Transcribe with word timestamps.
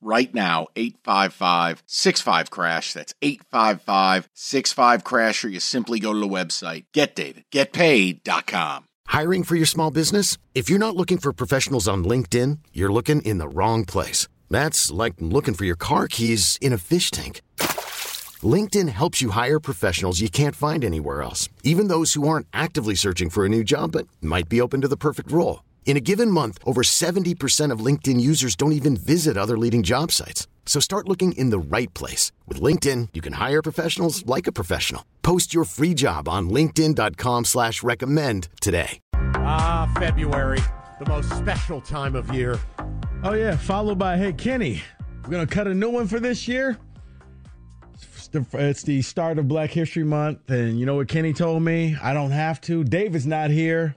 right 0.00 0.32
now 0.34 0.68
855 0.76 1.82
65 1.86 2.50
crash. 2.50 2.92
That's 2.92 3.14
855 3.22 4.28
65 4.34 5.04
crash 5.04 5.44
or 5.44 5.48
you 5.48 5.60
simply 5.60 6.00
go 6.00 6.12
to 6.12 6.18
the 6.18 6.28
website. 6.28 6.84
Getdavidgetpaid.com 6.94 8.84
hiring 9.10 9.42
for 9.42 9.56
your 9.56 9.66
small 9.66 9.90
business? 9.90 10.38
If 10.54 10.70
you're 10.70 10.78
not 10.78 10.94
looking 10.94 11.18
for 11.18 11.32
professionals 11.32 11.88
on 11.88 12.04
linkedin 12.04 12.58
you're 12.72 12.92
looking 12.92 13.22
in 13.22 13.38
the 13.38 13.48
wrong 13.48 13.84
place. 13.84 14.28
That's 14.48 14.90
like 14.90 15.14
looking 15.18 15.54
for 15.54 15.64
your 15.64 15.76
car 15.76 16.08
keys 16.08 16.58
in 16.60 16.72
a 16.72 16.78
fish 16.78 17.10
tank. 17.10 17.42
Linkedin 18.42 18.88
helps 18.88 19.20
you 19.20 19.30
hire 19.30 19.60
professionals 19.60 20.20
you 20.20 20.30
can't 20.30 20.56
find 20.56 20.84
anywhere 20.84 21.22
else 21.22 21.48
even 21.62 21.88
those 21.88 22.14
who 22.14 22.26
aren't 22.26 22.46
actively 22.52 22.94
searching 22.94 23.30
for 23.30 23.44
a 23.44 23.48
new 23.48 23.62
job 23.62 23.92
but 23.92 24.06
might 24.22 24.48
be 24.48 24.60
open 24.60 24.80
to 24.80 24.88
the 24.88 24.96
perfect 24.96 25.30
role 25.30 25.62
in 25.84 25.96
a 25.96 26.00
given 26.00 26.30
month, 26.30 26.58
over 26.64 26.82
70% 26.82 27.72
of 27.72 27.84
LinkedIn 27.84 28.20
users 28.20 28.54
don't 28.54 28.72
even 28.72 28.96
visit 28.96 29.36
other 29.36 29.58
leading 29.58 29.82
job 29.82 30.12
sites. 30.12 30.46
So 30.64 30.78
start 30.78 31.08
looking 31.08 31.32
in 31.32 31.50
the 31.50 31.58
right 31.58 31.92
place. 31.94 32.30
With 32.46 32.60
LinkedIn, 32.60 33.08
you 33.12 33.20
can 33.20 33.32
hire 33.32 33.60
professionals 33.60 34.24
like 34.24 34.46
a 34.46 34.52
professional. 34.52 35.04
Post 35.22 35.52
your 35.52 35.64
free 35.64 35.94
job 35.94 36.28
on 36.28 36.48
linkedin.com 36.48 37.44
slash 37.44 37.82
recommend 37.82 38.48
today. 38.60 39.00
Ah, 39.34 39.92
February, 39.98 40.60
the 41.00 41.06
most 41.08 41.36
special 41.36 41.80
time 41.80 42.14
of 42.14 42.32
year. 42.32 42.56
Oh, 43.24 43.32
yeah, 43.32 43.56
followed 43.56 43.98
by, 43.98 44.16
hey, 44.16 44.32
Kenny, 44.32 44.80
we're 45.24 45.30
going 45.30 45.46
to 45.46 45.52
cut 45.52 45.66
a 45.66 45.74
new 45.74 45.90
one 45.90 46.06
for 46.06 46.20
this 46.20 46.46
year. 46.46 46.78
It's 48.32 48.82
the 48.84 49.02
start 49.02 49.40
of 49.40 49.48
Black 49.48 49.70
History 49.70 50.04
Month, 50.04 50.48
and 50.50 50.78
you 50.78 50.86
know 50.86 50.94
what 50.94 51.08
Kenny 51.08 51.32
told 51.32 51.64
me? 51.64 51.96
I 52.00 52.14
don't 52.14 52.30
have 52.30 52.60
to. 52.62 52.84
David's 52.84 53.26
not 53.26 53.50
here. 53.50 53.96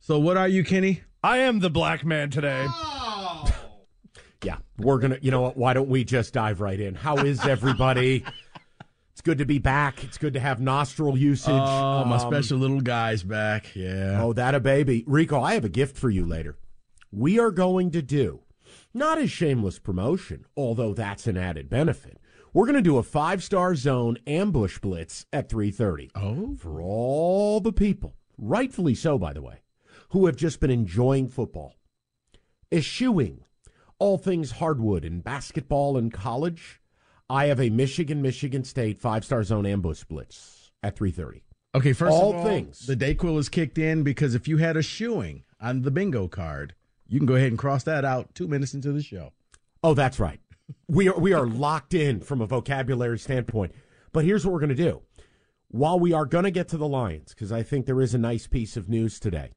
So 0.00 0.18
what 0.18 0.38
are 0.38 0.48
you, 0.48 0.64
Kenny? 0.64 1.02
I 1.22 1.38
am 1.38 1.58
the 1.58 1.70
black 1.70 2.04
man 2.04 2.30
today. 2.30 2.64
Oh. 2.68 3.52
yeah, 4.44 4.58
we're 4.76 4.98
gonna. 4.98 5.18
You 5.20 5.32
know 5.32 5.40
what? 5.40 5.56
Why 5.56 5.72
don't 5.72 5.88
we 5.88 6.04
just 6.04 6.32
dive 6.32 6.60
right 6.60 6.78
in? 6.78 6.94
How 6.94 7.16
is 7.16 7.44
everybody? 7.44 8.24
it's 9.12 9.20
good 9.20 9.38
to 9.38 9.44
be 9.44 9.58
back. 9.58 10.04
It's 10.04 10.16
good 10.16 10.34
to 10.34 10.40
have 10.40 10.60
nostril 10.60 11.18
usage. 11.18 11.50
Oh, 11.50 12.04
my 12.04 12.18
um, 12.18 12.20
special 12.20 12.58
little 12.58 12.80
guy's 12.80 13.24
back. 13.24 13.74
Yeah. 13.74 14.22
Oh, 14.22 14.32
that 14.32 14.54
a 14.54 14.60
baby, 14.60 15.02
Rico. 15.08 15.42
I 15.42 15.54
have 15.54 15.64
a 15.64 15.68
gift 15.68 15.98
for 15.98 16.08
you 16.08 16.24
later. 16.24 16.56
We 17.10 17.40
are 17.40 17.50
going 17.50 17.90
to 17.92 18.02
do 18.02 18.42
not 18.94 19.18
a 19.18 19.26
shameless 19.26 19.80
promotion, 19.80 20.44
although 20.56 20.94
that's 20.94 21.26
an 21.26 21.36
added 21.36 21.68
benefit. 21.68 22.20
We're 22.52 22.66
going 22.66 22.76
to 22.76 22.82
do 22.82 22.96
a 22.96 23.02
five 23.02 23.42
star 23.42 23.74
zone 23.74 24.18
ambush 24.28 24.78
blitz 24.78 25.26
at 25.32 25.48
three 25.48 25.72
thirty. 25.72 26.12
Oh, 26.14 26.54
for 26.54 26.80
all 26.80 27.58
the 27.58 27.72
people, 27.72 28.14
rightfully 28.38 28.94
so, 28.94 29.18
by 29.18 29.32
the 29.32 29.42
way 29.42 29.62
who 30.08 30.26
have 30.26 30.36
just 30.36 30.60
been 30.60 30.70
enjoying 30.70 31.28
football, 31.28 31.74
eschewing 32.72 33.44
all 33.98 34.18
things 34.18 34.52
hardwood 34.52 35.04
and 35.04 35.22
basketball 35.24 35.96
and 35.96 36.12
college, 36.12 36.80
I 37.28 37.46
have 37.46 37.60
a 37.60 37.70
Michigan 37.70 38.22
Michigan 38.22 38.64
State 38.64 39.00
five 39.00 39.24
star 39.24 39.42
zone 39.44 39.66
ambush 39.66 40.04
blitz 40.04 40.70
at 40.82 40.96
three 40.96 41.10
thirty. 41.10 41.44
Okay, 41.74 41.92
first 41.92 42.12
all 42.12 42.30
of 42.30 42.36
all, 42.36 42.44
things. 42.44 42.86
the 42.86 42.96
Dayquil 42.96 43.38
is 43.38 43.48
kicked 43.48 43.76
in 43.78 44.02
because 44.02 44.34
if 44.34 44.48
you 44.48 44.56
had 44.56 44.76
a 44.76 44.82
shoeing 44.82 45.42
on 45.60 45.82
the 45.82 45.90
bingo 45.90 46.26
card, 46.26 46.74
you 47.06 47.18
can 47.18 47.26
go 47.26 47.34
ahead 47.34 47.48
and 47.48 47.58
cross 47.58 47.82
that 47.84 48.04
out 48.04 48.34
two 48.34 48.48
minutes 48.48 48.74
into 48.74 48.92
the 48.92 49.02
show. 49.02 49.32
Oh, 49.82 49.94
that's 49.94 50.18
right. 50.18 50.40
We 50.86 51.08
are 51.08 51.18
we 51.18 51.32
are 51.32 51.46
locked 51.46 51.94
in 51.94 52.20
from 52.20 52.42
a 52.42 52.46
vocabulary 52.46 53.18
standpoint. 53.18 53.72
But 54.12 54.26
here's 54.26 54.44
what 54.44 54.52
we're 54.52 54.60
going 54.60 54.68
to 54.68 54.74
do. 54.74 55.00
While 55.68 55.98
we 55.98 56.12
are 56.12 56.26
going 56.26 56.44
to 56.44 56.50
get 56.50 56.68
to 56.68 56.76
the 56.76 56.88
Lions, 56.88 57.34
because 57.34 57.52
I 57.52 57.62
think 57.62 57.86
there 57.86 58.02
is 58.02 58.14
a 58.14 58.18
nice 58.18 58.46
piece 58.46 58.76
of 58.76 58.88
news 58.88 59.18
today. 59.18 59.52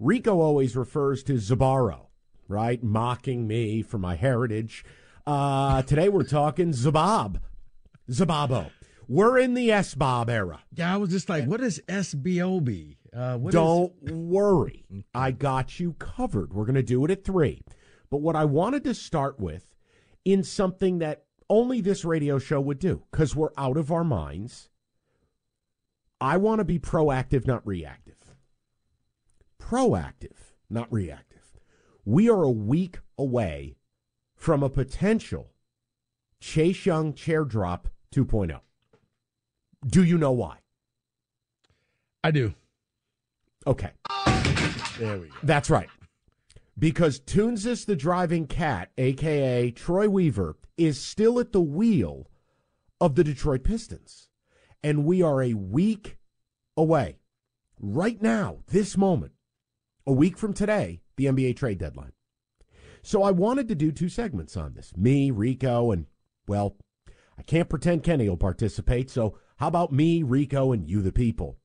Rico 0.00 0.40
always 0.40 0.76
refers 0.76 1.22
to 1.24 1.34
Zabaro, 1.34 2.06
right? 2.48 2.82
Mocking 2.82 3.46
me 3.46 3.80
for 3.82 3.98
my 3.98 4.16
heritage. 4.16 4.84
Uh, 5.24 5.82
today 5.82 6.08
we're 6.08 6.24
talking 6.24 6.70
Zabab. 6.70 7.40
Zababo. 8.10 8.70
We're 9.06 9.38
in 9.38 9.54
the 9.54 9.68
SBOB 9.68 10.28
era. 10.28 10.62
Yeah, 10.74 10.94
I 10.94 10.96
was 10.96 11.10
just 11.10 11.28
like, 11.28 11.46
what 11.46 11.60
is 11.60 11.80
SBOB? 11.88 12.96
Uh, 13.14 13.38
Don't 13.38 13.92
is... 14.02 14.12
worry. 14.12 14.84
I 15.14 15.30
got 15.30 15.78
you 15.78 15.92
covered. 15.94 16.52
We're 16.52 16.64
going 16.64 16.74
to 16.74 16.82
do 16.82 17.04
it 17.04 17.10
at 17.10 17.24
three. 17.24 17.62
But 18.10 18.20
what 18.20 18.34
I 18.34 18.44
wanted 18.46 18.82
to 18.84 18.94
start 18.94 19.38
with 19.38 19.74
in 20.24 20.42
something 20.42 20.98
that 20.98 21.24
only 21.48 21.80
this 21.80 22.04
radio 22.04 22.38
show 22.38 22.60
would 22.60 22.78
do, 22.80 23.04
because 23.10 23.36
we're 23.36 23.50
out 23.56 23.76
of 23.76 23.92
our 23.92 24.04
minds, 24.04 24.70
I 26.20 26.38
want 26.38 26.58
to 26.58 26.64
be 26.64 26.78
proactive, 26.78 27.46
not 27.46 27.64
reactive 27.66 28.13
proactive, 29.70 30.52
not 30.68 30.92
reactive. 30.92 31.42
We 32.04 32.28
are 32.28 32.42
a 32.42 32.50
week 32.50 32.98
away 33.18 33.76
from 34.34 34.62
a 34.62 34.68
potential 34.68 35.52
Chase 36.40 36.84
Young 36.84 37.14
chair 37.14 37.44
drop 37.44 37.88
2.0. 38.14 38.60
Do 39.86 40.04
you 40.04 40.18
know 40.18 40.32
why? 40.32 40.58
I 42.22 42.30
do. 42.30 42.54
Okay. 43.66 43.92
There 44.98 45.18
we 45.18 45.28
go. 45.28 45.34
That's 45.42 45.70
right. 45.70 45.88
Because 46.78 47.20
Toonces 47.20 47.86
the 47.86 47.96
driving 47.96 48.46
cat, 48.46 48.90
aka 48.98 49.70
Troy 49.70 50.08
Weaver, 50.08 50.56
is 50.76 51.00
still 51.00 51.38
at 51.38 51.52
the 51.52 51.60
wheel 51.60 52.28
of 53.00 53.14
the 53.14 53.24
Detroit 53.24 53.64
Pistons. 53.64 54.28
And 54.82 55.04
we 55.04 55.22
are 55.22 55.42
a 55.42 55.54
week 55.54 56.18
away, 56.76 57.18
right 57.78 58.20
now, 58.20 58.58
this 58.68 58.96
moment, 58.96 59.32
a 60.06 60.12
week 60.12 60.36
from 60.36 60.52
today, 60.52 61.00
the 61.16 61.26
NBA 61.26 61.56
trade 61.56 61.78
deadline. 61.78 62.12
So 63.02 63.22
I 63.22 63.30
wanted 63.30 63.68
to 63.68 63.74
do 63.74 63.92
two 63.92 64.08
segments 64.08 64.56
on 64.56 64.74
this. 64.74 64.96
Me, 64.96 65.30
Rico, 65.30 65.90
and, 65.90 66.06
well, 66.48 66.76
I 67.38 67.42
can't 67.42 67.68
pretend 67.68 68.02
Kenny 68.02 68.28
will 68.28 68.36
participate, 68.36 69.10
so 69.10 69.38
how 69.56 69.68
about 69.68 69.92
me, 69.92 70.22
Rico, 70.22 70.72
and 70.72 70.88
you, 70.88 71.02
the 71.02 71.12
people? 71.12 71.58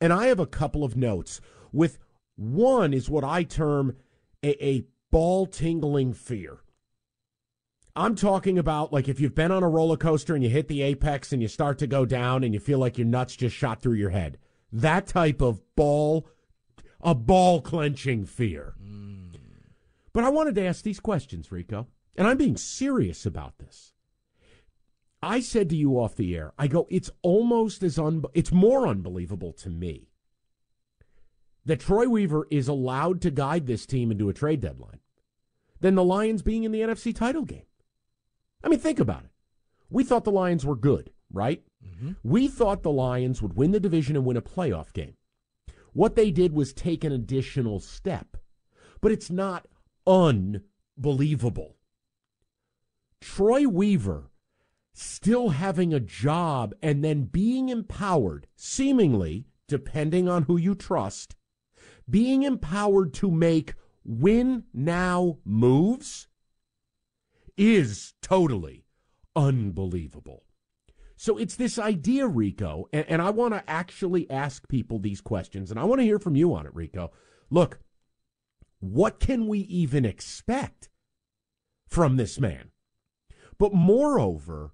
And 0.00 0.12
I 0.12 0.26
have 0.26 0.40
a 0.40 0.46
couple 0.46 0.84
of 0.84 0.96
notes 0.96 1.40
with 1.70 1.98
one 2.36 2.92
is 2.92 3.08
what 3.08 3.24
I 3.24 3.44
term 3.44 3.96
a, 4.42 4.64
a 4.64 4.84
ball 5.10 5.46
tingling 5.46 6.14
fear. 6.14 6.58
I'm 7.94 8.14
talking 8.14 8.58
about 8.58 8.92
like 8.92 9.08
if 9.08 9.20
you've 9.20 9.34
been 9.34 9.52
on 9.52 9.62
a 9.62 9.68
roller 9.68 9.98
coaster 9.98 10.34
and 10.34 10.42
you 10.42 10.48
hit 10.48 10.66
the 10.68 10.82
apex 10.82 11.32
and 11.32 11.42
you 11.42 11.48
start 11.48 11.78
to 11.78 11.86
go 11.86 12.06
down 12.06 12.42
and 12.42 12.54
you 12.54 12.60
feel 12.60 12.78
like 12.78 12.96
your 12.96 13.06
nuts 13.06 13.36
just 13.36 13.54
shot 13.54 13.82
through 13.82 13.94
your 13.94 14.10
head. 14.10 14.38
That 14.72 15.06
type 15.06 15.42
of 15.42 15.60
ball 15.76 16.26
a 17.02 17.14
ball 17.14 17.60
clenching 17.60 18.24
fear. 18.24 18.74
Mm. 18.82 19.36
But 20.12 20.24
I 20.24 20.28
wanted 20.28 20.54
to 20.56 20.64
ask 20.64 20.82
these 20.82 21.00
questions, 21.00 21.50
Rico, 21.50 21.88
and 22.16 22.26
I'm 22.26 22.36
being 22.36 22.56
serious 22.56 23.24
about 23.24 23.58
this. 23.58 23.92
I 25.22 25.40
said 25.40 25.68
to 25.70 25.76
you 25.76 25.98
off 26.00 26.16
the 26.16 26.36
air, 26.36 26.52
I 26.58 26.66
go, 26.66 26.86
it's 26.90 27.10
almost 27.22 27.82
as 27.82 27.98
un, 27.98 28.24
it's 28.34 28.52
more 28.52 28.86
unbelievable 28.86 29.52
to 29.54 29.70
me 29.70 30.08
that 31.64 31.80
Troy 31.80 32.08
Weaver 32.08 32.48
is 32.50 32.66
allowed 32.66 33.20
to 33.22 33.30
guide 33.30 33.66
this 33.66 33.86
team 33.86 34.10
into 34.10 34.28
a 34.28 34.34
trade 34.34 34.60
deadline 34.60 34.98
than 35.80 35.94
the 35.94 36.04
Lions 36.04 36.42
being 36.42 36.64
in 36.64 36.72
the 36.72 36.80
NFC 36.80 37.14
title 37.14 37.44
game. 37.44 37.66
I 38.64 38.68
mean, 38.68 38.80
think 38.80 38.98
about 38.98 39.24
it. 39.24 39.30
We 39.88 40.02
thought 40.04 40.24
the 40.24 40.32
Lions 40.32 40.66
were 40.66 40.76
good, 40.76 41.10
right? 41.32 41.62
Mm-hmm. 41.84 42.12
We 42.24 42.48
thought 42.48 42.82
the 42.82 42.90
Lions 42.90 43.40
would 43.42 43.56
win 43.56 43.70
the 43.70 43.80
division 43.80 44.16
and 44.16 44.24
win 44.24 44.36
a 44.36 44.42
playoff 44.42 44.92
game. 44.92 45.14
What 45.92 46.16
they 46.16 46.30
did 46.30 46.52
was 46.52 46.72
take 46.72 47.04
an 47.04 47.12
additional 47.12 47.80
step, 47.80 48.36
but 49.00 49.12
it's 49.12 49.30
not 49.30 49.66
unbelievable. 50.06 51.76
Troy 53.20 53.68
Weaver 53.68 54.30
still 54.94 55.50
having 55.50 55.92
a 55.92 56.00
job 56.00 56.74
and 56.82 57.04
then 57.04 57.24
being 57.24 57.68
empowered, 57.68 58.46
seemingly, 58.56 59.46
depending 59.68 60.28
on 60.28 60.44
who 60.44 60.56
you 60.56 60.74
trust, 60.74 61.34
being 62.08 62.42
empowered 62.42 63.14
to 63.14 63.30
make 63.30 63.74
win 64.04 64.64
now 64.74 65.38
moves 65.44 66.28
is 67.56 68.14
totally 68.20 68.84
unbelievable. 69.36 70.44
So 71.22 71.38
it's 71.38 71.54
this 71.54 71.78
idea, 71.78 72.26
Rico, 72.26 72.88
and, 72.92 73.06
and 73.08 73.22
I 73.22 73.30
want 73.30 73.54
to 73.54 73.62
actually 73.70 74.28
ask 74.28 74.66
people 74.66 74.98
these 74.98 75.20
questions, 75.20 75.70
and 75.70 75.78
I 75.78 75.84
want 75.84 76.00
to 76.00 76.04
hear 76.04 76.18
from 76.18 76.34
you 76.34 76.52
on 76.52 76.66
it, 76.66 76.74
Rico. 76.74 77.12
Look, 77.48 77.78
what 78.80 79.20
can 79.20 79.46
we 79.46 79.60
even 79.60 80.04
expect 80.04 80.88
from 81.86 82.16
this 82.16 82.40
man? 82.40 82.72
But 83.56 83.72
moreover, 83.72 84.72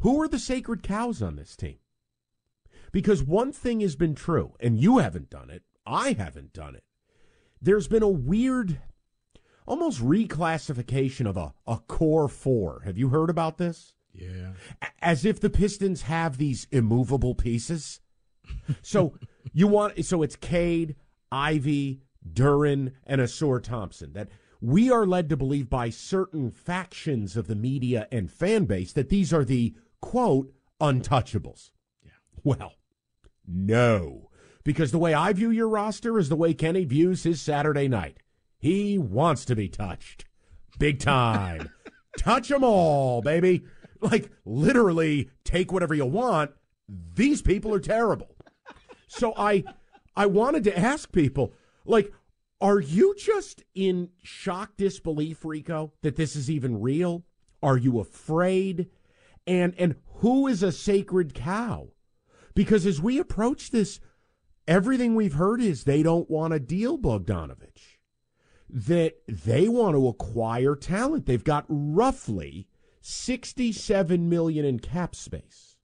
who 0.00 0.20
are 0.20 0.28
the 0.28 0.38
sacred 0.38 0.82
cows 0.82 1.22
on 1.22 1.36
this 1.36 1.56
team? 1.56 1.78
Because 2.92 3.22
one 3.22 3.50
thing 3.50 3.80
has 3.80 3.96
been 3.96 4.14
true, 4.14 4.52
and 4.60 4.78
you 4.78 4.98
haven't 4.98 5.30
done 5.30 5.48
it. 5.48 5.62
I 5.86 6.12
haven't 6.12 6.52
done 6.52 6.74
it. 6.74 6.84
There's 7.58 7.88
been 7.88 8.02
a 8.02 8.06
weird, 8.06 8.82
almost 9.66 10.02
reclassification 10.02 11.26
of 11.26 11.38
a, 11.38 11.54
a 11.66 11.78
core 11.78 12.28
four. 12.28 12.82
Have 12.84 12.98
you 12.98 13.08
heard 13.08 13.30
about 13.30 13.56
this? 13.56 13.94
Yeah. 14.12 14.52
As 15.00 15.24
if 15.24 15.40
the 15.40 15.50
Pistons 15.50 16.02
have 16.02 16.36
these 16.36 16.66
immovable 16.70 17.34
pieces. 17.34 18.00
so 18.82 19.14
you 19.52 19.66
want 19.68 20.04
so 20.04 20.22
it's 20.22 20.36
Cade, 20.36 20.96
Ivey, 21.30 22.00
Duren, 22.32 22.92
and 23.06 23.20
Ausar 23.20 23.62
Thompson. 23.62 24.12
That 24.12 24.28
we 24.60 24.90
are 24.90 25.06
led 25.06 25.28
to 25.30 25.36
believe 25.36 25.70
by 25.70 25.90
certain 25.90 26.50
factions 26.50 27.36
of 27.36 27.46
the 27.46 27.54
media 27.54 28.06
and 28.12 28.30
fan 28.30 28.64
base 28.64 28.92
that 28.92 29.08
these 29.08 29.32
are 29.32 29.44
the 29.44 29.74
quote 30.00 30.52
untouchables. 30.80 31.70
Yeah. 32.04 32.10
Well, 32.42 32.74
no. 33.46 34.30
Because 34.62 34.92
the 34.92 34.98
way 34.98 35.14
I 35.14 35.32
view 35.32 35.50
your 35.50 35.68
roster 35.68 36.18
is 36.18 36.28
the 36.28 36.36
way 36.36 36.52
Kenny 36.52 36.84
views 36.84 37.22
his 37.22 37.40
Saturday 37.40 37.88
night. 37.88 38.18
He 38.58 38.98
wants 38.98 39.46
to 39.46 39.56
be 39.56 39.68
touched. 39.68 40.26
Big 40.78 41.00
time. 41.00 41.70
Touch 42.18 42.48
them 42.48 42.62
all, 42.62 43.22
baby. 43.22 43.62
Like, 44.00 44.30
literally, 44.44 45.30
take 45.44 45.72
whatever 45.72 45.94
you 45.94 46.06
want. 46.06 46.52
These 47.14 47.42
people 47.42 47.74
are 47.74 47.80
terrible. 47.80 48.34
So 49.08 49.34
I 49.36 49.64
I 50.16 50.26
wanted 50.26 50.64
to 50.64 50.78
ask 50.78 51.12
people, 51.12 51.52
like, 51.84 52.12
are 52.60 52.80
you 52.80 53.14
just 53.16 53.62
in 53.74 54.10
shock 54.22 54.76
disbelief, 54.76 55.44
Rico, 55.44 55.92
that 56.02 56.16
this 56.16 56.36
is 56.36 56.50
even 56.50 56.80
real? 56.80 57.24
Are 57.62 57.76
you 57.76 58.00
afraid? 58.00 58.88
And 59.46 59.74
and 59.78 59.96
who 60.16 60.46
is 60.46 60.62
a 60.62 60.72
sacred 60.72 61.34
cow? 61.34 61.88
Because 62.54 62.86
as 62.86 63.00
we 63.00 63.18
approach 63.18 63.70
this, 63.70 64.00
everything 64.68 65.14
we've 65.14 65.34
heard 65.34 65.60
is 65.60 65.84
they 65.84 66.02
don't 66.02 66.30
want 66.30 66.52
to 66.52 66.60
deal 66.60 66.98
Bogdanovich. 66.98 67.98
That 68.68 69.14
they 69.26 69.68
want 69.68 69.96
to 69.96 70.06
acquire 70.06 70.76
talent. 70.76 71.26
They've 71.26 71.42
got 71.42 71.64
roughly 71.68 72.68
67 73.00 74.28
million 74.28 74.64
in 74.64 74.78
cap 74.78 75.14
space. 75.14 75.76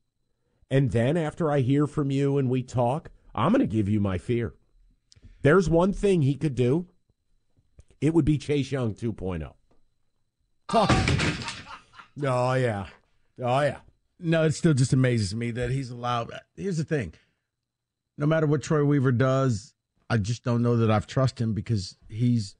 And 0.70 0.90
then 0.90 1.16
after 1.16 1.50
I 1.50 1.60
hear 1.60 1.86
from 1.86 2.10
you 2.10 2.38
and 2.38 2.50
we 2.50 2.62
talk, 2.62 3.10
I'm 3.34 3.52
going 3.52 3.60
to 3.60 3.66
give 3.66 3.88
you 3.88 4.00
my 4.00 4.18
fear. 4.18 4.54
There's 5.42 5.70
one 5.70 5.92
thing 5.92 6.22
he 6.22 6.34
could 6.34 6.54
do. 6.54 6.86
It 8.00 8.14
would 8.14 8.24
be 8.24 8.38
Chase 8.38 8.72
Young 8.72 8.94
2.0. 8.94 9.52
Talk. 10.68 10.90
Oh 12.24 12.54
yeah. 12.54 12.86
Oh 13.40 13.60
yeah. 13.60 13.78
No, 14.19 14.44
it 14.44 14.52
still 14.52 14.74
just 14.74 14.92
amazes 14.92 15.34
me 15.34 15.50
that 15.52 15.70
he's 15.70 15.90
allowed. 15.90 16.32
Here's 16.56 16.78
the 16.78 16.84
thing: 16.84 17.14
no 18.16 18.26
matter 18.26 18.46
what 18.46 18.62
Troy 18.62 18.84
Weaver 18.84 19.12
does, 19.12 19.74
I 20.08 20.16
just 20.16 20.42
don't 20.42 20.62
know 20.62 20.76
that 20.78 20.90
I've 20.90 21.06
trust 21.06 21.40
him 21.40 21.52
because 21.52 21.96
he's 22.08 22.56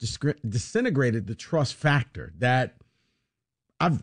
disintegrated 0.00 1.26
the 1.26 1.34
trust 1.34 1.74
factor. 1.74 2.32
That 2.38 2.74
I've. 3.84 4.02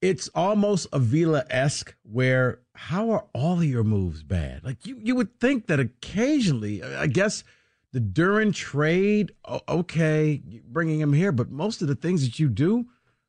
It's 0.00 0.28
almost 0.34 0.88
Avila 0.92 1.44
esque, 1.48 1.94
where 2.02 2.58
how 2.74 3.10
are 3.10 3.26
all 3.32 3.58
of 3.58 3.64
your 3.64 3.84
moves 3.84 4.24
bad? 4.24 4.64
Like 4.64 4.84
you, 4.84 4.98
you 5.00 5.14
would 5.14 5.38
think 5.38 5.68
that 5.68 5.78
occasionally, 5.78 6.82
I 6.82 7.06
guess 7.06 7.44
the 7.92 8.00
Duren 8.00 8.52
trade, 8.52 9.32
okay, 9.68 10.42
bringing 10.66 10.98
him 10.98 11.12
here, 11.12 11.30
but 11.30 11.50
most 11.50 11.82
of 11.82 11.88
the 11.88 11.94
things 11.94 12.24
that 12.24 12.40
you 12.40 12.48
do 12.48 12.86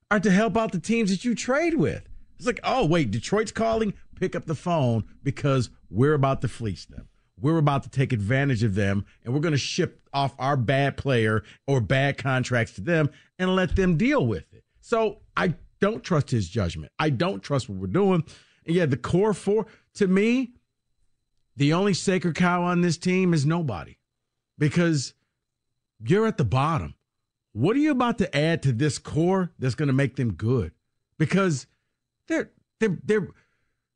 are 0.10 0.20
to 0.20 0.32
help 0.32 0.58
out 0.58 0.72
the 0.72 0.80
teams 0.80 1.12
that 1.12 1.24
you 1.24 1.36
trade 1.36 1.76
with. 1.76 2.10
It's 2.38 2.48
like, 2.48 2.62
oh, 2.64 2.86
wait, 2.86 3.12
Detroit's 3.12 3.52
calling, 3.52 3.94
pick 4.16 4.36
up 4.36 4.46
the 4.46 4.56
phone 4.56 5.04
because 5.22 5.70
we're 5.92 6.16
about 6.16 6.42
to 6.42 6.48
fleece 6.48 6.86
them. 6.86 7.08
We're 7.40 7.60
about 7.60 7.84
to 7.84 7.90
take 7.90 8.14
advantage 8.14 8.64
of 8.64 8.74
them 8.74 9.06
and 9.24 9.34
we're 9.34 9.42
going 9.42 9.52
to 9.52 9.58
ship 9.60 10.02
off 10.12 10.34
our 10.40 10.58
bad 10.58 10.98
player 10.98 11.44
or 11.68 11.82
bad 11.82 12.18
contracts 12.18 12.74
to 12.74 12.82
them 12.82 13.12
and 13.38 13.56
let 13.56 13.76
them 13.76 13.98
deal 13.98 14.26
with 14.26 14.52
it. 14.54 14.64
So 14.82 15.20
I 15.38 15.54
don't 15.84 16.02
trust 16.02 16.32
his 16.32 16.48
judgment. 16.48 16.94
I 16.98 17.10
don't 17.10 17.44
trust 17.44 17.68
what 17.68 17.78
we're 17.78 17.88
doing. 17.88 18.24
And 18.66 18.74
yeah, 18.74 18.86
the 18.86 18.96
core 18.96 19.34
four, 19.34 19.66
to 19.96 20.08
me, 20.08 20.54
the 21.58 21.74
only 21.74 21.94
sacred 21.94 22.36
cow 22.36 22.64
on 22.64 22.80
this 22.80 22.98
team 22.98 23.34
is 23.34 23.46
nobody 23.46 23.98
because 24.58 25.14
you're 26.00 26.26
at 26.26 26.38
the 26.38 26.46
bottom. 26.46 26.94
What 27.52 27.76
are 27.76 27.80
you 27.80 27.92
about 27.92 28.18
to 28.20 28.34
add 28.34 28.64
to 28.64 28.72
this 28.72 28.98
core 28.98 29.52
that's 29.60 29.76
going 29.76 29.88
to 29.88 29.94
make 29.94 30.16
them 30.16 30.36
good? 30.36 30.72
Because 31.18 31.68
they're 32.30 32.52
they're 32.80 32.98
they're 33.04 33.28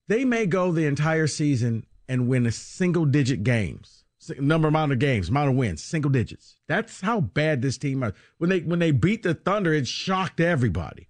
they 0.09 0.25
may 0.25 0.45
go 0.45 0.73
the 0.73 0.85
entire 0.87 1.27
season 1.27 1.85
and 2.09 2.27
win 2.27 2.45
a 2.45 2.51
single 2.51 3.05
digit 3.05 3.45
games, 3.45 4.03
number 4.37 4.67
amount 4.67 4.91
of 4.91 4.99
games, 4.99 5.29
amount 5.29 5.51
of 5.51 5.55
wins, 5.55 5.81
single 5.81 6.11
digits. 6.11 6.57
That's 6.67 6.99
how 6.99 7.21
bad 7.21 7.61
this 7.61 7.77
team 7.77 8.03
is. 8.03 8.11
When 8.39 8.49
they 8.49 8.59
when 8.59 8.79
they 8.79 8.91
beat 8.91 9.23
the 9.23 9.33
Thunder, 9.33 9.73
it 9.73 9.87
shocked 9.87 10.41
everybody. 10.41 11.07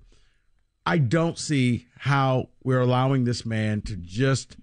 I 0.88 1.00
don't 1.00 1.38
see 1.38 1.86
how 1.98 2.48
we're 2.63 2.80
allowing 2.80 3.25
this 3.25 3.45
man 3.45 3.81
to 3.81 3.98
just 3.98 4.56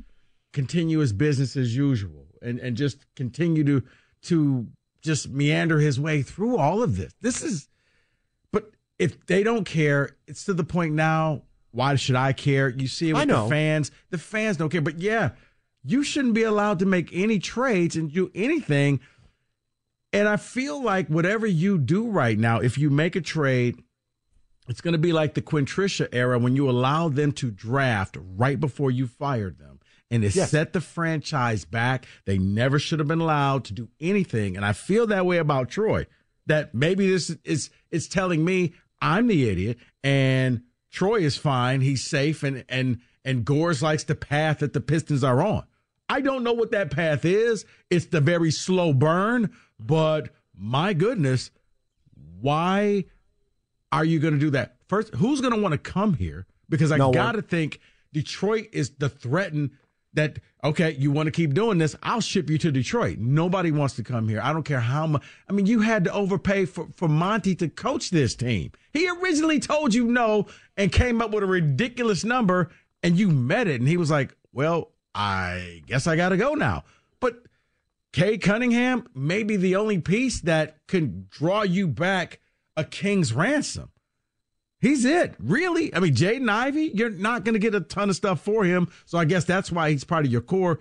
continue 0.54 1.00
his 1.00 1.12
business 1.12 1.54
as 1.54 1.76
usual 1.76 2.28
and, 2.40 2.58
and 2.58 2.78
just 2.78 3.04
continue 3.14 3.62
to 3.64 3.82
to 4.22 4.66
just 5.02 5.28
meander 5.28 5.78
his 5.78 6.00
way 6.00 6.22
through 6.22 6.56
all 6.56 6.82
of 6.82 6.96
this. 6.96 7.12
This 7.20 7.42
is 7.42 7.68
but 8.52 8.70
if 8.98 9.26
they 9.26 9.42
don't 9.42 9.66
care, 9.66 10.16
it's 10.26 10.46
to 10.46 10.54
the 10.54 10.64
point 10.64 10.94
now 10.94 11.42
why 11.72 11.94
should 11.96 12.16
I 12.16 12.32
care? 12.32 12.70
You 12.70 12.86
see 12.86 13.10
it 13.10 13.12
with 13.12 13.28
the 13.28 13.46
fans. 13.50 13.90
The 14.08 14.16
fans 14.16 14.56
don't 14.56 14.70
care. 14.70 14.80
But 14.80 15.00
yeah, 15.00 15.32
you 15.82 16.02
shouldn't 16.02 16.32
be 16.32 16.44
allowed 16.44 16.78
to 16.78 16.86
make 16.86 17.10
any 17.12 17.38
trades 17.38 17.96
and 17.96 18.10
do 18.10 18.30
anything. 18.34 19.00
And 20.10 20.26
I 20.26 20.38
feel 20.38 20.82
like 20.82 21.08
whatever 21.08 21.46
you 21.46 21.76
do 21.76 22.08
right 22.08 22.38
now, 22.38 22.60
if 22.60 22.78
you 22.78 22.88
make 22.88 23.14
a 23.14 23.20
trade, 23.20 23.82
it's 24.68 24.80
going 24.80 24.92
to 24.92 24.98
be 24.98 25.12
like 25.12 25.34
the 25.34 25.42
Quinn 25.42 25.64
Patricia 25.64 26.12
era 26.14 26.38
when 26.38 26.56
you 26.56 26.68
allowed 26.68 27.16
them 27.16 27.32
to 27.32 27.50
draft 27.50 28.16
right 28.36 28.58
before 28.58 28.90
you 28.90 29.06
fired 29.06 29.58
them. 29.58 29.80
And 30.10 30.24
it 30.24 30.34
yes. 30.34 30.50
set 30.50 30.72
the 30.72 30.80
franchise 30.80 31.64
back. 31.64 32.06
They 32.24 32.38
never 32.38 32.78
should 32.78 32.98
have 32.98 33.08
been 33.08 33.20
allowed 33.20 33.64
to 33.64 33.72
do 33.72 33.88
anything. 34.00 34.56
And 34.56 34.64
I 34.64 34.72
feel 34.72 35.06
that 35.08 35.26
way 35.26 35.38
about 35.38 35.70
Troy. 35.70 36.06
That 36.46 36.74
maybe 36.74 37.08
this 37.08 37.30
is 37.44 37.70
it's 37.90 38.06
telling 38.06 38.44
me 38.44 38.74
I'm 39.00 39.26
the 39.26 39.48
idiot 39.48 39.78
and 40.02 40.62
Troy 40.94 41.16
is 41.22 41.36
fine. 41.36 41.80
He's 41.80 42.04
safe, 42.04 42.44
and 42.44 42.64
and 42.68 43.00
and 43.24 43.44
Gores 43.44 43.82
likes 43.82 44.04
the 44.04 44.14
path 44.14 44.60
that 44.60 44.74
the 44.74 44.80
Pistons 44.80 45.24
are 45.24 45.42
on. 45.42 45.64
I 46.08 46.20
don't 46.20 46.44
know 46.44 46.52
what 46.52 46.70
that 46.70 46.92
path 46.92 47.24
is. 47.24 47.64
It's 47.90 48.06
the 48.06 48.20
very 48.20 48.52
slow 48.52 48.92
burn, 48.92 49.50
but 49.80 50.28
my 50.56 50.92
goodness, 50.92 51.50
why 52.40 53.06
are 53.94 54.04
you 54.04 54.18
going 54.18 54.34
to 54.34 54.40
do 54.40 54.50
that? 54.50 54.76
First, 54.88 55.14
who's 55.14 55.40
going 55.40 55.54
to 55.54 55.60
want 55.60 55.72
to 55.72 55.78
come 55.78 56.14
here? 56.14 56.46
Because 56.68 56.92
I 56.92 56.96
no 56.96 57.12
got 57.12 57.32
to 57.32 57.42
think 57.42 57.80
Detroit 58.12 58.68
is 58.72 58.90
the 58.98 59.08
threatened 59.08 59.70
that 60.14 60.38
okay, 60.62 60.96
you 60.98 61.10
want 61.10 61.26
to 61.26 61.30
keep 61.30 61.52
doing 61.52 61.76
this, 61.78 61.94
I'll 62.02 62.22
ship 62.22 62.48
you 62.48 62.56
to 62.58 62.72
Detroit. 62.72 63.18
Nobody 63.18 63.70
wants 63.70 63.94
to 63.96 64.02
come 64.02 64.28
here. 64.28 64.40
I 64.42 64.52
don't 64.52 64.62
care 64.62 64.80
how 64.80 65.06
much. 65.06 65.22
I 65.48 65.52
mean, 65.52 65.66
you 65.66 65.80
had 65.80 66.04
to 66.04 66.12
overpay 66.12 66.64
for, 66.64 66.88
for 66.94 67.06
Monty 67.06 67.54
to 67.56 67.68
coach 67.68 68.10
this 68.10 68.34
team. 68.34 68.72
He 68.92 69.08
originally 69.10 69.60
told 69.60 69.92
you 69.92 70.06
no 70.06 70.46
and 70.76 70.90
came 70.90 71.20
up 71.20 71.32
with 71.32 71.44
a 71.44 71.46
ridiculous 71.46 72.24
number 72.24 72.70
and 73.02 73.18
you 73.18 73.28
met 73.28 73.68
it. 73.68 73.80
And 73.80 73.88
he 73.88 73.98
was 73.98 74.10
like, 74.10 74.34
well, 74.52 74.92
I 75.14 75.82
guess 75.86 76.06
I 76.06 76.16
got 76.16 76.30
to 76.30 76.38
go 76.38 76.54
now. 76.54 76.84
But 77.20 77.42
Cade 78.12 78.40
Cunningham 78.40 79.06
may 79.14 79.42
be 79.42 79.56
the 79.56 79.76
only 79.76 79.98
piece 79.98 80.40
that 80.42 80.78
can 80.86 81.26
draw 81.30 81.62
you 81.62 81.86
back 81.86 82.40
a 82.76 82.84
king's 82.84 83.32
ransom. 83.32 83.90
He's 84.80 85.04
it, 85.04 85.34
really. 85.38 85.94
I 85.94 86.00
mean, 86.00 86.14
Jaden 86.14 86.50
Ivey, 86.50 86.90
you're 86.94 87.10
not 87.10 87.44
going 87.44 87.54
to 87.54 87.58
get 87.58 87.74
a 87.74 87.80
ton 87.80 88.10
of 88.10 88.16
stuff 88.16 88.42
for 88.42 88.64
him, 88.64 88.88
so 89.06 89.16
I 89.16 89.24
guess 89.24 89.44
that's 89.44 89.72
why 89.72 89.90
he's 89.90 90.04
part 90.04 90.26
of 90.26 90.30
your 90.30 90.42
core. 90.42 90.78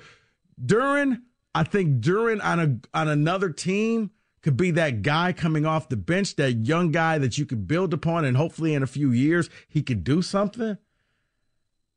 Duren, 0.63 1.21
I 1.55 1.63
think 1.63 2.01
Duren 2.01 2.43
on 2.43 2.59
a 2.59 2.97
on 2.97 3.07
another 3.07 3.49
team 3.49 4.11
could 4.41 4.57
be 4.57 4.71
that 4.71 5.03
guy 5.03 5.31
coming 5.31 5.65
off 5.65 5.87
the 5.87 5.95
bench, 5.95 6.35
that 6.35 6.51
young 6.51 6.91
guy 6.91 7.17
that 7.17 7.37
you 7.37 7.45
could 7.45 7.65
build 7.67 7.93
upon, 7.93 8.25
and 8.25 8.35
hopefully 8.35 8.73
in 8.73 8.83
a 8.83 8.87
few 8.87 9.11
years 9.11 9.49
he 9.69 9.81
could 9.81 10.03
do 10.03 10.21
something. 10.21 10.77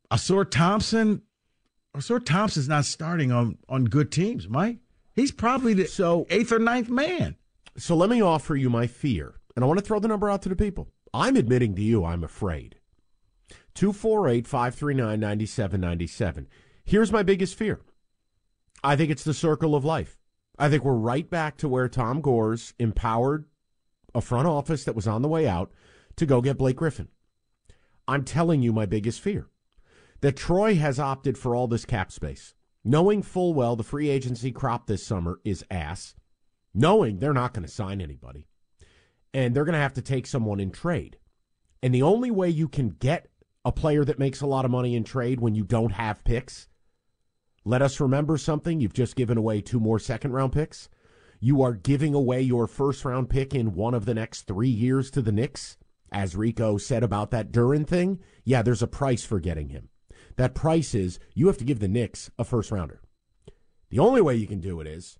Ausar 0.09 0.49
Thompson, 0.49 1.23
Ausar 1.95 2.23
Thompson's 2.23 2.69
not 2.69 2.85
starting 2.85 3.31
on 3.31 3.57
on 3.67 3.85
good 3.85 4.11
teams, 4.11 4.47
Mike. 4.47 4.77
He's 5.13 5.31
probably 5.31 5.73
the 5.73 5.87
so 5.87 6.25
eighth 6.29 6.51
or 6.51 6.59
ninth 6.59 6.89
man. 6.89 7.35
So 7.77 7.95
let 7.95 8.09
me 8.09 8.21
offer 8.21 8.55
you 8.55 8.69
my 8.69 8.87
fear, 8.87 9.36
and 9.57 9.63
I 9.63 9.67
want 9.67 9.79
to 9.79 9.83
throw 9.83 9.97
the 9.97 10.07
number 10.07 10.29
out 10.29 10.43
to 10.43 10.49
the 10.49 10.55
people. 10.55 10.91
I'm 11.15 11.35
admitting 11.35 11.73
to 11.77 11.81
you, 11.81 12.05
I'm 12.05 12.23
afraid. 12.23 12.75
248 13.73 14.45
539 14.45 15.19
9797. 15.19 16.47
Here's 16.85 17.11
my 17.11 17.23
biggest 17.23 17.55
fear 17.55 17.81
I 18.83 18.95
think 18.95 19.09
it's 19.09 19.23
the 19.23 19.33
circle 19.33 19.73
of 19.73 19.83
life. 19.83 20.19
I 20.59 20.69
think 20.69 20.83
we're 20.83 20.93
right 20.93 21.27
back 21.27 21.57
to 21.57 21.67
where 21.67 21.89
Tom 21.89 22.21
Gores 22.21 22.75
empowered 22.77 23.45
a 24.13 24.21
front 24.21 24.47
office 24.47 24.83
that 24.83 24.95
was 24.95 25.07
on 25.07 25.23
the 25.23 25.27
way 25.27 25.47
out 25.47 25.71
to 26.17 26.27
go 26.27 26.39
get 26.39 26.59
Blake 26.59 26.75
Griffin. 26.75 27.07
I'm 28.07 28.23
telling 28.25 28.61
you 28.61 28.71
my 28.71 28.85
biggest 28.85 29.21
fear 29.21 29.49
that 30.21 30.37
Troy 30.37 30.75
has 30.75 30.99
opted 30.99 31.35
for 31.35 31.55
all 31.55 31.67
this 31.67 31.83
cap 31.83 32.11
space, 32.11 32.53
knowing 32.85 33.23
full 33.23 33.55
well 33.55 33.75
the 33.75 33.83
free 33.83 34.09
agency 34.09 34.51
crop 34.51 34.85
this 34.85 35.03
summer 35.03 35.39
is 35.43 35.65
ass. 35.71 36.13
knowing 36.75 37.17
they're 37.17 37.33
not 37.33 37.55
going 37.55 37.65
to 37.65 37.71
sign 37.71 38.01
anybody. 38.01 38.47
And 39.37 39.55
they're 39.55 39.65
going 39.65 39.73
to 39.73 39.79
have 39.79 39.93
to 39.93 40.01
take 40.01 40.25
someone 40.25 40.59
in 40.59 40.71
trade. 40.71 41.19
And 41.83 41.93
the 41.93 42.01
only 42.01 42.31
way 42.31 42.49
you 42.49 42.67
can 42.67 42.89
get 42.89 43.27
a 43.63 43.71
player 43.71 44.03
that 44.03 44.17
makes 44.17 44.41
a 44.41 44.47
lot 44.47 44.65
of 44.65 44.71
money 44.71 44.95
in 44.95 45.03
trade 45.03 45.39
when 45.39 45.53
you 45.53 45.63
don't 45.63 45.91
have 45.91 46.23
picks, 46.23 46.67
let 47.63 47.83
us 47.83 47.99
remember 47.99 48.39
something. 48.39 48.79
You've 48.79 48.93
just 48.93 49.15
given 49.15 49.37
away 49.37 49.61
two 49.61 49.79
more 49.79 49.99
second 49.99 50.31
round 50.31 50.53
picks. 50.53 50.89
You 51.39 51.61
are 51.61 51.73
giving 51.73 52.15
away 52.15 52.41
your 52.41 52.65
first 52.65 53.05
round 53.05 53.29
pick 53.29 53.53
in 53.53 53.75
one 53.75 53.93
of 53.93 54.05
the 54.05 54.15
next 54.15 54.47
three 54.47 54.69
years 54.69 55.11
to 55.11 55.21
the 55.21 55.31
Knicks. 55.31 55.77
As 56.11 56.35
Rico 56.35 56.77
said 56.77 57.03
about 57.03 57.29
that 57.29 57.51
Duren 57.51 57.85
thing, 57.85 58.19
yeah, 58.43 58.63
there's 58.63 58.81
a 58.81 58.87
price 58.87 59.23
for 59.23 59.39
getting 59.39 59.69
him. 59.69 59.89
That 60.37 60.55
price 60.55 60.95
is 60.95 61.19
you 61.35 61.45
have 61.45 61.59
to 61.59 61.63
give 61.63 61.79
the 61.79 61.87
Knicks 61.87 62.31
a 62.39 62.43
first 62.43 62.71
rounder. 62.71 63.03
The 63.91 63.99
only 63.99 64.21
way 64.21 64.35
you 64.35 64.47
can 64.47 64.61
do 64.61 64.81
it 64.81 64.87
is 64.87 65.19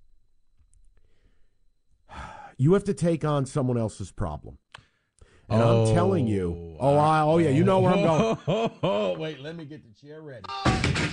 you 2.57 2.73
have 2.73 2.83
to 2.85 2.93
take 2.93 3.23
on 3.23 3.45
someone 3.45 3.77
else's 3.77 4.11
problem. 4.11 4.57
And 5.49 5.61
I'm 5.61 5.93
telling 5.93 6.27
you, 6.27 6.75
oh, 6.79 6.95
oh 6.95 6.97
I, 6.97 7.21
oh 7.21 7.37
yeah, 7.37 7.49
you 7.49 7.63
know 7.63 7.79
where 7.79 7.93
I'm 7.93 8.03
going. 8.03 8.37
Oh, 8.47 8.71
oh, 8.83 9.17
wait, 9.17 9.39
let 9.39 9.55
me 9.55 9.63
get 9.63 9.81
the 9.83 10.07
chair 10.07 10.21
ready. 10.21 10.43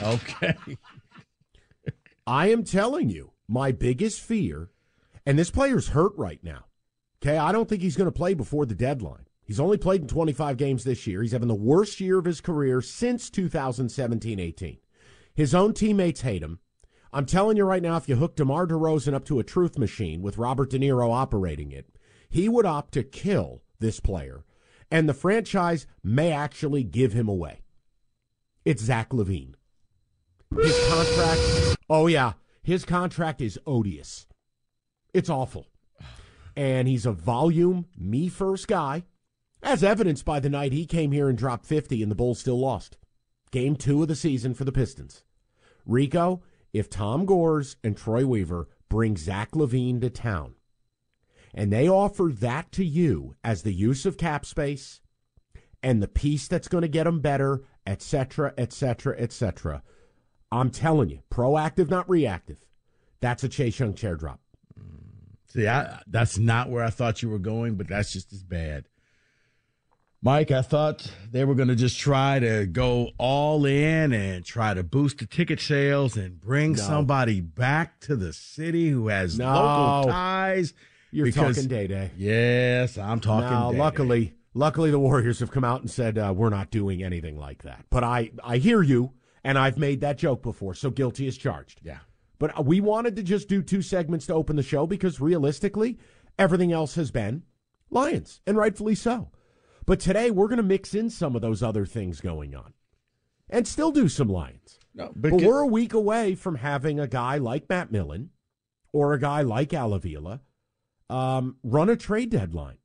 Okay. 0.03 0.57
I 2.27 2.49
am 2.49 2.65
telling 2.65 3.11
you, 3.11 3.33
my 3.47 3.71
biggest 3.71 4.21
fear, 4.21 4.71
and 5.25 5.39
this 5.39 5.51
player's 5.51 5.89
hurt 5.89 6.13
right 6.17 6.43
now. 6.43 6.65
Okay, 7.23 7.39
I 7.39 7.53
don't 7.53 7.69
think 7.69 7.83
he's 7.83 7.97
going 7.97 8.11
to 8.11 8.13
play 8.13 8.35
before 8.35 8.67
the 8.67 8.75
deadline. 8.75 9.27
He's 9.45 9.61
only 9.61 9.77
played 9.77 10.01
in 10.01 10.09
25 10.09 10.57
games 10.57 10.85
this 10.85 11.07
year. 11.07 11.23
He's 11.23 11.33
having 11.33 11.49
the 11.49 11.55
worst 11.55 12.01
year 12.01 12.19
of 12.19 12.25
his 12.25 12.41
career 12.41 12.81
since 12.81 13.31
2017 13.31 14.41
18. 14.41 14.79
His 15.35 15.55
own 15.55 15.75
teammates 15.75 16.23
hate 16.23 16.43
him. 16.43 16.61
I'm 17.15 17.27
telling 17.27 17.57
you 17.57 17.65
right 17.65 17.81
now, 17.81 17.97
if 17.97 18.09
you 18.09 18.17
hook 18.17 18.35
DeMar 18.35 18.67
DeRozan 18.67 19.15
up 19.15 19.25
to 19.27 19.39
a 19.39 19.45
truth 19.45 19.79
machine 19.79 20.21
with 20.21 20.37
Robert 20.37 20.71
De 20.71 20.81
Niro 20.81 21.15
operating 21.15 21.71
it, 21.71 21.87
he 22.29 22.49
would 22.49 22.67
opt 22.67 22.93
to 22.95 23.05
kill 23.05 23.63
this 23.79 24.01
player, 24.01 24.45
and 24.91 25.09
the 25.09 25.15
franchise 25.15 25.87
may 26.03 26.33
actually 26.33 26.83
give 26.83 27.13
him 27.13 27.29
away. 27.29 27.63
It's 28.65 28.83
Zach 28.83 29.11
LaVine. 29.11 29.55
His 30.61 30.77
contract, 30.89 31.77
oh 31.89 32.09
yeah, 32.09 32.33
his 32.65 32.85
contract 32.85 33.41
is 33.41 33.61
odious. 33.65 34.27
It's 35.13 35.31
awful. 35.31 35.69
And 36.57 36.89
he's 36.89 37.07
a 37.07 37.13
volume, 37.13 37.87
me 37.97 38.29
first 38.29 38.67
guy, 38.67 39.05
as 39.63 39.85
evidenced 39.85 40.25
by 40.25 40.41
the 40.41 40.51
night 40.51 40.73
he 40.73 40.85
came 40.85 41.13
here 41.13 41.29
and 41.29 41.39
dropped 41.39 41.67
50 41.67 42.03
and 42.03 42.11
the 42.11 42.17
Bulls 42.17 42.41
still 42.41 42.59
lost. 42.59 42.97
Game 43.53 43.77
two 43.77 44.03
of 44.03 44.09
the 44.09 44.17
season 44.17 44.53
for 44.53 44.65
the 44.65 44.73
Pistons. 44.73 45.23
Rico, 45.87 46.43
if 46.75 46.91
Tom 46.91 47.25
Gores 47.25 47.77
and 47.83 47.97
Troy 47.97 48.27
Weaver 48.27 48.69
bring 48.91 49.17
Zach 49.17 49.53
LaVine 49.53 50.01
to 50.03 50.11
town, 50.11 50.57
and 51.55 51.73
they 51.73 51.89
offer 51.89 52.31
that 52.35 52.73
to 52.73 52.85
you 52.85 53.37
as 53.43 53.63
the 53.63 53.73
use 53.73 54.05
of 54.05 54.19
cap 54.19 54.45
space 54.45 55.01
and 55.83 56.03
the 56.03 56.09
piece 56.09 56.49
that's 56.49 56.69
going 56.69 56.83
to 56.83 56.89
get 56.89 57.05
them 57.05 57.21
better, 57.21 57.63
etc., 57.87 58.53
etc., 58.59 59.17
etc., 59.19 59.83
I'm 60.51 60.71
telling 60.71 61.11
you, 61.11 61.21
proactive, 61.31 61.91
not 61.91 62.09
reactive. 62.09 62.59
That's 63.21 63.43
a 63.43 63.49
Chase 63.49 63.79
Young 63.79 63.95
chair 63.95 64.15
drop. 64.17 64.41
See, 65.47 65.67
I, 65.67 66.01
that's 66.07 66.39
not 66.39 66.71
where 66.71 66.85
I 66.85 66.91
thought 66.91 67.23
you 67.23 67.29
were 67.29 67.39
going, 67.39 67.77
but 67.77 67.89
that's 67.89 68.13
just 68.13 68.33
as 68.33 68.43
bad. 68.43 68.87
Mike, 70.25 70.51
I 70.51 70.63
thought 70.63 71.07
they 71.31 71.45
were 71.45 71.55
going 71.55 71.69
to 71.69 71.77
just 71.77 71.99
try 71.99 72.39
to 72.39 72.65
go 72.65 73.11
all 73.19 73.67
in 73.67 74.15
and 74.15 74.43
try 74.43 74.73
to 74.73 74.83
boost 74.83 75.19
the 75.19 75.27
ticket 75.27 75.61
sales 75.61 76.17
and 76.17 76.41
bring 76.41 76.73
No. 76.73 76.79
somebody 76.83 77.43
back 77.43 78.01
to 78.01 78.17
the 78.17 78.33
city 78.33 78.89
who 78.89 79.09
has 79.09 79.39
No. 79.39 79.53
local 79.53 80.11
ties. 80.11 80.73
You're 81.13 81.27
because- 81.27 81.57
talking 81.57 81.69
day 81.69 81.87
day. 81.89 82.11
Yes, 82.17 82.97
I'm 82.97 83.21
talking. 83.21 83.51
Now, 83.51 83.67
Day-Day. 83.71 83.79
luckily, 83.83 84.35
luckily 84.55 84.91
the 84.91 84.99
Warriors 84.99 85.41
have 85.41 85.51
come 85.51 85.63
out 85.63 85.83
and 85.83 85.91
said 85.91 86.17
uh, 86.17 86.33
we're 86.35 86.49
not 86.49 86.71
doing 86.71 87.03
anything 87.03 87.39
like 87.39 87.63
that. 87.65 87.85
But 87.91 88.03
I, 88.03 88.31
I 88.43 88.57
hear 88.57 88.81
you, 88.83 89.13
and 89.45 89.59
I've 89.59 89.77
made 89.77 90.01
that 90.01 90.17
joke 90.17 90.43
before, 90.43 90.73
so 90.73 90.89
guilty 90.91 91.27
is 91.27 91.37
charged. 91.37 91.81
yeah. 91.85 91.99
But 92.39 92.59
uh, 92.59 92.63
we 92.63 92.81
wanted 92.81 93.15
to 93.17 93.23
just 93.23 93.47
do 93.47 93.61
two 93.61 93.83
segments 93.83 94.25
to 94.29 94.35
open 94.35 94.57
the 94.57 94.63
show 94.63 94.87
because 94.87 95.21
realistically, 95.21 95.99
everything 96.39 96.73
else 96.73 96.95
has 96.95 97.11
been 97.11 97.43
Lions, 97.91 98.41
and 98.47 98.57
rightfully 98.57 98.95
so. 98.95 99.29
But 99.87 100.01
today 100.01 100.31
we're 100.31 100.49
going 100.49 100.57
to 100.59 100.63
mix 100.63 100.95
in 100.95 101.11
some 101.11 101.37
of 101.37 101.43
those 101.43 101.63
other 101.63 101.85
things 101.87 102.21
going 102.21 102.55
on, 102.55 102.73
and 103.51 103.67
still 103.69 103.91
do 103.93 104.09
some 104.09 104.29
Lions. 104.29 104.79
No, 104.95 105.13
But 105.17 105.31
but, 105.33 105.39
get- 105.39 105.49
we're 105.49 105.61
a 105.61 105.67
week 105.67 105.93
away 105.93 106.35
from 106.35 106.57
having 106.57 106.99
a 107.01 107.07
guy 107.09 107.39
like 107.39 107.69
Matt 107.69 107.91
Millen 107.93 108.31
or 108.93 109.13
a 109.13 109.19
guy 109.21 109.43
like 109.43 109.75
Al 109.75 109.93
Avila 109.93 110.41
um, 111.11 111.57
run 111.63 111.89
a 111.91 111.97
trade 111.97 112.31
deadline. 112.31 112.79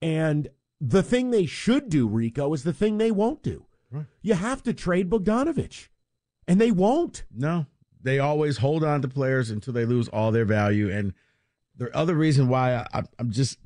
And 0.00 0.48
the 0.80 1.02
thing 1.02 1.30
they 1.30 1.46
should 1.46 1.88
do, 1.88 2.08
Rico, 2.08 2.52
is 2.54 2.64
the 2.64 2.72
thing 2.72 2.98
they 2.98 3.12
won't 3.12 3.42
do. 3.42 3.66
Right. 3.90 4.06
You 4.20 4.34
have 4.34 4.62
to 4.64 4.74
trade 4.74 5.08
Bogdanovich, 5.10 5.88
and 6.48 6.60
they 6.60 6.72
won't. 6.72 7.24
No, 7.32 7.66
they 8.02 8.18
always 8.18 8.58
hold 8.58 8.82
on 8.82 9.00
to 9.02 9.08
players 9.08 9.50
until 9.50 9.72
they 9.72 9.84
lose 9.84 10.08
all 10.08 10.32
their 10.32 10.44
value. 10.44 10.90
And 10.90 11.14
the 11.76 11.94
other 11.96 12.14
reason 12.14 12.48
why 12.48 12.74
I, 12.74 12.86
I, 12.92 13.02
I'm 13.18 13.30
just 13.30 13.58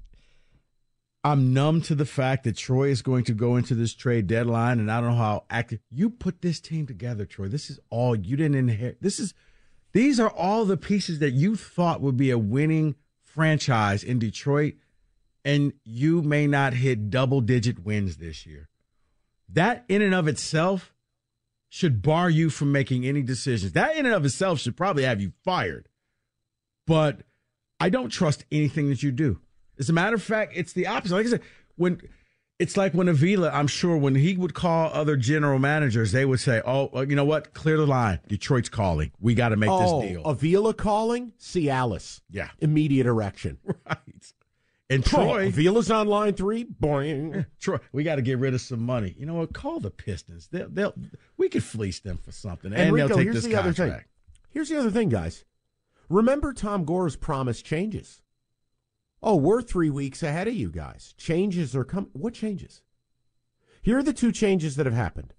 I'm 1.26 1.52
numb 1.52 1.80
to 1.82 1.96
the 1.96 2.06
fact 2.06 2.44
that 2.44 2.56
Troy 2.56 2.88
is 2.88 3.02
going 3.02 3.24
to 3.24 3.32
go 3.32 3.56
into 3.56 3.74
this 3.74 3.94
trade 3.94 4.28
deadline, 4.28 4.78
and 4.78 4.92
I 4.92 5.00
don't 5.00 5.10
know 5.10 5.16
how 5.16 5.42
active 5.50 5.80
you 5.90 6.08
put 6.08 6.40
this 6.40 6.60
team 6.60 6.86
together, 6.86 7.26
Troy. 7.26 7.48
This 7.48 7.68
is 7.68 7.80
all 7.90 8.14
you 8.14 8.36
didn't 8.36 8.54
inherit. 8.54 9.02
This 9.02 9.18
is 9.18 9.34
these 9.90 10.20
are 10.20 10.30
all 10.30 10.64
the 10.64 10.76
pieces 10.76 11.18
that 11.18 11.32
you 11.32 11.56
thought 11.56 12.00
would 12.00 12.16
be 12.16 12.30
a 12.30 12.38
winning 12.38 12.94
franchise 13.24 14.04
in 14.04 14.20
Detroit, 14.20 14.74
and 15.44 15.72
you 15.82 16.22
may 16.22 16.46
not 16.46 16.74
hit 16.74 17.10
double 17.10 17.40
digit 17.40 17.84
wins 17.84 18.18
this 18.18 18.46
year. 18.46 18.68
That 19.48 19.84
in 19.88 20.02
and 20.02 20.14
of 20.14 20.28
itself 20.28 20.94
should 21.68 22.02
bar 22.02 22.30
you 22.30 22.50
from 22.50 22.70
making 22.70 23.04
any 23.04 23.22
decisions. 23.22 23.72
That 23.72 23.96
in 23.96 24.06
and 24.06 24.14
of 24.14 24.24
itself 24.24 24.60
should 24.60 24.76
probably 24.76 25.02
have 25.02 25.20
you 25.20 25.32
fired. 25.42 25.88
But 26.86 27.22
I 27.80 27.88
don't 27.88 28.10
trust 28.10 28.44
anything 28.52 28.90
that 28.90 29.02
you 29.02 29.10
do. 29.10 29.40
As 29.78 29.88
a 29.88 29.92
matter 29.92 30.16
of 30.16 30.22
fact, 30.22 30.52
it's 30.54 30.72
the 30.72 30.86
opposite. 30.86 31.14
Like 31.14 31.26
I 31.26 31.30
said, 31.30 31.42
when 31.76 32.00
it's 32.58 32.76
like 32.76 32.94
when 32.94 33.08
Avila, 33.08 33.50
I'm 33.50 33.66
sure 33.66 33.96
when 33.96 34.14
he 34.14 34.36
would 34.36 34.54
call 34.54 34.90
other 34.92 35.16
general 35.16 35.58
managers, 35.58 36.12
they 36.12 36.24
would 36.24 36.40
say, 36.40 36.62
"Oh, 36.64 37.02
you 37.02 37.14
know 37.14 37.24
what? 37.24 37.52
Clear 37.52 37.76
the 37.76 37.86
line. 37.86 38.20
Detroit's 38.28 38.68
calling. 38.68 39.12
We 39.20 39.34
got 39.34 39.50
to 39.50 39.56
make 39.56 39.70
oh, 39.70 40.00
this 40.00 40.10
deal." 40.10 40.24
Avila 40.24 40.72
calling, 40.74 41.32
Cialis. 41.38 42.22
Yeah. 42.30 42.48
Immediate 42.60 43.06
erection. 43.06 43.58
right. 43.86 44.32
And 44.88 45.04
Troy. 45.04 45.46
Avila's 45.46 45.90
on 45.90 46.06
line 46.06 46.32
three. 46.32 46.64
Boing. 46.64 47.44
Troy, 47.60 47.78
we 47.92 48.04
got 48.04 48.16
to 48.16 48.22
get 48.22 48.38
rid 48.38 48.54
of 48.54 48.60
some 48.60 48.80
money. 48.80 49.14
You 49.18 49.26
know 49.26 49.34
what? 49.34 49.52
Call 49.52 49.80
the 49.80 49.90
Pistons. 49.90 50.48
They'll, 50.50 50.68
they'll, 50.70 50.94
we 51.36 51.48
could 51.48 51.64
fleece 51.64 52.00
them 52.00 52.18
for 52.18 52.32
something, 52.32 52.72
and, 52.72 52.80
And 52.80 52.92
Rico, 52.92 53.08
they'll 53.08 53.16
take 53.18 53.24
here's 53.24 53.36
this 53.36 53.44
the 53.44 53.56
other 53.56 53.72
thing. 53.72 53.88
contract. 53.88 54.08
Here's 54.50 54.68
the 54.68 54.78
other 54.78 54.90
thing, 54.90 55.08
guys. 55.08 55.44
Remember 56.08 56.52
Tom 56.52 56.84
Gores' 56.84 57.16
promise 57.16 57.60
changes. 57.60 58.22
Oh, 59.22 59.36
we're 59.36 59.62
three 59.62 59.90
weeks 59.90 60.22
ahead 60.22 60.48
of 60.48 60.54
you 60.54 60.70
guys. 60.70 61.14
Changes 61.16 61.74
are 61.74 61.84
coming. 61.84 62.10
What 62.12 62.34
changes? 62.34 62.82
Here 63.82 63.98
are 63.98 64.02
the 64.02 64.12
two 64.12 64.32
changes 64.32 64.76
that 64.76 64.86
have 64.86 64.94
happened. 64.94 65.32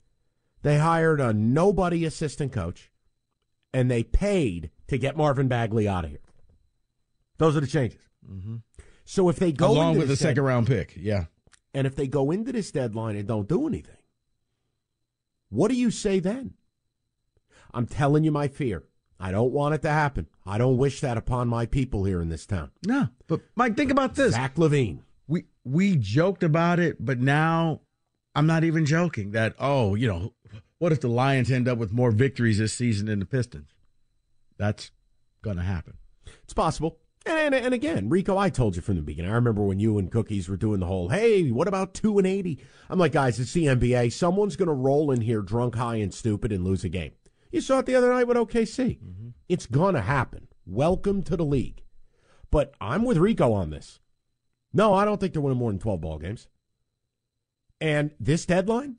They 0.64 0.78
hired 0.78 1.22
a 1.22 1.34
nobody 1.34 2.04
assistant 2.06 2.52
coach, 2.52 2.92
and 3.74 3.90
they 3.90 4.04
paid 4.04 4.72
to 4.88 4.98
get 4.98 5.18
Marvin 5.18 5.48
Bagley 5.48 5.88
out 5.88 6.06
of 6.06 6.12
here. 6.12 6.20
Those 7.38 7.56
are 7.56 7.62
the 7.62 7.68
changes. 7.68 8.02
Mm-hmm. 8.30 8.58
So 9.06 9.30
if 9.30 9.38
they 9.38 9.52
go 9.52 9.72
Along 9.72 9.90
into 9.90 10.00
with 10.00 10.10
the 10.10 10.16
second 10.16 10.44
round 10.44 10.68
pick, 10.68 10.94
yeah. 10.98 11.26
and 11.74 11.86
if 11.88 11.96
they 11.96 12.08
go 12.08 12.32
into 12.32 12.52
this 12.52 12.72
deadline 12.72 13.16
and 13.16 13.28
don't 13.28 13.48
do 13.48 13.68
anything, 13.68 13.98
what 15.50 15.70
do 15.70 15.76
you 15.76 15.92
say 15.92 16.20
then? 16.20 16.56
I'm 17.74 17.86
telling 17.86 18.24
you 18.24 18.32
my 18.32 18.48
fear. 18.48 18.84
I 19.20 19.32
don't 19.32 19.52
want 19.52 19.76
it 19.76 19.82
to 19.84 19.90
happen. 19.90 20.28
I 20.48 20.58
don't 20.58 20.78
wish 20.78 21.02
that 21.02 21.18
upon 21.18 21.48
my 21.48 21.66
people 21.66 22.06
here 22.06 22.22
in 22.22 22.30
this 22.30 22.46
town. 22.46 22.72
No, 22.86 23.10
but 23.28 23.42
Mike, 23.56 23.76
think 23.76 23.92
about 23.92 24.16
this. 24.16 24.34
Zach 24.34 24.56
LaVine. 24.56 25.00
We 25.28 25.46
we 25.64 25.98
joked 25.98 26.44
about 26.44 26.80
it, 26.80 26.98
but 27.04 27.20
now 27.20 27.82
I'm 28.34 28.48
not 28.48 28.64
even 28.64 28.86
joking. 28.86 29.32
That 29.32 29.56
oh, 29.60 29.96
you 29.96 30.08
know, 30.08 30.34
what 30.80 30.92
if 30.92 31.02
the 31.02 31.10
Lions 31.10 31.52
end 31.52 31.68
up 31.68 31.78
with 31.78 31.92
more 31.92 32.12
victories 32.12 32.60
this 32.60 32.74
season 32.74 33.08
than 33.08 33.20
the 33.20 33.26
Pistons? 33.26 33.72
That's 34.58 34.92
gonna 35.42 35.64
happen. 35.64 35.98
It's 36.44 36.54
possible. 36.54 37.00
And, 37.26 37.54
and, 37.54 37.66
and 37.66 37.74
again, 37.74 38.08
Rico, 38.08 38.38
I 38.38 38.50
told 38.50 38.78
you 38.78 38.82
from 38.82 38.96
the 38.96 39.02
beginning. 39.02 39.32
I 39.32 39.36
remember 39.36 39.62
when 39.64 39.80
you 39.80 39.98
and 39.98 40.10
Cookies 40.10 40.48
were 40.48 40.56
doing 40.56 40.80
the 40.80 40.86
whole, 40.86 41.10
hey, 41.10 41.52
what 41.52 41.68
about 41.68 41.94
2 41.94 42.18
and 42.18 42.26
80? 42.26 42.64
I'm 42.90 43.00
like, 43.00 43.12
guys, 43.12 43.38
it's 43.38 43.52
the 43.52 43.66
NBA. 43.66 44.14
Someone's 44.14 44.56
going 44.56 44.68
to 44.68 44.74
roll 44.74 45.12
in 45.12 45.20
here 45.20 45.42
drunk, 45.42 45.76
high, 45.76 45.98
and 45.98 46.14
stupid 46.14 46.54
and 46.54 46.64
lose 46.64 46.86
a 46.86 46.90
game. 46.90 47.12
You 47.52 47.60
saw 47.60 47.80
it 47.80 47.86
the 47.86 47.96
other 47.96 48.14
night 48.14 48.28
with 48.28 48.38
OKC. 48.38 49.00
Mm-hmm. 49.00 49.30
It's 49.50 49.66
going 49.66 49.96
to 49.96 50.02
happen. 50.02 50.48
Welcome 50.66 51.24
to 51.24 51.38
the 51.38 51.46
league. 51.46 51.84
But 52.52 52.74
I'm 52.80 53.04
with 53.04 53.18
Rico 53.18 53.54
on 53.54 53.70
this. 53.70 54.00
No, 54.74 54.94
I 54.94 55.06
don't 55.06 55.20
think 55.20 55.34
they're 55.34 55.42
winning 55.42 55.60
more 55.60 55.72
than 55.72 55.80
12 55.80 56.02
ball 56.02 56.18
games. 56.18 56.48
And 57.80 58.12
this 58.20 58.46
deadline, 58.46 58.98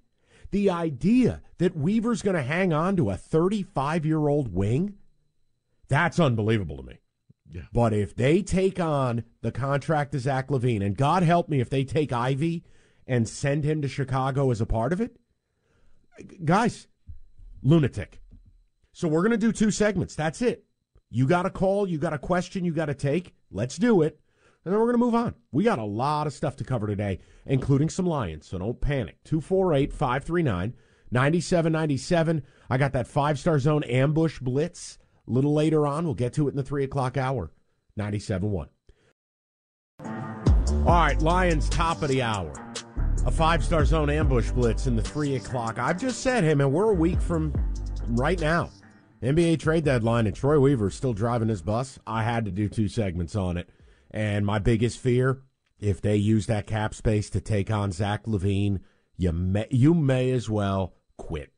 the 0.50 0.71
idea 0.71 1.43
that 1.59 1.76
Weaver's 1.76 2.23
going 2.23 2.37
to 2.37 2.43
hang 2.43 2.73
on 2.73 2.97
to 2.97 3.11
a 3.11 3.17
35 3.17 4.07
year 4.07 4.28
old 4.28 4.55
wing, 4.55 4.95
that's 5.88 6.21
unbelievable 6.21 6.76
to 6.78 6.83
me. 6.83 7.00
Yeah. 7.50 7.62
But 7.73 7.93
if 7.93 8.14
they 8.14 8.43
take 8.43 8.78
on 8.78 9.25
the 9.40 9.52
contract 9.52 10.12
to 10.12 10.19
Zach 10.19 10.49
LaVine, 10.49 10.85
and 10.85 10.97
God 10.97 11.23
help 11.23 11.49
me 11.49 11.61
if 11.61 11.71
they 11.71 11.85
take 11.85 12.12
Ivey 12.12 12.64
and 13.07 13.28
send 13.28 13.64
him 13.64 13.81
to 13.83 13.88
Chicago 13.88 14.50
as 14.50 14.61
a 14.61 14.67
part 14.67 14.93
of 14.93 15.00
it, 15.00 15.17
guys, 16.45 16.87
lunatic. 17.62 18.21
So 18.99 19.07
we're 19.07 19.23
going 19.23 19.31
to 19.31 19.38
do 19.38 19.52
two 19.52 19.71
segments. 19.71 20.17
That's 20.17 20.43
it. 20.43 20.64
You 21.09 21.28
got 21.28 21.47
a 21.47 21.50
call, 21.50 21.88
you 21.88 21.99
got 21.99 22.14
a 22.14 22.19
question, 22.19 22.64
you 22.64 22.73
got 22.73 22.87
to 22.87 22.95
take. 22.95 23.33
Let's 23.49 23.76
do 23.76 24.02
it. 24.02 24.19
And 24.64 24.75
then 24.75 24.81
we're 24.81 24.87
going 24.87 24.99
to 24.99 25.05
move 25.05 25.14
on. 25.14 25.37
We 25.52 25.62
got 25.62 25.78
a 25.78 25.85
lot 25.85 26.26
of 26.26 26.33
stuff 26.33 26.57
to 26.57 26.64
cover 26.64 26.88
today, 26.88 27.21
including 27.47 27.90
some 27.90 28.07
Lions. 28.07 28.49
So 28.49 28.59
don't 28.59 28.81
panic. 28.81 29.19
248 29.23 29.93
539 29.93 30.75
9797. 31.12 32.43
I 32.69 32.76
got 32.76 32.93
that 32.93 33.07
five 33.07 33.38
star 33.38 33.61
zone 33.61 33.85
ambush 33.85 34.40
blitz 34.40 34.99
a 35.28 35.31
little 35.31 35.55
later 35.55 35.87
on. 35.87 36.05
We'll 36.05 36.14
get 36.14 36.33
to 36.33 36.49
it 36.49 36.50
in 36.50 36.57
the 36.57 36.64
three 36.64 36.83
o'clock 36.83 37.17
hour. 37.17 37.52
97.1. 37.97 38.67
All 40.00 40.85
right, 40.85 41.23
Lions 41.23 41.69
top 41.69 42.02
of 42.02 42.09
the 42.09 42.23
hour. 42.23 42.52
A 43.25 43.31
five 43.31 43.64
star 43.64 43.85
zone 43.85 44.11
ambush 44.11 44.50
blitz 44.50 44.88
in 44.88 44.97
the 44.97 45.02
three 45.02 45.37
o'clock. 45.37 45.78
I've 45.78 46.00
just 46.00 46.21
said, 46.21 46.43
hey, 46.43 46.57
man, 46.57 46.73
we're 46.73 46.90
a 46.90 46.95
week 46.95 47.21
from 47.21 47.55
right 48.09 48.40
now. 48.40 48.71
NBA 49.22 49.58
trade 49.58 49.84
deadline, 49.84 50.26
and 50.26 50.37
Troy 50.37 50.60
Weaver 50.60 50.90
still 50.90 51.12
driving 51.12 51.48
his 51.48 51.62
bus. 51.62 51.98
I 52.06 52.22
had 52.22 52.44
to 52.44 52.50
do 52.50 52.68
two 52.68 52.88
segments 52.88 53.34
on 53.34 53.56
it. 53.56 53.68
And 54.10 54.46
my 54.46 54.58
biggest 54.58 54.98
fear, 54.98 55.42
if 55.80 56.00
they 56.00 56.16
use 56.16 56.46
that 56.46 56.66
cap 56.66 56.94
space 56.94 57.28
to 57.30 57.40
take 57.40 57.70
on 57.70 57.92
Zach 57.92 58.26
LaVine, 58.26 58.80
you 59.16 59.32
may, 59.32 59.66
you 59.70 59.92
may 59.92 60.30
as 60.30 60.48
well 60.48 60.94
quit. 61.16 61.52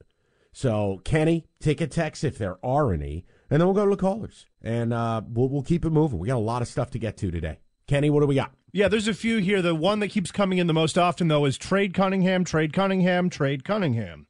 So, 0.52 1.00
Kenny, 1.04 1.46
ticket 1.60 1.90
text 1.90 2.24
if 2.24 2.38
there 2.38 2.58
are 2.64 2.92
any, 2.92 3.24
and 3.50 3.60
then 3.60 3.68
we'll 3.68 3.74
go 3.74 3.84
to 3.84 3.90
the 3.90 4.00
callers, 4.00 4.46
and 4.62 4.92
uh, 4.92 5.22
we'll, 5.28 5.48
we'll 5.48 5.62
keep 5.62 5.84
it 5.84 5.90
moving. 5.90 6.18
We 6.18 6.28
got 6.28 6.36
a 6.36 6.38
lot 6.38 6.62
of 6.62 6.68
stuff 6.68 6.90
to 6.90 6.98
get 6.98 7.16
to 7.18 7.30
today. 7.30 7.60
Kenny, 7.86 8.10
what 8.10 8.20
do 8.20 8.26
we 8.26 8.34
got? 8.34 8.52
Yeah, 8.72 8.88
there's 8.88 9.08
a 9.08 9.14
few 9.14 9.38
here. 9.38 9.62
The 9.62 9.74
one 9.74 10.00
that 10.00 10.08
keeps 10.08 10.30
coming 10.30 10.58
in 10.58 10.66
the 10.66 10.72
most 10.72 10.96
often, 10.96 11.28
though, 11.28 11.44
is 11.44 11.58
trade 11.58 11.92
Cunningham, 11.92 12.44
trade 12.44 12.72
Cunningham, 12.72 13.28
trade 13.28 13.64
Cunningham. 13.64 14.26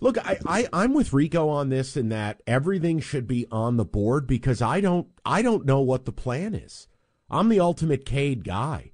Look, 0.00 0.18
I, 0.18 0.38
I 0.46 0.68
I'm 0.72 0.94
with 0.94 1.12
Rico 1.12 1.48
on 1.48 1.68
this 1.68 1.96
in 1.96 2.08
that 2.10 2.40
everything 2.46 3.00
should 3.00 3.26
be 3.26 3.46
on 3.50 3.76
the 3.76 3.84
board 3.84 4.26
because 4.26 4.62
I 4.62 4.80
don't 4.80 5.08
I 5.24 5.42
don't 5.42 5.66
know 5.66 5.80
what 5.80 6.04
the 6.04 6.12
plan 6.12 6.54
is. 6.54 6.88
I'm 7.30 7.48
the 7.48 7.60
ultimate 7.60 8.04
Cade 8.04 8.44
guy, 8.44 8.92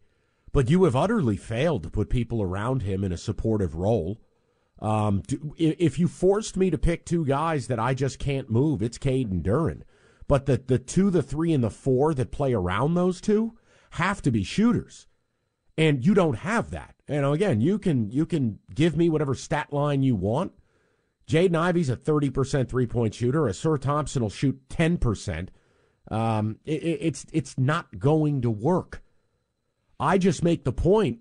but 0.53 0.71
you 0.71 0.85
have 0.85 0.97
utterly 0.97 1.37
failed 1.37 1.83
to 1.83 1.91
put 1.91 2.11
people 2.11 2.43
around 2.43 2.83
him 2.83 3.05
in 3.05 3.13
a 3.13 3.19
supportive 3.19 3.75
role. 3.75 4.21
Um, 4.81 5.23
do, 5.27 5.55
if 5.57 5.99
you 5.99 6.09
forced 6.09 6.57
me 6.57 6.71
to 6.71 6.79
pick 6.79 7.05
two 7.05 7.25
guys 7.25 7.69
that 7.69 7.79
I 7.79 7.95
just 7.95 8.19
can't 8.19 8.51
move, 8.51 8.83
it's 8.83 8.99
Cade 8.99 9.31
and 9.31 9.45
Duren. 9.45 9.83
But 10.27 10.47
the 10.47 10.57
the 10.57 10.79
two, 10.79 11.11
the 11.11 11.23
three, 11.23 11.53
and 11.53 11.63
the 11.63 11.71
four 11.71 12.15
that 12.15 12.33
play 12.33 12.55
around 12.55 12.95
those 12.95 13.21
two 13.21 13.59
have 13.91 14.23
to 14.23 14.31
be 14.31 14.43
shooters, 14.43 15.07
and 15.77 16.05
you 16.05 16.15
don't 16.15 16.39
have 16.39 16.71
that. 16.71 16.95
Know, 17.09 17.35
again, 17.35 17.61
you 17.61 17.79
can 17.79 18.11
you 18.11 18.25
can 18.25 18.59
give 18.75 18.97
me 18.97 19.11
whatever 19.11 19.35
stat 19.35 19.73
line 19.73 20.03
you 20.03 20.17
want. 20.17 20.53
Jaden 21.27 21.57
Ivey's 21.57 21.89
a 21.89 21.97
thirty 21.97 22.31
percent 22.31 22.69
three 22.69 22.87
point 22.87 23.15
shooter. 23.15 23.51
Sir 23.53 23.77
Thompson 23.79 24.23
will 24.23 24.31
shoot 24.31 24.61
ten 24.69 24.99
percent. 24.99 25.51
Um, 26.11 26.59
it, 26.65 26.83
it's 26.83 27.27
it's 27.33 27.57
not 27.59 27.99
going 27.99 28.43
to 28.43 28.51
work. 28.51 29.03
I 29.99 30.19
just 30.19 30.43
make 30.43 30.65
the 30.65 30.73
point. 30.73 31.21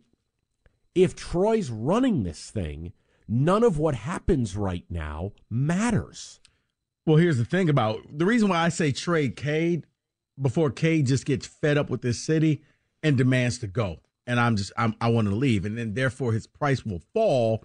If 0.94 1.16
Troy's 1.16 1.70
running 1.70 2.24
this 2.24 2.50
thing, 2.50 2.94
none 3.28 3.64
of 3.64 3.80
what 3.80 3.96
happens 3.96 4.56
right 4.58 4.86
now 4.90 5.32
matters. 5.50 6.40
Well, 7.06 7.18
here's 7.18 7.38
the 7.38 7.46
thing 7.46 7.70
about 7.70 8.00
the 8.12 8.26
reason 8.26 8.50
why 8.50 8.60
I 8.60 8.70
say 8.70 8.92
trade 8.92 9.36
Cade 9.36 9.88
before 10.42 10.70
Cade 10.70 11.08
just 11.08 11.26
gets 11.26 11.48
fed 11.48 11.78
up 11.78 11.90
with 11.90 12.02
this 12.02 12.20
city 12.20 12.64
and 13.02 13.18
demands 13.18 13.58
to 13.60 13.68
go, 13.68 14.02
and 14.28 14.40
I'm 14.40 14.56
just 14.56 14.72
I'm, 14.78 14.96
I 15.00 15.10
want 15.10 15.30
to 15.30 15.36
leave, 15.36 15.66
and 15.66 15.78
then 15.78 15.94
therefore 15.94 16.34
his 16.34 16.48
price 16.48 16.86
will 16.86 17.02
fall 17.14 17.64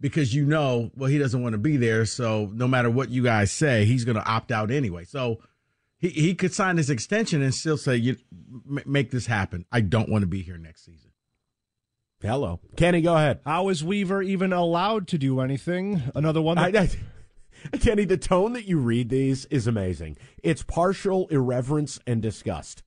because 0.00 0.34
you 0.34 0.44
know 0.44 0.90
well 0.96 1.10
he 1.10 1.18
doesn't 1.18 1.42
want 1.42 1.54
to 1.54 1.58
be 1.58 1.76
there, 1.76 2.04
so 2.04 2.50
no 2.54 2.68
matter 2.68 2.90
what 2.90 3.10
you 3.10 3.22
guys 3.22 3.50
say, 3.52 3.84
he's 3.84 4.04
going 4.04 4.16
to 4.16 4.26
opt 4.26 4.52
out 4.52 4.70
anyway. 4.70 5.04
So 5.04 5.38
he 5.98 6.08
he 6.10 6.34
could 6.34 6.52
sign 6.52 6.76
his 6.76 6.90
extension 6.90 7.42
and 7.42 7.54
still 7.54 7.76
say 7.76 7.96
you 7.96 8.16
make 8.64 9.10
this 9.10 9.26
happen. 9.26 9.64
I 9.72 9.80
don't 9.80 10.08
want 10.08 10.22
to 10.22 10.26
be 10.26 10.42
here 10.42 10.58
next 10.58 10.84
season. 10.84 11.10
Hello, 12.22 12.60
Kenny. 12.76 13.02
Go 13.02 13.14
ahead. 13.14 13.40
How 13.44 13.68
is 13.68 13.84
Weaver 13.84 14.22
even 14.22 14.52
allowed 14.52 15.06
to 15.08 15.18
do 15.18 15.40
anything? 15.40 16.02
Another 16.14 16.40
one. 16.40 16.56
That- 16.56 16.74
I, 16.74 16.90
I, 17.72 17.76
Kenny, 17.78 18.04
the 18.04 18.16
tone 18.16 18.52
that 18.54 18.64
you 18.66 18.78
read 18.78 19.08
these 19.08 19.44
is 19.46 19.66
amazing. 19.66 20.16
It's 20.42 20.62
partial 20.62 21.26
irreverence 21.28 21.98
and 22.06 22.22
disgust. 22.22 22.82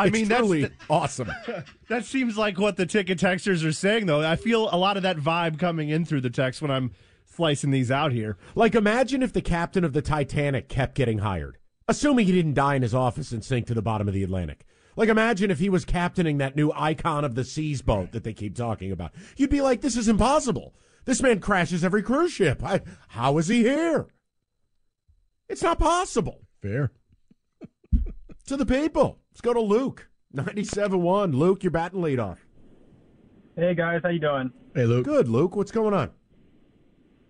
I 0.00 0.06
It's 0.06 0.12
mean, 0.12 0.28
that's 0.28 0.40
truly 0.40 0.62
the- 0.62 0.72
awesome. 0.88 1.30
That 1.88 2.04
seems 2.04 2.38
like 2.38 2.58
what 2.58 2.76
the 2.76 2.86
ticket 2.86 3.18
texters 3.18 3.64
are 3.64 3.72
saying, 3.72 4.06
though. 4.06 4.20
I 4.22 4.36
feel 4.36 4.68
a 4.72 4.78
lot 4.78 4.96
of 4.96 5.02
that 5.02 5.16
vibe 5.16 5.58
coming 5.58 5.88
in 5.88 6.04
through 6.04 6.20
the 6.20 6.30
text 6.30 6.62
when 6.62 6.70
I'm 6.70 6.92
slicing 7.26 7.70
these 7.72 7.90
out 7.90 8.12
here. 8.12 8.36
Like, 8.54 8.74
imagine 8.76 9.22
if 9.22 9.32
the 9.32 9.42
captain 9.42 9.82
of 9.84 9.92
the 9.92 10.02
Titanic 10.02 10.68
kept 10.68 10.94
getting 10.94 11.18
hired, 11.18 11.58
assuming 11.88 12.26
he 12.26 12.32
didn't 12.32 12.54
die 12.54 12.76
in 12.76 12.82
his 12.82 12.94
office 12.94 13.32
and 13.32 13.44
sink 13.44 13.66
to 13.66 13.74
the 13.74 13.82
bottom 13.82 14.06
of 14.06 14.14
the 14.14 14.22
Atlantic. 14.22 14.64
Like, 14.96 15.08
imagine 15.08 15.50
if 15.50 15.58
he 15.58 15.68
was 15.68 15.84
captaining 15.84 16.38
that 16.38 16.54
new 16.56 16.70
icon 16.76 17.24
of 17.24 17.34
the 17.34 17.44
seas 17.44 17.82
boat 17.82 18.12
that 18.12 18.22
they 18.22 18.32
keep 18.34 18.54
talking 18.54 18.92
about. 18.92 19.12
You'd 19.36 19.50
be 19.50 19.60
like, 19.62 19.80
this 19.80 19.96
is 19.96 20.08
impossible. 20.08 20.74
This 21.06 21.22
man 21.22 21.40
crashes 21.40 21.82
every 21.84 22.02
cruise 22.02 22.30
ship. 22.32 22.62
I, 22.62 22.82
how 23.08 23.38
is 23.38 23.48
he 23.48 23.62
here? 23.62 24.06
It's 25.48 25.62
not 25.62 25.78
possible. 25.80 26.42
Fair. 26.62 26.92
To 28.50 28.56
the 28.56 28.66
people. 28.66 29.20
Let's 29.30 29.40
go 29.42 29.54
to 29.54 29.60
Luke. 29.60 30.08
97-1. 30.34 31.34
Luke, 31.34 31.62
you're 31.62 31.70
batting 31.70 32.00
leadoff. 32.00 32.38
Hey 33.54 33.76
guys, 33.76 34.00
how 34.02 34.08
you 34.08 34.18
doing? 34.18 34.50
Hey, 34.74 34.86
Luke. 34.86 35.04
Good, 35.04 35.28
Luke. 35.28 35.54
What's 35.54 35.70
going 35.70 35.94
on? 35.94 36.10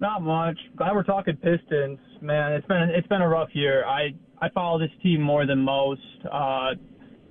Not 0.01 0.23
much. 0.23 0.57
Glad 0.77 0.95
we're 0.95 1.03
talking 1.03 1.37
Pistons. 1.37 1.99
Man, 2.23 2.53
it's 2.55 2.67
been 2.67 2.89
it's 2.95 3.07
been 3.09 3.21
a 3.21 3.29
rough 3.29 3.51
year. 3.53 3.85
I 3.85 4.15
I 4.41 4.49
follow 4.55 4.79
this 4.79 4.89
team 5.03 5.21
more 5.21 5.45
than 5.45 5.59
most. 5.59 6.01
Uh, 6.25 6.71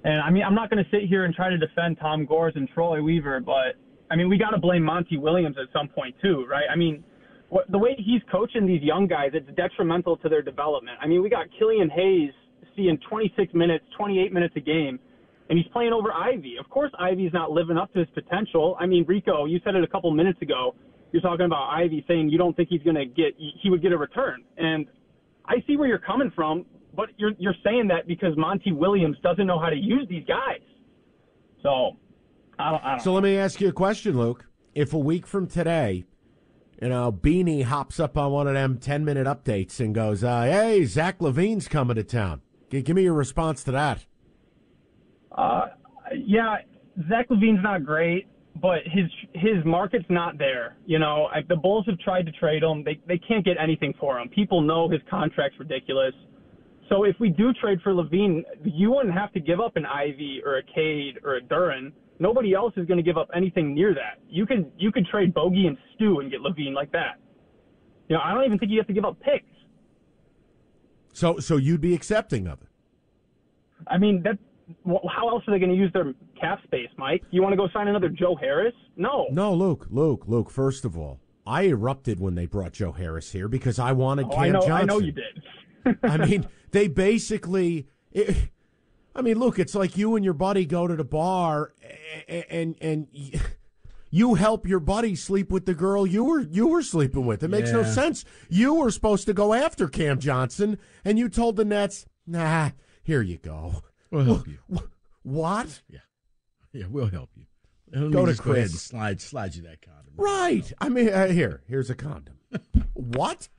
and 0.04 0.22
I 0.22 0.30
mean, 0.30 0.44
I'm 0.44 0.54
not 0.54 0.70
going 0.70 0.84
to 0.84 0.90
sit 0.92 1.10
here 1.10 1.26
and 1.26 1.34
try 1.34 1.50
to 1.50 1.58
defend 1.58 1.98
Tom 2.00 2.28
Gores 2.28 2.54
and 2.56 2.70
Troy 2.70 3.02
Weaver, 3.02 3.40
but 3.40 3.74
I 4.12 4.16
mean, 4.16 4.30
we 4.30 4.38
got 4.38 4.52
to 4.52 4.60
blame 4.60 4.84
Monty 4.84 5.18
Williams 5.18 5.56
at 5.60 5.66
some 5.74 5.88
point 5.88 6.14
too, 6.22 6.46
right? 6.48 6.66
I 6.72 6.76
mean, 6.76 7.04
what, 7.50 7.66
the 7.72 7.80
way 7.80 7.96
he's 7.98 8.22
coaching 8.32 8.68
these 8.68 8.84
young 8.84 9.08
guys, 9.08 9.32
it's 9.34 9.50
detrimental 9.58 10.16
to 10.18 10.30
their 10.30 10.44
development. 10.44 11.00
I 11.02 11.08
mean, 11.08 11.24
we 11.24 11.30
got 11.32 11.48
Killian 11.58 11.90
Hayes 11.90 12.34
seeing 12.80 12.98
26 13.10 13.54
minutes, 13.54 13.84
28 13.98 14.32
minutes 14.32 14.54
a 14.56 14.62
game, 14.62 15.00
and 15.50 15.58
he's 15.58 15.68
playing 15.74 15.92
over 15.92 16.12
Ivey. 16.14 16.56
Of 16.60 16.70
course, 16.70 16.92
Ivey's 16.98 17.34
not 17.34 17.52
living 17.52 17.78
up 17.78 17.92
to 17.94 18.00
his 18.00 18.08
potential. 18.14 18.78
I 18.80 18.86
mean, 18.86 19.06
Rico, 19.08 19.46
you 19.46 19.60
said 19.64 19.76
it 19.76 19.84
a 19.84 19.88
couple 19.88 20.12
minutes 20.12 20.42
ago. 20.42 20.76
You're 21.12 21.22
talking 21.22 21.46
about 21.46 21.70
Ivey 21.70 22.06
saying 22.08 22.30
you 22.30 22.38
don't 22.38 22.56
think 22.56 22.70
he's 22.70 22.84
going 22.84 22.96
to 22.96 23.06
get 23.06 23.36
he 23.38 23.70
would 23.70 23.82
get 23.82 23.92
a 23.92 23.98
return, 23.98 24.44
and 24.58 24.86
I 25.46 25.56
see 25.66 25.76
where 25.76 25.88
you're 25.88 25.98
coming 25.98 26.32
from, 26.36 26.66
but 26.96 27.10
you're 27.18 27.32
you're 27.40 27.56
saying 27.64 27.88
that 27.88 28.08
because 28.08 28.38
Monty 28.38 28.72
Williams 28.72 29.18
doesn't 29.24 29.48
know 29.48 29.60
how 29.60 29.70
to 29.70 29.76
use 29.76 30.08
these 30.08 30.24
guys. 30.28 30.62
So, 31.64 31.98
I 32.60 32.72
don't. 32.72 32.84
I 32.84 32.90
don't 32.92 33.00
So 33.02 33.14
let 33.14 33.24
me 33.24 33.38
ask 33.38 33.60
you 33.60 33.70
a 33.70 33.74
question, 33.74 34.18
Luke. 34.18 34.46
If 34.76 34.94
a 34.94 35.00
week 35.00 35.26
from 35.26 35.48
today, 35.48 36.06
you 36.82 36.90
know, 36.90 37.12
Beanie 37.12 37.64
hops 37.64 38.00
up 38.00 38.18
on 38.18 38.32
one 38.32 38.48
of 38.48 38.54
them 38.54 38.78
10 38.78 39.04
minute 39.04 39.28
updates 39.28 39.80
and 39.80 39.94
goes, 39.94 40.24
uh, 40.24 40.44
hey, 40.44 40.86
Zach 40.86 41.20
LaVine's 41.20 41.68
coming 41.68 41.96
to 41.96 42.04
town. 42.04 42.42
Give 42.70 42.96
me 42.96 43.04
your 43.04 43.14
response 43.14 43.64
to 43.64 43.72
that. 43.72 44.06
Uh, 45.32 45.68
yeah, 46.16 46.58
Zach 47.10 47.30
LaVine's 47.30 47.64
not 47.64 47.84
great, 47.86 48.28
but 48.62 48.80
his 48.86 49.06
his 49.34 49.64
market's 49.66 50.06
not 50.10 50.38
there. 50.38 50.78
You 50.86 51.00
know, 51.00 51.28
I, 51.34 51.42
the 51.48 51.56
Bulls 51.56 51.86
have 51.88 52.00
tried 52.00 52.26
to 52.26 52.32
trade 52.34 52.64
him. 52.64 52.84
They 52.84 53.00
they 53.08 53.18
can't 53.18 53.46
get 53.46 53.58
anything 53.62 53.94
for 54.00 54.20
him. 54.20 54.30
People 54.30 54.62
know 54.62 54.90
his 54.90 55.02
contract's 55.10 55.60
ridiculous. 55.60 56.14
So 56.90 57.04
if 57.04 57.16
we 57.20 57.30
do 57.30 57.54
trade 57.54 57.80
for 57.84 57.94
LaVine, 57.94 58.44
you 58.64 58.92
wouldn't 58.92 59.14
have 59.14 59.32
to 59.34 59.40
give 59.40 59.60
up 59.60 59.76
an 59.76 59.86
Ivey 59.86 60.42
or 60.44 60.58
a 60.58 60.64
Cade 60.64 61.20
or 61.24 61.38
a 61.38 61.42
Duren. 61.42 61.92
Nobody 62.20 62.54
else 62.54 62.74
is 62.78 62.88
going 62.88 62.98
to 62.98 63.04
give 63.04 63.18
up 63.18 63.30
anything 63.36 63.76
near 63.76 63.94
that. 63.94 64.20
You 64.28 64.46
could 64.46 64.72
you 64.78 64.92
could 64.92 65.06
trade 65.06 65.34
Bogey 65.34 65.68
and 65.68 65.78
Stu 65.96 66.20
and 66.20 66.32
get 66.32 66.42
LaVine 66.42 66.74
like 66.74 66.92
that. 66.92 67.20
You 68.10 68.16
know, 68.16 68.22
I 68.24 68.34
don't 68.34 68.44
even 68.44 68.58
think 68.58 68.72
you 68.72 68.80
have 68.80 68.88
to 68.88 68.94
give 68.94 69.06
up 69.06 69.20
picks. 69.22 69.46
So, 71.20 71.38
so 71.40 71.58
you'd 71.58 71.82
be 71.82 71.94
accepting 71.94 72.48
of 72.48 72.62
it. 72.62 72.70
I 73.88 73.98
mean, 73.98 74.24
that. 74.24 74.38
How 74.86 75.28
else 75.30 75.44
are 75.48 75.52
they 75.52 75.60
going 75.60 75.72
to 75.72 75.76
use 75.76 75.92
their 75.94 76.14
cap 76.40 76.62
space, 76.64 76.90
Mike? 76.98 77.24
You 77.32 77.42
want 77.42 77.54
to 77.54 77.58
go 77.58 77.68
sign 77.74 77.88
another 77.88 78.08
Joe 78.08 78.36
Harris? 78.40 78.74
No. 78.96 79.26
No, 79.32 79.52
Luke, 79.54 79.88
Luke, 79.90 80.26
Luke, 80.28 80.52
first 80.52 80.86
of 80.86 80.96
all, 80.96 81.20
I 81.46 81.64
erupted 81.64 82.20
when 82.20 82.36
they 82.36 82.46
brought 82.46 82.72
Joe 82.74 82.92
Harris 82.92 83.32
here 83.32 83.48
because 83.48 83.80
I 83.80 83.92
wanted 83.94 84.28
Oh, 84.28 84.30
Cam 84.30 84.40
I 84.40 84.50
know. 84.50 84.60
Johnson. 84.62 84.72
I 84.72 84.84
know 84.84 85.00
you 85.00 85.12
did. 85.12 85.98
I 86.04 86.18
mean, 86.26 86.48
they 86.72 86.88
basically. 86.88 87.88
It, 88.12 88.52
I 89.16 89.22
mean, 89.24 89.40
look, 89.40 89.58
it's 89.60 89.74
like 89.76 89.98
you 89.98 90.16
and 90.16 90.24
your 90.24 90.36
buddy 90.36 90.66
go 90.66 90.88
to 90.88 90.96
the 90.96 91.04
bar, 91.04 91.74
and 92.30 92.76
and, 92.80 93.08
and 93.12 93.42
you 94.12 94.36
help 94.36 94.68
your 94.68 94.80
buddy 94.80 95.16
sleep 95.16 95.52
with 95.52 95.66
the 95.66 95.74
girl 95.74 96.06
you 96.08 96.24
were 96.24 96.42
you 96.42 96.68
were 96.68 96.82
sleeping 96.82 97.26
with. 97.26 97.44
It 97.44 97.50
makes 97.50 97.72
no 97.72 97.84
sense. 97.84 98.26
You 98.50 98.74
were 98.76 98.92
supposed 98.92 99.26
to 99.28 99.34
go 99.34 99.54
after 99.54 99.88
Cam 99.88 100.20
Johnson, 100.20 100.78
and 101.06 101.18
you 101.20 101.30
told 101.30 101.56
the 101.56 101.66
Nets, 101.66 102.06
"Nah, 102.26 102.72
here 103.04 103.22
you 103.22 103.38
go." 103.38 103.84
We'll 104.12 104.26
help 104.26 104.48
you. 104.48 104.58
What? 105.24 105.82
Yeah, 105.88 106.00
yeah, 106.74 106.86
we'll 106.90 107.08
help 107.10 107.30
you. 107.36 107.46
Let 107.92 108.12
Go 108.12 108.26
to 108.26 108.32
just 108.32 108.44
go 108.44 108.52
Chris. 108.54 108.72
and 108.72 108.80
slide 108.80 109.22
slide 109.22 109.56
you 109.56 109.64
that 109.64 109.82
condom. 109.82 110.14
Right. 110.16 110.72
I 110.80 110.90
mean, 110.90 111.10
uh, 111.10 111.28
here, 111.28 111.62
here's 111.68 111.90
a 111.90 111.96
condom. 111.96 112.36
what? 112.94 113.50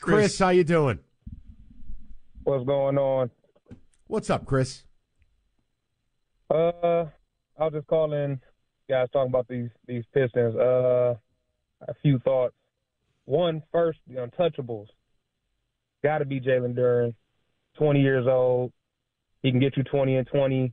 Chris, 0.00 0.38
how 0.38 0.50
you 0.50 0.64
doing? 0.64 0.98
What's 2.42 2.64
going 2.64 2.98
on? 2.98 3.30
What's 4.06 4.28
up, 4.28 4.44
Chris? 4.44 4.84
Uh, 6.50 7.06
I 7.58 7.64
was 7.64 7.72
just 7.72 7.86
calling 7.86 8.40
guys 8.88 9.08
talking 9.12 9.30
about 9.30 9.48
these 9.48 9.70
these 9.86 10.04
Pistons. 10.12 10.54
Uh, 10.56 11.14
a 11.88 11.94
few 12.02 12.18
thoughts. 12.20 12.54
One, 13.26 13.62
first, 13.72 13.98
the 14.06 14.14
untouchables. 14.16 14.86
Got 16.02 16.18
to 16.18 16.24
be 16.24 16.40
Jalen 16.40 16.76
Duren, 16.76 17.14
20 17.78 18.00
years 18.00 18.26
old. 18.28 18.72
He 19.42 19.50
can 19.50 19.60
get 19.60 19.76
you 19.76 19.82
20 19.84 20.16
and 20.16 20.26
20. 20.26 20.72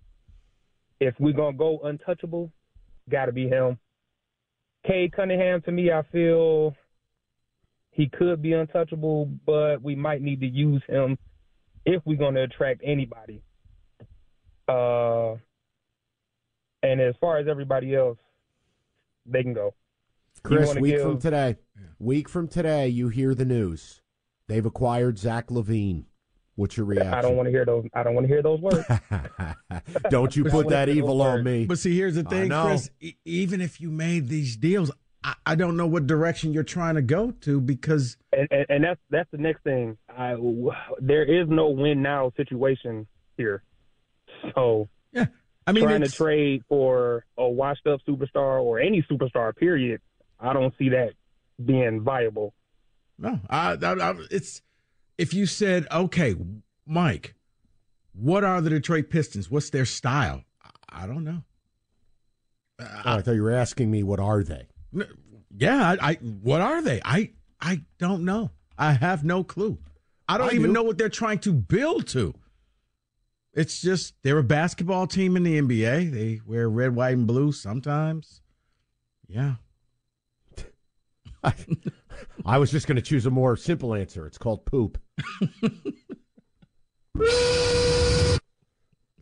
If 1.00 1.15
we're 1.19 1.34
gonna 1.34 1.58
go 1.58 1.80
untouchable, 1.84 2.52
got 3.10 3.26
to 3.26 3.32
be 3.32 3.47
him. 3.47 3.78
Cade 4.86 5.13
Cunningham, 5.13 5.62
to 5.63 5.71
me, 5.71 5.91
I 5.91 6.04
feel 6.12 6.76
he 7.91 8.08
could 8.08 8.41
be 8.41 8.54
untouchable, 8.54 9.30
but 9.45 9.82
we 9.82 9.95
might 9.95 10.21
need 10.21 10.41
to 10.41 10.47
use 10.47 10.82
him 10.88 11.17
if 11.86 12.02
we're 12.06 12.17
to 12.17 12.43
attract 12.43 12.82
anybody. 12.84 13.41
Uh, 14.67 15.36
and 16.84 17.02
as 17.02 17.15
far 17.20 17.38
as 17.38 17.48
everybody 17.48 17.96
else, 17.96 18.17
they 19.26 19.44
can 19.44 19.54
go. 19.54 19.74
Chris, 20.44 20.76
week 20.76 20.96
give- 20.96 21.04
from 21.04 21.20
today. 21.20 21.58
Week 22.00 22.28
from 22.28 22.48
today, 22.48 22.88
you 22.88 23.10
hear 23.10 23.36
the 23.36 23.46
news. 23.46 24.02
They've 24.48 24.65
acquired 24.65 25.17
Zach 25.17 25.48
LaVine. 25.48 26.06
What's 26.56 26.76
your 26.78 26.86
reaction? 26.86 27.13
I 27.13 27.22
don't 27.22 27.36
want 27.38 27.48
to 27.48 27.52
hear 27.52 27.65
those. 27.65 27.86
I 27.94 28.04
don't 28.04 28.13
want 28.13 28.26
to 28.26 28.28
hear 28.28 28.44
those 28.44 28.60
words. 28.60 28.86
don't 30.10 30.36
you 30.36 30.44
put 30.44 30.70
that 30.70 30.89
evil 30.89 31.22
on 31.22 31.44
me. 31.44 31.65
But 31.65 31.80
see, 31.80 31.96
here's 31.96 32.15
the 32.15 32.24
thing. 32.24 32.50
Chris. 32.50 32.89
E- 33.00 33.15
even 33.24 33.62
if 33.62 33.80
you 33.80 33.89
made 33.89 34.28
these 34.28 34.58
deals, 34.58 34.91
I, 35.24 35.36
I 35.46 35.56
don't 35.56 35.78
know 35.78 35.88
what 35.88 36.08
direction 36.08 36.54
you're 36.54 36.63
trying 36.63 36.96
to 36.96 37.02
go 37.02 37.32
to 37.32 37.62
because 37.62 38.17
and, 38.34 38.48
and, 38.52 38.65
and 38.70 38.84
that's 38.84 39.00
that's 39.10 39.32
the 39.32 39.38
next 39.38 39.63
thing. 39.63 39.98
I, 40.10 40.36
there 41.00 41.24
is 41.24 41.48
no 41.50 41.70
win 41.70 42.02
now 42.02 42.34
situation 42.36 43.08
here. 43.38 43.63
So 44.54 44.89
yeah, 44.89 44.89
I 45.67 45.71
mean, 45.74 45.84
trying 45.84 46.02
to 46.02 46.10
trade 46.10 46.63
for 46.67 47.26
a 47.38 47.47
washed 47.47 47.86
up 47.88 48.02
superstar 48.08 48.62
or 48.62 48.80
any 48.80 49.04
superstar, 49.04 49.56
period, 49.56 50.02
I 50.39 50.54
don't 50.54 50.74
see 50.78 50.89
that 50.89 51.13
being 51.63 52.02
viable. 52.02 52.54
No, 53.17 53.39
I, 53.50 53.78
I, 53.82 53.93
I, 53.93 54.15
it's 54.32 54.62
if 55.17 55.34
you 55.34 55.45
said, 55.45 55.88
okay, 55.91 56.36
Mike, 56.88 57.36
what 58.13 58.43
are 58.43 58.60
the 58.62 58.69
Detroit 58.71 59.10
Pistons? 59.10 59.52
What's 59.52 59.69
their 59.69 59.86
style? 59.86 60.43
I, 60.63 61.04
I 61.04 61.08
don't 61.08 61.24
know. 61.24 61.43
Uh, 62.80 62.86
oh, 63.06 63.17
I 63.17 63.21
thought 63.21 63.34
you 63.34 63.43
were 63.43 63.52
asking 63.52 63.91
me 63.91 64.02
what 64.02 64.19
are 64.19 64.43
they? 64.43 64.67
Yeah, 65.56 65.95
I, 66.02 66.12
I 66.12 66.13
what 66.15 66.62
are 66.62 66.82
they? 66.82 67.02
I 67.06 67.32
I 67.60 67.84
don't 68.00 68.26
know. 68.26 68.50
I 68.78 68.93
have 68.93 69.24
no 69.24 69.43
clue. 69.43 69.78
I 70.28 70.38
don't 70.38 70.52
I 70.52 70.56
even 70.56 70.67
do. 70.67 70.74
know 70.74 70.84
what 70.84 70.97
they're 70.97 71.10
trying 71.10 71.39
to 71.39 71.54
build 71.54 72.08
to. 72.10 72.34
It's 73.54 73.82
just 73.82 74.14
they're 74.24 74.38
a 74.38 74.44
basketball 74.44 75.08
team 75.08 75.36
in 75.36 75.44
the 75.44 75.60
NBA. 75.60 76.12
They 76.12 76.42
wear 76.46 76.70
red, 76.70 76.96
white, 76.96 77.18
and 77.18 77.28
blue 77.28 77.52
sometimes. 77.52 78.42
Yeah. 79.28 79.56
I, 81.44 81.54
I 82.46 82.58
was 82.58 82.72
just 82.72 82.88
going 82.88 82.96
to 82.96 83.02
choose 83.02 83.26
a 83.26 83.30
more 83.30 83.58
simple 83.58 83.94
answer. 83.94 84.26
It's 84.26 84.38
called 84.38 84.66
poop. 84.66 84.98
Let's 87.16 88.40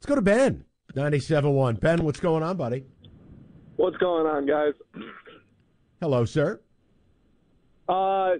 go 0.05 0.15
to 0.15 0.21
Ben. 0.21 0.65
97.1. 0.95 1.79
Ben, 1.79 2.03
what's 2.03 2.19
going 2.19 2.43
on, 2.43 2.57
buddy? 2.57 2.85
What's 3.75 3.97
going 3.97 4.25
on, 4.25 4.45
guys? 4.45 4.73
Hello, 6.01 6.25
sir. 6.25 6.59
Uh, 7.87 8.35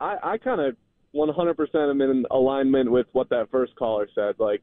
I, 0.00 0.16
I 0.22 0.38
kind 0.38 0.60
of 0.60 0.76
100% 1.14 1.90
am 1.90 2.00
in 2.00 2.26
alignment 2.30 2.90
with 2.90 3.06
what 3.12 3.28
that 3.30 3.50
first 3.50 3.74
caller 3.76 4.08
said. 4.14 4.34
Like, 4.38 4.62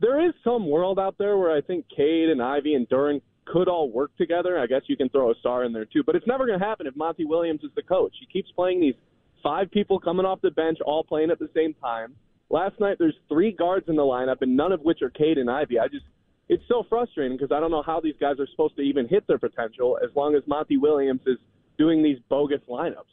there 0.00 0.26
is 0.26 0.34
some 0.42 0.68
world 0.68 0.98
out 0.98 1.16
there 1.18 1.36
where 1.36 1.54
I 1.54 1.60
think 1.60 1.86
Cade 1.94 2.30
and 2.30 2.42
Ivey 2.42 2.74
and 2.74 2.88
Duren 2.88 3.20
could 3.46 3.68
all 3.68 3.90
work 3.90 4.16
together. 4.16 4.58
I 4.58 4.66
guess 4.66 4.82
you 4.86 4.96
can 4.96 5.08
throw 5.08 5.30
a 5.30 5.34
star 5.40 5.64
in 5.64 5.72
there 5.72 5.84
too, 5.84 6.02
but 6.04 6.16
it's 6.16 6.26
never 6.26 6.46
going 6.46 6.58
to 6.58 6.64
happen 6.64 6.86
if 6.86 6.96
Monty 6.96 7.24
Williams 7.24 7.62
is 7.62 7.70
the 7.74 7.82
coach. 7.82 8.14
He 8.18 8.26
keeps 8.26 8.50
playing 8.52 8.80
these 8.80 8.94
five 9.42 9.70
people 9.70 9.98
coming 9.98 10.26
off 10.26 10.40
the 10.40 10.50
bench, 10.50 10.78
all 10.84 11.04
playing 11.04 11.30
at 11.30 11.38
the 11.38 11.50
same 11.54 11.74
time. 11.74 12.14
Last 12.48 12.80
night, 12.80 12.96
there's 12.98 13.14
three 13.28 13.52
guards 13.52 13.88
in 13.88 13.96
the 13.96 14.02
lineup, 14.02 14.38
and 14.40 14.56
none 14.56 14.72
of 14.72 14.80
which 14.80 15.02
are 15.02 15.10
Cade 15.10 15.38
and 15.38 15.50
Ivey. 15.50 15.78
I 15.78 15.88
just, 15.88 16.04
it's 16.48 16.62
so 16.68 16.84
frustrating 16.88 17.36
because 17.36 17.54
I 17.54 17.60
don't 17.60 17.70
know 17.70 17.82
how 17.82 18.00
these 18.00 18.16
guys 18.20 18.40
are 18.40 18.46
supposed 18.50 18.76
to 18.76 18.82
even 18.82 19.06
hit 19.06 19.26
their 19.26 19.38
potential 19.38 19.98
as 20.02 20.10
long 20.16 20.34
as 20.34 20.42
Monty 20.46 20.76
Williams 20.76 21.20
is 21.26 21.38
doing 21.78 22.02
these 22.02 22.18
bogus 22.28 22.60
lineups. 22.68 23.04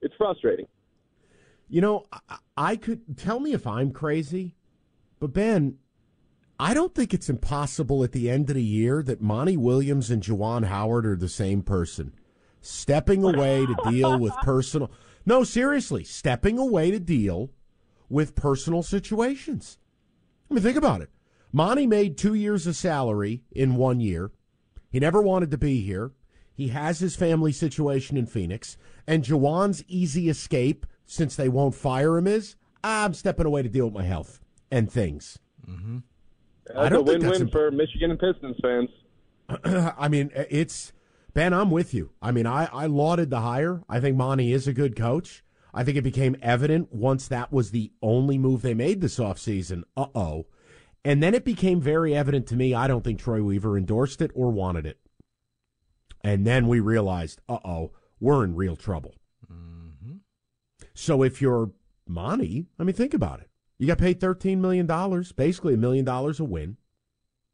It's 0.00 0.14
frustrating. 0.16 0.66
You 1.68 1.80
know, 1.80 2.06
I, 2.12 2.38
I 2.56 2.76
could 2.76 3.18
tell 3.18 3.40
me 3.40 3.52
if 3.52 3.66
I'm 3.66 3.90
crazy, 3.90 4.54
but 5.18 5.32
Ben, 5.32 5.78
I 6.60 6.74
don't 6.74 6.94
think 6.94 7.14
it's 7.14 7.28
impossible 7.28 8.02
at 8.02 8.12
the 8.12 8.28
end 8.28 8.50
of 8.50 8.56
the 8.56 8.62
year 8.62 9.02
that 9.04 9.20
Monty 9.20 9.56
Williams 9.56 10.10
and 10.10 10.22
Juwan 10.22 10.64
Howard 10.64 11.06
are 11.06 11.16
the 11.16 11.28
same 11.28 11.62
person. 11.62 12.12
Stepping 12.60 13.22
away 13.22 13.64
to 13.64 13.76
deal 13.90 14.18
with 14.18 14.34
personal. 14.42 14.90
No, 15.24 15.44
seriously, 15.44 16.02
stepping 16.02 16.58
away 16.58 16.90
to 16.90 16.98
deal 16.98 17.50
with 18.08 18.34
personal 18.34 18.82
situations. 18.82 19.78
I 20.50 20.54
mean, 20.54 20.62
think 20.62 20.76
about 20.76 21.00
it. 21.00 21.10
Monty 21.52 21.86
made 21.86 22.18
two 22.18 22.34
years 22.34 22.66
of 22.66 22.74
salary 22.74 23.44
in 23.52 23.76
one 23.76 24.00
year. 24.00 24.32
He 24.90 24.98
never 24.98 25.22
wanted 25.22 25.50
to 25.52 25.58
be 25.58 25.82
here. 25.82 26.10
He 26.54 26.68
has 26.68 26.98
his 26.98 27.14
family 27.14 27.52
situation 27.52 28.16
in 28.16 28.26
Phoenix. 28.26 28.76
And 29.06 29.22
Juwan's 29.22 29.84
easy 29.86 30.28
escape, 30.28 30.86
since 31.06 31.36
they 31.36 31.48
won't 31.48 31.76
fire 31.76 32.18
him, 32.18 32.26
is 32.26 32.56
ah, 32.82 33.04
I'm 33.04 33.14
stepping 33.14 33.46
away 33.46 33.62
to 33.62 33.68
deal 33.68 33.84
with 33.84 33.94
my 33.94 34.02
health 34.02 34.40
and 34.72 34.90
things. 34.90 35.38
Mm-hmm. 35.68 35.98
That's 36.68 36.78
I 36.78 36.88
don't 36.88 37.08
a 37.08 37.10
think 37.12 37.22
that's 37.22 37.38
win-win 37.38 37.42
imp- 37.42 37.52
for 37.52 37.70
Michigan 37.70 38.10
and 38.10 38.20
Pistons 38.20 38.56
fans. 38.62 38.88
I 39.98 40.08
mean, 40.08 40.30
it's 40.34 40.92
Ben. 41.34 41.52
I'm 41.52 41.70
with 41.70 41.94
you. 41.94 42.10
I 42.20 42.30
mean, 42.32 42.46
I, 42.46 42.66
I 42.72 42.86
lauded 42.86 43.30
the 43.30 43.40
hire. 43.40 43.82
I 43.88 44.00
think 44.00 44.16
Monty 44.16 44.52
is 44.52 44.68
a 44.68 44.72
good 44.72 44.96
coach. 44.96 45.42
I 45.72 45.84
think 45.84 45.96
it 45.96 46.02
became 46.02 46.36
evident 46.42 46.92
once 46.92 47.28
that 47.28 47.52
was 47.52 47.70
the 47.70 47.92
only 48.02 48.38
move 48.38 48.62
they 48.62 48.74
made 48.74 49.00
this 49.00 49.18
offseason. 49.18 49.84
Uh 49.96 50.06
oh. 50.14 50.46
And 51.04 51.22
then 51.22 51.34
it 51.34 51.44
became 51.44 51.80
very 51.80 52.14
evident 52.14 52.46
to 52.48 52.56
me. 52.56 52.74
I 52.74 52.88
don't 52.88 53.04
think 53.04 53.18
Troy 53.18 53.42
Weaver 53.42 53.78
endorsed 53.78 54.20
it 54.20 54.30
or 54.34 54.50
wanted 54.50 54.86
it. 54.86 54.98
And 56.24 56.46
then 56.46 56.66
we 56.66 56.80
realized, 56.80 57.40
uh 57.48 57.58
oh, 57.64 57.92
we're 58.20 58.44
in 58.44 58.54
real 58.54 58.76
trouble. 58.76 59.14
So 60.94 61.22
if 61.22 61.40
you're 61.40 61.70
Monty, 62.08 62.66
I 62.76 62.82
mean, 62.82 62.94
think 62.94 63.14
about 63.14 63.38
it. 63.40 63.47
You 63.78 63.86
got 63.86 63.98
paid 63.98 64.20
$13 64.20 64.58
million, 64.58 64.86
basically 65.36 65.74
a 65.74 65.78
million 65.78 66.04
dollars 66.04 66.40
a 66.40 66.44
win. 66.44 66.76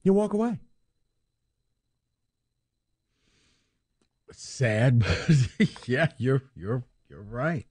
You 0.02 0.12
walk 0.14 0.32
away. 0.32 0.60
Sad, 4.32 4.98
but 5.28 5.88
yeah, 5.88 6.08
you're 6.18 6.42
you're 6.56 6.82
you're 7.08 7.22
right. 7.22 7.66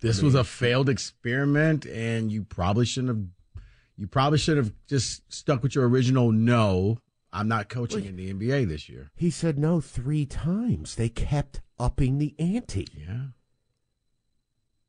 This 0.00 0.22
was 0.22 0.36
a 0.36 0.44
failed 0.44 0.88
experiment, 0.88 1.84
and 1.84 2.30
you 2.30 2.44
probably 2.44 2.86
shouldn't 2.86 3.16
have. 3.16 3.62
You 3.96 4.06
probably 4.06 4.38
should 4.38 4.56
have 4.56 4.72
just 4.86 5.22
stuck 5.32 5.62
with 5.62 5.74
your 5.74 5.88
original. 5.88 6.30
No, 6.30 6.98
I'm 7.32 7.48
not 7.48 7.68
coaching 7.68 8.04
in 8.04 8.16
the 8.16 8.32
NBA 8.32 8.68
this 8.68 8.88
year. 8.88 9.10
He 9.16 9.30
said 9.30 9.58
no 9.58 9.80
three 9.80 10.26
times. 10.26 10.94
They 10.94 11.08
kept 11.08 11.60
upping 11.78 12.18
the 12.18 12.34
ante. 12.38 12.86
Yeah, 12.96 13.28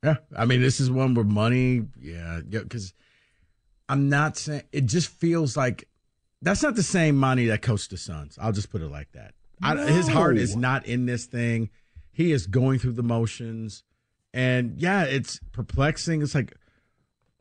yeah. 0.02 0.16
I 0.36 0.44
mean, 0.44 0.60
this 0.60 0.80
is 0.80 0.90
one 0.90 1.14
where 1.14 1.24
money. 1.24 1.82
Yeah, 2.00 2.40
because 2.48 2.94
I'm 3.88 4.08
not 4.08 4.36
saying 4.36 4.62
it. 4.72 4.86
Just 4.86 5.08
feels 5.08 5.56
like 5.56 5.88
that's 6.42 6.62
not 6.62 6.76
the 6.76 6.82
same 6.82 7.16
money 7.16 7.46
that 7.46 7.62
coached 7.62 7.90
the 7.90 7.96
Suns. 7.96 8.38
I'll 8.40 8.52
just 8.52 8.70
put 8.70 8.82
it 8.82 8.90
like 8.90 9.12
that. 9.12 9.34
I, 9.62 9.76
his 9.76 10.06
heart 10.06 10.38
is 10.38 10.54
not 10.54 10.86
in 10.86 11.06
this 11.06 11.26
thing. 11.26 11.70
He 12.12 12.32
is 12.32 12.46
going 12.46 12.78
through 12.78 12.92
the 12.92 13.02
motions, 13.02 13.82
and 14.32 14.80
yeah, 14.80 15.04
it's 15.04 15.40
perplexing. 15.52 16.22
It's 16.22 16.34
like, 16.34 16.54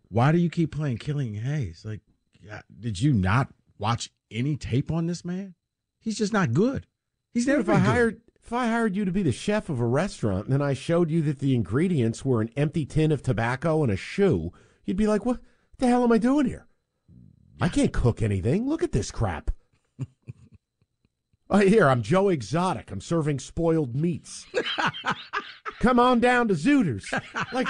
why 0.10 0.32
do 0.32 0.38
you 0.38 0.50
keep 0.50 0.72
playing 0.72 0.98
Killian 0.98 1.36
Hayes? 1.36 1.84
Like, 1.86 2.02
yeah, 2.42 2.62
did 2.80 3.00
you 3.02 3.14
not 3.14 3.50
watch 3.78 4.10
any 4.32 4.56
tape 4.56 4.92
on 4.92 5.06
this 5.08 5.24
man? 5.24 5.54
He's 6.00 6.18
just 6.18 6.34
not 6.34 6.54
good. 6.54 6.88
He's 7.34 7.46
never 7.46 7.62
been 7.62 7.82
hired 7.82 8.22
if 8.48 8.54
I 8.54 8.68
hired 8.68 8.96
you 8.96 9.04
to 9.04 9.12
be 9.12 9.24
the 9.24 9.34
chef 9.34 9.68
of 9.68 9.82
a 9.82 9.86
restaurant 9.86 10.46
and 10.46 10.54
then 10.54 10.62
I 10.62 10.74
showed 10.74 11.12
you 11.12 11.22
that 11.24 11.40
the 11.40 11.54
ingredients 11.54 12.24
were 12.24 12.40
an 12.40 12.50
empty 12.56 12.86
tin 12.86 13.12
of 13.12 13.22
tobacco 13.22 13.84
and 13.84 13.92
a 13.92 13.98
shoe, 13.98 14.54
you'd 14.86 14.96
be 14.96 15.06
like, 15.06 15.26
"What 15.26 15.42
the 15.80 15.88
hell 15.88 16.06
am 16.06 16.14
I 16.14 16.18
doing 16.18 16.46
here? 16.46 16.66
I 17.60 17.68
can't 17.68 17.92
cook 17.92 18.22
anything. 18.22 18.66
Look 18.66 18.84
at 18.84 18.94
this 18.94 19.12
crap." 19.12 19.52
oh, 21.50 21.58
here 21.68 21.90
I'm 21.90 22.02
Joe 22.02 22.30
Exotic. 22.30 22.90
I'm 22.90 23.02
serving 23.02 23.40
spoiled 23.40 23.94
meats. 23.94 24.46
Come 25.82 26.00
on 26.00 26.22
down 26.22 26.48
to 26.48 26.54
Zooters. 26.54 27.04
Like, 27.52 27.68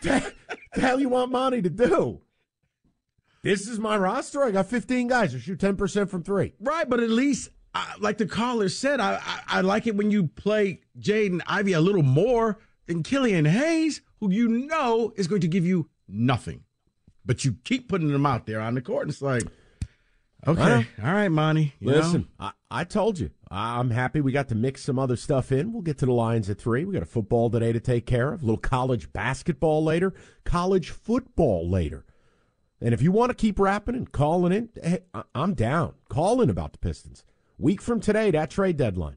the, 0.00 0.32
the 0.74 0.80
hell 0.80 1.00
you 1.00 1.10
want 1.10 1.32
Monty 1.32 1.60
to 1.60 1.68
do? 1.68 2.22
This 3.42 3.68
is 3.68 3.78
my 3.78 3.98
roster. 3.98 4.42
I 4.42 4.52
got 4.52 4.68
15 4.68 5.08
guys 5.08 5.34
who 5.34 5.38
shoot 5.38 5.58
10% 5.58 6.08
from 6.08 6.22
three. 6.22 6.54
Right, 6.58 6.88
but 6.88 7.00
at 7.00 7.10
least, 7.10 7.50
uh, 7.74 7.86
like 8.00 8.18
the 8.18 8.26
caller 8.26 8.68
said, 8.68 9.00
I, 9.00 9.14
I, 9.14 9.40
I 9.58 9.60
like 9.62 9.86
it 9.86 9.96
when 9.96 10.10
you 10.10 10.28
play 10.28 10.80
Jaden 10.98 11.40
Ivey 11.46 11.72
a 11.72 11.80
little 11.80 12.02
more 12.02 12.58
than 12.86 13.02
Killian 13.02 13.44
Hayes, 13.46 14.02
who 14.20 14.30
you 14.30 14.48
know 14.48 15.12
is 15.16 15.26
going 15.26 15.40
to 15.40 15.48
give 15.48 15.64
you 15.66 15.88
nothing. 16.08 16.64
But 17.24 17.44
you 17.44 17.56
keep 17.64 17.88
putting 17.88 18.08
them 18.12 18.26
out 18.26 18.46
there 18.46 18.60
on 18.60 18.74
the 18.74 18.82
court, 18.82 19.02
and 19.02 19.10
it's 19.10 19.22
like, 19.22 19.44
okay, 20.46 20.86
all 21.02 21.12
right, 21.12 21.28
Monty. 21.28 21.72
you 21.78 21.88
Listen, 21.90 22.28
know? 22.40 22.46
I, 22.70 22.80
I 22.80 22.84
told 22.84 23.18
you. 23.18 23.30
I'm 23.50 23.90
happy 23.90 24.20
we 24.22 24.32
got 24.32 24.48
to 24.48 24.54
mix 24.54 24.82
some 24.82 24.98
other 24.98 25.14
stuff 25.14 25.52
in. 25.52 25.72
We'll 25.72 25.82
get 25.82 25.98
to 25.98 26.06
the 26.06 26.12
Lions 26.12 26.48
at 26.48 26.58
three. 26.58 26.84
We 26.86 26.94
got 26.94 27.02
a 27.02 27.06
football 27.06 27.50
today 27.50 27.72
to 27.72 27.80
take 27.80 28.06
care 28.06 28.32
of, 28.32 28.42
a 28.42 28.46
little 28.46 28.56
college 28.56 29.12
basketball 29.12 29.84
later, 29.84 30.14
college 30.44 30.88
football 30.90 31.68
later. 31.68 32.04
And 32.80 32.92
if 32.94 33.02
you 33.02 33.12
want 33.12 33.30
to 33.30 33.34
keep 33.36 33.60
rapping 33.60 33.94
and 33.94 34.10
calling 34.10 34.52
in, 34.52 34.70
hey, 34.82 35.00
I- 35.14 35.24
I'm 35.34 35.52
down. 35.54 35.92
Call 36.08 36.40
in 36.40 36.48
about 36.50 36.72
the 36.72 36.78
Pistons. 36.78 37.24
Week 37.58 37.80
from 37.80 38.00
today, 38.00 38.30
that 38.30 38.50
trade 38.50 38.76
deadline. 38.76 39.16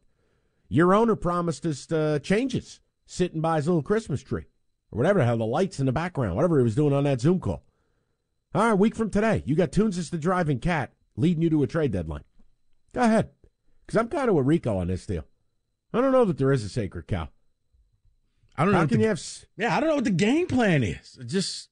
Your 0.69 0.93
owner 0.93 1.15
promised 1.15 1.65
us 1.65 1.91
uh, 1.91 2.19
changes 2.21 2.79
sitting 3.05 3.41
by 3.41 3.57
his 3.57 3.67
little 3.67 3.81
Christmas 3.83 4.21
tree 4.23 4.45
or 4.91 4.97
whatever 4.97 5.19
the 5.19 5.25
hell, 5.25 5.37
the 5.37 5.45
lights 5.45 5.79
in 5.79 5.85
the 5.85 5.91
background, 5.91 6.35
whatever 6.35 6.57
he 6.57 6.63
was 6.63 6.75
doing 6.75 6.93
on 6.93 7.03
that 7.05 7.21
Zoom 7.21 7.39
call. 7.39 7.63
All 8.53 8.69
right, 8.69 8.73
week 8.73 8.95
from 8.95 9.09
today, 9.09 9.43
you 9.45 9.55
got 9.55 9.71
Toonces 9.71 10.09
the 10.09 10.17
driving 10.17 10.59
cat 10.59 10.91
leading 11.17 11.43
you 11.43 11.49
to 11.49 11.63
a 11.63 11.67
trade 11.67 11.91
deadline. 11.91 12.23
Go 12.93 13.01
ahead. 13.01 13.29
Because 13.85 13.99
I'm 13.99 14.07
kind 14.07 14.29
of 14.29 14.35
with 14.35 14.47
Rico 14.47 14.77
on 14.77 14.87
this 14.87 15.05
deal. 15.05 15.25
I 15.93 16.01
don't 16.01 16.11
know 16.11 16.25
that 16.25 16.37
there 16.37 16.51
is 16.51 16.63
a 16.63 16.69
sacred 16.69 17.07
cow. 17.07 17.29
I 18.57 18.63
don't 18.63 18.71
know. 18.71 18.77
How 18.77 18.83
what 18.83 18.89
can 18.89 18.97
the- 18.99 19.03
you 19.03 19.09
have. 19.09 19.21
Yeah, 19.57 19.75
I 19.75 19.79
don't 19.79 19.89
know 19.89 19.95
what 19.95 20.03
the 20.05 20.11
game 20.11 20.47
plan 20.47 20.83
is. 20.83 21.19
Just 21.25 21.69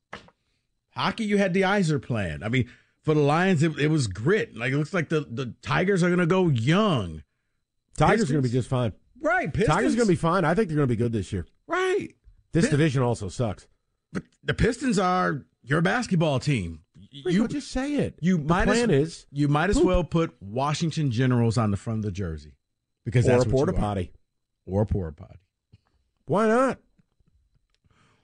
hockey, 0.92 1.24
you 1.26 1.38
had 1.38 1.54
the 1.54 1.62
Yzerplan. 1.62 2.44
I 2.44 2.50
mean, 2.50 2.70
for 3.04 3.14
the 3.14 3.22
Lions, 3.22 3.64
it, 3.64 3.78
it 3.78 3.88
was 3.88 4.08
grit. 4.08 4.56
Like 4.56 4.74
it 4.74 4.78
looks 4.78 4.94
like 4.94 5.10
the, 5.10 5.22
the 5.22 5.54
Tigers 5.62 6.02
are 6.04 6.08
going 6.08 6.20
to 6.20 6.26
go 6.26 6.48
young. 6.48 7.24
Tigers 7.98 8.30
are 8.30 8.34
going 8.34 8.44
to 8.44 8.50
be 8.50 8.54
just 8.54 8.70
fine. 8.70 8.94
Right, 9.22 9.54
Pistons. 9.54 9.76
Tigers 9.76 9.94
are 9.94 9.98
going 9.98 10.08
to 10.08 10.12
be 10.14 10.18
fine. 10.18 10.44
I 10.46 10.54
think 10.54 10.68
they're 10.68 10.78
going 10.78 10.88
to 10.88 10.92
be 10.92 10.98
good 10.98 11.14
this 11.14 11.32
year. 11.32 11.46
right. 11.68 12.10
This 12.52 12.70
division 12.70 13.02
also 13.02 13.30
sucks. 13.30 13.68
But 14.12 14.24
the 14.44 14.54
Pistons 14.54 15.00
are 15.00 15.44
your 15.64 15.82
basketball 15.82 16.40
team. 16.40 16.82
You 17.10 17.48
just 17.48 17.72
say 17.72 17.96
it. 17.96 18.16
you 18.22 18.38
the 18.38 18.44
might 18.44 18.66
plan 18.66 18.92
as, 18.92 19.08
is 19.08 19.26
you 19.32 19.48
might 19.48 19.70
as 19.70 19.78
poop. 19.78 19.86
well 19.86 20.04
put 20.04 20.36
Washington 20.40 21.10
Generals 21.12 21.58
on 21.58 21.72
the 21.72 21.78
front 21.78 22.00
of 22.00 22.06
the 22.06 22.12
jersey 22.12 22.56
because 23.06 23.26
or 23.26 23.32
that's 23.32 23.46
a 23.46 23.50
porta 23.50 23.74
potty. 23.74 24.12
or 24.66 24.82
a 24.84 24.86
porta 24.86 25.14
potty. 25.14 25.40
Why 26.26 26.48
not? 26.48 26.80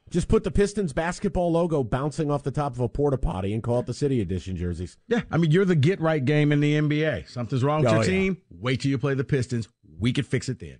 Just 0.10 0.28
put 0.28 0.43
the 0.43 0.52
Pistons 0.52 0.91
basketball 0.91 1.52
logo 1.52 1.84
bouncing 1.84 2.32
off 2.32 2.41
the 2.43 2.52
top 2.52 2.74
of 2.74 2.80
a 2.80 2.89
porta 2.89 3.17
potty 3.17 3.54
and 3.54 3.62
call 3.62 3.80
it 3.80 3.86
the 3.86 3.93
City 3.93 4.22
Edition 4.22 4.56
jerseys. 4.58 4.98
Yeah, 5.08 5.22
I 5.30 5.38
mean 5.38 5.52
you're 5.52 5.65
the 5.65 5.76
get 5.76 6.02
right 6.02 6.24
game 6.24 6.52
in 6.52 6.60
the 6.62 6.74
NBA. 6.76 7.30
Something's 7.30 7.63
wrong 7.63 7.82
with 7.84 7.89
Oh, 7.91 7.95
your 7.95 8.04
yeah. 8.04 8.10
team. 8.10 8.38
Wait 8.50 8.82
till 8.82 8.89
you 8.91 8.98
play 8.98 9.13
the 9.13 9.24
Pistons. 9.24 9.69
We 10.00 10.12
can 10.12 10.24
fix 10.24 10.50
it 10.50 10.60
then. 10.60 10.80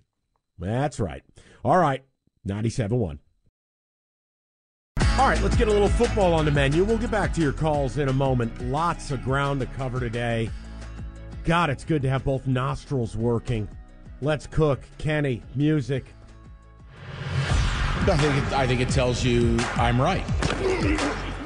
That's 0.58 0.98
right. 0.98 1.22
All 1.64 1.78
right, 1.78 2.04
97 2.44 2.98
1. 2.98 3.18
All 5.18 5.28
right, 5.28 5.40
let's 5.42 5.56
get 5.56 5.68
a 5.68 5.70
little 5.72 5.88
football 5.88 6.32
on 6.32 6.44
the 6.44 6.50
menu. 6.50 6.82
We'll 6.82 6.98
get 6.98 7.10
back 7.10 7.32
to 7.34 7.40
your 7.40 7.52
calls 7.52 7.98
in 7.98 8.08
a 8.08 8.12
moment. 8.12 8.58
Lots 8.70 9.10
of 9.10 9.22
ground 9.22 9.60
to 9.60 9.66
cover 9.66 10.00
today. 10.00 10.50
God, 11.44 11.68
it's 11.70 11.84
good 11.84 12.02
to 12.02 12.08
have 12.08 12.24
both 12.24 12.46
nostrils 12.46 13.16
working. 13.16 13.68
Let's 14.22 14.46
cook. 14.46 14.80
Kenny, 14.98 15.42
music. 15.54 16.06
I 18.08 18.16
think 18.16 18.34
it, 18.34 18.52
I 18.54 18.66
think 18.66 18.80
it 18.80 18.88
tells 18.88 19.22
you 19.22 19.56
I'm 19.76 20.00
right. 20.00 20.24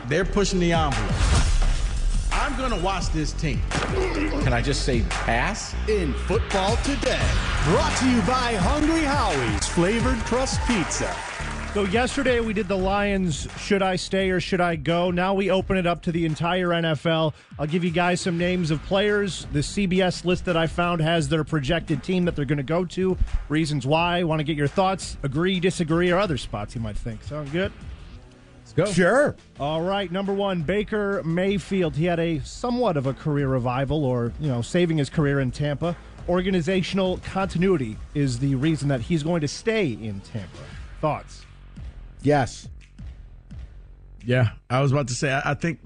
They're 0.08 0.24
pushing 0.24 0.60
the 0.60 0.72
envelope. 0.72 1.12
I'm 2.32 2.56
going 2.56 2.70
to 2.70 2.84
watch 2.84 3.08
this 3.08 3.32
team. 3.32 3.60
Can 4.42 4.52
I 4.52 4.62
just 4.62 4.82
say 4.82 5.02
pass? 5.10 5.74
In 5.88 6.14
football 6.14 6.76
today, 6.78 7.20
brought 7.64 7.96
to 7.98 8.08
you 8.08 8.20
by 8.22 8.54
Hungry 8.54 9.02
Howie's 9.02 9.66
Flavored 9.66 10.18
Crust 10.18 10.60
Pizza. 10.66 11.14
So 11.74 11.82
yesterday 11.82 12.38
we 12.38 12.52
did 12.52 12.68
the 12.68 12.78
Lions. 12.78 13.48
Should 13.58 13.82
I 13.82 13.96
stay 13.96 14.30
or 14.30 14.38
should 14.38 14.60
I 14.60 14.76
go? 14.76 15.10
Now 15.10 15.34
we 15.34 15.50
open 15.50 15.76
it 15.76 15.88
up 15.88 16.02
to 16.02 16.12
the 16.12 16.24
entire 16.24 16.68
NFL. 16.68 17.34
I'll 17.58 17.66
give 17.66 17.82
you 17.82 17.90
guys 17.90 18.20
some 18.20 18.38
names 18.38 18.70
of 18.70 18.80
players. 18.84 19.48
The 19.52 19.58
CBS 19.58 20.24
list 20.24 20.44
that 20.44 20.56
I 20.56 20.68
found 20.68 21.00
has 21.00 21.28
their 21.28 21.42
projected 21.42 22.04
team 22.04 22.26
that 22.26 22.36
they're 22.36 22.44
going 22.44 22.58
to 22.58 22.62
go 22.62 22.84
to. 22.84 23.18
Reasons 23.48 23.88
why. 23.88 24.22
Want 24.22 24.38
to 24.38 24.44
get 24.44 24.56
your 24.56 24.68
thoughts? 24.68 25.16
Agree, 25.24 25.58
disagree, 25.58 26.12
or 26.12 26.18
other 26.20 26.36
spots 26.38 26.76
you 26.76 26.80
might 26.80 26.96
think. 26.96 27.24
Sound 27.24 27.50
good? 27.50 27.72
Let's 28.60 28.72
go. 28.72 28.86
Sure. 28.86 29.34
All 29.58 29.82
right, 29.82 30.12
number 30.12 30.32
one, 30.32 30.62
Baker 30.62 31.24
Mayfield. 31.24 31.96
He 31.96 32.04
had 32.04 32.20
a 32.20 32.38
somewhat 32.44 32.96
of 32.96 33.08
a 33.08 33.12
career 33.12 33.48
revival, 33.48 34.04
or 34.04 34.32
you 34.38 34.46
know, 34.46 34.62
saving 34.62 34.98
his 34.98 35.10
career 35.10 35.40
in 35.40 35.50
Tampa. 35.50 35.96
Organizational 36.28 37.18
continuity 37.24 37.96
is 38.14 38.38
the 38.38 38.54
reason 38.54 38.86
that 38.90 39.00
he's 39.00 39.24
going 39.24 39.40
to 39.40 39.48
stay 39.48 39.88
in 39.88 40.20
Tampa. 40.20 40.62
Thoughts? 41.00 41.43
Yes. 42.24 42.68
Yeah, 44.24 44.50
I 44.70 44.80
was 44.80 44.90
about 44.90 45.08
to 45.08 45.14
say, 45.14 45.30
I, 45.30 45.52
I 45.52 45.54
think 45.54 45.78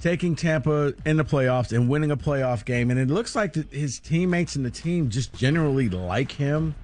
taking 0.00 0.36
Tampa 0.36 0.92
in 1.04 1.16
the 1.16 1.24
playoffs 1.24 1.72
and 1.72 1.88
winning 1.88 2.10
a 2.10 2.16
playoff 2.16 2.64
game, 2.64 2.90
and 2.90 3.00
it 3.00 3.08
looks 3.08 3.34
like 3.34 3.54
his 3.72 3.98
teammates 3.98 4.54
and 4.54 4.64
the 4.64 4.70
team 4.70 5.08
just 5.08 5.32
generally 5.32 5.88
like 5.88 6.30
him. 6.30 6.74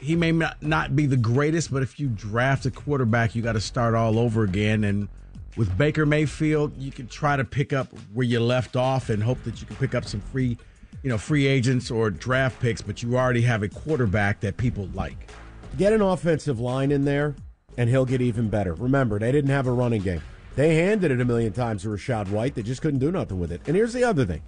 He 0.00 0.16
may 0.16 0.32
not, 0.32 0.62
not 0.62 0.96
be 0.96 1.06
the 1.06 1.16
greatest, 1.16 1.72
but 1.72 1.82
if 1.82 2.00
you 2.00 2.08
draft 2.08 2.64
a 2.66 2.70
quarterback, 2.70 3.34
you 3.34 3.42
got 3.42 3.52
to 3.52 3.60
start 3.60 3.94
all 3.94 4.18
over 4.18 4.44
again. 4.44 4.84
And 4.84 5.08
with 5.56 5.76
Baker 5.76 6.06
Mayfield, 6.06 6.76
you 6.76 6.90
can 6.90 7.08
try 7.08 7.36
to 7.36 7.44
pick 7.44 7.72
up 7.72 7.88
where 8.12 8.26
you 8.26 8.40
left 8.40 8.74
off 8.74 9.10
and 9.10 9.22
hope 9.22 9.42
that 9.44 9.60
you 9.60 9.66
can 9.66 9.76
pick 9.76 9.94
up 9.94 10.04
some 10.04 10.20
free, 10.20 10.56
you 11.02 11.10
know, 11.10 11.18
free 11.18 11.46
agents 11.46 11.90
or 11.90 12.10
draft 12.10 12.60
picks. 12.60 12.80
But 12.80 13.02
you 13.02 13.16
already 13.16 13.42
have 13.42 13.62
a 13.62 13.68
quarterback 13.68 14.40
that 14.40 14.56
people 14.56 14.88
like. 14.94 15.30
Get 15.78 15.92
an 15.92 16.02
offensive 16.02 16.58
line 16.58 16.90
in 16.90 17.04
there, 17.04 17.36
and 17.76 17.88
he'll 17.88 18.04
get 18.04 18.20
even 18.20 18.48
better. 18.48 18.74
Remember, 18.74 19.18
they 19.18 19.32
didn't 19.32 19.50
have 19.50 19.66
a 19.66 19.72
running 19.72 20.02
game. 20.02 20.22
They 20.54 20.76
handed 20.76 21.10
it 21.10 21.20
a 21.20 21.24
million 21.24 21.52
times 21.52 21.82
to 21.82 21.88
Rachaad 21.88 22.28
White. 22.28 22.54
They 22.54 22.62
just 22.62 22.82
couldn't 22.82 23.00
do 23.00 23.10
nothing 23.10 23.38
with 23.38 23.52
it. 23.52 23.62
And 23.66 23.74
here's 23.74 23.92
the 23.92 24.04
other 24.04 24.24
thing 24.24 24.42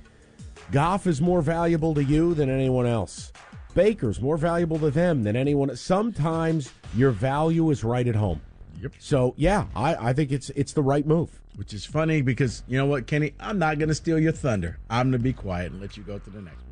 Goff 0.70 1.06
is 1.06 1.20
more 1.20 1.42
valuable 1.42 1.94
to 1.94 2.04
you 2.04 2.34
than 2.34 2.50
anyone 2.50 2.86
else. 2.86 3.32
Baker's 3.74 4.20
more 4.20 4.36
valuable 4.36 4.78
to 4.78 4.90
them 4.90 5.24
than 5.24 5.34
anyone. 5.34 5.74
Sometimes 5.76 6.70
your 6.94 7.10
value 7.10 7.70
is 7.70 7.82
right 7.82 8.06
at 8.06 8.14
home. 8.14 8.40
Yep. 8.80 8.92
So 8.98 9.34
yeah, 9.36 9.66
I, 9.74 10.10
I 10.10 10.12
think 10.12 10.30
it's 10.30 10.50
it's 10.50 10.72
the 10.72 10.82
right 10.82 11.06
move. 11.06 11.40
Which 11.56 11.72
is 11.72 11.84
funny 11.86 12.20
because 12.20 12.64
you 12.66 12.76
know 12.76 12.86
what, 12.86 13.06
Kenny? 13.06 13.34
I'm 13.38 13.58
not 13.58 13.78
going 13.78 13.88
to 13.88 13.94
steal 13.94 14.18
your 14.18 14.32
thunder. 14.32 14.78
I'm 14.90 15.10
going 15.10 15.20
to 15.20 15.24
be 15.24 15.32
quiet 15.32 15.70
and 15.70 15.80
let 15.80 15.96
you 15.96 16.02
go 16.02 16.18
to 16.18 16.30
the 16.30 16.42
next. 16.42 16.63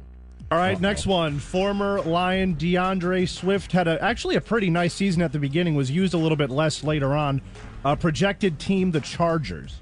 All 0.53 0.59
right, 0.59 0.79
next 0.79 1.07
one. 1.07 1.39
Former 1.39 2.03
Lion 2.03 2.53
D'Andre 2.53 3.25
Swift 3.25 3.73
had 3.73 3.89
a, 3.89 3.99
actually 4.05 4.37
a 4.37 4.41
pretty 4.43 4.69
nice 4.69 4.93
season 4.93 5.23
at 5.23 5.33
the 5.33 5.39
beginning. 5.39 5.77
Was 5.77 5.91
used 5.91 6.13
a 6.13 6.19
little 6.19 6.37
bit 6.37 6.51
less 6.51 6.85
later 6.85 7.15
on. 7.15 7.41
Uh, 7.87 7.97
projected 7.97 8.59
team 8.59 8.91
the 8.91 9.01
Chargers. 9.01 9.81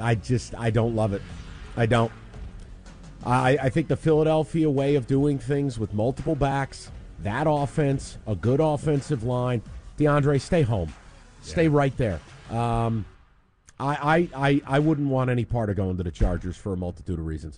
I 0.00 0.16
just 0.16 0.56
I 0.56 0.70
don't 0.70 0.96
love 0.96 1.12
it. 1.12 1.22
I 1.76 1.86
don't. 1.86 2.10
I, 3.24 3.56
I 3.62 3.68
think 3.68 3.86
the 3.86 3.96
Philadelphia 3.96 4.68
way 4.68 4.96
of 4.96 5.06
doing 5.06 5.38
things 5.38 5.78
with 5.78 5.94
multiple 5.94 6.34
backs, 6.34 6.90
that 7.20 7.46
offense, 7.48 8.18
a 8.26 8.34
good 8.34 8.58
offensive 8.58 9.22
line. 9.22 9.62
D'Andre, 9.98 10.38
stay 10.38 10.62
home, 10.62 10.92
stay 11.42 11.68
right 11.68 11.96
there. 11.96 12.18
Um, 12.50 13.04
I, 13.78 14.28
I 14.34 14.48
I 14.48 14.62
I 14.66 14.78
wouldn't 14.80 15.10
want 15.10 15.30
any 15.30 15.44
part 15.44 15.70
of 15.70 15.76
going 15.76 15.96
to 15.96 16.02
the 16.02 16.10
Chargers 16.10 16.56
for 16.56 16.72
a 16.72 16.76
multitude 16.76 17.20
of 17.20 17.24
reasons. 17.24 17.56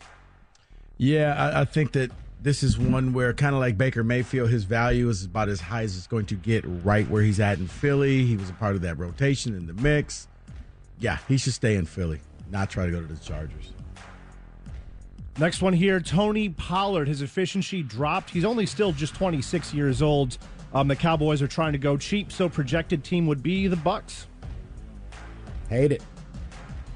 Yeah, 1.00 1.34
I, 1.34 1.62
I 1.62 1.64
think 1.64 1.92
that 1.92 2.10
this 2.42 2.62
is 2.62 2.78
one 2.78 3.14
where 3.14 3.32
kind 3.32 3.54
of 3.54 3.60
like 3.60 3.78
Baker 3.78 4.04
Mayfield, 4.04 4.50
his 4.50 4.64
value 4.64 5.08
is 5.08 5.24
about 5.24 5.48
as 5.48 5.58
high 5.58 5.80
as 5.82 5.96
it's 5.96 6.06
going 6.06 6.26
to 6.26 6.34
get 6.34 6.62
right 6.66 7.08
where 7.08 7.22
he's 7.22 7.40
at 7.40 7.58
in 7.58 7.68
Philly. 7.68 8.26
He 8.26 8.36
was 8.36 8.50
a 8.50 8.52
part 8.52 8.76
of 8.76 8.82
that 8.82 8.98
rotation 8.98 9.54
in 9.54 9.66
the 9.66 9.72
mix. 9.72 10.28
Yeah, 10.98 11.16
he 11.26 11.38
should 11.38 11.54
stay 11.54 11.76
in 11.76 11.86
Philly, 11.86 12.20
not 12.50 12.68
try 12.68 12.84
to 12.84 12.92
go 12.92 13.00
to 13.00 13.06
the 13.06 13.18
Chargers. 13.18 13.72
Next 15.38 15.62
one 15.62 15.72
here, 15.72 16.00
Tony 16.00 16.50
Pollard. 16.50 17.08
His 17.08 17.22
efficiency 17.22 17.82
dropped. 17.82 18.28
He's 18.28 18.44
only 18.44 18.66
still 18.66 18.92
just 18.92 19.14
26 19.14 19.72
years 19.72 20.02
old. 20.02 20.36
Um, 20.74 20.86
the 20.86 20.96
Cowboys 20.96 21.40
are 21.40 21.48
trying 21.48 21.72
to 21.72 21.78
go 21.78 21.96
cheap, 21.96 22.30
so 22.30 22.46
projected 22.46 23.04
team 23.04 23.26
would 23.26 23.42
be 23.42 23.68
the 23.68 23.76
Bucks. 23.76 24.26
Hate 25.70 25.92
it, 25.92 26.02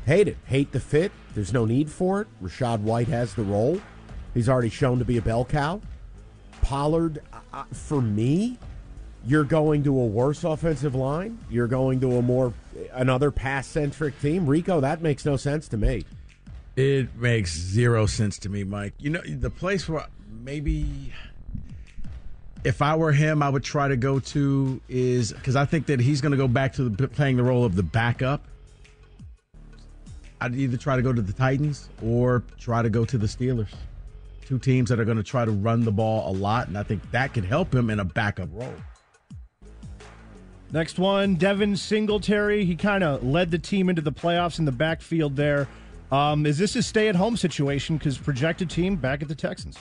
hate 0.05 0.29
it, 0.29 0.37
hate 0.45 0.73
the 0.73 0.81
fit. 0.81 1.11
There's 1.35 1.55
no 1.55 1.65
need 1.65 1.91
for 1.91 2.21
it. 2.21 2.29
Rachaad 2.43 2.81
White 2.81 3.09
has 3.09 3.33
the 3.33 3.45
role. 3.45 3.81
He's 4.35 4.49
already 4.49 4.69
shown 4.69 4.99
to 4.99 5.05
be 5.05 5.17
a 5.17 5.23
bell 5.23 5.45
cow. 5.45 5.81
Pollard, 6.61 7.23
uh, 7.53 7.65
for 7.73 8.03
me, 8.03 8.59
you're 9.27 9.45
going 9.45 9.85
to 9.85 9.99
a 9.99 10.07
worse 10.07 10.45
offensive 10.45 10.95
line. 10.95 11.39
You're 11.49 11.69
going 11.69 12.01
to 12.01 12.17
a 12.17 12.23
more 12.23 12.53
another 12.93 13.31
pass 13.31 13.67
centric 13.67 14.21
team. 14.21 14.47
Rico, 14.47 14.81
that 14.81 15.01
makes 15.01 15.25
no 15.25 15.37
sense 15.37 15.69
to 15.69 15.77
me. 15.77 16.05
It 16.77 17.15
makes 17.17 17.57
zero 17.57 18.07
sense 18.07 18.39
to 18.41 18.49
me, 18.49 18.65
Mike. 18.65 18.95
You 18.99 19.11
know, 19.11 19.21
the 19.23 19.51
place 19.51 19.89
where 19.89 20.07
maybe 20.43 21.13
if 22.65 22.83
I 22.83 22.97
were 22.97 23.13
him, 23.13 23.43
I 23.43 23.49
would 23.49 23.63
try 23.63 23.89
to 23.89 23.97
go 23.97 24.19
to 24.19 24.81
is 24.89 25.33
because 25.33 25.55
I 25.55 25.67
think 25.67 25.87
that 25.87 26.01
he's 26.01 26.21
going 26.21 26.33
to 26.33 26.39
go 26.39 26.49
back 26.49 26.73
to 26.75 26.89
the, 26.89 27.09
playing 27.09 27.37
the 27.37 27.45
role 27.45 27.65
of 27.65 27.77
the 27.77 27.83
backup. 27.83 28.43
I'd 30.41 30.55
either 30.57 30.77
try 30.77 30.97
to 30.97 31.03
go 31.03 31.13
to 31.13 31.23
the 31.23 31.33
Titans 31.33 31.89
or 32.03 32.43
try 32.59 32.83
to 32.83 32.91
go 32.91 33.05
to 33.05 33.17
the 33.17 33.27
Steelers. 33.27 33.73
Two 34.45 34.59
teams 34.59 34.91
that 34.91 35.01
are 35.01 35.05
going 35.05 35.17
to 35.17 35.23
try 35.23 35.45
to 35.45 35.51
run 35.51 35.85
the 35.85 35.93
ball 35.93 36.31
a 36.31 36.35
lot, 36.35 36.69
and 36.69 36.77
I 36.77 36.83
think 36.83 37.11
that 37.13 37.33
could 37.33 37.45
help 37.45 37.75
him 37.75 37.89
in 37.89 38.01
a 38.01 38.05
backup 38.05 38.49
role. 38.53 38.75
Next 40.73 40.99
one, 40.99 41.37
Devin 41.37 41.77
Singletary. 41.77 42.65
He 42.65 42.77
kind 42.77 43.05
of 43.05 43.25
led 43.25 43.51
the 43.51 43.59
team 43.59 43.89
into 43.89 44.03
the 44.03 44.13
playoffs 44.13 44.59
in 44.59 44.65
the 44.65 44.73
backfield 44.73 45.37
there. 45.37 45.69
Um, 46.11 46.45
is 46.47 46.59
this 46.59 46.77
a 46.77 46.83
stay 46.83 47.09
at 47.09 47.17
home 47.17 47.37
situation? 47.37 47.97
Because 47.97 48.19
projected 48.19 48.69
team 48.69 48.97
back 48.97 49.23
at 49.23 49.29
the 49.29 49.35
Texans. 49.35 49.79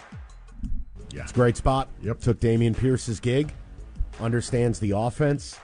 Yeah. 1.12 1.24
It's 1.24 1.32
a 1.32 1.36
great 1.36 1.58
spot. 1.58 1.90
Yep. 2.02 2.20
Took 2.22 2.40
Dameon 2.40 2.78
Pierce's 2.78 3.20
gig, 3.20 3.52
understands 4.20 4.80
the 4.80 4.92
offense. 4.92 5.60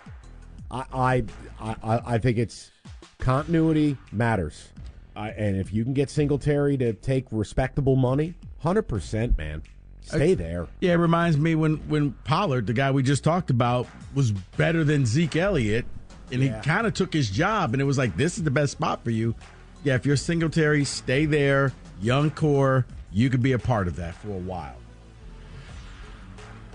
I 0.70 0.84
I 0.92 1.24
I, 1.60 2.02
I 2.06 2.18
think 2.18 2.38
it's 2.38 2.72
continuity 3.20 3.98
matters. 4.12 4.70
I, 5.16 5.30
and 5.30 5.58
if 5.58 5.74
you 5.74 5.84
can 5.84 5.94
get 5.94 6.10
Singletary 6.10 6.78
to 6.78 6.94
take 6.94 7.26
respectable 7.32 7.96
money, 7.96 8.36
hundred 8.60 8.84
percent, 8.84 9.38
man. 9.38 9.64
Stay 10.02 10.34
there. 10.34 10.68
Yeah, 10.80 10.94
it 10.94 10.98
reminds 10.98 11.38
me 11.38 11.56
when 11.56 11.78
when 11.90 12.12
Pollard, 12.24 12.68
the 12.68 12.74
guy 12.74 12.92
we 12.92 13.04
just 13.04 13.24
talked 13.24 13.50
about, 13.50 13.88
was 14.16 14.32
better 14.32 14.84
than 14.84 15.06
Zeke 15.06 15.36
Elliott, 15.36 15.86
and 16.32 16.42
Yeah. 16.42 16.58
he 16.58 16.64
kind 16.68 16.88
of 16.88 16.94
took 16.94 17.14
his 17.14 17.30
job, 17.30 17.74
and 17.74 17.82
it 17.82 17.86
was 17.86 17.98
like, 17.98 18.18
this 18.18 18.38
is 18.38 18.44
the 18.44 18.52
best 18.52 18.72
spot 18.74 19.04
for 19.04 19.12
you. 19.12 19.36
Yeah, 19.84 19.96
if 19.96 20.06
you're 20.06 20.16
Singletary, 20.18 20.84
stay 20.86 21.26
there. 21.26 21.74
Young 22.02 22.32
core, 22.32 22.86
you 23.12 23.30
could 23.30 23.44
be 23.44 23.52
a 23.52 23.60
part 23.60 23.88
of 23.88 23.96
that 23.98 24.16
for 24.16 24.30
a 24.30 24.40
while. 24.40 24.76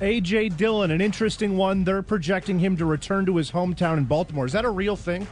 A.J. 0.01 0.51
Dillon, 0.51 0.91
an 0.91 1.01
interesting 1.01 1.57
one. 1.57 1.85
They're 1.85 2.03
projecting 2.03 2.59
him 2.59 2.77
to 2.79 2.85
return 2.85 3.27
to 3.27 3.37
his 3.37 3.53
hometown 3.53 3.97
in 3.99 4.05
Baltimore. 4.05 4.45
Is 4.45 4.53
that 4.53 4.65
a 4.65 4.71
real 4.71 4.97
thing? 4.97 5.27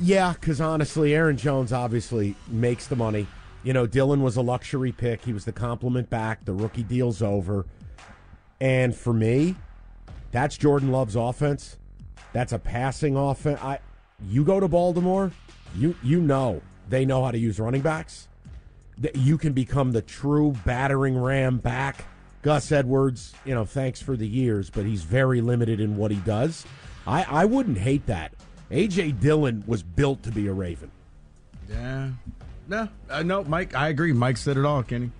Yeah, 0.00 0.34
because 0.34 0.60
honestly, 0.60 1.14
Aaron 1.14 1.36
Jones 1.36 1.72
obviously 1.72 2.34
makes 2.48 2.86
the 2.86 2.96
money. 2.96 3.26
You 3.64 3.72
know, 3.72 3.86
Dillon 3.86 4.22
was 4.22 4.36
a 4.36 4.42
luxury 4.42 4.92
pick. 4.92 5.24
He 5.24 5.32
was 5.32 5.46
the 5.46 5.52
compliment 5.52 6.10
back. 6.10 6.44
The 6.44 6.52
rookie 6.52 6.82
deal's 6.82 7.22
over. 7.22 7.66
And 8.60 8.94
for 8.94 9.12
me, 9.12 9.56
that's 10.30 10.56
Jordan 10.56 10.92
Love's 10.92 11.16
offense. 11.16 11.78
That's 12.32 12.52
a 12.52 12.58
passing 12.58 13.16
offense. 13.16 13.60
I, 13.62 13.78
you 14.28 14.44
go 14.44 14.60
to 14.60 14.68
Baltimore, 14.68 15.32
you 15.74 15.96
you 16.02 16.20
know 16.20 16.60
they 16.88 17.04
know 17.04 17.24
how 17.24 17.30
to 17.30 17.38
use 17.38 17.58
running 17.58 17.80
backs. 17.80 18.28
That 18.98 19.16
you 19.16 19.38
can 19.38 19.52
become 19.54 19.92
the 19.92 20.02
true 20.02 20.54
battering 20.64 21.18
ram 21.18 21.58
back. 21.58 22.04
Gus 22.42 22.70
Edwards, 22.70 23.32
you 23.44 23.54
know, 23.54 23.64
thanks 23.64 24.00
for 24.00 24.16
the 24.16 24.28
years, 24.28 24.70
but 24.70 24.84
he's 24.84 25.02
very 25.02 25.40
limited 25.40 25.80
in 25.80 25.96
what 25.96 26.10
he 26.10 26.18
does. 26.18 26.64
I, 27.06 27.24
I 27.24 27.44
wouldn't 27.46 27.78
hate 27.78 28.06
that. 28.06 28.34
AJ 28.70 29.20
Dillon 29.20 29.64
was 29.66 29.82
built 29.82 30.22
to 30.24 30.30
be 30.30 30.46
a 30.46 30.52
Raven. 30.52 30.90
Yeah. 31.68 32.10
No, 32.66 32.88
uh, 33.10 33.22
no, 33.22 33.44
Mike, 33.44 33.74
I 33.74 33.88
agree. 33.88 34.12
Mike 34.12 34.36
said 34.36 34.56
it 34.56 34.64
all, 34.64 34.82
Kenny. 34.82 35.10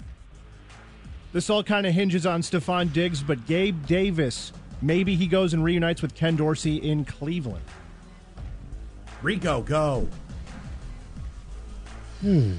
This 1.32 1.50
all 1.50 1.62
kind 1.62 1.86
of 1.86 1.92
hinges 1.92 2.26
on 2.26 2.42
Stefon 2.42 2.92
Diggs, 2.92 3.22
but 3.22 3.44
Gabe 3.46 3.86
Davis, 3.86 4.52
maybe 4.80 5.16
he 5.16 5.26
goes 5.26 5.52
and 5.52 5.64
reunites 5.64 6.00
with 6.00 6.14
Ken 6.14 6.36
Dorsey 6.36 6.76
in 6.76 7.04
Cleveland. 7.04 7.64
Rico, 9.20 9.62
go. 9.62 10.08
I 12.24 12.56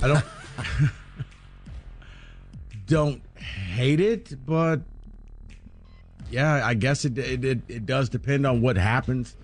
don't 0.00 0.24
don't 2.86 3.22
hate 3.36 4.00
it, 4.00 4.34
but 4.46 4.80
yeah, 6.30 6.66
I 6.66 6.74
guess 6.74 7.04
it 7.04 7.18
it, 7.18 7.44
it, 7.44 7.60
it 7.68 7.86
does 7.86 8.08
depend 8.08 8.46
on 8.46 8.62
what 8.62 8.76
happens. 8.76 9.36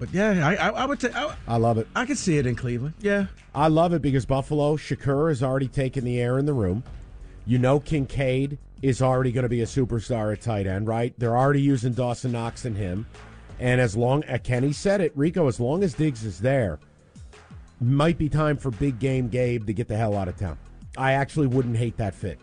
But 0.00 0.12
yeah, 0.14 0.48
I 0.48 0.54
I, 0.54 0.68
I 0.70 0.86
would 0.86 1.00
say 1.00 1.12
I, 1.14 1.36
I 1.46 1.56
love 1.58 1.76
it. 1.76 1.86
I 1.94 2.06
could 2.06 2.18
see 2.18 2.38
it 2.38 2.46
in 2.46 2.56
Cleveland. 2.56 2.94
Yeah, 3.00 3.26
I 3.54 3.68
love 3.68 3.92
it 3.92 4.00
because 4.00 4.24
Buffalo, 4.24 4.76
Shakir 4.76 5.28
has 5.28 5.42
already 5.42 5.68
taken 5.68 6.04
the 6.04 6.18
air 6.20 6.38
in 6.38 6.46
the 6.46 6.54
room. 6.54 6.82
You 7.46 7.58
know 7.58 7.78
Kincaid 7.78 8.58
is 8.80 9.02
already 9.02 9.30
going 9.30 9.42
to 9.42 9.50
be 9.50 9.60
a 9.60 9.66
superstar 9.66 10.32
at 10.32 10.40
tight 10.40 10.66
end, 10.66 10.88
right? 10.88 11.12
They're 11.18 11.36
already 11.36 11.60
using 11.60 11.92
Dawson 11.92 12.32
Knox 12.32 12.64
and 12.64 12.76
him. 12.76 13.06
And 13.58 13.78
as 13.78 13.94
long 13.94 14.24
as 14.24 14.40
Kenny 14.42 14.72
said 14.72 15.02
it, 15.02 15.12
Rico, 15.14 15.46
as 15.46 15.60
long 15.60 15.82
as 15.82 15.92
Diggs 15.92 16.24
is 16.24 16.40
there, 16.40 16.78
might 17.78 18.16
be 18.16 18.30
time 18.30 18.56
for 18.56 18.70
big 18.70 18.98
game 18.98 19.28
Gabe 19.28 19.66
to 19.66 19.74
get 19.74 19.86
the 19.86 19.98
hell 19.98 20.16
out 20.16 20.28
of 20.28 20.38
town. 20.38 20.56
I 20.96 21.12
actually 21.12 21.46
wouldn't 21.46 21.76
hate 21.76 21.98
that 21.98 22.14
fit. 22.14 22.38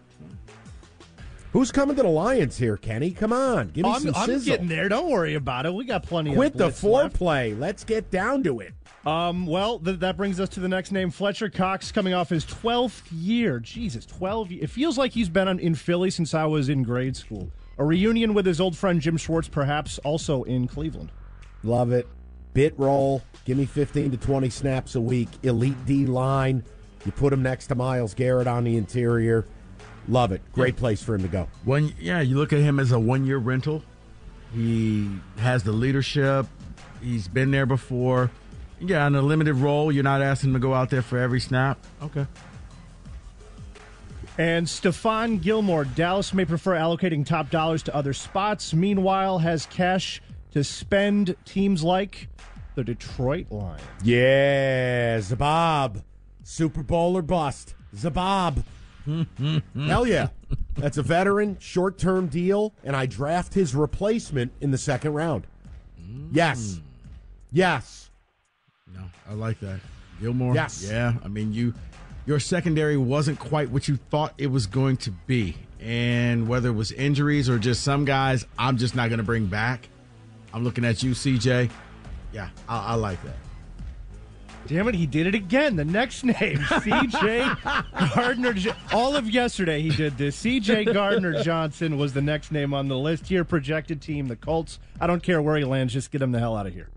Who's 1.53 1.71
coming 1.71 1.95
to 1.95 2.03
the 2.03 2.09
Lions 2.09 2.57
here, 2.57 2.77
Kenny? 2.77 3.11
Come 3.11 3.31
on, 3.33 3.69
give 3.69 3.83
me 3.85 3.91
I'm, 3.91 4.01
some 4.01 4.13
I'm 4.15 4.25
sizzle. 4.27 4.45
getting 4.51 4.67
there. 4.67 4.89
Don't 4.89 5.09
worry 5.09 5.33
about 5.35 5.65
it. 5.65 5.73
We 5.73 5.85
got 5.85 6.03
plenty 6.03 6.33
Quit 6.33 6.53
of 6.53 6.57
the 6.57 6.63
blitz 6.65 6.83
left. 6.83 7.17
foreplay. 7.17 7.57
Let's 7.57 7.83
get 7.83 8.11
down 8.11 8.43
to 8.43 8.59
it. 8.59 8.73
Um, 9.05 9.47
well, 9.47 9.79
th- 9.79 9.99
that 9.99 10.17
brings 10.17 10.39
us 10.39 10.49
to 10.49 10.59
the 10.59 10.67
next 10.67 10.91
name, 10.91 11.09
Fletcher 11.09 11.49
Cox, 11.49 11.91
coming 11.91 12.13
off 12.13 12.29
his 12.29 12.45
12th 12.45 13.03
year. 13.11 13.59
Jesus, 13.59 14.05
12. 14.05 14.51
It 14.51 14.69
feels 14.69 14.97
like 14.97 15.13
he's 15.13 15.29
been 15.29 15.47
on, 15.47 15.59
in 15.59 15.73
Philly 15.75 16.09
since 16.09 16.33
I 16.33 16.45
was 16.45 16.67
in 16.67 16.83
grade 16.83 17.15
school. 17.15 17.49
A 17.77 17.85
reunion 17.85 18.33
with 18.33 18.45
his 18.45 18.59
old 18.59 18.75
friend 18.75 18.99
Jim 18.99 19.15
Schwartz, 19.17 19.47
perhaps 19.47 19.97
also 19.99 20.43
in 20.43 20.67
Cleveland. 20.67 21.11
Love 21.63 21.91
it. 21.93 22.07
Bit 22.53 22.77
role. 22.77 23.21
Give 23.45 23.57
me 23.57 23.65
15 23.65 24.11
to 24.11 24.17
20 24.17 24.49
snaps 24.49 24.95
a 24.95 25.01
week. 25.01 25.29
Elite 25.43 25.85
D 25.85 26.05
line. 26.05 26.63
You 27.05 27.11
put 27.13 27.31
him 27.31 27.41
next 27.41 27.67
to 27.67 27.75
Myles 27.75 28.13
Garrett 28.13 28.47
on 28.47 28.65
the 28.65 28.75
interior. 28.75 29.45
Love 30.07 30.31
it. 30.31 30.41
Great 30.53 30.77
place 30.77 31.03
for 31.03 31.15
him 31.15 31.21
to 31.21 31.27
go. 31.27 31.47
one 31.65 31.93
yeah, 31.99 32.21
you 32.21 32.37
look 32.37 32.53
at 32.53 32.59
him 32.59 32.79
as 32.79 32.91
a 32.91 32.99
one 32.99 33.25
year 33.25 33.37
rental. 33.37 33.83
He 34.53 35.09
has 35.37 35.63
the 35.63 35.73
leadership. 35.73 36.45
He's 37.01 37.27
been 37.27 37.51
there 37.51 37.65
before. 37.65 38.31
Yeah, 38.79 39.05
in 39.07 39.15
a 39.15 39.21
limited 39.21 39.55
role, 39.55 39.91
you're 39.91 40.03
not 40.03 40.21
asking 40.21 40.51
him 40.51 40.53
to 40.53 40.59
go 40.59 40.73
out 40.73 40.89
there 40.89 41.01
for 41.01 41.17
every 41.17 41.39
snap. 41.39 41.79
Okay. 42.01 42.25
And 44.37 44.67
Stephon 44.67 45.41
Gilmore, 45.41 45.83
Dallas 45.83 46.33
may 46.33 46.45
prefer 46.45 46.73
allocating 46.75 47.25
top 47.25 47.49
dollars 47.49 47.81
to 47.83 47.95
other 47.95 48.13
spots. 48.13 48.73
Meanwhile, 48.73 49.39
has 49.39 49.65
cash 49.65 50.21
to 50.51 50.63
spend 50.63 51.35
teams 51.43 51.83
like 51.83 52.29
the 52.75 52.83
Detroit 52.83 53.47
Lions. 53.49 53.81
Yeah, 54.03 55.17
Zabab. 55.17 56.03
Super 56.43 56.83
Bowl 56.83 57.17
or 57.17 57.23
bust. 57.23 57.73
Zabab. 57.95 58.63
Hell 59.75 60.05
yeah. 60.05 60.29
That's 60.75 60.97
a 60.97 61.03
veteran, 61.03 61.57
short 61.59 61.97
term 61.97 62.27
deal, 62.27 62.73
and 62.83 62.95
I 62.95 63.05
draft 63.05 63.53
his 63.53 63.73
replacement 63.75 64.51
in 64.61 64.71
the 64.71 64.77
second 64.77 65.13
round. 65.13 65.47
Yes. 66.31 66.79
Yes. 67.51 68.09
No, 68.93 69.01
I 69.29 69.33
like 69.33 69.59
that. 69.61 69.79
Gilmore. 70.19 70.55
Yes. 70.55 70.87
Yeah. 70.89 71.13
I 71.23 71.27
mean, 71.27 71.53
you 71.53 71.73
your 72.25 72.39
secondary 72.39 72.97
wasn't 72.97 73.39
quite 73.39 73.69
what 73.69 73.87
you 73.87 73.95
thought 73.95 74.33
it 74.37 74.47
was 74.47 74.67
going 74.67 74.97
to 74.97 75.11
be. 75.11 75.55
And 75.79 76.47
whether 76.47 76.69
it 76.69 76.73
was 76.73 76.91
injuries 76.91 77.49
or 77.49 77.57
just 77.57 77.83
some 77.83 78.03
guys, 78.03 78.45
I'm 78.57 78.77
just 78.77 78.95
not 78.95 79.09
going 79.09 79.19
to 79.19 79.23
bring 79.23 79.45
back. 79.45 79.87
I'm 80.53 80.63
looking 80.63 80.83
at 80.83 81.03
you, 81.03 81.11
CJ. 81.11 81.69
Yeah, 82.33 82.49
I, 82.67 82.79
I 82.79 82.95
like 82.95 83.21
that. 83.23 83.35
Damn 84.67 84.87
it, 84.87 84.95
he 84.95 85.05
did 85.05 85.27
it 85.27 85.35
again. 85.35 85.75
The 85.75 85.85
next 85.85 86.23
name, 86.23 86.35
CJ 86.57 88.13
Gardner. 88.15 88.53
All 88.91 89.15
of 89.15 89.29
yesterday 89.29 89.81
he 89.81 89.89
did 89.89 90.17
this. 90.17 90.41
CJ 90.43 90.93
Gardner 90.93 91.41
Johnson 91.43 91.97
was 91.97 92.13
the 92.13 92.21
next 92.21 92.51
name 92.51 92.73
on 92.73 92.87
the 92.87 92.97
list 92.97 93.27
here. 93.27 93.43
Projected 93.43 94.01
team, 94.01 94.27
the 94.27 94.35
Colts. 94.35 94.79
I 94.99 95.07
don't 95.07 95.23
care 95.23 95.41
where 95.41 95.57
he 95.57 95.63
lands, 95.63 95.93
just 95.93 96.11
get 96.11 96.21
him 96.21 96.31
the 96.31 96.39
hell 96.39 96.55
out 96.57 96.67
of 96.67 96.73
here. 96.73 96.89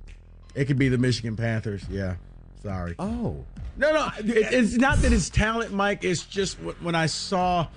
It 0.55 0.65
could 0.65 0.79
be 0.79 0.89
the 0.89 0.99
Michigan 0.99 1.37
Panthers. 1.37 1.85
Yeah. 1.89 2.17
Sorry. 2.63 2.95
Oh. 2.99 3.45
No, 3.77 3.93
no. 3.93 4.09
It, 4.19 4.53
it's 4.53 4.75
not 4.77 4.99
that 4.99 5.13
it's 5.13 5.31
talent, 5.31 5.73
Mike. 5.73 6.05
It's 6.05 6.25
just 6.25 6.59
wh- 6.59 6.85
when 6.85 6.95
I 6.95 7.07
saw. 7.07 7.69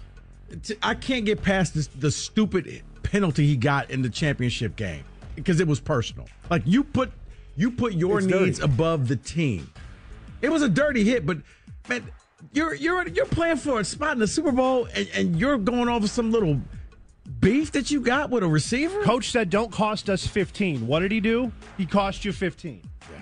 I 0.82 0.94
can't 0.96 1.26
get 1.26 1.42
past 1.42 1.74
this, 1.74 1.88
the 1.88 2.12
stupid 2.12 2.82
penalty 3.04 3.46
he 3.48 3.56
got 3.56 3.90
in 3.92 4.02
the 4.02 4.10
championship 4.10 4.76
game 4.76 5.04
because 5.36 5.60
it 5.60 5.68
was 5.68 5.80
personal. 5.80 6.28
Like 6.50 6.64
you 6.66 6.84
put 6.84 7.12
you 7.56 7.72
put 7.72 7.94
your 7.94 8.18
It's 8.20 8.28
dirty. 8.28 8.46
needs 8.46 8.60
above 8.60 9.08
the 9.08 9.16
team. 9.16 9.72
It 10.44 10.52
was 10.52 10.62
a 10.62 10.70
dirty 10.70 11.06
hit, 11.06 11.26
but 11.26 11.38
man, 11.88 12.08
you're 12.52 12.76
you're 12.76 13.08
you're 13.08 13.26
playing 13.26 13.58
for 13.58 13.80
a 13.80 13.86
spot 13.86 14.12
in 14.12 14.20
the 14.20 14.28
Super 14.28 14.52
Bowl 14.52 14.88
and, 14.94 15.10
and 15.16 15.40
you're 15.40 15.58
going 15.58 15.88
over 15.88 16.06
some 16.06 16.32
little 16.32 16.60
beef 17.40 17.72
that 17.72 17.90
you 17.90 18.02
got 18.02 18.30
with 18.30 18.44
a 18.44 18.48
receiver. 18.48 19.02
Coach 19.04 19.32
said, 19.32 19.50
don't 19.50 19.72
cost 19.72 20.10
us 20.10 20.28
15. 20.28 20.86
What 20.86 21.00
did 21.00 21.14
he 21.14 21.22
do? 21.22 21.54
He 21.78 21.86
cost 21.86 22.26
you 22.26 22.34
15. 22.34 22.82
Yeah. 23.10 23.18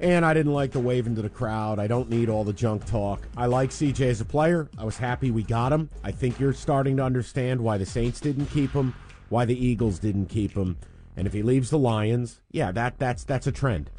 And 0.00 0.24
I 0.24 0.34
didn't 0.34 0.52
like 0.52 0.72
the 0.72 0.80
waving 0.80 1.14
to 1.14 1.22
the 1.22 1.28
crowd. 1.28 1.78
I 1.78 1.86
don't 1.86 2.10
need 2.10 2.28
all 2.28 2.42
the 2.42 2.52
junk 2.52 2.84
talk. 2.84 3.28
I 3.36 3.46
like 3.46 3.70
CJ 3.70 4.08
as 4.08 4.20
a 4.20 4.24
player. 4.24 4.68
I 4.76 4.84
was 4.84 4.96
happy 4.96 5.30
we 5.30 5.44
got 5.44 5.72
him. 5.72 5.88
I 6.02 6.10
think 6.10 6.40
you're 6.40 6.52
starting 6.52 6.96
to 6.96 7.04
understand 7.04 7.60
why 7.60 7.78
the 7.78 7.86
Saints 7.86 8.20
didn't 8.20 8.46
keep 8.46 8.72
him, 8.72 8.94
why 9.28 9.44
the 9.44 9.56
Eagles 9.56 10.00
didn't 10.00 10.26
keep 10.26 10.56
him. 10.56 10.76
And 11.16 11.28
if 11.28 11.32
he 11.32 11.42
leaves 11.44 11.70
the 11.70 11.78
Lions, 11.78 12.40
yeah, 12.50 12.72
that 12.72 12.98
that's 12.98 13.22
that's 13.22 13.46
a 13.46 13.52
trend. 13.52 13.90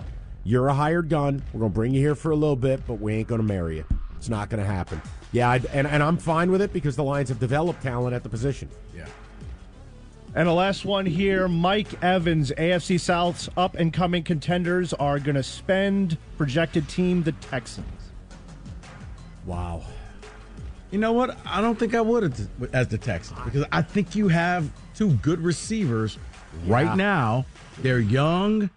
You're 0.46 0.68
a 0.68 0.74
hired 0.74 1.10
gun. 1.10 1.42
We're 1.52 1.62
gonna 1.62 1.74
bring 1.74 1.94
you 1.94 2.00
here 2.00 2.16
for 2.16 2.32
a 2.32 2.36
little 2.36 2.56
bit, 2.56 2.86
but 2.88 2.96
we 3.02 3.14
ain't 3.16 3.28
gonna 3.28 3.44
marry 3.44 3.78
you. 3.78 3.86
It's 4.16 4.30
not 4.30 4.50
gonna 4.50 4.64
happen. 4.64 5.02
Yeah, 5.32 5.50
I, 5.50 5.62
and 5.74 5.88
and 5.88 6.02
I'm 6.04 6.18
fine 6.18 6.52
with 6.52 6.62
it 6.62 6.72
because 6.72 6.96
the 6.96 7.04
Lions 7.04 7.30
have 7.30 7.40
developed 7.40 7.82
talent 7.82 8.14
at 8.16 8.24
the 8.24 8.30
position. 8.30 8.70
Yeah. 8.96 9.08
And 10.36 10.48
the 10.48 10.54
last 10.54 10.86
one 10.86 11.06
here 11.06 11.48
Mike 11.48 12.02
Evans, 12.04 12.52
AFC 12.58 13.00
South's 13.00 13.50
up 13.58 13.76
and 13.76 13.92
coming 13.92 14.22
contenders 14.24 14.94
are 14.94 15.18
going 15.18 15.36
to 15.36 15.44
spend 15.44 16.18
projected 16.38 16.88
team 16.90 17.24
the 17.24 17.32
Texans. 17.32 17.88
Wow. 19.46 19.84
You 20.92 21.00
know 21.00 21.14
what? 21.14 21.38
I 21.46 21.62
don't 21.62 21.80
think 21.80 21.96
I 21.96 22.02
would 22.02 22.24
as- 22.34 22.48
as 22.74 22.88
the 22.90 22.98
Texans 22.98 23.40
because 23.46 23.66
I 23.72 23.82
think 23.82 24.14
you 24.16 24.28
have 24.28 24.70
two 24.94 25.14
good 25.16 25.40
receivers 25.40 26.18
right 26.68 26.96
now. 26.98 27.46
They're 27.82 28.00
young. 28.00 28.70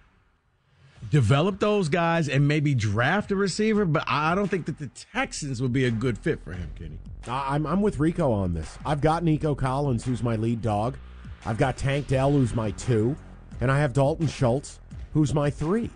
Develop 1.11 1.59
those 1.59 1.89
guys 1.89 2.29
and 2.29 2.47
maybe 2.47 2.75
draft 2.75 3.31
a 3.33 3.37
receiver, 3.37 3.85
but 3.85 4.05
I 4.07 4.35
don't 4.35 4.49
think 4.49 4.67
that 4.67 4.79
the 4.79 4.89
Texans 4.89 5.63
would 5.63 5.73
be 5.73 5.87
a 5.87 5.91
good 5.91 6.19
fit 6.19 6.43
for 6.43 6.53
him, 6.53 6.71
Kenny. 6.79 6.99
I'm, 7.27 7.67
I'm 7.67 7.81
with 7.81 7.99
Rico 7.99 8.31
on 8.31 8.53
this. 8.53 8.79
I've 8.85 9.01
got 9.01 9.25
Nico 9.25 9.55
Collins, 9.55 10.05
who's 10.05 10.23
my 10.23 10.37
lead 10.37 10.61
dog. 10.61 10.99
I've 11.47 11.57
got 11.57 11.77
Tank 11.77 12.09
Dell, 12.09 12.33
who's 12.33 12.55
my 12.55 12.73
two. 12.73 13.17
And 13.61 13.71
I 13.71 13.79
have 13.79 13.93
Dalton 13.93 14.27
Schultz, 14.27 14.81
who's 15.15 15.33
my 15.33 15.51
three. 15.51 15.91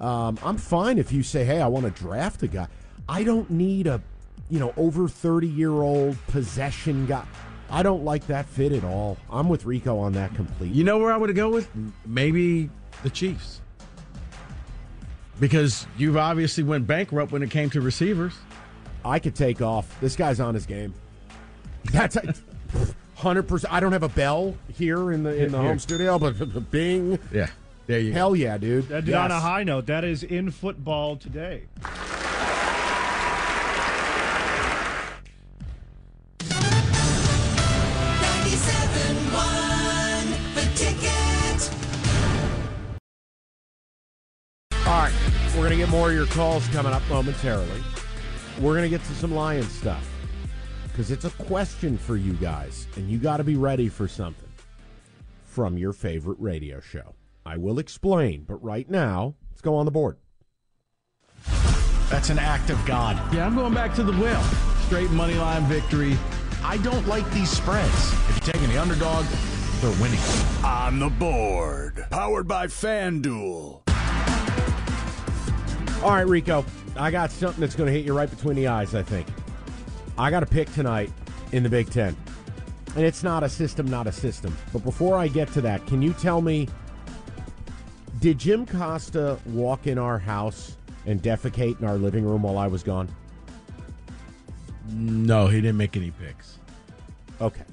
Um, 0.00 0.38
I'm 0.42 0.58
fine 0.58 0.98
if 0.98 1.12
you 1.12 1.22
say, 1.22 1.44
hey, 1.44 1.60
I 1.60 1.66
want 1.66 1.84
to 1.86 1.90
draft 1.90 2.42
a 2.42 2.48
guy. 2.48 2.68
I 3.08 3.24
don't 3.24 3.50
need 3.50 3.86
a, 3.86 4.02
you 4.50 4.58
know, 4.58 4.74
over 4.76 5.08
30 5.08 5.46
year 5.48 5.72
old 5.72 6.16
possession 6.26 7.06
guy. 7.06 7.24
I 7.70 7.82
don't 7.82 8.04
like 8.04 8.26
that 8.26 8.46
fit 8.46 8.72
at 8.72 8.84
all. 8.84 9.16
I'm 9.30 9.48
with 9.48 9.64
Rico 9.64 9.98
on 9.98 10.12
that 10.12 10.34
completely. 10.34 10.76
You 10.76 10.84
know 10.84 10.98
where 10.98 11.12
I 11.12 11.16
would 11.16 11.34
go 11.34 11.48
with? 11.48 11.68
Maybe 12.04 12.70
the 13.02 13.10
Chiefs. 13.10 13.60
Because 15.40 15.86
you've 15.98 16.16
obviously 16.16 16.62
went 16.64 16.86
bankrupt 16.86 17.32
when 17.32 17.42
it 17.42 17.50
came 17.50 17.70
to 17.70 17.80
receivers. 17.80 18.34
I 19.04 19.18
could 19.18 19.34
take 19.34 19.60
off. 19.60 19.98
This 20.00 20.16
guy's 20.16 20.40
on 20.40 20.54
his 20.54 20.64
game. 20.66 20.94
That's 21.92 22.16
hundred 23.16 23.44
percent. 23.44 23.72
I 23.72 23.80
don't 23.80 23.92
have 23.92 24.02
a 24.02 24.08
bell 24.08 24.54
here 24.72 25.12
in 25.12 25.22
the 25.22 25.30
in 25.44 25.52
the 25.52 25.58
Here. 25.58 25.66
home 25.68 25.78
studio, 25.78 26.18
but 26.18 26.70
Bing. 26.70 27.18
Yeah, 27.32 27.48
there 27.86 27.98
you 28.00 28.10
go. 28.10 28.14
Hell 28.16 28.36
yeah, 28.36 28.56
dude. 28.58 28.88
That 28.88 29.06
Yes. 29.06 29.16
On 29.16 29.30
a 29.30 29.40
high 29.40 29.64
note, 29.64 29.86
that 29.86 30.04
is 30.04 30.22
in 30.22 30.50
football 30.50 31.16
today. 31.16 31.64
More 45.94 46.08
of 46.08 46.14
your 46.16 46.26
calls 46.26 46.66
coming 46.68 46.92
up 46.92 47.08
momentarily. 47.08 47.80
We're 48.60 48.74
gonna 48.74 48.88
get 48.88 49.04
to 49.04 49.14
some 49.14 49.32
Lions 49.32 49.70
stuff 49.70 50.04
because 50.88 51.12
it's 51.12 51.24
a 51.24 51.30
question 51.30 51.96
for 51.96 52.16
you 52.16 52.32
guys, 52.32 52.88
and 52.96 53.08
you 53.08 53.16
got 53.16 53.36
to 53.36 53.44
be 53.44 53.54
ready 53.54 53.88
for 53.88 54.08
something 54.08 54.48
from 55.44 55.78
your 55.78 55.92
favorite 55.92 56.38
radio 56.40 56.80
show. 56.80 57.14
I 57.46 57.58
will 57.58 57.78
explain, 57.78 58.42
but 58.42 58.56
right 58.56 58.90
now, 58.90 59.36
let's 59.52 59.60
go 59.60 59.76
on 59.76 59.84
the 59.84 59.92
board. 59.92 60.16
That's 62.10 62.28
an 62.28 62.40
act 62.40 62.70
of 62.70 62.84
God. 62.86 63.16
Yeah, 63.32 63.46
I'm 63.46 63.54
going 63.54 63.72
back 63.72 63.94
to 63.94 64.02
the 64.02 64.20
well. 64.20 64.42
Straight 64.86 65.10
money 65.10 65.34
line 65.34 65.62
victory. 65.66 66.18
I 66.64 66.76
don't 66.78 67.06
like 67.06 67.28
these 67.30 67.50
spreads. 67.50 68.12
If 68.30 68.46
you're 68.46 68.54
taking 68.54 68.68
the 68.68 68.80
underdog, 68.80 69.26
they're 69.80 70.02
winning. 70.02 70.18
On 70.64 70.98
the 70.98 71.08
board. 71.08 72.04
Powered 72.10 72.48
by 72.48 72.66
FanDuel. 72.66 73.83
All 76.04 76.10
right, 76.10 76.26
Rico, 76.26 76.66
I 76.96 77.10
got 77.10 77.30
something 77.30 77.62
that's 77.62 77.74
going 77.74 77.86
to 77.86 77.92
hit 77.92 78.04
you 78.04 78.14
right 78.14 78.28
between 78.28 78.56
the 78.56 78.66
eyes, 78.66 78.94
I 78.94 79.02
think. 79.02 79.26
I 80.18 80.30
got 80.30 80.42
a 80.42 80.46
pick 80.46 80.70
tonight 80.74 81.10
in 81.52 81.62
the 81.62 81.70
Big 81.70 81.88
Ten. 81.88 82.14
And 82.94 83.06
it's 83.06 83.22
not 83.22 83.42
a 83.42 83.48
system, 83.48 83.86
not 83.86 84.06
a 84.06 84.12
system. 84.12 84.54
But 84.70 84.84
before 84.84 85.16
I 85.16 85.28
get 85.28 85.50
to 85.54 85.62
that, 85.62 85.86
can 85.86 86.02
you 86.02 86.12
tell 86.12 86.42
me 86.42 86.68
did 88.20 88.36
Jim 88.36 88.66
Costa 88.66 89.38
walk 89.46 89.86
in 89.86 89.96
our 89.96 90.18
house 90.18 90.76
and 91.06 91.22
defecate 91.22 91.80
in 91.80 91.86
our 91.86 91.96
living 91.96 92.26
room 92.26 92.42
while 92.42 92.58
I 92.58 92.66
was 92.66 92.82
gone? 92.82 93.08
No, 94.90 95.46
he 95.46 95.62
didn't 95.62 95.78
make 95.78 95.96
any 95.96 96.10
picks. 96.10 96.58
Okay. 97.40 97.64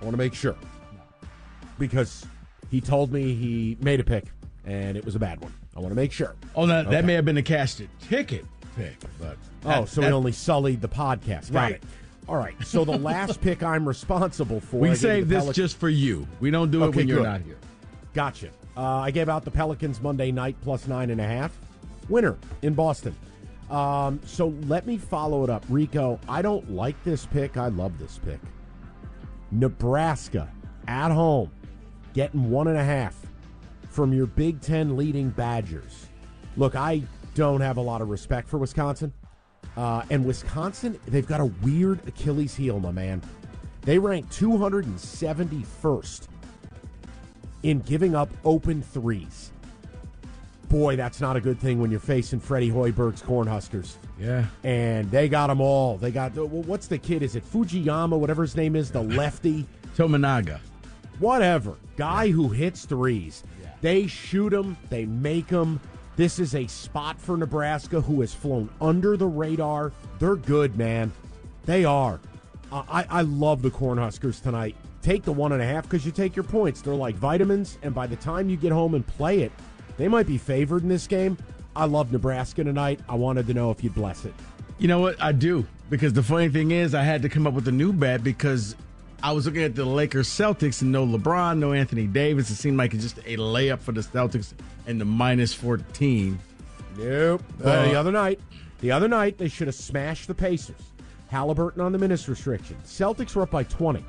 I 0.00 0.04
want 0.04 0.14
to 0.14 0.18
make 0.18 0.34
sure. 0.34 0.56
Because 1.78 2.26
he 2.72 2.80
told 2.80 3.12
me 3.12 3.34
he 3.34 3.76
made 3.80 4.00
a 4.00 4.04
pick 4.04 4.24
and 4.64 4.96
it 4.96 5.04
was 5.04 5.14
a 5.14 5.20
bad 5.20 5.40
one. 5.40 5.54
I 5.78 5.80
want 5.80 5.92
to 5.92 5.96
make 5.96 6.10
sure. 6.10 6.34
Oh, 6.56 6.66
that, 6.66 6.86
Okay. 6.86 6.96
that 6.96 7.04
may 7.04 7.12
have 7.14 7.24
been 7.24 7.36
a 7.36 7.42
cashed 7.42 7.80
ticket 8.00 8.44
pick, 8.76 8.96
but 9.20 9.36
Oh, 9.64 9.84
so 9.84 10.00
that- 10.00 10.08
we 10.08 10.12
only 10.12 10.32
sullied 10.32 10.80
the 10.80 10.88
podcast. 10.88 11.52
Got 11.52 11.60
Right. 11.60 11.72
it. 11.74 11.82
All 12.28 12.36
right. 12.36 12.54
So 12.64 12.84
the 12.84 12.98
last 12.98 13.40
pick 13.42 13.62
I'm 13.62 13.86
responsible 13.86 14.58
for. 14.60 14.78
We 14.80 14.96
save 14.96 15.28
this 15.28 15.44
Pelic- 15.44 15.54
just 15.54 15.76
for 15.76 15.88
you. 15.88 16.26
We 16.40 16.50
don't 16.50 16.72
do 16.72 16.82
it 16.82 16.86
Okay, 16.88 16.96
when 16.98 17.08
you're 17.08 17.18
good. 17.18 17.22
not 17.24 17.40
here. 17.42 17.56
Gotcha. 18.12 18.48
Uh, 18.76 18.82
I 18.82 19.12
gave 19.12 19.28
out 19.28 19.44
the 19.44 19.50
Pelicans 19.52 20.00
Monday 20.02 20.32
night 20.32 20.56
plus 20.62 20.88
nine 20.88 21.10
and 21.10 21.20
a 21.20 21.24
half. 21.26 21.56
Winner 22.08 22.36
in 22.62 22.74
Boston. 22.74 23.14
Um, 23.70 24.18
so 24.26 24.52
let 24.66 24.84
me 24.84 24.98
follow 24.98 25.44
it 25.44 25.50
up. 25.50 25.64
Rico, 25.68 26.18
I 26.28 26.42
don't 26.42 26.70
like 26.72 26.96
this 27.04 27.24
pick. 27.26 27.56
I 27.56 27.68
love 27.68 27.98
this 28.00 28.18
pick. 28.24 28.40
Nebraska 29.52 30.48
at 30.86 31.10
home, 31.10 31.50
getting 32.14 32.50
one 32.50 32.66
and 32.68 32.76
a 32.78 32.84
half 32.84 33.14
from 33.88 34.12
your 34.12 34.26
Big 34.26 34.60
Ten 34.60 34.96
leading 34.96 35.30
Badgers. 35.30 36.06
Look, 36.56 36.74
I 36.76 37.02
don't 37.34 37.60
have 37.60 37.76
a 37.76 37.80
lot 37.80 38.00
of 38.00 38.08
respect 38.08 38.48
for 38.48 38.58
Wisconsin. 38.58 39.12
Uh, 39.76 40.02
and 40.10 40.24
Wisconsin, 40.24 40.98
they've 41.06 41.26
got 41.26 41.40
a 41.40 41.46
weird 41.62 42.00
Achilles 42.08 42.54
heel, 42.54 42.80
my 42.80 42.90
man. 42.90 43.22
They 43.82 43.98
rank 43.98 44.28
271st 44.30 46.28
in 47.62 47.80
giving 47.80 48.14
up 48.14 48.28
open 48.44 48.82
threes. 48.82 49.52
Boy, 50.68 50.96
that's 50.96 51.20
not 51.20 51.36
a 51.36 51.40
good 51.40 51.58
thing 51.58 51.80
when 51.80 51.90
you're 51.90 52.00
facing 52.00 52.40
Freddie 52.40 52.70
Hoiberg's 52.70 53.22
Cornhuskers. 53.22 53.94
Yeah. 54.20 54.44
And 54.64 55.10
they 55.10 55.28
got 55.28 55.46
them 55.46 55.60
all. 55.60 55.96
They 55.96 56.10
got, 56.10 56.32
what's 56.36 56.88
the 56.88 56.98
kid? 56.98 57.22
Is 57.22 57.36
it 57.36 57.44
Fujiyama, 57.50 58.18
whatever 58.18 58.42
his 58.42 58.56
name 58.56 58.76
is, 58.76 58.90
the 58.90 59.02
lefty? 59.02 59.64
Tominaga. 59.96 60.60
Whatever. 61.20 61.76
Guy 61.96 62.30
who 62.30 62.48
hits 62.48 62.84
threes. 62.84 63.44
They 63.80 64.06
shoot 64.06 64.50
them, 64.50 64.76
they 64.90 65.04
make 65.04 65.48
them. 65.48 65.80
This 66.16 66.38
is 66.38 66.54
a 66.54 66.66
spot 66.66 67.20
for 67.20 67.36
Nebraska 67.36 68.00
who 68.00 68.20
has 68.22 68.34
flown 68.34 68.68
under 68.80 69.16
the 69.16 69.26
radar. 69.26 69.92
They're 70.18 70.36
good, 70.36 70.76
man. 70.76 71.12
They 71.64 71.84
are. 71.84 72.20
I, 72.72 73.06
I 73.08 73.22
love 73.22 73.62
the 73.62 73.70
Cornhuskers 73.70 74.42
tonight. 74.42 74.74
Take 75.00 75.22
the 75.22 75.32
one 75.32 75.52
and 75.52 75.62
a 75.62 75.64
half 75.64 75.84
because 75.84 76.04
you 76.04 76.12
take 76.12 76.34
your 76.34 76.42
points. 76.42 76.82
They're 76.82 76.94
like 76.94 77.14
vitamins, 77.14 77.78
and 77.82 77.94
by 77.94 78.06
the 78.06 78.16
time 78.16 78.50
you 78.50 78.56
get 78.56 78.72
home 78.72 78.94
and 78.94 79.06
play 79.06 79.40
it, 79.42 79.52
they 79.96 80.08
might 80.08 80.26
be 80.26 80.38
favored 80.38 80.82
in 80.82 80.88
this 80.88 81.06
game. 81.06 81.38
I 81.76 81.84
love 81.84 82.12
Nebraska 82.12 82.64
tonight. 82.64 83.00
I 83.08 83.14
wanted 83.14 83.46
to 83.46 83.54
know 83.54 83.70
if 83.70 83.84
you'd 83.84 83.94
bless 83.94 84.24
it. 84.24 84.34
You 84.78 84.88
know 84.88 84.98
what? 84.98 85.20
I 85.22 85.32
do. 85.32 85.66
Because 85.88 86.12
the 86.12 86.22
funny 86.22 86.48
thing 86.48 86.72
is, 86.72 86.94
I 86.94 87.02
had 87.02 87.22
to 87.22 87.28
come 87.28 87.46
up 87.46 87.54
with 87.54 87.68
a 87.68 87.72
new 87.72 87.92
bet 87.92 88.22
because 88.22 88.76
I 89.22 89.32
was 89.32 89.46
looking 89.46 89.62
at 89.62 89.74
the 89.74 89.84
Lakers 89.84 90.28
Celtics 90.28 90.82
and 90.82 90.92
no 90.92 91.04
LeBron, 91.06 91.58
no 91.58 91.72
Anthony 91.72 92.06
Davis. 92.06 92.50
It 92.50 92.54
seemed 92.54 92.76
like 92.76 92.94
it's 92.94 93.02
just 93.02 93.18
a 93.18 93.36
layup 93.36 93.80
for 93.80 93.92
the 93.92 94.00
Celtics 94.00 94.52
and 94.86 95.00
the 95.00 95.04
minus 95.04 95.52
14. 95.54 96.38
Nope. 96.96 97.42
Uh, 97.64 97.68
Uh, 97.68 97.84
the 97.88 97.94
other 97.96 98.12
night, 98.12 98.40
the 98.80 98.92
other 98.92 99.08
night 99.08 99.36
they 99.38 99.48
should 99.48 99.66
have 99.66 99.74
smashed 99.74 100.28
the 100.28 100.34
Pacers. 100.34 100.76
Haliburton 101.32 101.80
on 101.80 101.92
the 101.92 101.98
minutes 101.98 102.28
restriction. 102.28 102.76
Celtics 102.84 103.34
were 103.34 103.42
up 103.42 103.50
by 103.50 103.64
20. 103.64 104.04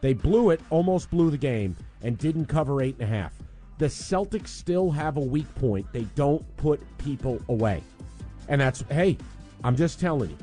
They 0.00 0.12
blew 0.12 0.50
it, 0.50 0.60
almost 0.70 1.10
blew 1.10 1.30
the 1.30 1.38
game, 1.38 1.76
and 2.02 2.18
didn't 2.18 2.46
cover 2.46 2.82
eight 2.82 2.96
and 2.98 3.04
a 3.08 3.12
half. 3.12 3.32
The 3.78 3.86
Celtics 3.86 4.48
still 4.48 4.90
have 4.90 5.16
a 5.16 5.20
weak 5.20 5.52
point. 5.54 5.86
They 5.92 6.02
don't 6.14 6.44
put 6.56 6.80
people 6.98 7.40
away, 7.48 7.82
and 8.48 8.60
that's 8.60 8.82
hey. 8.90 9.16
I'm 9.64 9.76
just 9.76 9.98
telling 9.98 10.30
you. 10.30 10.36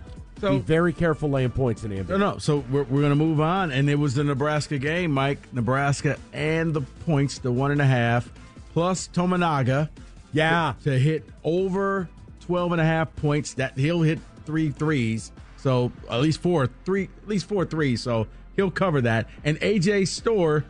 So- 0.46 0.58
be 0.60 0.60
very 0.60 0.94
careful 0.94 1.30
laying 1.30 1.52
points 1.52 1.84
in 1.84 1.90
the 1.92 1.98
NBA. 1.98 2.10
No, 2.10 2.18
no. 2.18 2.38
So 2.38 2.64
we're, 2.70 2.84
we're 2.84 3.02
going 3.02 3.10
to 3.12 3.16
move 3.16 3.40
on. 3.42 3.72
And 3.72 3.90
it 3.90 3.96
was 3.96 4.14
the 4.16 4.24
Nebraska 4.24 4.78
game, 4.78 5.12
Mike. 5.12 5.40
Nebraska 5.54 6.18
and 6.34 6.74
the 6.74 6.82
points, 6.82 7.40
the 7.40 7.52
one 7.52 7.72
and 7.72 7.82
a 7.82 7.86
half, 7.86 8.30
plus 8.74 9.08
Tominaga 9.08 9.90
Yeah, 10.34 10.74
to 10.84 10.98
hit 10.98 11.24
over 11.44 12.10
12 12.42 12.74
and 12.74 12.82
a 12.82 12.86
half 12.86 13.16
points. 13.16 13.54
That 13.56 13.78
he'll 13.78 14.02
hit 14.02 14.20
three 14.46 14.70
threes. 14.70 15.32
So 15.58 15.92
at 16.10 16.22
least 16.22 16.42
four, 16.42 16.70
three, 16.86 17.10
at 17.24 17.28
least 17.28 17.48
four 17.48 17.66
threes. 17.66 18.02
So 18.02 18.28
he'll 18.56 18.72
cover 18.72 19.02
that. 19.02 19.28
And 19.44 19.60
AJ 19.62 20.08
Storr 20.08 20.64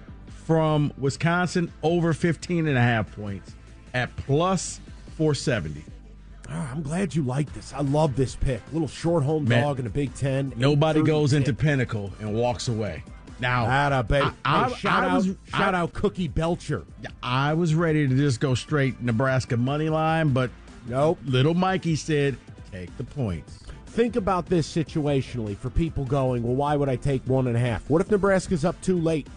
from 0.45 0.93
Wisconsin 0.97 1.71
over 1.83 2.13
15 2.13 2.67
and 2.67 2.77
a 2.77 2.81
half 2.81 3.13
points 3.15 3.55
at 3.93 4.15
plus 4.15 4.79
470. 5.17 5.83
Ah, 6.49 6.71
I'm 6.71 6.81
glad 6.83 7.15
you 7.15 7.23
like 7.23 7.51
this. 7.53 7.73
I 7.73 7.81
love 7.81 8.15
this 8.15 8.35
pick. 8.35 8.61
Little 8.71 8.87
short 8.87 9.23
home 9.23 9.45
Man, 9.47 9.63
dog 9.63 9.79
in 9.79 9.87
a 9.87 9.89
Big 9.89 10.13
Ten. 10.13 10.53
Nobody 10.55 11.01
goes 11.01 11.33
into 11.33 11.51
tip. 11.51 11.57
Pinnacle 11.59 12.11
and 12.19 12.33
walks 12.35 12.67
away. 12.67 13.03
Now, 13.39 13.65
Atta, 13.65 14.03
baby. 14.03 14.27
I- 14.45 14.63
I- 14.65 14.69
Hey, 14.69 14.75
shout 14.75 15.03
I 15.03 15.07
out, 15.09 15.15
was- 15.15 15.35
shout 15.45 15.75
out, 15.75 15.93
Cookie 15.93 16.27
Belcher. 16.27 16.85
I 17.23 17.53
was 17.53 17.73
ready 17.75 18.07
to 18.07 18.15
just 18.15 18.39
go 18.39 18.53
straight 18.55 19.01
Nebraska 19.01 19.57
money 19.57 19.89
line, 19.89 20.29
but 20.29 20.51
Nope. 20.87 21.19
little 21.25 21.53
Mikey 21.53 21.95
said, 21.95 22.37
take 22.71 22.95
the 22.97 23.03
points. 23.03 23.59
Think 23.87 24.15
about 24.15 24.45
this 24.45 24.73
situationally 24.73 25.57
for 25.57 25.69
people 25.69 26.05
going, 26.05 26.43
well, 26.43 26.55
why 26.55 26.75
would 26.75 26.89
I 26.89 26.95
take 26.95 27.23
one 27.27 27.47
and 27.47 27.55
a 27.55 27.59
half? 27.59 27.89
What 27.89 28.01
if 28.01 28.09
Nebraska's 28.11 28.63
up 28.65 28.79
too 28.81 28.99
late? 28.99 29.27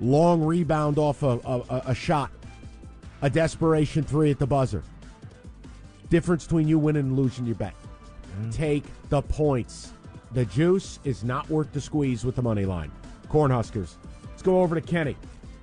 long 0.00 0.42
rebound 0.42 0.98
off 0.98 1.22
a, 1.22 1.38
a, 1.44 1.82
a 1.86 1.94
shot, 1.94 2.30
a 3.20 3.30
desperation 3.30 4.02
three 4.02 4.32
at 4.32 4.38
the 4.40 4.46
buzzer. 4.46 4.82
Difference 6.12 6.44
between 6.44 6.68
you 6.68 6.78
winning 6.78 7.04
and 7.04 7.16
losing 7.16 7.46
your 7.46 7.54
bet. 7.54 7.72
Take 8.50 8.84
the 9.08 9.22
points. 9.22 9.94
The 10.32 10.44
juice 10.44 10.98
is 11.04 11.24
not 11.24 11.48
worth 11.48 11.72
the 11.72 11.80
squeeze 11.80 12.22
with 12.22 12.36
the 12.36 12.42
money 12.42 12.66
line. 12.66 12.92
Cornhuskers. 13.30 13.94
Let's 14.28 14.42
go 14.42 14.60
over 14.60 14.74
to 14.74 14.82
Kenny. 14.82 15.16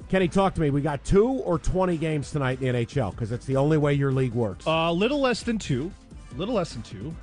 Kenny, 0.09 0.27
talk 0.27 0.55
to 0.55 0.61
me. 0.61 0.71
We 0.71 0.81
got 0.81 1.05
two 1.05 1.27
or 1.27 1.59
20 1.59 1.97
games 1.97 2.31
tonight 2.31 2.63
in 2.63 2.73
the 2.73 2.83
NHL 2.83 3.11
because 3.11 3.29
that's 3.29 3.45
the 3.45 3.57
only 3.57 3.77
way 3.77 3.93
your 3.93 4.11
league 4.11 4.33
works. 4.33 4.65
A 4.65 4.71
uh, 4.71 4.91
little 4.91 5.19
less 5.19 5.43
than 5.43 5.59
two. 5.59 5.91
A 6.33 6.37
little 6.39 6.55
less 6.55 6.73
than 6.73 6.81
two. 6.81 7.15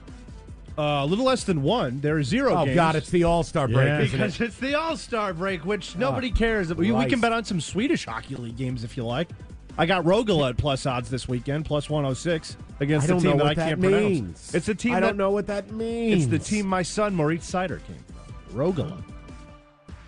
Uh, 0.79 0.83
a 0.83 0.85
uh, 0.85 1.07
little 1.07 1.25
less 1.25 1.43
than 1.43 1.65
one. 1.65 1.99
There 1.99 2.19
are 2.19 2.23
zero 2.23 2.53
oh, 2.55 2.65
games. 2.65 2.75
Oh 2.75 2.75
God, 2.77 2.95
it's 2.95 3.11
the 3.11 3.25
All 3.25 3.43
Star 3.43 3.67
break, 3.67 3.89
yeah, 3.89 4.01
isn't 4.03 4.21
because 4.21 4.41
it? 4.41 4.45
it's 4.45 4.59
the 4.59 4.77
All 4.77 4.97
Star 4.97 5.35
break, 5.35 5.65
which 5.65 5.97
nobody 5.97 6.31
oh, 6.33 6.39
cares. 6.39 6.73
We, 6.73 6.93
we, 6.93 7.07
can 7.07 7.21
bet 7.21 7.33
on 7.33 7.45
some 7.45 7.61
Swedish 7.61 8.05
hockey 8.05 8.37
league 8.37 8.57
games 8.57 8.85
if 8.85 8.97
you 8.97 9.05
like. 9.05 9.31
I 9.79 9.85
got 9.87 10.05
Rogala 10.05 10.51
at 10.51 10.57
plus 10.57 10.87
odds 10.87 11.11
this 11.11 11.29
weekend, 11.29 11.67
plus 11.67 11.91
106 11.91 12.57
against 12.81 13.09
the 13.09 13.19
team 13.19 13.37
that 13.37 13.47
I 13.47 13.55
can't 13.55 13.81
means. 13.81 14.21
pronounce. 14.21 14.55
It's 14.55 14.67
the 14.67 14.75
team 14.75 14.95
I 14.95 15.01
that, 15.01 15.07
don't 15.07 15.17
know 15.19 15.31
what 15.31 15.47
that 15.49 15.71
means. 15.71 16.23
It's 16.23 16.31
the 16.31 16.39
team 16.39 16.67
my 16.67 16.83
son 16.83 17.15
Moritz 17.15 17.51
Seider 17.51 17.81
came 17.87 18.03
from. 18.07 18.57
Rogala. 18.57 19.03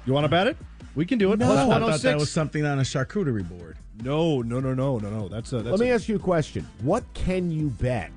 You 0.07 0.14
want 0.14 0.25
to 0.25 0.29
bet 0.29 0.47
it? 0.47 0.57
We 0.95 1.05
can 1.05 1.19
do 1.19 1.33
it. 1.33 1.39
No. 1.39 1.47
Plus 1.47 1.59
I 1.59 1.66
106. 1.66 2.03
thought 2.03 2.09
that 2.11 2.19
was 2.19 2.31
something 2.31 2.64
on 2.64 2.79
a 2.79 2.83
charcuterie 2.83 3.47
board. 3.47 3.77
No, 4.03 4.41
no, 4.43 4.59
no, 4.59 4.73
no, 4.73 4.99
no, 4.99 5.11
no. 5.11 5.29
That's 5.29 5.53
a. 5.53 5.57
That's 5.57 5.71
Let 5.71 5.81
me 5.81 5.91
a, 5.91 5.95
ask 5.95 6.09
you 6.09 6.16
a 6.16 6.21
question. 6.21 6.66
What 6.81 7.05
can 7.14 7.51
you 7.51 7.69
bet 7.69 8.11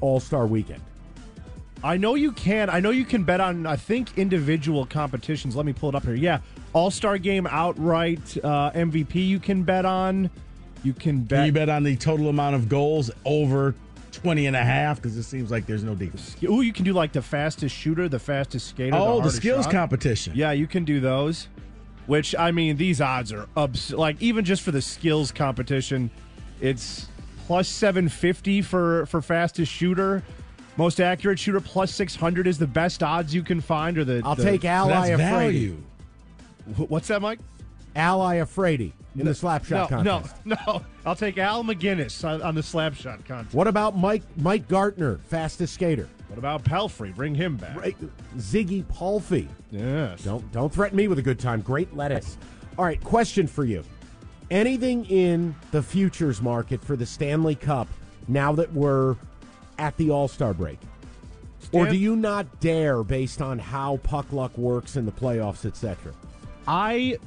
All 0.00 0.18
Star 0.18 0.46
Weekend? 0.46 0.82
I 1.84 1.96
know 1.98 2.14
you 2.14 2.32
can. 2.32 2.68
I 2.68 2.80
know 2.80 2.90
you 2.90 3.04
can 3.04 3.22
bet 3.22 3.40
on. 3.40 3.64
I 3.64 3.76
think 3.76 4.18
individual 4.18 4.86
competitions. 4.86 5.54
Let 5.54 5.66
me 5.66 5.72
pull 5.72 5.90
it 5.90 5.94
up 5.94 6.04
here. 6.04 6.14
Yeah, 6.14 6.40
All 6.72 6.90
Star 6.90 7.16
Game 7.16 7.46
outright 7.46 8.36
uh, 8.42 8.72
MVP. 8.72 9.14
You 9.14 9.38
can 9.38 9.62
bet 9.62 9.84
on. 9.84 10.30
You 10.86 10.92
can 10.92 11.22
bet. 11.22 11.38
Can 11.38 11.46
you 11.46 11.52
bet 11.52 11.68
on 11.68 11.82
the 11.82 11.96
total 11.96 12.28
amount 12.28 12.54
of 12.54 12.68
goals 12.68 13.10
over 13.24 13.74
20 14.12 14.46
and 14.46 14.54
a 14.54 14.62
half 14.62 14.96
because 14.96 15.16
it 15.16 15.24
seems 15.24 15.50
like 15.50 15.66
there's 15.66 15.82
no 15.82 15.96
defense. 15.96 16.36
Ooh, 16.44 16.60
you 16.60 16.72
can 16.72 16.84
do 16.84 16.92
like 16.92 17.10
the 17.12 17.20
fastest 17.20 17.74
shooter, 17.74 18.08
the 18.08 18.20
fastest 18.20 18.68
skater. 18.68 18.94
Oh, 18.96 19.16
the, 19.16 19.24
the 19.24 19.30
skills 19.32 19.64
shot. 19.64 19.72
competition. 19.72 20.32
Yeah, 20.36 20.52
you 20.52 20.68
can 20.68 20.84
do 20.84 21.00
those. 21.00 21.48
Which 22.06 22.36
I 22.36 22.52
mean, 22.52 22.76
these 22.76 23.00
odds 23.00 23.32
are 23.32 23.48
abs- 23.56 23.92
like 23.92 24.22
even 24.22 24.44
just 24.44 24.62
for 24.62 24.70
the 24.70 24.80
skills 24.80 25.32
competition, 25.32 26.08
it's 26.60 27.08
plus 27.46 27.66
seven 27.66 28.08
fifty 28.08 28.62
for 28.62 29.06
for 29.06 29.20
fastest 29.20 29.72
shooter. 29.72 30.22
Most 30.76 31.00
accurate 31.00 31.40
shooter 31.40 31.60
plus 31.60 31.92
six 31.92 32.14
hundred 32.14 32.46
is 32.46 32.58
the 32.58 32.66
best 32.68 33.02
odds 33.02 33.34
you 33.34 33.42
can 33.42 33.60
find. 33.60 33.98
Or 33.98 34.04
the 34.04 34.22
I'll 34.24 34.36
the, 34.36 34.44
take 34.44 34.64
Ally 34.64 35.08
That's 35.08 35.20
Afraidy. 35.20 35.40
value. 35.40 35.76
What's 36.76 37.08
that, 37.08 37.20
Mike? 37.20 37.40
Al 37.96 38.20
Iafrate 38.20 38.92
in 39.18 39.26
the 39.26 39.34
slap 39.34 39.64
shot 39.64 39.90
no, 39.90 39.96
contest. 39.96 40.36
No, 40.44 40.56
no. 40.66 40.82
I'll 41.04 41.16
take 41.16 41.38
Al 41.38 41.64
MacInnis 41.64 42.26
on, 42.26 42.42
on 42.42 42.54
the 42.54 42.62
slap 42.62 42.94
shot 42.94 43.24
contest. 43.24 43.54
What 43.54 43.66
about 43.66 43.96
Mike 43.96 44.22
Mike 44.36 44.68
Gartner, 44.68 45.18
fastest 45.18 45.74
skater? 45.74 46.08
What 46.28 46.38
about 46.38 46.64
Pelfrey? 46.64 47.14
Bring 47.14 47.34
him 47.34 47.56
back. 47.56 47.76
Right, 47.76 47.96
Ziggy 48.36 48.86
Palffy. 48.88 49.48
Yes. 49.70 50.24
Don't 50.24 50.50
don't 50.52 50.72
threaten 50.72 50.96
me 50.96 51.08
with 51.08 51.18
a 51.18 51.22
good 51.22 51.38
time. 51.38 51.60
Great 51.60 51.94
lettuce. 51.96 52.36
All 52.78 52.84
right, 52.84 53.02
question 53.02 53.46
for 53.46 53.64
you. 53.64 53.82
Anything 54.50 55.04
in 55.06 55.54
the 55.72 55.82
futures 55.82 56.40
market 56.40 56.84
for 56.84 56.94
the 56.94 57.06
Stanley 57.06 57.54
Cup 57.54 57.88
now 58.28 58.52
that 58.52 58.72
we're 58.72 59.16
at 59.78 59.96
the 59.96 60.10
All-Star 60.10 60.54
break? 60.54 60.78
or 61.72 61.86
do 61.86 61.96
you 61.96 62.14
not 62.14 62.60
dare 62.60 63.02
based 63.02 63.42
on 63.42 63.58
how 63.58 63.96
puck 63.98 64.32
luck 64.32 64.56
works 64.56 64.96
in 64.96 65.04
the 65.04 65.12
playoffs, 65.12 65.64
etc.? 65.64 66.12
I 66.68 67.18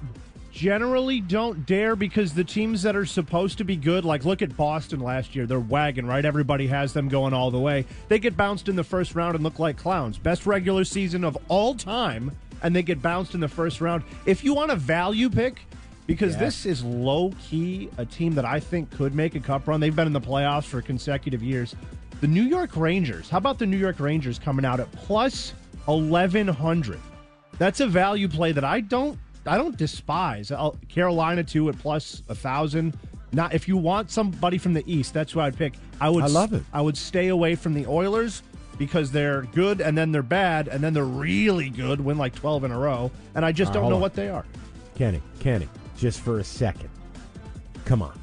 generally 0.52 1.22
don't 1.22 1.66
dare 1.66 1.96
because 1.96 2.34
the 2.34 2.44
teams 2.44 2.82
that 2.84 2.96
are 2.96 3.06
supposed 3.06 3.58
to 3.60 3.64
be 3.64 3.76
good, 3.76 4.06
like 4.06 4.26
look 4.26 4.42
at 4.42 4.56
Boston 4.58 5.00
last 5.00 5.36
year, 5.36 5.46
they're 5.46 5.60
wagon, 5.60 6.06
right? 6.06 6.24
Everybody 6.26 6.68
has 6.68 6.94
them 6.94 7.08
going 7.08 7.34
all 7.34 7.52
the 7.52 7.60
way. 7.60 7.86
They 8.08 8.20
get 8.20 8.36
bounced 8.36 8.68
in 8.70 8.76
the 8.76 8.84
first 8.84 9.16
round 9.16 9.36
and 9.36 9.44
look 9.44 9.60
like 9.60 9.78
clowns. 9.78 10.18
Best 10.18 10.46
regular 10.46 10.84
season 10.84 11.24
of 11.24 11.38
all 11.48 11.76
time, 11.76 12.32
and 12.62 12.76
they 12.76 12.84
get 12.84 13.02
bounced 13.02 13.34
in 13.34 13.40
the 13.40 13.48
first 13.48 13.82
round. 13.82 14.04
If 14.26 14.44
you 14.44 14.54
want 14.54 14.72
a 14.72 14.76
value 14.76 15.30
pick, 15.30 15.62
because 16.08 16.34
Yeah. 16.34 16.40
this 16.40 16.66
is 16.66 16.84
low 16.84 17.32
key 17.50 17.90
a 17.98 18.06
team 18.06 18.34
that 18.36 18.46
I 18.46 18.60
think 18.60 18.90
could 18.90 19.14
make 19.14 19.36
a 19.36 19.40
cup 19.40 19.68
run. 19.68 19.80
They've 19.80 19.96
been 19.96 20.08
in 20.08 20.14
the 20.14 20.20
playoffs 20.22 20.64
for 20.66 20.82
consecutive 20.82 21.44
years. 21.44 21.76
The 22.22 22.28
New 22.28 22.42
York 22.44 22.76
Rangers. 22.76 23.30
How 23.30 23.38
about 23.38 23.60
the 23.60 23.66
New 23.68 23.78
York 23.78 24.00
Rangers 24.00 24.40
coming 24.40 24.66
out 24.66 24.80
at 24.80 24.92
plus 24.92 25.54
1100? 25.86 27.00
That's 27.60 27.80
a 27.80 27.88
value 27.88 28.28
play 28.28 28.52
that 28.54 28.64
I 28.64 28.82
don't 28.82 29.18
I 29.46 29.58
don't 29.58 29.78
despise. 29.78 30.52
I'll, 30.52 30.78
Carolina 30.90 31.44
too 31.44 31.70
at 31.70 31.78
plus 31.80 32.24
a 32.30 32.36
thousand. 32.36 32.98
Not 33.32 33.54
if 33.54 33.68
you 33.68 33.78
want 33.78 34.10
somebody 34.12 34.58
from 34.58 34.74
the 34.74 34.84
East, 34.92 35.14
that's 35.14 35.32
who 35.32 35.40
I'd 35.40 35.58
pick. 35.58 35.74
I 36.02 36.10
would. 36.10 36.24
I 36.24 36.28
love 36.28 36.54
it. 36.54 36.64
I 36.74 36.82
would 36.82 36.98
stay 36.98 37.28
away 37.28 37.56
from 37.56 37.74
the 37.74 37.86
Oilers 37.86 38.44
because 38.78 39.12
they're 39.12 39.44
good 39.54 39.82
and 39.82 39.98
then 39.98 40.12
they're 40.12 40.24
bad 40.24 40.68
and 40.68 40.84
then 40.84 40.94
they're 40.94 41.04
really 41.06 41.70
good, 41.70 42.02
win 42.02 42.18
like 42.18 42.34
twelve 42.36 42.64
in 42.64 42.72
a 42.72 42.78
row, 42.78 43.12
and 43.36 43.46
I 43.46 43.52
just 43.52 43.74
don't 43.74 43.90
know 43.90 43.96
on. 43.96 44.02
what 44.02 44.14
they 44.14 44.30
are. 44.30 44.46
Kenny, 44.96 45.22
Kenny, 45.40 45.68
just 45.98 46.22
for 46.22 46.40
a 46.40 46.44
second. 46.44 46.90
Come 47.86 48.02
on. 48.02 48.18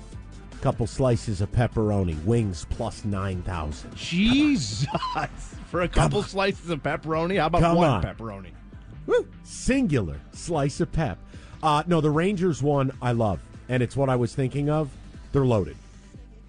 Couple 0.60 0.86
slices 0.86 1.40
of 1.40 1.52
pepperoni, 1.52 2.22
wings 2.24 2.66
plus 2.70 3.04
9,000. 3.04 3.94
Jesus, 3.94 4.86
for 5.70 5.82
a 5.82 5.88
couple 5.88 6.22
slices 6.22 6.70
of 6.70 6.82
pepperoni, 6.82 7.38
how 7.38 7.46
about 7.46 7.60
Come 7.60 7.76
one 7.76 7.88
on. 7.90 8.02
pepperoni? 8.02 8.50
Woo! 9.07 9.26
Singular 9.44 10.20
slice 10.32 10.80
of 10.80 10.90
pep. 10.92 11.18
Uh, 11.62 11.82
no, 11.86 12.00
the 12.00 12.11
Rangers 12.11 12.62
one 12.62 12.92
I 13.00 13.12
love, 13.12 13.40
and 13.68 13.82
it's 13.82 13.96
what 13.96 14.09
I 14.09 14.16
was 14.16 14.34
thinking 14.34 14.68
of. 14.70 14.90
They're 15.32 15.44
loaded. 15.44 15.76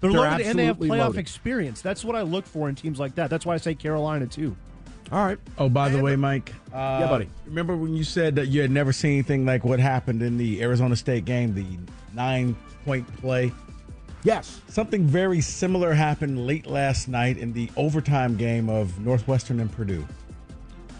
They're, 0.00 0.10
They're 0.12 0.20
loaded 0.20 0.46
and 0.46 0.58
they 0.58 0.66
have 0.66 0.78
playoff 0.78 0.98
loaded. 0.98 1.18
experience. 1.18 1.80
That's 1.82 2.04
what 2.04 2.14
I 2.14 2.22
look 2.22 2.46
for 2.46 2.68
in 2.68 2.74
teams 2.76 3.00
like 3.00 3.14
that. 3.16 3.30
That's 3.30 3.44
why 3.44 3.54
I 3.54 3.56
say 3.56 3.74
Carolina 3.74 4.26
too. 4.26 4.56
All 5.10 5.24
right. 5.24 5.38
Oh, 5.56 5.68
by 5.68 5.88
the 5.88 6.00
way, 6.02 6.14
Mike. 6.16 6.52
Uh, 6.72 6.98
Yeah, 7.00 7.06
buddy. 7.08 7.28
Remember 7.46 7.76
when 7.76 7.94
you 7.94 8.04
said 8.04 8.36
that 8.36 8.46
you 8.48 8.60
had 8.60 8.70
never 8.70 8.92
seen 8.92 9.12
anything 9.14 9.44
like 9.46 9.64
what 9.64 9.80
happened 9.80 10.22
in 10.22 10.36
the 10.36 10.62
Arizona 10.62 10.94
State 10.96 11.24
game, 11.24 11.54
the 11.54 11.64
nine 12.14 12.54
point 12.84 13.06
play? 13.16 13.50
Yes. 14.22 14.60
Something 14.68 15.04
very 15.06 15.40
similar 15.40 15.94
happened 15.94 16.46
late 16.46 16.66
last 16.66 17.08
night 17.08 17.38
in 17.38 17.52
the 17.52 17.70
overtime 17.76 18.36
game 18.36 18.68
of 18.68 18.98
Northwestern 19.00 19.60
and 19.60 19.72
Purdue. 19.72 20.06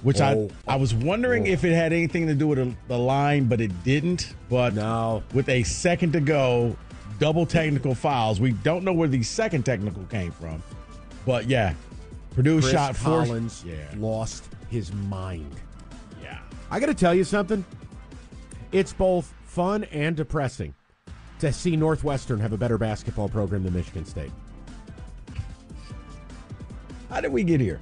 Which 0.02 0.20
Oh. 0.20 0.50
I 0.66 0.74
I 0.74 0.76
was 0.76 0.94
wondering 0.94 1.44
Oh. 1.48 1.50
if 1.52 1.64
it 1.64 1.74
had 1.74 1.92
anything 1.92 2.26
to 2.28 2.34
do 2.34 2.46
with 2.48 2.74
the- 2.88 2.98
line, 2.98 3.46
but 3.46 3.60
it 3.60 3.72
didn't. 3.84 4.34
But 4.48 4.74
No. 4.74 5.22
with 5.34 5.48
a 5.48 5.62
second 5.64 6.12
to 6.12 6.20
go, 6.20 6.76
double 7.18 7.46
technical 7.46 7.94
fouls. 7.94 8.40
We 8.40 8.52
don't 8.52 8.84
know 8.84 8.92
where 8.92 9.08
the 9.08 9.22
second 9.22 9.64
technical 9.64 10.04
came 10.04 10.30
from, 10.30 10.62
but 11.26 11.48
yeah, 11.48 11.74
Purdue 12.34 12.60
Chris 12.60 12.70
shot 12.72 12.96
four. 12.96 13.24
Collins 13.24 13.64
Yeah, 13.66 13.74
lost 13.96 14.44
his 14.70 14.92
mind. 14.92 15.50
yeah. 16.22 16.38
I 16.70 16.78
got 16.78 16.86
to 16.86 16.94
tell 16.94 17.14
you 17.14 17.24
something. 17.24 17.64
It's 18.70 18.92
both 18.92 19.32
fun 19.46 19.82
and 19.84 20.14
depressing 20.14 20.74
to 21.40 21.52
see 21.52 21.74
Northwestern 21.74 22.38
have 22.38 22.52
a 22.52 22.56
better 22.58 22.78
basketball 22.78 23.28
program 23.28 23.64
than 23.64 23.72
Michigan 23.74 24.04
State 24.04 24.30
How 27.10 27.20
did 27.22 27.32
we 27.32 27.42
get 27.42 27.60
here? 27.60 27.80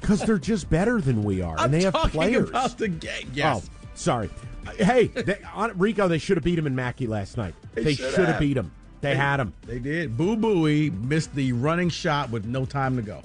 Because 0.00 0.22
they're 0.22 0.38
just 0.38 0.70
better 0.70 1.00
than 1.00 1.22
we 1.22 1.42
are, 1.42 1.56
and 1.58 1.72
they 1.72 1.82
have 1.82 1.92
talking 1.92 2.10
players. 2.10 2.48
about 2.48 2.78
the 2.78 2.88
game. 2.88 3.26
Oh, 3.28 3.32
yes. 3.34 3.68
Oh, 3.70 3.86
sorry. 3.94 4.30
Hey, 4.76 5.06
they, 5.08 5.38
on, 5.54 5.76
Rico, 5.78 6.08
they 6.08 6.18
should 6.18 6.36
have 6.36 6.44
beat 6.44 6.58
him 6.58 6.66
in 6.66 6.74
Mackey 6.74 7.06
last 7.06 7.36
night. 7.36 7.54
They 7.74 7.82
They, 7.82 7.94
should 7.94 8.28
have 8.28 8.38
beat 8.40 8.56
him. 8.56 8.72
They 9.00 9.14
had 9.14 9.40
him. 9.40 9.54
They 9.66 9.78
did. 9.78 10.16
Boo 10.16 10.36
Buie 10.36 10.90
missed 11.04 11.34
the 11.34 11.52
running 11.52 11.88
shot 11.88 12.30
with 12.30 12.44
no 12.44 12.64
time 12.66 12.96
to 12.96 13.02
go. 13.02 13.22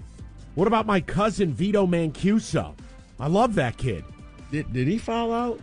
What 0.56 0.68
about 0.68 0.86
my 0.86 1.02
cousin 1.02 1.54
Vito 1.54 1.86
Mancuso? 1.86 2.74
I 3.20 3.28
love 3.28 3.56
that 3.56 3.78
kid. 3.78 4.06
Did 4.52 4.72
did 4.72 4.88
he 4.88 4.98
fall 4.98 5.34
out? 5.34 5.60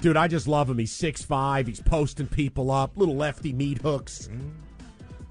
Dude, 0.00 0.16
I 0.16 0.28
just 0.28 0.46
love 0.46 0.68
him. 0.68 0.76
He's 0.78 0.92
6'5. 0.92 1.66
He's 1.66 1.80
posting 1.80 2.26
people 2.26 2.70
up, 2.70 2.92
little 2.96 3.16
lefty 3.16 3.52
meat 3.54 3.78
hooks. 3.78 4.28
Mm. 4.30 4.50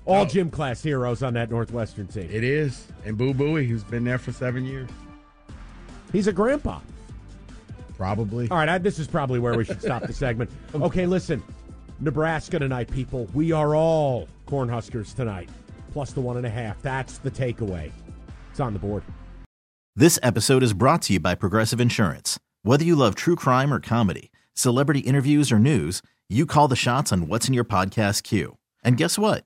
All 0.05 0.21
Oh. 0.23 0.25
gym 0.25 0.49
class 0.51 0.83
heroes 0.83 1.23
on 1.23 1.33
that 1.33 1.49
Northwestern 1.49 2.07
team. 2.07 2.29
It 2.31 2.43
is. 2.43 2.87
And 3.05 3.17
Boo 3.17 3.33
Buie, 3.33 3.67
who's 3.67 3.83
been 3.83 4.03
there 4.03 4.17
for 4.19 4.31
seven 4.31 4.63
years. 4.65 4.89
He's 6.11 6.27
a 6.27 6.33
grandpa. 6.33 6.79
Probably. 7.97 8.49
All 8.51 8.57
right, 8.57 8.69
I, 8.69 8.77
this 8.77 8.99
is 8.99 9.07
probably 9.07 9.39
where 9.39 9.55
we 9.55 9.63
should 9.65 9.81
stop 9.81 10.03
the 10.03 10.13
segment. 10.25 10.49
Okay, 10.75 11.05
listen. 11.05 11.41
Nebraska 11.99 12.59
tonight, 12.59 12.91
people. 12.91 13.27
We 13.33 13.51
are 13.51 13.75
all 13.75 14.27
Cornhuskers 14.47 15.15
tonight. 15.15 15.49
Plus 15.93 16.11
the 16.11 16.19
one 16.21 16.35
and 16.37 16.45
a 16.45 16.49
half. 16.49 16.81
That's 16.81 17.17
the 17.19 17.31
takeaway. 17.31 17.91
It's 18.51 18.59
on 18.59 18.73
the 18.73 18.79
board. 18.79 19.01
This 19.95 20.19
episode 20.21 20.61
is 20.61 20.73
brought 20.73 21.03
to 21.03 21.13
you 21.13 21.19
by 21.21 21.35
Progressive 21.35 21.79
Insurance. 21.79 22.37
Whether 22.63 22.83
you 22.83 22.95
love 22.97 23.15
true 23.15 23.37
crime 23.37 23.73
or 23.73 23.79
comedy, 23.79 24.29
celebrity 24.53 24.99
interviews 24.99 25.53
or 25.53 25.59
news, 25.59 26.01
you 26.27 26.45
call 26.45 26.67
the 26.67 26.75
shots 26.75 27.13
on 27.13 27.27
what's 27.29 27.47
in 27.47 27.53
your 27.53 27.63
podcast 27.63 28.23
queue. 28.23 28.57
And 28.83 28.97
guess 28.97 29.17
what? 29.17 29.45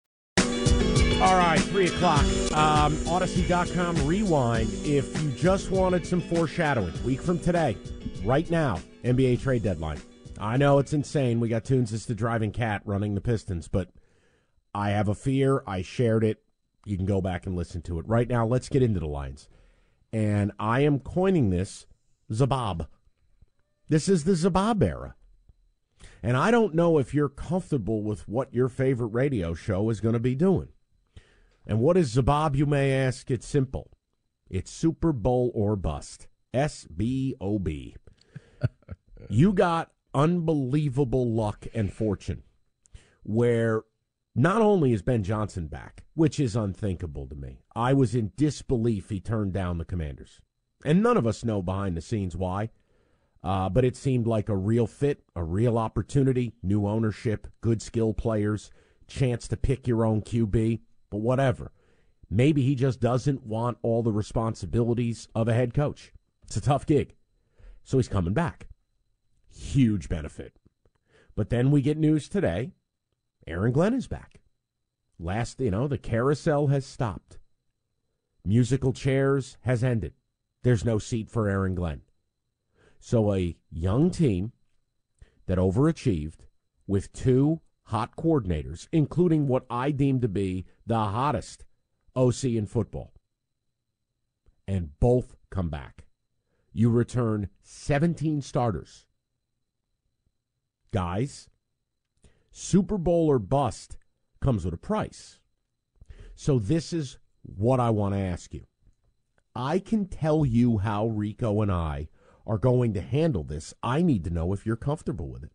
All 1.21 1.37
right, 1.37 1.59
3 1.59 1.85
o'clock. 1.85 2.23
Um, 2.51 2.95
Audacy.com 3.05 4.07
rewind. 4.07 4.71
If 4.83 5.21
you 5.21 5.29
just 5.33 5.69
wanted 5.69 6.03
some 6.07 6.19
foreshadowing, 6.19 6.91
week 7.03 7.21
from 7.21 7.37
today, 7.37 7.77
right 8.23 8.49
now, 8.49 8.79
NBA 9.03 9.39
trade 9.39 9.61
deadline. 9.61 10.01
I 10.39 10.57
know 10.57 10.79
it's 10.79 10.93
insane. 10.93 11.39
We 11.39 11.47
got 11.47 11.63
Toonces 11.63 11.93
as 11.93 12.05
the 12.07 12.15
driving 12.15 12.51
cat 12.51 12.81
running 12.85 13.13
the 13.13 13.21
Pistons, 13.21 13.67
but 13.67 13.89
I 14.73 14.89
have 14.89 15.07
a 15.09 15.13
fear. 15.13 15.63
I 15.67 15.83
shared 15.83 16.23
it. 16.23 16.41
You 16.85 16.97
can 16.97 17.05
go 17.05 17.21
back 17.21 17.45
and 17.45 17.55
listen 17.55 17.83
to 17.83 17.99
it. 17.99 18.07
Right 18.07 18.27
now, 18.27 18.47
let's 18.47 18.67
get 18.67 18.81
into 18.81 18.99
the 18.99 19.05
lines. 19.05 19.47
And 20.11 20.51
I 20.59 20.79
am 20.79 20.99
coining 20.99 21.51
this 21.51 21.85
Zabab. 22.31 22.87
This 23.89 24.09
is 24.09 24.23
the 24.23 24.31
Zabab 24.31 24.81
era. 24.81 25.13
And 26.23 26.35
I 26.35 26.49
don't 26.49 26.73
know 26.73 26.97
if 26.97 27.13
you're 27.13 27.29
comfortable 27.29 28.01
with 28.01 28.27
what 28.27 28.51
your 28.55 28.69
favorite 28.69 29.13
radio 29.13 29.53
show 29.53 29.91
is 29.91 30.01
going 30.01 30.13
to 30.13 30.19
be 30.19 30.33
doing. 30.33 30.69
And 31.65 31.79
what 31.79 31.97
is 31.97 32.15
Zabab, 32.15 32.55
you 32.55 32.65
may 32.65 32.93
ask? 32.93 33.29
It's 33.29 33.47
simple. 33.47 33.91
It's 34.49 34.71
Super 34.71 35.13
Bowl 35.13 35.51
or 35.53 35.75
bust. 35.75 36.27
S 36.53 36.85
B 36.85 37.35
O 37.39 37.59
B. 37.59 37.95
You 39.29 39.53
got 39.53 39.91
unbelievable 40.13 41.31
luck 41.31 41.67
and 41.73 41.93
fortune 41.93 42.43
where 43.23 43.83
not 44.35 44.61
only 44.61 44.93
is 44.93 45.01
Ben 45.01 45.23
Johnson 45.23 45.67
back, 45.67 46.03
which 46.13 46.39
is 46.39 46.55
unthinkable 46.55 47.27
to 47.27 47.35
me. 47.35 47.61
I 47.75 47.93
was 47.93 48.15
in 48.15 48.31
disbelief 48.35 49.09
he 49.09 49.19
turned 49.19 49.53
down 49.53 49.77
the 49.77 49.85
Commanders. 49.85 50.41
And 50.83 51.03
none 51.03 51.17
of 51.17 51.27
us 51.27 51.43
know 51.43 51.61
behind 51.61 51.95
the 51.95 52.01
scenes 52.01 52.35
why. 52.35 52.69
Uh, 53.43 53.69
but 53.69 53.85
it 53.85 53.95
seemed 53.95 54.27
like 54.27 54.49
a 54.49 54.55
real 54.55 54.87
fit, 54.87 55.23
a 55.35 55.43
real 55.43 55.77
opportunity, 55.77 56.53
new 56.61 56.87
ownership, 56.87 57.47
good 57.59 57.81
skill 57.81 58.13
players, 58.13 58.69
chance 59.07 59.47
to 59.47 59.57
pick 59.57 59.87
your 59.87 60.05
own 60.05 60.21
QB, 60.21 60.79
but 61.11 61.17
whatever. 61.19 61.71
Maybe 62.27 62.63
he 62.63 62.73
just 62.73 62.99
doesn't 62.99 63.45
want 63.45 63.77
all 63.83 64.01
the 64.01 64.11
responsibilities 64.11 65.27
of 65.35 65.47
a 65.47 65.53
head 65.53 65.75
coach. 65.75 66.13
It's 66.43 66.57
a 66.57 66.61
tough 66.61 66.87
gig. 66.87 67.13
So 67.83 67.97
he's 67.97 68.07
coming 68.07 68.33
back. 68.33 68.69
Huge 69.49 70.09
benefit. 70.09 70.53
But 71.35 71.49
then 71.49 71.69
we 71.69 71.81
get 71.81 71.97
news 71.97 72.27
today 72.27 72.71
Aaron 73.45 73.71
Glenn 73.71 73.93
is 73.93 74.07
back. 74.07 74.39
Last, 75.19 75.59
you 75.59 75.71
know, 75.71 75.87
the 75.87 75.97
carousel 75.97 76.67
has 76.67 76.85
stopped. 76.85 77.37
Musical 78.45 78.93
chairs 78.93 79.57
has 79.61 79.83
ended. 79.83 80.13
There's 80.63 80.85
no 80.85 80.99
seat 80.99 81.29
for 81.29 81.49
Aaron 81.49 81.75
Glenn. 81.75 82.01
So 82.99 83.33
a 83.33 83.57
young 83.71 84.09
team 84.09 84.51
that 85.47 85.57
overachieved 85.57 86.45
with 86.87 87.11
two 87.13 87.61
hot 87.91 88.15
coordinators, 88.15 88.87
including 88.93 89.47
what 89.47 89.65
I 89.69 89.91
deem 89.91 90.21
to 90.21 90.29
be 90.29 90.65
the 90.87 90.97
hottest 90.97 91.65
OC 92.15 92.45
in 92.45 92.65
football, 92.65 93.11
and 94.65 94.97
both 95.01 95.35
come 95.49 95.69
back. 95.69 96.05
You 96.71 96.89
return 96.89 97.49
17 97.63 98.41
starters. 98.43 99.05
Guys, 100.93 101.49
Super 102.49 102.97
Bowl 102.97 103.27
or 103.27 103.39
bust 103.39 103.97
comes 104.39 104.63
with 104.63 104.73
a 104.73 104.77
price. 104.77 105.39
So 106.33 106.59
this 106.59 106.93
is 106.93 107.17
what 107.41 107.81
I 107.81 107.89
want 107.89 108.15
to 108.15 108.21
ask 108.21 108.53
you. 108.53 108.67
I 109.53 109.79
can 109.79 110.05
tell 110.05 110.45
you 110.45 110.77
how 110.77 111.07
Rico 111.07 111.61
and 111.61 111.71
I 111.71 112.07
are 112.47 112.57
going 112.57 112.93
to 112.93 113.01
handle 113.01 113.43
this. 113.43 113.73
I 113.83 114.01
need 114.01 114.23
to 114.23 114.29
know 114.29 114.53
if 114.53 114.65
you're 114.65 114.77
comfortable 114.77 115.27
with 115.27 115.43
it. 115.43 115.51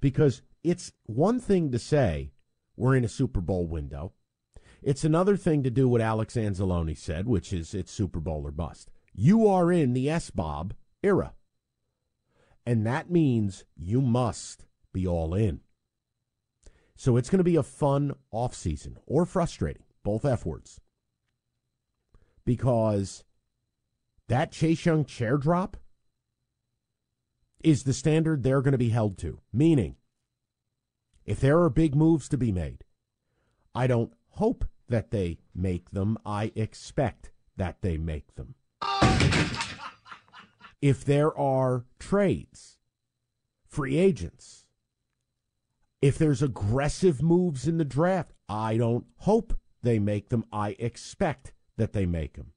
Because 0.00 0.42
it's 0.64 0.92
one 1.04 1.38
thing 1.38 1.70
to 1.70 1.78
say 1.78 2.32
we're 2.74 2.96
in 2.96 3.04
a 3.04 3.08
Super 3.08 3.40
Bowl 3.40 3.66
window. 3.66 4.12
It's 4.82 5.04
another 5.04 5.36
thing 5.36 5.62
to 5.62 5.70
do 5.70 5.88
what 5.88 6.00
Alex 6.00 6.34
Anzalone 6.34 6.96
said, 6.96 7.26
which 7.26 7.52
is 7.52 7.74
it's 7.74 7.92
Super 7.92 8.20
Bowl 8.20 8.46
or 8.46 8.50
bust. 8.50 8.90
You 9.14 9.46
are 9.46 9.70
in 9.70 9.92
the 9.92 10.10
S 10.10 10.30
Bob 10.30 10.74
era. 11.02 11.34
And 12.66 12.86
that 12.86 13.10
means 13.10 13.64
you 13.76 14.00
must 14.00 14.64
be 14.92 15.06
all 15.06 15.34
in. 15.34 15.60
So 16.96 17.16
it's 17.16 17.28
going 17.28 17.38
to 17.38 17.44
be 17.44 17.56
a 17.56 17.62
fun 17.62 18.14
off 18.30 18.54
season 18.54 18.96
or 19.06 19.26
frustrating, 19.26 19.82
both 20.02 20.24
F 20.24 20.46
words. 20.46 20.80
Because 22.44 23.24
that 24.28 24.52
Chase 24.52 24.86
Young 24.86 25.04
chair 25.04 25.36
drop 25.36 25.76
is 27.62 27.82
the 27.82 27.92
standard 27.92 28.42
they're 28.42 28.62
going 28.62 28.72
to 28.72 28.78
be 28.78 28.90
held 28.90 29.18
to. 29.18 29.40
Meaning, 29.52 29.96
if 31.24 31.40
there 31.40 31.60
are 31.60 31.70
big 31.70 31.94
moves 31.94 32.28
to 32.28 32.36
be 32.36 32.52
made, 32.52 32.84
I 33.74 33.86
don't 33.86 34.12
hope 34.30 34.64
that 34.88 35.10
they 35.10 35.38
make 35.54 35.90
them. 35.90 36.18
I 36.24 36.52
expect 36.54 37.30
that 37.56 37.82
they 37.82 37.96
make 37.96 38.34
them. 38.34 38.54
if 40.82 41.04
there 41.04 41.36
are 41.36 41.86
trades, 41.98 42.78
free 43.66 43.96
agents, 43.96 44.66
if 46.02 46.18
there's 46.18 46.42
aggressive 46.42 47.22
moves 47.22 47.66
in 47.66 47.78
the 47.78 47.84
draft, 47.84 48.32
I 48.48 48.76
don't 48.76 49.06
hope 49.18 49.58
they 49.82 49.98
make 49.98 50.28
them. 50.28 50.44
I 50.52 50.76
expect 50.78 51.54
that 51.78 51.92
they 51.94 52.04
make 52.04 52.34
them. 52.34 52.52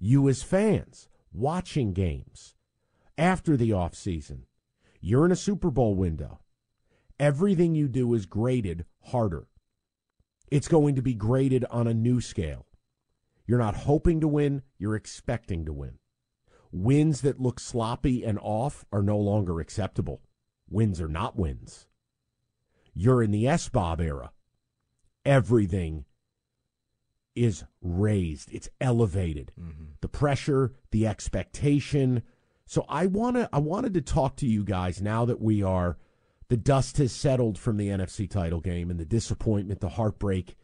You, 0.00 0.28
as 0.28 0.42
fans, 0.42 1.08
watching 1.32 1.92
games 1.92 2.56
after 3.16 3.56
the 3.56 3.70
offseason, 3.70 4.40
you're 5.00 5.24
in 5.24 5.32
a 5.32 5.36
Super 5.36 5.70
Bowl 5.70 5.94
window. 5.94 6.40
Everything 7.18 7.74
you 7.74 7.88
do 7.88 8.12
is 8.14 8.26
graded 8.26 8.84
harder. 9.06 9.46
It's 10.50 10.68
going 10.68 10.94
to 10.96 11.02
be 11.02 11.14
graded 11.14 11.64
on 11.70 11.86
a 11.86 11.94
new 11.94 12.20
scale. 12.20 12.66
You're 13.46 13.58
not 13.58 13.76
hoping 13.76 14.20
to 14.20 14.28
win, 14.28 14.62
you're 14.78 14.96
expecting 14.96 15.64
to 15.66 15.72
win. 15.72 15.98
Wins 16.72 17.20
that 17.20 17.40
look 17.40 17.60
sloppy 17.60 18.24
and 18.24 18.38
off 18.40 18.84
are 18.90 19.02
no 19.02 19.18
longer 19.18 19.60
acceptable. 19.60 20.22
Wins 20.68 21.00
are 21.00 21.08
not 21.08 21.36
wins. 21.36 21.86
You're 22.94 23.22
in 23.22 23.30
the 23.30 23.46
S 23.46 23.68
Bob 23.68 24.00
era. 24.00 24.32
Everything 25.24 26.04
is 27.34 27.64
raised. 27.80 28.52
It's 28.52 28.68
elevated. 28.80 29.52
Mm-hmm. 29.60 29.84
The 30.00 30.08
pressure, 30.08 30.72
the 30.90 31.06
expectation. 31.06 32.22
So 32.66 32.84
I 32.88 33.06
wanna 33.06 33.48
I 33.52 33.58
wanted 33.58 33.94
to 33.94 34.00
talk 34.00 34.36
to 34.36 34.46
you 34.46 34.64
guys 34.64 35.02
now 35.02 35.24
that 35.24 35.40
we 35.40 35.62
are 35.62 35.98
the 36.54 36.58
dust 36.58 36.98
has 36.98 37.10
settled 37.10 37.58
from 37.58 37.78
the 37.78 37.88
NFC 37.88 38.30
title 38.30 38.60
game 38.60 38.88
and 38.88 39.00
the 39.00 39.04
disappointment, 39.04 39.80
the 39.80 39.88
heartbreak. 39.88 40.54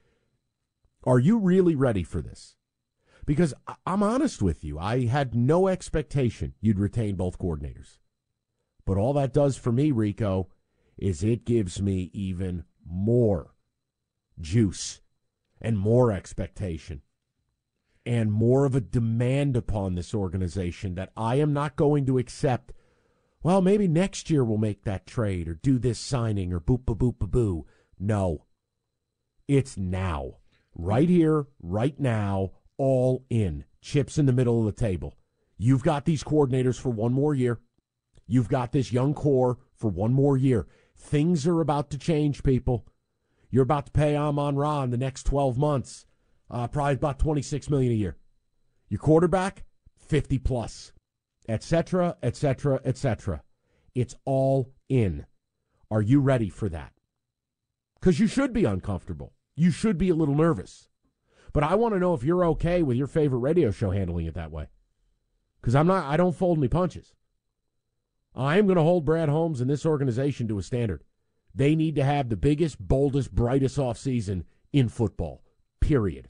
Are 1.02 1.18
you 1.18 1.36
really 1.36 1.74
ready 1.74 2.04
for 2.04 2.22
this? 2.22 2.54
Because 3.26 3.52
I'm 3.84 4.00
honest 4.00 4.40
with 4.40 4.62
you, 4.62 4.78
I 4.78 5.06
had 5.06 5.34
no 5.34 5.66
expectation 5.66 6.54
you'd 6.60 6.78
retain 6.78 7.16
both 7.16 7.40
coordinators. 7.40 7.98
But 8.86 8.98
all 8.98 9.12
that 9.14 9.32
does 9.32 9.56
for 9.56 9.72
me, 9.72 9.90
Rico, 9.90 10.46
is 10.96 11.24
it 11.24 11.44
gives 11.44 11.82
me 11.82 12.12
even 12.14 12.62
more 12.86 13.56
juice 14.40 15.00
and 15.60 15.76
more 15.76 16.12
expectation 16.12 17.02
and 18.06 18.30
more 18.30 18.64
of 18.64 18.76
a 18.76 18.80
demand 18.80 19.56
upon 19.56 19.96
this 19.96 20.14
organization 20.14 20.94
that 20.94 21.10
I 21.16 21.34
am 21.40 21.52
not 21.52 21.74
going 21.74 22.06
to 22.06 22.18
accept. 22.18 22.74
Well, 23.42 23.62
maybe 23.62 23.88
next 23.88 24.28
year 24.28 24.44
we'll 24.44 24.58
make 24.58 24.84
that 24.84 25.06
trade 25.06 25.48
or 25.48 25.54
do 25.54 25.78
this 25.78 25.98
signing 25.98 26.52
or 26.52 26.60
boop, 26.60 26.84
boop, 26.84 26.98
boop, 26.98 27.16
boop, 27.16 27.30
boo. 27.30 27.66
No. 27.98 28.44
It's 29.48 29.76
now. 29.76 30.36
Right 30.74 31.08
here, 31.08 31.46
right 31.62 31.98
now, 31.98 32.52
all 32.76 33.24
in. 33.30 33.64
Chips 33.80 34.18
in 34.18 34.26
the 34.26 34.32
middle 34.32 34.60
of 34.60 34.66
the 34.66 34.78
table. 34.78 35.16
You've 35.56 35.82
got 35.82 36.04
these 36.04 36.22
coordinators 36.22 36.78
for 36.78 36.90
one 36.90 37.12
more 37.12 37.34
year. 37.34 37.60
You've 38.26 38.48
got 38.48 38.72
this 38.72 38.92
young 38.92 39.14
core 39.14 39.58
for 39.74 39.88
one 39.88 40.12
more 40.12 40.36
year. 40.36 40.66
Things 40.96 41.46
are 41.46 41.60
about 41.60 41.90
to 41.90 41.98
change, 41.98 42.42
people. 42.42 42.86
You're 43.50 43.64
about 43.64 43.86
to 43.86 43.92
pay 43.92 44.16
Amon 44.16 44.56
Ra 44.56 44.82
in 44.82 44.90
the 44.90 44.96
next 44.96 45.24
12 45.24 45.58
months, 45.58 46.06
uh, 46.50 46.68
probably 46.68 46.94
about 46.94 47.18
26 47.18 47.68
million 47.70 47.92
a 47.92 47.96
year. 47.96 48.16
Your 48.88 49.00
quarterback, 49.00 49.64
50 49.98 50.38
plus, 50.38 50.92
etc., 51.48 52.16
etc., 52.22 52.80
etc. 52.84 53.42
It's 53.94 54.14
all 54.24 54.72
in. 54.88 55.26
Are 55.90 56.02
you 56.02 56.20
ready 56.20 56.48
for 56.48 56.68
that? 56.68 56.92
Because 57.98 58.20
you 58.20 58.26
should 58.26 58.52
be 58.52 58.64
uncomfortable. 58.64 59.32
You 59.56 59.70
should 59.70 59.98
be 59.98 60.08
a 60.08 60.14
little 60.14 60.34
nervous. 60.34 60.88
But 61.52 61.64
I 61.64 61.74
want 61.74 61.94
to 61.94 62.00
know 62.00 62.14
if 62.14 62.22
you're 62.22 62.44
okay 62.46 62.82
with 62.82 62.96
your 62.96 63.06
favorite 63.06 63.40
radio 63.40 63.70
show 63.70 63.90
handling 63.90 64.26
it 64.26 64.34
that 64.34 64.52
way. 64.52 64.68
Because 65.60 65.74
I'm 65.74 65.86
not. 65.86 66.04
I 66.04 66.16
don't 66.16 66.36
fold 66.36 66.58
any 66.58 66.68
punches. 66.68 67.14
I 68.34 68.58
am 68.58 68.66
going 68.66 68.76
to 68.76 68.82
hold 68.82 69.04
Brad 69.04 69.28
Holmes 69.28 69.60
and 69.60 69.68
this 69.68 69.84
organization 69.84 70.46
to 70.48 70.58
a 70.58 70.62
standard. 70.62 71.02
They 71.54 71.74
need 71.74 71.96
to 71.96 72.04
have 72.04 72.28
the 72.28 72.36
biggest, 72.36 72.78
boldest, 72.78 73.34
brightest 73.34 73.76
offseason 73.76 74.44
in 74.72 74.88
football. 74.88 75.42
Period. 75.80 76.28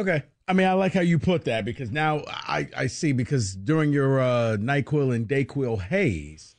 Okay. 0.00 0.22
I 0.48 0.54
mean, 0.54 0.66
I 0.66 0.72
like 0.72 0.94
how 0.94 1.02
you 1.02 1.18
put 1.18 1.44
that 1.44 1.66
because 1.66 1.90
now 1.90 2.22
I, 2.26 2.68
I 2.74 2.86
see 2.86 3.12
because 3.12 3.54
during 3.54 3.92
your 3.92 4.18
uh, 4.18 4.56
NyQuil 4.56 5.14
and 5.14 5.28
DayQuil 5.28 5.82
haze, 5.82 6.56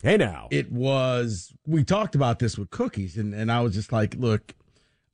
hey 0.00 0.16
now, 0.16 0.46
it 0.52 0.70
was 0.70 1.52
we 1.66 1.82
talked 1.82 2.14
about 2.14 2.38
this 2.38 2.56
with 2.56 2.70
cookies, 2.70 3.18
and, 3.18 3.34
and 3.34 3.50
I 3.50 3.60
was 3.62 3.74
just 3.74 3.92
like, 3.92 4.14
look, 4.14 4.54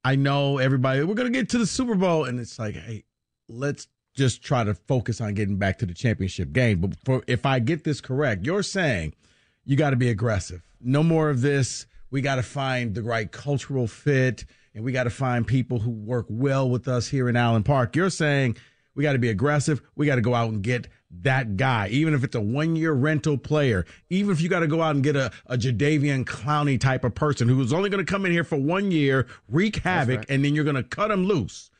I 0.04 0.14
know 0.14 0.58
everybody, 0.58 1.02
we're 1.04 1.14
gonna 1.14 1.30
get 1.30 1.48
to 1.48 1.58
the 1.58 1.66
Super 1.66 1.94
Bowl, 1.94 2.24
and 2.24 2.38
it's 2.38 2.58
like, 2.58 2.76
hey, 2.76 3.04
let's 3.48 3.88
just 4.14 4.42
try 4.42 4.62
to 4.62 4.74
focus 4.74 5.22
on 5.22 5.32
getting 5.32 5.56
back 5.56 5.78
to 5.78 5.86
the 5.86 5.94
championship 5.94 6.52
game. 6.52 6.80
But 6.82 6.96
for 7.02 7.22
if 7.26 7.46
I 7.46 7.60
get 7.60 7.84
this 7.84 8.02
correct, 8.02 8.44
you're 8.44 8.62
saying 8.62 9.14
you 9.64 9.76
got 9.76 9.90
to 9.90 9.96
be 9.96 10.10
aggressive. 10.10 10.62
No 10.82 11.02
more 11.02 11.30
of 11.30 11.40
this. 11.40 11.86
We 12.10 12.20
got 12.20 12.36
to 12.36 12.42
find 12.42 12.94
the 12.94 13.02
right 13.02 13.30
cultural 13.32 13.86
fit 13.86 14.44
and 14.74 14.84
we 14.84 14.92
got 14.92 15.04
to 15.04 15.10
find 15.10 15.46
people 15.46 15.80
who 15.80 15.90
work 15.90 16.26
well 16.28 16.68
with 16.68 16.88
us 16.88 17.08
here 17.08 17.28
in 17.28 17.36
Allen 17.36 17.62
Park. 17.62 17.96
You're 17.96 18.10
saying 18.10 18.56
we 18.94 19.02
got 19.02 19.12
to 19.12 19.18
be 19.18 19.28
aggressive. 19.28 19.80
We 19.96 20.06
got 20.06 20.16
to 20.16 20.20
go 20.20 20.34
out 20.34 20.50
and 20.50 20.62
get 20.62 20.88
that 21.22 21.56
guy, 21.56 21.88
even 21.88 22.14
if 22.14 22.22
it's 22.22 22.36
a 22.36 22.40
one 22.40 22.76
year 22.76 22.92
rental 22.92 23.36
player, 23.36 23.84
even 24.10 24.30
if 24.32 24.40
you 24.40 24.48
got 24.48 24.60
to 24.60 24.66
go 24.66 24.80
out 24.82 24.94
and 24.94 25.02
get 25.02 25.16
a, 25.16 25.32
a 25.46 25.56
Jadeveon 25.56 26.24
Clowney 26.24 26.80
type 26.80 27.04
of 27.04 27.14
person 27.14 27.48
who's 27.48 27.72
only 27.72 27.90
going 27.90 28.04
to 28.04 28.10
come 28.10 28.24
in 28.24 28.32
here 28.32 28.44
for 28.44 28.56
one 28.56 28.90
year, 28.90 29.26
wreak 29.48 29.76
havoc, 29.76 30.18
right. 30.18 30.26
and 30.28 30.44
then 30.44 30.54
you're 30.54 30.64
going 30.64 30.76
to 30.76 30.84
cut 30.84 31.10
him 31.10 31.24
loose. 31.24 31.70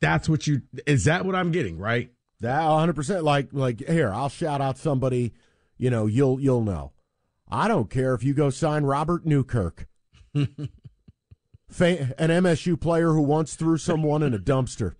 That's 0.00 0.28
what 0.28 0.46
you, 0.46 0.62
is 0.86 1.04
that 1.04 1.24
what 1.24 1.34
I'm 1.34 1.52
getting, 1.52 1.78
right? 1.78 2.10
That 2.40 2.62
100%. 2.62 3.22
Like, 3.22 3.52
like 3.52 3.86
here, 3.86 4.12
I'll 4.12 4.28
shout 4.28 4.60
out 4.60 4.78
somebody, 4.78 5.32
you 5.76 5.90
know, 5.90 6.06
you'll, 6.06 6.40
you'll 6.40 6.64
know. 6.64 6.92
I 7.48 7.68
don't 7.68 7.90
care 7.90 8.14
if 8.14 8.24
you 8.24 8.32
go 8.32 8.50
sign 8.50 8.84
Robert 8.84 9.26
Newkirk. 9.26 9.86
an 11.78 12.30
MSU 12.30 12.80
player 12.80 13.12
who 13.12 13.22
once 13.22 13.54
threw 13.54 13.76
someone 13.76 14.22
in 14.22 14.34
a 14.34 14.38
dumpster. 14.38 14.94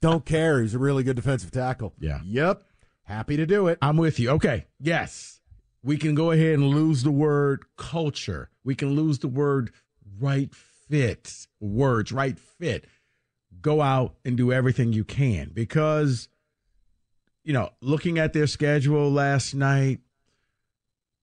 Don't 0.00 0.24
care. 0.24 0.60
He's 0.60 0.74
a 0.74 0.78
really 0.78 1.02
good 1.02 1.16
defensive 1.16 1.50
tackle. 1.50 1.94
Yeah. 1.98 2.20
Yep. 2.24 2.62
Happy 3.04 3.36
to 3.36 3.46
do 3.46 3.68
it. 3.68 3.78
I'm 3.80 3.96
with 3.96 4.18
you. 4.18 4.30
Okay. 4.30 4.66
Yes. 4.80 5.40
We 5.82 5.96
can 5.96 6.14
go 6.14 6.30
ahead 6.30 6.54
and 6.54 6.68
lose 6.68 7.02
the 7.02 7.10
word 7.10 7.64
culture. 7.76 8.50
We 8.64 8.74
can 8.74 8.94
lose 8.94 9.18
the 9.18 9.28
word 9.28 9.72
right 10.20 10.54
fit. 10.54 11.46
Words, 11.60 12.12
right 12.12 12.38
fit. 12.38 12.86
Go 13.60 13.80
out 13.80 14.14
and 14.24 14.36
do 14.36 14.52
everything 14.52 14.92
you 14.92 15.04
can 15.04 15.50
because, 15.52 16.28
you 17.44 17.52
know, 17.52 17.70
looking 17.80 18.18
at 18.18 18.32
their 18.32 18.46
schedule 18.46 19.10
last 19.10 19.54
night, 19.54 20.00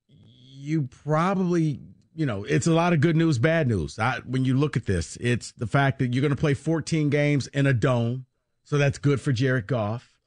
you 0.07 0.83
probably 0.83 1.79
you 2.19 2.25
know, 2.25 2.43
it's 2.43 2.67
a 2.67 2.73
lot 2.73 2.91
of 2.91 2.99
good 2.99 3.15
news, 3.15 3.39
bad 3.39 3.69
news. 3.69 3.97
I, 3.97 4.19
when 4.25 4.43
you 4.43 4.57
look 4.57 4.75
at 4.75 4.85
this, 4.85 5.17
it's 5.21 5.53
the 5.53 5.65
fact 5.65 5.99
that 5.99 6.13
you're 6.13 6.21
going 6.21 6.35
to 6.35 6.39
play 6.39 6.53
14 6.53 7.09
games 7.09 7.47
in 7.47 7.65
a 7.65 7.71
dome. 7.71 8.25
So 8.65 8.77
that's 8.77 8.97
good 8.97 9.21
for 9.21 9.31
Jared 9.31 9.67
Goff. 9.67 10.19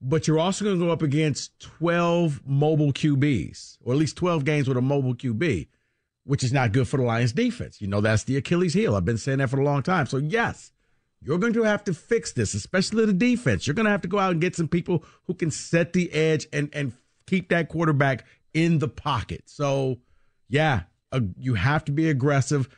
But 0.00 0.28
you're 0.28 0.38
also 0.38 0.64
going 0.64 0.78
to 0.78 0.86
go 0.86 0.92
up 0.92 1.02
against 1.02 1.58
12 1.58 2.42
mobile 2.46 2.92
QBs, 2.92 3.78
or 3.82 3.94
at 3.94 3.98
least 3.98 4.14
12 4.14 4.44
games 4.44 4.68
with 4.68 4.76
a 4.76 4.80
mobile 4.80 5.12
QB, 5.12 5.66
which 6.22 6.44
is 6.44 6.52
not 6.52 6.70
good 6.70 6.86
for 6.86 6.98
the 6.98 7.02
Lions 7.02 7.32
defense. 7.32 7.80
You 7.80 7.88
know, 7.88 8.00
that's 8.00 8.22
the 8.22 8.36
Achilles 8.36 8.74
heel. 8.74 8.94
I've 8.94 9.04
been 9.04 9.18
saying 9.18 9.38
that 9.38 9.50
for 9.50 9.58
a 9.58 9.64
long 9.64 9.82
time. 9.82 10.06
So, 10.06 10.18
yes, 10.18 10.70
you're 11.20 11.38
going 11.38 11.54
to 11.54 11.64
have 11.64 11.82
to 11.84 11.94
fix 11.94 12.30
this, 12.30 12.54
especially 12.54 13.06
the 13.06 13.12
defense. 13.12 13.66
You're 13.66 13.74
going 13.74 13.86
to 13.86 13.90
have 13.90 14.02
to 14.02 14.08
go 14.08 14.20
out 14.20 14.30
and 14.30 14.40
get 14.40 14.54
some 14.54 14.68
people 14.68 15.04
who 15.26 15.34
can 15.34 15.50
set 15.50 15.94
the 15.94 16.12
edge 16.12 16.46
and, 16.52 16.70
and 16.72 16.92
keep 17.26 17.48
that 17.48 17.68
quarterback 17.68 18.24
in 18.54 18.78
the 18.78 18.86
pocket. 18.86 19.42
So, 19.46 19.98
yeah, 20.48 20.82
uh, 21.12 21.20
you 21.38 21.54
have 21.54 21.84
to 21.86 21.92
be 21.92 22.08
aggressive 22.08 22.68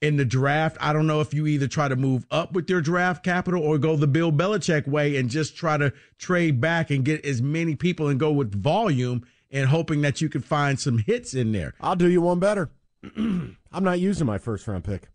in 0.00 0.16
the 0.16 0.24
draft. 0.24 0.76
I 0.80 0.92
don't 0.92 1.06
know 1.06 1.20
if 1.20 1.34
you 1.34 1.46
either 1.46 1.68
try 1.68 1.88
to 1.88 1.96
move 1.96 2.26
up 2.30 2.52
with 2.52 2.68
your 2.70 2.80
draft 2.80 3.24
capital 3.24 3.62
or 3.62 3.78
go 3.78 3.96
the 3.96 4.06
Bill 4.06 4.32
Belichick 4.32 4.86
way 4.86 5.16
and 5.16 5.28
just 5.28 5.56
try 5.56 5.76
to 5.76 5.92
trade 6.18 6.60
back 6.60 6.90
and 6.90 7.04
get 7.04 7.24
as 7.24 7.42
many 7.42 7.74
people 7.74 8.08
and 8.08 8.18
go 8.18 8.32
with 8.32 8.54
volume 8.54 9.26
and 9.50 9.68
hoping 9.68 10.00
that 10.02 10.20
you 10.20 10.28
can 10.28 10.40
find 10.40 10.78
some 10.78 10.98
hits 10.98 11.34
in 11.34 11.52
there. 11.52 11.74
I'll 11.80 11.96
do 11.96 12.08
you 12.08 12.22
one 12.22 12.38
better. 12.38 12.70
I'm 13.16 13.56
not 13.72 14.00
using 14.00 14.26
my 14.26 14.38
first 14.38 14.66
round 14.66 14.84
pick. 14.84 15.08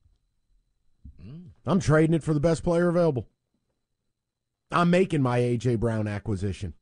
I'm 1.68 1.80
trading 1.80 2.14
it 2.14 2.24
for 2.24 2.34
the 2.34 2.40
best 2.40 2.64
player 2.64 2.90
available. 2.90 3.28
I'm 4.72 4.90
making 4.90 5.22
my 5.22 5.40
AJ 5.40 5.80
Brown 5.80 6.08
acquisition. 6.08 6.74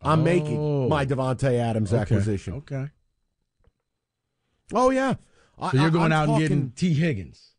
I'm 0.00 0.20
oh. 0.20 0.24
making 0.24 0.88
my 0.88 1.06
Davante 1.06 1.54
Adams 1.54 1.92
okay. 1.92 2.02
acquisition. 2.02 2.54
Okay. 2.54 2.88
Oh 4.72 4.90
yeah. 4.90 5.14
So 5.70 5.70
you're 5.74 5.90
going 5.90 6.12
I, 6.12 6.16
out 6.16 6.26
talking, 6.26 6.42
and 6.42 6.48
getting 6.48 6.70
T. 6.72 6.94
Higgins. 6.94 7.52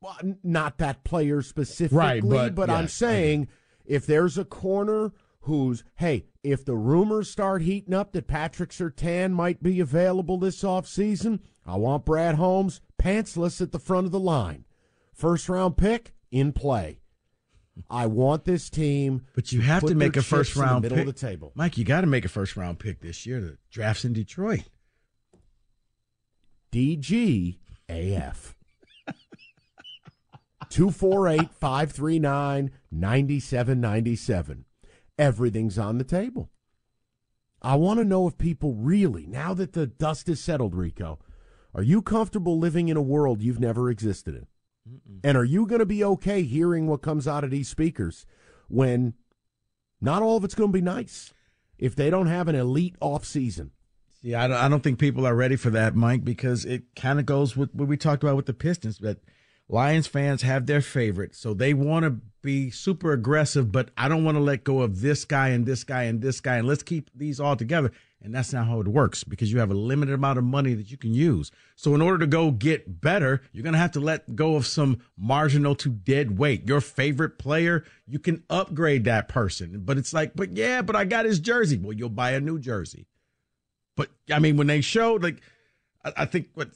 Well, 0.00 0.16
not 0.42 0.78
that 0.78 1.04
player 1.04 1.42
specifically, 1.42 1.98
right, 1.98 2.22
but, 2.22 2.54
but 2.54 2.68
yes, 2.68 2.78
I'm 2.78 2.88
saying 2.88 3.48
if 3.84 4.06
there's 4.06 4.38
a 4.38 4.44
corner 4.44 5.12
who's 5.40 5.84
hey, 5.96 6.26
if 6.42 6.64
the 6.64 6.76
rumors 6.76 7.30
start 7.30 7.62
heating 7.62 7.94
up 7.94 8.12
that 8.12 8.26
Patrick 8.26 8.70
Surtain 8.70 9.32
might 9.32 9.62
be 9.62 9.80
available 9.80 10.38
this 10.38 10.62
offseason, 10.62 11.40
I 11.64 11.76
want 11.76 12.04
Brad 12.04 12.36
Holmes 12.36 12.80
pantsless 13.00 13.60
at 13.60 13.72
the 13.72 13.78
front 13.78 14.06
of 14.06 14.12
the 14.12 14.20
line. 14.20 14.64
First 15.12 15.48
round 15.48 15.76
pick 15.76 16.14
in 16.30 16.52
play. 16.52 17.00
I 17.90 18.06
want 18.06 18.44
this 18.44 18.70
team, 18.70 19.26
but 19.34 19.52
you 19.52 19.60
have 19.60 19.84
to 19.84 19.94
make 19.94 20.16
a 20.16 20.22
first 20.22 20.56
round 20.56 20.82
middle 20.82 20.96
pick. 20.96 21.06
of 21.06 21.14
the 21.14 21.20
table. 21.20 21.52
Mike, 21.54 21.76
you 21.76 21.84
got 21.84 22.02
to 22.02 22.06
make 22.06 22.24
a 22.24 22.28
first 22.28 22.56
round 22.56 22.78
pick 22.78 23.00
this 23.00 23.26
year. 23.26 23.40
The 23.40 23.58
drafts 23.70 24.04
in 24.04 24.12
Detroit. 24.12 24.62
DGAF. 26.72 28.54
248 30.68 31.50
539 31.52 32.70
9797. 32.90 34.64
Everything's 35.18 35.78
on 35.78 35.98
the 35.98 36.04
table. 36.04 36.50
I 37.62 37.76
want 37.76 37.98
to 37.98 38.04
know 38.04 38.26
if 38.26 38.36
people 38.36 38.74
really, 38.74 39.26
now 39.26 39.54
that 39.54 39.72
the 39.72 39.86
dust 39.86 40.28
is 40.28 40.40
settled, 40.40 40.74
Rico, 40.74 41.18
are 41.74 41.82
you 41.82 42.02
comfortable 42.02 42.58
living 42.58 42.88
in 42.88 42.96
a 42.96 43.02
world 43.02 43.42
you've 43.42 43.60
never 43.60 43.90
existed 43.90 44.34
in? 44.34 44.46
Mm-mm. 44.88 45.20
And 45.24 45.36
are 45.36 45.44
you 45.44 45.66
going 45.66 45.80
to 45.80 45.86
be 45.86 46.04
okay 46.04 46.42
hearing 46.42 46.86
what 46.86 47.02
comes 47.02 47.26
out 47.26 47.44
of 47.44 47.50
these 47.50 47.68
speakers 47.68 48.26
when 48.68 49.14
not 50.00 50.22
all 50.22 50.36
of 50.36 50.44
it's 50.44 50.54
going 50.54 50.70
to 50.70 50.76
be 50.76 50.82
nice 50.82 51.32
if 51.78 51.96
they 51.96 52.10
don't 52.10 52.28
have 52.28 52.48
an 52.48 52.54
elite 52.54 52.96
off 53.00 53.24
season? 53.24 53.72
Yeah, 54.26 54.42
I 54.42 54.48
don't, 54.48 54.56
I 54.56 54.68
don't 54.68 54.82
think 54.82 54.98
people 54.98 55.24
are 55.24 55.36
ready 55.36 55.54
for 55.54 55.70
that, 55.70 55.94
Mike, 55.94 56.24
because 56.24 56.64
it 56.64 56.96
kind 56.96 57.20
of 57.20 57.26
goes 57.26 57.56
with 57.56 57.72
what 57.72 57.86
we 57.86 57.96
talked 57.96 58.24
about 58.24 58.34
with 58.34 58.46
the 58.46 58.54
Pistons. 58.54 58.98
But 58.98 59.18
Lions 59.68 60.08
fans 60.08 60.42
have 60.42 60.66
their 60.66 60.80
favorite, 60.80 61.36
so 61.36 61.54
they 61.54 61.72
want 61.72 62.06
to 62.06 62.16
be 62.42 62.72
super 62.72 63.12
aggressive, 63.12 63.70
but 63.70 63.92
I 63.96 64.08
don't 64.08 64.24
want 64.24 64.36
to 64.36 64.42
let 64.42 64.64
go 64.64 64.80
of 64.80 65.00
this 65.00 65.24
guy 65.24 65.50
and 65.50 65.64
this 65.64 65.84
guy 65.84 66.04
and 66.04 66.20
this 66.20 66.40
guy, 66.40 66.56
and 66.56 66.66
let's 66.66 66.82
keep 66.82 67.08
these 67.14 67.38
all 67.38 67.54
together. 67.54 67.92
And 68.20 68.34
that's 68.34 68.52
not 68.52 68.66
how 68.66 68.80
it 68.80 68.88
works 68.88 69.22
because 69.22 69.52
you 69.52 69.60
have 69.60 69.70
a 69.70 69.74
limited 69.74 70.14
amount 70.14 70.38
of 70.38 70.44
money 70.44 70.74
that 70.74 70.90
you 70.90 70.96
can 70.96 71.14
use. 71.14 71.52
So 71.76 71.94
in 71.94 72.02
order 72.02 72.18
to 72.18 72.26
go 72.26 72.50
get 72.50 73.00
better, 73.00 73.42
you're 73.52 73.62
going 73.62 73.74
to 73.74 73.78
have 73.78 73.92
to 73.92 74.00
let 74.00 74.34
go 74.34 74.56
of 74.56 74.66
some 74.66 75.02
marginal 75.16 75.76
to 75.76 75.88
dead 75.90 76.36
weight. 76.36 76.66
Your 76.66 76.80
favorite 76.80 77.38
player, 77.38 77.84
you 78.08 78.18
can 78.18 78.42
upgrade 78.50 79.04
that 79.04 79.28
person. 79.28 79.82
But 79.84 79.98
it's 79.98 80.12
like, 80.12 80.34
but 80.34 80.56
yeah, 80.56 80.82
but 80.82 80.96
I 80.96 81.04
got 81.04 81.26
his 81.26 81.38
jersey. 81.38 81.78
Well, 81.78 81.92
you'll 81.92 82.08
buy 82.08 82.32
a 82.32 82.40
new 82.40 82.58
jersey. 82.58 83.06
But 83.96 84.10
I 84.32 84.38
mean, 84.38 84.56
when 84.56 84.66
they 84.66 84.80
showed 84.80 85.22
like 85.22 85.40
I, 86.04 86.12
I 86.18 86.24
think 86.26 86.48
what 86.54 86.68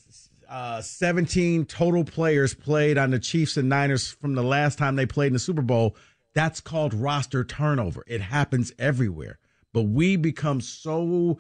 uh, 0.49 0.83
17 0.83 1.65
total 1.67 2.05
players 2.05 2.55
played 2.55 2.99
on 2.99 3.11
the 3.11 3.21
Chiefs 3.21 3.57
and 3.57 3.69
Niners 3.69 4.11
from 4.11 4.35
the 4.35 4.43
last 4.43 4.79
time 4.79 4.97
they 4.97 5.07
played 5.07 5.29
in 5.29 5.35
the 5.35 5.39
Super 5.39 5.63
Bowl. 5.63 5.97
That's 6.35 6.61
called 6.61 6.93
roster 6.93 7.45
turnover. 7.45 8.05
It 8.07 8.21
happens 8.21 8.73
everywhere. 8.79 9.39
But 9.73 9.83
we 9.83 10.17
become 10.17 10.61
so 10.61 11.39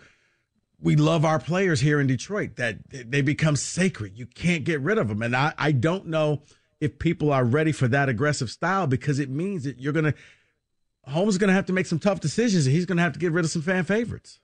we 0.80 0.96
love 0.96 1.24
our 1.24 1.38
players 1.38 1.80
here 1.80 2.00
in 2.00 2.06
Detroit 2.06 2.56
that 2.56 2.78
they 2.90 3.20
become 3.20 3.56
sacred. 3.56 4.16
You 4.16 4.26
can't 4.26 4.64
get 4.64 4.80
rid 4.80 4.98
of 4.98 5.08
them. 5.08 5.22
And 5.22 5.36
I, 5.36 5.52
I 5.58 5.72
don't 5.72 6.06
know 6.06 6.42
if 6.80 6.98
people 6.98 7.32
are 7.32 7.44
ready 7.44 7.72
for 7.72 7.86
that 7.88 8.08
aggressive 8.08 8.50
style 8.50 8.86
because 8.86 9.18
it 9.18 9.28
means 9.28 9.64
that 9.64 9.78
you're 9.78 9.92
going 9.92 10.06
to, 10.06 10.14
Holmes 11.04 11.34
is 11.34 11.38
going 11.38 11.48
to 11.48 11.54
have 11.54 11.66
to 11.66 11.72
make 11.72 11.86
some 11.86 11.98
tough 11.98 12.20
decisions 12.20 12.66
and 12.66 12.74
he's 12.74 12.86
going 12.86 12.96
to 12.96 13.02
have 13.02 13.12
to 13.12 13.18
get 13.18 13.32
rid 13.32 13.44
of 13.44 13.50
some 13.50 13.62
fan 13.62 13.84
favorites. 13.84 14.40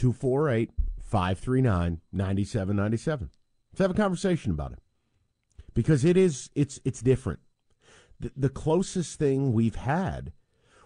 248 0.00 0.70
539 1.02 2.00
9797. 2.10 3.30
Let's 3.70 3.80
have 3.80 3.90
a 3.90 3.94
conversation 3.94 4.50
about 4.50 4.72
it 4.72 4.78
because 5.74 6.06
it 6.06 6.16
is, 6.16 6.48
it's, 6.54 6.80
it's 6.86 7.02
different. 7.02 7.40
The, 8.18 8.32
the 8.34 8.48
closest 8.48 9.18
thing 9.18 9.52
we've 9.52 9.74
had 9.74 10.32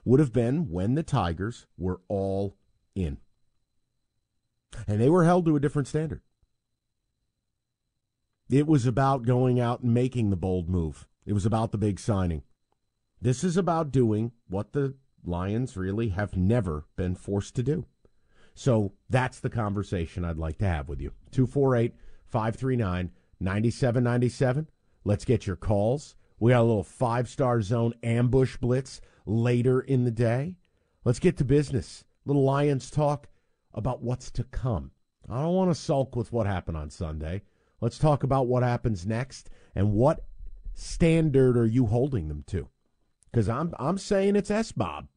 would 0.05 0.19
have 0.19 0.33
been 0.33 0.69
when 0.69 0.97
the 0.97 1.05
Tigers 1.05 1.69
were 1.79 2.01
all 2.09 2.57
in. 2.97 3.19
And 4.89 5.01
they 5.01 5.09
were 5.09 5.25
held 5.25 5.47
to 5.47 5.55
a 5.55 5.61
different 5.61 5.87
standard. 5.87 6.21
It 8.51 8.67
was 8.67 8.85
about 8.85 9.25
going 9.25 9.61
out 9.61 9.83
and 9.83 9.95
making 9.95 10.31
the 10.31 10.37
bold 10.37 10.69
move. 10.69 11.07
It 11.25 11.35
was 11.35 11.47
about 11.47 11.71
the 11.71 11.79
big 11.79 12.01
signing. 12.01 12.43
This 13.23 13.45
is 13.45 13.57
about 13.57 13.93
doing 13.93 14.33
what 14.49 14.73
the 14.73 14.97
Lions 15.25 15.77
really 15.77 16.09
have 16.09 16.37
never 16.37 16.87
been 16.97 17.15
forced 17.15 17.55
to 17.55 17.63
do. 17.63 17.87
So 18.55 18.93
that's 19.11 19.41
the 19.41 19.51
conversation 19.51 20.25
I'd 20.25 20.39
like 20.39 20.59
to 20.59 20.67
have 20.67 20.89
with 20.89 21.01
you. 21.01 21.13
248 21.33 21.95
539 22.27 23.11
9797. 23.41 24.69
Let's 25.05 25.25
get 25.25 25.47
your 25.47 25.57
calls. 25.57 26.15
We 26.39 26.53
got 26.53 26.61
a 26.61 26.65
little 26.65 26.85
five 26.85 27.29
star 27.29 27.61
zone 27.63 27.95
ambush 28.03 28.57
blitz 28.57 29.01
later 29.27 29.81
in 29.81 30.05
the 30.05 30.11
day. 30.11 30.57
Let's 31.05 31.19
get 31.19 31.37
to 31.39 31.45
business. 31.45 32.05
Little 32.25 32.45
Lions 32.45 32.91
talk 32.91 33.29
about 33.75 34.03
what's 34.03 34.31
to 34.33 34.45
come. 34.45 34.93
I 35.29 35.43
don't 35.43 35.55
want 35.55 35.71
to 35.71 35.75
sulk 35.75 36.17
with 36.17 36.33
what 36.33 36.47
happened 36.47 36.77
on 36.77 36.91
Sunday. 36.91 37.43
Let's 37.81 37.99
talk 37.99 38.23
about 38.23 38.47
what 38.47 38.63
happens 38.63 39.07
next 39.07 39.51
and 39.75 39.93
what 39.93 40.25
standard 40.75 41.57
are 41.57 41.67
you 41.67 41.87
holding 41.87 42.29
them 42.29 42.45
to? 42.49 42.69
Because 43.31 43.49
I'm 43.49 43.75
I'm 43.79 43.99
saying 43.99 44.37
it's 44.37 44.51
S 44.51 44.73
Bob. 44.73 45.09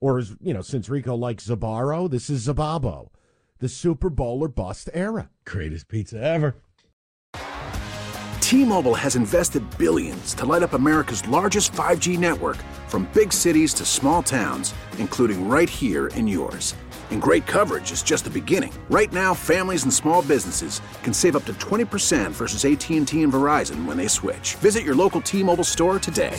Or 0.00 0.18
as 0.18 0.36
you 0.40 0.52
know, 0.54 0.62
since 0.62 0.88
Rico 0.88 1.14
likes 1.14 1.48
Zabaro, 1.48 2.10
this 2.10 2.28
is 2.30 2.46
Zababo. 2.46 3.08
The 3.58 3.68
Super 3.68 4.10
Bowl 4.10 4.42
or 4.42 4.48
bust 4.48 4.90
era. 4.92 5.30
Greatest 5.44 5.88
pizza 5.88 6.20
ever. 6.20 6.56
T-Mobile 8.40 8.94
has 8.94 9.16
invested 9.16 9.64
billions 9.76 10.32
to 10.34 10.46
light 10.46 10.62
up 10.62 10.74
America's 10.74 11.26
largest 11.26 11.72
5G 11.72 12.16
network 12.16 12.58
from 12.86 13.10
big 13.12 13.32
cities 13.32 13.74
to 13.74 13.84
small 13.84 14.22
towns, 14.22 14.72
including 14.98 15.48
right 15.48 15.68
here 15.68 16.06
in 16.08 16.28
yours. 16.28 16.76
And 17.10 17.20
great 17.20 17.46
coverage 17.46 17.90
is 17.90 18.04
just 18.04 18.22
the 18.22 18.30
beginning. 18.30 18.72
Right 18.88 19.12
now, 19.12 19.34
families 19.34 19.82
and 19.82 19.92
small 19.92 20.22
businesses 20.22 20.80
can 21.02 21.12
save 21.12 21.34
up 21.34 21.44
to 21.46 21.54
20% 21.54 22.30
versus 22.30 22.64
AT&T 22.64 23.20
and 23.20 23.32
Verizon 23.32 23.84
when 23.84 23.96
they 23.96 24.08
switch. 24.08 24.54
Visit 24.56 24.84
your 24.84 24.94
local 24.94 25.20
T-Mobile 25.20 25.64
store 25.64 25.98
today. 25.98 26.38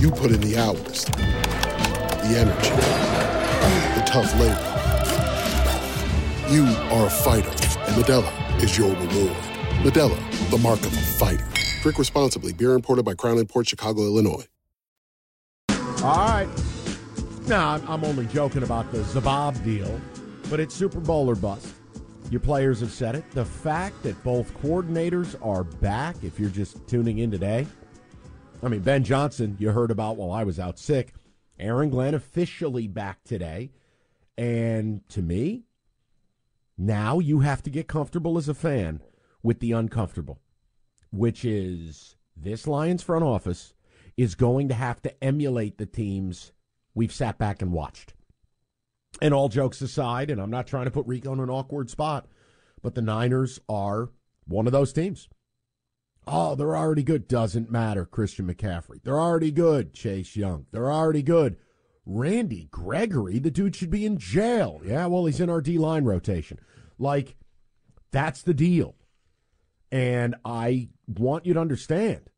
You 0.00 0.10
put 0.10 0.30
in 0.30 0.40
the 0.40 0.56
hours, 0.58 1.04
the 1.04 2.36
energy, 2.36 2.70
the 3.94 4.04
tough 4.06 4.32
labor. 4.38 4.66
You 6.50 6.64
are 6.90 7.06
a 7.06 7.10
fighter, 7.10 7.48
and 7.48 8.02
Modelo 8.02 8.62
is 8.62 8.76
your 8.76 8.90
reward. 8.90 9.36
Modelo, 9.82 10.50
the 10.50 10.58
mark 10.58 10.80
of 10.80 10.92
a 10.92 11.00
fighter. 11.00 11.46
Drink 11.82 11.98
responsibly. 11.98 12.52
Beer 12.52 12.74
imported 12.74 13.04
by 13.04 13.14
Crown 13.14 13.44
Port 13.46 13.68
Chicago, 13.68 14.02
Illinois. 14.02 14.46
All 16.02 16.16
right. 16.16 16.48
Now, 17.46 17.80
I'm 17.88 18.04
only 18.04 18.26
joking 18.26 18.62
about 18.62 18.90
the 18.92 18.98
Zabab 18.98 19.62
deal, 19.64 20.00
but 20.48 20.60
it's 20.60 20.74
Super 20.74 21.00
Bowl 21.00 21.28
or 21.28 21.34
bust. 21.34 21.68
Your 22.30 22.40
players 22.40 22.80
have 22.80 22.92
said 22.92 23.14
it. 23.16 23.28
The 23.32 23.44
fact 23.44 24.02
that 24.04 24.22
both 24.22 24.52
coordinators 24.62 25.34
are 25.44 25.64
back, 25.64 26.16
if 26.22 26.38
you're 26.38 26.50
just 26.50 26.86
tuning 26.86 27.18
in 27.18 27.30
today, 27.30 27.66
I 28.62 28.68
mean, 28.68 28.80
Ben 28.80 29.04
Johnson, 29.04 29.56
you 29.58 29.70
heard 29.70 29.90
about 29.90 30.16
while 30.16 30.30
I 30.30 30.44
was 30.44 30.60
out 30.60 30.78
sick. 30.78 31.14
Aaron 31.58 31.88
Glenn 31.88 32.14
officially 32.14 32.86
back 32.86 33.24
today. 33.24 33.70
And 34.36 35.06
to 35.10 35.22
me, 35.22 35.64
now 36.76 37.18
you 37.18 37.40
have 37.40 37.62
to 37.62 37.70
get 37.70 37.88
comfortable 37.88 38.36
as 38.36 38.48
a 38.48 38.54
fan 38.54 39.00
with 39.42 39.60
the 39.60 39.72
uncomfortable, 39.72 40.40
which 41.10 41.44
is 41.44 42.16
this 42.36 42.66
Lions 42.66 43.02
front 43.02 43.24
office 43.24 43.72
is 44.16 44.34
going 44.34 44.68
to 44.68 44.74
have 44.74 45.00
to 45.02 45.24
emulate 45.24 45.78
the 45.78 45.86
teams 45.86 46.52
we've 46.94 47.12
sat 47.12 47.38
back 47.38 47.62
and 47.62 47.72
watched. 47.72 48.12
And 49.22 49.32
all 49.32 49.48
jokes 49.48 49.80
aside, 49.80 50.30
and 50.30 50.40
I'm 50.40 50.50
not 50.50 50.66
trying 50.66 50.84
to 50.84 50.90
put 50.90 51.06
Rico 51.06 51.32
in 51.32 51.40
an 51.40 51.50
awkward 51.50 51.88
spot, 51.90 52.26
but 52.82 52.94
the 52.94 53.02
Niners 53.02 53.58
are 53.68 54.10
one 54.46 54.66
of 54.66 54.72
those 54.72 54.92
teams. 54.92 55.28
Oh, 56.32 56.54
they're 56.54 56.76
already 56.76 57.02
good. 57.02 57.26
Doesn't 57.26 57.72
matter, 57.72 58.06
Christian 58.06 58.46
McCaffrey. 58.46 59.02
They're 59.02 59.18
already 59.18 59.50
good, 59.50 59.92
Chase 59.92 60.36
Young. 60.36 60.66
They're 60.70 60.92
already 60.92 61.22
good. 61.22 61.56
Randy 62.06 62.68
Gregory, 62.70 63.40
the 63.40 63.50
dude 63.50 63.74
should 63.74 63.90
be 63.90 64.06
in 64.06 64.16
jail. 64.18 64.80
Yeah, 64.84 65.06
well, 65.06 65.26
he's 65.26 65.40
in 65.40 65.50
our 65.50 65.60
D 65.60 65.76
line 65.76 66.04
rotation. 66.04 66.60
Like, 66.98 67.36
that's 68.12 68.42
the 68.42 68.54
deal. 68.54 68.94
And 69.90 70.36
I 70.44 70.90
want 71.08 71.46
you 71.46 71.54
to 71.54 71.60
understand 71.60 72.30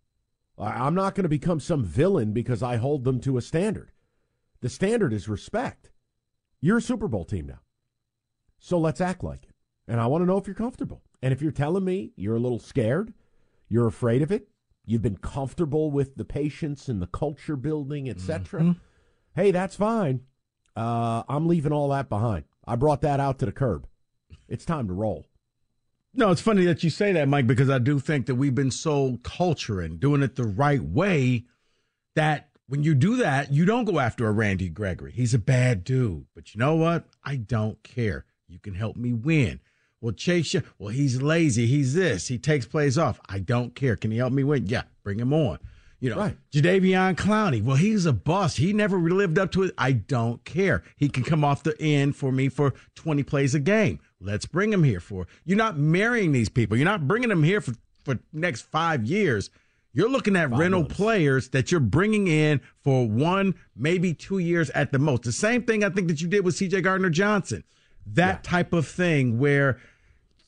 I'm 0.58 0.94
not 0.94 1.14
going 1.14 1.24
to 1.24 1.28
become 1.28 1.60
some 1.60 1.84
villain 1.84 2.32
because 2.32 2.62
I 2.62 2.76
hold 2.76 3.04
them 3.04 3.20
to 3.20 3.36
a 3.36 3.42
standard. 3.42 3.90
The 4.60 4.68
standard 4.68 5.12
is 5.12 5.28
respect. 5.28 5.90
You're 6.60 6.78
a 6.78 6.82
Super 6.82 7.08
Bowl 7.08 7.24
team 7.24 7.46
now. 7.46 7.60
So 8.58 8.78
let's 8.78 9.00
act 9.00 9.24
like 9.24 9.44
it. 9.44 9.54
And 9.88 10.00
I 10.00 10.06
want 10.06 10.22
to 10.22 10.26
know 10.26 10.38
if 10.38 10.46
you're 10.46 10.54
comfortable. 10.54 11.02
And 11.20 11.32
if 11.32 11.42
you're 11.42 11.50
telling 11.50 11.84
me 11.84 12.12
you're 12.16 12.36
a 12.36 12.40
little 12.40 12.60
scared, 12.60 13.12
you're 13.72 13.86
afraid 13.86 14.20
of 14.20 14.30
it, 14.30 14.48
you've 14.84 15.02
been 15.02 15.16
comfortable 15.16 15.90
with 15.90 16.16
the 16.16 16.24
patience 16.24 16.88
and 16.88 17.00
the 17.00 17.06
culture 17.06 17.56
building, 17.56 18.08
etc. 18.08 18.60
Mm-hmm. 18.60 18.72
Hey, 19.34 19.50
that's 19.50 19.76
fine. 19.76 20.20
Uh, 20.76 21.22
I'm 21.28 21.48
leaving 21.48 21.72
all 21.72 21.88
that 21.88 22.08
behind. 22.08 22.44
I 22.66 22.76
brought 22.76 23.00
that 23.00 23.18
out 23.18 23.38
to 23.38 23.46
the 23.46 23.52
curb. 23.52 23.86
It's 24.48 24.66
time 24.66 24.88
to 24.88 24.92
roll. 24.92 25.26
No, 26.14 26.30
it's 26.30 26.42
funny 26.42 26.66
that 26.66 26.84
you 26.84 26.90
say 26.90 27.12
that, 27.12 27.28
Mike, 27.28 27.46
because 27.46 27.70
I 27.70 27.78
do 27.78 27.98
think 27.98 28.26
that 28.26 28.34
we've 28.34 28.54
been 28.54 28.70
so 28.70 29.18
culturing, 29.22 29.96
doing 29.96 30.22
it 30.22 30.36
the 30.36 30.44
right 30.44 30.82
way, 30.82 31.46
that 32.14 32.50
when 32.66 32.82
you 32.82 32.94
do 32.94 33.16
that, 33.16 33.52
you 33.52 33.64
don't 33.64 33.86
go 33.86 33.98
after 33.98 34.26
a 34.26 34.32
Randy 34.32 34.68
Gregory. 34.68 35.12
He's 35.12 35.32
a 35.32 35.38
bad 35.38 35.82
dude. 35.84 36.26
But 36.34 36.54
you 36.54 36.58
know 36.58 36.74
what? 36.74 37.06
I 37.24 37.36
don't 37.36 37.82
care. 37.82 38.26
You 38.46 38.58
can 38.58 38.74
help 38.74 38.96
me 38.96 39.14
win. 39.14 39.60
Well, 40.02 40.12
Chase, 40.12 40.52
you. 40.52 40.62
well, 40.78 40.90
he's 40.90 41.22
lazy. 41.22 41.66
He's 41.66 41.94
this. 41.94 42.28
He 42.28 42.36
takes 42.36 42.66
plays 42.66 42.98
off. 42.98 43.20
I 43.28 43.38
don't 43.38 43.74
care. 43.74 43.96
Can 43.96 44.10
he 44.10 44.18
help 44.18 44.32
me 44.32 44.44
win? 44.44 44.66
Yeah, 44.66 44.82
bring 45.02 45.18
him 45.18 45.32
on. 45.32 45.58
You 46.00 46.10
know, 46.10 46.16
right. 46.16 46.36
Jadeveon 46.52 47.14
Clowney. 47.14 47.62
Well, 47.62 47.76
he's 47.76 48.04
a 48.04 48.12
bust. 48.12 48.56
He 48.56 48.72
never 48.72 48.98
lived 48.98 49.38
up 49.38 49.52
to 49.52 49.62
it. 49.62 49.74
I 49.78 49.92
don't 49.92 50.44
care. 50.44 50.82
He 50.96 51.08
can 51.08 51.22
come 51.22 51.44
off 51.44 51.62
the 51.62 51.80
end 51.80 52.16
for 52.16 52.32
me 52.32 52.48
for 52.48 52.74
20 52.96 53.22
plays 53.22 53.54
a 53.54 53.60
game. 53.60 54.00
Let's 54.20 54.44
bring 54.44 54.72
him 54.72 54.82
here 54.82 54.98
for. 54.98 55.28
You're 55.44 55.56
not 55.56 55.78
marrying 55.78 56.32
these 56.32 56.48
people. 56.48 56.76
You're 56.76 56.84
not 56.84 57.06
bringing 57.06 57.28
them 57.28 57.44
here 57.44 57.60
for 57.60 57.74
for 58.04 58.18
next 58.32 58.62
five 58.62 59.04
years. 59.04 59.50
You're 59.92 60.08
looking 60.08 60.36
at 60.36 60.50
five 60.50 60.58
rental 60.58 60.80
months. 60.80 60.96
players 60.96 61.48
that 61.50 61.70
you're 61.70 61.80
bringing 61.80 62.26
in 62.26 62.60
for 62.82 63.06
one, 63.06 63.54
maybe 63.76 64.14
two 64.14 64.38
years 64.38 64.70
at 64.70 64.90
the 64.90 64.98
most. 64.98 65.22
The 65.22 65.32
same 65.32 65.62
thing 65.62 65.84
I 65.84 65.90
think 65.90 66.08
that 66.08 66.20
you 66.20 66.28
did 66.28 66.44
with 66.44 66.56
C.J. 66.56 66.80
Gardner 66.80 67.10
Johnson. 67.10 67.62
That 68.06 68.40
yeah. 68.44 68.50
type 68.50 68.72
of 68.72 68.88
thing 68.88 69.38
where, 69.38 69.78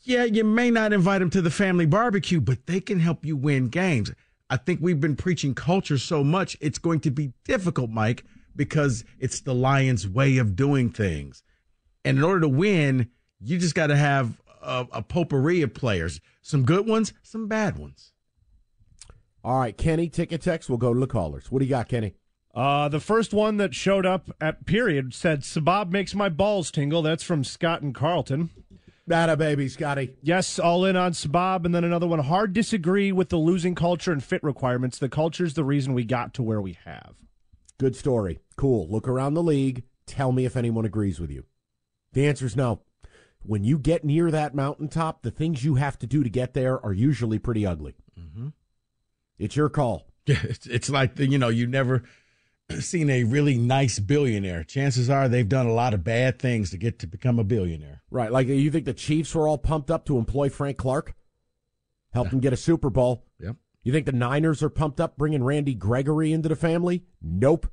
yeah, 0.05 0.25
you 0.25 0.45
may 0.45 0.71
not 0.71 0.93
invite 0.93 1.21
them 1.21 1.31
to 1.31 1.43
the 1.43 1.51
family 1.51 1.87
barbecue, 1.87 2.41
but 2.41 2.67
they 2.67 2.81
can 2.81 3.01
help 3.01 3.25
you 3.25 3.37
win 3.37 3.69
games. 3.69 4.13
I 4.51 4.57
think 4.57 4.81
we've 4.83 5.01
been 5.01 5.17
preaching 5.17 5.55
culture 5.55 5.99
so 5.99 6.23
much, 6.23 6.57
it's 6.61 6.79
going 6.79 7.01
to 7.01 7.11
be 7.11 7.33
difficult, 7.45 7.91
Mike, 7.91 8.25
because 8.55 9.05
it's 9.19 9.41
the 9.41 9.55
Lions' 9.55 10.07
way 10.07 10.37
of 10.37 10.55
doing 10.55 10.91
things. 10.91 11.43
And 12.05 12.19
in 12.19 12.25
order 12.25 12.41
to 12.41 12.49
win, 12.49 13.09
you 13.41 13.59
just 13.59 13.75
got 13.75 13.89
to 13.89 13.97
have 13.97 14.41
a, 14.63 14.87
a 14.93 15.03
potpourri 15.03 15.63
of 15.63 15.75
players 15.75 16.21
some 16.43 16.65
good 16.65 16.87
ones, 16.87 17.15
some 17.23 17.49
bad 17.49 17.79
ones. 17.79 18.13
All 19.43 19.61
right, 19.61 19.77
Kenny, 19.77 20.11
ticket 20.11 20.43
text. 20.43 20.69
We'll 20.69 20.77
go 20.77 20.93
to 20.93 21.01
the 21.01 21.07
callers. 21.07 21.51
What 21.51 21.61
do 21.61 21.65
you 21.65 21.71
got, 21.71 21.89
Kenny? 21.89 22.15
Uh, 22.55 22.89
the 22.89 23.01
first 23.01 23.33
one 23.33 23.57
that 23.57 23.75
showed 23.75 24.07
up 24.07 24.31
at 24.41 24.65
period 24.67 25.15
said, 25.15 25.41
Sabab 25.41 25.91
makes 25.91 26.15
my 26.15 26.29
balls 26.29 26.71
tingle. 26.71 27.01
That's 27.03 27.23
from 27.23 27.45
Scott 27.45 27.83
and 27.83 27.95
Carlton. 27.95 28.51
That 29.07 29.29
a 29.29 29.37
baby, 29.37 29.69
Scotty. 29.69 30.17
Yes, 30.23 30.59
all 30.59 30.85
in 30.87 30.97
on 30.97 31.13
Sabab. 31.13 31.67
And 31.67 31.75
then 31.75 31.85
another 31.85 32.07
one. 32.07 32.21
Hard 32.21 32.53
disagree 32.55 33.13
with 33.13 33.29
the 33.29 33.37
losing 33.37 33.75
culture 33.75 34.13
and 34.13 34.25
fit 34.25 34.43
requirements. 34.43 34.99
The 34.99 35.11
culture's 35.11 35.55
the 35.55 35.65
reason 35.65 35.93
we 35.93 36.05
got 36.05 36.33
to 36.35 36.43
where 36.43 36.61
we 36.61 36.79
have. 36.85 37.15
Good 37.79 37.97
story. 37.97 38.41
Cool. 38.57 38.89
Look 38.91 39.07
around 39.07 39.35
the 39.35 39.43
league. 39.43 39.85
Tell 40.07 40.33
me 40.33 40.47
if 40.47 40.57
anyone 40.57 40.85
agrees 40.85 41.21
with 41.21 41.31
you. 41.31 41.45
The 42.13 42.27
answer 42.27 42.47
is 42.47 42.57
no. 42.57 42.81
When 43.43 43.63
you 43.63 43.79
get 43.79 44.05
near 44.05 44.31
that 44.31 44.55
mountaintop, 44.55 45.23
the 45.23 45.31
things 45.31 45.65
you 45.65 45.75
have 45.75 45.99
to 45.99 46.07
do 46.07 46.23
to 46.25 46.31
get 46.31 46.55
there 46.55 46.83
are 46.85 46.93
usually 46.95 47.39
pretty 47.39 47.67
ugly. 47.67 47.95
Mm-hmm. 48.19 48.49
It's 49.39 49.57
your 49.57 49.69
call. 49.69 50.07
It's, 50.27 50.67
it's 50.67 50.89
like, 50.89 51.17
the, 51.17 51.27
you 51.27 51.37
know, 51.37 51.51
you 51.51 51.67
never 51.67 52.05
seen 52.81 53.11
a 53.11 53.25
really 53.25 53.57
nice 53.57 53.99
billionaire. 53.99 54.65
Chances 54.65 55.11
are 55.11 55.29
they've 55.29 55.49
done 55.49 55.67
a 55.67 55.73
lot 55.73 55.95
of 55.95 56.05
bad 56.05 56.39
things 56.39 56.71
to 56.71 56.79
get 56.79 56.99
to 57.01 57.07
become 57.07 57.39
a 57.39 57.45
billionaire. 57.45 58.03
Right. 58.11 58.31
Like 58.31 58.49
you 58.49 58.71
think 58.71 58.85
the 58.85 58.95
Chiefs 58.95 59.35
were 59.35 59.49
all 59.49 59.59
pumped 59.59 59.91
up 59.91 60.05
to 60.07 60.19
employ 60.19 60.49
Frank 60.49 60.79
Clark? 60.79 61.15
Help 62.13 62.27
yeah. 62.27 62.31
them 62.31 62.41
get 62.41 62.53
a 62.53 62.57
Super 62.57 62.91
Bowl. 62.91 63.25
Yep. 63.41 63.57
You 63.83 63.93
think 63.93 64.07
the 64.07 64.13
Niners 64.13 64.63
are 64.63 64.71
pumped 64.71 65.01
up 65.01 65.17
bringing 65.17 65.45
Randy 65.45 65.75
Gregory 65.75 66.33
into 66.33 66.49
the 66.49 66.57
family? 66.57 67.05
Nope. 67.21 67.67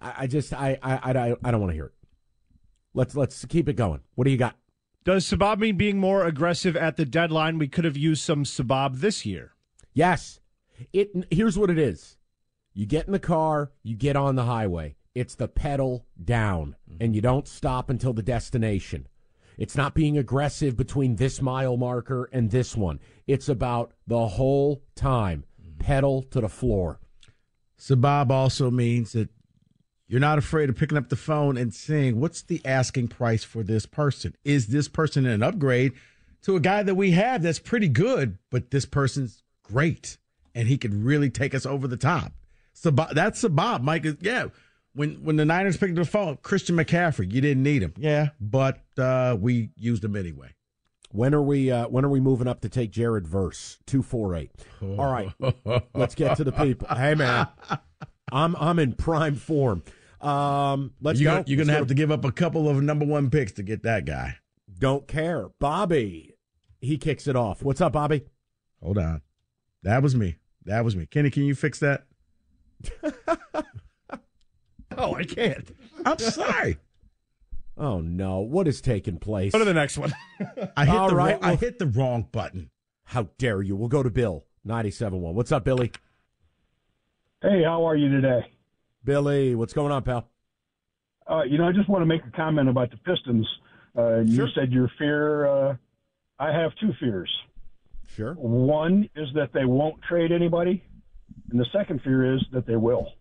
I, 0.00 0.14
I 0.18 0.26
just 0.26 0.52
I 0.52 0.78
I 0.82 1.12
I, 1.12 1.36
I 1.44 1.50
don't 1.50 1.60
want 1.60 1.70
to 1.70 1.76
hear 1.76 1.86
it. 1.86 1.92
Let's 2.92 3.14
let's 3.14 3.44
keep 3.46 3.68
it 3.68 3.74
going. 3.74 4.00
What 4.14 4.24
do 4.24 4.30
you 4.30 4.36
got? 4.36 4.56
Does 5.04 5.24
Sabab 5.24 5.58
mean 5.58 5.76
being 5.76 5.98
more 5.98 6.26
aggressive 6.26 6.76
at 6.76 6.96
the 6.96 7.06
deadline? 7.06 7.58
We 7.58 7.68
could 7.68 7.84
have 7.84 7.96
used 7.96 8.22
some 8.22 8.44
Sabab 8.44 9.00
this 9.00 9.24
year. 9.24 9.54
Yes. 9.94 10.40
It 10.92 11.10
here's 11.30 11.58
what 11.58 11.70
it 11.70 11.78
is. 11.78 12.18
You 12.72 12.86
get 12.86 13.06
in 13.06 13.12
the 13.12 13.18
car, 13.18 13.72
you 13.82 13.96
get 13.96 14.16
on 14.16 14.36
the 14.36 14.44
highway. 14.44 14.96
It's 15.14 15.34
the 15.34 15.48
pedal 15.48 16.06
down, 16.22 16.76
mm-hmm. 16.88 17.02
and 17.02 17.14
you 17.14 17.20
don't 17.20 17.48
stop 17.48 17.90
until 17.90 18.12
the 18.12 18.22
destination. 18.22 19.08
It's 19.58 19.76
not 19.76 19.94
being 19.94 20.16
aggressive 20.16 20.76
between 20.76 21.16
this 21.16 21.42
mile 21.42 21.76
marker 21.76 22.30
and 22.32 22.50
this 22.50 22.76
one. 22.76 23.00
It's 23.26 23.48
about 23.48 23.92
the 24.06 24.28
whole 24.28 24.82
time, 24.94 25.44
mm-hmm. 25.60 25.78
pedal 25.78 26.22
to 26.30 26.40
the 26.40 26.48
floor. 26.48 27.00
Sabab 27.78 28.30
also 28.30 28.70
means 28.70 29.12
that 29.12 29.30
you're 30.06 30.20
not 30.20 30.38
afraid 30.38 30.68
of 30.68 30.76
picking 30.76 30.98
up 30.98 31.08
the 31.08 31.16
phone 31.16 31.56
and 31.56 31.74
saying, 31.74 32.18
What's 32.18 32.42
the 32.42 32.60
asking 32.64 33.08
price 33.08 33.42
for 33.42 33.62
this 33.62 33.86
person? 33.86 34.34
Is 34.44 34.68
this 34.68 34.88
person 34.88 35.26
an 35.26 35.42
upgrade 35.42 35.92
to 36.42 36.56
a 36.56 36.60
guy 36.60 36.82
that 36.82 36.94
we 36.94 37.12
have 37.12 37.42
that's 37.42 37.58
pretty 37.58 37.88
good, 37.88 38.38
but 38.50 38.70
this 38.70 38.86
person's 38.86 39.42
great 39.62 40.18
and 40.54 40.68
he 40.68 40.78
could 40.78 40.94
really 40.94 41.30
take 41.30 41.54
us 41.54 41.64
over 41.64 41.86
the 41.86 41.96
top? 41.96 42.32
Sabab, 42.82 43.12
that's 43.12 43.42
Sabab, 43.42 43.82
Mike. 43.82 44.06
Yeah. 44.20 44.46
When 44.92 45.22
when 45.22 45.36
the 45.36 45.44
Niners 45.44 45.76
picked 45.76 45.98
up 45.98 46.04
the 46.04 46.10
phone, 46.10 46.38
Christian 46.42 46.76
McCaffrey, 46.76 47.32
you 47.32 47.40
didn't 47.40 47.62
need 47.62 47.82
him. 47.82 47.94
Yeah, 47.96 48.30
but 48.40 48.80
uh, 48.98 49.36
we 49.38 49.70
used 49.76 50.04
him 50.04 50.16
anyway. 50.16 50.54
When 51.12 51.34
are 51.34 51.42
we 51.42 51.70
uh, 51.70 51.88
when 51.88 52.04
are 52.04 52.08
we 52.08 52.20
moving 52.20 52.48
up 52.48 52.60
to 52.62 52.68
take 52.68 52.90
Jared 52.90 53.26
Verse? 53.26 53.78
Two 53.86 54.02
four 54.02 54.34
eight. 54.34 54.50
All 54.82 55.12
right. 55.12 55.30
let's 55.94 56.14
get 56.14 56.36
to 56.38 56.44
the 56.44 56.52
people. 56.52 56.88
Hey 56.96 57.14
man. 57.14 57.48
I'm 58.32 58.56
I'm 58.56 58.78
in 58.78 58.94
prime 58.94 59.34
form. 59.36 59.82
Um 60.20 60.92
let's 61.00 61.18
you 61.20 61.26
go. 61.26 61.44
You're 61.46 61.58
gonna 61.58 61.76
have 61.76 61.88
to 61.88 61.94
give 61.94 62.10
up 62.10 62.24
a 62.24 62.32
couple 62.32 62.68
of 62.68 62.82
number 62.82 63.04
one 63.04 63.30
picks 63.30 63.52
to 63.52 63.62
get 63.62 63.82
that 63.84 64.04
guy. 64.04 64.36
Don't 64.78 65.06
care. 65.06 65.50
Bobby. 65.58 66.34
He 66.80 66.96
kicks 66.96 67.26
it 67.26 67.36
off. 67.36 67.62
What's 67.62 67.80
up, 67.80 67.92
Bobby? 67.92 68.24
Hold 68.82 68.98
on. 68.98 69.22
That 69.82 70.02
was 70.02 70.16
me. 70.16 70.36
That 70.64 70.84
was 70.84 70.94
me. 70.96 71.06
Kenny, 71.06 71.30
can 71.30 71.44
you 71.44 71.54
fix 71.54 71.78
that? 71.80 72.06
oh, 74.96 75.14
I 75.14 75.24
can't. 75.24 75.76
I'm 76.04 76.18
sorry. 76.18 76.78
Oh 77.76 78.00
no! 78.00 78.40
What 78.40 78.68
is 78.68 78.80
taking 78.80 79.18
place? 79.18 79.52
Go 79.52 79.58
to 79.58 79.64
the 79.64 79.72
next 79.74 79.96
one. 79.96 80.12
I 80.76 80.84
hit 80.84 80.94
All 80.94 81.08
the 81.08 81.16
right, 81.16 81.32
wrong, 81.32 81.40
well, 81.40 81.50
I 81.52 81.56
hit 81.56 81.78
the 81.78 81.86
wrong 81.86 82.26
button. 82.30 82.70
How 83.04 83.28
dare 83.38 83.62
you? 83.62 83.74
We'll 83.74 83.88
go 83.88 84.02
to 84.02 84.10
Bill 84.10 84.44
ninety 84.64 84.90
seven 84.90 85.20
one. 85.20 85.34
What's 85.34 85.52
up, 85.52 85.64
Billy? 85.64 85.90
Hey, 87.42 87.62
how 87.64 87.86
are 87.88 87.96
you 87.96 88.10
today, 88.10 88.50
Billy? 89.02 89.54
What's 89.54 89.72
going 89.72 89.92
on, 89.92 90.02
pal? 90.02 90.28
Uh, 91.26 91.42
you 91.44 91.58
know, 91.58 91.64
I 91.66 91.72
just 91.72 91.88
want 91.88 92.02
to 92.02 92.06
make 92.06 92.22
a 92.26 92.30
comment 92.36 92.68
about 92.68 92.90
the 92.90 92.96
Pistons. 92.98 93.48
Uh, 93.96 94.00
sure. 94.00 94.24
You 94.26 94.46
said 94.54 94.72
your 94.72 94.90
fear. 94.98 95.46
Uh, 95.46 95.76
I 96.38 96.52
have 96.52 96.72
two 96.80 96.92
fears. 97.00 97.30
Sure. 98.14 98.34
One 98.34 99.08
is 99.14 99.28
that 99.34 99.52
they 99.52 99.64
won't 99.64 100.02
trade 100.02 100.32
anybody, 100.32 100.82
and 101.50 101.60
the 101.60 101.66
second 101.72 102.00
fear 102.02 102.34
is 102.34 102.44
that 102.52 102.66
they 102.66 102.76
will. 102.76 103.14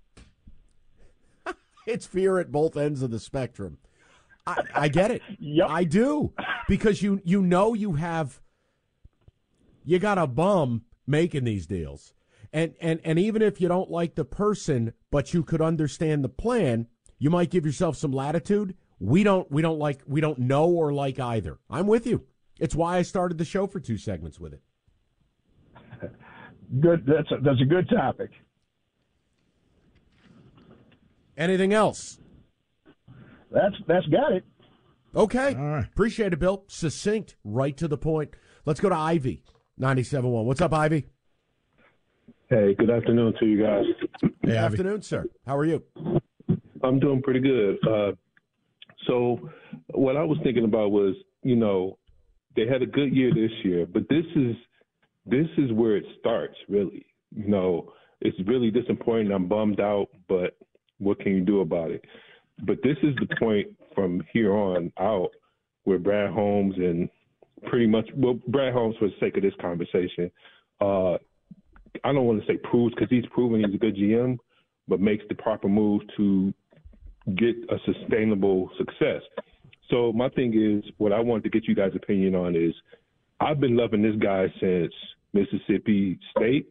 it's 1.88 2.05
fear 2.05 2.39
at 2.39 2.51
both 2.51 2.78
ends 2.78 3.01
of 3.01 3.12
the 3.12 3.20
spectrum. 3.20 3.78
I, 4.45 4.64
I 4.74 4.88
get 4.88 5.12
it. 5.12 5.22
yep. 5.39 5.70
I 5.70 5.84
do. 5.84 6.34
Because 6.68 7.01
you 7.01 7.22
you 7.24 7.41
know 7.41 7.74
you 7.74 7.93
have 7.93 8.41
you 9.84 9.99
got 9.99 10.18
a 10.18 10.28
bum 10.28 10.84
making 11.07 11.43
these 11.43 11.66
deals. 11.66 12.14
And 12.53 12.74
and 12.80 12.99
and 13.03 13.20
even 13.20 13.41
if 13.41 13.60
you 13.60 13.68
don't 13.68 13.91
like 13.91 14.16
the 14.16 14.26
person, 14.26 14.93
but 15.12 15.34
you 15.34 15.43
could 15.43 15.62
understand 15.62 16.24
the 16.24 16.30
plan, 16.30 16.88
you 17.18 17.30
might 17.30 17.51
give 17.51 17.66
yourself 17.66 17.97
some 17.97 18.12
latitude. 18.12 18.76
We 18.99 19.24
don't 19.24 19.49
we 19.51 19.62
don't 19.62 19.80
like 19.80 20.01
we 20.05 20.22
don't 20.22 20.39
know 20.39 20.68
or 20.68 20.93
like 20.93 21.20
either. 21.20 21.60
I'm 21.70 21.88
with 21.88 22.05
you. 22.05 22.26
It's 22.60 22.76
why 22.76 22.97
I 22.97 23.03
started 23.03 23.38
the 23.38 23.45
show 23.45 23.68
for 23.68 23.80
two 23.80 23.97
segments 23.97 24.39
with 24.39 24.53
it 24.53 24.62
good. 26.80 27.06
That's 27.06 27.32
a, 27.32 27.44
that's 27.44 27.62
a 27.62 27.66
good 27.66 27.90
topic. 27.90 28.32
Anything 31.38 31.74
else? 31.74 32.20
That's 33.52 33.76
that's 33.88 34.06
got 34.08 34.34
it. 34.34 34.44
Okay. 35.16 35.56
All 35.56 35.66
right. 35.66 35.86
Appreciate 35.86 36.34
it, 36.34 36.40
Bill. 36.40 36.64
Succinct, 36.68 37.36
right 37.44 37.76
to 37.78 37.88
the 37.88 37.98
point. 37.98 38.36
Let's 38.66 38.80
go 38.80 38.90
to 38.90 38.96
Ivy, 38.96 39.44
97.1. 39.80 40.44
What's 40.44 40.62
up, 40.62 40.74
Ivy? 40.74 41.08
Hey, 42.50 42.76
good 42.76 42.90
afternoon 42.90 43.34
to 43.40 43.46
you 43.46 43.64
guys. 43.64 43.86
Good 44.44 44.56
afternoon, 44.56 45.02
sir. 45.02 45.26
How 45.46 45.56
are 45.58 45.66
you? 45.66 45.84
I'm 46.84 47.00
doing 47.00 47.22
pretty 47.22 47.40
good. 47.40 47.78
Uh, 47.88 48.12
so, 49.08 49.50
what 49.94 50.18
I 50.18 50.24
was 50.24 50.38
thinking 50.44 50.66
about 50.66 50.92
was, 50.92 51.16
you 51.44 51.56
know, 51.56 51.98
they 52.56 52.68
had 52.68 52.82
a 52.82 52.86
good 52.86 53.16
year 53.16 53.32
this 53.34 53.52
year, 53.64 53.86
but 53.86 54.10
this 54.10 54.26
is 54.36 54.56
this 55.30 55.48
is 55.58 55.72
where 55.72 55.98
it 55.98 56.06
starts, 56.20 56.56
really. 56.68 57.06
You 57.36 57.48
know, 57.48 57.94
it's 58.22 58.38
really 58.48 58.72
disappointing. 58.72 59.32
I'm 59.32 59.48
bummed 59.48 59.80
out, 59.80 60.08
but 60.28 60.58
what 60.98 61.20
can 61.20 61.34
you 61.34 61.42
do 61.42 61.62
about 61.62 61.92
it? 61.92 62.04
But 62.66 62.78
this 62.84 62.98
is 63.04 63.16
the 63.16 63.36
point 63.38 63.68
from 63.96 64.24
here 64.34 64.54
on 64.54 64.92
out 65.00 65.30
where 65.86 66.00
Brad 66.00 66.32
Holmes 66.32 66.76
and 66.78 67.10
pretty 67.68 67.88
much, 67.88 68.10
well, 68.16 68.40
Brad 68.48 68.74
Holmes, 68.74 68.96
for 69.00 69.08
the 69.08 69.16
sake 69.20 69.38
of 69.38 69.44
this 69.44 69.54
conversation, 69.62 70.30
uh, 70.82 71.14
I 72.04 72.14
don't 72.14 72.26
want 72.26 72.42
to 72.42 72.48
say 72.48 72.58
proves 72.58 72.94
because 72.96 73.10
he's 73.10 73.26
proven 73.32 73.64
he's 73.64 73.76
a 73.76 73.78
good 73.78 73.96
GM, 73.96 74.38
but 74.88 75.00
makes 75.00 75.24
the 75.30 75.36
proper 75.36 75.68
move 75.68 76.02
to 76.18 76.54
get 77.36 77.56
a 77.70 77.78
sustainable 77.86 78.70
success. 78.78 79.22
So 79.90 80.12
my 80.14 80.30
thing 80.30 80.54
is, 80.54 80.90
what 80.98 81.12
I 81.12 81.20
wanted 81.20 81.44
to 81.44 81.50
get 81.50 81.68
you 81.68 81.76
guys' 81.76 81.92
opinion 81.96 82.36
on 82.36 82.56
is 82.56 82.74
I've 83.40 83.60
been 83.60 83.76
loving 83.76 84.02
this 84.02 84.16
guy 84.22 84.46
since 84.60 84.94
Mississippi 85.34 86.20
State. 86.36 86.68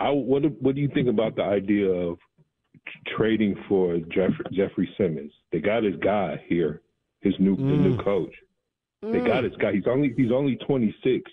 I 0.00 0.10
what 0.10 0.42
do- 0.42 0.56
what 0.60 0.74
do 0.74 0.80
you 0.80 0.88
think 0.88 1.08
about 1.08 1.36
the 1.36 1.42
idea 1.44 1.88
of 1.88 2.18
trading 3.16 3.54
for 3.68 3.98
Jeffery, 3.98 4.44
Jeffery 4.52 4.88
Simmons? 4.98 5.32
They 5.52 5.60
got 5.60 5.82
his 5.84 5.96
guy 5.96 6.42
here, 6.48 6.82
his 7.20 7.34
new 7.38 7.56
the 7.56 7.62
new 7.62 7.96
Mm. 7.96 8.04
coach. 8.04 8.34
They 9.02 9.20
Mm. 9.20 9.26
got 9.26 9.44
his 9.44 9.54
guy. 9.56 9.72
He's 9.72 9.86
only 9.86 10.12
he's 10.16 10.32
only 10.32 10.56
26. 10.56 11.30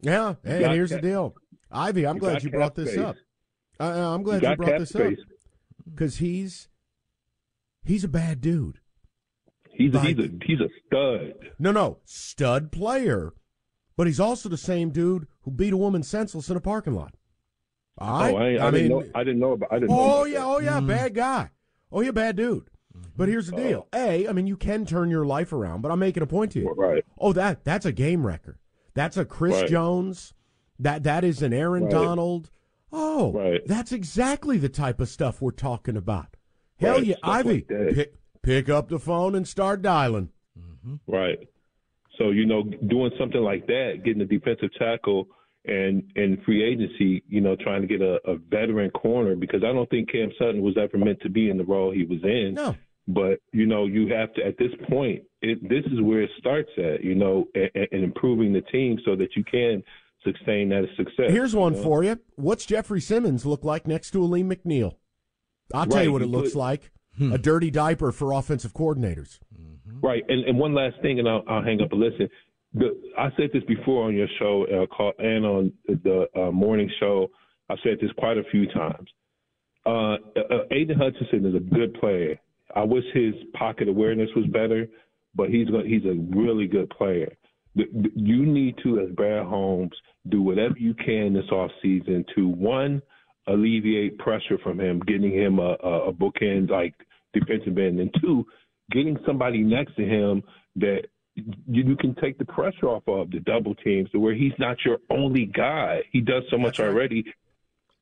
Yeah, 0.00 0.30
You 0.44 0.50
and 0.50 0.72
here's 0.74 0.90
cap- 0.90 1.00
the 1.02 1.08
deal, 1.08 1.36
Ivy. 1.70 2.06
I'm 2.06 2.16
you 2.16 2.20
glad 2.20 2.42
you 2.42 2.50
brought 2.50 2.74
this 2.74 2.90
space. 2.92 3.04
up. 3.04 3.16
Uh, 3.78 4.14
I'm 4.14 4.22
glad 4.22 4.36
you, 4.36 4.48
got 4.48 4.56
brought 4.58 4.78
this 4.78 4.88
space. 4.90 5.18
up 5.18 5.26
because 5.90 6.16
he's 6.18 6.68
he's 7.84 8.04
a 8.04 8.08
bad 8.08 8.40
dude. 8.40 8.80
He's 9.70 9.92
Like- 9.92 10.16
he's 10.16 10.18
a 10.18 10.30
he's 10.44 10.60
a 10.60 10.68
stud. 10.86 11.50
No, 11.58 11.70
no, 11.72 11.98
stud 12.04 12.72
player, 12.72 13.32
but 13.96 14.06
he's 14.06 14.20
also 14.20 14.48
the 14.48 14.56
same 14.56 14.90
dude 14.90 15.26
who 15.42 15.50
beat 15.50 15.72
a 15.72 15.76
woman 15.76 16.02
senseless 16.02 16.50
in 16.50 16.56
a 16.56 16.60
parking 16.60 16.94
lot. 16.94 17.14
All 17.98 18.20
right? 18.20 18.34
Oh, 18.34 18.36
I, 18.36 18.48
ain't- 18.48 18.60
I, 18.60 18.70
didn't 18.70 18.88
know. 18.88 19.04
I 19.14 19.24
didn't 19.24 19.40
know 19.40 19.52
about. 19.52 19.72
I 19.72 19.76
didn't 19.78 19.90
know. 19.90 20.00
Oh 20.00 20.20
about 20.20 20.30
yeah, 20.30 20.38
that. 20.38 20.46
oh 20.46 20.58
yeah, 20.58 20.80
mm. 20.80 20.86
bad 20.86 21.14
guy. 21.14 21.50
Oh, 21.90 22.00
you're 22.00 22.10
a 22.10 22.12
bad 22.14 22.36
dude. 22.36 22.68
Mm-hmm. 22.96 23.10
But 23.16 23.28
here's 23.28 23.46
the 23.48 23.56
deal. 23.56 23.88
Uh. 23.92 23.98
A, 23.98 24.28
I 24.28 24.32
mean, 24.32 24.46
you 24.46 24.56
can 24.56 24.84
turn 24.86 25.10
your 25.10 25.24
life 25.24 25.52
around, 25.52 25.80
but 25.82 25.90
I'm 25.90 25.98
making 25.98 26.22
a 26.22 26.26
point 26.26 26.52
to 26.52 26.60
you. 26.60 26.70
Right. 26.76 27.04
Oh, 27.18 27.32
that 27.32 27.64
that's 27.64 27.86
a 27.86 27.92
game 27.92 28.26
wrecker. 28.26 28.58
That's 28.94 29.16
a 29.16 29.24
Chris 29.24 29.54
Right. 29.54 29.68
Jones. 29.68 30.34
That 30.78 31.04
that 31.04 31.24
is 31.24 31.40
an 31.42 31.52
Aaron 31.54 31.84
Right. 31.84 31.92
Donald. 31.92 32.50
Oh, 32.92 33.32
Right. 33.32 33.66
that's 33.66 33.92
exactly 33.92 34.58
the 34.58 34.68
type 34.68 35.00
of 35.00 35.08
stuff 35.08 35.40
we're 35.42 35.50
talking 35.50 35.96
about. 35.96 36.36
Hell 36.78 36.96
Right, 36.96 37.04
yeah, 37.04 37.16
stuff 37.16 37.30
Ivy, 37.30 37.66
like 37.68 37.94
pick, 37.94 38.14
pick 38.42 38.68
up 38.68 38.88
the 38.88 38.98
phone 38.98 39.34
and 39.34 39.48
start 39.48 39.82
dialing. 39.82 40.30
Mm-hmm. 40.58 40.96
Right. 41.06 41.48
So 42.18 42.30
you 42.30 42.46
know, 42.46 42.62
doing 42.62 43.10
something 43.18 43.40
like 43.40 43.66
that, 43.66 44.02
getting 44.04 44.22
a 44.22 44.26
defensive 44.26 44.70
tackle 44.78 45.28
and 45.64 46.02
and 46.16 46.42
free 46.44 46.62
agency, 46.64 47.22
you 47.28 47.40
know, 47.40 47.56
trying 47.56 47.82
to 47.82 47.88
get 47.88 48.00
a, 48.00 48.18
a 48.24 48.36
veteran 48.36 48.90
corner 48.90 49.36
because 49.36 49.62
I 49.64 49.72
don't 49.72 49.88
think 49.90 50.10
Cam 50.10 50.30
Sutton 50.38 50.62
was 50.62 50.76
ever 50.80 50.96
meant 50.96 51.20
to 51.22 51.28
be 51.28 51.50
in 51.50 51.58
the 51.58 51.64
role 51.64 51.92
he 51.92 52.04
was 52.04 52.22
in. 52.22 52.54
No. 52.54 52.76
But 53.08 53.40
you 53.52 53.66
know, 53.66 53.86
you 53.86 54.12
have 54.14 54.32
to 54.34 54.44
at 54.44 54.58
this 54.58 54.72
point. 54.88 55.22
It, 55.42 55.62
this 55.68 55.84
is 55.92 56.00
where 56.00 56.22
it 56.22 56.30
starts 56.38 56.70
at, 56.76 57.04
you 57.04 57.14
know, 57.14 57.46
and, 57.54 57.70
and 57.92 58.04
improving 58.04 58.52
the 58.52 58.62
team 58.62 58.98
so 59.04 59.14
that 59.16 59.28
you 59.36 59.44
can 59.44 59.82
sustain 60.24 60.68
that 60.70 60.86
success. 60.96 61.30
Here's 61.30 61.54
one 61.54 61.74
you 61.74 61.78
know? 61.78 61.84
for 61.84 62.02
you. 62.02 62.18
What's 62.34 62.66
Jeffery 62.66 63.00
Simmons 63.00 63.46
look 63.46 63.64
like 63.64 63.86
next 63.86 64.10
to 64.12 64.22
Alim 64.22 64.50
McNeill? 64.50 64.96
I'll 65.72 65.86
tell 65.86 66.02
you 66.02 66.12
what 66.12 66.22
it 66.22 66.28
looks 66.28 66.52
put- 66.52 66.58
like. 66.58 66.90
Hmm. 67.18 67.32
A 67.32 67.38
dirty 67.38 67.70
diaper 67.70 68.12
for 68.12 68.32
offensive 68.32 68.74
coordinators. 68.74 69.38
Hmm. 69.56 69.75
Right, 70.02 70.22
and, 70.28 70.44
and 70.44 70.58
one 70.58 70.74
last 70.74 70.96
thing, 71.02 71.18
and 71.18 71.28
I'll, 71.28 71.42
I'll 71.48 71.62
hang 71.62 71.80
up 71.80 71.92
and 71.92 72.00
listen. 72.00 72.28
The, 72.74 72.98
I 73.18 73.30
said 73.36 73.50
this 73.52 73.62
before 73.64 74.06
on 74.06 74.14
your 74.14 74.28
show 74.38 74.66
uh, 74.66 74.86
call, 74.86 75.12
and 75.18 75.44
on 75.46 75.72
the 75.86 76.26
uh, 76.36 76.50
morning 76.50 76.90
show. 77.00 77.28
I've 77.68 77.78
said 77.82 77.98
this 78.00 78.10
quite 78.16 78.38
a 78.38 78.44
few 78.50 78.66
times. 78.72 79.08
Uh, 79.84 80.14
uh, 80.36 80.64
Aidan 80.70 80.98
Hutchinson 80.98 81.46
is 81.46 81.54
a 81.54 81.74
good 81.74 81.94
player. 81.94 82.38
I 82.74 82.82
wish 82.82 83.04
his 83.14 83.34
pocket 83.54 83.88
awareness 83.88 84.28
was 84.36 84.46
better, 84.46 84.86
but 85.34 85.48
he's 85.48 85.68
go- 85.68 85.84
he's 85.84 86.04
a 86.04 86.14
really 86.36 86.66
good 86.66 86.90
player. 86.90 87.36
You 87.74 88.46
need 88.46 88.76
to, 88.82 89.00
as 89.00 89.10
Brad 89.10 89.46
Holmes, 89.46 89.92
do 90.28 90.42
whatever 90.42 90.74
you 90.78 90.94
can 90.94 91.34
this 91.34 91.48
off 91.50 91.70
season 91.82 92.24
to 92.34 92.48
one 92.48 93.02
alleviate 93.46 94.18
pressure 94.18 94.58
from 94.62 94.80
him, 94.80 95.00
getting 95.06 95.32
him 95.32 95.58
a, 95.58 95.72
a 95.74 96.12
bookend 96.12 96.70
like 96.70 96.94
defensive 97.32 97.78
end, 97.78 98.00
and 98.00 98.12
two, 98.20 98.46
getting 98.90 99.18
somebody 99.26 99.58
next 99.62 99.96
to 99.96 100.04
him 100.04 100.42
that 100.76 101.02
you, 101.34 101.44
you 101.66 101.96
can 101.96 102.14
take 102.16 102.38
the 102.38 102.44
pressure 102.44 102.86
off 102.88 103.02
of 103.06 103.30
the 103.30 103.40
double 103.40 103.74
teams 103.74 104.10
to 104.10 104.18
where 104.18 104.34
he's 104.34 104.52
not 104.58 104.76
your 104.84 104.98
only 105.10 105.46
guy. 105.46 106.00
He 106.12 106.20
does 106.20 106.44
so 106.50 106.56
much 106.58 106.80
already. 106.80 107.24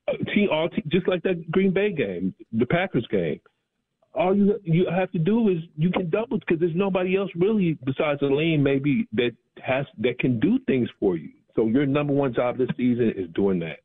Uh, 0.06 0.12
team, 0.34 0.48
all 0.52 0.68
te- 0.68 0.84
just 0.88 1.08
like 1.08 1.22
that 1.22 1.50
Green 1.50 1.72
Bay 1.72 1.92
game, 1.92 2.34
the 2.52 2.66
Packers 2.66 3.06
game. 3.10 3.40
All 4.14 4.36
you 4.36 4.60
you 4.62 4.86
have 4.88 5.10
to 5.12 5.18
do 5.18 5.48
is 5.48 5.58
you 5.76 5.90
can 5.90 6.08
double 6.10 6.38
because 6.38 6.60
there's 6.60 6.76
nobody 6.76 7.16
else 7.16 7.30
really 7.34 7.76
besides 7.84 8.22
Elaine 8.22 8.62
maybe 8.62 9.08
that 9.14 9.32
has 9.60 9.86
that 9.98 10.20
can 10.20 10.38
do 10.38 10.58
things 10.68 10.88
for 11.00 11.16
you. 11.16 11.30
So 11.56 11.66
your 11.66 11.86
number 11.86 12.12
one 12.12 12.32
job 12.32 12.56
this 12.58 12.68
season 12.76 13.12
is 13.16 13.28
doing 13.34 13.58
that. 13.60 13.78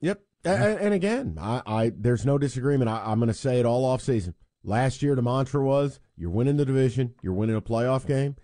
Yep. 0.00 0.20
A- 0.44 0.48
a- 0.50 0.76
And, 0.76 0.94
again, 0.94 1.38
I, 1.40 1.62
I 1.66 1.92
there's 1.96 2.24
no 2.24 2.38
disagreement. 2.38 2.88
I, 2.88 3.02
I'm 3.06 3.18
going 3.18 3.28
to 3.28 3.34
say 3.34 3.58
it 3.58 3.66
all 3.66 3.84
off 3.84 4.00
season. 4.02 4.34
Last 4.68 5.02
year, 5.02 5.14
the 5.14 5.22
mantra 5.22 5.64
was 5.64 5.98
you're 6.14 6.28
winning 6.30 6.58
the 6.58 6.66
division, 6.66 7.14
you're 7.22 7.32
winning 7.32 7.56
a 7.56 7.62
playoff 7.62 8.06
game. 8.06 8.36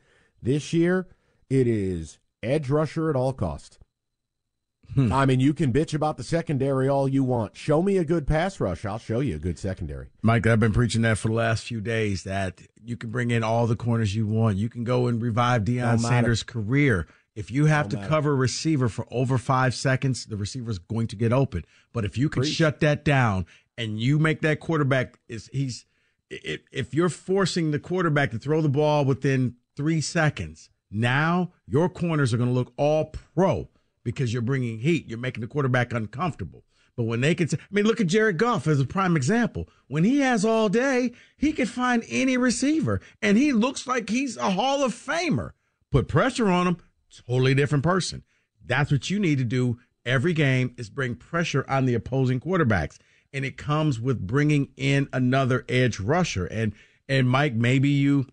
This 0.42 0.72
year, 0.72 1.06
it 1.50 1.66
is 1.66 2.18
edge 2.42 2.70
rusher 2.70 3.10
at 3.10 3.16
all 3.16 3.34
cost. 3.34 3.78
Hmm. 4.94 5.12
I 5.12 5.26
mean, 5.26 5.40
you 5.40 5.52
can 5.52 5.70
bitch 5.70 5.92
about 5.92 6.16
the 6.16 6.24
secondary 6.24 6.88
all 6.88 7.06
you 7.06 7.24
want. 7.24 7.56
Show 7.56 7.82
me 7.82 7.98
a 7.98 8.04
good 8.04 8.26
pass 8.26 8.58
rush, 8.58 8.86
I'll 8.86 8.98
show 8.98 9.20
you 9.20 9.36
a 9.36 9.38
good 9.38 9.58
secondary. 9.58 10.08
Mike, 10.22 10.46
I've 10.46 10.60
been 10.60 10.72
preaching 10.72 11.02
that 11.02 11.18
for 11.18 11.28
the 11.28 11.34
last 11.34 11.64
few 11.64 11.82
days 11.82 12.22
that 12.24 12.62
you 12.82 12.96
can 12.96 13.10
bring 13.10 13.30
in 13.30 13.44
all 13.44 13.66
the 13.66 13.76
corners 13.76 14.14
you 14.14 14.26
want. 14.26 14.56
You 14.56 14.70
can 14.70 14.84
go 14.84 15.08
and 15.08 15.20
revive 15.20 15.64
Deion. 15.64 16.00
Sanders' 16.00 16.42
career. 16.42 17.06
If 17.36 17.50
you 17.50 17.66
have 17.66 17.88
Don't 17.88 17.90
to 17.90 17.96
matter. 17.96 18.08
cover 18.08 18.32
a 18.32 18.36
receiver 18.36 18.88
for 18.88 19.06
over 19.10 19.36
five 19.36 19.74
seconds, 19.74 20.24
the 20.24 20.36
receiver's 20.36 20.78
going 20.78 21.08
to 21.08 21.16
get 21.16 21.34
open. 21.34 21.64
But 21.92 22.06
if 22.06 22.16
you 22.16 22.30
can 22.30 22.42
Preach. 22.42 22.54
shut 22.54 22.80
that 22.80 23.04
down 23.04 23.44
and 23.76 24.00
you 24.00 24.18
make 24.18 24.40
that 24.42 24.60
quarterback 24.60 25.18
is 25.28 25.50
he's 25.52 25.84
if, 26.72 26.94
you're 26.94 27.08
forcing 27.08 27.70
the 27.70 27.78
quarterback 27.78 28.30
to 28.30 28.38
throw 28.38 28.60
the 28.60 28.68
ball 28.68 29.04
within 29.04 29.56
three 29.76 30.00
seconds, 30.00 30.70
now 30.90 31.52
your 31.66 31.88
corners 31.88 32.32
are 32.32 32.36
going 32.36 32.48
to 32.48 32.54
look 32.54 32.72
all 32.76 33.12
pro 33.34 33.68
because 34.04 34.32
you're 34.32 34.42
bringing 34.42 34.78
heat. 34.78 35.08
You're 35.08 35.18
making 35.18 35.40
the 35.40 35.46
quarterback 35.46 35.92
uncomfortable. 35.92 36.64
But 36.96 37.04
when 37.04 37.20
they 37.20 37.34
can, 37.34 37.48
I 37.52 37.58
mean, 37.70 37.86
look 37.86 38.00
at 38.00 38.06
Jared 38.06 38.38
Goff 38.38 38.68
as 38.68 38.80
a 38.80 38.84
prime 38.84 39.16
example. 39.16 39.68
When 39.88 40.04
he 40.04 40.20
has 40.20 40.44
all 40.44 40.68
day, 40.68 41.12
he 41.36 41.52
can 41.52 41.66
find 41.66 42.04
any 42.08 42.36
receiver, 42.36 43.00
and 43.20 43.36
he 43.36 43.52
looks 43.52 43.86
like 43.86 44.08
he's 44.08 44.36
a 44.36 44.50
Hall 44.50 44.84
of 44.84 44.94
Famer. 44.94 45.50
Put 45.90 46.06
pressure 46.06 46.48
on 46.48 46.68
him, 46.68 46.76
totally 47.26 47.54
different 47.54 47.84
person. 47.84 48.22
That's 48.64 48.92
what 48.92 49.10
you 49.10 49.18
need 49.18 49.38
to 49.38 49.44
do 49.44 49.78
every 50.04 50.32
game 50.32 50.74
is 50.76 50.90
bring 50.90 51.14
pressure 51.16 51.64
on 51.68 51.86
the 51.86 51.94
opposing 51.94 52.40
quarterbacks, 52.40 52.98
and 53.34 53.44
it 53.44 53.58
comes 53.58 54.00
with 54.00 54.26
bringing 54.26 54.68
in 54.76 55.08
another 55.12 55.64
edge 55.68 56.00
rusher. 56.00 56.46
And 56.46 56.72
and 57.08 57.28
Mike, 57.28 57.52
maybe 57.52 57.90
you, 57.90 58.26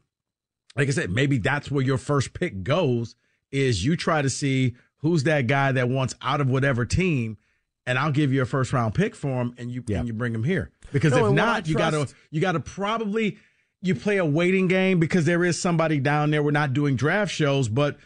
like 0.78 0.88
I 0.88 0.92
said, 0.92 1.10
maybe 1.10 1.40
that's 1.40 1.70
where 1.70 1.84
your 1.84 1.98
first 1.98 2.34
pick 2.34 2.64
goes. 2.64 3.16
Is 3.52 3.84
you 3.84 3.98
try 3.98 4.22
to 4.22 4.30
see 4.30 4.76
who's 5.00 5.24
that 5.24 5.48
guy 5.48 5.74
that 5.74 5.90
wants 5.90 6.16
out 6.22 6.40
of 6.40 6.48
whatever 6.48 6.86
team, 6.86 7.38
and 7.86 8.00
I'll 8.00 8.12
give 8.12 8.32
you 8.32 8.44
a 8.44 8.46
first 8.46 8.72
round 8.72 8.94
pick 8.94 9.16
for 9.16 9.42
him, 9.42 9.54
and 9.58 9.70
you 9.70 9.84
and 9.90 10.08
you 10.08 10.14
bring 10.14 10.34
him 10.34 10.44
here. 10.44 10.72
Because 10.94 11.12
No, 11.14 11.26
if 11.28 11.34
not, 11.34 11.68
you 11.68 11.76
got 11.76 11.90
to 11.90 12.08
you 12.30 12.40
got 12.40 12.54
to 12.54 12.62
probably 12.62 13.38
you 13.82 13.96
play 13.96 14.18
a 14.18 14.26
waiting 14.26 14.68
game 14.68 15.00
because 15.00 15.26
there 15.26 15.44
is 15.44 15.60
somebody 15.60 16.00
down 16.00 16.30
there. 16.30 16.44
We're 16.44 16.52
not 16.52 16.74
doing 16.74 16.96
draft 16.96 17.34
shows, 17.34 17.68
but 17.68 17.98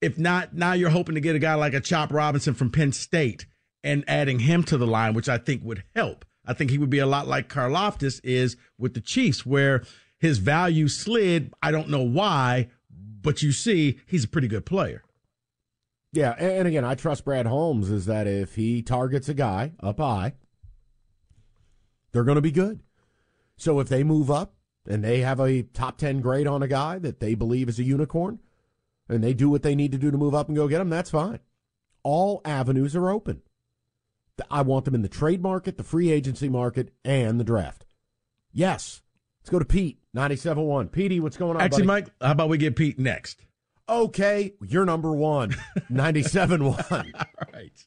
if 0.00 0.18
not, 0.18 0.54
now 0.54 0.72
you're 0.72 0.90
hoping 0.90 1.14
to 1.14 1.20
get 1.20 1.36
a 1.36 1.38
guy 1.38 1.54
like 1.54 1.74
a 1.74 1.80
Chop 1.80 2.12
Robinson 2.12 2.54
from 2.54 2.70
Penn 2.70 2.92
State 2.92 3.46
and 3.84 4.04
adding 4.08 4.40
him 4.40 4.64
to 4.64 4.76
the 4.76 4.86
line, 4.86 5.14
which 5.14 5.28
I 5.28 5.38
think 5.38 5.62
would 5.64 5.84
help. 5.94 6.24
I 6.50 6.52
think 6.52 6.72
he 6.72 6.78
would 6.78 6.90
be 6.90 6.98
a 6.98 7.06
lot 7.06 7.28
like 7.28 7.48
Karlaftis 7.48 8.20
is 8.24 8.56
with 8.76 8.94
the 8.94 9.00
Chiefs, 9.00 9.46
where 9.46 9.84
his 10.18 10.38
value 10.38 10.88
slid. 10.88 11.54
I 11.62 11.70
don't 11.70 11.88
know 11.88 12.02
why, 12.02 12.70
but 12.90 13.40
you 13.40 13.52
see, 13.52 14.00
he's 14.04 14.24
a 14.24 14.28
pretty 14.28 14.48
good 14.48 14.66
player. 14.66 15.04
Yeah, 16.12 16.32
and, 16.32 16.66
again, 16.66 16.84
I 16.84 16.96
trust 16.96 17.24
Brad 17.24 17.46
Holmes 17.46 17.88
is 17.88 18.06
that 18.06 18.26
if 18.26 18.56
he 18.56 18.82
targets 18.82 19.28
a 19.28 19.34
guy 19.34 19.74
up 19.78 19.98
high, 19.98 20.32
they're 22.10 22.24
going 22.24 22.34
to 22.34 22.42
be 22.42 22.50
good. 22.50 22.80
So 23.56 23.78
if 23.78 23.88
they 23.88 24.02
move 24.02 24.28
up 24.28 24.54
and 24.84 25.04
they 25.04 25.20
have 25.20 25.38
a 25.38 25.62
top 25.62 25.98
10 25.98 26.20
grade 26.20 26.48
on 26.48 26.64
a 26.64 26.68
guy 26.68 26.98
that 26.98 27.20
they 27.20 27.36
believe 27.36 27.68
is 27.68 27.78
a 27.78 27.84
unicorn 27.84 28.40
and 29.08 29.22
they 29.22 29.34
do 29.34 29.48
what 29.48 29.62
they 29.62 29.76
need 29.76 29.92
to 29.92 29.98
do 29.98 30.10
to 30.10 30.18
move 30.18 30.34
up 30.34 30.48
and 30.48 30.56
go 30.56 30.66
get 30.66 30.80
him, 30.80 30.90
that's 30.90 31.10
fine. 31.10 31.38
All 32.02 32.40
avenues 32.44 32.96
are 32.96 33.08
open. 33.08 33.42
I 34.50 34.62
want 34.62 34.84
them 34.84 34.94
in 34.94 35.02
the 35.02 35.08
trade 35.08 35.42
market, 35.42 35.76
the 35.78 35.84
free 35.84 36.10
agency 36.10 36.48
market, 36.48 36.92
and 37.04 37.38
the 37.40 37.44
draft. 37.44 37.84
Yes. 38.52 39.02
Let's 39.40 39.50
go 39.50 39.58
to 39.58 39.64
Pete, 39.64 39.98
97.1. 40.14 40.92
Petey, 40.92 41.18
what's 41.20 41.36
going 41.36 41.56
on? 41.56 41.62
Actually, 41.62 41.86
buddy? 41.86 42.02
Mike, 42.02 42.10
how 42.20 42.32
about 42.32 42.48
we 42.48 42.58
get 42.58 42.76
Pete 42.76 42.98
next? 42.98 43.40
Okay, 43.88 44.54
you're 44.66 44.84
number 44.84 45.12
one, 45.12 45.50
97.1. 45.90 46.92
All 46.92 47.02
right. 47.52 47.86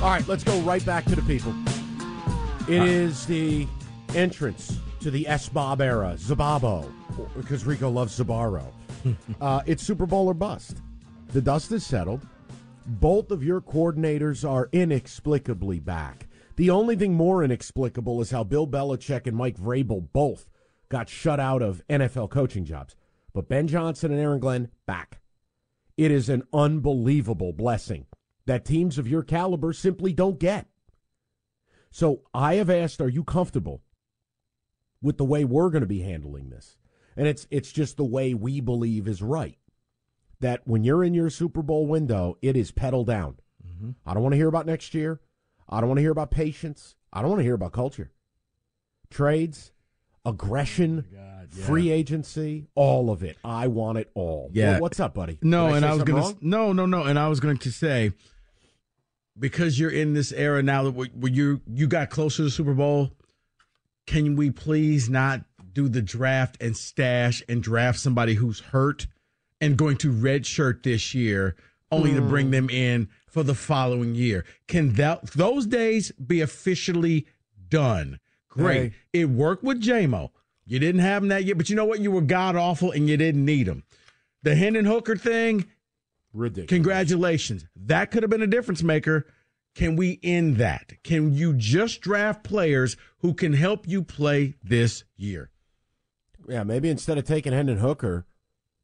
All 0.00 0.10
right, 0.10 0.26
let's 0.28 0.44
go 0.44 0.56
right 0.60 0.84
back 0.86 1.06
to 1.06 1.16
the 1.16 1.22
people. 1.22 1.52
It 2.68 2.88
is 2.88 3.26
the 3.26 3.66
entrance 4.14 4.78
to 5.00 5.10
the 5.10 5.26
S 5.26 5.48
Bob 5.48 5.80
era, 5.80 6.14
Zababo, 6.16 6.88
because 7.36 7.66
Rico 7.66 7.90
loves 7.90 8.16
Zabaro. 8.16 8.72
uh, 9.40 9.62
it's 9.66 9.82
Super 9.82 10.06
Bowl 10.06 10.28
or 10.28 10.34
bust. 10.34 10.76
The 11.32 11.42
dust 11.42 11.72
is 11.72 11.84
settled. 11.84 12.24
Both 12.86 13.32
of 13.32 13.42
your 13.42 13.60
coordinators 13.60 14.48
are 14.48 14.68
inexplicably 14.70 15.80
back. 15.80 16.28
The 16.54 16.70
only 16.70 16.94
thing 16.94 17.14
more 17.14 17.42
inexplicable 17.42 18.20
is 18.20 18.30
how 18.30 18.44
Bill 18.44 18.68
Belichick 18.68 19.26
and 19.26 19.36
Mike 19.36 19.58
Vrabel 19.58 20.06
both 20.12 20.48
got 20.88 21.08
shut 21.08 21.40
out 21.40 21.60
of 21.60 21.82
NFL 21.90 22.30
coaching 22.30 22.64
jobs. 22.64 22.94
But 23.34 23.48
Ben 23.48 23.66
Johnson 23.66 24.12
and 24.12 24.20
Aaron 24.20 24.38
Glenn 24.38 24.70
back. 24.86 25.20
It 25.96 26.12
is 26.12 26.28
an 26.28 26.44
unbelievable 26.52 27.52
blessing 27.52 28.06
that 28.48 28.64
teams 28.64 28.96
of 28.96 29.06
your 29.06 29.22
caliber 29.22 29.74
simply 29.74 30.14
don't 30.14 30.38
get. 30.38 30.66
So 31.90 32.22
I 32.32 32.54
have 32.54 32.70
asked, 32.70 32.98
are 32.98 33.08
you 33.08 33.22
comfortable 33.22 33.82
with 35.02 35.18
the 35.18 35.24
way 35.24 35.44
we're 35.44 35.68
going 35.68 35.82
to 35.82 35.86
be 35.86 36.00
handling 36.00 36.48
this? 36.48 36.78
And 37.14 37.26
it's 37.28 37.46
it's 37.50 37.70
just 37.70 37.98
the 37.98 38.04
way 38.04 38.32
we 38.32 38.60
believe 38.60 39.06
is 39.06 39.20
right. 39.20 39.58
That 40.40 40.62
when 40.64 40.82
you're 40.82 41.04
in 41.04 41.12
your 41.12 41.28
Super 41.28 41.60
Bowl 41.60 41.86
window, 41.86 42.38
it 42.40 42.56
is 42.56 42.70
pedal 42.70 43.04
down. 43.04 43.36
Mm-hmm. 43.66 43.90
I 44.06 44.14
don't 44.14 44.22
want 44.22 44.32
to 44.32 44.38
hear 44.38 44.48
about 44.48 44.66
next 44.66 44.94
year. 44.94 45.20
I 45.68 45.80
don't 45.80 45.88
want 45.88 45.98
to 45.98 46.02
hear 46.02 46.12
about 46.12 46.30
patience. 46.30 46.94
I 47.12 47.20
don't 47.20 47.28
want 47.28 47.40
to 47.40 47.44
hear 47.44 47.54
about 47.54 47.72
culture. 47.72 48.12
Trades, 49.10 49.72
aggression, 50.24 51.04
free 51.50 51.90
agency, 51.90 52.68
all 52.74 53.10
of 53.10 53.22
it. 53.22 53.36
I 53.44 53.66
want 53.66 53.98
it 53.98 54.10
all. 54.14 54.50
Yeah. 54.54 54.72
Well, 54.72 54.82
what's 54.82 55.00
up, 55.00 55.14
buddy? 55.14 55.38
No, 55.42 55.68
and 55.68 55.82
say 55.82 55.88
I 55.88 55.94
was 55.94 56.08
wrong? 56.08 56.38
no, 56.40 56.72
no, 56.72 56.86
no, 56.86 57.02
and 57.02 57.18
I 57.18 57.28
was 57.28 57.40
going 57.40 57.58
to 57.58 57.70
say 57.70 58.12
because 59.38 59.78
you're 59.78 59.90
in 59.90 60.14
this 60.14 60.32
era 60.32 60.62
now 60.62 60.84
that 60.84 60.92
where 60.92 61.32
you 61.32 61.60
you 61.66 61.86
got 61.86 62.10
closer 62.10 62.38
to 62.38 62.42
the 62.44 62.50
Super 62.50 62.74
Bowl, 62.74 63.12
can 64.06 64.36
we 64.36 64.50
please 64.50 65.08
not 65.08 65.42
do 65.72 65.88
the 65.88 66.02
draft 66.02 66.56
and 66.60 66.76
stash 66.76 67.42
and 67.48 67.62
draft 67.62 67.98
somebody 67.98 68.34
who's 68.34 68.60
hurt 68.60 69.06
and 69.60 69.76
going 69.76 69.96
to 69.98 70.12
redshirt 70.12 70.82
this 70.82 71.14
year, 71.14 71.56
only 71.90 72.14
to 72.14 72.20
bring 72.20 72.46
hmm. 72.46 72.52
them 72.52 72.70
in 72.70 73.08
for 73.28 73.42
the 73.42 73.54
following 73.54 74.14
year? 74.14 74.44
Can 74.66 74.94
that 74.94 75.26
those 75.32 75.66
days 75.66 76.10
be 76.12 76.40
officially 76.40 77.26
done? 77.68 78.18
Great. 78.48 78.92
It 79.12 79.26
worked 79.26 79.62
with 79.62 79.82
Jamo. 79.82 80.30
You 80.64 80.78
didn't 80.78 81.00
have 81.00 81.22
him 81.22 81.28
that 81.28 81.44
year, 81.44 81.54
but 81.54 81.70
you 81.70 81.76
know 81.76 81.84
what? 81.84 82.00
You 82.00 82.10
were 82.10 82.20
god 82.20 82.56
awful 82.56 82.90
and 82.90 83.08
you 83.08 83.16
didn't 83.16 83.44
need 83.44 83.68
him. 83.68 83.84
The 84.42 84.54
Hendon 84.54 84.84
Hooker 84.84 85.16
thing, 85.16 85.66
ridiculous. 86.38 86.68
Congratulations. 86.68 87.66
That 87.76 88.10
could 88.10 88.22
have 88.22 88.30
been 88.30 88.42
a 88.42 88.46
difference 88.46 88.82
maker. 88.82 89.26
Can 89.74 89.96
we 89.96 90.18
end 90.22 90.56
that? 90.56 90.94
Can 91.04 91.34
you 91.34 91.52
just 91.54 92.00
draft 92.00 92.42
players 92.42 92.96
who 93.18 93.34
can 93.34 93.52
help 93.52 93.86
you 93.86 94.02
play 94.02 94.54
this 94.62 95.04
year? 95.16 95.50
Yeah, 96.48 96.64
maybe 96.64 96.88
instead 96.88 97.18
of 97.18 97.24
taking 97.24 97.52
Hendon 97.52 97.78
Hooker, 97.78 98.26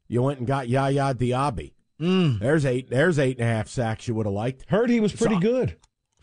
you 0.07 0.23
went 0.23 0.39
and 0.39 0.47
got 0.47 0.69
Yaya 0.69 1.15
Diaby. 1.15 1.73
Mm. 2.01 2.39
There's 2.39 2.67
eight. 2.67 2.91
There's 2.91 3.19
eight 3.19 3.39
and 3.39 3.49
a 3.49 3.53
half 3.53 3.69
sacks 3.69 4.07
you 4.07 4.15
would 4.15 4.27
have 4.27 4.35
liked. 4.35 4.69
Heard 4.69 4.91
he 4.91 5.01
was 5.01 5.13
pretty 5.13 5.39
good. 5.39 5.77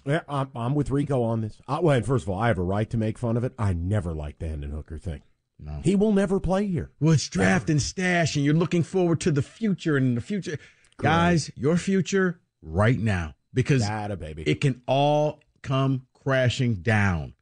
Yeah, 0.05 0.21
I'm, 0.27 0.49
I'm 0.55 0.75
with 0.75 0.89
Rico 0.89 1.21
on 1.23 1.41
this. 1.41 1.61
I, 1.67 1.79
well, 1.79 1.95
and 1.95 2.05
first 2.05 2.23
of 2.23 2.29
all, 2.29 2.39
I 2.39 2.47
have 2.47 2.57
a 2.57 2.63
right 2.63 2.89
to 2.89 2.97
make 2.97 3.17
fun 3.17 3.37
of 3.37 3.43
it. 3.43 3.53
I 3.57 3.73
never 3.73 4.13
liked 4.13 4.39
the 4.39 4.47
Hendon 4.47 4.71
Hooker 4.71 4.97
thing. 4.97 5.21
No. 5.59 5.79
He 5.83 5.95
will 5.95 6.11
never 6.11 6.39
play 6.39 6.65
here. 6.65 6.91
Well, 6.99 7.13
it's 7.13 7.29
draft 7.29 7.69
and 7.69 7.81
stash, 7.81 8.35
and 8.35 8.43
you're 8.43 8.55
looking 8.55 8.81
forward 8.81 9.21
to 9.21 9.31
the 9.31 9.43
future 9.43 9.95
and 9.95 10.17
the 10.17 10.21
future. 10.21 10.57
Guys, 11.01 11.51
your 11.55 11.77
future 11.77 12.39
right 12.61 12.99
now 12.99 13.33
because 13.53 13.81
Data, 13.81 14.15
baby. 14.15 14.43
it 14.43 14.61
can 14.61 14.81
all 14.85 15.39
come 15.63 16.05
crashing 16.23 16.75
down. 16.75 17.33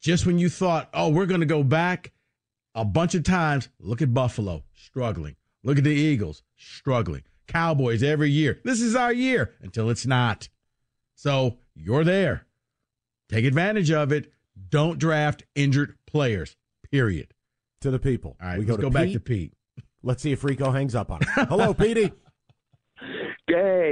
Just 0.00 0.26
when 0.26 0.38
you 0.38 0.48
thought, 0.48 0.88
oh, 0.94 1.10
we're 1.10 1.26
going 1.26 1.40
to 1.40 1.46
go 1.46 1.62
back 1.62 2.12
a 2.74 2.84
bunch 2.84 3.14
of 3.14 3.22
times, 3.22 3.68
look 3.78 4.02
at 4.02 4.12
Buffalo 4.12 4.64
struggling. 4.74 5.36
Look 5.62 5.78
at 5.78 5.84
the 5.84 5.90
Eagles 5.90 6.42
struggling. 6.56 7.22
Cowboys 7.46 8.02
every 8.02 8.30
year. 8.30 8.60
This 8.64 8.80
is 8.80 8.96
our 8.96 9.12
year 9.12 9.54
until 9.60 9.90
it's 9.90 10.06
not. 10.06 10.48
So 11.14 11.58
you're 11.74 12.04
there. 12.04 12.46
Take 13.28 13.44
advantage 13.44 13.90
of 13.90 14.12
it. 14.12 14.32
Don't 14.70 14.98
draft 14.98 15.42
injured 15.54 15.96
players, 16.06 16.56
period. 16.90 17.34
To 17.80 17.90
the 17.90 17.98
people. 17.98 18.36
All 18.40 18.48
right, 18.48 18.58
we 18.58 18.64
let's 18.64 18.76
go, 18.76 18.84
go 18.84 18.90
back 18.90 19.10
to 19.12 19.20
Pete. 19.20 19.52
Let's 20.02 20.22
see 20.22 20.32
if 20.32 20.42
Rico 20.44 20.70
hangs 20.70 20.94
up 20.94 21.10
on 21.10 21.22
it. 21.22 21.28
Hello, 21.48 21.74
Petey. 21.74 22.12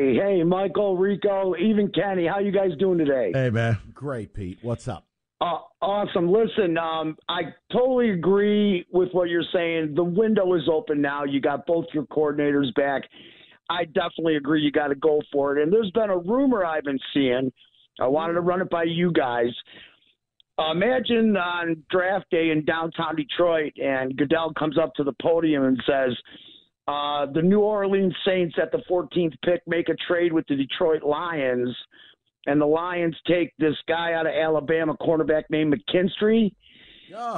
Hey, 0.02 0.16
hey, 0.16 0.42
Michael, 0.42 0.96
Rico, 0.96 1.54
even 1.54 1.88
Kenny, 1.92 2.26
how 2.26 2.40
you 2.40 2.50
guys 2.50 2.70
doing 2.80 2.98
today? 2.98 3.30
Hey, 3.32 3.50
man. 3.50 3.78
Great, 3.94 4.34
Pete. 4.34 4.58
What's 4.60 4.88
up? 4.88 5.06
Uh, 5.40 5.58
awesome. 5.80 6.32
Listen, 6.32 6.76
um, 6.76 7.16
I 7.28 7.42
totally 7.72 8.10
agree 8.10 8.84
with 8.90 9.10
what 9.12 9.28
you're 9.28 9.44
saying. 9.52 9.92
The 9.94 10.02
window 10.02 10.54
is 10.54 10.62
open 10.68 11.00
now. 11.00 11.22
You 11.22 11.40
got 11.40 11.66
both 11.66 11.84
your 11.94 12.04
coordinators 12.06 12.74
back. 12.74 13.02
I 13.70 13.84
definitely 13.84 14.34
agree. 14.34 14.60
You 14.60 14.72
got 14.72 14.88
to 14.88 14.96
go 14.96 15.22
for 15.30 15.56
it. 15.56 15.62
And 15.62 15.72
there's 15.72 15.92
been 15.92 16.10
a 16.10 16.18
rumor 16.18 16.64
I've 16.64 16.82
been 16.82 16.98
seeing. 17.14 17.52
I 18.00 18.08
wanted 18.08 18.32
to 18.32 18.40
run 18.40 18.60
it 18.60 18.70
by 18.70 18.82
you 18.82 19.12
guys. 19.12 19.54
Imagine 20.58 21.36
on 21.36 21.80
draft 21.90 22.26
day 22.32 22.50
in 22.50 22.64
downtown 22.64 23.14
Detroit, 23.14 23.72
and 23.76 24.16
Goodell 24.16 24.52
comes 24.58 24.78
up 24.78 24.94
to 24.96 25.04
the 25.04 25.14
podium 25.22 25.62
and 25.62 25.80
says, 25.86 26.16
uh, 26.88 27.26
"The 27.26 27.42
New 27.42 27.60
Orleans 27.60 28.14
Saints 28.26 28.56
at 28.60 28.72
the 28.72 28.82
14th 28.90 29.34
pick 29.44 29.62
make 29.66 29.88
a 29.88 29.94
trade 30.08 30.32
with 30.32 30.46
the 30.48 30.56
Detroit 30.56 31.02
Lions." 31.02 31.74
and 32.46 32.60
the 32.60 32.66
Lions 32.66 33.16
take 33.26 33.52
this 33.58 33.76
guy 33.86 34.14
out 34.14 34.26
of 34.26 34.32
Alabama, 34.32 34.96
cornerback 35.00 35.44
named 35.50 35.74
McKinstry. 35.74 36.52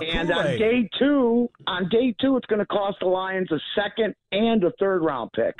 and 0.00 0.30
on 0.32 0.44
day 0.58 0.88
two, 0.98 1.48
on 1.66 1.88
day 1.88 2.14
two, 2.20 2.36
it's 2.36 2.46
going 2.46 2.60
to 2.60 2.66
cost 2.66 2.98
the 3.00 3.06
Lions 3.06 3.50
a 3.50 3.58
second 3.74 4.14
and 4.32 4.62
a 4.64 4.72
third 4.78 5.02
round 5.02 5.30
pick. 5.34 5.56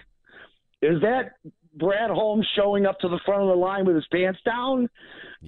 Is 0.83 1.01
that 1.03 1.33
Brad 1.77 2.11
Holmes 2.11 2.47
showing 2.55 2.87
up 2.87 3.01
to 3.01 3.09
the 3.09 3.19
front 3.27 3.43
of 3.43 3.49
the 3.49 3.55
line 3.55 3.85
with 3.85 3.97
his 3.97 4.07
pants 4.13 4.39
down? 4.45 4.89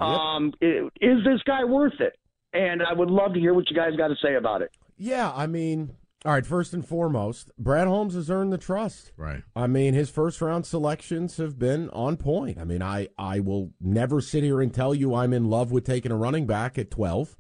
Um, 0.01 0.53
is 0.61 1.25
this 1.25 1.41
guy 1.47 1.65
worth 1.65 2.01
it? 2.01 2.19
And 2.53 2.83
I 2.83 2.93
would 2.93 3.11
love 3.11 3.35
to 3.35 3.41
hear 3.41 3.55
what 3.55 3.71
you 3.71 3.77
guys 3.77 3.95
got 3.97 4.09
to 4.09 4.17
say 4.23 4.35
about 4.35 4.63
it. 4.63 4.71
Yeah, 4.99 5.33
I 5.35 5.47
mean, 5.47 5.95
all 6.27 6.33
right, 6.33 6.45
first 6.45 6.75
and 6.75 6.87
foremost, 6.87 7.53
Brad 7.57 7.87
Holmes 7.87 8.15
has 8.15 8.29
earned 8.29 8.53
the 8.53 8.59
trust. 8.59 9.13
Right. 9.17 9.45
I 9.55 9.69
mean, 9.69 9.95
his 9.95 10.11
first 10.11 10.41
round 10.41 10.67
selections 10.67 11.37
have 11.37 11.57
been 11.57 11.89
on 11.91 12.17
point. 12.17 12.59
I 12.59 12.65
mean, 12.65 12.83
I, 12.83 13.09
I 13.17 13.39
will 13.39 13.71
never 13.81 14.21
sit 14.21 14.43
here 14.43 14.61
and 14.61 14.75
tell 14.75 14.93
you 14.93 15.15
I'm 15.15 15.33
in 15.33 15.49
love 15.49 15.71
with 15.71 15.85
taking 15.85 16.11
a 16.11 16.17
running 16.17 16.45
back 16.45 16.79
at 16.79 16.91
12, 16.91 17.37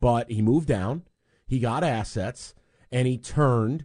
but 0.00 0.30
he 0.30 0.40
moved 0.40 0.68
down, 0.68 1.02
he 1.48 1.58
got 1.58 1.82
assets, 1.82 2.54
and 2.92 3.08
he 3.08 3.18
turned, 3.18 3.84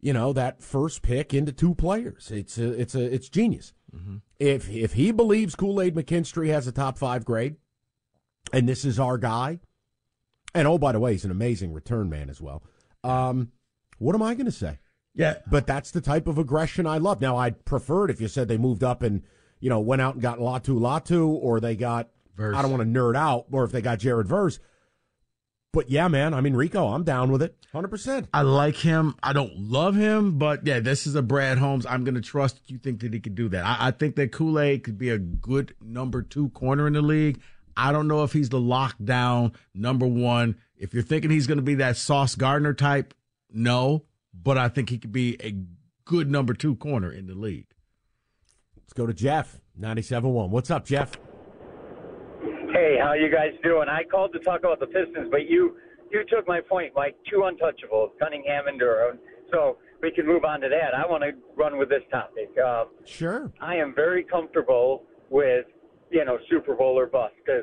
you 0.00 0.12
know, 0.12 0.32
that 0.32 0.60
first 0.60 1.02
pick 1.02 1.32
into 1.32 1.52
two 1.52 1.76
players. 1.76 2.32
It's 2.32 2.58
a, 2.58 2.68
it's 2.68 2.96
a, 2.96 3.14
it's 3.14 3.28
genius. 3.28 3.74
Mm-hmm. 3.94 4.16
If 4.40 4.68
if 4.70 4.94
he 4.94 5.12
believes 5.12 5.54
Kool 5.54 5.80
Aid 5.80 5.94
McKinstry 5.94 6.48
has 6.48 6.66
a 6.66 6.72
top 6.72 6.98
five 6.98 7.24
grade, 7.24 7.56
and 8.52 8.68
this 8.68 8.84
is 8.84 8.98
our 8.98 9.18
guy, 9.18 9.60
and 10.52 10.66
oh 10.66 10.78
by 10.78 10.90
the 10.90 10.98
way, 10.98 11.12
he's 11.12 11.24
an 11.24 11.30
amazing 11.30 11.72
return 11.72 12.10
man 12.10 12.28
as 12.28 12.40
well. 12.40 12.64
Um, 13.04 13.52
what 13.98 14.14
am 14.14 14.22
I 14.22 14.34
going 14.34 14.46
to 14.46 14.52
say? 14.52 14.78
Yeah, 15.14 15.36
but 15.50 15.66
that's 15.66 15.90
the 15.90 16.00
type 16.00 16.26
of 16.26 16.38
aggression 16.38 16.86
I 16.86 16.98
love. 16.98 17.20
Now, 17.20 17.36
I'd 17.36 17.64
prefer 17.64 18.06
it 18.06 18.10
if 18.10 18.20
you 18.20 18.28
said 18.28 18.48
they 18.48 18.56
moved 18.56 18.82
up 18.82 19.02
and 19.02 19.22
you 19.60 19.68
know 19.68 19.80
went 19.80 20.00
out 20.00 20.14
and 20.14 20.22
got 20.22 20.38
Laiatu 20.38 20.78
Latu, 20.78 21.28
or 21.28 21.60
they 21.60 21.76
got 21.76 22.08
Verse. 22.34 22.56
I 22.56 22.62
don't 22.62 22.70
want 22.70 22.82
to 22.82 22.98
nerd 22.98 23.14
out, 23.16 23.46
or 23.52 23.64
if 23.64 23.72
they 23.72 23.82
got 23.82 23.98
Jared 23.98 24.26
Verse. 24.26 24.58
But 25.72 25.90
yeah, 25.90 26.08
man, 26.08 26.34
I 26.34 26.40
mean 26.40 26.54
Rico, 26.54 26.88
I'm 26.88 27.02
down 27.02 27.30
with 27.30 27.42
it, 27.42 27.56
hundred 27.72 27.88
percent. 27.88 28.28
I 28.32 28.42
like 28.42 28.76
him. 28.76 29.14
I 29.22 29.32
don't 29.32 29.56
love 29.58 29.94
him, 29.94 30.38
but 30.38 30.66
yeah, 30.66 30.80
this 30.80 31.06
is 31.06 31.14
a 31.14 31.22
Brad 31.22 31.58
Holmes. 31.58 31.86
I'm 31.86 32.04
going 32.04 32.14
to 32.14 32.20
trust 32.20 32.60
you 32.66 32.78
think 32.78 33.00
that 33.00 33.12
he 33.12 33.20
could 33.20 33.34
do 33.34 33.48
that. 33.50 33.64
I, 33.64 33.88
I 33.88 33.90
think 33.90 34.16
that 34.16 34.32
Kool 34.32 34.60
Aid 34.60 34.84
could 34.84 34.98
be 34.98 35.10
a 35.10 35.18
good 35.18 35.74
number 35.80 36.22
two 36.22 36.50
corner 36.50 36.86
in 36.86 36.92
the 36.92 37.02
league. 37.02 37.40
I 37.74 37.92
don't 37.92 38.06
know 38.06 38.22
if 38.22 38.32
he's 38.32 38.50
the 38.50 38.60
lockdown 38.60 39.54
number 39.74 40.06
one. 40.06 40.56
If 40.82 40.92
you're 40.92 41.04
thinking 41.04 41.30
he's 41.30 41.46
going 41.46 41.58
to 41.58 41.62
be 41.62 41.76
that 41.76 41.96
Sauce 41.96 42.34
Gardner 42.34 42.74
type, 42.74 43.14
no, 43.48 44.02
but 44.34 44.58
I 44.58 44.66
think 44.68 44.90
he 44.90 44.98
could 44.98 45.12
be 45.12 45.36
a 45.40 45.54
good 46.04 46.28
number 46.28 46.54
two 46.54 46.74
corner 46.74 47.12
in 47.12 47.28
the 47.28 47.36
league. 47.36 47.68
Let's 48.76 48.92
go 48.92 49.06
to 49.06 49.14
Jeff, 49.14 49.60
97.1. 49.80 50.48
What's 50.48 50.72
up, 50.72 50.84
Jeff? 50.84 51.12
Hey, 52.72 52.98
how 53.00 53.12
you 53.12 53.30
guys 53.30 53.52
doing? 53.62 53.88
I 53.88 54.02
called 54.02 54.32
to 54.32 54.40
talk 54.40 54.58
about 54.58 54.80
the 54.80 54.86
Pistons, 54.86 55.28
but 55.30 55.48
you 55.48 55.76
you 56.10 56.24
took 56.28 56.48
my 56.48 56.60
point, 56.60 56.94
Mike. 56.96 57.14
Two 57.30 57.48
untouchables, 57.48 58.08
Cunningham 58.18 58.66
and 58.66 58.80
Duren. 58.80 59.18
So 59.52 59.78
we 60.02 60.10
can 60.10 60.26
move 60.26 60.44
on 60.44 60.60
to 60.62 60.68
that. 60.68 60.96
I 60.98 61.08
want 61.08 61.22
to 61.22 61.30
run 61.56 61.78
with 61.78 61.90
this 61.90 62.02
topic. 62.10 62.50
Um, 62.58 62.88
Sure. 63.04 63.52
I 63.60 63.76
am 63.76 63.94
very 63.94 64.24
comfortable 64.24 65.04
with 65.30 65.66
you 66.10 66.24
know 66.24 66.38
Super 66.50 66.74
Bowl 66.74 66.98
or 66.98 67.06
bust 67.06 67.34
because 67.46 67.62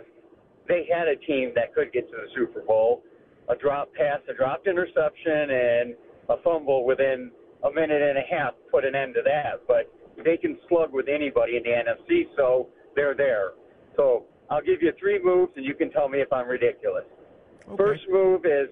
they 0.69 0.87
had 0.89 1.09
a 1.09 1.17
team 1.17 1.51
that 1.55 1.75
could 1.75 1.91
get 1.91 2.09
to 2.09 2.15
the 2.15 2.27
Super 2.33 2.61
Bowl. 2.61 3.03
A 3.49 3.55
drop 3.55 3.93
pass, 3.93 4.19
a 4.29 4.33
dropped 4.33 4.67
interception, 4.67 5.49
and 5.49 5.95
a 6.29 6.37
fumble 6.43 6.85
within 6.85 7.31
a 7.63 7.71
minute 7.71 8.01
and 8.01 8.17
a 8.17 8.23
half 8.29 8.53
put 8.71 8.85
an 8.85 8.95
end 8.95 9.15
to 9.15 9.21
that. 9.23 9.61
But 9.67 9.91
they 10.23 10.37
can 10.37 10.57
slug 10.67 10.93
with 10.93 11.07
anybody 11.07 11.57
in 11.57 11.63
the 11.63 11.69
NFC, 11.69 12.23
so 12.35 12.67
they're 12.95 13.15
there. 13.15 13.51
So 13.95 14.25
I'll 14.49 14.61
give 14.61 14.81
you 14.81 14.91
three 14.99 15.19
moves, 15.23 15.51
and 15.55 15.65
you 15.65 15.73
can 15.73 15.91
tell 15.91 16.09
me 16.09 16.19
if 16.19 16.31
I'm 16.31 16.47
ridiculous. 16.47 17.05
First 17.77 18.01
move 18.09 18.45
is 18.45 18.69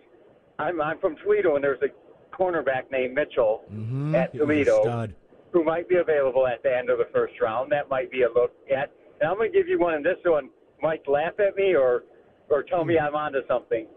I'm 0.59 0.81
I'm 0.81 0.99
from 0.99 1.15
Toledo, 1.23 1.55
and 1.55 1.63
there's 1.63 1.81
a 1.81 2.35
cornerback 2.35 2.91
named 2.91 3.13
Mitchell 3.15 3.63
Mm-hmm. 3.71 4.15
at 4.15 4.33
Toledo 4.37 5.07
who 5.51 5.63
might 5.63 5.87
be 5.89 5.95
available 5.95 6.47
at 6.47 6.61
the 6.63 6.75
end 6.75 6.89
of 6.89 6.97
the 6.97 7.07
first 7.13 7.33
round. 7.41 7.71
That 7.71 7.89
might 7.89 8.11
be 8.11 8.23
a 8.23 8.29
look 8.29 8.51
at. 8.71 8.91
And 9.19 9.29
I'm 9.29 9.37
going 9.37 9.51
to 9.51 9.57
give 9.57 9.67
you 9.67 9.79
one, 9.79 9.95
and 9.95 10.05
this 10.05 10.17
one 10.25 10.49
might 10.81 11.07
laugh 11.07 11.33
at 11.39 11.55
me 11.55 11.75
or 11.75 12.03
or 12.49 12.63
tell 12.63 12.85
me 12.85 12.97
I'm 12.97 13.15
onto 13.15 13.39
something. 13.47 13.87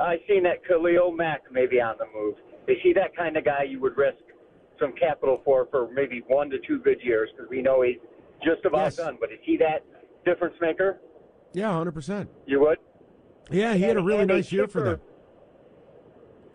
I 0.00 0.16
seen 0.28 0.42
that 0.44 0.66
Khalil 0.66 1.12
Mack 1.12 1.42
maybe 1.50 1.80
on 1.80 1.96
the 1.98 2.06
move. 2.14 2.34
Is 2.68 2.76
he 2.82 2.92
that 2.94 3.16
kind 3.16 3.36
of 3.36 3.44
guy 3.44 3.64
you 3.64 3.80
would 3.80 3.96
risk 3.96 4.18
some 4.80 4.92
capital 4.92 5.40
for 5.44 5.66
for 5.70 5.88
maybe 5.92 6.22
one 6.28 6.50
to 6.50 6.58
two 6.66 6.78
good 6.78 7.00
years? 7.02 7.30
Because 7.34 7.50
we 7.50 7.62
know 7.62 7.82
he's 7.82 7.96
just 8.44 8.64
about 8.64 8.84
Yes. 8.86 8.96
done. 8.96 9.16
But 9.20 9.32
is 9.32 9.38
he 9.42 9.56
that 9.58 9.84
difference 10.24 10.54
maker? 10.60 10.98
Yeah, 11.52 11.72
hundred 11.72 11.92
percent. 11.92 12.28
You 12.46 12.60
would. 12.60 12.78
Yeah, 13.50 13.74
he 13.74 13.82
had 13.82 13.96
a 13.96 14.02
really 14.02 14.22
and 14.22 14.30
a 14.30 14.34
nice 14.34 14.50
year 14.50 14.66
for 14.66 14.82
them. 14.82 15.00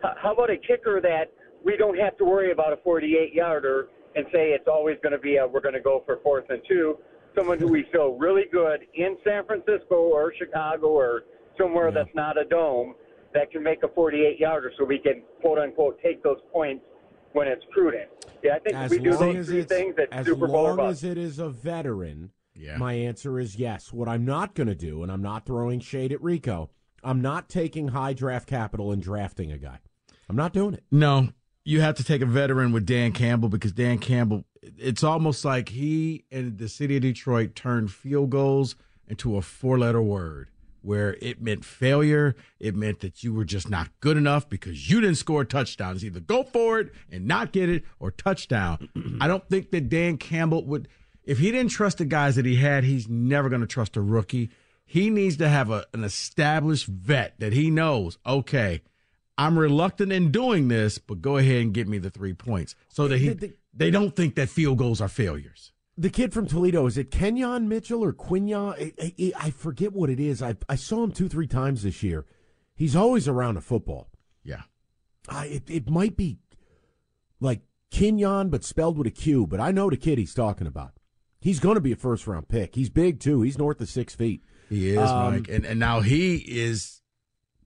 How 0.02 0.32
about 0.32 0.50
a 0.50 0.56
kicker 0.56 1.00
that 1.02 1.30
we 1.64 1.76
don't 1.76 1.96
have 1.98 2.16
to 2.18 2.24
worry 2.24 2.52
about 2.52 2.72
a 2.72 2.76
48 2.78 3.34
yarder 3.34 3.88
and 4.16 4.26
say 4.32 4.50
it's 4.50 4.66
always 4.66 4.96
going 5.02 5.12
to 5.12 5.18
be 5.18 5.36
a 5.36 5.46
we're 5.46 5.60
going 5.60 5.74
to 5.74 5.80
go 5.80 6.02
for 6.06 6.18
fourth 6.22 6.46
and 6.48 6.62
two? 6.66 6.98
Someone 7.36 7.58
who 7.60 7.68
we 7.68 7.84
feel 7.92 8.14
really 8.14 8.46
good 8.50 8.80
in 8.94 9.16
San 9.24 9.44
Francisco 9.44 9.94
or 9.94 10.32
Chicago 10.36 10.88
or 10.88 11.22
somewhere 11.56 11.92
that's 11.92 12.12
not 12.14 12.36
a 12.38 12.44
dome 12.44 12.94
that 13.34 13.50
can 13.50 13.62
make 13.62 13.82
a 13.82 13.88
48 13.88 14.38
yarder 14.38 14.72
so 14.78 14.84
we 14.84 14.98
can 14.98 15.22
quote 15.40 15.58
unquote 15.58 15.98
take 16.02 16.22
those 16.22 16.38
points 16.52 16.84
when 17.32 17.46
it's 17.48 17.64
prudent. 17.70 18.08
Yeah, 18.42 18.56
I 18.56 18.58
think 18.58 18.74
if 18.76 18.82
As 18.82 18.90
we 18.90 18.98
do 18.98 19.10
long 19.10 19.20
those 19.34 19.36
as 19.36 19.46
three 19.48 19.62
things, 19.62 19.94
it's 19.98 20.12
as 20.12 20.26
Super 20.26 20.46
Bowl 20.48 20.66
or 20.66 20.74
long 20.74 20.90
as 20.90 21.04
it 21.04 21.16
is 21.18 21.38
a 21.38 21.48
veteran, 21.48 22.30
Yeah. 22.54 22.76
my 22.76 22.94
answer 22.94 23.38
is 23.38 23.56
yes. 23.56 23.92
What 23.92 24.08
I'm 24.08 24.24
not 24.24 24.54
going 24.54 24.66
to 24.66 24.74
do, 24.74 25.02
and 25.02 25.12
I'm 25.12 25.22
not 25.22 25.46
throwing 25.46 25.80
shade 25.80 26.12
at 26.12 26.22
Rico, 26.22 26.70
I'm 27.04 27.20
not 27.20 27.48
taking 27.48 27.88
high 27.88 28.12
draft 28.14 28.48
capital 28.48 28.90
and 28.92 29.02
drafting 29.02 29.52
a 29.52 29.58
guy. 29.58 29.78
I'm 30.28 30.36
not 30.36 30.52
doing 30.52 30.74
it. 30.74 30.84
No, 30.90 31.28
you 31.64 31.80
have 31.80 31.94
to 31.96 32.04
take 32.04 32.20
a 32.22 32.26
veteran 32.26 32.72
with 32.72 32.86
Dan 32.86 33.12
Campbell 33.12 33.48
because 33.48 33.72
Dan 33.72 33.98
Campbell, 33.98 34.44
it's 34.62 35.04
almost 35.04 35.44
like 35.44 35.68
he 35.70 36.24
and 36.32 36.58
the 36.58 36.68
city 36.68 36.96
of 36.96 37.02
Detroit 37.02 37.54
turned 37.54 37.92
field 37.92 38.30
goals 38.30 38.74
into 39.06 39.36
a 39.36 39.42
four 39.42 39.78
letter 39.78 40.02
word 40.02 40.48
where 40.82 41.16
it 41.20 41.40
meant 41.42 41.64
failure. 41.64 42.34
It 42.58 42.74
meant 42.74 43.00
that 43.00 43.22
you 43.22 43.32
were 43.34 43.44
just 43.44 43.68
not 43.68 43.88
good 44.00 44.16
enough 44.16 44.48
because 44.48 44.90
you 44.90 45.00
didn't 45.00 45.16
score 45.16 45.44
touchdowns. 45.44 46.04
Either 46.04 46.20
go 46.20 46.42
for 46.44 46.78
it 46.80 46.92
and 47.10 47.26
not 47.26 47.52
get 47.52 47.68
it 47.68 47.84
or 47.98 48.10
touchdown. 48.10 48.88
I 49.20 49.28
don't 49.28 49.48
think 49.48 49.70
that 49.70 49.88
Dan 49.88 50.16
Campbell 50.16 50.64
would, 50.66 50.88
if 51.24 51.38
he 51.38 51.50
didn't 51.50 51.70
trust 51.72 51.98
the 51.98 52.04
guys 52.04 52.36
that 52.36 52.44
he 52.46 52.56
had, 52.56 52.84
he's 52.84 53.08
never 53.08 53.48
going 53.48 53.60
to 53.60 53.66
trust 53.66 53.96
a 53.96 54.00
rookie. 54.00 54.50
He 54.84 55.10
needs 55.10 55.36
to 55.36 55.48
have 55.48 55.70
a, 55.70 55.86
an 55.94 56.02
established 56.02 56.86
vet 56.86 57.34
that 57.38 57.52
he 57.52 57.70
knows, 57.70 58.18
okay, 58.26 58.82
I'm 59.38 59.58
reluctant 59.58 60.12
in 60.12 60.30
doing 60.32 60.68
this, 60.68 60.98
but 60.98 61.22
go 61.22 61.36
ahead 61.36 61.62
and 61.62 61.72
get 61.72 61.88
me 61.88 61.98
the 61.98 62.10
three 62.10 62.34
points 62.34 62.74
so 62.88 63.06
that 63.08 63.18
he 63.18 63.28
The- 63.28 63.34
the- 63.34 63.54
they 63.72 63.90
don't 63.92 64.16
think 64.16 64.34
that 64.34 64.48
field 64.48 64.78
goals 64.78 65.00
are 65.00 65.06
failures. 65.08 65.70
The 66.00 66.08
kid 66.08 66.32
from 66.32 66.46
Toledo, 66.46 66.86
is 66.86 66.96
it 66.96 67.10
Kenyon 67.10 67.68
Mitchell 67.68 68.02
or 68.02 68.14
Quinyon? 68.14 68.72
I, 68.98 69.12
I, 69.18 69.46
I 69.48 69.50
forget 69.50 69.92
what 69.92 70.08
it 70.08 70.18
is. 70.18 70.42
I, 70.42 70.56
I 70.66 70.76
saw 70.76 71.04
him 71.04 71.12
two, 71.12 71.28
three 71.28 71.46
times 71.46 71.82
this 71.82 72.02
year. 72.02 72.24
He's 72.74 72.96
always 72.96 73.28
around 73.28 73.58
a 73.58 73.60
football. 73.60 74.10
Yeah. 74.42 74.62
Uh, 75.28 75.44
it, 75.46 75.68
it 75.68 75.90
might 75.90 76.16
be 76.16 76.38
like 77.38 77.60
Kenyon, 77.90 78.48
but 78.48 78.64
spelled 78.64 78.96
with 78.96 79.06
a 79.08 79.10
Q, 79.10 79.46
but 79.46 79.60
I 79.60 79.72
know 79.72 79.90
the 79.90 79.98
kid 79.98 80.16
he's 80.16 80.32
talking 80.32 80.66
about. 80.66 80.92
He's 81.38 81.60
going 81.60 81.74
to 81.74 81.82
be 81.82 81.92
a 81.92 81.96
first 81.96 82.26
round 82.26 82.48
pick. 82.48 82.76
He's 82.76 82.88
big, 82.88 83.20
too. 83.20 83.42
He's 83.42 83.58
north 83.58 83.78
of 83.82 83.88
six 83.90 84.14
feet. 84.14 84.42
He 84.70 84.90
is, 84.90 84.98
Um, 84.98 85.34
Mike, 85.34 85.48
and 85.50 85.66
and 85.66 85.78
now 85.78 86.00
he 86.00 86.36
is 86.36 87.02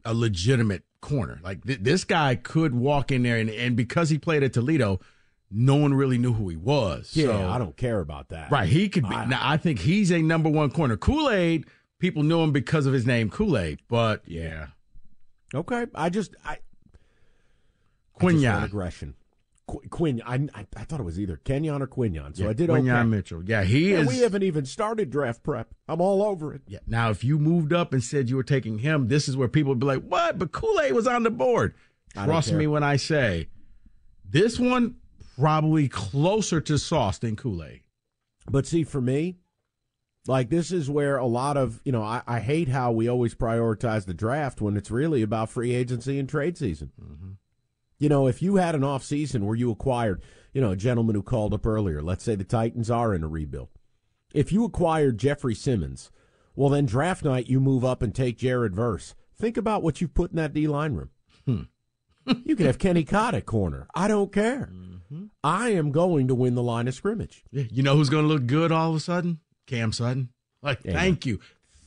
a 0.04 0.12
legitimate 0.12 0.82
corner. 1.00 1.38
Like 1.42 1.64
th- 1.64 1.80
this 1.82 2.02
guy 2.02 2.34
could 2.34 2.74
walk 2.74 3.12
in 3.12 3.22
there, 3.22 3.36
and, 3.36 3.50
and 3.50 3.76
because 3.76 4.10
he 4.10 4.18
played 4.18 4.42
at 4.42 4.54
Toledo, 4.54 4.98
no 5.56 5.76
one 5.76 5.94
really 5.94 6.18
knew 6.18 6.32
who 6.32 6.48
he 6.48 6.56
was. 6.56 7.12
Yeah, 7.14 7.26
So- 7.26 7.48
I 7.48 7.58
don't 7.58 7.76
care 7.76 8.00
about 8.00 8.30
that. 8.30 8.50
Right, 8.50 8.68
he 8.68 8.88
could 8.88 9.08
be. 9.08 9.14
I- 9.14 9.24
now 9.26 9.40
I 9.42 9.56
think 9.56 9.78
he's 9.78 10.10
a 10.10 10.20
number 10.20 10.50
one 10.50 10.70
corner. 10.70 10.96
Kool 10.96 11.30
Aid, 11.30 11.66
people 12.00 12.22
knew 12.24 12.40
him 12.40 12.50
because 12.52 12.86
of 12.86 12.92
his 12.92 13.06
name 13.06 13.30
Kool 13.30 13.56
Aid, 13.56 13.80
but 13.88 14.22
yeah, 14.26 14.68
Okay. 15.54 15.86
I 15.94 16.08
just, 16.10 16.34
I, 16.44 16.58
I 18.20 18.30
just 18.32 18.44
aggression. 18.64 19.14
Qu- 19.66 19.80
Quin, 19.88 20.20
I, 20.26 20.34
I, 20.54 20.66
I 20.76 20.84
thought 20.84 21.00
it 21.00 21.04
was 21.04 21.18
either 21.18 21.36
Kenyon 21.44 21.80
or 21.80 21.86
Quinyon, 21.86 22.36
so 22.36 22.44
Yeah, 22.44 22.50
I 22.50 22.52
did 22.52 22.68
Quinyon 22.68 22.98
okay. 23.00 23.08
Mitchell. 23.08 23.42
Yeah, 23.46 23.62
he 23.64 23.92
Yeah, 23.92 24.00
is. 24.00 24.08
We 24.08 24.18
haven't 24.18 24.42
even 24.42 24.66
started 24.66 25.08
draft 25.10 25.42
prep. 25.42 25.68
I'm 25.88 26.00
all 26.02 26.22
over 26.22 26.52
it. 26.52 26.62
Yeah. 26.66 26.80
Now, 26.86 27.10
if 27.10 27.24
you 27.24 27.38
moved 27.38 27.72
up 27.72 27.92
and 27.94 28.02
said 28.02 28.28
you 28.28 28.36
were 28.36 28.42
taking 28.42 28.80
him, 28.80 29.08
this 29.08 29.26
is 29.28 29.36
where 29.36 29.48
people 29.48 29.70
would 29.70 29.78
be 29.80 29.86
like, 29.86 30.02
"What?" 30.02 30.38
But 30.38 30.52
Kool 30.52 30.80
Aid 30.80 30.92
was 30.92 31.06
on 31.06 31.22
the 31.22 31.30
board. 31.30 31.74
Trust 32.12 32.52
me 32.52 32.66
when 32.66 32.82
I 32.82 32.96
say 32.96 33.48
this 34.28 34.58
one 34.60 34.96
probably 35.38 35.88
closer 35.88 36.60
to 36.60 36.78
sauce 36.78 37.18
than 37.18 37.36
Kool 37.36 37.64
Aid. 37.64 37.82
But 38.48 38.66
see, 38.66 38.84
for 38.84 39.00
me, 39.00 39.36
like 40.26 40.48
this 40.48 40.72
is 40.72 40.88
where 40.88 41.16
a 41.16 41.26
lot 41.26 41.56
of 41.56 41.80
you 41.84 41.92
know 41.92 42.02
I, 42.02 42.22
I 42.26 42.40
hate 42.40 42.68
how 42.68 42.92
we 42.92 43.08
always 43.08 43.34
prioritize 43.34 44.06
the 44.06 44.14
draft 44.14 44.60
when 44.60 44.76
it's 44.76 44.90
really 44.90 45.22
about 45.22 45.50
free 45.50 45.74
agency 45.74 46.18
and 46.18 46.28
trade 46.28 46.56
season. 46.56 46.92
Mm-hmm. 47.00 47.32
You 47.98 48.08
know, 48.08 48.26
if 48.26 48.42
you 48.42 48.56
had 48.56 48.74
an 48.74 48.84
off 48.84 49.04
season 49.04 49.46
where 49.46 49.56
you 49.56 49.70
acquired, 49.70 50.22
you 50.52 50.60
know, 50.60 50.70
a 50.70 50.76
gentleman 50.76 51.14
who 51.14 51.22
called 51.22 51.54
up 51.54 51.66
earlier, 51.66 52.02
let's 52.02 52.24
say 52.24 52.34
the 52.34 52.44
Titans 52.44 52.90
are 52.90 53.14
in 53.14 53.22
a 53.22 53.28
rebuild. 53.28 53.68
If 54.34 54.52
you 54.52 54.64
acquired 54.64 55.18
Jeffery 55.18 55.54
Simmons, 55.54 56.10
well 56.56 56.68
then 56.68 56.86
draft 56.86 57.24
night 57.24 57.48
you 57.48 57.60
move 57.60 57.84
up 57.84 58.02
and 58.02 58.14
take 58.14 58.38
Jared 58.38 58.74
Verse. 58.74 59.14
Think 59.36 59.56
about 59.56 59.82
what 59.82 60.00
you've 60.00 60.14
put 60.14 60.30
in 60.30 60.36
that 60.36 60.54
D 60.54 60.66
line 60.66 60.94
room. 60.94 61.10
Hmm. 61.44 61.62
you 62.44 62.56
could 62.56 62.66
have 62.66 62.78
Kenny 62.78 63.04
Cott 63.04 63.34
at 63.34 63.46
corner. 63.46 63.86
I 63.94 64.08
don't 64.08 64.32
care. 64.32 64.70
Mm. 64.72 64.93
I 65.42 65.70
am 65.70 65.92
going 65.92 66.28
to 66.28 66.34
win 66.34 66.54
the 66.54 66.62
line 66.62 66.88
of 66.88 66.94
scrimmage. 66.94 67.44
Yeah. 67.50 67.64
You 67.70 67.82
know 67.82 67.96
who's 67.96 68.08
going 68.08 68.24
to 68.24 68.32
look 68.32 68.46
good 68.46 68.72
all 68.72 68.90
of 68.90 68.96
a 68.96 69.00
sudden? 69.00 69.40
Cam 69.66 69.92
Sutton. 69.92 70.30
Like, 70.62 70.82
thank 70.82 71.26
you, 71.26 71.40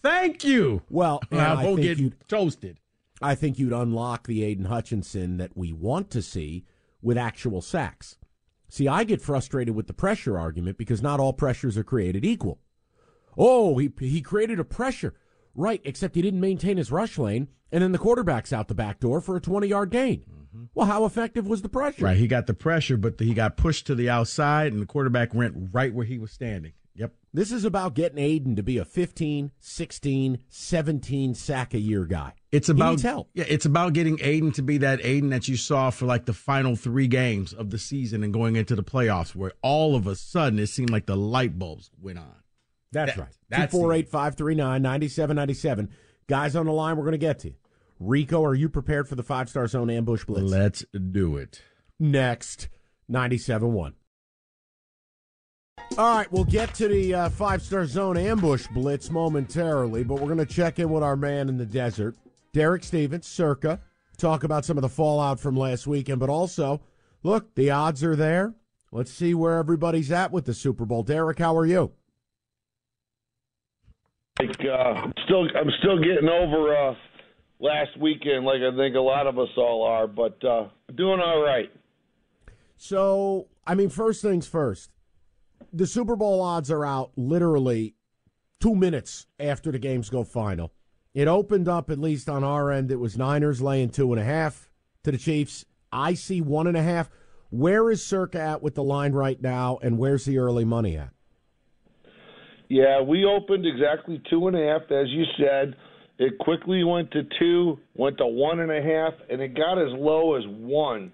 thank 0.03 0.43
you. 0.43 0.83
Well, 0.89 1.21
I 1.31 1.63
won't 1.63 1.81
get 1.81 2.27
toasted. 2.27 2.79
I 3.21 3.33
think 3.33 3.57
you'd 3.57 3.73
unlock 3.73 4.27
the 4.27 4.43
Aidan 4.43 4.65
Hutchinson 4.65 5.37
that 5.37 5.57
we 5.57 5.73
want 5.73 6.11
to 6.11 6.21
see 6.21 6.65
with 7.01 7.17
actual 7.17 7.61
sacks. 7.61 8.17
See, 8.69 8.87
I 8.87 9.03
get 9.03 9.21
frustrated 9.21 9.75
with 9.75 9.87
the 9.87 9.93
pressure 9.93 10.37
argument 10.37 10.77
because 10.77 11.01
not 11.01 11.19
all 11.19 11.33
pressures 11.33 11.77
are 11.77 11.83
created 11.83 12.25
equal. 12.25 12.59
Oh, 13.37 13.77
he 13.77 13.91
he 13.99 14.21
created 14.21 14.59
a 14.59 14.63
pressure. 14.63 15.13
Right, 15.55 15.81
except 15.83 16.13
he 16.13 16.21
didn't 16.21 16.39
maintain 16.39 16.77
his 16.77 16.91
rush 16.91 17.17
lane, 17.17 17.47
and 17.71 17.81
then 17.81 17.91
the 17.91 17.97
quarterback's 17.97 18.53
out 18.53 18.67
the 18.67 18.75
back 18.75 18.99
door 18.99 19.21
for 19.21 19.35
a 19.35 19.41
20 19.41 19.67
yard 19.67 19.89
gain. 19.89 20.23
Mm-hmm. 20.57 20.65
Well, 20.73 20.87
how 20.87 21.05
effective 21.05 21.47
was 21.47 21.61
the 21.61 21.69
pressure? 21.69 22.03
Right, 22.05 22.17
he 22.17 22.27
got 22.27 22.47
the 22.47 22.53
pressure, 22.53 22.97
but 22.97 23.19
he 23.19 23.33
got 23.33 23.57
pushed 23.57 23.87
to 23.87 23.95
the 23.95 24.09
outside, 24.09 24.73
and 24.73 24.81
the 24.81 24.85
quarterback 24.85 25.33
went 25.33 25.69
right 25.71 25.93
where 25.93 26.05
he 26.05 26.17
was 26.17 26.31
standing. 26.31 26.73
Yep. 26.95 27.13
This 27.31 27.51
is 27.51 27.63
about 27.63 27.93
getting 27.93 28.17
Aidan 28.17 28.55
to 28.55 28.63
be 28.63 28.79
a 28.79 28.85
15, 28.85 29.51
16, 29.59 30.39
17 30.49 31.35
sack 31.35 31.75
a 31.75 31.79
year 31.79 32.05
guy. 32.05 32.33
It's 32.51 32.69
about 32.69 33.01
help. 33.01 33.29
Yeah, 33.35 33.45
it's 33.47 33.65
about 33.67 33.93
getting 33.93 34.17
Aidan 34.19 34.51
to 34.53 34.63
be 34.63 34.79
that 34.79 34.99
Aidan 35.05 35.29
that 35.29 35.47
you 35.47 35.57
saw 35.57 35.91
for 35.91 36.07
like 36.07 36.25
the 36.25 36.33
final 36.33 36.75
three 36.75 37.07
games 37.07 37.53
of 37.53 37.69
the 37.69 37.77
season 37.77 38.23
and 38.23 38.33
going 38.33 38.55
into 38.55 38.75
the 38.75 38.83
playoffs, 38.83 39.35
where 39.35 39.51
all 39.61 39.95
of 39.95 40.07
a 40.07 40.15
sudden 40.15 40.57
it 40.57 40.67
seemed 40.67 40.89
like 40.89 41.05
the 41.05 41.15
light 41.15 41.59
bulbs 41.59 41.91
went 42.01 42.17
on. 42.17 42.33
That's 42.91 43.11
That- 43.15 43.21
right. 43.21 43.29
that's 43.49 43.71
248 43.73 44.09
539 44.09 44.81
9797. 44.81 45.89
Guys 46.27 46.55
on 46.55 46.65
the 46.65 46.71
line, 46.71 46.97
we're 46.97 47.03
going 47.03 47.11
to 47.11 47.17
get 47.19 47.39
to 47.39 47.49
you. 47.49 47.55
Rico, 47.99 48.43
are 48.43 48.55
you 48.55 48.69
prepared 48.69 49.07
for 49.07 49.15
the 49.15 49.23
five 49.23 49.49
star 49.49 49.67
zone 49.67 49.89
ambush 49.89 50.25
blitz? 50.25 50.51
Let's 50.51 50.85
do 51.11 51.37
it. 51.37 51.61
Next, 51.99 52.69
97 53.07 53.73
1. 53.73 53.93
All 55.97 56.15
right, 56.15 56.31
we'll 56.31 56.43
get 56.43 56.73
to 56.75 56.87
the 56.87 57.13
uh, 57.13 57.29
five 57.29 57.61
star 57.61 57.85
zone 57.85 58.17
ambush 58.17 58.67
blitz 58.67 59.09
momentarily, 59.09 60.03
but 60.03 60.15
we're 60.15 60.33
going 60.33 60.37
to 60.37 60.45
check 60.45 60.79
in 60.79 60.89
with 60.89 61.03
our 61.03 61.15
man 61.15 61.49
in 61.49 61.57
the 61.57 61.65
desert, 61.65 62.15
Derek 62.53 62.83
Stevens, 62.83 63.25
circa, 63.25 63.79
talk 64.17 64.43
about 64.43 64.65
some 64.65 64.77
of 64.77 64.81
the 64.81 64.89
fallout 64.89 65.39
from 65.39 65.55
last 65.55 65.87
weekend, 65.87 66.19
but 66.19 66.29
also, 66.29 66.81
look, 67.23 67.55
the 67.55 67.71
odds 67.71 68.03
are 68.03 68.15
there. 68.15 68.53
Let's 68.91 69.11
see 69.11 69.33
where 69.33 69.57
everybody's 69.57 70.11
at 70.11 70.31
with 70.31 70.45
the 70.45 70.53
Super 70.53 70.85
Bowl. 70.85 71.03
Derek, 71.03 71.39
how 71.39 71.57
are 71.57 71.65
you? 71.65 71.91
Like, 74.39 74.59
uh, 74.59 75.07
still, 75.25 75.47
I'm 75.59 75.71
still 75.79 75.97
getting 75.97 76.29
over 76.29 76.75
uh, 76.75 76.93
last 77.59 77.97
weekend, 77.99 78.45
like 78.45 78.61
I 78.61 78.75
think 78.75 78.95
a 78.95 79.01
lot 79.01 79.27
of 79.27 79.37
us 79.39 79.49
all 79.57 79.83
are, 79.83 80.07
but 80.07 80.43
uh, 80.43 80.67
doing 80.95 81.19
all 81.19 81.41
right. 81.41 81.71
So, 82.77 83.47
I 83.65 83.75
mean, 83.75 83.89
first 83.89 84.21
things 84.21 84.47
first. 84.47 84.91
The 85.73 85.87
Super 85.87 86.15
Bowl 86.15 86.41
odds 86.41 86.69
are 86.71 86.85
out 86.85 87.11
literally 87.15 87.95
two 88.59 88.75
minutes 88.75 89.27
after 89.39 89.71
the 89.71 89.79
games 89.79 90.09
go 90.09 90.23
final. 90.23 90.71
It 91.13 91.27
opened 91.27 91.67
up 91.67 91.89
at 91.89 91.97
least 91.97 92.29
on 92.29 92.43
our 92.43 92.71
end. 92.71 92.91
It 92.91 92.99
was 92.99 93.17
Niners 93.17 93.61
laying 93.61 93.89
two 93.89 94.13
and 94.13 94.21
a 94.21 94.25
half 94.25 94.69
to 95.03 95.11
the 95.11 95.17
Chiefs. 95.17 95.65
I 95.91 96.13
see 96.13 96.41
one 96.41 96.67
and 96.67 96.77
a 96.77 96.83
half. 96.83 97.09
Where 97.49 97.89
is 97.89 98.05
Circa 98.05 98.39
at 98.39 98.61
with 98.61 98.75
the 98.75 98.83
line 98.83 99.13
right 99.13 99.41
now, 99.41 99.79
and 99.81 99.97
where's 99.97 100.25
the 100.25 100.37
early 100.37 100.65
money 100.65 100.97
at? 100.97 101.09
Yeah, 102.69 103.01
we 103.01 103.23
opened 103.23 103.65
exactly 103.65 104.21
two 104.29 104.47
and 104.47 104.57
a 104.57 104.67
half, 104.67 104.91
as 104.91 105.07
you 105.07 105.23
said. 105.37 105.75
It 106.19 106.37
quickly 106.39 106.83
went 106.83 107.11
to 107.11 107.23
two, 107.39 107.77
went 107.95 108.17
to 108.17 108.25
one 108.25 108.59
and 108.59 108.71
a 108.71 108.81
half, 108.81 109.13
and 109.29 109.41
it 109.41 109.55
got 109.55 109.77
as 109.77 109.89
low 109.91 110.35
as 110.35 110.43
one. 110.47 111.11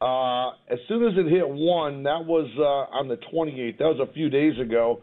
Uh, 0.00 0.50
as 0.70 0.78
soon 0.88 1.06
as 1.06 1.12
it 1.16 1.28
hit 1.28 1.46
one, 1.46 2.04
that 2.04 2.24
was 2.24 2.48
uh, 2.58 2.96
on 2.96 3.08
the 3.08 3.18
28th. 3.32 3.78
That 3.78 3.84
was 3.84 4.08
a 4.08 4.12
few 4.12 4.30
days 4.30 4.58
ago. 4.58 5.02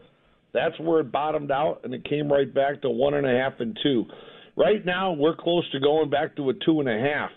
That's 0.54 0.78
where 0.80 1.00
it 1.00 1.12
bottomed 1.12 1.50
out, 1.50 1.82
and 1.84 1.92
it 1.92 2.04
came 2.04 2.32
right 2.32 2.52
back 2.52 2.82
to 2.82 2.90
one 2.90 3.14
and 3.14 3.26
a 3.26 3.30
half 3.30 3.60
and 3.60 3.78
two. 3.82 4.06
Right 4.56 4.84
now, 4.84 5.12
we're 5.12 5.36
close 5.36 5.70
to 5.72 5.78
going 5.78 6.10
back 6.10 6.34
to 6.36 6.48
a 6.48 6.54
two 6.54 6.80
and 6.80 6.88
a 6.88 6.98
half. 6.98 7.30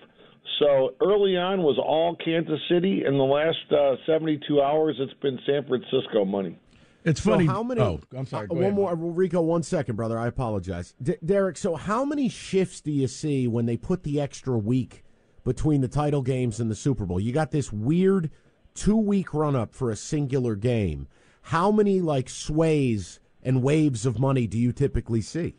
So 0.59 0.95
early 1.01 1.37
on 1.37 1.61
was 1.61 1.77
all 1.77 2.15
Kansas 2.23 2.59
City. 2.69 3.03
In 3.05 3.17
the 3.17 3.23
last 3.23 3.71
uh, 3.71 3.95
72 4.05 4.61
hours, 4.61 4.95
it's 4.99 5.13
been 5.21 5.37
San 5.45 5.65
Francisco 5.67 6.25
money. 6.25 6.57
It's 7.03 7.19
funny. 7.19 7.47
So 7.47 7.53
how 7.53 7.63
many? 7.63 7.81
Oh, 7.81 7.99
I'm 8.15 8.25
sorry. 8.25 8.47
uh, 8.49 8.53
one 8.53 8.63
ahead, 8.63 8.75
more, 8.75 8.95
Rico. 8.95 9.41
One 9.41 9.63
second, 9.63 9.95
brother. 9.95 10.19
I 10.19 10.27
apologize, 10.27 10.93
D- 11.01 11.17
Derek. 11.23 11.57
So 11.57 11.75
how 11.75 12.05
many 12.05 12.29
shifts 12.29 12.81
do 12.81 12.91
you 12.91 13.07
see 13.07 13.47
when 13.47 13.65
they 13.65 13.77
put 13.77 14.03
the 14.03 14.21
extra 14.21 14.57
week 14.57 15.03
between 15.43 15.81
the 15.81 15.87
title 15.87 16.21
games 16.21 16.59
and 16.59 16.69
the 16.69 16.75
Super 16.75 17.05
Bowl? 17.05 17.19
You 17.19 17.31
got 17.31 17.51
this 17.51 17.71
weird 17.73 18.29
two 18.75 18.97
week 18.97 19.33
run 19.33 19.55
up 19.55 19.73
for 19.73 19.89
a 19.89 19.95
singular 19.95 20.55
game. 20.55 21.07
How 21.43 21.71
many 21.71 22.01
like 22.01 22.29
sways 22.29 23.19
and 23.43 23.63
waves 23.63 24.05
of 24.05 24.19
money 24.19 24.45
do 24.45 24.57
you 24.57 24.71
typically 24.71 25.21
see? 25.21 25.55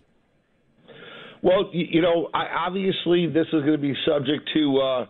Well, 1.43 1.70
you, 1.73 1.86
you 1.90 2.02
know, 2.02 2.28
I, 2.32 2.47
obviously 2.66 3.27
this 3.27 3.47
is 3.52 3.62
going 3.62 3.73
to 3.73 3.78
be 3.78 3.94
subject 4.06 4.48
to 4.55 4.78
uh, 4.78 5.06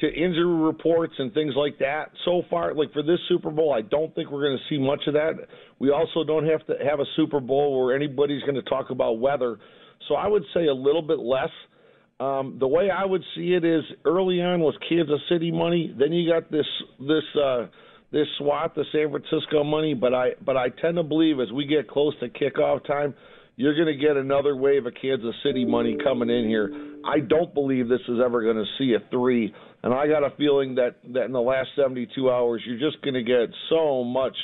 to 0.00 0.06
injury 0.06 0.44
reports 0.44 1.12
and 1.18 1.32
things 1.34 1.54
like 1.56 1.78
that. 1.78 2.10
So 2.24 2.42
far, 2.48 2.74
like 2.74 2.92
for 2.92 3.02
this 3.02 3.18
Super 3.28 3.50
Bowl, 3.50 3.72
I 3.72 3.82
don't 3.82 4.14
think 4.14 4.30
we're 4.30 4.48
going 4.48 4.58
to 4.58 4.74
see 4.74 4.78
much 4.78 5.02
of 5.06 5.14
that. 5.14 5.32
We 5.78 5.90
also 5.90 6.24
don't 6.24 6.46
have 6.46 6.66
to 6.66 6.74
have 6.84 7.00
a 7.00 7.04
Super 7.16 7.40
Bowl 7.40 7.78
where 7.78 7.94
anybody's 7.94 8.42
going 8.42 8.54
to 8.54 8.62
talk 8.62 8.90
about 8.90 9.20
weather. 9.20 9.58
So 10.08 10.14
I 10.14 10.26
would 10.26 10.44
say 10.54 10.66
a 10.66 10.74
little 10.74 11.02
bit 11.02 11.18
less. 11.18 11.50
Um, 12.18 12.56
the 12.58 12.68
way 12.68 12.90
I 12.90 13.04
would 13.04 13.22
see 13.34 13.52
it 13.52 13.64
is 13.64 13.82
early 14.04 14.42
on 14.42 14.60
was 14.60 14.74
Kansas 14.88 15.20
City 15.28 15.50
money. 15.50 15.94
Then 15.98 16.12
you 16.12 16.30
got 16.30 16.50
this 16.50 16.66
this 16.98 17.24
uh, 17.42 17.66
this 18.12 18.26
SWAT, 18.38 18.74
the 18.74 18.84
San 18.92 19.10
Francisco 19.10 19.64
money. 19.64 19.94
But 19.94 20.14
I 20.14 20.30
but 20.44 20.56
I 20.56 20.68
tend 20.68 20.96
to 20.96 21.02
believe 21.02 21.40
as 21.40 21.50
we 21.52 21.66
get 21.66 21.88
close 21.88 22.14
to 22.20 22.28
kickoff 22.28 22.86
time, 22.86 23.14
you're 23.60 23.74
going 23.74 23.94
to 23.94 24.02
get 24.02 24.16
another 24.16 24.56
wave 24.56 24.86
of 24.86 24.94
Kansas 25.02 25.34
City 25.44 25.66
money 25.66 25.94
coming 26.02 26.30
in 26.30 26.48
here. 26.48 26.72
I 27.04 27.20
don't 27.20 27.52
believe 27.52 27.90
this 27.90 28.00
is 28.08 28.16
ever 28.24 28.42
going 28.42 28.56
to 28.56 28.64
see 28.78 28.94
a 28.94 29.06
three, 29.10 29.52
and 29.82 29.92
I 29.92 30.06
got 30.06 30.24
a 30.24 30.34
feeling 30.38 30.76
that 30.76 30.96
that 31.12 31.24
in 31.24 31.32
the 31.32 31.42
last 31.42 31.68
72 31.76 32.30
hours, 32.30 32.62
you're 32.64 32.78
just 32.78 33.02
going 33.02 33.12
to 33.12 33.22
get 33.22 33.54
so 33.68 34.02
much, 34.02 34.34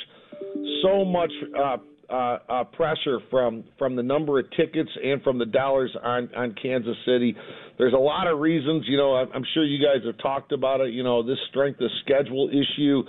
so 0.83 1.03
much 1.03 1.31
uh, 1.57 1.77
uh, 2.13 2.37
uh, 2.47 2.63
pressure 2.65 3.17
from 3.31 3.63
from 3.79 3.95
the 3.95 4.03
number 4.03 4.37
of 4.37 4.45
tickets 4.51 4.91
and 5.03 5.23
from 5.23 5.39
the 5.39 5.47
dollars 5.47 5.95
on 6.03 6.29
on 6.37 6.53
Kansas 6.61 6.95
City. 7.03 7.35
There's 7.79 7.93
a 7.93 7.97
lot 7.97 8.27
of 8.27 8.37
reasons. 8.37 8.83
You 8.87 8.97
know, 8.97 9.15
I'm 9.15 9.29
I'm 9.33 9.43
sure 9.55 9.65
you 9.65 9.83
guys 9.83 10.05
have 10.05 10.19
talked 10.19 10.51
about 10.51 10.79
it. 10.81 10.93
You 10.93 11.01
know, 11.01 11.23
this 11.23 11.39
strength 11.49 11.81
of 11.81 11.89
schedule 12.05 12.49
issue. 12.49 13.01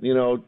You 0.00 0.12
know, 0.12 0.44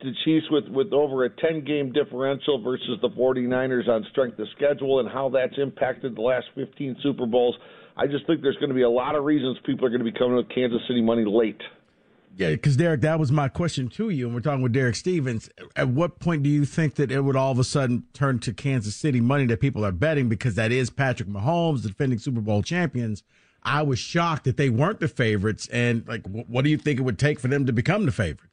the 0.00 0.12
Chiefs 0.24 0.46
with, 0.50 0.68
with 0.68 0.92
over 0.92 1.24
a 1.24 1.30
10 1.30 1.64
game 1.64 1.92
differential 1.92 2.62
versus 2.62 2.98
the 3.02 3.08
49ers 3.08 3.88
on 3.88 4.06
strength 4.10 4.38
of 4.38 4.46
schedule 4.56 5.00
and 5.00 5.08
how 5.08 5.28
that's 5.30 5.54
impacted 5.58 6.16
the 6.16 6.20
last 6.20 6.46
15 6.54 6.96
Super 7.02 7.26
Bowls. 7.26 7.56
I 7.96 8.06
just 8.06 8.26
think 8.26 8.42
there's 8.42 8.56
going 8.56 8.68
to 8.68 8.74
be 8.74 8.82
a 8.82 8.90
lot 8.90 9.14
of 9.14 9.24
reasons 9.24 9.56
people 9.64 9.86
are 9.86 9.90
going 9.90 10.04
to 10.04 10.10
be 10.10 10.16
coming 10.16 10.36
with 10.36 10.48
Kansas 10.50 10.80
City 10.86 11.00
money 11.00 11.24
late. 11.26 11.60
Yeah, 12.36 12.50
because 12.50 12.76
Derek, 12.76 13.00
that 13.00 13.18
was 13.18 13.32
my 13.32 13.48
question 13.48 13.88
to 13.90 14.10
you, 14.10 14.26
and 14.26 14.34
we're 14.34 14.42
talking 14.42 14.60
with 14.60 14.74
Derek 14.74 14.94
Stevens. 14.94 15.48
At 15.74 15.88
what 15.88 16.20
point 16.20 16.42
do 16.42 16.50
you 16.50 16.66
think 16.66 16.96
that 16.96 17.10
it 17.10 17.22
would 17.22 17.34
all 17.34 17.50
of 17.50 17.58
a 17.58 17.64
sudden 17.64 18.04
turn 18.12 18.40
to 18.40 18.52
Kansas 18.52 18.94
City 18.94 19.22
money 19.22 19.46
that 19.46 19.60
people 19.60 19.86
are 19.86 19.92
betting 19.92 20.28
because 20.28 20.54
that 20.56 20.70
is 20.70 20.90
Patrick 20.90 21.30
Mahomes, 21.30 21.82
defending 21.82 22.18
Super 22.18 22.42
Bowl 22.42 22.62
champions? 22.62 23.22
I 23.62 23.82
was 23.82 23.98
shocked 23.98 24.44
that 24.44 24.58
they 24.58 24.68
weren't 24.68 25.00
the 25.00 25.08
favorites, 25.08 25.66
and 25.72 26.06
like, 26.06 26.26
what 26.26 26.62
do 26.62 26.70
you 26.70 26.76
think 26.76 27.00
it 27.00 27.02
would 27.02 27.18
take 27.18 27.40
for 27.40 27.48
them 27.48 27.64
to 27.64 27.72
become 27.72 28.04
the 28.04 28.12
favorites? 28.12 28.45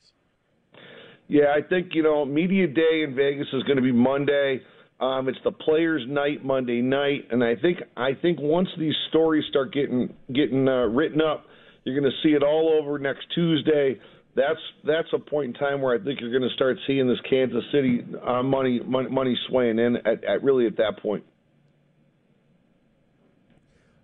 Yeah, 1.33 1.45
I 1.45 1.67
think 1.67 1.95
you 1.95 2.03
know 2.03 2.25
media 2.25 2.67
day 2.67 3.01
in 3.03 3.15
Vegas 3.15 3.47
is 3.53 3.63
going 3.63 3.77
to 3.77 3.81
be 3.81 3.91
Monday. 3.91 4.61
Um, 4.99 5.27
it's 5.27 5.39
the 5.43 5.51
players' 5.51 6.03
night 6.07 6.45
Monday 6.45 6.79
night, 6.79 7.25
and 7.31 7.43
I 7.43 7.55
think 7.55 7.79
I 7.97 8.11
think 8.21 8.37
once 8.39 8.67
these 8.77 8.93
stories 9.09 9.43
start 9.49 9.73
getting 9.73 10.13
getting 10.31 10.67
uh, 10.67 10.85
written 10.85 11.21
up, 11.21 11.47
you're 11.85 11.99
going 11.99 12.11
to 12.11 12.15
see 12.21 12.35
it 12.35 12.43
all 12.43 12.79
over 12.79 12.99
next 12.99 13.25
Tuesday. 13.33 13.99
That's 14.35 14.59
that's 14.85 15.07
a 15.11 15.17
point 15.17 15.47
in 15.47 15.53
time 15.55 15.81
where 15.81 15.99
I 15.99 16.03
think 16.03 16.21
you're 16.21 16.29
going 16.29 16.47
to 16.47 16.53
start 16.53 16.77
seeing 16.85 17.07
this 17.07 17.17
Kansas 17.27 17.63
City 17.71 18.05
uh, 18.23 18.43
money, 18.43 18.79
money 18.85 19.09
money 19.09 19.35
swaying 19.49 19.79
in 19.79 19.95
at, 20.05 20.23
at 20.23 20.43
really 20.43 20.67
at 20.67 20.77
that 20.77 20.99
point. 21.01 21.23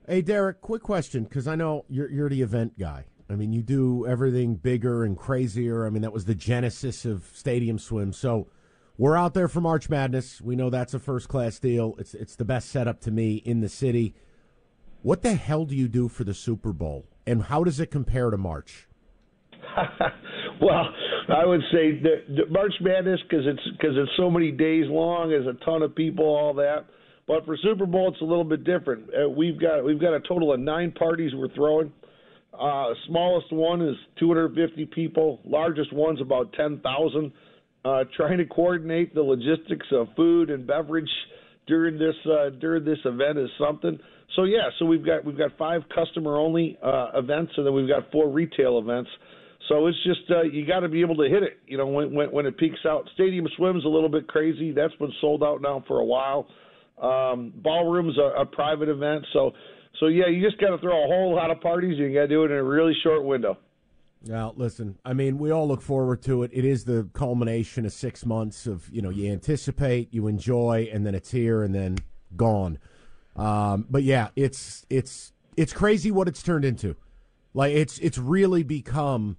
Hey, 0.07 0.23
Derek, 0.23 0.61
quick 0.61 0.81
question 0.81 1.25
because 1.25 1.47
I 1.47 1.53
know 1.53 1.85
you're 1.89 2.09
you're 2.09 2.29
the 2.29 2.41
event 2.41 2.79
guy. 2.79 3.05
I 3.29 3.35
mean, 3.35 3.53
you 3.53 3.61
do 3.61 4.07
everything 4.07 4.55
bigger 4.55 5.03
and 5.03 5.17
crazier. 5.17 5.85
I 5.85 5.91
mean, 5.91 6.01
that 6.01 6.11
was 6.13 6.25
the 6.25 6.35
genesis 6.35 7.05
of 7.05 7.29
Stadium 7.33 7.77
Swim. 7.77 8.11
So 8.11 8.47
we're 8.97 9.15
out 9.15 9.35
there 9.35 9.47
for 9.47 9.61
March 9.61 9.87
Madness. 9.87 10.41
We 10.41 10.55
know 10.55 10.69
that's 10.69 10.95
a 10.95 10.99
first 10.99 11.29
class 11.29 11.59
deal. 11.59 11.95
It's 11.99 12.13
it's 12.15 12.35
the 12.35 12.45
best 12.45 12.69
setup 12.69 12.99
to 13.01 13.11
me 13.11 13.35
in 13.35 13.61
the 13.61 13.69
city. 13.69 14.15
What 15.03 15.21
the 15.21 15.35
hell 15.35 15.65
do 15.65 15.75
you 15.75 15.87
do 15.87 16.09
for 16.09 16.23
the 16.23 16.33
Super 16.33 16.73
Bowl, 16.73 17.05
and 17.25 17.43
how 17.43 17.63
does 17.63 17.79
it 17.79 17.91
compare 17.91 18.31
to 18.31 18.37
March? 18.37 18.87
well, 20.61 20.89
I 21.29 21.45
would 21.45 21.61
say 21.71 22.01
the, 22.01 22.45
March 22.49 22.73
Madness 22.81 23.19
because 23.29 23.45
it's 23.45 23.77
because 23.77 23.95
it's 23.95 24.11
so 24.17 24.31
many 24.31 24.51
days 24.51 24.85
long. 24.87 25.29
There's 25.29 25.47
a 25.47 25.63
ton 25.63 25.83
of 25.83 25.95
people, 25.95 26.25
all 26.25 26.53
that. 26.55 26.87
But 27.27 27.45
for 27.45 27.55
Super 27.57 27.85
Bowl, 27.85 28.09
it's 28.11 28.21
a 28.21 28.25
little 28.25 28.43
bit 28.43 28.63
different. 28.63 29.07
Uh, 29.13 29.29
we've 29.29 29.61
got 29.61 29.85
we've 29.85 30.01
got 30.01 30.15
a 30.15 30.19
total 30.21 30.51
of 30.51 30.59
nine 30.59 30.91
parties 30.91 31.31
we're 31.35 31.53
throwing. 31.53 31.93
Uh, 32.53 32.93
smallest 33.07 33.51
one 33.51 33.81
is 33.81 33.95
250 34.19 34.85
people. 34.87 35.39
Largest 35.45 35.93
one's 35.93 36.21
about 36.21 36.51
10,000. 36.53 37.31
Uh, 37.85 38.03
trying 38.15 38.37
to 38.37 38.45
coordinate 38.45 39.15
the 39.15 39.21
logistics 39.21 39.87
of 39.91 40.07
food 40.15 40.49
and 40.49 40.67
beverage 40.67 41.09
during 41.65 41.97
this 41.97 42.15
uh, 42.25 42.49
during 42.59 42.83
this 42.83 42.97
event 43.05 43.37
is 43.37 43.49
something. 43.57 43.97
So 44.35 44.43
yeah, 44.43 44.69
so 44.77 44.85
we've 44.85 45.05
got 45.05 45.23
we've 45.23 45.37
got 45.37 45.57
five 45.57 45.83
customer 45.95 46.35
only 46.35 46.77
uh, 46.83 47.11
events, 47.13 47.53
and 47.55 47.65
then 47.65 47.73
we've 47.73 47.87
got 47.87 48.11
four 48.11 48.29
retail 48.29 48.79
events. 48.79 49.09
So 49.69 49.87
it's 49.87 49.97
just 50.03 50.29
uh, 50.29 50.41
you 50.41 50.65
got 50.65 50.81
to 50.81 50.89
be 50.89 51.01
able 51.01 51.15
to 51.17 51.29
hit 51.29 51.43
it. 51.43 51.59
You 51.67 51.77
know, 51.77 51.87
when, 51.87 52.13
when 52.13 52.31
when 52.31 52.45
it 52.45 52.57
peaks 52.57 52.79
out, 52.85 53.07
Stadium 53.13 53.47
Swim's 53.55 53.85
a 53.85 53.89
little 53.89 54.09
bit 54.09 54.27
crazy. 54.27 54.71
That's 54.71 54.95
been 54.95 55.13
sold 55.21 55.43
out 55.43 55.61
now 55.61 55.83
for 55.87 55.99
a 55.99 56.05
while. 56.05 56.47
Um, 57.01 57.53
ballroom's 57.55 58.17
a, 58.17 58.41
a 58.41 58.45
private 58.45 58.89
event, 58.89 59.25
so 59.31 59.51
so 59.99 60.07
yeah, 60.07 60.27
you 60.27 60.41
just 60.43 60.59
got 60.59 60.69
to 60.69 60.77
throw 60.77 61.03
a 61.03 61.07
whole 61.07 61.35
lot 61.35 61.51
of 61.51 61.61
parties. 61.61 61.97
You 61.97 62.13
got 62.13 62.21
to 62.21 62.27
do 62.27 62.43
it 62.43 62.51
in 62.51 62.57
a 62.57 62.63
really 62.63 62.95
short 63.03 63.23
window. 63.23 63.57
Now, 64.25 64.53
listen. 64.57 64.97
I 65.05 65.13
mean, 65.13 65.37
we 65.37 65.51
all 65.51 65.67
look 65.67 65.81
forward 65.81 66.21
to 66.23 66.43
it. 66.43 66.51
It 66.53 66.65
is 66.65 66.83
the 66.83 67.09
culmination 67.13 67.85
of 67.85 67.93
six 67.93 68.25
months 68.25 68.67
of 68.67 68.89
you 68.89 69.01
know 69.01 69.09
you 69.09 69.31
anticipate, 69.31 70.13
you 70.13 70.27
enjoy, 70.27 70.89
and 70.91 71.05
then 71.05 71.15
it's 71.15 71.31
here 71.31 71.63
and 71.63 71.73
then 71.73 71.97
gone. 72.35 72.79
Um, 73.35 73.87
but 73.89 74.03
yeah, 74.03 74.29
it's 74.35 74.85
it's 74.89 75.31
it's 75.55 75.73
crazy 75.73 76.11
what 76.11 76.27
it's 76.27 76.43
turned 76.43 76.65
into. 76.65 76.95
Like 77.53 77.73
it's 77.73 77.97
it's 77.99 78.17
really 78.17 78.63
become 78.63 79.37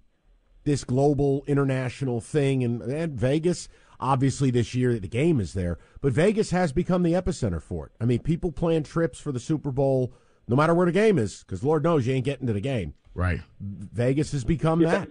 this 0.64 0.84
global 0.84 1.44
international 1.46 2.20
thing, 2.20 2.64
and, 2.64 2.82
and 2.82 3.12
Vegas. 3.12 3.68
Obviously, 4.02 4.50
this 4.50 4.74
year 4.74 4.98
the 4.98 5.08
game 5.08 5.40
is 5.40 5.52
there, 5.52 5.78
but 6.00 6.14
Vegas 6.14 6.50
has 6.52 6.72
become 6.72 7.02
the 7.02 7.12
epicenter 7.12 7.60
for 7.60 7.86
it. 7.86 7.92
I 8.00 8.06
mean, 8.06 8.20
people 8.20 8.50
plan 8.50 8.82
trips 8.82 9.20
for 9.20 9.30
the 9.30 9.40
Super 9.40 9.70
Bowl 9.70 10.14
no 10.50 10.56
matter 10.56 10.74
where 10.74 10.84
the 10.86 10.92
game 10.92 11.16
is, 11.16 11.44
because 11.46 11.62
Lord 11.62 11.84
knows 11.84 12.06
you 12.08 12.12
ain't 12.12 12.24
getting 12.24 12.48
to 12.48 12.52
the 12.52 12.60
game. 12.60 12.92
Right. 13.14 13.40
Vegas 13.60 14.32
has 14.32 14.42
become 14.44 14.80
Yeah. 14.82 14.90
that. 14.90 15.08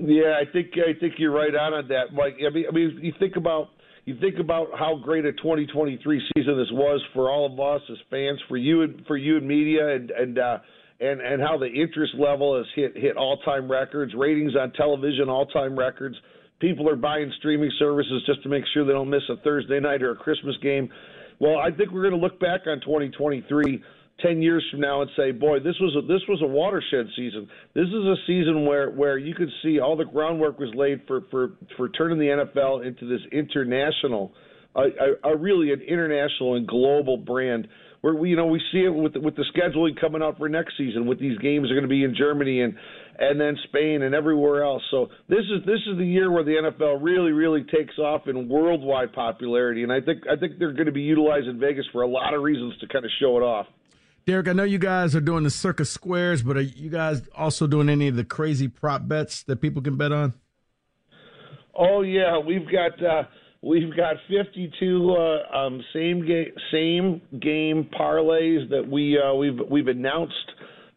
Yeah, 0.00 0.38
I 0.40 0.44
think 0.50 0.72
I 0.76 0.94
think 0.98 1.14
you're 1.18 1.30
right 1.30 1.54
on 1.54 1.74
on 1.74 1.88
that, 1.88 2.12
Mike. 2.12 2.36
I 2.44 2.50
mean, 2.50 2.64
I 2.66 2.72
mean, 2.72 2.98
you 3.02 3.12
think 3.18 3.36
about 3.36 3.68
you 4.06 4.16
think 4.16 4.38
about 4.38 4.68
how 4.76 4.96
great 4.96 5.24
a 5.26 5.32
2023 5.32 6.22
season 6.34 6.56
this 6.56 6.70
was 6.72 7.02
for 7.12 7.30
all 7.30 7.46
of 7.52 7.60
us 7.60 7.82
as 7.90 7.98
fans, 8.10 8.40
for 8.48 8.56
you 8.56 8.82
and 8.82 9.04
for 9.06 9.16
you 9.16 9.36
and 9.36 9.46
media, 9.46 9.94
and 9.94 10.10
and 10.10 10.38
uh, 10.38 10.58
and 11.00 11.20
and 11.20 11.42
how 11.42 11.58
the 11.58 11.66
interest 11.66 12.14
level 12.18 12.56
has 12.56 12.66
hit 12.74 12.96
hit 12.96 13.16
all 13.18 13.36
time 13.44 13.70
records, 13.70 14.14
ratings 14.14 14.56
on 14.56 14.72
television 14.72 15.28
all 15.28 15.44
time 15.46 15.78
records. 15.78 16.16
People 16.60 16.88
are 16.88 16.96
buying 16.96 17.30
streaming 17.38 17.70
services 17.78 18.22
just 18.26 18.42
to 18.42 18.48
make 18.48 18.64
sure 18.72 18.86
they 18.86 18.92
don't 18.92 19.10
miss 19.10 19.22
a 19.28 19.36
Thursday 19.44 19.80
night 19.80 20.02
or 20.02 20.12
a 20.12 20.16
Christmas 20.16 20.56
game. 20.62 20.88
Well, 21.40 21.58
I 21.58 21.70
think 21.70 21.90
we're 21.90 22.08
going 22.08 22.18
to 22.18 22.26
look 22.26 22.40
back 22.40 22.62
on 22.66 22.80
2023 22.80 23.82
10 24.22 24.42
years 24.42 24.64
from 24.70 24.80
now 24.80 25.02
and 25.02 25.10
say, 25.16 25.30
boy, 25.32 25.58
this 25.58 25.76
was 25.80 25.96
a, 25.96 26.06
this 26.06 26.22
was 26.28 26.40
a 26.42 26.46
watershed 26.46 27.06
season. 27.16 27.48
This 27.74 27.86
is 27.86 27.94
a 27.94 28.16
season 28.26 28.66
where, 28.66 28.90
where 28.90 29.18
you 29.18 29.34
could 29.34 29.50
see 29.62 29.80
all 29.80 29.96
the 29.96 30.04
groundwork 30.04 30.58
was 30.58 30.70
laid 30.74 31.02
for, 31.06 31.22
for, 31.30 31.52
for 31.76 31.88
turning 31.90 32.18
the 32.18 32.26
NFL 32.26 32.86
into 32.86 33.08
this 33.08 33.20
international, 33.32 34.32
a, 34.74 34.82
a, 34.82 35.32
a 35.32 35.36
really 35.36 35.72
an 35.72 35.80
international 35.80 36.56
and 36.56 36.66
global 36.66 37.16
brand 37.16 37.68
we're 38.02 38.14
we, 38.14 38.30
you 38.30 38.36
know 38.36 38.46
we 38.46 38.60
see 38.72 38.78
it 38.78 38.94
with 38.94 39.14
with 39.16 39.36
the 39.36 39.44
scheduling 39.54 40.00
coming 40.00 40.22
out 40.22 40.38
for 40.38 40.48
next 40.48 40.76
season. 40.78 41.06
With 41.06 41.20
these 41.20 41.38
games 41.38 41.70
are 41.70 41.74
going 41.74 41.82
to 41.82 41.88
be 41.88 42.04
in 42.04 42.14
Germany 42.16 42.62
and 42.62 42.74
and 43.18 43.38
then 43.38 43.56
Spain 43.64 44.02
and 44.02 44.14
everywhere 44.14 44.64
else. 44.64 44.82
So 44.90 45.08
this 45.28 45.40
is 45.40 45.66
this 45.66 45.80
is 45.86 45.98
the 45.98 46.06
year 46.06 46.30
where 46.30 46.44
the 46.44 46.52
NFL 46.52 46.98
really 47.02 47.32
really 47.32 47.64
takes 47.64 47.98
off 47.98 48.26
in 48.26 48.48
worldwide 48.48 49.12
popularity, 49.12 49.82
and 49.82 49.92
I 49.92 50.00
think 50.00 50.22
I 50.30 50.36
think 50.36 50.58
they're 50.58 50.72
going 50.72 50.86
to 50.86 50.92
be 50.92 51.02
utilized 51.02 51.46
in 51.46 51.60
Vegas 51.60 51.84
for 51.92 52.02
a 52.02 52.08
lot 52.08 52.32
of 52.32 52.42
reasons 52.42 52.74
to 52.80 52.88
kind 52.88 53.04
of 53.04 53.10
show 53.20 53.36
it 53.36 53.42
off. 53.42 53.66
Derek, 54.26 54.48
I 54.48 54.52
know 54.52 54.64
you 54.64 54.78
guys 54.78 55.16
are 55.16 55.20
doing 55.20 55.44
the 55.44 55.50
Circa 55.50 55.84
squares, 55.84 56.42
but 56.42 56.56
are 56.56 56.62
you 56.62 56.90
guys 56.90 57.22
also 57.34 57.66
doing 57.66 57.88
any 57.88 58.08
of 58.08 58.16
the 58.16 58.24
crazy 58.24 58.68
prop 58.68 59.08
bets 59.08 59.42
that 59.44 59.60
people 59.60 59.82
can 59.82 59.96
bet 59.96 60.12
on? 60.12 60.34
Oh 61.74 62.02
yeah, 62.02 62.38
we've 62.38 62.66
got 62.70 63.02
uh, 63.02 63.22
we've 63.62 63.96
got 63.96 64.16
52 64.28 65.10
uh, 65.10 65.56
um, 65.56 65.82
same 65.94 66.26
game 66.26 66.52
same 66.70 67.22
game 67.40 67.88
parlays 67.98 68.68
that 68.70 68.86
we 68.86 69.18
uh, 69.18 69.34
we've 69.34 69.58
we've 69.70 69.88
announced 69.88 70.34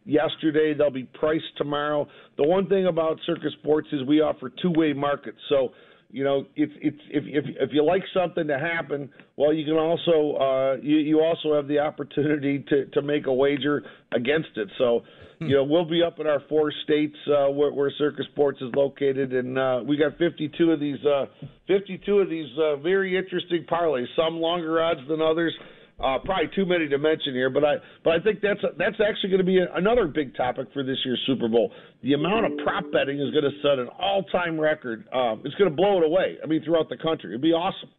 yesterday. 0.04 0.74
They'll 0.74 0.90
be 0.90 1.04
priced 1.04 1.56
tomorrow. 1.56 2.06
The 2.36 2.44
one 2.44 2.68
thing 2.68 2.86
about 2.86 3.18
Circa 3.24 3.50
Sports 3.60 3.88
is 3.92 4.06
we 4.06 4.20
offer 4.20 4.52
two 4.60 4.72
way 4.72 4.92
markets. 4.92 5.38
So 5.48 5.70
you 6.14 6.22
know, 6.22 6.46
it's 6.54 6.72
it's 6.80 7.00
if 7.10 7.24
if 7.26 7.44
if 7.58 7.70
you 7.72 7.84
like 7.84 8.02
something 8.14 8.46
to 8.46 8.56
happen, 8.56 9.10
well, 9.36 9.52
you 9.52 9.64
can 9.64 9.74
also 9.74 10.36
uh, 10.36 10.76
you 10.80 10.98
you 10.98 11.20
also 11.20 11.56
have 11.56 11.66
the 11.66 11.80
opportunity 11.80 12.64
to 12.68 12.86
to 12.86 13.02
make 13.02 13.26
a 13.26 13.32
wager 13.32 13.82
against 14.14 14.50
it. 14.54 14.68
So, 14.78 15.00
hmm. 15.40 15.46
you 15.46 15.56
know, 15.56 15.64
we'll 15.64 15.90
be 15.90 16.04
up 16.04 16.20
in 16.20 16.28
our 16.28 16.40
four 16.48 16.72
states 16.84 17.16
uh, 17.26 17.50
where, 17.50 17.72
where 17.72 17.90
Circa 17.98 18.22
Sports 18.30 18.58
is 18.62 18.70
located, 18.76 19.32
and 19.32 19.58
uh, 19.58 19.80
we 19.84 19.96
got 19.96 20.16
52 20.16 20.70
of 20.70 20.78
these 20.78 21.04
uh, 21.04 21.26
52 21.66 22.18
of 22.20 22.30
these 22.30 22.46
uh, 22.62 22.76
very 22.76 23.18
interesting 23.18 23.66
parlays. 23.68 24.06
Some 24.14 24.36
longer 24.36 24.80
odds 24.80 25.00
than 25.08 25.20
others. 25.20 25.52
Uh, 26.00 26.18
probably 26.24 26.50
too 26.56 26.66
many 26.66 26.88
to 26.88 26.98
mention 26.98 27.34
here, 27.34 27.48
but 27.48 27.64
I 27.64 27.74
but 28.02 28.14
I 28.14 28.18
think 28.18 28.40
that's 28.40 28.60
that's 28.76 28.96
actually 29.00 29.30
going 29.30 29.38
to 29.38 29.44
be 29.44 29.58
a, 29.58 29.72
another 29.76 30.08
big 30.08 30.34
topic 30.36 30.66
for 30.74 30.82
this 30.82 30.96
year's 31.04 31.22
Super 31.24 31.46
Bowl. 31.46 31.70
The 32.02 32.14
amount 32.14 32.46
of 32.46 32.58
prop 32.64 32.84
betting 32.90 33.20
is 33.20 33.30
going 33.30 33.44
to 33.44 33.52
set 33.62 33.78
an 33.78 33.88
all-time 33.96 34.58
record. 34.58 35.06
Um, 35.12 35.42
it's 35.44 35.54
going 35.54 35.70
to 35.70 35.76
blow 35.76 35.98
it 35.98 36.04
away. 36.04 36.38
I 36.42 36.46
mean, 36.46 36.64
throughout 36.64 36.88
the 36.88 36.96
country, 36.96 37.30
it'd 37.30 37.42
be 37.42 37.52
awesome. 37.52 37.90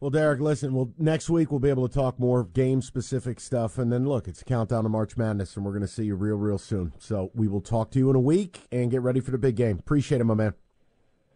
Well, 0.00 0.10
Derek, 0.10 0.40
listen. 0.40 0.72
Well, 0.72 0.90
next 0.96 1.28
week 1.28 1.50
we'll 1.50 1.60
be 1.60 1.68
able 1.68 1.86
to 1.86 1.92
talk 1.92 2.18
more 2.18 2.44
game-specific 2.44 3.38
stuff, 3.38 3.76
and 3.76 3.92
then 3.92 4.06
look, 4.06 4.26
it's 4.26 4.40
a 4.40 4.44
countdown 4.44 4.84
to 4.84 4.88
March 4.88 5.16
Madness, 5.16 5.56
and 5.56 5.66
we're 5.66 5.72
going 5.72 5.82
to 5.82 5.88
see 5.88 6.04
you 6.04 6.14
real, 6.14 6.36
real 6.36 6.56
soon. 6.56 6.94
So 6.98 7.30
we 7.34 7.48
will 7.48 7.60
talk 7.60 7.90
to 7.90 7.98
you 7.98 8.08
in 8.08 8.16
a 8.16 8.20
week 8.20 8.60
and 8.72 8.90
get 8.90 9.02
ready 9.02 9.20
for 9.20 9.32
the 9.32 9.38
big 9.38 9.56
game. 9.56 9.78
Appreciate 9.78 10.20
it, 10.22 10.24
my 10.24 10.34
man. 10.34 10.54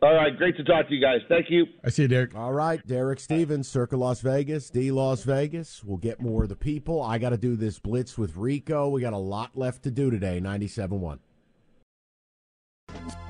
All 0.03 0.15
right, 0.17 0.37
great 0.37 0.57
to 0.57 0.65
talk 0.65 0.89
to 0.89 0.95
you 0.95 1.01
guys. 1.01 1.21
Thank 1.29 1.47
you. 1.49 1.65
I 1.85 1.91
see 1.91 2.03
you, 2.03 2.09
Derek. 2.09 2.35
All 2.35 2.53
right, 2.53 2.85
Derek 2.85 3.21
Stevens, 3.21 3.69
Circa 3.69 3.97
Las 3.97 4.21
Vegas, 4.21 4.69
D 4.69 4.91
Las 4.91 5.23
Vegas. 5.23 5.85
We'll 5.85 5.97
get 5.97 6.21
more 6.21 6.43
of 6.43 6.49
the 6.49 6.57
people. 6.57 7.01
I 7.01 7.19
got 7.19 7.31
to 7.31 7.37
do 7.37 7.55
this 7.55 7.79
blitz 7.79 8.19
with 8.19 8.37
Rico. 8.37 8.89
We 8.89 9.01
got 9.01 9.13
a 9.13 9.19
lot 9.19 9.57
left 9.57 9.85
to 9.85 9.93
do 9.93 10.11
today. 10.11 10.41
97.1. 10.41 11.21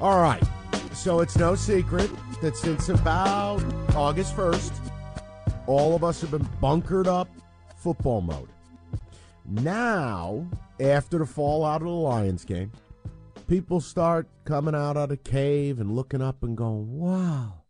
All 0.01 0.23
right, 0.23 0.43
so 0.95 1.21
it's 1.21 1.37
no 1.37 1.55
secret 1.55 2.11
that 2.41 2.57
since 2.57 2.89
about 2.89 3.63
August 3.95 4.35
1st, 4.35 4.73
all 5.67 5.95
of 5.95 6.03
us 6.03 6.23
have 6.23 6.31
been 6.31 6.49
bunkered 6.59 7.07
up 7.07 7.29
football 7.77 8.23
mode. 8.23 8.49
Now, 9.45 10.49
after 10.81 11.19
the 11.19 11.27
fallout 11.27 11.83
of 11.83 11.89
the 11.89 11.95
Lions 11.95 12.47
game, 12.47 12.73
people 13.53 13.83
start 13.83 14.27
coming 14.47 14.75
out 14.75 14.97
of 14.97 15.11
the 15.11 15.17
cave 15.19 15.79
and 15.79 15.95
looking 15.95 16.23
up 16.23 16.43
and 16.43 16.57
going, 16.57 16.91
wow, 16.91 17.65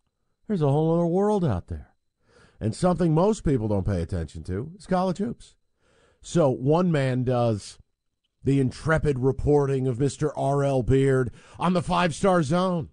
there's 0.47 0.63
a 0.63 0.71
whole 0.71 0.95
other 0.95 1.07
world 1.07 1.45
out 1.45 1.67
there. 1.67 1.89
And 2.61 2.73
something 2.73 3.13
most 3.13 3.43
people 3.43 3.67
don't 3.67 3.85
pay 3.85 4.01
attention 4.01 4.45
to 4.45 4.71
is 4.79 4.87
college 4.87 5.19
hoops. 5.19 5.57
So 6.21 6.51
one 6.51 6.93
man 6.93 7.25
does 7.25 7.81
the 8.45 8.61
intrepid 8.61 9.19
reporting 9.19 9.89
of 9.89 9.99
Mr. 9.99 10.31
R.L. 10.37 10.85
Beard 10.85 11.33
on 11.59 11.73
the 11.73 11.83
five 11.83 12.15
star 12.15 12.45
zone. 12.45 12.91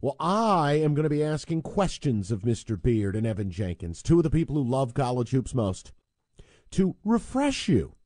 Well, 0.00 0.14
I 0.20 0.74
am 0.74 0.94
going 0.94 1.02
to 1.02 1.10
be 1.10 1.24
asking 1.24 1.62
questions 1.62 2.30
of 2.30 2.42
Mr. 2.42 2.80
Beard 2.80 3.16
and 3.16 3.26
Evan 3.26 3.50
Jenkins, 3.50 4.00
two 4.00 4.18
of 4.18 4.22
the 4.22 4.30
people 4.30 4.54
who 4.54 4.62
love 4.62 4.94
college 4.94 5.30
hoops 5.30 5.54
most, 5.54 5.90
to 6.70 6.94
refresh 7.04 7.66
you 7.66 7.96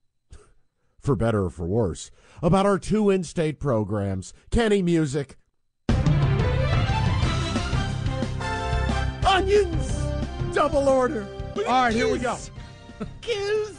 for 1.03 1.17
better 1.17 1.45
or 1.45 1.51
for 1.51 1.67
worse, 1.67 2.11
about 2.43 2.65
our 2.65 2.79
two 2.79 3.11
in 3.11 3.25
state 3.25 3.59
programs 3.59 4.33
Kenny 4.51 4.83
Music, 4.83 5.37
Onions, 9.27 10.03
Double 10.55 10.89
Order. 10.89 11.27
All 11.59 11.65
right, 11.65 11.93
here 11.93 12.11
we 12.11 12.19
go. 12.19 12.39
Kiss. 13.21 13.79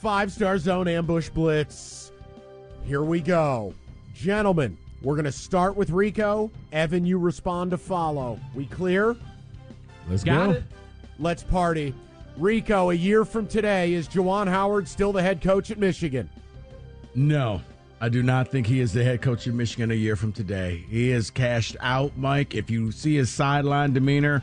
Five 0.00 0.32
star 0.32 0.58
zone 0.58 0.88
ambush 0.88 1.28
blitz. 1.28 2.12
Here 2.84 3.02
we 3.02 3.20
go. 3.20 3.74
Gentlemen, 4.14 4.76
we're 5.02 5.14
going 5.14 5.24
to 5.24 5.32
start 5.32 5.76
with 5.76 5.90
Rico. 5.90 6.50
Evan, 6.72 7.04
you 7.04 7.18
respond 7.18 7.70
to 7.70 7.78
follow. 7.78 8.40
We 8.54 8.66
clear? 8.66 9.16
Let's 10.08 10.24
Got 10.24 10.46
go. 10.46 10.52
It. 10.52 10.64
Let's 11.18 11.42
party. 11.42 11.94
Rico, 12.36 12.90
a 12.90 12.94
year 12.94 13.24
from 13.24 13.46
today, 13.46 13.92
is 13.92 14.08
Juwan 14.08 14.48
Howard 14.48 14.88
still 14.88 15.12
the 15.12 15.22
head 15.22 15.40
coach 15.40 15.70
at 15.70 15.78
Michigan? 15.78 16.28
No, 17.14 17.60
I 18.00 18.08
do 18.08 18.22
not 18.22 18.48
think 18.48 18.66
he 18.66 18.80
is 18.80 18.92
the 18.92 19.04
head 19.04 19.20
coach 19.20 19.46
of 19.46 19.54
Michigan 19.54 19.90
a 19.90 19.94
year 19.94 20.16
from 20.16 20.32
today. 20.32 20.84
He 20.88 21.10
is 21.10 21.30
cashed 21.30 21.76
out, 21.80 22.16
Mike. 22.16 22.54
If 22.54 22.70
you 22.70 22.92
see 22.92 23.16
his 23.16 23.30
sideline 23.30 23.92
demeanor, 23.92 24.42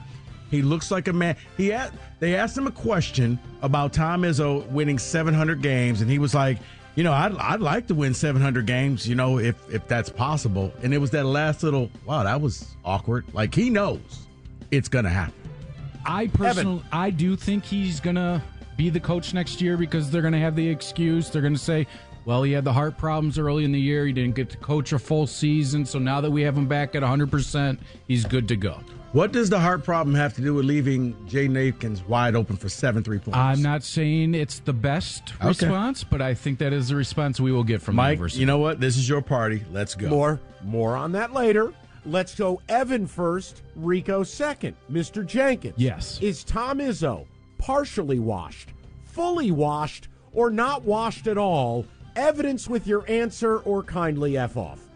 he 0.51 0.61
looks 0.61 0.91
like 0.91 1.07
a 1.07 1.13
man. 1.13 1.35
He 1.57 1.73
they 2.19 2.35
asked 2.35 2.57
him 2.57 2.67
a 2.67 2.71
question 2.71 3.39
about 3.61 3.93
Tom 3.93 4.21
Izzo 4.21 4.67
winning 4.69 4.99
700 4.99 5.61
games, 5.61 6.01
and 6.01 6.09
he 6.09 6.19
was 6.19 6.33
like, 6.33 6.57
you 6.95 7.03
know, 7.03 7.13
I'd, 7.13 7.35
I'd 7.37 7.59
like 7.59 7.87
to 7.87 7.95
win 7.95 8.13
700 8.13 8.65
games, 8.65 9.07
you 9.07 9.15
know, 9.15 9.39
if 9.39 9.55
if 9.73 9.87
that's 9.87 10.09
possible. 10.09 10.73
And 10.83 10.93
it 10.93 10.97
was 10.97 11.11
that 11.11 11.25
last 11.25 11.63
little, 11.63 11.91
wow, 12.05 12.23
that 12.23 12.41
was 12.41 12.75
awkward. 12.83 13.25
Like 13.33 13.53
he 13.53 13.69
knows 13.69 14.27
it's 14.71 14.89
going 14.89 15.05
to 15.05 15.11
happen. 15.11 15.46
I 16.07 16.27
personally, 16.27 16.83
I 16.91 17.09
do 17.09 17.35
think 17.35 17.65
he's 17.65 17.99
going 17.99 18.15
to 18.15 18.41
be 18.77 18.89
the 18.89 18.99
coach 18.99 19.33
next 19.33 19.61
year 19.61 19.75
because 19.75 20.09
they're 20.09 20.21
going 20.21 20.33
to 20.33 20.39
have 20.39 20.55
the 20.55 20.67
excuse. 20.67 21.29
They're 21.29 21.41
going 21.41 21.53
to 21.53 21.59
say, 21.59 21.85
well, 22.25 22.43
he 22.43 22.53
had 22.53 22.63
the 22.63 22.73
heart 22.73 22.97
problems 22.97 23.37
early 23.37 23.65
in 23.65 23.71
the 23.71 23.79
year. 23.79 24.05
He 24.05 24.13
didn't 24.13 24.35
get 24.35 24.49
to 24.51 24.57
coach 24.57 24.93
a 24.93 24.99
full 24.99 25.27
season. 25.27 25.85
So 25.85 25.99
now 25.99 26.21
that 26.21 26.31
we 26.31 26.41
have 26.43 26.57
him 26.57 26.67
back 26.67 26.95
at 26.95 27.03
100%, 27.03 27.77
he's 28.07 28.25
good 28.25 28.47
to 28.47 28.55
go. 28.55 28.79
What 29.13 29.31
does 29.31 29.49
the 29.49 29.59
heart 29.59 29.83
problem 29.83 30.15
have 30.15 30.33
to 30.35 30.41
do 30.41 30.53
with 30.53 30.65
leaving 30.65 31.15
Jay 31.27 31.47
Akins 31.47 32.03
wide 32.03 32.35
open 32.35 32.57
for 32.57 32.69
seven 32.69 33.03
three 33.03 33.19
points? 33.19 33.37
I'm 33.37 33.61
not 33.61 33.81
saying 33.83 34.35
it's 34.35 34.59
the 34.59 34.73
best 34.73 35.33
okay. 35.39 35.47
response, 35.47 36.03
but 36.03 36.21
I 36.21 36.33
think 36.33 36.59
that 36.59 36.73
is 36.73 36.89
the 36.89 36.95
response 36.95 37.39
we 37.39 37.51
will 37.51 37.63
get 37.63 37.81
from 37.81 37.95
Mike. 37.95 38.19
You 38.33 38.45
know 38.45 38.57
what? 38.57 38.81
This 38.81 38.97
is 38.97 39.07
your 39.07 39.21
party. 39.21 39.63
Let's 39.71 39.95
go. 39.95 40.09
More, 40.09 40.41
more 40.63 40.97
on 40.97 41.13
that 41.13 41.33
later. 41.33 41.73
Let's 42.05 42.35
go. 42.35 42.61
Evan 42.69 43.07
first, 43.07 43.63
Rico 43.75 44.23
second. 44.23 44.75
Mr. 44.91 45.25
Jenkins. 45.25 45.75
Yes. 45.77 46.21
Is 46.21 46.43
Tom 46.43 46.79
Izzo 46.79 47.25
partially 47.57 48.19
washed, 48.19 48.69
fully 49.05 49.51
washed, 49.51 50.07
or 50.33 50.49
not 50.49 50.83
washed 50.83 51.27
at 51.27 51.37
all 51.37 51.85
evidence 52.15 52.67
with 52.67 52.87
your 52.87 53.09
answer 53.09 53.59
or 53.59 53.83
kindly 53.83 54.37
F 54.37 54.57
off? 54.57 54.86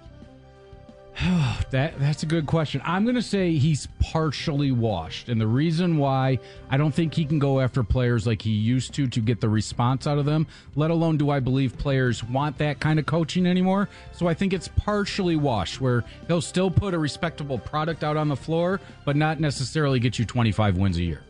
that 1.72 2.00
that's 2.00 2.24
a 2.24 2.26
good 2.26 2.46
question. 2.46 2.82
I'm 2.86 3.04
going 3.04 3.16
to 3.16 3.22
say 3.22 3.54
he's 3.54 3.88
partially 4.00 4.72
washed, 4.72 5.30
and 5.30 5.42
the 5.42 5.48
reason 5.48 5.98
why 5.98 6.40
I 6.70 6.78
don't 6.78 6.94
think 6.94 7.14
he 7.14 7.26
can 7.26 7.38
go 7.38 7.60
after 7.60 7.84
players 7.84 8.26
like 8.26 8.42
he 8.42 8.52
used 8.52 8.94
to 8.94 9.08
to 9.08 9.20
get 9.20 9.42
the 9.42 9.50
response 9.50 10.08
out 10.08 10.18
of 10.18 10.26
them. 10.26 10.48
Let 10.76 10.90
alone 10.90 11.18
do 11.18 11.30
I 11.30 11.40
believe 11.40 11.78
players 11.78 12.24
want 12.24 12.58
that 12.60 12.80
kind 12.80 12.98
of 12.98 13.06
coaching 13.06 13.46
anymore. 13.46 13.90
So 14.14 14.28
I 14.28 14.34
think 14.34 14.54
it's 14.54 14.70
partially 14.70 15.36
washed, 15.36 15.82
where 15.82 16.04
he'll 16.28 16.42
still 16.42 16.72
put 16.72 16.94
a 16.94 17.00
respectable 17.00 17.58
product 17.58 18.04
out 18.04 18.16
on 18.16 18.30
the 18.30 18.38
floor, 18.38 18.80
but 19.04 19.16
not 19.16 19.40
necessarily 19.40 20.00
get 20.00 20.18
you 20.18 20.26
25 20.26 20.78
wins 20.78 20.98
a 20.98 21.04
year. 21.04 21.24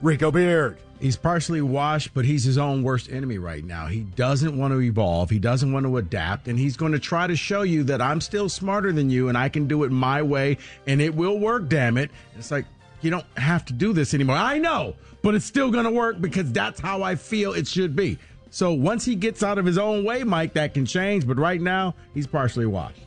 Rico 0.00 0.30
Beard. 0.30 0.78
He's 1.04 1.18
partially 1.18 1.60
washed, 1.60 2.14
but 2.14 2.24
he's 2.24 2.44
his 2.44 2.56
own 2.56 2.82
worst 2.82 3.10
enemy 3.10 3.36
right 3.36 3.62
now. 3.62 3.88
He 3.88 4.00
doesn't 4.00 4.56
want 4.56 4.72
to 4.72 4.80
evolve. 4.80 5.28
He 5.28 5.38
doesn't 5.38 5.70
want 5.70 5.84
to 5.84 5.98
adapt. 5.98 6.48
And 6.48 6.58
he's 6.58 6.78
going 6.78 6.92
to 6.92 6.98
try 6.98 7.26
to 7.26 7.36
show 7.36 7.60
you 7.60 7.84
that 7.84 8.00
I'm 8.00 8.22
still 8.22 8.48
smarter 8.48 8.90
than 8.90 9.10
you 9.10 9.28
and 9.28 9.36
I 9.36 9.50
can 9.50 9.68
do 9.68 9.84
it 9.84 9.92
my 9.92 10.22
way 10.22 10.56
and 10.86 11.02
it 11.02 11.14
will 11.14 11.38
work, 11.38 11.68
damn 11.68 11.98
it. 11.98 12.10
It's 12.38 12.50
like, 12.50 12.64
you 13.02 13.10
don't 13.10 13.26
have 13.36 13.66
to 13.66 13.74
do 13.74 13.92
this 13.92 14.14
anymore. 14.14 14.36
I 14.36 14.56
know, 14.56 14.94
but 15.20 15.34
it's 15.34 15.44
still 15.44 15.70
going 15.70 15.84
to 15.84 15.90
work 15.90 16.22
because 16.22 16.50
that's 16.52 16.80
how 16.80 17.02
I 17.02 17.16
feel 17.16 17.52
it 17.52 17.68
should 17.68 17.94
be. 17.94 18.16
So 18.48 18.72
once 18.72 19.04
he 19.04 19.14
gets 19.14 19.42
out 19.42 19.58
of 19.58 19.66
his 19.66 19.76
own 19.76 20.04
way, 20.04 20.24
Mike, 20.24 20.54
that 20.54 20.72
can 20.72 20.86
change. 20.86 21.26
But 21.26 21.36
right 21.36 21.60
now, 21.60 21.94
he's 22.14 22.26
partially 22.26 22.64
washed. 22.64 23.02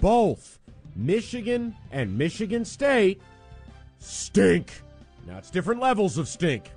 Both 0.00 0.58
Michigan 0.96 1.76
and 1.92 2.18
Michigan 2.18 2.64
State 2.64 3.22
stink. 4.00 4.82
Now, 5.24 5.38
it's 5.38 5.50
different 5.50 5.80
levels 5.80 6.18
of 6.18 6.26
stink. 6.26 6.72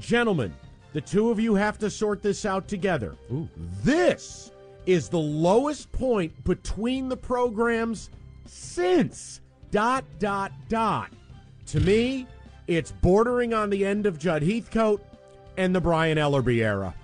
Gentlemen, 0.00 0.52
the 0.92 1.00
two 1.00 1.30
of 1.30 1.40
you 1.40 1.54
have 1.54 1.78
to 1.78 1.90
sort 1.90 2.22
this 2.22 2.44
out 2.44 2.68
together. 2.68 3.16
Ooh. 3.32 3.48
This 3.82 4.50
is 4.86 5.08
the 5.08 5.18
lowest 5.18 5.90
point 5.92 6.44
between 6.44 7.08
the 7.08 7.16
programs 7.16 8.10
since 8.46 9.40
dot 9.70 10.04
dot 10.18 10.52
dot. 10.68 11.10
To 11.66 11.80
me, 11.80 12.26
it's 12.66 12.92
bordering 12.92 13.54
on 13.54 13.70
the 13.70 13.84
end 13.84 14.06
of 14.06 14.18
Judd 14.18 14.42
Heathcote 14.42 15.00
and 15.56 15.74
the 15.74 15.80
Brian 15.80 16.18
Ellerbe 16.18 16.58
era. 16.58 16.94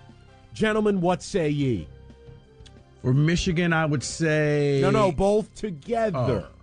Gentlemen, 0.52 1.00
what 1.00 1.22
say 1.22 1.48
ye? 1.48 1.88
For 3.02 3.14
Michigan, 3.14 3.72
I 3.72 3.86
would 3.86 4.02
say 4.02 4.80
No, 4.82 4.90
no, 4.90 5.10
both 5.10 5.54
together. 5.54 6.46
Oh. 6.46 6.59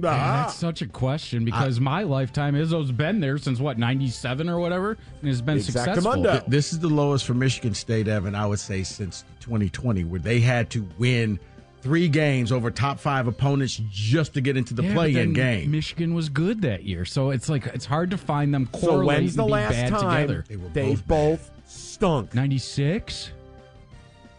Man, 0.00 0.12
Ah. 0.12 0.42
that's 0.42 0.54
such 0.54 0.82
a 0.82 0.86
question 0.86 1.44
because 1.44 1.80
my 1.80 2.02
lifetime 2.02 2.54
Izzo's 2.54 2.92
been 2.92 3.20
there 3.20 3.38
since 3.38 3.58
what 3.60 3.78
ninety 3.78 4.08
seven 4.08 4.48
or 4.48 4.58
whatever, 4.58 4.96
and 5.20 5.28
has 5.28 5.42
been 5.42 5.60
successful. 5.62 6.22
Th- 6.22 6.42
This 6.48 6.72
is 6.72 6.78
the 6.78 6.88
lowest 6.88 7.24
for 7.26 7.34
Michigan 7.34 7.74
State, 7.74 8.08
Evan, 8.08 8.34
I 8.34 8.46
would 8.46 8.58
say, 8.60 8.82
since 8.82 9.24
2020, 9.40 10.04
where 10.04 10.20
they 10.20 10.40
had 10.40 10.70
to 10.70 10.86
win 10.98 11.38
three 11.82 12.08
games 12.08 12.52
over 12.52 12.70
top 12.70 12.98
five 13.00 13.26
opponents 13.26 13.80
just 13.90 14.34
to 14.34 14.40
get 14.40 14.56
into 14.56 14.74
the 14.74 14.82
Yeah, 14.82 14.92
play-in 14.94 15.32
game. 15.32 15.70
Michigan 15.70 16.12
was 16.14 16.28
good 16.28 16.60
that 16.62 16.84
year, 16.84 17.04
so 17.04 17.30
it's 17.30 17.48
like 17.48 17.66
it's 17.66 17.86
hard 17.86 18.10
to 18.10 18.18
find 18.18 18.52
them 18.52 18.68
So 18.78 19.02
when's 19.04 19.34
the 19.34 19.46
last 19.46 19.88
time 19.90 20.26
together. 20.28 20.44
they, 20.74 20.94
both, 21.06 21.50
stunk? 21.66 22.34
Ninety 22.34 22.58
six. 22.58 23.30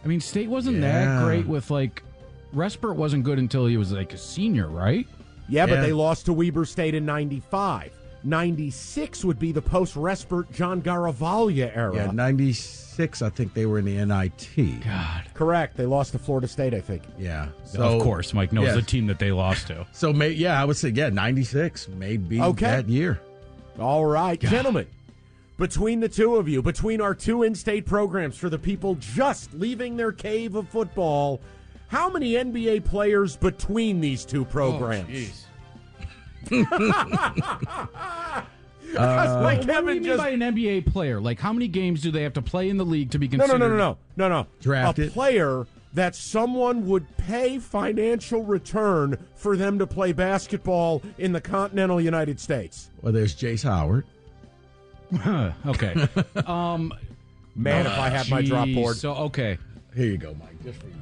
I 0.04 0.08
mean, 0.08 0.20
State 0.20 0.48
wasn't 0.48 0.78
Yeah. 0.78 1.04
that 1.16 1.24
great 1.24 1.46
with 1.46 1.70
like. 1.70 2.02
Respert 2.54 2.96
wasn't 2.96 3.24
good 3.24 3.38
until 3.38 3.64
he 3.66 3.78
was 3.78 3.92
like 3.92 4.12
a 4.12 4.18
senior, 4.18 4.68
right? 4.68 5.06
Yeah, 5.48 5.66
but 5.66 5.80
they 5.80 5.92
lost 5.92 6.26
to 6.26 6.32
Weber 6.32 6.64
State 6.64 6.94
in 6.94 7.04
95. 7.04 7.92
96 8.24 9.24
would 9.24 9.38
be 9.38 9.52
the 9.52 9.62
post 9.62 9.94
Respert 9.96 10.50
John 10.52 10.80
Garavaglia 10.80 11.76
era. 11.76 11.94
Yeah, 11.94 12.10
96, 12.12 13.20
I 13.22 13.30
think 13.30 13.52
they 13.52 13.66
were 13.66 13.78
in 13.78 13.84
the 13.84 14.04
NIT. 14.04 14.84
God. 14.84 15.24
Correct. 15.34 15.76
They 15.76 15.86
lost 15.86 16.12
to 16.12 16.18
Florida 16.18 16.46
State, 16.46 16.74
I 16.74 16.80
think. 16.80 17.02
Yeah. 17.18 17.48
So, 17.64 17.82
of 17.82 18.02
course, 18.02 18.32
Mike 18.32 18.52
knows 18.52 18.66
yes. 18.66 18.74
the 18.76 18.82
team 18.82 19.06
that 19.08 19.18
they 19.18 19.32
lost 19.32 19.66
to. 19.68 19.86
So, 19.92 20.12
may, 20.12 20.30
yeah, 20.30 20.60
I 20.60 20.64
would 20.64 20.76
say, 20.76 20.90
yeah, 20.90 21.08
96 21.08 21.88
may 21.88 22.16
be 22.16 22.40
Okay. 22.40 22.66
that 22.66 22.88
year. 22.88 23.20
All 23.78 24.04
right, 24.04 24.40
gentlemen. 24.40 24.86
Between 25.58 26.00
the 26.00 26.08
two 26.08 26.36
of 26.36 26.48
you, 26.48 26.62
between 26.62 27.00
our 27.00 27.14
two 27.14 27.42
in 27.42 27.54
state 27.54 27.86
programs 27.86 28.36
for 28.36 28.48
the 28.48 28.58
people 28.58 28.96
just 28.96 29.52
leaving 29.54 29.96
their 29.96 30.10
cave 30.12 30.54
of 30.56 30.68
football, 30.68 31.40
how 31.92 32.08
many 32.08 32.32
NBA 32.32 32.84
players 32.86 33.36
between 33.36 34.00
these 34.00 34.24
two 34.24 34.44
programs? 34.46 35.44
Uh, 38.94 39.40
Like 39.42 39.58
what 39.58 39.66
do 39.66 39.72
Kevin 39.72 39.94
you 39.94 40.00
mean 40.00 40.04
just- 40.04 40.18
by 40.18 40.28
an 40.30 40.40
NBA 40.40 40.92
player? 40.92 41.18
Like, 41.20 41.38
how 41.40 41.52
many 41.52 41.66
games 41.68 42.02
do 42.02 42.10
they 42.10 42.22
have 42.24 42.34
to 42.34 42.42
play 42.42 42.68
in 42.68 42.76
the 42.76 42.84
league 42.84 43.10
to 43.12 43.18
be 43.18 43.26
No, 43.28 43.38
no, 43.38 43.44
considered? 43.44 43.68
no, 43.70 43.76
no, 43.76 43.96
no, 44.16 44.28
no, 44.28 44.40
no. 44.42 44.46
Drafted. 44.60 45.08
A 45.08 45.10
player 45.12 45.66
that 45.94 46.14
someone 46.14 46.86
would 46.86 47.16
pay 47.16 47.58
financial 47.58 48.42
return 48.44 49.16
for 49.34 49.56
them 49.56 49.78
to 49.78 49.86
play 49.86 50.12
basketball 50.12 51.02
in 51.16 51.32
the 51.32 51.40
continental 51.40 52.00
United 52.02 52.38
States. 52.38 52.90
Well, 53.00 53.12
there's 53.14 53.34
Jace 53.34 53.62
Howard. 53.64 54.04
okay. 55.66 56.06
Um, 56.46 56.92
Man, 57.54 57.86
if 57.86 57.92
I 57.98 58.08
had 58.10 58.28
my 58.30 58.42
drop 58.42 58.66
geez. 58.66 58.74
board. 58.76 58.96
So 58.96 59.14
okay, 59.14 59.56
here 59.94 60.06
you 60.06 60.18
go, 60.18 60.34
Mike. 60.38 60.62
Just 60.64 60.80
for 60.80 60.86
you. 60.88 60.92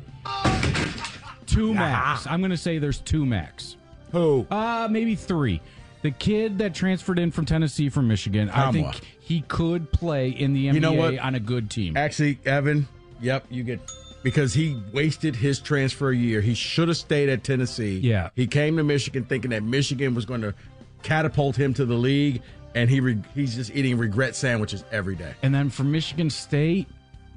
Two 1.47 1.75
max. 1.75 2.27
I'm 2.27 2.41
going 2.41 2.51
to 2.53 2.57
say 2.57 2.79
there's 2.79 3.01
two 3.01 3.27
max. 3.27 3.77
Who? 4.13 4.47
Uh 4.51 4.89
maybe 4.91 5.15
three. 5.15 5.61
The 6.03 6.11
kid 6.11 6.59
that 6.59 6.75
transferred 6.75 7.19
in 7.19 7.31
from 7.31 7.45
Tennessee 7.45 7.89
from 7.89 8.09
Michigan. 8.09 8.49
I 8.51 8.65
Nkamhoua. 8.71 8.73
think 8.73 9.01
he 9.21 9.43
could 9.43 9.93
play 9.93 10.31
in 10.31 10.53
the 10.55 10.67
NBA 10.69 10.81
know 10.81 10.93
what? 10.93 11.19
on 11.19 11.35
a 11.35 11.41
good 11.41 11.71
team. 11.71 11.97
Actually, 11.97 12.39
Evan, 12.47 12.89
yep, 13.21 13.45
you 13.51 13.63
get 13.63 13.81
because 14.23 14.55
he 14.55 14.81
wasted 14.93 15.37
his 15.37 15.61
transfer 15.61 16.11
year. 16.13 16.41
He 16.41 16.55
should 16.55 16.89
have 16.89 16.97
stayed 16.97 17.29
at 17.29 17.45
Tennessee. 17.45 17.99
Yeah. 17.99 18.31
he 18.35 18.47
came 18.47 18.77
to 18.77 18.83
Michigan 18.85 19.25
thinking 19.25 19.51
that 19.51 19.63
Michigan 19.63 20.15
was 20.15 20.25
going 20.25 20.41
to 20.43 20.55
catapult 21.03 21.57
him 21.57 21.73
to 21.75 21.85
the 21.85 21.95
league, 21.95 22.43
and 22.75 22.89
he 22.91 23.01
re- 23.01 23.23
he's 23.35 23.55
just 23.55 23.71
eating 23.75 23.97
regret 23.99 24.35
sandwiches 24.37 24.85
every 24.91 25.17
day. 25.17 25.33
And 25.43 25.55
then 25.55 25.71
for 25.71 25.85
Michigan 25.85 26.31
State, 26.31 26.89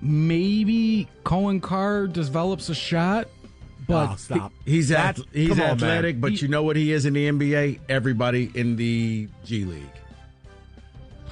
maybe 0.04 1.08
Coen 1.24 1.62
Carr 1.62 2.08
develops 2.08 2.70
a 2.70 2.76
shot, 2.76 3.28
but 3.88 4.10
Oh, 4.12 4.16
stop. 4.18 4.54
He's 4.66 4.90
That's- 4.90 5.20
ath- 5.20 5.26
he's 5.34 5.50
come 5.50 5.60
on, 5.62 5.66
man. 5.66 5.72
athletic, 5.76 6.22
but 6.22 6.32
He- 6.34 6.38
you 6.40 6.48
know 6.48 6.64
what 6.64 6.76
he 6.76 6.92
is 6.92 7.06
in 7.06 7.14
the 7.14 7.28
NBA? 7.28 7.80
Everybody 7.90 8.52
in 8.54 8.76
the 8.76 9.28
G 9.46 9.66
League. 9.66 9.82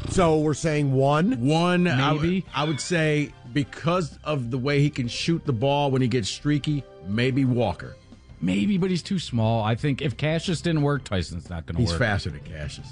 So 0.09 0.39
we're 0.39 0.53
saying 0.55 0.91
one? 0.93 1.45
One, 1.45 1.87
I 1.87 2.11
would- 2.13 2.21
Maybe. 2.21 2.45
I 2.53 2.63
would 2.63 2.79
say 2.81 3.31
because 3.53 4.17
of 4.23 4.49
the 4.49 4.57
way 4.57 4.81
he 4.81 4.89
can 4.89 5.07
shoot 5.07 5.45
the 5.45 5.53
ball 5.53 5.91
when 5.91 6.01
he 6.01 6.07
gets 6.07 6.29
streaky, 6.29 6.83
maybe 7.07 7.45
Walker. 7.45 7.95
maybe, 8.43 8.77
but 8.79 8.89
he's 8.89 9.03
too 9.03 9.19
small. 9.19 9.63
I 9.63 9.75
think 9.75 10.01
if 10.01 10.17
Cassius 10.17 10.61
didn't 10.61 10.81
work, 10.81 11.03
Tyson's 11.03 11.47
not 11.49 11.67
going 11.67 11.75
to 11.75 11.81
work. 11.81 11.89
He's 11.89 11.91
work. 11.91 11.99
faster 11.99 12.29
than 12.31 12.39
Cassius. 12.39 12.87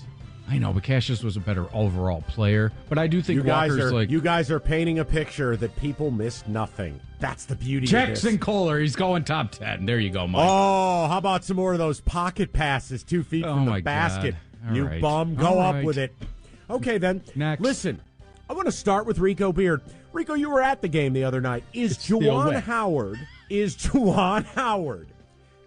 I 0.50 0.58
know, 0.58 0.74
but 0.74 0.82
Cassius 0.84 1.22
was 1.24 1.38
a 1.38 1.40
better 1.40 1.68
overall 1.76 2.22
player. 2.28 2.72
But 2.90 2.98
I 2.98 3.06
do 3.08 3.22
think 3.22 3.38
You 3.38 3.44
guys 3.44 3.70
Walker's 3.70 3.92
are 3.92 3.94
like 3.96 4.10
you 4.10 4.20
guys 4.20 4.50
are 4.50 4.60
painting 4.60 5.00
a 5.00 5.06
picture 5.06 5.56
that 5.58 5.76
people 5.76 6.10
missed 6.10 6.48
nothing. 6.48 7.00
That's 7.20 7.46
the 7.46 7.56
beauty 7.56 7.86
of 7.86 7.94
it. 8.10 8.14
Jaxon. 8.14 8.40
Kohler. 8.42 8.80
He's 8.80 8.96
going 8.96 9.24
top 9.26 9.52
ten. 9.52 9.86
There 9.86 10.00
you 10.00 10.10
go, 10.10 10.28
Mike. 10.28 10.42
Oh, 10.44 11.08
how 11.08 11.18
about 11.20 11.44
some 11.46 11.58
more 11.58 11.74
of 11.74 11.78
those 11.80 12.02
pocket 12.02 12.52
passes 12.54 13.04
two 13.04 13.24
feet 13.24 13.46
Oh, 13.46 13.54
from 13.56 13.66
the 13.66 13.82
basket? 13.82 14.36
You 14.72 14.86
right. 14.86 15.02
bum, 15.02 15.36
go 15.36 15.46
All 15.48 15.60
up 15.60 15.76
right. 15.76 15.86
with 15.86 15.98
it. 15.98 16.14
Okay, 16.70 16.98
then. 16.98 17.22
Next. 17.36 17.62
Listen, 17.62 18.02
I 18.50 18.54
want 18.54 18.66
to 18.66 18.72
start 18.72 19.06
with 19.06 19.20
Rico 19.20 19.52
Beard. 19.54 19.82
Rico, 20.14 20.34
you 20.34 20.50
were 20.50 20.62
at 20.62 20.82
the 20.82 20.88
game 20.88 21.14
the 21.14 21.24
other 21.24 21.40
night. 21.42 21.64
Is 21.74 21.98
still 22.00 22.20
Juwan. 22.22 22.60
Howard 22.62 23.20
is 23.50 23.76
Juwan 23.78 24.46
Howard 24.46 25.08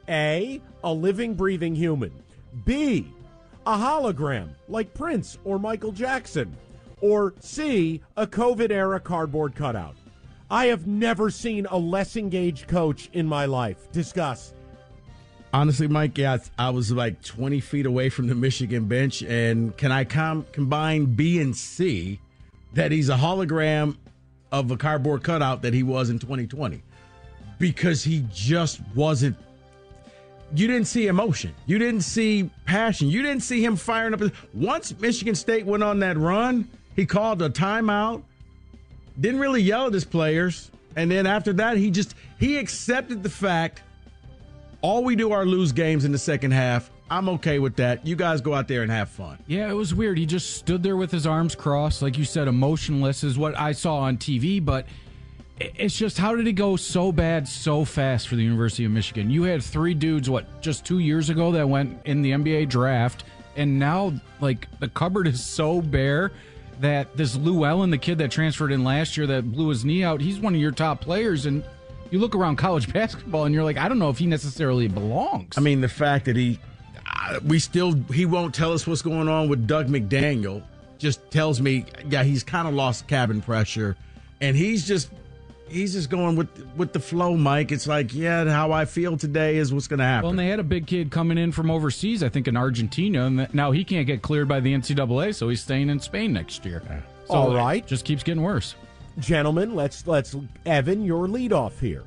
a 0.08 0.60
a 0.82 0.92
living, 0.92 1.34
breathing 1.34 1.74
human? 1.76 2.12
B 2.64 3.06
a 3.66 3.76
hologram 3.76 4.50
like 4.68 4.94
Prince 4.94 5.38
or 5.44 5.58
Michael 5.58 5.92
Jackson? 5.92 6.56
Or 7.00 7.34
C 7.40 8.00
a 8.16 8.26
COVID 8.26 8.70
era 8.70 9.00
cardboard 9.00 9.54
cutout? 9.54 9.96
I 10.50 10.66
have 10.66 10.86
never 10.86 11.30
seen 11.30 11.66
a 11.66 11.78
less 11.78 12.16
engaged 12.16 12.68
coach 12.68 13.08
in 13.12 13.26
my 13.26 13.46
life. 13.46 13.90
Discuss. 13.90 14.52
Honestly, 15.54 15.86
Mike, 15.86 16.16
yeah, 16.16 16.38
I 16.58 16.70
was 16.70 16.92
like 16.92 17.22
20 17.22 17.60
feet 17.60 17.86
away 17.86 18.08
from 18.08 18.26
the 18.26 18.34
Michigan 18.34 18.86
bench. 18.86 19.22
And 19.22 19.76
can 19.76 19.92
I 19.92 20.04
com- 20.04 20.46
combine 20.52 21.06
B 21.06 21.40
and 21.40 21.56
C 21.56 22.20
that 22.74 22.92
he's 22.92 23.08
a 23.08 23.16
hologram 23.16 23.96
of 24.50 24.70
a 24.70 24.76
cardboard 24.76 25.22
cutout 25.22 25.62
that 25.62 25.74
he 25.74 25.82
was 25.82 26.10
in 26.10 26.18
2020? 26.18 26.82
Because 27.58 28.02
he 28.04 28.26
just 28.32 28.80
wasn't. 28.94 29.36
You 30.54 30.66
didn't 30.66 30.86
see 30.86 31.06
emotion. 31.06 31.54
You 31.66 31.78
didn't 31.78 32.02
see 32.02 32.50
passion. 32.66 33.08
You 33.08 33.22
didn't 33.22 33.42
see 33.42 33.64
him 33.64 33.76
firing 33.76 34.14
up. 34.14 34.20
Once 34.52 34.98
Michigan 35.00 35.34
State 35.34 35.64
went 35.64 35.82
on 35.82 36.00
that 36.00 36.18
run, 36.18 36.68
he 36.94 37.06
called 37.06 37.40
a 37.40 37.48
timeout, 37.48 38.22
didn't 39.18 39.40
really 39.40 39.62
yell 39.62 39.86
at 39.86 39.94
his 39.94 40.04
players. 40.04 40.70
And 40.94 41.10
then 41.10 41.26
after 41.26 41.54
that, 41.54 41.78
he 41.78 41.90
just 41.90 42.14
he 42.38 42.58
accepted 42.58 43.22
the 43.22 43.30
fact 43.30 43.82
all 44.82 45.04
we 45.04 45.16
do 45.16 45.32
are 45.32 45.46
lose 45.46 45.72
games 45.72 46.04
in 46.04 46.12
the 46.12 46.18
second 46.18 46.50
half. 46.50 46.90
I'm 47.10 47.28
okay 47.30 47.58
with 47.58 47.76
that. 47.76 48.06
You 48.06 48.16
guys 48.16 48.40
go 48.40 48.54
out 48.54 48.68
there 48.68 48.82
and 48.82 48.90
have 48.90 49.08
fun. 49.08 49.38
Yeah, 49.46 49.70
it 49.70 49.74
was 49.74 49.94
weird. 49.94 50.18
He 50.18 50.26
just 50.26 50.56
stood 50.56 50.82
there 50.82 50.96
with 50.96 51.10
his 51.10 51.26
arms 51.26 51.54
crossed, 51.54 52.02
like 52.02 52.18
you 52.18 52.24
said, 52.24 52.48
emotionless 52.48 53.22
is 53.22 53.38
what 53.38 53.56
I 53.58 53.72
saw 53.72 53.98
on 53.98 54.16
TV. 54.16 54.64
But 54.64 54.86
it's 55.76 55.96
just 55.96 56.18
how 56.18 56.34
did 56.34 56.46
it 56.46 56.52
go 56.52 56.76
so 56.76 57.12
bad 57.12 57.46
so 57.46 57.84
fast 57.84 58.28
for 58.28 58.36
the 58.36 58.42
University 58.42 58.84
of 58.84 58.90
Michigan? 58.90 59.30
You 59.30 59.44
had 59.44 59.62
three 59.62 59.94
dudes, 59.94 60.28
what, 60.28 60.60
just 60.60 60.84
two 60.84 60.98
years 60.98 61.30
ago 61.30 61.52
that 61.52 61.68
went 61.68 62.00
in 62.04 62.22
the 62.22 62.32
NBA 62.32 62.68
draft, 62.68 63.24
and 63.56 63.78
now 63.78 64.12
like 64.40 64.68
the 64.80 64.88
cupboard 64.88 65.26
is 65.28 65.42
so 65.42 65.80
bare 65.80 66.32
that 66.80 67.16
this 67.16 67.36
Llewellyn, 67.36 67.90
the 67.90 67.98
kid 67.98 68.18
that 68.18 68.30
transferred 68.30 68.72
in 68.72 68.82
last 68.82 69.16
year 69.16 69.26
that 69.28 69.50
blew 69.52 69.68
his 69.68 69.84
knee 69.84 70.02
out, 70.02 70.20
he's 70.20 70.40
one 70.40 70.54
of 70.54 70.60
your 70.60 70.72
top 70.72 71.00
players, 71.00 71.46
and 71.46 71.62
you 72.10 72.18
look 72.18 72.34
around 72.34 72.56
college 72.56 72.92
basketball 72.92 73.44
and 73.44 73.54
you're 73.54 73.64
like, 73.64 73.78
I 73.78 73.88
don't 73.88 73.98
know 73.98 74.10
if 74.10 74.18
he 74.18 74.26
necessarily 74.26 74.88
belongs. 74.88 75.56
I 75.56 75.60
mean, 75.60 75.80
the 75.80 75.88
fact 75.88 76.26
that 76.26 76.36
he, 76.36 76.58
uh, 77.06 77.40
we 77.44 77.58
still, 77.58 77.92
he 78.12 78.26
won't 78.26 78.54
tell 78.54 78.72
us 78.72 78.86
what's 78.86 79.02
going 79.02 79.28
on 79.28 79.48
with 79.48 79.66
Dug 79.66 79.88
McDaniel 79.88 80.62
just 80.98 81.30
tells 81.30 81.60
me, 81.60 81.86
yeah, 82.08 82.22
he's 82.22 82.44
kind 82.44 82.68
of 82.68 82.74
lost 82.74 83.08
cabin 83.08 83.42
pressure. 83.42 83.96
And 84.40 84.56
he's 84.56 84.86
just, 84.86 85.10
he's 85.72 85.94
just 85.94 86.10
going 86.10 86.36
with 86.36 86.48
with 86.76 86.92
the 86.92 87.00
flow, 87.00 87.36
Mike. 87.36 87.72
It's 87.72 87.86
like, 87.86 88.14
yeah, 88.14 88.44
how 88.44 88.72
I 88.72 88.84
feel 88.84 89.16
today 89.16 89.56
is 89.56 89.72
what's 89.72 89.88
going 89.88 89.98
to 89.98 90.04
happen. 90.04 90.22
Well, 90.22 90.30
and 90.30 90.38
they 90.38 90.48
had 90.48 90.60
a 90.60 90.64
big 90.64 90.86
kid 90.86 91.10
coming 91.10 91.38
in 91.38 91.52
from 91.52 91.70
overseas, 91.70 92.22
I 92.22 92.28
think 92.28 92.48
in 92.48 92.56
Argentina, 92.56 93.26
and 93.26 93.38
that- 93.38 93.54
now 93.54 93.70
he 93.72 93.84
can't 93.84 94.06
get 94.06 94.22
cleared 94.22 94.48
by 94.48 94.60
the 94.60 94.72
NCAA, 94.72 95.34
so 95.34 95.48
he's 95.48 95.62
staying 95.62 95.90
in 95.90 96.00
Spain 96.00 96.32
next 96.32 96.64
year. 96.64 96.82
So 97.26 97.34
All 97.34 97.68
it 97.68 97.86
just 97.86 98.04
keeps 98.04 98.22
getting 98.22 98.42
worse. 98.42 98.74
Gentlemen, 99.18 99.74
let's 99.74 100.06
let's 100.06 100.34
Evan, 100.64 101.04
your 101.04 101.26
leadoff 101.28 101.78
here. 101.78 102.04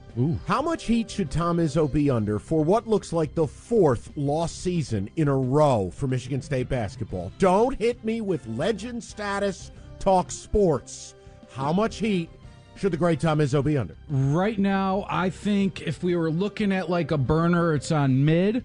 How 0.48 0.62
much 0.62 0.86
heat 0.86 1.12
should 1.12 1.30
Tom 1.30 1.58
Izzo 1.58 1.92
be 1.92 2.10
under 2.10 2.40
for 2.40 2.64
what 2.64 2.88
looks 2.88 3.14
like 3.14 3.36
the 3.36 3.46
fourth 3.46 4.12
lost 4.16 4.62
season 4.64 5.10
in 5.16 5.28
a 5.28 5.38
row 5.38 5.92
for 5.94 6.08
Michigan 6.08 6.42
State 6.42 6.68
basketball? 6.68 7.32
Don't 7.38 7.78
hit 7.78 8.04
me 8.04 8.22
with 8.22 8.48
legend 8.48 9.04
status. 9.04 9.72
Talk 10.00 10.32
sports. 10.32 11.14
How 11.54 11.72
much 11.72 11.98
heat 11.98 12.30
should 12.76 12.92
the 12.92 12.98
great 12.98 13.20
Tom 13.20 13.40
Izzo 13.40 13.64
be 13.64 13.78
under? 13.78 13.96
Right 14.10 14.58
now, 14.58 15.06
I 15.10 15.30
think 15.30 15.82
if 15.82 16.04
we 16.04 16.16
were 16.16 16.30
looking 16.30 16.72
at 16.72 16.90
like 16.90 17.12
a 17.12 17.18
burner, 17.18 17.74
it's 17.74 17.92
on 17.92 18.26
mid. 18.26 18.64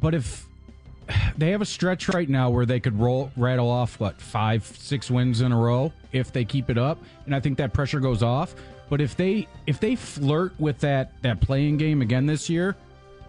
But 0.00 0.14
if 0.14 0.46
they 1.36 1.50
have 1.50 1.62
a 1.62 1.66
stretch 1.66 2.08
right 2.08 2.28
now 2.28 2.50
where 2.50 2.66
they 2.66 2.80
could 2.80 2.98
roll 2.98 3.30
rattle 3.36 3.70
off 3.70 3.98
what 4.00 4.20
five, 4.20 4.64
six 4.64 5.10
wins 5.10 5.40
in 5.40 5.52
a 5.52 5.58
row 5.58 5.92
if 6.12 6.32
they 6.32 6.44
keep 6.44 6.70
it 6.70 6.78
up, 6.78 6.98
and 7.26 7.34
I 7.34 7.40
think 7.40 7.58
that 7.58 7.72
pressure 7.72 8.00
goes 8.00 8.22
off. 8.22 8.54
But 8.54 8.94
But 8.94 9.00
if 9.00 9.16
they 9.16 9.48
if 9.66 9.80
they 9.80 9.96
flirt 9.96 10.52
with 10.60 10.78
that 10.80 11.20
that 11.22 11.40
playing 11.40 11.78
game 11.78 12.02
again 12.02 12.26
this 12.26 12.48
year, 12.48 12.76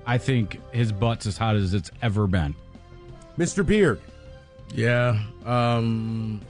I 0.06 0.18
think 0.18 0.60
his 0.72 0.92
butt's 0.92 1.26
as 1.26 1.38
hot 1.38 1.56
as 1.56 1.74
it's 1.74 1.90
ever 2.02 2.28
been. 2.28 2.54
Mr. 3.38 3.66
Beard. 3.66 4.00
Yeah, 4.74 5.20
um, 5.46 6.42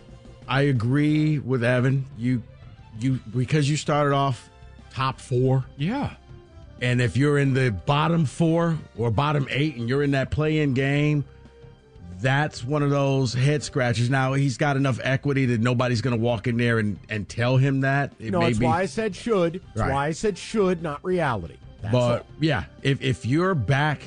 I 0.47 0.63
agree 0.63 1.39
with 1.39 1.63
Evan. 1.63 2.05
You, 2.17 2.41
you 2.99 3.19
because 3.35 3.69
you 3.69 3.77
started 3.77 4.13
off 4.13 4.49
top 4.91 5.19
four. 5.19 5.65
Yeah, 5.77 6.13
and 6.81 7.01
if 7.01 7.17
you're 7.17 7.37
in 7.37 7.53
the 7.53 7.71
bottom 7.71 8.25
four 8.25 8.77
or 8.97 9.11
bottom 9.11 9.47
eight, 9.49 9.75
and 9.75 9.87
you're 9.89 10.03
in 10.03 10.11
that 10.11 10.31
play-in 10.31 10.73
game, 10.73 11.23
that's 12.21 12.63
one 12.63 12.83
of 12.83 12.89
those 12.89 13.33
head 13.33 13.63
scratches. 13.63 14.09
Now 14.09 14.33
he's 14.33 14.57
got 14.57 14.77
enough 14.77 14.99
equity 15.03 15.45
that 15.47 15.61
nobody's 15.61 16.01
going 16.01 16.15
to 16.15 16.21
walk 16.21 16.47
in 16.47 16.57
there 16.57 16.79
and, 16.79 16.97
and 17.09 17.27
tell 17.27 17.57
him 17.57 17.81
that. 17.81 18.13
It 18.19 18.31
no, 18.31 18.39
may 18.39 18.47
that's 18.47 18.59
be, 18.59 18.65
why 18.65 18.81
I 18.81 18.85
said 18.85 19.15
should. 19.15 19.61
That's 19.73 19.81
Right. 19.81 19.91
why 19.91 20.07
I 20.07 20.11
said 20.11 20.37
should, 20.37 20.81
not 20.81 21.03
reality. 21.03 21.57
That's 21.81 21.91
but 21.93 22.25
yeah, 22.39 22.63
if 22.81 23.01
if 23.01 23.25
you're 23.25 23.53
back, 23.53 24.01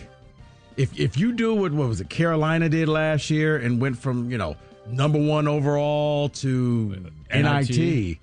if 0.76 0.98
if 0.98 1.16
you 1.16 1.32
do 1.32 1.54
what 1.54 1.72
what 1.72 1.88
was 1.88 2.00
it 2.00 2.08
Carolina 2.08 2.68
did 2.68 2.88
last 2.88 3.30
year 3.30 3.56
and 3.56 3.80
went 3.80 3.98
from 3.98 4.30
you 4.30 4.38
know 4.38 4.56
number 4.88 5.18
one 5.18 5.46
overall 5.46 6.28
to 6.30 7.10
NIT, 7.32 7.68
NIT. 7.70 8.18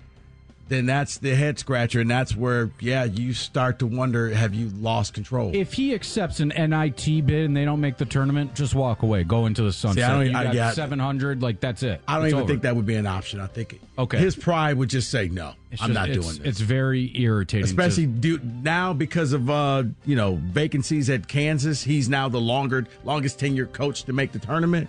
Then 0.68 0.84
that's 0.86 1.18
the 1.18 1.34
head 1.36 1.58
scratcher, 1.60 2.00
and 2.00 2.10
that's 2.10 2.34
where 2.34 2.70
yeah 2.80 3.04
you 3.04 3.32
start 3.32 3.78
to 3.78 3.86
wonder 3.86 4.30
have 4.30 4.52
you 4.54 4.68
lost 4.80 5.14
control? 5.14 5.52
If 5.54 5.72
he 5.74 5.94
accepts 5.94 6.40
an 6.40 6.48
NIT 6.48 7.04
bid 7.26 7.44
and 7.44 7.56
they 7.56 7.64
don't 7.64 7.80
make 7.80 7.98
the 7.98 8.04
tournament, 8.04 8.54
just 8.54 8.74
walk 8.74 9.02
away. 9.02 9.22
Go 9.22 9.46
into 9.46 9.62
the 9.62 9.72
sunset. 9.72 10.10
I 10.10 10.12
don't- 10.14 10.26
you 10.32 10.36
I- 10.36 10.44
got 10.44 10.54
yeah. 10.54 10.70
700, 10.72 11.40
like 11.42 11.60
that's 11.60 11.82
it. 11.84 12.00
I 12.08 12.16
don't 12.16 12.24
It's 12.24 12.32
even 12.32 12.42
over. 12.42 12.48
think 12.52 12.62
that 12.62 12.74
would 12.74 12.86
be 12.86 12.96
an 12.96 13.06
option. 13.06 13.38
I 13.40 13.46
think 13.46 13.80
Okay. 13.98 14.18
his 14.18 14.34
pride 14.34 14.76
would 14.78 14.90
just 14.90 15.10
say 15.10 15.28
no. 15.28 15.52
It's 15.70 15.80
I'm 15.82 15.90
just- 15.90 15.94
not 15.94 16.06
doing 16.06 16.20
this. 16.38 16.40
It's 16.42 16.60
very 16.60 17.12
irritating. 17.16 17.64
to- 17.66 17.70
Especially 17.70 18.06
do, 18.06 18.40
now 18.62 18.92
because 18.92 19.32
of 19.32 19.48
uh, 19.48 19.84
you 20.04 20.16
know 20.16 20.40
vacancies 20.42 21.08
at 21.10 21.28
Kansas, 21.28 21.82
he's 21.84 22.08
now 22.08 22.28
the 22.28 22.40
longer 22.40 22.86
longest 23.04 23.38
tenured 23.38 23.72
coach 23.72 24.02
to 24.04 24.12
make 24.12 24.32
the 24.32 24.38
tournament. 24.40 24.88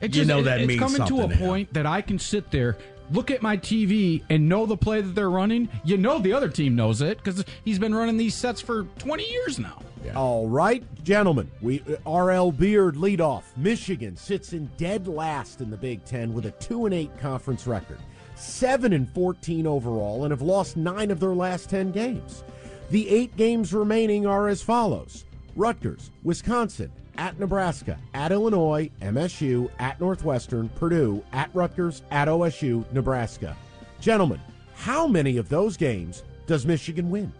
It 0.00 0.14
you 0.14 0.22
just- 0.22 0.28
know 0.28 0.38
it- 0.38 0.44
that 0.44 0.60
it's 0.60 0.68
means 0.68 0.80
coming 0.80 1.06
to 1.06 1.20
a 1.24 1.28
to 1.28 1.36
point 1.36 1.74
that 1.74 1.84
I 1.84 2.00
can 2.00 2.18
sit 2.18 2.50
there, 2.50 2.78
look 3.10 3.30
at 3.30 3.42
my 3.42 3.56
TV, 3.56 4.22
and 4.30 4.48
know 4.48 4.66
the 4.66 4.76
play 4.76 5.00
that 5.00 5.14
they're 5.14 5.30
running. 5.30 5.68
You 5.84 5.96
know 5.96 6.18
the 6.18 6.32
other 6.32 6.48
team 6.48 6.76
knows 6.76 7.00
it 7.00 7.18
because 7.18 7.44
he's 7.64 7.78
been 7.78 7.94
running 7.94 8.16
these 8.16 8.34
sets 8.34 8.60
for 8.60 8.84
20 8.98 9.28
years 9.28 9.58
now. 9.58 9.80
All 10.16 10.48
right, 10.48 10.82
gentlemen. 11.04 11.50
We 11.60 11.82
uh, 12.04 12.10
RL 12.10 12.52
Beard 12.52 12.96
leadoff. 12.96 13.44
Michigan 13.56 14.16
sits 14.16 14.52
in 14.52 14.70
dead 14.76 15.06
last 15.06 15.60
in 15.60 15.70
the 15.70 15.76
Big 15.76 16.04
Ten 16.04 16.32
with 16.32 16.46
a 16.46 16.52
two 16.52 16.86
and 16.86 16.94
eight 16.94 17.16
conference 17.18 17.66
record, 17.66 17.98
seven 18.34 18.92
and 18.92 19.08
fourteen 19.10 19.66
overall, 19.66 20.24
and 20.24 20.30
have 20.30 20.42
lost 20.42 20.76
nine 20.76 21.10
of 21.10 21.20
their 21.20 21.34
last 21.34 21.68
ten 21.68 21.92
games. 21.92 22.44
The 22.90 23.08
eight 23.08 23.36
games 23.36 23.74
remaining 23.74 24.26
are 24.26 24.48
as 24.48 24.62
follows: 24.62 25.26
Rutgers, 25.54 26.10
Wisconsin, 26.24 26.90
at 27.18 27.38
Nebraska, 27.38 27.98
at 28.14 28.32
Illinois, 28.32 28.90
MSU, 29.02 29.70
at 29.78 30.00
Northwestern, 30.00 30.68
Purdue, 30.70 31.22
at 31.32 31.50
Rutgers, 31.54 32.02
at 32.10 32.28
OSU, 32.28 32.90
Nebraska. 32.92 33.56
Gentlemen, 34.00 34.40
how 34.74 35.06
many 35.06 35.36
of 35.36 35.48
those 35.48 35.76
games 35.76 36.22
does 36.46 36.64
Michigan 36.66 37.10
win? 37.10 37.32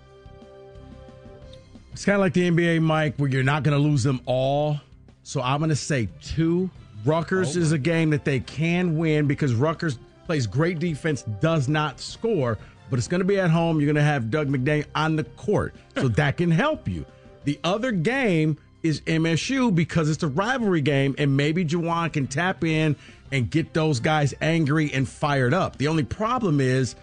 It's 1.93 2.05
kind 2.05 2.15
of 2.17 2.21
like 2.21 2.33
the 2.33 2.49
NBA, 2.51 2.81
Mike, 2.83 3.15
where 3.17 3.29
you're 3.29 3.43
not 3.43 3.63
going 3.63 3.77
to 3.77 3.83
lose 3.83 4.03
them 4.03 4.21
all. 4.27 4.81
So 5.23 5.41
I'm 5.43 5.59
going 5.59 5.71
to 5.71 5.77
say 5.77 6.09
two. 6.23 6.71
Rutgers 7.05 7.57
Oh. 7.57 7.61
is 7.61 7.73
a 7.73 7.79
game 7.79 8.11
that 8.11 8.25
they 8.25 8.41
can 8.41 8.97
win 8.97 9.27
because 9.27 9.55
Rutgers 9.55 9.99
plays 10.27 10.47
great 10.47 10.79
defense, 10.79 11.23
does 11.41 11.69
not 11.69 11.99
score, 11.99 12.59
but 12.91 12.99
it's 12.99 13.09
going 13.09 13.21
to 13.21 13.25
be 13.25 13.41
at 13.41 13.51
home. 13.51 13.81
You're 13.81 13.87
going 13.87 13.97
to 13.97 14.03
have 14.03 14.31
Dug 14.31 14.49
McDaniel 14.49 14.87
on 14.95 15.17
the 15.17 15.25
court, 15.25 15.75
so 15.97 16.09
that 16.21 16.37
can 16.37 16.51
help 16.51 16.87
you. 16.87 17.05
The 17.45 17.59
other 17.65 17.91
game 17.91 18.59
is 18.83 19.01
MSU 19.03 19.75
because 19.75 20.09
it's 20.09 20.23
a 20.23 20.29
rivalry 20.29 20.81
game, 20.81 21.15
and 21.19 21.37
maybe 21.37 21.65
Juwan 21.65 22.13
can 22.13 22.27
tap 22.27 22.65
in 22.65 22.97
and 23.33 23.51
get 23.51 23.73
those 23.75 24.01
guys 24.01 24.35
angry 24.41 24.91
and 24.93 25.09
fired 25.09 25.53
up. 25.55 25.77
The 25.77 25.89
only 25.89 26.03
problem 26.05 26.61
is, 26.61 26.95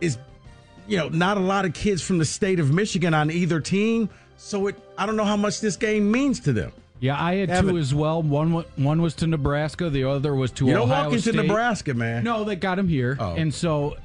is 0.00 0.18
you 0.86 0.96
know, 0.98 1.08
not 1.08 1.36
a 1.36 1.40
lot 1.40 1.64
of 1.64 1.72
kids 1.74 2.02
from 2.02 2.18
the 2.18 2.24
state 2.24 2.60
of 2.60 2.72
Michigan 2.72 3.14
on 3.14 3.30
either 3.30 3.60
team. 3.60 4.08
So 4.36 4.66
it, 4.68 4.76
I 4.96 5.06
don't 5.06 5.16
know 5.16 5.24
how 5.24 5.36
much 5.36 5.60
this 5.60 5.76
game 5.76 6.10
means 6.12 6.38
to 6.40 6.52
them. 6.52 6.70
Yeah, 7.00 7.20
I 7.22 7.34
had 7.36 7.50
Evan. 7.50 7.72
two 7.74 7.78
as 7.78 7.94
well. 7.94 8.22
One 8.22 8.52
one 8.76 9.02
was 9.02 9.14
to 9.16 9.26
Nebraska, 9.26 9.90
the 9.90 10.04
other 10.04 10.34
was 10.34 10.50
to 10.52 10.66
You 10.66 10.74
don't 10.74 10.82
Ohio 10.90 11.04
walk 11.04 11.12
into 11.14 11.32
State. 11.32 11.34
Nebraska, 11.46 11.94
man. 11.94 12.22
No, 12.24 12.44
they 12.44 12.56
got 12.56 12.78
him 12.78 12.88
here, 12.88 13.16
Oh. 13.20 13.34
and 13.34 13.52
so 13.52 13.96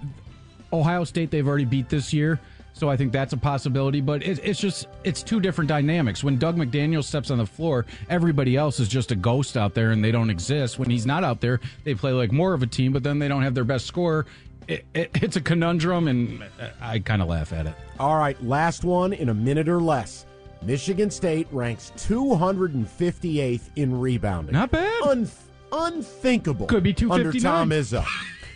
Ohio 0.73 1.03
State 1.03 1.31
they've 1.31 1.47
already 1.47 1.65
beat 1.65 1.87
this 1.89 2.11
year. 2.13 2.39
So 2.81 2.89
I 2.89 2.97
think 2.97 3.11
that's 3.11 3.31
a 3.31 3.37
possibility, 3.37 4.01
but 4.01 4.23
it, 4.23 4.39
it's 4.43 4.59
just 4.59 4.87
it's 5.03 5.21
two 5.21 5.39
different 5.39 5.67
dynamics. 5.67 6.23
When 6.23 6.39
Dug 6.39 6.57
McDaniel 6.57 7.03
steps 7.03 7.29
on 7.29 7.37
the 7.37 7.45
floor, 7.45 7.85
everybody 8.09 8.55
else 8.55 8.79
is 8.79 8.87
just 8.87 9.11
a 9.11 9.15
ghost 9.15 9.55
out 9.55 9.75
there, 9.75 9.91
and 9.91 10.03
they 10.03 10.09
don't 10.11 10.31
exist. 10.31 10.79
When 10.79 10.89
he's 10.89 11.05
not 11.05 11.23
out 11.23 11.41
there, 11.41 11.59
they 11.83 11.93
play 11.93 12.11
like 12.11 12.31
more 12.31 12.55
of 12.55 12.63
a 12.63 12.65
team, 12.65 12.91
but 12.91 13.03
then 13.03 13.19
they 13.19 13.27
don't 13.27 13.43
have 13.43 13.53
their 13.53 13.65
best 13.65 13.85
scorer. 13.85 14.25
It, 14.67 14.83
it, 14.95 15.11
it's 15.13 15.35
a 15.35 15.41
conundrum, 15.41 16.07
and 16.07 16.43
I 16.81 16.97
kind 16.97 17.21
of 17.21 17.27
laugh 17.27 17.53
at 17.53 17.67
it. 17.67 17.75
All 17.99 18.17
right, 18.17 18.43
last 18.43 18.83
one 18.83 19.13
in 19.13 19.29
a 19.29 19.35
minute 19.35 19.69
or 19.69 19.79
less. 19.79 20.25
Michigan 20.63 21.11
State 21.11 21.45
ranks 21.51 21.91
258th 21.97 23.69
in 23.75 23.99
rebounding. 23.99 24.53
Not 24.53 24.71
bad. 24.71 25.03
Un- 25.03 25.29
unthinkable. 25.71 26.65
Could 26.65 26.81
be 26.81 26.95
under 27.11 27.31
259. 27.31 27.43
Tom 27.43 27.69
Izzo. 27.69 28.03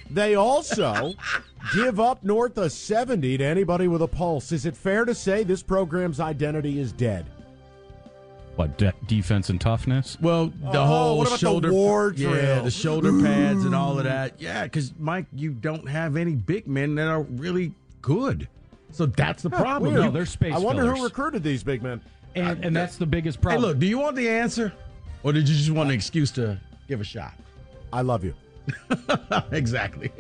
They 0.10 0.36
also 0.36 1.14
give 1.74 2.00
up 2.00 2.24
north 2.24 2.58
of 2.58 2.72
70 2.72 3.38
to 3.38 3.44
anybody 3.44 3.88
with 3.88 4.02
a 4.02 4.08
pulse. 4.08 4.52
Is 4.52 4.66
it 4.66 4.78
fair 4.78 5.06
to 5.06 5.16
say 5.16 5.44
this 5.44 5.64
program's 5.64 6.20
identity 6.20 6.80
is 6.80 6.92
dead? 6.92 7.26
What 8.56 8.78
de- 8.78 8.94
defense 9.08 9.50
and 9.50 9.60
toughness? 9.60 10.18
Well, 10.22 10.48
the 10.48 10.80
Oh, 10.80 10.86
whole 10.86 11.18
what 11.18 11.28
about 11.28 11.40
the 11.40 11.46
shoulder, 11.46 11.74
war 11.74 12.14
yeah, 12.16 12.30
drill? 12.30 12.64
the 12.64 12.72
shoulder 12.72 13.12
pads 13.20 13.66
and 13.66 13.76
all 13.76 13.98
of 13.98 14.06
that. 14.06 14.36
Yeah, 14.40 14.64
because 14.64 14.94
Mike, 14.98 15.26
you 15.36 15.52
don't 15.52 15.90
have 15.90 16.16
any 16.16 16.36
big 16.36 16.66
men 16.68 16.96
that 16.96 17.08
are 17.08 17.24
really 17.24 17.74
good. 18.02 18.48
So 18.92 19.08
that's 19.08 19.44
the 19.44 19.50
Huh, 19.50 19.58
problem. 19.62 19.94
weird. 19.94 20.06
No, 20.06 20.12
they're 20.12 20.26
space 20.26 20.56
I 20.56 20.60
wonder 20.60 20.84
fillers. 20.84 21.00
who 21.00 21.04
recruited 21.04 21.44
these 21.44 21.64
big 21.64 21.84
men. 21.84 22.00
and 22.36 22.64
and 22.64 22.74
that's 22.76 22.96
the 22.98 23.06
biggest 23.06 23.38
Hey, 23.40 23.44
problem. 23.44 23.62
look, 23.64 23.80
do 23.80 23.86
you 23.88 23.98
want 23.98 24.16
the 24.16 24.30
answer, 24.30 24.72
or 25.24 25.34
did 25.34 25.50
you 25.50 25.56
just 25.56 25.72
want 25.72 25.90
an 25.90 25.96
excuse 25.96 26.32
to 26.32 26.58
give 26.88 27.02
a 27.02 27.04
shot? 27.06 27.34
I 27.92 28.02
love 28.02 28.24
you. 28.24 28.34
exactly. 29.52 30.12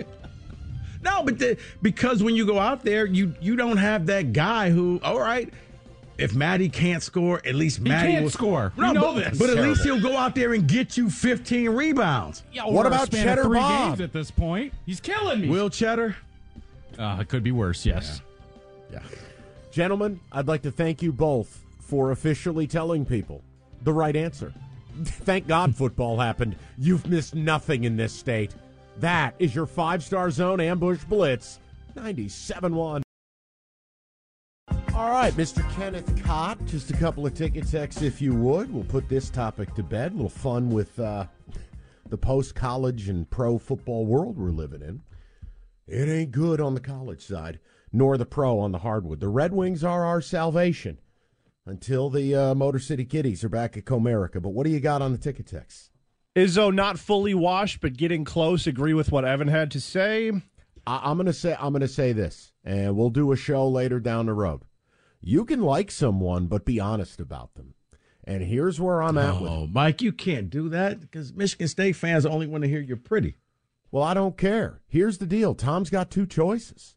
No, 1.03 1.23
but 1.23 1.37
the, 1.37 1.57
because 1.81 2.23
when 2.23 2.35
you 2.35 2.45
go 2.45 2.57
out 2.59 2.83
there, 2.83 3.05
you 3.05 3.35
you 3.39 3.55
don't 3.55 3.77
have 3.77 4.07
that 4.07 4.33
guy 4.33 4.69
who, 4.71 4.99
all 5.03 5.19
right, 5.19 5.53
if 6.17 6.33
Mady 6.33 6.71
can't 6.71 7.03
score, 7.03 7.41
at 7.45 7.55
least 7.55 7.79
He 7.79 7.83
Mady 7.85 7.99
can't 8.11 8.23
will 8.23 8.29
score. 8.31 8.73
No, 8.77 8.87
We 8.87 8.93
know 8.93 9.13
but, 9.13 9.29
this. 9.31 9.39
but 9.39 9.49
at 9.51 9.57
least 9.63 9.83
he'll 9.83 10.01
go 10.01 10.17
out 10.17 10.33
there 10.33 10.53
and 10.53 10.67
get 10.67 10.97
you 10.97 11.09
15 11.09 11.69
rebounds. 11.69 12.43
Yeah, 12.51 12.63
What 12.63 12.85
over 12.85 12.95
a 12.95 12.97
about 12.97 13.11
Cheddar 13.11 13.43
three 13.43 13.59
Bob? 13.59 13.89
games 13.89 14.01
at 14.01 14.13
this 14.13 14.31
point? 14.31 14.73
He's 14.85 14.99
killing 14.99 15.41
me. 15.41 15.49
Will 15.49 15.69
Cheddar? 15.69 16.15
Uh, 16.97 17.17
it 17.21 17.27
could 17.27 17.43
be 17.43 17.51
worse. 17.51 17.85
Yes. 17.85 18.21
Yeah. 18.91 19.01
Gentlemen, 19.71 20.21
I'd 20.31 20.47
like 20.47 20.61
to 20.63 20.71
thank 20.71 21.01
you 21.01 21.11
both 21.11 21.61
for 21.81 22.11
officially 22.11 22.65
telling 22.65 23.05
people 23.05 23.43
the 23.83 23.91
right 23.93 24.15
answer. 24.15 24.53
Thank 25.03 25.47
God 25.47 25.75
football 25.75 26.19
happened. 26.19 26.55
You've 26.77 27.07
missed 27.07 27.35
nothing 27.35 27.83
in 27.83 27.97
this 27.97 28.13
state. 28.13 28.55
That 28.99 29.35
is 29.39 29.53
your 29.53 29.65
five 29.65 30.03
star 30.03 30.31
zone 30.31 30.61
ambush 30.61 31.03
blitz 31.03 31.59
97 31.95 32.73
1. 32.73 33.03
All 34.93 35.09
right, 35.09 35.33
Mr. 35.33 35.69
Kenneth 35.75 36.23
Cott, 36.23 36.63
just 36.65 36.89
a 36.89 36.97
couple 36.97 37.25
of 37.25 37.33
ticket 37.33 37.67
texts 37.67 38.01
if 38.01 38.21
you 38.21 38.33
would. 38.33 38.73
We'll 38.73 38.85
put 38.85 39.09
this 39.09 39.29
topic 39.29 39.73
to 39.75 39.83
bed. 39.83 40.13
A 40.13 40.15
little 40.15 40.29
fun 40.29 40.69
with 40.69 40.97
uh, 40.97 41.25
the 42.09 42.17
post 42.17 42.55
college 42.55 43.09
and 43.09 43.29
pro 43.29 43.57
football 43.57 44.05
world 44.05 44.37
we're 44.37 44.51
living 44.51 44.81
in. 44.81 45.01
It 45.87 46.07
ain't 46.07 46.31
good 46.31 46.61
on 46.61 46.73
the 46.73 46.79
college 46.79 47.25
side, 47.25 47.59
nor 47.91 48.17
the 48.17 48.25
pro 48.25 48.57
on 48.59 48.71
the 48.71 48.79
hardwood. 48.79 49.19
The 49.19 49.27
Red 49.27 49.51
Wings 49.51 49.83
are 49.83 50.05
our 50.05 50.21
salvation 50.21 50.97
until 51.65 52.09
the 52.09 52.35
uh, 52.35 52.55
Motor 52.55 52.79
City 52.79 53.05
Kitties 53.05 53.43
are 53.43 53.49
back 53.49 53.75
at 53.77 53.85
Comerica. 53.85 54.41
But 54.41 54.49
what 54.49 54.65
do 54.65 54.69
you 54.71 54.79
got 54.79 55.01
on 55.01 55.11
the 55.11 55.17
ticket 55.17 55.47
text? 55.47 55.91
Izzo 56.35 56.73
not 56.73 56.99
fully 56.99 57.33
washed, 57.33 57.79
but 57.81 57.95
getting 57.97 58.23
close. 58.25 58.67
Agree 58.67 58.93
with 58.93 59.11
what 59.11 59.25
Evan 59.25 59.47
had 59.47 59.71
to 59.71 59.79
say. 59.81 60.29
I- 60.85 61.01
I'm 61.09 61.17
gonna 61.17 61.33
say 61.33 61.55
I'm 61.59 61.71
gonna 61.73 61.87
say 61.87 62.11
this, 62.11 62.51
and 62.63 62.95
we'll 62.95 63.09
do 63.09 63.31
a 63.31 63.35
show 63.37 63.67
later 63.67 63.99
down 63.99 64.25
the 64.27 64.33
road. 64.33 64.61
You 65.21 65.45
can 65.45 65.61
like 65.61 65.89
someone, 65.91 66.47
but 66.47 66.65
be 66.65 66.79
honest 66.79 67.19
about 67.19 67.55
them. 67.55 67.73
And 68.25 68.43
here's 68.43 68.79
where 68.81 69.01
I'm 69.01 69.17
at 69.17 69.41
with. 69.41 69.49
it. 69.51 69.53
Oh, 69.53 69.67
Mike, 69.67 70.01
you 70.01 70.11
can't 70.11 70.49
do 70.49 70.67
that 70.69 70.99
because 70.99 71.33
Michigan 71.33 71.67
State 71.67 71.95
fans 71.95 72.25
only 72.25 72.47
want 72.47 72.63
to 72.63 72.69
hear 72.69 72.81
you're 72.81 72.97
pretty. 72.97 73.37
Well, 73.91 74.03
I 74.03 74.13
don't 74.13 74.37
care. 74.37 74.81
Here's 74.87 75.19
the 75.19 75.25
deal 75.25 75.55
Tom's 75.55 75.89
got 75.89 76.11
two 76.11 76.25
choices. 76.25 76.95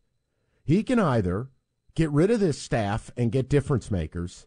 He 0.64 0.82
can 0.82 0.98
either 0.98 1.48
get 1.94 2.10
rid 2.10 2.30
of 2.30 2.40
this 2.40 2.60
staff 2.60 3.10
and 3.16 3.30
get 3.32 3.48
difference 3.48 3.90
makers, 3.90 4.46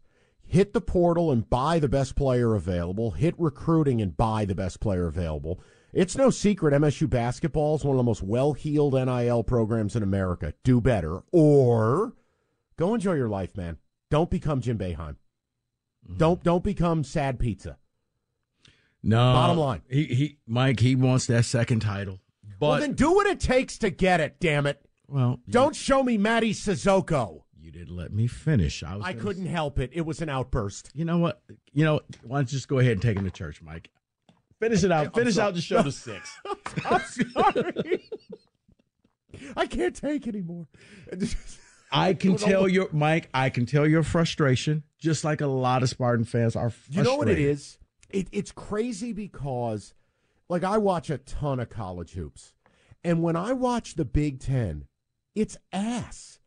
hit 0.51 0.73
the 0.73 0.81
portal 0.81 1.31
and 1.31 1.49
buy 1.49 1.79
the 1.79 1.87
best 1.87 2.13
player 2.13 2.55
available, 2.55 3.11
hit 3.11 3.33
recruiting 3.37 4.01
and 4.01 4.17
buy 4.17 4.43
the 4.43 4.53
best 4.53 4.81
player 4.81 5.07
available, 5.07 5.61
It's 5.93 6.17
no 6.17 6.29
secret 6.29 6.73
MSU 6.73 7.09
basketball 7.09 7.75
is 7.75 7.83
one 7.83 7.95
of 7.95 7.97
the 7.97 8.03
most 8.03 8.21
well 8.21 8.53
heeled 8.53 8.93
NIL 8.93 9.43
programs 9.43 9.95
in 9.95 10.03
America. 10.03 10.53
Do 10.63 10.79
better 10.81 11.23
or 11.31 12.13
go 12.77 12.93
enjoy 12.93 13.13
your 13.13 13.29
life, 13.29 13.55
man. 13.57 13.77
Don't 14.09 14.29
become 14.29 14.61
Jim 14.61 14.77
Boeheim. 14.77 15.15
Mm-hmm. 16.05 16.17
Don't 16.17 16.43
don't 16.43 16.63
become 16.63 17.03
sad 17.03 17.39
pizza. 17.39 17.77
No. 19.03 19.17
Bottom 19.17 19.57
line. 19.57 19.81
He 19.89 20.05
he 20.05 20.37
Mike, 20.47 20.79
he 20.79 20.95
wants 20.95 21.27
that 21.27 21.45
second 21.45 21.81
title. 21.81 22.19
But 22.59 22.67
well, 22.69 22.79
then 22.79 22.93
do 22.93 23.11
what 23.13 23.27
it 23.27 23.39
takes 23.39 23.77
to 23.79 23.89
get 23.89 24.19
it. 24.19 24.37
Damn 24.39 24.67
it! 24.67 24.85
Well, 25.07 25.39
don't 25.49 25.75
show 25.75 26.03
me 26.03 26.17
Mady 26.17 26.51
Sissoko. 26.51 27.43
You 27.71 27.79
didn't 27.79 27.95
let 27.95 28.11
me 28.11 28.27
finish. 28.27 28.83
I 28.83 28.97
was. 28.97 29.05
I 29.05 29.13
couldn't 29.13 29.45
help 29.45 29.79
it. 29.79 29.91
It 29.93 30.01
was 30.01 30.21
an 30.21 30.27
outburst. 30.27 30.91
You 30.93 31.05
know 31.05 31.19
what? 31.19 31.41
You 31.71 31.85
know, 31.85 32.01
why 32.23 32.39
don't 32.39 32.51
you 32.51 32.57
just 32.57 32.67
go 32.67 32.79
ahead 32.79 32.93
and 32.93 33.01
take 33.01 33.17
him 33.17 33.23
to 33.23 33.31
church, 33.31 33.61
Mike? 33.61 33.89
Finish 34.59 34.83
it 34.83 34.91
out. 34.91 35.13
Finish 35.15 35.37
out 35.37 35.53
the 35.53 35.61
show 35.61 35.81
to 35.81 35.91
six. 35.91 36.29
I'm 36.85 37.01
sorry. 37.01 38.09
I 39.55 39.65
can't 39.67 39.95
take 39.95 40.27
anymore. 40.27 40.67
I 41.93 42.13
can 42.13 42.35
tell 42.35 42.67
your 42.67 42.89
Mike. 42.91 43.29
I 43.33 43.49
can 43.49 43.65
tell 43.65 43.87
your 43.87 44.03
frustration, 44.03 44.83
just 44.99 45.23
like 45.23 45.39
a 45.39 45.47
lot 45.47 45.81
of 45.81 45.87
Spartan 45.87 46.25
fans 46.25 46.57
are. 46.57 46.71
Frustrated. 46.71 46.95
You 46.97 47.03
know 47.09 47.15
what 47.15 47.29
it 47.29 47.39
is? 47.39 47.77
It, 48.09 48.27
it's 48.33 48.51
crazy 48.51 49.13
because, 49.13 49.93
like, 50.49 50.65
I 50.65 50.77
watch 50.77 51.09
a 51.09 51.19
ton 51.19 51.61
of 51.61 51.69
college 51.69 52.13
hoops, 52.13 52.53
and 53.01 53.23
when 53.23 53.37
I 53.37 53.53
watch 53.53 53.95
the 53.95 54.03
Big 54.03 54.41
Ten, 54.41 54.87
it's 55.35 55.55
ass. 55.71 56.40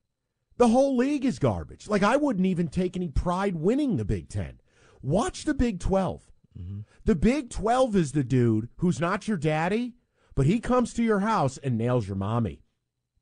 The 0.56 0.68
whole 0.68 0.96
league 0.96 1.24
is 1.24 1.38
garbage. 1.38 1.88
Like, 1.88 2.02
I 2.02 2.16
wouldn't 2.16 2.46
even 2.46 2.68
take 2.68 2.96
any 2.96 3.08
pride 3.08 3.56
winning 3.56 3.96
the 3.96 4.04
Big 4.04 4.28
Ten. 4.28 4.60
Watch 5.02 5.44
the 5.44 5.54
Big 5.54 5.80
12. 5.80 6.22
Mm-hmm. 6.58 6.80
The 7.04 7.14
Big 7.16 7.50
12 7.50 7.96
is 7.96 8.12
the 8.12 8.22
dude 8.24 8.68
who's 8.76 9.00
not 9.00 9.26
your 9.26 9.36
daddy, 9.36 9.94
but 10.34 10.46
he 10.46 10.60
comes 10.60 10.94
to 10.94 11.02
your 11.02 11.20
house 11.20 11.58
and 11.58 11.76
nails 11.76 12.06
your 12.06 12.16
mommy. 12.16 12.62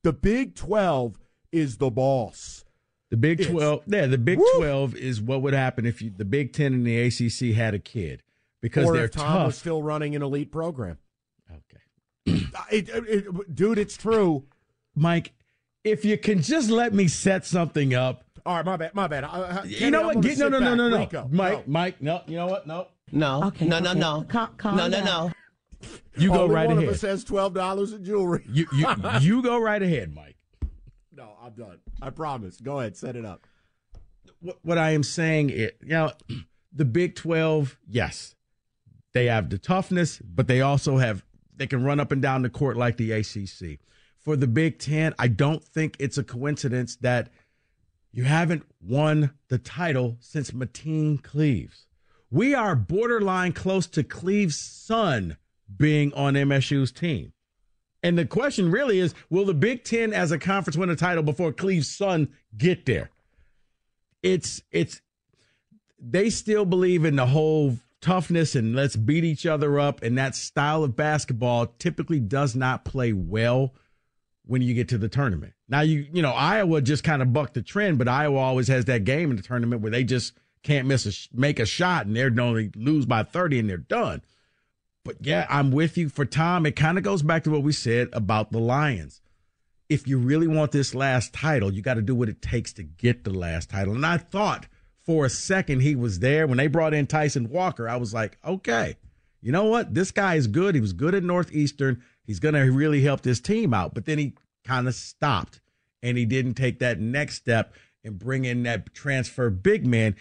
The 0.03 0.13
Big 0.13 0.55
12 0.55 1.19
is 1.51 1.79
the 1.79 1.91
boss. 1.91 2.65
The 3.11 3.17
Big 3.17 3.41
It's- 3.41 3.53
Twelve, 3.53 3.83
yeah, 3.87 4.07
the 4.07 4.17
Big 4.17 4.39
Woo! 4.39 4.47
Twelve 4.57 4.95
is 4.97 5.21
what 5.21 5.43
would 5.43 5.53
happen 5.53 5.85
if 5.85 6.01
you, 6.01 6.11
the 6.17 6.25
Big 6.25 6.55
Ten 6.55 6.73
and 6.73 6.87
the 6.87 6.99
ACC 6.99 7.55
had 7.55 7.75
a 7.75 7.79
kid 7.79 8.23
because 8.63 8.87
or 8.87 8.95
they're 8.95 9.05
if 9.05 9.11
Tom 9.11 9.45
was 9.45 9.55
tough. 9.55 9.61
still 9.61 9.83
running 9.83 10.17
an 10.17 10.23
elite 10.23 10.51
program. 10.51 10.97
Okay. 11.51 12.47
It- 12.71 12.89
it- 12.89 13.05
it- 13.09 13.55
dude, 13.55 13.79
it's 13.79 13.99
true. 13.99 14.45
Mike, 14.95 15.33
if 15.85 16.05
you 16.05 16.17
can 16.19 16.43
just 16.43 16.71
let 16.71 16.93
me 16.95 17.09
set 17.09 17.45
something 17.47 17.95
up. 17.95 18.25
All 18.45 18.57
right, 18.57 18.65
my 18.65 18.77
bad, 18.77 18.95
my 18.95 19.07
bad. 19.07 19.25
I- 19.25 19.61
I- 19.61 19.65
You 19.65 19.91
know 19.91 20.03
what? 20.03 20.21
Get, 20.21 20.39
no, 20.39 20.45
sit 20.47 20.51
no, 20.53 20.59
no, 20.59 20.75
no, 20.75 20.89
no, 20.89 20.99
Rico, 20.99 21.29
Mike, 21.31 21.69
Mike, 21.69 22.03
no. 22.03 22.23
You 22.27 22.37
know 22.37 22.47
what? 22.47 22.67
No, 22.67 22.89
No. 23.13 23.45
Okay, 23.45 23.67
no, 23.67 23.79
no, 23.79 23.91
okay. 23.91 23.99
no. 24.01 24.25
Cal- 24.29 24.55
calm 24.57 24.77
no, 24.77 24.89
no, 24.89 24.97
down. 24.99 25.05
no. 25.05 25.33
You 26.17 26.29
go 26.31 26.43
Only 26.43 26.55
right 26.55 26.67
one 26.69 26.79
ahead. 26.79 26.89
of 26.89 26.95
us 26.95 27.01
has 27.03 27.25
twelve 27.25 27.55
dollars 27.55 27.93
in 27.93 28.05
jewelry. 28.05 28.45
You 28.49 28.67
you 28.73 28.87
you 29.21 29.43
go 29.43 29.59
right 29.61 29.83
ahead, 29.83 30.15
Mike. 30.15 30.37
no, 31.15 31.31
I'm 31.43 31.53
done. 31.53 31.79
I 32.01 32.11
promise. 32.11 32.61
Go 32.61 32.81
ahead, 32.81 32.97
set 32.97 33.17
it 33.17 33.25
up. 33.25 33.47
What, 34.41 34.59
what 34.63 34.79
I 34.79 34.91
am 34.91 35.03
saying 35.05 35.51
is, 35.51 35.71
you 35.83 35.89
know, 35.91 36.13
the 36.73 36.85
Big 36.85 37.15
Twelve, 37.15 37.79
yes, 37.89 38.35
they 39.15 39.27
have 39.27 39.51
the 39.51 39.59
toughness, 39.59 40.19
but 40.19 40.49
they 40.49 40.61
also 40.61 40.99
have 40.99 41.25
they 41.57 41.67
can 41.67 41.83
run 41.85 41.99
up 42.01 42.11
and 42.13 42.21
down 42.23 42.43
the 42.43 42.51
court 42.51 42.77
like 42.77 42.97
the 42.97 43.13
ACC. 43.13 43.79
For 44.23 44.37
the 44.37 44.47
Big 44.47 44.79
Ten, 44.79 45.15
I 45.19 45.29
don't 45.29 45.65
think 45.65 45.97
it's 45.99 46.19
a 46.19 46.23
coincidence 46.23 46.97
that 46.97 47.31
you 48.13 48.25
haven't 48.25 48.65
won 48.81 49.33
the 49.49 49.59
title 49.59 50.17
since 50.21 50.53
Mateen 50.53 51.23
Cleaves. 51.23 51.87
We 52.31 52.55
are 52.55 52.77
borderline 52.77 53.53
close 53.53 53.87
to 53.89 54.05
Cleaves' 54.05 54.59
son 54.59 55.39
being 55.77 56.13
on 56.15 56.35
MSU's 56.35 56.93
team. 56.93 57.33
And 58.03 58.19
the 58.19 58.27
question 58.27 58.71
really 58.71 58.99
is 58.99 59.15
will 59.31 59.45
the 59.45 59.55
Big 59.55 59.85
Ten 59.85 60.13
as 60.13 60.31
a 60.31 60.39
conference 60.39 60.77
win 60.77 60.91
a 60.91 60.97
title 60.97 61.23
before 61.23 61.53
Cleaves' 61.53 61.89
son 61.89 62.29
get 62.57 62.87
there? 62.87 63.11
It's 64.23 64.63
it's 64.71 65.01
they 65.99 66.31
still 66.31 66.65
believe 66.65 67.05
in 67.05 67.17
the 67.17 67.27
whole 67.27 67.79
toughness 68.01 68.57
and 68.57 68.75
let's 68.75 68.97
beat 68.97 69.25
each 69.25 69.47
other 69.47 69.79
up 69.79 70.03
and 70.03 70.19
that 70.19 70.35
style 70.35 70.83
of 70.83 70.97
basketball 70.97 71.67
typically 71.79 72.19
does 72.19 72.57
not 72.57 72.85
play 72.85 73.13
well 73.13 73.73
when 74.45 74.63
you 74.63 74.75
get 74.75 74.89
to 74.89 74.99
the 74.99 75.09
tournament. 75.09 75.53
Now 75.69 75.81
you 75.81 76.07
you 76.13 76.23
know 76.23 76.33
Iowa 76.33 76.81
just 76.81 77.05
kind 77.05 77.23
of 77.23 77.33
bucked 77.33 77.55
the 77.55 77.63
trend, 77.63 77.99
but 77.99 78.09
Iowa 78.09 78.39
always 78.39 78.69
has 78.69 78.85
that 78.87 79.05
game 79.05 79.31
in 79.31 79.37
the 79.37 79.43
tournament 79.43 79.83
where 79.83 79.91
they 79.91 80.05
just 80.05 80.35
can't 80.63 80.87
miss 80.87 81.07
a 81.07 81.37
make 81.39 81.59
a 81.59 81.67
shot 81.67 82.07
and 82.07 82.17
they're 82.17 82.33
only 82.41 82.71
lose 82.75 83.07
by 83.07 83.23
30 83.23 83.61
and 83.61 83.71
they're 83.71 83.77
done. 83.77 84.23
But 85.05 85.17
yeah, 85.21 85.47
I'm 85.49 85.73
with 85.73 85.99
you 85.99 86.09
for 86.09 86.25
Tom. 86.25 86.65
It 86.67 86.77
kind 86.77 86.97
of 86.97 87.05
goes 87.05 87.23
back 87.23 87.45
to 87.45 87.51
what 87.51 87.63
we 87.63 87.73
said 87.73 88.09
about 88.13 88.53
the 88.53 88.61
Lions. 88.61 89.21
If 89.89 90.07
you 90.07 90.17
really 90.19 90.47
want 90.47 90.73
this 90.73 90.95
last 90.95 91.35
title, 91.35 91.73
you 91.73 91.83
got 91.83 91.95
to 91.95 92.03
do 92.03 92.15
what 92.15 92.29
it 92.29 92.41
takes 92.41 92.73
to 92.75 92.83
get 92.83 93.25
the 93.25 93.33
last 93.33 93.69
title. 93.69 93.95
And 93.95 94.07
I 94.07 94.17
thought 94.17 94.67
for 95.05 95.27
a 95.27 95.31
second 95.31 95.81
he 95.81 95.97
was 95.97 96.21
there 96.21 96.47
when 96.47 96.59
they 96.59 96.69
brought 96.69 96.95
in 96.95 97.07
Tyson 97.07 97.49
Walker. 97.49 97.89
I 97.89 97.97
was 97.97 98.15
like, 98.15 98.39
okay, 98.45 98.97
you 99.41 99.51
know 99.51 99.65
what? 99.65 99.93
This 99.93 100.13
guy 100.13 100.37
is 100.37 100.47
good. 100.47 100.75
He 100.75 100.81
was 100.81 100.93
good 100.93 101.15
at 101.15 101.25
Northeastern. 101.25 102.03
He's 102.25 102.41
going 102.41 102.55
to 102.55 102.61
really 102.61 103.03
help 103.03 103.23
this 103.23 103.41
team 103.41 103.75
out. 103.75 103.95
But 103.95 104.05
then 104.05 104.19
he 104.19 104.35
kind 104.65 104.89
of 104.89 104.95
stopped 104.95 105.61
and 106.03 106.17
he 106.17 106.25
didn't 106.25 106.55
take 106.55 106.79
that 106.79 107.01
next 107.01 107.37
step 107.37 107.75
and 108.05 108.19
bring 108.19 108.45
in 108.45 108.63
that 108.65 108.95
transfer 108.95 109.51
big 109.51 109.87
man. 109.87 110.17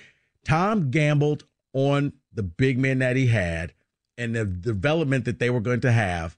Tom 0.45 0.91
gambled 0.91 1.45
on 1.73 2.13
the 2.33 2.43
big 2.43 2.77
man 2.77 2.99
that 2.99 3.15
he 3.15 3.27
had 3.27 3.73
and 4.17 4.35
the 4.35 4.45
development 4.45 5.25
that 5.25 5.39
they 5.39 5.49
were 5.49 5.61
going 5.61 5.81
to 5.81 5.91
have, 5.91 6.37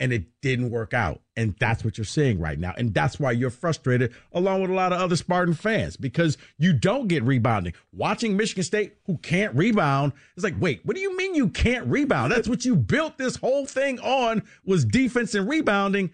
and 0.00 0.12
it 0.12 0.24
didn't 0.40 0.70
work 0.70 0.94
out. 0.94 1.20
And 1.36 1.54
that's 1.60 1.84
what 1.84 1.98
you're 1.98 2.04
seeing 2.06 2.40
right 2.40 2.58
now. 2.58 2.74
And 2.76 2.92
that's 2.92 3.20
why 3.20 3.32
you're 3.32 3.50
frustrated, 3.50 4.14
along 4.32 4.62
with 4.62 4.70
a 4.70 4.74
lot 4.74 4.92
of 4.92 5.00
other 5.00 5.14
Spartan 5.14 5.54
fans, 5.54 5.96
because 5.96 6.38
you 6.58 6.72
don't 6.72 7.06
get 7.06 7.22
rebounding. 7.22 7.74
Watching 7.92 8.36
Michigan 8.36 8.64
State, 8.64 8.96
who 9.04 9.18
can't 9.18 9.54
rebound, 9.54 10.14
it's 10.34 10.42
like, 10.42 10.56
wait, 10.58 10.80
what 10.84 10.96
do 10.96 11.02
you 11.02 11.16
mean 11.16 11.34
you 11.34 11.48
can't 11.48 11.86
rebound? 11.86 12.32
That's 12.32 12.48
what 12.48 12.64
you 12.64 12.74
built 12.74 13.18
this 13.18 13.36
whole 13.36 13.66
thing 13.66 14.00
on 14.00 14.42
was 14.64 14.86
defense 14.86 15.34
and 15.34 15.48
rebounding. 15.48 16.10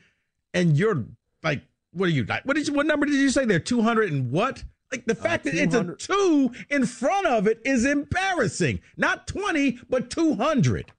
And 0.52 0.76
you're 0.76 1.04
like, 1.44 1.62
what 1.92 2.08
are 2.08 2.12
you 2.12 2.24
like? 2.24 2.44
What 2.44 2.56
did 2.56 2.66
you 2.66 2.74
what 2.74 2.86
number 2.86 3.06
did 3.06 3.14
you 3.14 3.30
say 3.30 3.44
there? 3.44 3.60
200 3.60 4.12
and 4.12 4.32
what? 4.32 4.64
Like 4.90 5.04
the 5.06 5.12
uh, 5.12 5.22
fact 5.22 5.44
that 5.44 5.54
it's 5.54 5.74
a 5.74 5.94
two 5.94 6.52
in 6.70 6.86
front 6.86 7.26
of 7.26 7.46
it 7.46 7.60
is 7.64 7.84
embarrassing. 7.84 8.80
Not 8.96 9.26
20, 9.26 9.78
but 9.88 10.10
200. 10.10 10.92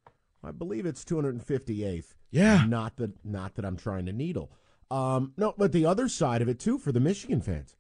I 0.43 0.51
believe 0.51 0.85
it's 0.85 1.03
258th. 1.03 2.13
Yeah. 2.31 2.65
Not 2.67 2.97
that 2.97 3.23
not 3.25 3.55
that 3.55 3.65
I'm 3.65 3.77
trying 3.77 4.05
to 4.07 4.13
needle. 4.13 4.51
Um, 4.91 5.33
no, 5.37 5.53
but 5.57 5.71
the 5.71 5.85
other 5.85 6.07
side 6.07 6.41
of 6.41 6.47
it 6.49 6.59
too 6.59 6.77
for 6.77 6.91
the 6.91 6.99
Michigan 6.99 7.41
fans. 7.41 7.75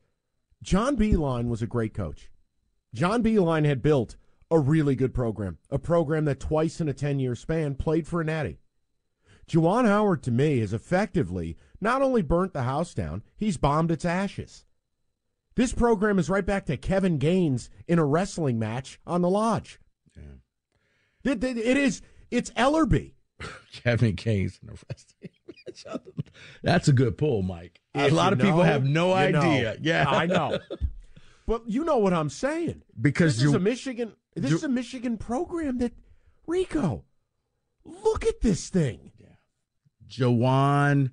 John 0.63 0.97
Beilein 0.97 1.47
was 1.47 1.61
a 1.61 1.67
great 1.67 1.93
coach. 1.93 2.29
John 2.93 3.21
Beilein 3.23 3.65
had 3.65 3.81
built 3.81 4.15
a 4.49 4.59
really 4.59 4.95
good 4.95 5.13
program, 5.13 5.57
a 5.69 5.77
program 5.77 6.25
that 6.25 6.39
twice 6.39 6.79
in 6.81 6.89
a 6.89 6.93
10-year 6.93 7.35
span 7.35 7.75
played 7.75 8.07
for 8.07 8.21
a 8.21 8.23
natty. 8.23 8.59
Juwan 9.49 9.85
Howard 9.85 10.23
to 10.23 10.31
me 10.31 10.59
has 10.59 10.73
effectively 10.73 11.57
not 11.79 12.01
only 12.01 12.21
burnt 12.21 12.53
the 12.53 12.63
house 12.63 12.93
down, 12.93 13.23
he's 13.35 13.57
bombed 13.57 13.91
its 13.91 14.03
ashes. 14.05 14.65
This 15.55 15.73
program 15.73 16.17
is 16.19 16.29
right 16.29 16.45
back 16.45 16.65
to 16.67 16.77
Kevin 16.77 17.17
Gaines 17.17 17.69
in 17.87 17.99
a 17.99 18.05
wrestling 18.05 18.57
match 18.59 18.99
on 19.05 19.21
the 19.21 19.29
lodge. 19.29 19.79
It, 21.23 21.43
it- 21.43 21.57
it 21.57 21.77
is 21.77 22.01
it's 22.31 22.51
Ellerbe. 22.51 23.13
Kevin 23.83 24.15
Gaines 24.15 24.59
in 24.61 24.67
the 24.69 24.77
rest. 24.89 25.15
That's 26.63 26.87
a 26.87 26.93
good 26.93 27.17
pull, 27.17 27.41
Mike. 27.41 27.81
A 27.93 28.05
If 28.07 28.13
lot 28.13 28.27
you 28.31 28.33
of 28.33 28.39
people 28.39 28.63
have 28.63 28.85
no 28.85 29.17
you 29.19 29.31
know. 29.31 29.41
idea. 29.41 29.77
Yeah, 29.81 30.05
I 30.07 30.25
know. 30.25 30.59
But 31.45 31.63
you 31.67 31.83
know 31.83 31.97
what 31.97 32.13
I'm 32.13 32.29
saying. 32.29 32.83
Because 32.99 33.37
this 33.37 33.45
is 33.47 33.53
a 33.53 33.59
Michigan 33.59 34.13
this 34.35 34.51
is 34.51 34.63
a 34.63 34.69
Michigan 34.69 35.17
program 35.17 35.79
that 35.79 35.93
Rico. 36.45 37.03
Look 37.85 38.25
at 38.25 38.41
this 38.41 38.69
thing. 38.69 39.11
Juwan. 40.07 41.11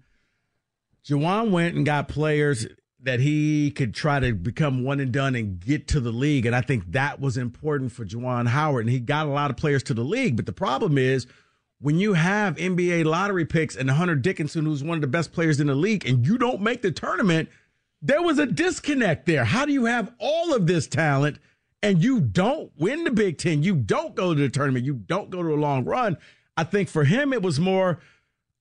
Juwan 1.06 1.50
went 1.50 1.74
and 1.76 1.84
got 1.84 2.08
players 2.08 2.66
that 3.00 3.20
he 3.20 3.70
could 3.70 3.92
try 3.94 4.18
to 4.18 4.32
become 4.32 4.82
one 4.82 4.98
and 5.00 5.12
done 5.12 5.34
and 5.34 5.60
get 5.60 5.86
to 5.88 6.00
the 6.00 6.10
league. 6.12 6.46
And 6.46 6.56
I 6.56 6.62
think 6.62 6.92
that 6.92 7.20
was 7.20 7.36
important 7.36 7.92
for 7.92 8.04
Juwan 8.04 8.48
Howard. 8.48 8.86
And 8.86 8.90
he 8.90 8.98
got 8.98 9.26
a 9.26 9.30
lot 9.30 9.50
of 9.50 9.56
players 9.56 9.82
to 9.84 9.94
the 9.94 10.04
league. 10.04 10.36
But 10.36 10.46
the 10.46 10.52
problem 10.52 10.96
is 10.96 11.26
when 11.84 11.98
you 11.98 12.14
have 12.14 12.56
NBA 12.56 13.04
lottery 13.04 13.44
picks 13.44 13.76
and 13.76 13.90
Hunter 13.90 14.14
Dickinson, 14.14 14.64
who's 14.64 14.82
one 14.82 14.96
of 14.96 15.02
the 15.02 15.06
best 15.06 15.34
players 15.34 15.60
in 15.60 15.66
the 15.66 15.74
league, 15.74 16.08
and 16.08 16.26
you 16.26 16.38
don't 16.38 16.62
make 16.62 16.80
the 16.80 16.90
tournament, 16.90 17.50
there 18.00 18.22
was 18.22 18.38
a 18.38 18.46
disconnect 18.46 19.26
there. 19.26 19.44
How 19.44 19.66
do 19.66 19.72
you 19.74 19.84
have 19.84 20.10
all 20.18 20.54
of 20.54 20.66
this 20.66 20.86
talent 20.86 21.38
and 21.82 22.02
you 22.02 22.22
don't 22.22 22.72
win 22.78 23.04
the 23.04 23.10
Big 23.10 23.36
Ten? 23.36 23.62
You 23.62 23.76
don't 23.76 24.14
go 24.14 24.32
to 24.32 24.40
the 24.40 24.48
tournament. 24.48 24.86
You 24.86 24.94
don't 24.94 25.28
go 25.28 25.42
to 25.42 25.52
a 25.52 25.60
long 25.60 25.84
run. 25.84 26.16
I 26.56 26.64
think 26.64 26.88
for 26.88 27.04
him, 27.04 27.34
it 27.34 27.42
was 27.42 27.60
more 27.60 28.00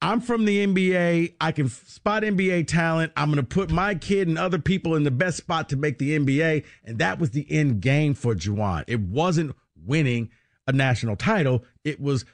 I'm 0.02 0.20
from 0.20 0.44
the 0.44 0.68
NBA. 0.68 1.36
I 1.40 1.54
can 1.54 1.70
spot 1.70 2.24
NBA 2.24 2.68
talent. 2.68 3.14
I'm 3.16 3.30
going 3.30 3.38
to 3.38 3.44
put 3.44 3.72
my 3.72 3.96
kid 3.96 4.28
and 4.28 4.38
other 4.38 4.60
people 4.60 4.98
in 4.98 5.04
the 5.04 5.12
best 5.12 5.38
spot 5.38 5.70
to 5.70 5.78
make 5.78 5.98
the 5.98 6.20
NBA. 6.20 6.66
And 6.84 7.00
that 7.00 7.20
was 7.20 7.32
the 7.32 7.50
end 7.50 7.80
game 7.80 8.16
for 8.16 8.36
Juwan. 8.36 8.84
It 8.86 9.00
wasn't 9.00 9.56
winning 9.82 10.30
a 10.68 10.74
national 10.74 11.16
title, 11.16 11.64
it 11.86 12.02
was 12.02 12.26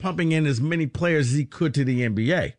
pumping 0.00 0.32
in 0.32 0.46
as 0.46 0.60
many 0.60 0.86
players 0.86 1.28
as 1.28 1.38
he 1.38 1.44
could 1.44 1.74
to 1.74 1.84
the 1.84 2.08
NBA, 2.08 2.54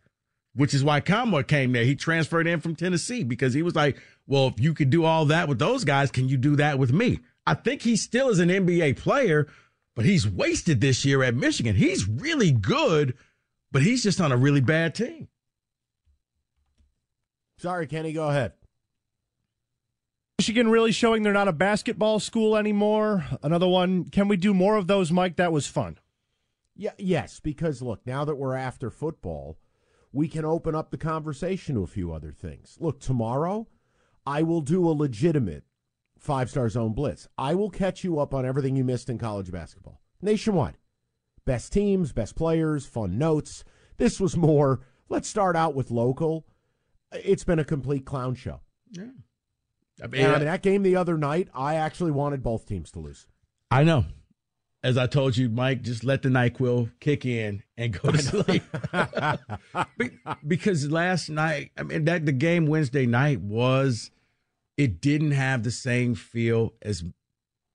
which 0.55 0.73
is 0.73 0.83
why 0.83 1.01
Nkamhoua 1.01 1.47
came 1.47 1.71
there. 1.71 1.83
He 1.83 1.95
transferred 1.95 2.47
in 2.47 2.61
from 2.61 2.75
Tennessee 2.75 3.23
because 3.23 3.53
he 3.53 3.63
was 3.63 3.75
like, 3.75 3.97
well, 4.27 4.47
if 4.47 4.59
you 4.59 4.73
could 4.73 4.89
do 4.89 5.03
all 5.03 5.25
that 5.25 5.49
with 5.49 5.59
those 5.59 5.83
guys, 5.83 6.11
can 6.11 6.29
you 6.29 6.37
do 6.37 6.55
that 6.55 6.79
with 6.79 6.93
me? 6.93 7.19
I 7.45 7.55
think 7.55 7.81
he 7.81 7.95
still 7.95 8.29
is 8.29 8.39
an 8.39 8.49
NBA 8.49 8.97
player, 8.97 9.47
but 9.95 10.05
he's 10.05 10.27
wasted 10.27 10.79
this 10.79 11.03
year 11.03 11.23
at 11.23 11.35
Michigan. 11.35 11.75
He's 11.75 12.07
really 12.07 12.51
good, 12.51 13.15
but 13.71 13.81
he's 13.81 14.03
just 14.03 14.21
on 14.21 14.31
a 14.31 14.37
really 14.37 14.61
bad 14.61 14.95
team. 14.95 15.27
Sorry, 17.57 17.87
Kenny, 17.87 18.13
go 18.13 18.29
ahead. 18.29 18.53
Michigan 20.39 20.71
really 20.71 20.91
showing 20.91 21.21
they're 21.21 21.33
not 21.33 21.47
a 21.47 21.53
basketball 21.53 22.19
school 22.19 22.57
anymore. 22.57 23.25
Another 23.43 23.67
one. 23.67 24.05
Can 24.05 24.27
we 24.27 24.37
do 24.37 24.55
more 24.55 24.75
of 24.75 24.87
those, 24.87 25.11
Mike? 25.11 25.35
That 25.35 25.51
was 25.51 25.67
fun. 25.67 25.99
Yeah, 26.75 26.91
yes, 26.97 27.39
because 27.39 27.81
look, 27.81 28.05
now 28.05 28.25
that 28.25 28.35
we're 28.35 28.55
after 28.55 28.89
football, 28.89 29.57
we 30.11 30.27
can 30.27 30.45
open 30.45 30.75
up 30.75 30.91
the 30.91 30.97
conversation 30.97 31.75
to 31.75 31.83
a 31.83 31.87
few 31.87 32.13
other 32.13 32.31
things. 32.31 32.77
Look, 32.79 32.99
tomorrow 32.99 33.67
I 34.25 34.43
will 34.43 34.61
do 34.61 34.87
a 34.87 34.91
legitimate 34.91 35.63
five 36.17 36.49
star 36.49 36.69
zone 36.69 36.93
blitz. 36.93 37.27
I 37.37 37.55
will 37.55 37.69
catch 37.69 38.03
you 38.03 38.19
up 38.19 38.33
on 38.33 38.45
everything 38.45 38.75
you 38.75 38.83
missed 38.83 39.09
in 39.09 39.17
college 39.17 39.51
basketball 39.51 40.01
nationwide. 40.21 40.77
Best 41.45 41.73
teams, 41.73 42.13
best 42.13 42.35
players, 42.35 42.85
fun 42.85 43.17
notes. 43.17 43.63
This 43.97 44.19
was 44.19 44.37
more, 44.37 44.81
let's 45.09 45.27
start 45.27 45.55
out 45.55 45.73
with 45.73 45.91
local. 45.91 46.45
It's 47.11 47.43
been 47.43 47.59
a 47.59 47.65
complete 47.65 48.05
clown 48.05 48.35
show. 48.35 48.61
Yeah. 48.91 49.05
I 50.03 50.07
mean, 50.07 50.21
and 50.21 50.31
I 50.31 50.37
mean, 50.37 50.45
that 50.45 50.61
game 50.61 50.83
the 50.83 50.95
other 50.95 51.17
night, 51.17 51.49
I 51.53 51.75
actually 51.75 52.11
wanted 52.11 52.43
both 52.43 52.65
teams 52.65 52.91
to 52.91 52.99
lose. 52.99 53.27
I 53.69 53.83
know. 53.83 54.05
As 54.83 54.97
I 54.97 55.05
told 55.05 55.37
you, 55.37 55.47
Mike, 55.47 55.83
just 55.83 56.03
let 56.03 56.23
the 56.23 56.29
NyQuil 56.29 56.91
kick 56.99 57.25
in 57.25 57.61
and 57.77 57.99
go 57.99 58.11
to 58.11 58.17
sleep. 58.17 58.63
because 60.47 60.89
last 60.89 61.29
night, 61.29 61.71
I 61.77 61.83
mean, 61.83 62.05
that 62.05 62.25
the 62.25 62.31
game 62.31 62.65
Wednesday 62.65 63.05
night 63.05 63.41
was, 63.41 64.09
it 64.77 64.99
didn't 64.99 65.31
have 65.31 65.63
the 65.63 65.71
same 65.71 66.15
feel 66.15 66.73
as 66.81 67.03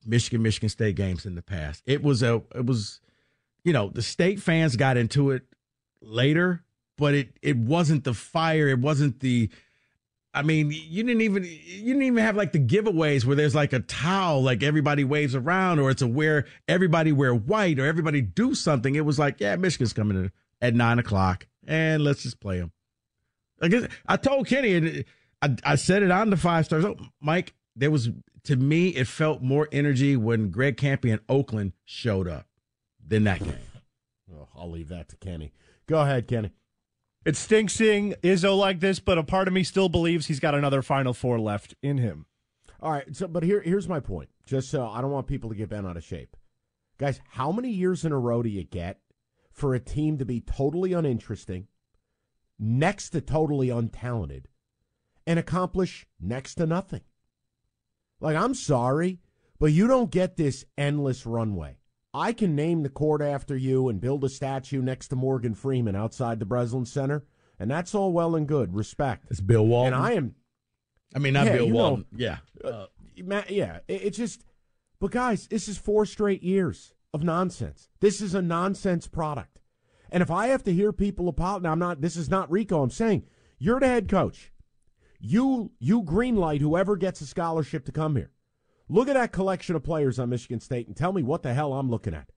Michigan, 0.04 0.42
Michigan 0.42 0.68
State 0.68 0.96
games 0.96 1.24
in 1.24 1.36
the 1.36 1.42
past. 1.42 1.82
It 1.86 2.02
was 2.02 2.22
a, 2.22 2.42
it 2.54 2.66
was, 2.66 3.00
you 3.62 3.72
know, 3.72 3.88
the 3.88 4.02
state 4.02 4.40
fans 4.40 4.74
got 4.74 4.96
into 4.96 5.30
it 5.30 5.42
later, 6.00 6.64
but 6.96 7.14
it 7.14 7.28
it 7.42 7.56
wasn't 7.56 8.04
the 8.04 8.14
fire. 8.14 8.68
It 8.68 8.78
wasn't 8.78 9.20
the 9.20 9.50
I 10.36 10.42
mean, 10.42 10.70
you 10.70 11.02
didn't 11.02 11.22
even 11.22 11.44
you 11.44 11.94
didn't 11.94 12.02
even 12.02 12.22
have 12.22 12.36
like 12.36 12.52
the 12.52 12.60
giveaways 12.60 13.24
where 13.24 13.34
there's 13.34 13.54
like 13.54 13.72
a 13.72 13.80
towel 13.80 14.42
like 14.42 14.62
everybody 14.62 15.02
waves 15.02 15.34
around, 15.34 15.78
or 15.78 15.90
it's 15.90 16.02
a 16.02 16.06
wear 16.06 16.44
everybody 16.68 17.10
wear 17.10 17.34
white, 17.34 17.78
or 17.78 17.86
everybody 17.86 18.20
do 18.20 18.54
something. 18.54 18.94
It 18.94 19.04
was 19.06 19.18
like, 19.18 19.40
yeah, 19.40 19.56
Michigan's 19.56 19.94
coming 19.94 20.18
in 20.18 20.32
at 20.60 20.74
nine 20.74 20.98
o'clock, 20.98 21.46
and 21.66 22.04
let's 22.04 22.22
just 22.22 22.38
play 22.38 22.58
them. 22.58 22.70
I 23.62 23.68
guess 23.68 23.88
I 24.06 24.18
told 24.18 24.46
Kenny, 24.46 24.74
and 24.74 25.04
I, 25.40 25.56
I 25.72 25.74
said 25.76 26.02
it 26.02 26.10
on 26.10 26.28
the 26.28 26.36
five 26.36 26.66
stars. 26.66 26.84
Oh, 26.84 26.96
Mike, 27.18 27.54
there 27.74 27.90
was 27.90 28.10
to 28.44 28.56
me, 28.56 28.88
it 28.88 29.06
felt 29.08 29.40
more 29.40 29.68
energy 29.72 30.16
when 30.16 30.50
Greg 30.50 30.76
Kampe 30.76 31.10
and 31.10 31.20
Oakland 31.30 31.72
showed 31.86 32.28
up 32.28 32.46
than 33.04 33.24
that 33.24 33.42
game. 33.42 33.54
Oh, 34.32 34.48
I'll 34.54 34.70
leave 34.70 34.88
that 34.88 35.08
to 35.08 35.16
Kenny. 35.16 35.52
Go 35.86 36.00
ahead, 36.00 36.28
Kenny. 36.28 36.52
It 37.26 37.34
stinks 37.34 37.74
seeing 37.74 38.14
Izzo 38.22 38.56
like 38.56 38.78
this, 38.78 39.00
but 39.00 39.18
a 39.18 39.24
part 39.24 39.48
of 39.48 39.52
me 39.52 39.64
still 39.64 39.88
believes 39.88 40.26
he's 40.26 40.38
got 40.38 40.54
another 40.54 40.80
Final 40.80 41.12
Four 41.12 41.40
left 41.40 41.74
in 41.82 41.98
him. 41.98 42.26
All 42.80 42.92
right, 42.92 43.16
so 43.16 43.26
but 43.26 43.42
here 43.42 43.60
here's 43.62 43.88
my 43.88 43.98
point. 43.98 44.28
Just 44.46 44.70
so 44.70 44.86
I 44.86 45.00
don't 45.00 45.10
want 45.10 45.26
people 45.26 45.50
to 45.50 45.56
get 45.56 45.70
bent 45.70 45.88
out 45.88 45.96
of 45.96 46.04
shape, 46.04 46.36
guys. 46.98 47.20
How 47.30 47.50
many 47.50 47.70
years 47.70 48.04
in 48.04 48.12
a 48.12 48.18
row 48.18 48.44
do 48.44 48.48
you 48.48 48.62
get 48.62 49.00
for 49.50 49.74
a 49.74 49.80
team 49.80 50.18
to 50.18 50.24
be 50.24 50.40
totally 50.40 50.92
uninteresting, 50.92 51.66
next 52.60 53.10
to 53.10 53.20
totally 53.20 53.68
untalented, 53.70 54.44
and 55.26 55.36
accomplish 55.36 56.06
next 56.20 56.54
to 56.54 56.66
nothing? 56.66 57.02
Like 58.20 58.36
I'm 58.36 58.54
sorry, 58.54 59.18
but 59.58 59.72
you 59.72 59.88
don't 59.88 60.12
get 60.12 60.36
this 60.36 60.64
endless 60.78 61.26
runway. 61.26 61.78
I 62.16 62.32
can 62.32 62.56
name 62.56 62.82
the 62.82 62.88
court 62.88 63.20
after 63.20 63.54
you 63.54 63.90
and 63.90 64.00
build 64.00 64.24
a 64.24 64.30
statue 64.30 64.80
next 64.80 65.08
to 65.08 65.16
Morgan 65.16 65.54
Freeman 65.54 65.94
outside 65.94 66.38
the 66.38 66.46
Breslin 66.46 66.86
Center, 66.86 67.26
and 67.58 67.70
that's 67.70 67.94
all 67.94 68.10
well 68.10 68.34
and 68.34 68.48
good. 68.48 68.74
Respect. 68.74 69.26
It's 69.30 69.42
Bill 69.42 69.66
Walton. 69.66 69.92
And 69.92 70.02
I 70.02 70.12
am. 70.12 70.34
I 71.14 71.18
mean, 71.18 71.34
not 71.34 71.46
yeah, 71.46 71.56
Bill 71.56 71.70
Walton. 71.70 72.06
Know, 72.10 72.18
yeah. 72.18 72.38
Uh, 72.64 72.86
yeah. 73.48 73.80
It, 73.86 74.02
it's 74.04 74.16
just. 74.16 74.44
But 74.98 75.10
guys, 75.10 75.46
this 75.48 75.68
is 75.68 75.76
four 75.76 76.06
straight 76.06 76.42
years 76.42 76.94
of 77.12 77.22
nonsense. 77.22 77.90
This 78.00 78.22
is 78.22 78.34
a 78.34 78.40
nonsense 78.40 79.06
product. 79.06 79.60
And 80.10 80.22
if 80.22 80.30
I 80.30 80.46
have 80.46 80.62
to 80.62 80.72
hear 80.72 80.94
people 80.94 81.28
apologize, 81.28 81.64
now 81.64 81.72
I'm 81.72 81.78
not. 81.78 82.00
This 82.00 82.16
is 82.16 82.30
not 82.30 82.50
Rico. 82.50 82.82
I'm 82.82 82.88
saying 82.88 83.24
you're 83.58 83.80
the 83.80 83.88
head 83.88 84.08
coach. 84.08 84.52
You 85.20 85.72
you 85.78 86.02
greenlight 86.02 86.62
whoever 86.62 86.96
gets 86.96 87.20
a 87.20 87.26
scholarship 87.26 87.84
to 87.84 87.92
come 87.92 88.16
here. 88.16 88.32
Look 88.88 89.08
at 89.08 89.14
that 89.14 89.32
collection 89.32 89.74
of 89.74 89.82
players 89.82 90.18
on 90.18 90.30
Michigan 90.30 90.60
State 90.60 90.86
and 90.86 90.96
tell 90.96 91.12
me 91.12 91.22
what 91.22 91.42
the 91.42 91.54
hell 91.54 91.74
I'm 91.74 91.90
looking 91.90 92.14
at. 92.14 92.30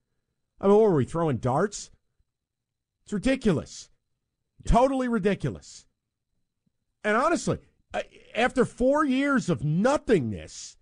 I 0.59 0.67
mean, 0.67 0.76
what 0.76 0.89
were 0.89 0.95
we 0.95 1.05
throwing 1.05 1.38
darts? 1.38 1.91
It's 3.03 3.13
ridiculous. 3.13 3.89
Totally 4.65 5.07
ridiculous. 5.07 5.85
And 7.03 7.15
honestly, 7.15 7.59
after 8.35 8.65
four 8.65 9.05
years 9.05 9.49
of 9.49 9.63
nothingness, 9.63 10.77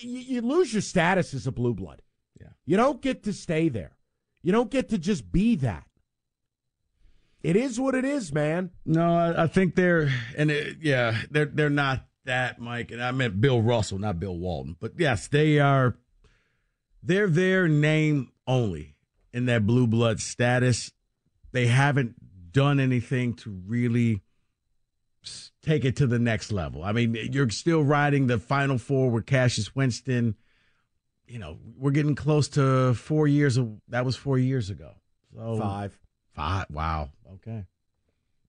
you 0.00 0.42
lose 0.42 0.72
your 0.72 0.82
status 0.82 1.34
as 1.34 1.46
a 1.46 1.52
blue 1.52 1.74
blood. 1.74 2.02
Yeah. 2.40 2.48
You 2.66 2.76
don't 2.76 3.00
get 3.00 3.22
to 3.24 3.32
stay 3.32 3.68
there. 3.68 3.96
You 4.42 4.52
don't 4.52 4.70
get 4.70 4.88
to 4.88 4.98
just 4.98 5.30
be 5.30 5.56
that. 5.56 5.86
It 7.42 7.56
is 7.56 7.80
what 7.80 7.94
it 7.94 8.04
is, 8.04 8.32
man. 8.32 8.70
No, 8.84 9.14
I, 9.14 9.44
I 9.44 9.46
think 9.46 9.74
they're 9.74 10.12
and 10.36 10.50
it, 10.50 10.78
yeah, 10.82 11.16
they're 11.30 11.46
they're 11.46 11.70
not 11.70 12.04
that, 12.24 12.60
Mike. 12.60 12.90
And 12.90 13.02
I 13.02 13.10
meant 13.10 13.40
Bill 13.40 13.60
Russell, 13.60 13.98
not 13.98 14.20
Bill 14.20 14.36
Walton. 14.36 14.76
But 14.80 14.92
yes, 14.98 15.28
they 15.28 15.58
are. 15.58 15.96
They're 17.02 17.28
their 17.28 17.68
name 17.68 18.30
only 18.46 18.96
in 19.32 19.46
that 19.46 19.66
blue 19.66 19.86
blood 19.86 20.20
status. 20.20 20.92
They 21.52 21.66
haven't 21.66 22.52
done 22.52 22.80
anything 22.80 23.34
to 23.34 23.50
really 23.66 24.22
take 25.62 25.84
it 25.84 25.96
to 25.96 26.06
the 26.06 26.18
next 26.18 26.52
level. 26.52 26.82
I 26.82 26.92
mean, 26.92 27.14
you're 27.32 27.50
still 27.50 27.82
riding 27.82 28.26
the 28.26 28.38
Final 28.38 28.78
Four 28.78 29.10
with 29.10 29.26
Cassius 29.26 29.74
Winston. 29.74 30.36
You 31.26 31.38
know, 31.38 31.58
we're 31.76 31.90
getting 31.90 32.14
close 32.14 32.48
to 32.50 32.94
four 32.94 33.28
years 33.28 33.56
of 33.56 33.80
that 33.88 34.04
was 34.04 34.16
four 34.16 34.38
years 34.38 34.70
ago. 34.70 34.92
So 35.34 35.58
Five. 35.58 35.98
Five. 36.34 36.66
Wow. 36.70 37.10
Okay. 37.34 37.66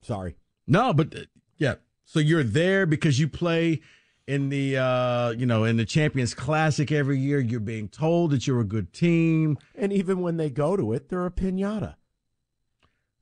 Sorry. 0.01 0.35
No, 0.67 0.93
but 0.93 1.15
uh, 1.15 1.19
yeah. 1.57 1.75
So 2.11 2.19
you're 2.19 2.43
there 2.43 2.85
because 2.85 3.21
you 3.21 3.29
play 3.29 3.79
in 4.27 4.49
the 4.49 4.75
uh, 4.75 5.29
you 5.29 5.45
know 5.45 5.63
in 5.63 5.77
the 5.77 5.85
Champions 5.85 6.33
Classic 6.33 6.91
every 6.91 7.17
year. 7.17 7.39
You're 7.39 7.61
being 7.61 7.87
told 7.87 8.31
that 8.31 8.45
you're 8.45 8.59
a 8.59 8.65
good 8.65 8.91
team, 8.91 9.57
and 9.75 9.93
even 9.93 10.19
when 10.19 10.35
they 10.35 10.49
go 10.49 10.75
to 10.75 10.91
it, 10.91 11.07
they're 11.07 11.25
a 11.25 11.31
pinata. 11.31 11.95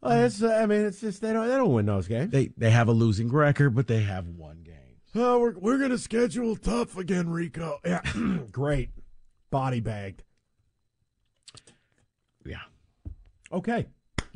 Well, 0.02 0.26
it's, 0.26 0.42
uh, 0.42 0.56
I 0.56 0.66
mean, 0.66 0.86
it's 0.86 1.02
just 1.02 1.22
they 1.22 1.34
don't 1.34 1.48
they 1.48 1.56
don't 1.56 1.72
win 1.72 1.86
those 1.86 2.08
games. 2.08 2.32
They 2.32 2.48
they 2.58 2.72
have 2.72 2.88
a 2.88 2.92
losing 2.92 3.32
record, 3.32 3.76
but 3.76 3.86
they 3.86 4.02
have 4.02 4.28
one 4.28 4.64
game. 4.64 4.98
Oh, 5.14 5.38
we're 5.40 5.54
we're 5.60 5.78
gonna 5.78 6.00
schedule 6.00 6.56
tough 6.56 6.98
again, 6.98 7.30
Rico. 7.30 7.78
Yeah, 7.86 8.02
great, 8.52 8.90
body 9.52 9.82
bagged. 9.82 10.24
Yeah. 12.44 12.62
Okay. 13.52 13.86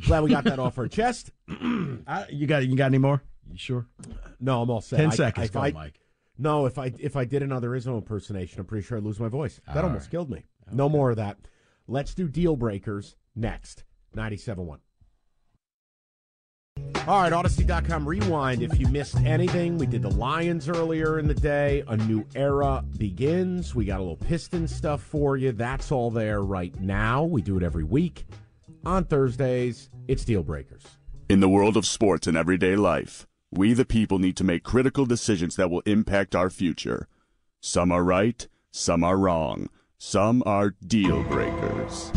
Glad 0.06 0.22
we 0.22 0.30
got 0.30 0.44
that 0.44 0.60
off 0.60 0.78
our 0.78 0.88
chest. 1.00 1.32
I, 1.50 2.28
you 2.30 2.46
got 2.46 2.68
you 2.68 2.76
got 2.76 2.86
any 2.86 3.00
more? 3.00 3.24
You 3.54 3.60
sure? 3.60 3.88
No, 4.40 4.62
I'm 4.62 4.70
all 4.70 4.82
set. 4.82 4.98
Ten 4.98 5.12
I, 5.12 5.16
seconds, 5.16 5.50
I, 5.52 5.54
go, 5.54 5.60
I, 5.60 5.72
Mike. 5.72 6.00
No, 6.38 6.66
if 6.66 6.80
I 6.80 6.92
if 7.00 7.16
I 7.16 7.26
did 7.26 7.44
another 7.44 7.70
Izzo 7.70 7.96
impersonation, 7.96 8.60
I'm 8.60 8.66
pretty 8.66 8.86
sure 8.86 8.98
I'd 8.98 9.04
lose 9.04 9.20
my 9.20 9.30
voice. 9.30 9.62
That 9.68 9.78
All 9.78 9.84
almost 9.86 10.06
right. 10.06 10.12
killed 10.12 10.30
me. 10.32 10.44
No 10.72 10.90
more 10.90 11.12
of 11.12 11.18
that. 11.18 11.38
Let's 11.88 12.16
do 12.16 12.28
deal 12.28 12.56
breakers 12.56 13.16
next. 13.36 13.84
97.1. 14.16 14.80
All 17.06 17.22
right, 17.22 17.34
Audacy.com 17.34 18.08
rewind. 18.08 18.64
If 18.64 18.80
you 18.80 18.88
missed 18.88 19.20
anything, 19.22 19.78
we 19.78 19.86
did 19.86 20.02
the 20.02 20.10
Lions 20.10 20.70
earlier 20.70 21.20
in 21.20 21.28
the 21.28 21.34
day. 21.34 21.84
A 21.88 21.98
new 21.98 22.26
era 22.34 22.84
begins. 22.98 23.76
We 23.76 23.86
got 23.86 24.00
a 24.00 24.04
little 24.04 24.16
piston 24.16 24.68
stuff 24.68 25.02
for 25.02 25.36
you. 25.36 25.52
That's 25.52 25.92
all 25.92 26.10
there 26.10 26.42
right 26.42 26.74
now. 26.80 27.24
We 27.26 27.42
do 27.42 27.58
it 27.58 27.64
every 27.64 27.84
week. 27.84 28.26
On 28.86 29.04
Thursdays, 29.04 29.90
it's 30.08 30.24
deal 30.24 30.44
breakers. 30.44 30.84
In 31.30 31.42
the 31.42 31.50
world 31.50 31.76
of 31.76 31.86
sports 31.86 32.26
and 32.28 32.38
everyday 32.38 32.76
life, 32.76 33.28
we 33.56 33.74
the 33.74 33.86
people 33.86 34.18
need 34.18 34.36
to 34.38 34.44
make 34.44 34.64
critical 34.64 35.06
decisions 35.06 35.56
that 35.56 35.70
will 35.70 35.82
impact 35.86 36.36
our 36.36 36.50
future. 36.50 37.08
Some 37.62 37.92
are 37.92 38.04
right, 38.04 38.48
some 38.72 39.04
are 39.04 39.18
wrong, 39.18 39.70
some 39.98 40.42
are 40.46 40.72
deal 40.86 41.24
breakers. 41.24 42.12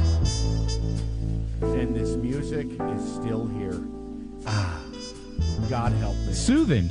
And 1.61 1.95
this 1.95 2.17
music 2.17 2.69
is 2.69 3.15
still 3.15 3.47
here. 3.47 3.83
Ah, 4.47 4.81
God 5.69 5.93
help 5.93 6.17
me. 6.17 6.33
Soothing. 6.33 6.91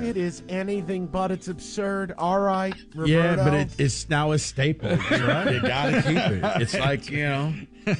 It 0.00 0.16
is 0.16 0.42
anything 0.48 1.06
but 1.06 1.30
it's 1.30 1.48
absurd. 1.48 2.14
All 2.16 2.40
right, 2.40 2.74
Roberto. 2.94 3.06
Yeah, 3.06 3.36
but 3.36 3.52
it, 3.52 3.68
it's 3.78 4.08
now 4.08 4.32
a 4.32 4.38
staple. 4.38 4.96
Right. 5.10 5.54
You 5.54 5.60
got 5.60 5.90
to 5.90 6.02
keep 6.02 6.16
it. 6.16 6.44
It's 6.62 6.74
like 6.74 7.10
you 7.10 7.24
know. 7.24 7.54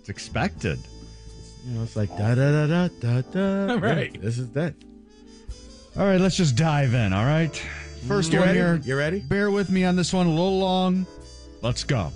It's 0.00 0.08
expected. 0.08 0.78
You 1.68 1.74
know, 1.74 1.82
it's 1.82 1.96
like 1.96 2.08
da 2.16 2.34
da 2.34 2.66
da 2.66 2.66
da 2.66 2.88
da 3.00 3.20
da. 3.20 3.74
Right. 3.78 4.10
Yeah, 4.14 4.20
this 4.22 4.38
is 4.38 4.50
that. 4.52 4.74
All 5.98 6.06
right, 6.06 6.20
let's 6.20 6.36
just 6.36 6.56
dive 6.56 6.94
in. 6.94 7.12
All 7.12 7.24
right. 7.24 7.54
First 8.06 8.32
You 8.32 8.38
one 8.38 8.48
ready? 8.48 8.58
here. 8.58 8.80
You 8.84 8.96
ready? 8.96 9.20
Bear 9.20 9.50
with 9.50 9.68
me 9.70 9.84
on 9.84 9.96
this 9.96 10.12
one 10.12 10.26
a 10.26 10.30
little 10.30 10.58
long. 10.58 11.06
Let's 11.60 11.84
go. 11.84 12.10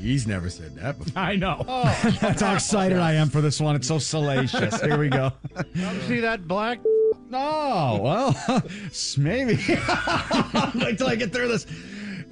He's 0.00 0.26
never 0.26 0.48
said 0.48 0.76
that 0.76 0.98
before. 0.98 1.20
I 1.20 1.36
know. 1.36 1.62
That's 2.20 2.40
how 2.40 2.54
excited 2.54 2.98
I 2.98 3.12
am 3.14 3.28
for 3.28 3.40
this 3.40 3.60
one. 3.60 3.76
It's 3.76 3.88
so 3.88 3.98
salacious. 3.98 4.80
Here 4.80 4.96
we 4.98 5.08
go. 5.08 5.32
See 6.06 6.20
that 6.20 6.46
black? 6.48 6.78
Oh, 7.32 8.00
well, 8.00 8.62
maybe. 9.18 9.56
Wait 9.56 10.98
till 10.98 11.08
I 11.08 11.16
get 11.16 11.32
through 11.32 11.48
this. 11.48 11.66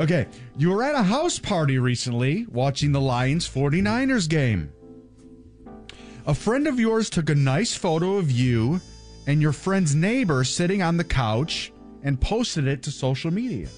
Okay. 0.00 0.26
You 0.56 0.70
were 0.70 0.82
at 0.84 0.94
a 0.94 1.02
house 1.02 1.38
party 1.38 1.78
recently 1.78 2.46
watching 2.50 2.92
the 2.92 3.00
Lions 3.00 3.48
49ers 3.48 4.28
game. 4.28 4.72
A 6.24 6.35
friend 6.35 6.69
of 6.69 6.78
yours 6.78 7.11
took 7.11 7.31
a 7.31 7.35
nice 7.35 7.74
photo 7.74 8.16
of 8.16 8.31
you 8.31 8.81
and 9.27 9.43
your 9.43 9.53
friend's 9.53 9.97
neighbor 9.97 10.44
sitting 10.44 10.81
on 10.81 10.97
the 10.97 11.05
couch 11.05 11.73
and 12.05 12.20
posted 12.20 12.69
it 12.69 12.82
to 12.85 12.93
social 12.93 13.32
media. 13.32 13.69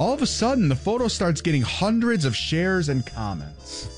All 0.00 0.12
of 0.12 0.20
a 0.20 0.26
sudden, 0.26 0.68
the 0.68 0.74
photo 0.74 1.06
starts 1.06 1.40
getting 1.40 1.62
hundreds 1.62 2.24
of 2.24 2.34
shares 2.34 2.88
and 2.88 3.06
comments. 3.06 3.88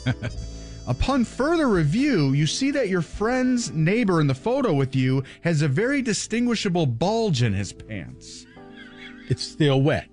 Upon 0.86 1.24
further 1.24 1.68
review, 1.68 2.34
you 2.34 2.46
see 2.46 2.70
that 2.72 2.90
your 2.90 3.00
friend's 3.00 3.70
neighbor 3.72 4.20
in 4.20 4.26
the 4.26 4.34
photo 4.34 4.74
with 4.74 4.94
you 4.94 5.24
has 5.40 5.62
a 5.62 5.68
very 5.68 6.02
distinguishable 6.02 6.84
bulge 6.84 7.42
in 7.42 7.54
his 7.54 7.72
pants. 7.72 8.44
It's 9.30 9.42
still 9.42 9.80
wet. 9.80 10.08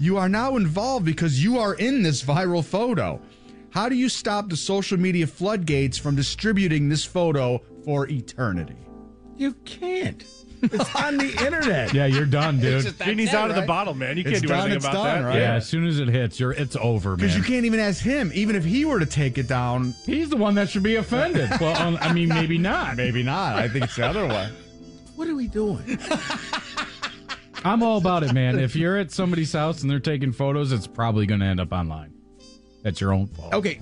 You 0.00 0.18
are 0.18 0.28
now 0.28 0.56
involved 0.56 1.04
because 1.04 1.42
you 1.42 1.58
are 1.58 1.74
in 1.74 2.02
this 2.02 2.22
viral 2.24 2.64
photo. 2.64 3.20
How 3.76 3.90
do 3.90 3.94
you 3.94 4.08
stop 4.08 4.48
the 4.48 4.56
social 4.56 4.98
media 4.98 5.26
floodgates 5.26 5.98
from 5.98 6.16
distributing 6.16 6.88
this 6.88 7.04
photo 7.04 7.60
for 7.84 8.08
eternity? 8.08 8.78
You 9.36 9.52
can't. 9.66 10.24
It's 10.62 10.94
on 10.96 11.18
the 11.18 11.30
internet. 11.44 11.92
Yeah, 11.92 12.06
you're 12.06 12.24
done, 12.24 12.58
dude. 12.58 12.98
Genie's 12.98 13.34
out 13.34 13.50
of 13.50 13.56
the 13.56 13.66
bottle, 13.66 13.92
man. 13.92 14.16
You 14.16 14.22
It's 14.22 14.30
can't 14.30 14.42
do 14.44 14.48
done, 14.48 14.60
anything 14.60 14.76
it's 14.78 14.86
about 14.86 14.94
done, 14.94 15.22
that. 15.24 15.28
right? 15.28 15.38
Yeah, 15.40 15.54
as 15.56 15.68
soon 15.68 15.86
as 15.86 15.98
it 15.98 16.08
hits, 16.08 16.40
you're 16.40 16.52
it's 16.52 16.74
over, 16.76 17.10
man. 17.10 17.16
Because 17.18 17.36
you 17.36 17.42
can't 17.42 17.66
even 17.66 17.78
ask 17.78 18.02
him, 18.02 18.30
even 18.34 18.56
if 18.56 18.64
he 18.64 18.86
were 18.86 18.98
to 18.98 19.04
take 19.04 19.36
it 19.36 19.46
down. 19.46 19.92
He's 20.06 20.30
the 20.30 20.38
one 20.38 20.54
that 20.54 20.70
should 20.70 20.82
be 20.82 20.96
offended. 20.96 21.50
well, 21.60 21.76
um, 21.76 21.98
I 22.00 22.14
mean, 22.14 22.30
maybe 22.30 22.56
not. 22.56 22.96
Maybe 22.96 23.22
not. 23.22 23.56
I 23.56 23.68
think 23.68 23.84
it's 23.84 23.96
the 23.96 24.06
other 24.06 24.26
way. 24.26 24.48
What 25.16 25.28
are 25.28 25.34
we 25.34 25.48
doing? 25.48 25.98
I'm 27.62 27.82
all 27.82 27.98
about 27.98 28.22
it, 28.22 28.32
man. 28.32 28.58
If 28.58 28.74
you're 28.74 28.96
at 28.96 29.10
somebody's 29.12 29.52
house 29.52 29.82
and 29.82 29.90
they're 29.90 30.00
taking 30.00 30.32
photos, 30.32 30.72
it's 30.72 30.86
probably 30.86 31.26
going 31.26 31.40
to 31.40 31.46
end 31.46 31.60
up 31.60 31.72
online. 31.72 32.15
That's 32.82 33.00
your 33.00 33.12
own 33.12 33.26
fault. 33.28 33.52
Okay. 33.54 33.80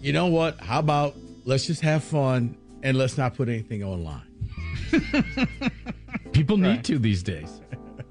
You 0.00 0.12
know 0.12 0.26
what? 0.26 0.58
How 0.60 0.78
about 0.80 1.14
let's 1.44 1.66
just 1.66 1.80
have 1.82 2.02
fun 2.04 2.56
and 2.82 2.96
let's 2.98 3.16
not 3.16 3.34
put 3.34 3.48
anything 3.48 3.82
online. 3.84 4.22
People 6.32 6.56
need 6.56 6.84
to 6.84 6.98
these 6.98 7.22
days. 7.22 7.60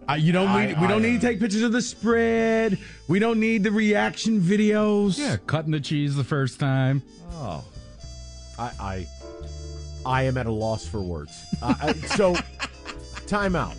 Uh, 0.09 0.13
you 0.13 0.31
don't 0.31 0.47
I- 0.49 0.67
need, 0.67 0.81
we 0.81 0.87
don't 0.87 1.03
I- 1.03 1.09
need 1.09 1.21
to 1.21 1.27
take 1.27 1.39
pictures 1.39 1.61
of 1.63 1.71
the 1.71 1.81
spread. 1.81 2.77
We 3.07 3.19
don't 3.19 3.39
need 3.39 3.63
the 3.63 3.71
reaction 3.71 4.39
videos. 4.41 5.17
Yeah, 5.17 5.37
cutting 5.47 5.71
the 5.71 5.79
cheese 5.79 6.15
the 6.15 6.23
first 6.23 6.59
time. 6.59 7.01
Oh, 7.33 7.63
I, 8.57 8.71
I, 8.79 9.07
I 10.05 10.23
am 10.23 10.37
at 10.37 10.45
a 10.45 10.51
loss 10.51 10.87
for 10.87 11.01
words. 11.01 11.43
Uh, 11.61 11.75
I- 11.81 11.93
so, 11.93 12.35
time 13.27 13.55
out, 13.55 13.75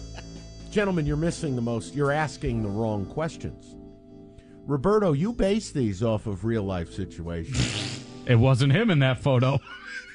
gentlemen. 0.71 1.07
You're 1.07 1.17
missing 1.17 1.55
the 1.57 1.63
most. 1.63 1.95
You're 1.95 2.13
asking 2.13 2.63
the 2.63 2.69
wrong 2.69 3.07
questions. 3.07 3.76
Roberto, 4.67 5.13
you 5.13 5.33
base 5.33 5.71
these 5.71 6.03
off 6.03 6.27
of 6.27 6.45
real 6.45 6.63
life 6.65 6.93
situations. 6.93 8.03
It 8.27 8.35
wasn't 8.35 8.73
him 8.73 8.91
in 8.91 8.99
that 8.99 9.21
photo. 9.23 9.61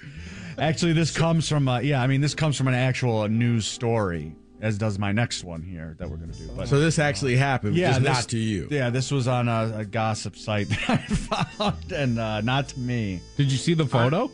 Actually, 0.57 0.91
this 0.91 1.11
comes 1.11 1.47
from, 1.47 1.69
uh, 1.69 1.79
yeah, 1.79 2.01
I 2.03 2.07
mean, 2.07 2.19
this 2.19 2.35
comes 2.35 2.57
from 2.57 2.67
an 2.67 2.73
actual 2.73 3.25
news 3.29 3.65
story, 3.65 4.35
as 4.59 4.77
does 4.77 4.99
my 4.99 5.13
next 5.13 5.45
one 5.45 5.61
here 5.61 5.95
that 5.97 6.09
we're 6.09 6.17
going 6.17 6.29
to 6.33 6.37
do. 6.37 6.49
But 6.57 6.67
So 6.67 6.77
this 6.81 6.99
actually 6.99 7.37
happened, 7.37 7.77
yeah, 7.77 7.91
just 7.91 8.01
this- 8.01 8.09
not 8.17 8.27
to 8.31 8.37
you. 8.37 8.67
Yeah, 8.69 8.89
this 8.89 9.11
was 9.11 9.29
on 9.29 9.47
a, 9.47 9.73
a 9.77 9.85
gossip 9.85 10.35
site 10.35 10.67
that 10.67 10.89
I 10.89 10.97
found, 11.55 11.93
and 11.93 12.19
uh, 12.19 12.41
not 12.41 12.67
to 12.67 12.79
me. 12.81 13.21
Did 13.37 13.49
you 13.49 13.57
see 13.57 13.75
the 13.75 13.85
photo? 13.85 14.29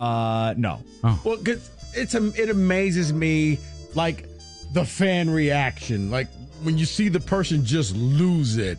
Uh, 0.00 0.54
no. 0.56 0.82
Well, 1.04 1.36
cause 1.36 1.70
it's 1.94 2.16
a, 2.16 2.26
it 2.34 2.50
amazes 2.50 3.12
me, 3.12 3.60
like 3.94 4.26
the 4.72 4.84
fan 4.84 5.30
reaction, 5.30 6.10
like 6.10 6.26
when 6.62 6.78
you 6.78 6.84
see 6.84 7.08
the 7.08 7.20
person 7.20 7.64
just 7.64 7.94
lose 7.96 8.56
it. 8.56 8.78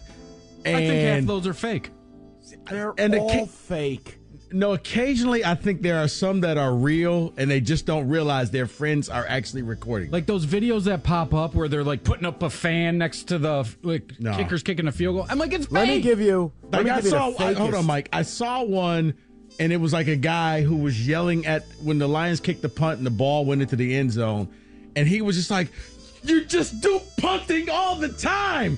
And, 0.65 0.77
I 0.77 0.88
think 0.88 1.02
half 1.07 1.23
those 1.26 1.45
are 1.47 1.53
fake. 1.53 1.91
They're 2.69 2.93
And 2.97 3.14
all 3.15 3.30
occa- 3.30 3.47
fake. 3.49 4.18
No, 4.52 4.73
occasionally 4.73 5.43
I 5.43 5.56
think 5.56 5.81
there 5.81 5.97
are 5.99 6.07
some 6.07 6.41
that 6.41 6.57
are 6.57 6.73
real, 6.73 7.34
and 7.35 7.49
they 7.52 7.60
just 7.60 7.85
don't 7.85 8.07
realize 8.07 8.52
their 8.52 8.68
friends 8.68 9.10
are 9.10 9.26
actually 9.27 9.64
recording. 9.64 10.11
Like 10.11 10.27
those 10.27 10.45
videos 10.45 10.84
that 10.84 11.03
pop 11.03 11.34
up 11.34 11.56
where 11.56 11.68
they're 11.68 11.84
like 11.84 12.03
putting 12.03 12.26
up 12.26 12.41
a 12.41 12.49
fan 12.49 12.97
next 12.97 13.23
to 13.30 13.38
the 13.39 13.68
like 13.84 14.14
No. 14.19 14.35
kickers 14.35 14.64
kicking 14.64 14.88
a 14.88 14.91
field 14.91 15.15
goal. 15.18 15.26
I'm 15.30 15.38
like, 15.39 15.52
it's 15.53 15.69
Let 15.72 15.88
me 15.88 15.99
give 15.99 16.22
you. 16.22 16.52
Let 16.64 16.73
Like 16.73 16.85
me 16.85 16.91
I 16.91 16.95
give 16.97 17.06
you 17.06 17.11
the 17.11 17.18
saw, 17.18 17.43
I- 17.43 17.53
hold 17.53 17.73
on, 17.73 17.85
Mike. 17.85 18.07
I 18.14 18.22
saw 18.22 18.64
one, 18.64 19.15
and 19.60 19.73
it 19.73 19.77
was 19.77 19.91
like 19.93 20.07
a 20.07 20.15
guy 20.15 20.61
who 20.61 20.77
was 20.77 21.06
yelling 21.07 21.45
at 21.45 21.64
when 21.84 21.97
the 21.97 22.07
Lions 22.07 22.39
kicked 22.39 22.61
the 22.61 22.69
punt 22.69 22.97
and 22.97 23.06
the 23.06 23.11
ball 23.11 23.45
went 23.45 23.61
into 23.61 23.76
the 23.76 23.95
end 23.95 24.11
zone, 24.11 24.47
and 24.95 25.07
he 25.07 25.22
was 25.22 25.35
just 25.35 25.52
like, 25.52 25.69
"You 26.26 26.45
just 26.45 26.81
do 26.81 27.02
punting 27.18 27.69
all 27.69 27.95
the 27.95 28.10
time." 28.10 28.77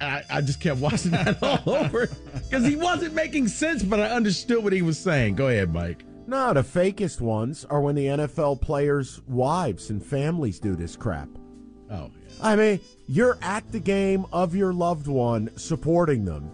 I, 0.00 0.22
I 0.30 0.40
just 0.40 0.60
kept 0.60 0.80
watching 0.80 1.10
that 1.10 1.42
all 1.42 1.74
over 1.74 2.08
because 2.32 2.64
he 2.64 2.76
wasn't 2.76 3.14
making 3.14 3.48
sense, 3.48 3.82
but 3.82 4.00
I 4.00 4.10
understood 4.10 4.64
what 4.64 4.72
he 4.72 4.82
was 4.82 4.98
saying. 4.98 5.34
Go 5.34 5.48
ahead, 5.48 5.72
Mike. 5.72 6.04
No, 6.26 6.52
the 6.54 6.62
fakest 6.62 7.20
ones 7.20 7.64
are 7.64 7.80
when 7.80 7.96
the 7.96 8.06
NFL 8.06 8.60
players' 8.60 9.20
wives 9.26 9.90
and 9.90 10.04
families 10.04 10.60
do 10.60 10.76
this 10.76 10.96
crap. 10.96 11.28
Oh, 11.90 12.10
I 12.40 12.56
mean, 12.56 12.80
you're 13.08 13.36
at 13.42 13.70
the 13.72 13.80
game 13.80 14.24
of 14.32 14.54
your 14.54 14.72
loved 14.72 15.08
one 15.08 15.50
supporting 15.56 16.24
them. 16.24 16.50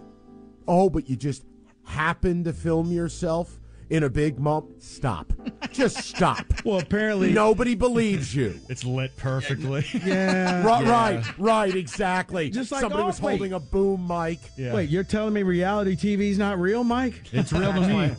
Oh, 0.67 0.89
but 0.89 1.09
you 1.09 1.15
just 1.15 1.43
happen 1.85 2.43
to 2.43 2.53
film 2.53 2.91
yourself 2.91 3.59
in 3.89 4.03
a 4.03 4.09
big 4.09 4.39
moment. 4.39 4.81
Stop. 4.83 5.33
Just 5.71 5.97
stop. 5.97 6.45
Well, 6.65 6.79
apparently 6.79 7.31
nobody 7.31 7.75
believes 7.75 8.35
you. 8.35 8.59
It's 8.69 8.83
lit 8.83 9.15
perfectly. 9.15 9.85
Yeah, 10.05 10.63
Right, 10.65 10.85
yeah. 10.85 10.91
right, 10.91 11.37
right, 11.37 11.75
exactly. 11.75 12.49
Just 12.49 12.71
like, 12.71 12.81
somebody 12.81 13.03
oh, 13.03 13.07
was 13.07 13.21
wait. 13.21 13.37
holding 13.37 13.53
a 13.53 13.59
boom 13.59 14.05
mic. 14.05 14.39
Yeah. 14.57 14.73
Wait, 14.73 14.89
you're 14.89 15.05
telling 15.05 15.33
me 15.33 15.43
reality 15.43 15.95
TV 15.95 16.29
is 16.29 16.37
not 16.37 16.59
real, 16.59 16.83
Mike? 16.83 17.21
It's 17.31 17.53
real 17.53 17.71
to 17.73 17.87
me. 17.87 18.15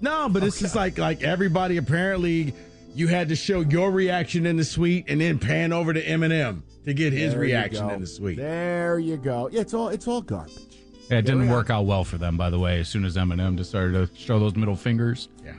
No, 0.00 0.28
but 0.28 0.44
it's 0.44 0.58
just 0.60 0.76
like 0.76 0.98
like 0.98 1.22
everybody 1.22 1.76
apparently 1.78 2.54
you 2.94 3.08
had 3.08 3.28
to 3.28 3.36
show 3.36 3.60
your 3.60 3.90
reaction 3.90 4.46
in 4.46 4.56
the 4.56 4.64
suite 4.64 5.06
and 5.08 5.20
then 5.20 5.38
pan 5.38 5.72
over 5.72 5.92
to 5.92 6.04
Eminem 6.04 6.62
to 6.84 6.94
get 6.94 7.12
his 7.12 7.32
There 7.32 7.40
reaction 7.40 7.90
in 7.90 8.00
the 8.00 8.06
suite. 8.06 8.36
There 8.36 8.98
you 8.98 9.16
go. 9.16 9.48
Yeah, 9.50 9.60
it's 9.60 9.74
all 9.74 9.88
it's 9.88 10.06
all 10.08 10.22
garbage. 10.22 10.69
Yeah, 11.10 11.18
it 11.18 11.22
didn't 11.22 11.48
work 11.48 11.70
out 11.70 11.86
well 11.86 12.04
for 12.04 12.18
them, 12.18 12.36
by 12.36 12.50
the 12.50 12.58
way. 12.58 12.80
As 12.80 12.88
soon 12.88 13.04
as 13.04 13.16
Eminem 13.16 13.56
just 13.56 13.70
started 13.70 13.92
to 14.08 14.16
show 14.18 14.38
those 14.38 14.54
middle 14.56 14.76
fingers. 14.76 15.28
Yeah. 15.44 15.54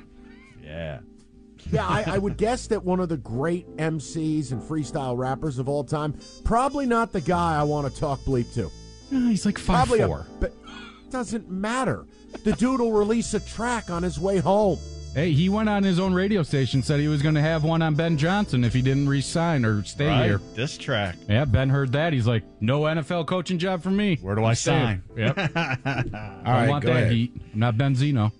Yeah. 0.64 1.00
Yeah, 1.72 1.88
I, 1.88 2.04
I 2.08 2.18
would 2.18 2.38
guess 2.46 2.68
that 2.68 2.84
one 2.84 3.00
of 3.00 3.10
the 3.10 3.18
great 3.18 3.68
MCs 3.78 4.52
and 4.52 4.62
freestyle 4.62 5.18
rappers 5.18 5.60
of 5.60 5.70
all 5.70 5.84
time, 5.84 6.18
probably 6.44 6.86
not 6.86 7.12
the 7.12 7.22
guy 7.22 7.60
I 7.60 7.64
want 7.64 7.94
to 7.94 8.00
talk 8.00 8.20
bleep 8.22 8.52
to. 8.56 8.72
he's 9.10 9.46
like 9.46 9.58
five 9.58 9.88
Probably 9.88 10.00
a- 10.00 10.08
four. 10.08 10.26
but 10.40 10.54
doesn't 11.12 11.50
matter. 11.52 12.06
The 12.46 12.54
dude 12.54 12.80
will 12.80 12.94
release 12.94 13.34
a 13.34 13.40
track 13.42 13.90
on 13.90 14.02
his 14.04 14.18
way 14.20 14.38
home. 14.40 14.80
Hey, 15.14 15.34
he 15.34 15.50
went 15.50 15.68
on 15.68 15.84
his 15.84 16.00
own 16.00 16.14
radio 16.14 16.42
station, 16.42 16.82
said 16.82 17.02
he 17.02 17.10
was 17.10 17.22
going 17.22 17.36
to 17.36 17.42
have 17.42 17.66
one 17.66 17.82
on 17.82 17.96
Ben 17.96 18.18
Johnson 18.18 18.64
if 18.64 18.74
he 18.74 18.82
didn't 18.82 19.10
resign 19.10 19.66
or 19.66 19.84
stay 19.84 20.08
Right. 20.08 20.26
here. 20.26 20.40
This 20.56 20.78
track. 20.78 21.18
Yeah, 21.28 21.44
Ben 21.44 21.70
heard 21.70 21.92
that. 21.92 22.14
He's 22.14 22.26
like, 22.28 22.44
no 22.62 22.82
NFL 22.84 23.28
coaching 23.28 23.58
job 23.58 23.84
for 23.84 23.92
me. 23.92 24.18
Where 24.22 24.36
do 24.36 24.46
I 24.46 24.50
I'm 24.52 24.56
staying." 24.56 25.02
sign? 25.14 25.18
Yep. 25.18 25.38
All 25.56 25.62
I 25.86 26.42
right, 26.46 26.70
want 26.70 26.86
go 26.86 26.94
that 26.94 27.04
ahead. 27.04 27.12
heat. 27.12 27.34
I'm 27.54 27.60
not 27.60 27.76
Benzino. 27.76 28.32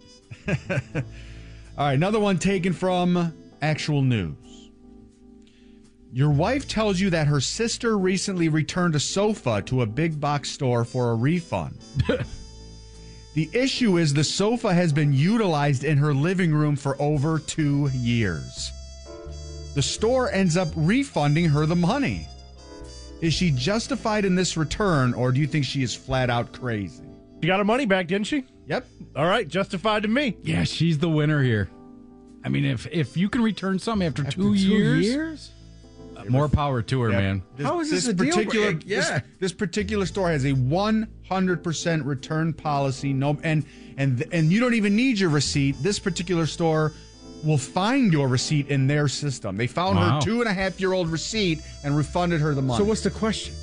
All 1.78 1.88
right, 1.88 1.94
another 1.94 2.20
one 2.22 2.40
taken 2.40 2.72
from 2.72 3.34
actual 3.62 4.02
news. 4.02 4.38
Your 6.14 6.30
wife 6.32 6.70
tells 6.70 7.02
you 7.02 7.10
that 7.10 7.28
her 7.28 7.42
sister 7.42 7.98
recently 7.98 8.48
returned 8.48 8.96
a 8.96 9.00
sofa 9.00 9.62
to 9.66 9.82
a 9.82 9.86
big 9.86 10.22
box 10.22 10.52
store 10.52 10.86
for 10.86 11.12
a 11.12 11.16
refund. 11.16 11.78
the 13.34 13.50
issue 13.54 13.98
is 13.98 14.14
the 14.14 14.24
sofa 14.24 14.74
has 14.74 14.92
been 14.92 15.14
utilized 15.14 15.84
in 15.84 15.98
her 15.98 16.14
living 16.14 16.54
room 16.54 16.76
for 16.76 17.02
over 17.02 17.40
two 17.40 17.90
years. 17.94 18.72
The 19.74 19.82
store 19.82 20.30
ends 20.32 20.58
up 20.58 20.68
refunding 20.76 21.46
her 21.46 21.66
the 21.66 21.76
money. 21.76 22.28
Is 23.22 23.34
she 23.34 23.52
justified 23.52 24.26
in 24.26 24.36
this 24.36 24.58
return, 24.58 25.14
or 25.14 25.32
do 25.32 25.40
you 25.40 25.48
think 25.48 25.64
she 25.64 25.84
is 25.84 25.96
flat 25.96 26.30
out 26.30 26.52
crazy? 26.52 27.04
She 27.42 27.48
got 27.48 27.60
her 27.60 27.64
money 27.66 27.86
back, 27.86 28.08
didn't 28.08 28.28
she? 28.28 28.46
Yep. 28.68 28.86
All 29.16 29.26
right, 29.26 29.48
justified 29.48 30.04
to 30.04 30.10
me. 30.10 30.38
Yeah, 30.44 30.64
she's 30.64 30.98
the 30.98 31.10
winner 31.10 31.42
here. 31.42 31.70
I 32.44 32.50
mean, 32.50 32.66
if 32.66 32.88
if 32.92 33.16
you 33.16 33.30
can 33.30 33.44
return 33.44 33.80
something 33.80 34.08
after, 34.08 34.24
two, 34.24 34.54
years, 34.54 35.52
Uh, 36.16 36.26
more 36.30 36.48
power 36.50 36.82
to 36.82 37.02
her, 37.02 37.10
man. 37.10 37.42
This, 37.58 37.66
How 37.66 37.80
is 37.80 37.90
this 37.90 38.08
a 38.08 38.14
deal 38.14 38.34
particular 38.36 38.72
breaker? 38.74 38.88
this- 38.88 39.10
Yeah. 39.10 39.20
this, 39.40 39.52
particular 39.54 40.06
store 40.06 40.30
has 40.30 40.46
a 40.46 40.54
100% 40.54 42.06
return 42.06 42.54
policy. 42.54 43.14
No, 43.14 43.38
and 43.44 43.66
and 43.98 44.24
and 44.32 44.52
you 44.52 44.60
don't 44.60 44.74
even 44.74 44.96
need 44.96 45.20
your 45.20 45.30
receipt. 45.30 45.76
This 45.82 46.00
particular 46.00 46.46
store 46.46 46.94
will 47.44 47.58
find 47.58 48.14
your 48.14 48.28
receipt 48.28 48.68
in 48.68 48.88
their 48.88 49.08
system. 49.08 49.58
They 49.58 49.68
found 49.68 49.98
Wow. 49.98 50.16
her 50.16 50.22
two 50.22 50.42
and 50.42 50.50
a 50.50 50.54
half 50.54 50.80
year 50.80 50.94
old 50.94 51.10
receipt 51.10 51.60
and 51.84 51.96
refunded 51.98 52.40
her 52.42 52.54
the 52.54 52.62
money. 52.62 52.78
So 52.78 52.84
what's 52.84 53.02
the 53.02 53.10
question? 53.12 53.54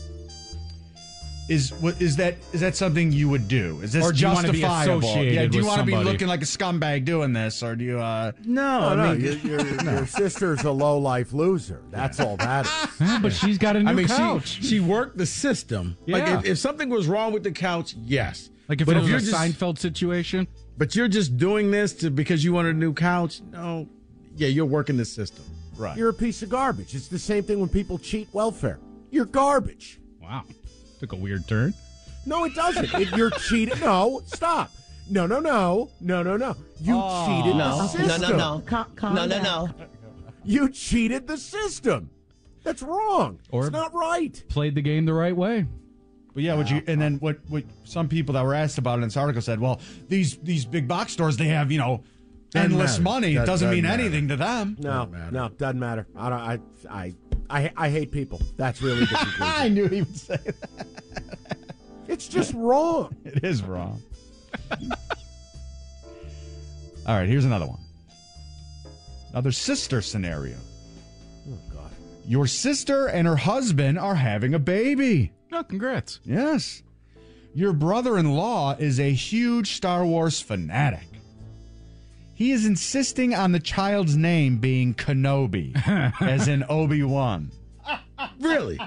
Is 1.49 1.73
what 1.75 2.01
is 2.01 2.17
that 2.17 2.37
is 2.53 2.61
that 2.61 2.77
something 2.77 3.11
you 3.13 3.29
would 3.29 3.49
do? 3.49 3.81
Is 3.83 3.93
this 3.93 4.05
Or 4.05 4.13
do 4.13 4.21
you 4.21 4.27
wanna 4.29 4.53
be 4.53 4.61
justifiable? 4.61 4.99
associated 4.99 5.35
yeah, 5.35 5.47
do 5.47 5.59
you 5.59 5.67
want 5.67 5.81
to 5.81 5.87
be 5.87 5.97
looking 5.97 6.29
like 6.29 6.43
a 6.43 6.47
scumbag 6.47 7.05
doing 7.05 7.33
this, 7.33 7.63
or 7.63 7.75
do 7.75 7.85
you? 7.85 7.99
uh 7.99 8.33
No, 8.45 8.81
No, 8.81 8.89
I 8.89 8.95
no, 8.97 9.13
mean, 9.15 9.21
your, 9.47 9.59
your, 9.61 9.83
your 9.85 10.07
sister's 10.07 10.63
a 10.65 10.71
low 10.71 10.99
life 10.99 11.33
loser. 11.33 11.83
That's 11.91 12.21
all 12.21 12.37
that 12.37 12.67
is. 12.67 13.01
Yeah, 13.01 13.19
but 13.21 13.33
she's 13.33 13.59
got 13.59 13.77
a 13.77 13.83
new 13.83 13.91
I 13.91 13.95
mean, 13.95 14.09
couch. 14.09 14.47
she 14.61 14.63
she 14.63 14.81
worked 14.81 15.17
the 15.17 15.27
system. 15.27 15.97
Like 16.07 16.27
if, 16.29 16.45
if 16.45 16.59
something 16.59 16.89
was 16.91 17.07
wrong 17.07 17.33
with 17.33 17.45
the 17.45 17.53
couch, 17.53 17.95
yes. 18.05 18.51
like 18.69 18.81
if 18.81 18.87
but 18.87 18.97
it 18.97 18.99
if 18.99 19.03
was 19.05 19.11
you're 19.11 19.19
a 19.19 19.23
just 19.23 19.35
Seinfeld 19.35 19.79
situation. 19.79 20.47
but 20.77 20.95
you're 20.95 21.09
just 21.09 21.37
doing 21.39 21.71
this 21.71 21.93
to 21.95 22.11
because 22.11 22.45
you 22.45 22.53
want 22.53 22.69
a 22.69 22.73
new 22.75 22.93
couch, 22.93 23.41
no. 23.51 23.89
Yeah, 24.37 24.49
you're 24.49 24.67
working 24.67 24.97
the 24.97 25.05
system. 25.05 25.45
right? 25.77 25.97
You're 25.97 26.11
a 26.11 26.15
piece 26.15 26.43
of 26.43 26.49
garbage. 26.51 26.95
It's 26.95 27.09
the 27.09 27.19
same 27.19 27.43
thing 27.43 27.59
when 27.59 27.69
people 27.69 27.99
cheat 27.99 28.29
welfare. 28.33 28.79
You're 29.11 29.25
garbage. 29.25 29.99
Wow, 30.21 30.45
took 30.99 31.13
a 31.13 31.17
weird 31.17 31.47
turn. 31.49 31.75
No, 32.27 32.45
it 32.45 32.55
doesn't. 32.55 32.93
It, 32.95 33.17
you're 33.17 33.31
cheating. 33.31 33.79
No, 33.81 34.23
stop. 34.27 34.71
No, 35.11 35.27
no, 35.27 35.41
no, 35.41 35.91
no, 36.01 36.23
no, 36.23 36.37
no. 36.37 36.57
You 36.81 36.95
cheated 37.27 37.57
No, 37.57 37.79
the 37.79 37.87
system. 37.89 38.21
no, 38.21 38.29
no, 38.29 38.63
no. 39.01 39.13
no, 39.15 39.27
no, 39.27 39.43
no. 39.43 39.69
You 40.45 40.69
cheated 40.71 41.27
the 41.27 41.37
system. 41.39 42.11
That's 42.63 42.83
wrong. 42.83 43.39
Or- 43.51 43.63
it's 43.65 43.73
not 43.73 43.95
right. 43.95 44.43
Played 44.49 44.75
the 44.75 44.83
game 44.83 45.07
the 45.07 45.15
right 45.15 45.35
way. 45.35 45.67
But 46.35 46.43
yeah, 46.43 46.55
what 46.55 46.71
you 46.71 46.83
and 46.87 47.01
then 47.01 47.17
what 47.17 47.39
what 47.49 47.65
some 47.85 48.09
people 48.09 48.35
that 48.35 48.45
were 48.45 48.55
asked 48.55 48.79
about 48.79 48.99
it 48.99 49.03
in 49.03 49.09
this 49.09 49.17
article 49.17 49.41
said, 49.43 49.59
well, 49.59 49.81
these 50.09 50.37
these 50.39 50.65
big 50.65 50.87
box 50.87 51.13
stores 51.13 51.37
they 51.37 51.47
have 51.49 51.73
you 51.73 51.79
know 51.79 52.05
endless 52.55 52.93
matter. 52.93 53.03
money. 53.03 53.33
It 53.33 53.35
Doesn't- 53.37 53.47
doesn't 53.47 53.71
mean 53.71 53.85
doesn't 53.85 54.01
anything 54.01 54.29
to 54.29 54.37
them. 54.37 54.77
No, 54.79 55.07
no, 55.33 55.49
doesn't 55.49 55.81
matter. 55.81 56.07
I 56.15 56.29
don't. 56.29 56.39
I, 56.41 56.59
I, 56.91 57.15
I, 57.51 57.73
I 57.77 57.89
hate 57.89 58.11
people. 58.13 58.41
That's 58.57 58.83
really 58.83 59.01
the 59.01 59.07
conclusion. 59.07 59.43
I 59.43 59.69
knew 59.69 59.89
he 59.89 60.03
would 60.03 60.17
say 60.17 60.37
that. 60.37 60.87
it's 62.09 62.29
just 62.29 62.53
wrong. 62.55 63.15
It 63.25 63.45
is 63.45 63.63
wrong. 63.63 64.03
All 67.07 67.15
right, 67.17 67.29
here's 67.29 67.45
another 67.45 67.67
one. 67.67 67.79
Another 69.31 69.53
sister 69.53 70.03
scenario. 70.03 70.57
Oh 71.51 71.59
God. 71.73 71.91
Your 72.27 72.47
sister 72.47 73.07
and 73.07 73.27
her 73.27 73.37
husband 73.37 73.99
are 73.99 74.15
having 74.15 74.55
a 74.55 74.59
baby. 74.59 75.33
No, 75.51 75.63
congrats. 75.63 76.21
Yes. 76.25 76.83
Your 77.55 77.73
brother 77.73 78.19
in 78.19 78.33
law 78.33 78.77
is 78.79 79.01
a 79.01 79.11
huge 79.13 79.73
Star 79.73 80.05
Wars 80.05 80.41
fanatic. 80.41 81.08
He 82.39 82.53
is 82.53 82.65
insisting 82.67 83.35
on 83.35 83.51
the 83.51 83.59
child's 83.59 84.17
name 84.17 84.59
being 84.59 84.95
Kenobi, 84.95 85.75
as 86.21 86.47
in 86.47 86.65
Obi 86.69 87.03
Wan. 87.03 87.51
Really? 88.39 88.79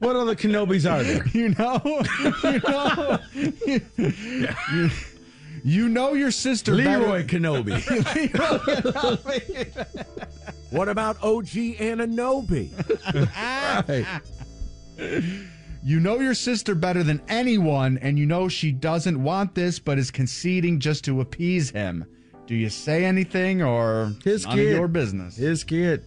What 0.00 0.14
other 0.14 0.34
Kenobis 0.34 0.84
are 0.90 1.02
there? 1.02 1.26
You 1.28 1.54
know, 1.58 1.80
you 2.44 2.60
know, 2.68 3.18
you, 4.74 4.90
you 5.64 5.88
know 5.88 6.12
your 6.12 6.30
sister 6.30 6.74
Leroy 6.74 7.22
better- 7.22 7.38
Kenobi. 7.38 7.80
What 10.68 10.90
about 10.90 11.16
OG 11.22 11.46
Anunoby? 11.80 12.68
You 15.84 15.98
know 15.98 16.20
your 16.20 16.34
sister 16.34 16.74
better 16.74 17.02
than 17.02 17.22
anyone, 17.28 17.96
and 18.02 18.18
you 18.18 18.26
know 18.26 18.48
she 18.48 18.70
doesn't 18.70 19.22
want 19.22 19.54
this, 19.54 19.78
but 19.78 19.96
is 19.98 20.10
conceding 20.10 20.78
just 20.78 21.04
to 21.06 21.22
appease 21.22 21.70
him. 21.70 22.04
Do 22.46 22.54
you 22.54 22.68
say 22.70 23.04
anything 23.04 23.62
or 23.62 24.12
His 24.24 24.44
kid. 24.46 24.76
your 24.76 24.88
business? 24.88 25.36
His 25.36 25.64
kid. 25.64 26.04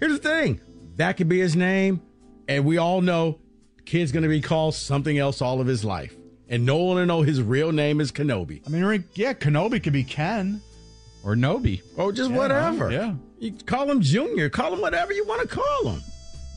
Here's 0.00 0.12
the 0.12 0.18
thing. 0.18 0.60
That 0.96 1.16
could 1.16 1.28
be 1.28 1.40
his 1.40 1.56
name, 1.56 2.00
and 2.48 2.64
we 2.64 2.78
all 2.78 3.00
know 3.00 3.38
the 3.76 3.82
kid's 3.82 4.12
gonna 4.12 4.28
be 4.28 4.40
called 4.40 4.74
something 4.74 5.18
else 5.18 5.42
all 5.42 5.60
of 5.60 5.66
his 5.66 5.84
life. 5.84 6.14
And 6.48 6.64
no 6.64 6.76
one 6.76 6.96
will 6.96 7.06
know 7.06 7.22
his 7.22 7.42
real 7.42 7.72
name 7.72 8.00
is 8.00 8.12
Kenobi. 8.12 8.62
I 8.66 8.70
mean, 8.70 9.04
yeah, 9.14 9.32
Kenobi 9.32 9.82
could 9.82 9.92
be 9.92 10.04
Ken. 10.04 10.60
Or 11.24 11.34
Nobi. 11.34 11.80
Or 11.96 12.12
just 12.12 12.30
Yeah, 12.30 12.36
whatever. 12.36 12.92
yeah. 12.92 13.14
You 13.38 13.52
call 13.64 13.90
him 13.90 14.02
Junior, 14.02 14.50
call 14.50 14.74
him 14.74 14.80
whatever 14.82 15.12
you 15.14 15.24
want 15.24 15.40
to 15.42 15.48
call 15.48 15.88
him. 15.88 16.02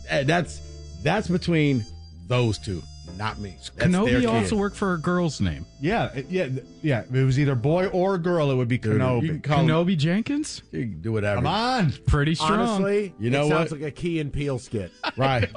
And 0.10 0.28
that's 0.28 0.60
that's 1.04 1.28
between 1.30 1.86
those 2.28 2.58
two, 2.58 2.84
not 3.18 3.40
me. 3.40 3.52
That's 3.58 3.70
their 3.72 3.88
Kenobi 3.90 4.20
kid. 4.22 4.26
also 4.26 4.56
worked 4.56 4.76
for 4.76 4.94
a 4.94 4.98
girl's 5.00 5.40
name. 5.42 5.66
Yeah, 5.80 6.12
it- 6.14 6.28
yeah, 6.30 6.48
th- 6.48 6.64
yeah. 6.82 7.00
If 7.02 7.14
it 7.16 7.24
was 7.24 7.40
either 7.40 7.56
boy 7.56 7.88
or 7.88 8.18
girl, 8.18 8.52
it 8.52 8.56
would 8.56 8.68
be 8.68 8.78
Dude, 8.78 9.00
Kenobi. 9.00 9.22
you 9.24 9.40
can 9.40 9.60
him- 9.60 9.68
Kenobi 9.68 9.98
Jenkins? 9.98 10.64
You 10.72 10.82
can 10.82 11.02
do 11.02 11.12
whatever. 11.12 11.38
Come 11.38 11.48
on. 11.48 11.94
Pretty 12.08 12.36
strong. 12.36 12.60
Honestly, 12.60 13.14
You 13.20 13.30
know 13.30 13.46
it 13.46 13.50
sounds 13.50 13.72
what? 13.72 13.82
like 13.82 13.88
a 13.88 13.92
Key 13.92 14.20
and 14.20 14.32
Peele 14.34 14.60
skit. 14.60 14.92
Right. 15.18 15.50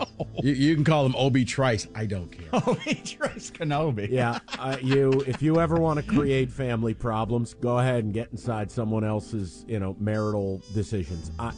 you, 0.42 0.52
you 0.52 0.74
can 0.74 0.84
call 0.84 1.04
him 1.04 1.14
Obi 1.16 1.44
Trice. 1.44 1.86
I 1.94 2.06
don't 2.06 2.28
care. 2.30 2.74
He 2.84 2.94
tries 2.94 3.50
Kenobi. 3.50 4.08
Yeah, 4.10 4.38
uh, 4.58 4.76
you. 4.82 5.22
If 5.26 5.42
you 5.42 5.60
ever 5.60 5.76
want 5.76 5.98
to 5.98 6.02
create 6.06 6.50
family 6.50 6.94
problems, 6.94 7.52
go 7.54 7.78
ahead 7.78 8.04
and 8.04 8.14
get 8.14 8.30
inside 8.32 8.70
someone 8.70 9.04
else's, 9.04 9.64
you 9.68 9.78
know, 9.78 9.96
marital 10.00 10.62
decisions. 10.72 11.30
I, 11.38 11.52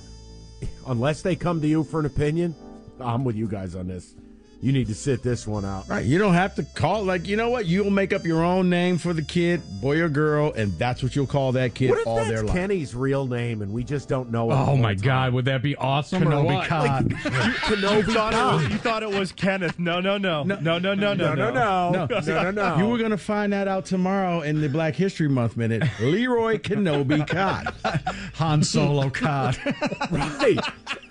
unless 0.87 1.23
they 1.23 1.37
come 1.37 1.61
to 1.61 1.67
you 1.69 1.85
for 1.85 2.01
an 2.01 2.07
opinion, 2.07 2.55
I'm 3.01 3.25
with 3.25 3.37
you 3.37 3.47
guys 3.47 3.75
on 3.77 3.87
this. 3.87 4.15
You 4.63 4.71
need 4.71 4.87
to 4.87 4.95
sit 4.95 5.25
this 5.25 5.45
one 5.45 5.65
out. 5.65 5.89
Right. 5.89 6.07
You 6.07 6.19
don't 6.19 6.35
have 6.35 6.55
to 6.55 6.63
call 6.63 7.03
like 7.03 7.27
you 7.27 7.37
know 7.37 7.51
what? 7.51 7.67
You'll 7.67 7.91
make 7.91 8.13
up 8.13 8.25
your 8.25 8.45
own 8.45 8.71
name 8.71 8.97
for 8.97 9.13
the 9.13 9.21
kid, 9.21 9.61
boy 9.81 10.01
or 10.01 10.09
girl, 10.09 10.53
and 10.53 10.73
that's 10.79 11.03
what 11.03 11.17
you'll 11.17 11.27
call 11.27 11.51
that 11.53 11.75
kid 11.75 11.91
What 11.91 11.99
if 11.99 12.07
all 12.07 12.17
that's 12.19 12.29
their 12.29 12.43
life. 12.45 12.55
Kenny's 12.55 12.95
real 12.95 13.27
name 13.27 13.63
and 13.63 13.73
we 13.73 13.83
just 13.83 14.09
don't 14.09 14.31
know? 14.31 14.49
it 14.51 14.55
oh, 14.55 14.57
the 14.57 14.63
Oh 14.63 14.67
whole 14.67 14.77
my 14.77 14.95
time? 14.95 15.05
God, 15.05 15.33
would 15.33 15.47
that 15.47 15.63
be 15.63 15.75
awesome? 15.75 16.23
or 16.23 16.31
Kenobi 16.31 16.45
what? 16.45 16.69
Cod. 16.69 17.09
Kenobi 17.11 17.97
You 17.97 18.03
thought, 18.15 18.33
it 18.33 18.37
Cod. 18.37 18.63
was, 18.63 18.71
you 18.71 18.79
thought 18.79 19.03
it 19.03 19.11
was 19.11 19.33
Kenneth. 19.33 19.81
No, 19.81 19.99
no, 19.99 20.17
no. 20.17 20.45
No, 20.45 20.61
no, 20.61 20.79
no, 20.79 20.95
no, 20.95 21.15
No, 21.15 21.35
no, 21.35 21.51
no, 21.91 22.07
no, 22.07 22.21
no, 22.21 22.51
no. 22.53 22.77
You 22.77 22.87
were 22.87 22.99
gonna 22.99 23.19
find 23.19 23.53
that 23.53 23.67
out 23.67 23.85
tomorrow 23.85 24.43
in 24.43 24.61
the 24.61 24.69
Black 24.69 24.95
History 24.95 25.29
Month 25.29 25.57
minute. 25.57 25.83
Leroy 26.01 26.59
Kenobi 26.59 27.27
Cod. 27.27 27.75
Han 28.35 28.63
Solo 28.63 29.11
Cod. 29.11 29.59
right. 30.13 30.61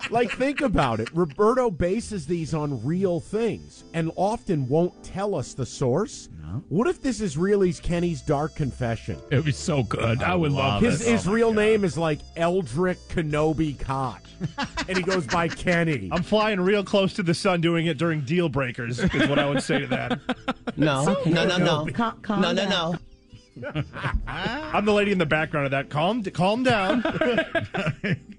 Like, 0.09 0.31
think 0.31 0.59
about 0.59 0.99
it. 0.99 1.09
Roberto 1.13 1.71
bases 1.71 2.27
these 2.27 2.53
on 2.53 2.83
real 2.85 3.19
things 3.21 3.40
and 3.93 4.11
often 4.15 4.67
won't 4.67 5.03
tell 5.03 5.35
us 5.35 5.53
the 5.53 5.65
source. 5.65 6.29
What 6.67 6.87
if 6.87 7.01
this 7.01 7.21
is 7.21 7.37
really 7.37 7.71
Kenny's 7.71 8.21
dark 8.21 8.55
confession? 8.55 9.17
It 9.31 9.37
would 9.37 9.45
be 9.45 9.53
so 9.53 9.83
good. 9.83 10.21
I, 10.21 10.35
would 10.35 10.51
love 10.51 10.81
His, 10.81 11.01
it. 11.01 11.11
his 11.11 11.27
oh 11.27 11.31
real 11.31 11.53
name 11.53 11.85
is 11.85 11.97
like 11.97 12.19
Eldrick 12.35 12.97
Kenobi 13.07 13.79
Koch, 13.79 14.19
and 14.89 14.97
he 14.97 15.01
goes 15.03 15.25
by 15.25 15.47
Kenny. 15.47 16.09
I'm 16.11 16.23
flying 16.23 16.59
real 16.59 16.83
close 16.83 17.13
to 17.13 17.23
the 17.23 17.33
sun 17.33 17.61
doing 17.61 17.85
it 17.85 17.97
during 17.97 18.21
deal 18.21 18.49
breakers, 18.49 18.99
is 18.99 19.29
what 19.29 19.39
I 19.39 19.47
would 19.47 19.63
say 19.63 19.79
to 19.79 19.87
that. 19.87 20.19
No, 20.75 21.05
no, 21.25 21.45
no, 21.45 21.57
no. 21.57 21.85
No, 22.27 22.51
no, 22.51 22.67
no. 22.67 22.95
I'm 24.27 24.85
the 24.85 24.93
lady 24.93 25.11
in 25.11 25.17
the 25.17 25.25
background 25.25 25.65
of 25.65 25.71
that. 25.71 25.89
Calm, 25.89 26.23
calm 26.23 26.63
down. 26.63 27.01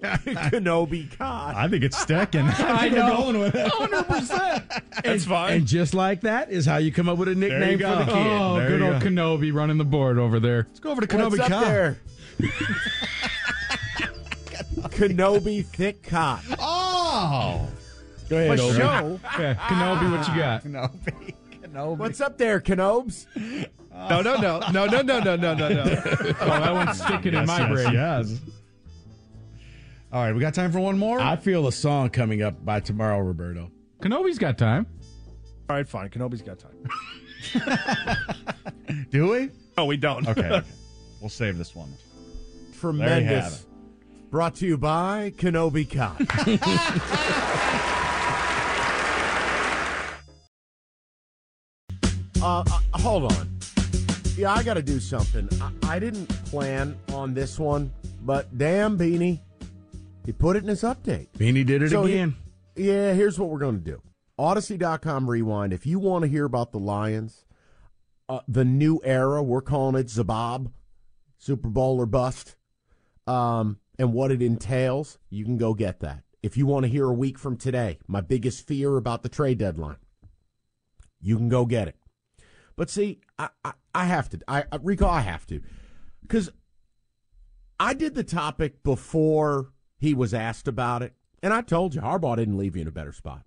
Kenobi 0.03 1.09
Koch. 1.11 1.19
I 1.55 1.67
think 1.67 1.83
it's 1.83 1.97
sticking. 1.97 2.41
I 2.47 2.79
think 2.89 2.93
we're 2.95 3.07
know. 3.07 3.17
going 3.17 3.39
with 3.39 3.53
it. 3.55 3.71
100%. 3.71 5.03
That's 5.03 5.25
fine. 5.25 5.53
And 5.53 5.67
just 5.67 5.93
like 5.93 6.21
that 6.21 6.51
is 6.51 6.65
how 6.65 6.77
you 6.77 6.91
come 6.91 7.07
up 7.07 7.17
with 7.19 7.27
a 7.27 7.35
nickname 7.35 7.77
for 7.79 7.83
the 7.95 8.05
kid. 8.05 8.13
Oh, 8.15 8.55
There 8.57 8.67
good 8.69 8.81
old 8.81 9.01
go. 9.01 9.07
Kenobi 9.09 9.53
running 9.53 9.77
the 9.77 9.85
board 9.85 10.17
over 10.17 10.39
there. 10.39 10.65
Let's 10.69 10.79
go 10.79 10.89
over 10.91 11.05
to 11.05 11.15
What's 11.17 11.35
Kenobi 11.35 11.39
up 11.39 11.49
Cod. 11.51 11.63
there? 11.65 11.97
Kenobi 14.89 15.65
Thick 15.65 16.03
Koch. 16.03 16.39
Oh, 16.59 17.67
Go 18.29 18.37
ahead, 18.37 18.57
My 18.57 18.63
Obi. 18.63 18.77
show. 18.77 19.19
Yeah, 19.39 19.53
Kenobi, 19.55 20.11
what 20.11 20.27
you 20.27 20.35
got? 20.41 20.63
Kenobi. 20.63 21.33
Kenobi. 21.61 21.97
What's 21.97 22.21
up 22.21 22.37
there, 22.37 22.59
Kenobes? 22.59 23.25
No, 23.93 24.21
no, 24.21 24.35
no, 24.37 24.59
no, 24.71 24.85
no, 24.85 25.01
no, 25.01 25.19
no, 25.19 25.35
no, 25.35 25.53
no, 25.53 25.69
no. 25.69 25.83
Oh, 26.41 26.47
that 26.47 26.73
one's 26.73 27.01
sticking 27.01 27.35
in 27.35 27.45
my 27.45 27.59
yes, 27.59 27.71
brain. 27.71 27.93
Yes. 27.93 28.41
All 30.11 30.23
right, 30.23 30.33
we 30.33 30.41
got 30.41 30.53
time 30.53 30.71
for 30.71 30.79
one 30.79 30.97
more. 30.97 31.19
I 31.19 31.35
feel 31.35 31.67
a 31.67 31.71
song 31.71 32.09
coming 32.09 32.41
up 32.41 32.63
by 32.65 32.79
tomorrow, 32.79 33.19
Roberto. 33.19 33.71
Kenobi's 34.01 34.37
got 34.37 34.57
time. 34.57 34.87
All 35.69 35.75
right, 35.75 35.87
fine. 35.87 36.09
Kenobi's 36.09 36.41
got 36.41 36.59
time. 36.59 36.89
Do 39.11 39.29
we? 39.29 39.49
No, 39.77 39.85
we 39.85 39.97
don't. 39.97 40.27
Okay, 40.27 40.41
okay. 40.41 40.67
we'll 41.21 41.29
save 41.29 41.57
this 41.57 41.75
one. 41.75 41.93
Tremendous. 42.79 43.65
Brought 44.29 44.55
to 44.55 44.65
you 44.65 44.77
by 44.77 45.33
Kenobi 45.37 45.85
Koch. 45.89 46.19
uh, 52.41 52.63
uh, 52.67 52.97
hold 52.97 53.31
on. 53.31 53.52
Yeah, 54.35 54.51
I 54.53 54.63
got 54.63 54.73
to 54.75 54.81
do 54.81 54.99
something. 54.99 55.47
I, 55.61 55.95
I 55.95 55.99
didn't 55.99 56.25
plan 56.45 56.97
on 57.13 57.33
this 57.35 57.59
one, 57.59 57.93
but 58.23 58.57
damn, 58.57 58.97
Beanie, 58.97 59.39
he 60.25 60.31
put 60.31 60.55
it 60.55 60.63
in 60.63 60.69
his 60.69 60.81
update. 60.81 61.27
Beanie 61.37 61.65
did 61.65 61.83
it 61.83 61.91
So 61.91 62.03
he- 62.05 62.13
again. 62.13 62.35
Yeah, 62.75 63.13
here's 63.13 63.37
what 63.37 63.49
we're 63.49 63.59
going 63.59 63.77
to 63.77 63.83
do. 63.91 64.01
Audacy.com 64.39 65.29
rewind. 65.29 65.71
If 65.73 65.85
you 65.85 65.99
want 65.99 66.23
to 66.23 66.27
hear 66.29 66.45
about 66.45 66.71
the 66.71 66.79
Lions, 66.79 67.45
uh, 68.27 68.39
the 68.47 68.65
new 68.65 68.99
era, 69.03 69.43
we're 69.43 69.61
calling 69.61 69.95
it 69.95 70.07
Zabab, 70.07 70.71
Super 71.37 71.69
Bowl 71.69 71.99
or 71.99 72.07
bust, 72.07 72.55
um, 73.27 73.77
and 73.99 74.11
what 74.13 74.31
it 74.31 74.41
entails, 74.41 75.19
you 75.29 75.45
can 75.45 75.57
go 75.57 75.75
get 75.75 75.99
that. 75.99 76.23
If 76.41 76.57
you 76.57 76.65
want 76.65 76.85
to 76.85 76.89
hear 76.89 77.05
a 77.05 77.13
week 77.13 77.37
from 77.37 77.55
today, 77.55 77.99
my 78.07 78.21
biggest 78.21 78.65
fear 78.65 78.97
about 78.97 79.21
the 79.21 79.29
trade 79.29 79.59
deadline, 79.59 79.97
you 81.21 81.37
can 81.37 81.47
go 81.49 81.67
get 81.67 81.87
it. 81.87 81.95
But 82.75 82.89
see, 82.89 83.21
I, 83.37 83.49
I, 83.63 83.73
I 83.93 84.05
have 84.05 84.29
to, 84.29 84.39
I, 84.47 84.63
uh, 84.71 84.79
Rico, 84.81 85.07
I 85.07 85.21
have 85.21 85.45
to, 85.47 85.61
because 86.21 86.49
I 87.79 87.93
did 87.93 88.15
the 88.15 88.23
topic 88.23 88.83
before 88.83 89.71
he 89.97 90.13
was 90.13 90.33
asked 90.33 90.67
about 90.67 91.03
it, 91.03 91.13
and 91.41 91.53
I 91.53 91.61
told 91.61 91.93
you 91.93 92.01
Harbaugh 92.01 92.37
didn't 92.37 92.57
leave 92.57 92.75
you 92.75 92.81
in 92.81 92.87
a 92.87 92.91
better 92.91 93.11
spot. 93.11 93.43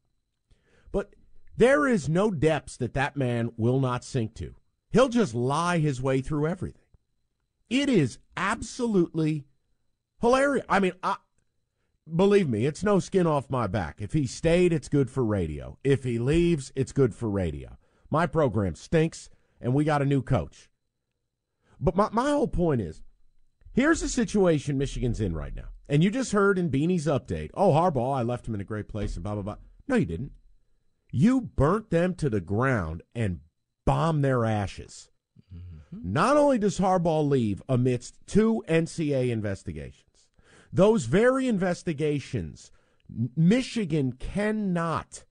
But 0.93 1.15
there 1.57 1.87
is 1.87 2.09
no 2.09 2.31
depths 2.31 2.77
that 2.77 2.95
that 2.95 3.17
man 3.17 3.51
will 3.57 3.81
not 3.81 4.05
sink 4.05 4.35
to. 4.37 4.55
He'll 4.91 5.09
just 5.09 5.35
lie 5.35 5.79
his 5.79 6.01
way 6.01 6.21
through 6.21 6.47
everything. 6.47 6.83
It 7.69 7.89
is 7.89 8.19
absolutely 8.37 9.45
hilarious. 10.21 10.65
I 10.69 10.81
mean, 10.81 10.93
I, 11.03 11.17
believe 12.15 12.49
me, 12.49 12.67
it's 12.67 12.85
no 12.85 12.99
skin 12.99 13.27
off 13.27 13.51
my 13.51 13.67
back. 13.67 13.97
If 13.99 14.13
he 14.13 14.27
stayed, 14.27 14.73
it's 14.73 14.89
good 14.89 15.11
for 15.11 15.25
radio. 15.25 15.79
If 15.83 16.05
he 16.05 16.19
leaves, 16.19 16.73
it's 16.77 16.93
good 16.93 17.15
for 17.15 17.29
radio. 17.29 17.79
My 18.11 18.27
program 18.27 18.75
stinks, 18.77 19.29
and 19.61 19.75
we 19.75 19.85
got 19.85 20.03
a 20.03 20.07
new 20.07 20.23
coach. 20.23 20.71
But 21.81 21.97
my, 21.97 22.09
my 22.13 22.31
whole 22.31 22.49
point 22.49 22.81
is 22.81 23.03
here's 23.73 24.01
the 24.01 24.09
situation 24.09 24.79
Michigan's 24.79 25.21
in 25.21 25.35
right 25.35 25.55
now. 25.55 25.69
And 25.89 26.03
you 26.03 26.11
just 26.11 26.33
heard 26.33 26.59
in 26.59 26.71
Beanie's 26.71 27.07
update 27.07 27.51
oh, 27.55 27.73
Harbaugh, 27.73 28.17
I 28.17 28.23
left 28.23 28.49
him 28.49 28.55
in 28.55 28.61
a 28.61 28.65
great 28.65 28.89
place 28.89 29.15
and 29.15 29.23
blah, 29.23 29.35
blah, 29.35 29.43
blah. 29.43 29.57
No, 29.89 29.97
you 29.97 30.07
didn't. 30.07 30.33
You 31.13 31.41
burnt 31.41 31.91
them 31.91 32.15
to 32.17 32.29
the 32.29 32.41
ground 32.41 33.03
and 33.15 33.41
bombed 33.85 34.25
their 34.25 34.45
ashes. 34.45 35.11
Mm-hmm. 35.55 36.13
Not 36.13 36.37
only 36.37 36.59
does 36.59 36.79
Harbaugh 36.79 37.29
leave 37.29 37.63
amidst 37.69 38.19
two 38.27 38.65
NCAA 38.69 39.31
investigations, 39.31 40.27
those 40.73 41.05
very 41.05 41.47
investigations, 41.47 42.73
Michigan 43.37 44.13
cannot 44.13 45.25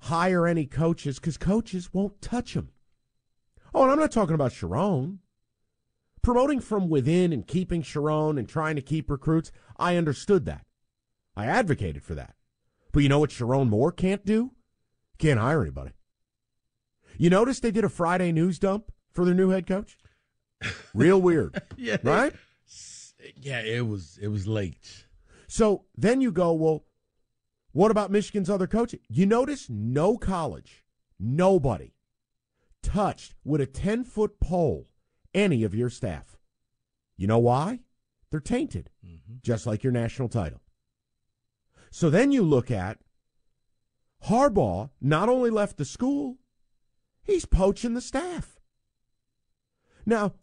hire 0.00 0.46
any 0.46 0.66
coaches 0.66 1.18
because 1.18 1.38
coaches 1.38 1.92
won't 1.92 2.20
touch 2.20 2.54
them. 2.54 2.70
Oh, 3.74 3.82
and 3.82 3.92
I'm 3.92 3.98
not 3.98 4.12
talking 4.12 4.34
about 4.34 4.52
Sherrone. 4.52 5.18
Promoting 6.22 6.60
from 6.60 6.88
within 6.88 7.32
and 7.32 7.46
keeping 7.46 7.82
Sherrone 7.82 8.38
and 8.38 8.48
trying 8.48 8.76
to 8.76 8.82
keep 8.82 9.10
recruits, 9.10 9.52
I 9.76 9.96
understood 9.96 10.44
that. 10.46 10.66
I 11.36 11.46
advocated 11.46 12.02
for 12.02 12.14
that. 12.14 12.34
But 12.92 13.02
you 13.02 13.08
know 13.08 13.20
what 13.20 13.30
Sherrone 13.30 13.68
Moore 13.68 13.92
can't 13.92 14.24
do? 14.24 14.52
Can't 15.18 15.40
hire 15.40 15.62
anybody. 15.62 15.92
You 17.16 17.30
notice 17.30 17.60
they 17.60 17.70
did 17.70 17.84
a 17.84 17.88
Friday 17.88 18.32
news 18.32 18.58
dump 18.58 18.92
for 19.12 19.24
their 19.24 19.34
new 19.34 19.50
head 19.50 19.66
coach? 19.66 19.96
Real 20.94 21.20
weird. 21.20 21.60
yeah. 21.76 21.98
Right? 22.02 22.32
Yeah, 23.36 23.60
it 23.60 23.86
was 23.86 24.18
it 24.20 24.28
was 24.28 24.46
late. 24.46 25.06
So 25.48 25.84
then 25.96 26.20
you 26.20 26.30
go, 26.30 26.52
well, 26.52 26.84
what 27.72 27.90
about 27.90 28.10
Michigan's 28.10 28.50
other 28.50 28.66
coach? 28.66 28.94
You 29.08 29.26
notice 29.26 29.68
no 29.68 30.16
college, 30.16 30.84
nobody 31.18 31.92
touched 32.88 33.34
with 33.44 33.60
a 33.60 33.66
10 33.66 34.04
foot 34.04 34.40
pole 34.40 34.88
any 35.34 35.62
of 35.62 35.74
your 35.74 35.90
staff. 35.90 36.38
You 37.16 37.26
know 37.26 37.38
why? 37.38 37.80
They're 38.30 38.40
tainted, 38.40 38.90
mm-hmm. 39.04 39.36
just 39.42 39.66
like 39.66 39.82
your 39.82 39.92
national 39.92 40.28
title. 40.28 40.62
So 41.90 42.08
then 42.08 42.32
you 42.32 42.42
look 42.42 42.70
at 42.70 42.98
Harbaugh 44.26 44.90
not 45.00 45.28
only 45.28 45.50
left 45.50 45.76
the 45.76 45.84
school, 45.84 46.38
he's 47.22 47.44
poaching 47.44 47.94
the 47.94 48.00
staff. 48.00 48.58
Now, 50.06 50.34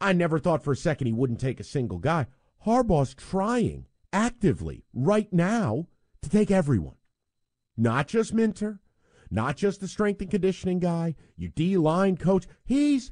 I 0.00 0.12
never 0.12 0.38
thought 0.38 0.64
for 0.64 0.72
a 0.72 0.76
second 0.76 1.06
he 1.06 1.12
wouldn't 1.12 1.40
take 1.40 1.60
a 1.60 1.64
single 1.64 1.98
guy. 1.98 2.26
Harbaugh's 2.66 3.14
trying 3.14 3.86
actively 4.12 4.84
right 4.92 5.32
now 5.32 5.86
to 6.22 6.28
take 6.30 6.50
everyone, 6.50 6.96
not 7.76 8.08
just 8.08 8.34
Minter, 8.34 8.80
not 9.34 9.56
just 9.56 9.80
the 9.80 9.88
strength 9.88 10.20
and 10.20 10.30
conditioning 10.30 10.78
guy, 10.78 11.16
you 11.36 11.48
D 11.48 11.76
line 11.76 12.16
coach. 12.16 12.46
He's 12.64 13.10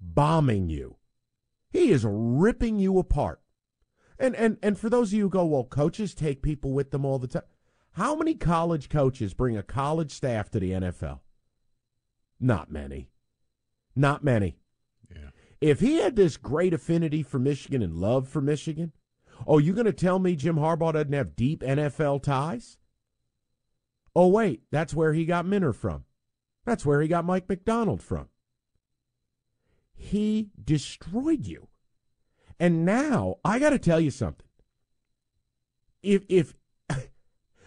bombing 0.00 0.68
you. 0.68 0.96
He 1.70 1.90
is 1.90 2.04
ripping 2.06 2.78
you 2.78 2.98
apart. 2.98 3.40
And 4.18 4.34
and 4.34 4.58
and 4.62 4.76
for 4.78 4.90
those 4.90 5.10
of 5.10 5.14
you 5.14 5.24
who 5.24 5.30
go, 5.30 5.44
well, 5.44 5.64
coaches 5.64 6.14
take 6.14 6.42
people 6.42 6.72
with 6.72 6.90
them 6.90 7.04
all 7.04 7.18
the 7.18 7.28
time. 7.28 7.42
How 7.92 8.16
many 8.16 8.34
college 8.34 8.88
coaches 8.88 9.34
bring 9.34 9.56
a 9.56 9.62
college 9.62 10.10
staff 10.10 10.50
to 10.50 10.60
the 10.60 10.72
NFL? 10.72 11.20
Not 12.40 12.70
many. 12.70 13.10
Not 13.94 14.24
many. 14.24 14.56
Yeah. 15.14 15.30
If 15.60 15.80
he 15.80 15.98
had 15.98 16.16
this 16.16 16.36
great 16.36 16.74
affinity 16.74 17.22
for 17.22 17.38
Michigan 17.38 17.82
and 17.82 17.94
love 17.94 18.26
for 18.26 18.40
Michigan, 18.40 18.92
oh, 19.46 19.58
you 19.58 19.74
going 19.74 19.86
to 19.86 19.92
tell 19.92 20.18
me 20.18 20.34
Jim 20.34 20.56
Harbaugh 20.56 20.94
doesn't 20.94 21.12
have 21.12 21.36
deep 21.36 21.60
NFL 21.60 22.22
ties? 22.22 22.78
Oh, 24.14 24.28
wait, 24.28 24.62
that's 24.70 24.94
where 24.94 25.12
he 25.12 25.24
got 25.24 25.46
Minter 25.46 25.72
from. 25.72 26.04
That's 26.64 26.84
where 26.86 27.00
he 27.00 27.08
got 27.08 27.24
Mike 27.24 27.48
Macdonald 27.48 28.02
from. 28.02 28.28
He 29.94 30.50
destroyed 30.62 31.46
you. 31.46 31.68
And 32.58 32.84
now 32.84 33.36
I 33.44 33.58
got 33.58 33.70
to 33.70 33.78
tell 33.78 34.00
you 34.00 34.10
something. 34.10 34.46
If 36.02 36.24
if 36.28 36.54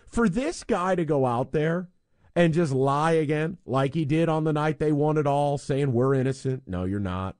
for 0.07 0.29
this 0.29 0.63
guy 0.63 0.95
to 0.95 1.05
go 1.05 1.25
out 1.25 1.51
there 1.51 1.89
and 2.35 2.53
just 2.53 2.71
lie 2.73 3.13
again, 3.13 3.57
like 3.65 3.93
he 3.93 4.05
did 4.05 4.29
on 4.29 4.43
the 4.43 4.53
night 4.53 4.79
they 4.79 4.91
won 4.91 5.17
it 5.17 5.27
all, 5.27 5.57
saying 5.57 5.93
we're 5.93 6.13
innocent. 6.13 6.63
No, 6.67 6.83
you're 6.83 6.99
not. 6.99 7.35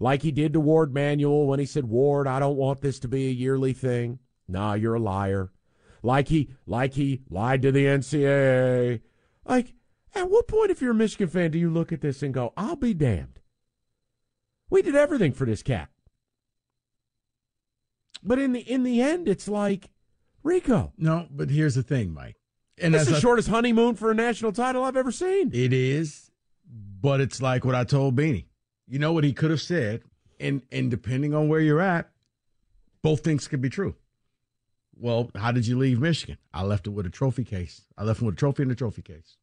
Like 0.00 0.22
he 0.22 0.32
did 0.32 0.52
to 0.54 0.60
Warde 0.60 0.92
Manuel 0.92 1.46
when 1.46 1.60
he 1.60 1.66
said, 1.66 1.84
Warde, 1.84 2.26
I 2.26 2.40
don't 2.40 2.56
want 2.56 2.80
this 2.80 2.98
to 3.00 3.08
be 3.08 3.28
a 3.28 3.32
yearly 3.32 3.72
thing. 3.72 4.18
Nah, 4.48 4.74
you're 4.74 4.94
a 4.94 5.00
liar. 5.00 5.52
Like 6.04 6.28
he 6.28 6.50
like 6.66 6.94
he 6.94 7.22
lied 7.30 7.62
to 7.62 7.72
the 7.72 7.86
NCAA. 7.86 9.00
Like, 9.46 9.72
at 10.14 10.30
what 10.30 10.46
point, 10.46 10.70
if 10.70 10.82
you're 10.82 10.90
a 10.90 10.94
Michigan 10.94 11.28
fan, 11.28 11.50
do 11.50 11.58
you 11.58 11.70
look 11.70 11.92
at 11.92 12.02
this 12.02 12.22
and 12.22 12.34
go, 12.34 12.52
I'll 12.58 12.76
be 12.76 12.92
damned? 12.92 13.40
We 14.68 14.82
did 14.82 14.94
everything 14.94 15.32
for 15.32 15.46
this 15.46 15.62
cat. 15.62 15.88
But 18.22 18.38
in 18.38 18.52
the 18.52 18.60
in 18.60 18.82
the 18.82 19.00
end, 19.00 19.28
it's 19.28 19.48
like 19.48 19.88
Rico. 20.42 20.92
No, 20.98 21.26
but 21.30 21.48
here's 21.48 21.74
the 21.74 21.82
thing, 21.82 22.12
Mike. 22.12 22.36
And 22.78 22.92
that's 22.92 23.08
the 23.08 23.20
shortest 23.20 23.48
honeymoon 23.48 23.94
for 23.94 24.10
a 24.10 24.14
national 24.14 24.52
title 24.52 24.84
I've 24.84 24.96
ever 24.96 25.12
seen. 25.12 25.52
It 25.54 25.72
is, 25.72 26.30
but 27.00 27.20
it's 27.20 27.40
like 27.40 27.64
what 27.64 27.74
I 27.74 27.84
told 27.84 28.16
Beanie. 28.16 28.44
You 28.86 28.98
know 28.98 29.14
what 29.14 29.24
he 29.24 29.32
could 29.32 29.50
have 29.50 29.62
said, 29.62 30.02
and 30.38 30.60
and 30.70 30.90
depending 30.90 31.32
on 31.32 31.48
where 31.48 31.60
you're 31.60 31.80
at, 31.80 32.10
both 33.00 33.20
things 33.20 33.48
could 33.48 33.62
be 33.62 33.70
true. 33.70 33.96
Well, 34.96 35.30
how 35.34 35.52
did 35.52 35.66
you 35.66 35.78
leave 35.78 36.00
Michigan? 36.00 36.38
I 36.52 36.62
left 36.62 36.86
him 36.86 36.94
with 36.94 37.06
a 37.06 37.10
trophy 37.10 37.44
case. 37.44 37.82
I 37.98 38.04
left 38.04 38.20
him 38.20 38.26
with 38.26 38.34
a 38.34 38.38
trophy 38.38 38.62
in 38.62 38.68
the 38.68 38.74
trophy 38.74 39.02
case. 39.02 39.36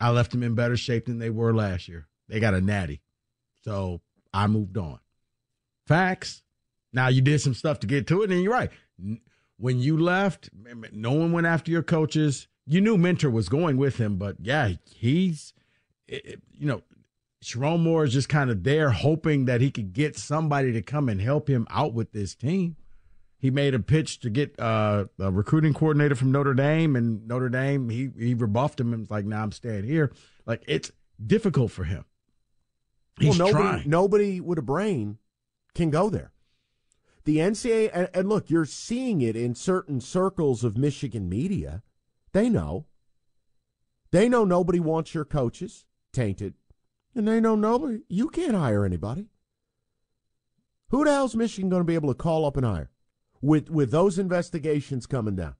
I 0.00 0.10
left 0.10 0.34
him 0.34 0.42
in 0.42 0.54
better 0.54 0.76
shape 0.76 1.06
than 1.06 1.18
they 1.18 1.30
were 1.30 1.54
last 1.54 1.88
year. 1.88 2.06
They 2.28 2.40
got 2.40 2.54
a 2.54 2.60
natty. 2.60 3.02
So 3.64 4.00
I 4.32 4.46
moved 4.46 4.76
on. 4.76 5.00
Facts. 5.86 6.42
Now 6.92 7.08
you 7.08 7.20
did 7.20 7.40
some 7.40 7.54
stuff 7.54 7.80
to 7.80 7.86
get 7.86 8.06
to 8.06 8.22
it, 8.22 8.30
and 8.30 8.42
you're 8.42 8.52
right 8.52 8.70
when 9.58 9.78
you 9.80 9.98
left, 9.98 10.48
no 10.92 11.12
one 11.12 11.32
went 11.32 11.46
after 11.46 11.70
your 11.70 11.82
coaches. 11.82 12.48
You 12.66 12.80
knew 12.80 12.96
Minter 12.96 13.28
was 13.28 13.48
going 13.48 13.76
with 13.76 13.96
him, 13.96 14.16
but 14.16 14.36
yeah, 14.40 14.72
he's, 14.94 15.52
you 16.06 16.38
know, 16.66 16.82
Sherrone 17.44 17.80
Moore 17.80 18.04
is 18.04 18.12
just 18.12 18.28
kind 18.28 18.50
of 18.50 18.62
there 18.62 18.90
hoping 18.90 19.44
that 19.44 19.60
he 19.60 19.70
could 19.70 19.92
get 19.92 20.16
somebody 20.16 20.72
to 20.72 20.82
come 20.82 21.08
and 21.08 21.20
help 21.20 21.48
him 21.48 21.66
out 21.70 21.92
with 21.92 22.12
this 22.12 22.34
team. 22.34 22.76
He 23.38 23.50
made 23.50 23.74
a 23.74 23.78
pitch 23.78 24.20
to 24.20 24.30
get 24.30 24.58
uh, 24.58 25.04
a 25.18 25.30
recruiting 25.30 25.72
coordinator 25.72 26.16
from 26.16 26.32
Notre 26.32 26.54
Dame, 26.54 26.96
and 26.96 27.26
Notre 27.28 27.48
Dame 27.48 27.88
he 27.88 28.10
he 28.18 28.34
rebuffed 28.34 28.80
him 28.80 28.92
and 28.92 29.02
was 29.02 29.10
like, 29.10 29.24
"Now 29.24 29.38
nah, 29.38 29.42
I'm 29.44 29.52
staying 29.52 29.84
here." 29.84 30.12
Like 30.44 30.64
it's 30.66 30.90
difficult 31.24 31.70
for 31.70 31.84
him. 31.84 32.04
He's 33.20 33.38
well, 33.38 33.48
nobody, 33.48 33.68
trying. 33.68 33.90
nobody 33.90 34.40
with 34.40 34.58
a 34.58 34.62
brain 34.62 35.18
can 35.74 35.90
go 35.90 36.10
there 36.10 36.32
the 37.28 37.36
NCAA, 37.36 37.90
and, 37.92 38.08
and 38.14 38.26
look, 38.26 38.48
you're 38.48 38.64
seeing 38.64 39.20
it 39.20 39.36
in 39.36 39.54
certain 39.54 40.00
circles 40.00 40.64
of 40.64 40.78
Michigan 40.78 41.28
media. 41.28 41.82
They 42.32 42.48
know. 42.48 42.86
They 44.12 44.30
know 44.30 44.46
nobody 44.46 44.80
wants 44.80 45.12
your 45.12 45.26
coaches 45.26 45.84
tainted. 46.10 46.54
And 47.14 47.28
they 47.28 47.38
know 47.38 47.54
nobody, 47.54 47.98
you 48.08 48.30
can't 48.30 48.54
hire 48.54 48.82
anybody. 48.82 49.26
Who 50.88 51.04
the 51.04 51.10
hell's 51.10 51.36
Michigan 51.36 51.68
going 51.68 51.80
to 51.80 51.86
be 51.86 51.96
able 51.96 52.08
to 52.08 52.14
call 52.14 52.46
up 52.46 52.56
and 52.56 52.64
hire 52.64 52.90
with, 53.40 53.70
with 53.70 53.90
those 53.90 54.18
investigations 54.18 55.06
coming 55.06 55.36
down? 55.36 55.54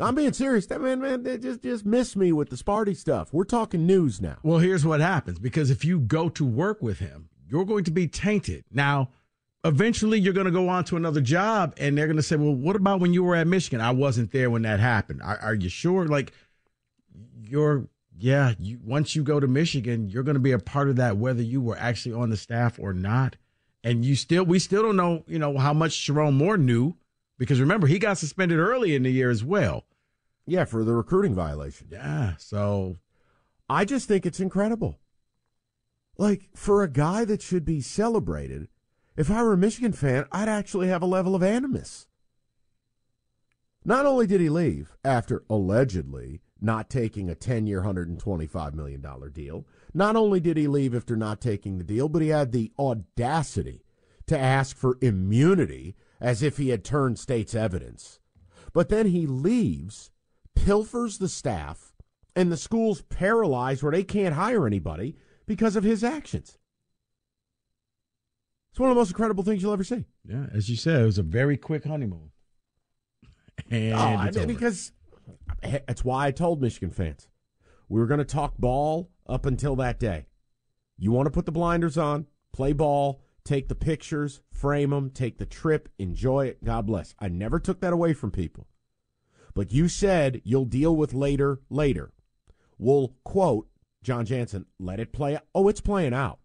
I'm 0.00 0.16
being 0.16 0.32
serious. 0.32 0.66
That 0.66 0.80
man, 0.80 1.00
man, 1.00 1.22
they 1.22 1.38
just 1.38 1.62
just 1.62 1.86
miss 1.86 2.16
me 2.16 2.32
with 2.32 2.50
the 2.50 2.56
Sparty 2.56 2.96
stuff. 2.96 3.32
We're 3.32 3.44
talking 3.44 3.86
news 3.86 4.20
now. 4.20 4.38
Well, 4.42 4.58
here's 4.58 4.84
what 4.84 5.00
happens 5.00 5.38
because 5.38 5.70
if 5.70 5.84
you 5.84 6.00
go 6.00 6.28
to 6.30 6.44
work 6.44 6.82
with 6.82 6.98
him, 6.98 7.28
you're 7.48 7.64
going 7.64 7.84
to 7.84 7.92
be 7.92 8.08
tainted. 8.08 8.64
Now, 8.72 9.10
eventually 9.64 10.18
you're 10.18 10.32
going 10.32 10.46
to 10.46 10.50
go 10.50 10.68
on 10.68 10.84
to 10.84 10.96
another 10.96 11.20
job 11.20 11.74
and 11.78 11.96
they're 11.96 12.06
going 12.06 12.16
to 12.16 12.22
say, 12.22 12.36
well, 12.36 12.54
what 12.54 12.76
about 12.76 13.00
when 13.00 13.12
you 13.12 13.24
were 13.24 13.34
at 13.34 13.46
Michigan? 13.46 13.80
I 13.80 13.92
wasn't 13.92 14.32
there 14.32 14.50
when 14.50 14.62
that 14.62 14.80
happened. 14.80 15.22
Are, 15.22 15.38
are 15.38 15.54
you 15.54 15.68
sure? 15.68 16.06
Like, 16.06 16.32
you're, 17.40 17.86
yeah, 18.16 18.54
you, 18.58 18.78
once 18.84 19.14
you 19.16 19.22
go 19.22 19.40
to 19.40 19.46
Michigan, 19.46 20.08
you're 20.08 20.22
going 20.22 20.34
to 20.34 20.40
be 20.40 20.52
a 20.52 20.58
part 20.58 20.88
of 20.88 20.96
that, 20.96 21.16
whether 21.16 21.42
you 21.42 21.60
were 21.60 21.78
actually 21.78 22.14
on 22.14 22.30
the 22.30 22.36
staff 22.36 22.78
or 22.78 22.92
not. 22.92 23.36
And 23.84 24.04
you 24.04 24.16
still, 24.16 24.44
we 24.44 24.58
still 24.58 24.82
don't 24.82 24.96
know, 24.96 25.22
you 25.28 25.38
know, 25.38 25.58
how 25.58 25.74
much 25.74 25.92
Sherrone 25.92 26.34
Moore 26.34 26.56
knew 26.56 26.96
because 27.38 27.60
remember, 27.60 27.86
he 27.86 27.98
got 27.98 28.18
suspended 28.18 28.58
early 28.58 28.94
in 28.94 29.02
the 29.02 29.10
year 29.10 29.30
as 29.30 29.44
well. 29.44 29.84
Yeah, 30.46 30.64
for 30.64 30.84
the 30.84 30.92
recruiting 30.92 31.34
violation. 31.34 31.88
Yeah. 31.90 32.34
So 32.38 32.96
I 33.68 33.84
just 33.84 34.08
think 34.08 34.26
it's 34.26 34.40
incredible. 34.40 34.98
Like, 36.16 36.48
for 36.54 36.82
a 36.82 36.88
guy 36.88 37.24
that 37.24 37.42
should 37.42 37.64
be 37.64 37.80
celebrated, 37.80 38.68
if 39.16 39.30
I 39.30 39.42
were 39.42 39.54
a 39.54 39.58
Michigan 39.58 39.92
fan, 39.92 40.26
I'd 40.30 40.48
actually 40.48 40.88
have 40.88 41.02
a 41.02 41.06
level 41.06 41.34
of 41.34 41.42
animus. 41.42 42.06
Not 43.84 44.06
only 44.06 44.26
did 44.26 44.40
he 44.40 44.48
leave 44.48 44.92
after 45.04 45.44
allegedly 45.50 46.40
not 46.60 46.88
taking 46.88 47.28
a 47.28 47.34
10 47.34 47.66
year, 47.66 47.82
$125 47.82 48.74
million 48.74 49.04
deal, 49.32 49.66
not 49.94 50.16
only 50.16 50.40
did 50.40 50.56
he 50.56 50.66
leave 50.66 50.94
after 50.94 51.16
not 51.16 51.40
taking 51.40 51.78
the 51.78 51.84
deal, 51.84 52.08
but 52.08 52.20
he 52.20 52.28
had 52.28 52.50
the 52.50 52.72
audacity 52.78 53.84
to 54.26 54.38
ask 54.38 54.76
for 54.76 54.98
immunity 55.00 55.94
as 56.20 56.42
if 56.42 56.56
he 56.56 56.70
had 56.70 56.84
turned 56.84 57.18
state's 57.18 57.54
evidence. 57.54 58.18
But 58.72 58.88
then 58.88 59.06
he 59.06 59.26
leaves, 59.26 60.10
pilfers 60.56 61.18
the 61.18 61.28
staff, 61.28 61.94
and 62.34 62.50
the 62.50 62.56
school's 62.56 63.02
paralyzed 63.02 63.82
where 63.82 63.92
they 63.92 64.02
can't 64.02 64.34
hire 64.34 64.66
anybody 64.66 65.16
because 65.46 65.76
of 65.76 65.84
his 65.84 66.02
actions. 66.02 66.58
It's 68.72 68.80
one 68.80 68.90
of 68.90 68.96
the 68.96 69.00
most 69.00 69.10
incredible 69.10 69.44
things 69.44 69.62
you'll 69.62 69.72
ever 69.72 69.84
see. 69.84 70.04
Yeah, 70.26 70.46
as 70.52 70.68
you 70.68 70.74
said, 70.74 71.02
it 71.02 71.06
was 71.06 71.18
a 71.18 71.22
very 71.22 71.56
quick 71.56 71.84
honeymoon. 71.84 72.30
And 73.70 73.94
oh, 73.94 73.98
I 73.98 74.30
mean, 74.32 74.48
because 74.48 74.90
that's 75.62 76.04
why 76.04 76.26
I 76.26 76.32
told 76.32 76.60
Michigan 76.60 76.90
fans 76.90 77.28
we 77.88 78.00
were 78.00 78.06
going 78.06 78.18
to 78.18 78.24
talk 78.24 78.56
ball 78.58 79.10
up 79.26 79.46
until 79.46 79.76
that 79.76 79.98
day. 79.98 80.26
You 80.96 81.12
want 81.12 81.26
to 81.26 81.30
put 81.30 81.46
the 81.46 81.52
blinders 81.52 81.98
on, 81.98 82.26
play 82.52 82.72
ball, 82.72 83.22
take 83.44 83.68
the 83.68 83.74
pictures, 83.74 84.40
frame 84.52 84.90
them, 84.90 85.10
take 85.10 85.38
the 85.38 85.46
trip, 85.46 85.88
enjoy 85.98 86.46
it. 86.46 86.64
God 86.64 86.86
bless. 86.86 87.14
I 87.18 87.28
never 87.28 87.58
took 87.58 87.80
that 87.80 87.92
away 87.92 88.12
from 88.14 88.30
people. 88.30 88.66
But 89.54 89.72
you 89.72 89.88
said 89.88 90.40
you'll 90.44 90.64
deal 90.64 90.96
with 90.96 91.14
later, 91.14 91.60
later. 91.70 92.12
We'll 92.78 93.14
quote 93.24 93.68
Jon 94.02 94.26
Jansen, 94.26 94.66
let 94.78 95.00
it 95.00 95.12
play. 95.12 95.38
Oh, 95.54 95.68
it's 95.68 95.80
playing 95.80 96.14
out. 96.14 96.38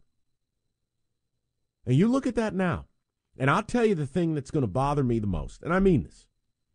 And 1.86 1.96
you 1.96 2.08
look 2.08 2.26
at 2.26 2.36
that 2.36 2.56
now. 2.56 2.86
And 3.38 3.50
I'll 3.50 3.64
tell 3.64 3.86
you 3.86 3.96
the 3.96 4.06
thing 4.06 4.34
that's 4.34 4.52
going 4.52 4.62
to 4.62 4.68
bother 4.68 5.04
me 5.04 5.20
the 5.20 5.28
most. 5.28 5.64
And 5.64 5.74
I 5.74 5.80
mean 5.80 6.04
this. 6.04 6.26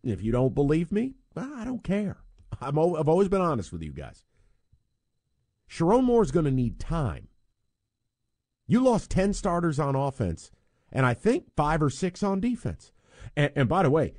If 0.03 0.23
you 0.23 0.32
don't 0.32 0.55
believe 0.55 0.93
me, 0.93 1.15
well, 1.35 1.53
I 1.57 1.65
don't 1.65 1.82
care. 1.82 2.19
I'm, 2.61 2.78
I've 2.78 3.09
always 3.09 3.28
been 3.28 3.41
honest 3.41 3.73
with 3.73 3.82
you 3.82 3.93
guys. 3.93 4.24
Sherrone 5.69 6.05
Moore 6.05 6.23
is 6.23 6.31
going 6.31 6.45
to 6.45 6.51
need 6.51 6.78
time. 6.78 7.28
You 8.66 8.81
lost 8.81 9.11
10 9.11 9.35
starters 9.35 9.78
on 9.78 9.95
offense, 9.95 10.51
and 10.91 11.05
I 11.05 11.15
think 11.15 11.55
five 11.57 11.82
or 11.82 11.91
six 11.91 12.23
on 12.23 12.41
defense. 12.41 12.93
And, 13.36 13.53
and 13.55 13.69
by 13.69 13.82
the 13.82 13.91
way, 13.91 14.15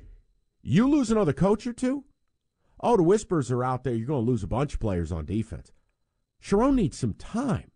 you 0.62 0.88
lose 0.88 1.10
another 1.10 1.32
coach 1.32 1.66
or 1.66 1.72
two, 1.72 2.04
oh, 2.80 2.96
the 2.96 3.02
whispers 3.02 3.50
are 3.50 3.64
out 3.64 3.84
there. 3.84 3.94
You're 3.94 4.06
going 4.06 4.24
to 4.24 4.30
lose 4.30 4.42
a 4.42 4.48
bunch 4.48 4.74
of 4.74 4.80
players 4.80 5.10
on 5.10 5.24
defense. 5.24 5.72
Sherrone 6.42 6.74
needs 6.74 6.98
some 6.98 7.14
time. 7.14 7.70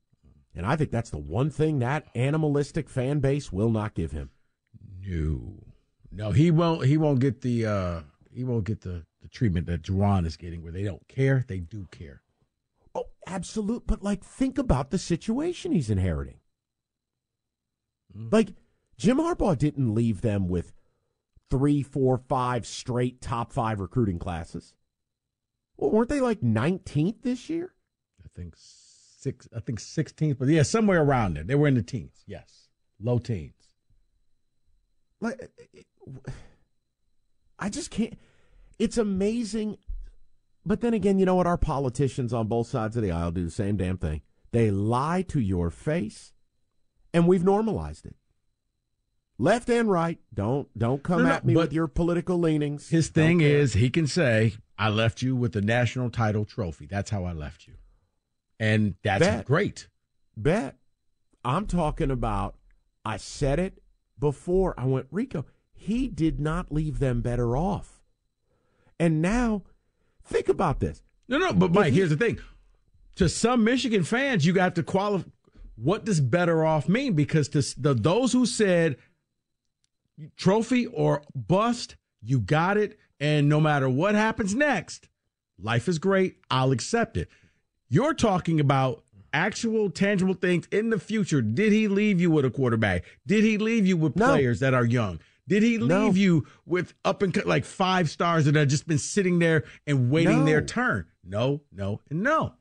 And 0.55 0.67
I 0.67 0.77
think 0.77 0.91
that's 0.91 1.11
the 1.11 1.19
one 1.19 1.51
thing 1.51 1.79
that 1.79 2.07
animalistic 2.15 2.89
fan 2.89 3.21
base 3.21 3.53
will 3.53 3.71
not 3.71 3.95
give 3.95 4.13
him. 4.13 4.31
No. 5.01 5.65
No, 6.13 6.33
he 6.33 6.51
won't 6.51 6.87
he 6.87 6.97
won't 6.97 7.21
get 7.21 7.41
the 7.41 7.67
uh 7.67 8.01
he 8.33 8.43
won't 8.43 8.65
get 8.65 8.81
the, 8.81 9.05
the 9.23 9.29
treatment 9.29 9.67
that 9.67 9.83
Juwan 9.83 10.27
is 10.27 10.37
getting 10.37 10.63
where 10.63 10.73
they 10.73 10.83
don't 10.83 11.07
care, 11.07 11.45
they 11.47 11.59
do 11.59 11.87
care. 11.93 12.23
Absolute. 13.27 13.87
But 13.87 14.03
like, 14.03 14.25
think 14.25 14.59
about 14.59 14.91
the 14.91 14.99
situation 14.99 15.73
he's 15.73 15.91
inheriting. 15.91 16.41
Mm. 18.17 18.33
Like, 18.33 18.55
Jim 18.97 19.19
Harbaugh 19.19 19.57
didn't 19.57 19.95
leave 19.95 20.21
them 20.21 20.49
with 20.49 20.73
three, 21.49 21.83
four, 21.83 22.19
five 22.19 22.67
straight 22.67 23.21
top 23.21 23.53
five 23.53 23.81
recruiting 23.81 24.19
classes. 24.19 24.75
Well, 25.77 25.91
weren't 25.91 26.11
they 26.11 26.21
like 26.21 26.41
19th 26.41 27.23
this 27.23 27.49
year? 27.49 27.75
I 28.23 28.29
think 28.35 28.55
six 28.57 29.49
I 29.55 29.61
think 29.61 29.81
sixteenth, 29.81 30.39
but 30.39 30.49
yeah, 30.49 30.63
somewhere 30.63 31.03
around 31.03 31.35
there. 31.35 31.45
They 31.45 31.55
were 31.55 31.69
in 31.69 31.75
the 31.75 31.83
teens, 31.83 32.25
yes. 32.27 32.69
Low 32.99 33.19
teens. 33.19 33.55
Like, 35.21 35.51
I 37.59 37.69
just 37.69 37.91
can't. 37.91 38.15
It's 38.79 38.97
amazing. 38.97 39.77
But 40.65 40.81
then 40.83 40.95
again, 40.95 41.19
you 41.19 41.27
know 41.27 41.37
what? 41.37 41.47
Our 41.47 41.57
politicians 41.59 42.33
on 42.33 42.47
both 42.47 42.67
sides 42.69 42.97
of 42.97 43.03
the 43.03 43.11
aisle 43.11 43.31
do 43.33 43.45
the 43.45 43.51
same 43.51 43.77
damn 43.77 43.97
thing. 43.99 44.23
They 44.53 44.71
lie 44.71 45.23
to 45.29 45.41
your 45.41 45.71
face, 45.71 46.33
and 47.15 47.27
we've 47.27 47.45
normalized 47.45 48.05
it. 48.07 48.17
Left 49.39 49.71
and 49.71 49.91
right, 49.91 50.19
don't 50.35 50.69
don't 50.77 51.03
come 51.03 51.23
No, 51.23 51.29
no, 51.29 51.35
at 51.35 51.47
me 51.47 51.57
with 51.57 51.73
your 51.73 51.87
political 51.89 52.39
leanings. 52.39 52.91
His 52.91 53.09
Don't 53.09 53.25
thing 53.25 53.39
care. 53.39 53.49
is 53.57 53.73
he 53.73 53.89
can 53.89 54.07
say, 54.07 54.55
I 54.79 54.91
left 54.91 55.23
you 55.23 55.35
with 55.35 55.53
the 55.53 55.63
national 55.63 56.11
title 56.11 56.45
trophy. 56.45 56.87
That's 56.87 57.11
how 57.11 57.25
I 57.25 57.33
left 57.33 57.67
you. 57.67 57.75
And 58.59 58.97
that's 59.03 59.21
Bet. 59.25 59.47
great. 59.47 59.89
Bet. 60.37 60.77
I'm 61.43 61.67
talking 61.67 62.11
about, 62.11 62.57
I 63.03 63.17
said 63.17 63.59
it 63.59 63.83
before. 64.19 64.75
I 64.79 64.85
went, 64.85 65.07
Rico, 65.11 65.47
he 65.73 66.07
did 66.07 66.39
not 66.39 66.71
leave 66.71 66.99
them 66.99 67.23
better 67.23 67.57
off. 67.57 68.03
And 68.99 69.23
now, 69.23 69.63
think 70.31 70.49
about 70.49 70.81
this. 70.81 71.03
No, 71.29 71.39
no, 71.39 71.53
but 71.53 71.73
Mike, 71.73 71.93
here's 71.93 72.11
the 72.11 72.17
thing. 72.17 72.39
To 73.17 73.29
some 73.29 73.63
Michigan 73.65 74.03
fans, 74.05 74.47
you 74.47 74.53
got 74.53 74.75
to 74.77 74.83
qualify. 74.83 75.29
What 75.77 76.05
does 76.05 76.21
better 76.21 76.65
off 76.65 76.89
mean? 76.89 77.15
Because 77.15 77.49
to 77.51 77.63
the, 77.81 77.95
those 77.95 78.33
who 78.33 78.47
said 78.47 78.97
trophy 80.37 80.87
or 80.87 81.23
bust, 81.35 81.97
you 82.23 82.41
got 82.41 82.77
it. 82.77 82.99
And 83.19 83.49
no 83.49 83.61
matter 83.61 83.89
what 83.89 84.15
happens 84.15 84.55
next, 84.55 85.09
life 85.61 85.89
is 85.89 85.99
great. 85.99 86.37
I'll 86.51 86.73
accept 86.73 87.17
it. 87.17 87.29
You're 87.89 88.15
talking 88.15 88.61
about 88.61 89.05
actual 89.33 89.91
tangible 89.91 90.35
things 90.35 90.67
in 90.73 90.91
the 90.91 90.99
future. 90.99 91.43
Did 91.43 91.73
he 91.73 91.87
leave 91.89 92.21
you 92.21 92.31
with 92.31 92.45
a 92.45 92.51
quarterback? 92.51 93.05
Did 93.27 93.45
he 93.45 93.59
leave 93.59 93.87
you 93.87 93.97
with 93.97 94.17
No. 94.17 94.27
players 94.27 94.61
that 94.61 94.75
are 94.75 94.85
young? 94.85 95.21
Did 95.51 95.65
he 95.65 95.79
leave 95.79 95.89
No. 95.89 96.11
you 96.13 96.47
with 96.65 96.95
up 97.05 97.23
and 97.23 97.45
like 97.45 97.65
five 97.65 98.09
stars 98.09 98.45
that 98.45 98.55
have 98.55 98.69
just 98.69 98.87
been 98.87 98.99
sitting 98.99 99.41
there 99.41 99.65
and 99.85 100.09
waiting 100.09 100.39
No. 100.41 100.45
their 100.45 100.63
turn? 100.63 101.07
No, 101.25 101.63
no, 101.73 102.01
and 102.09 102.23
no. 102.23 102.55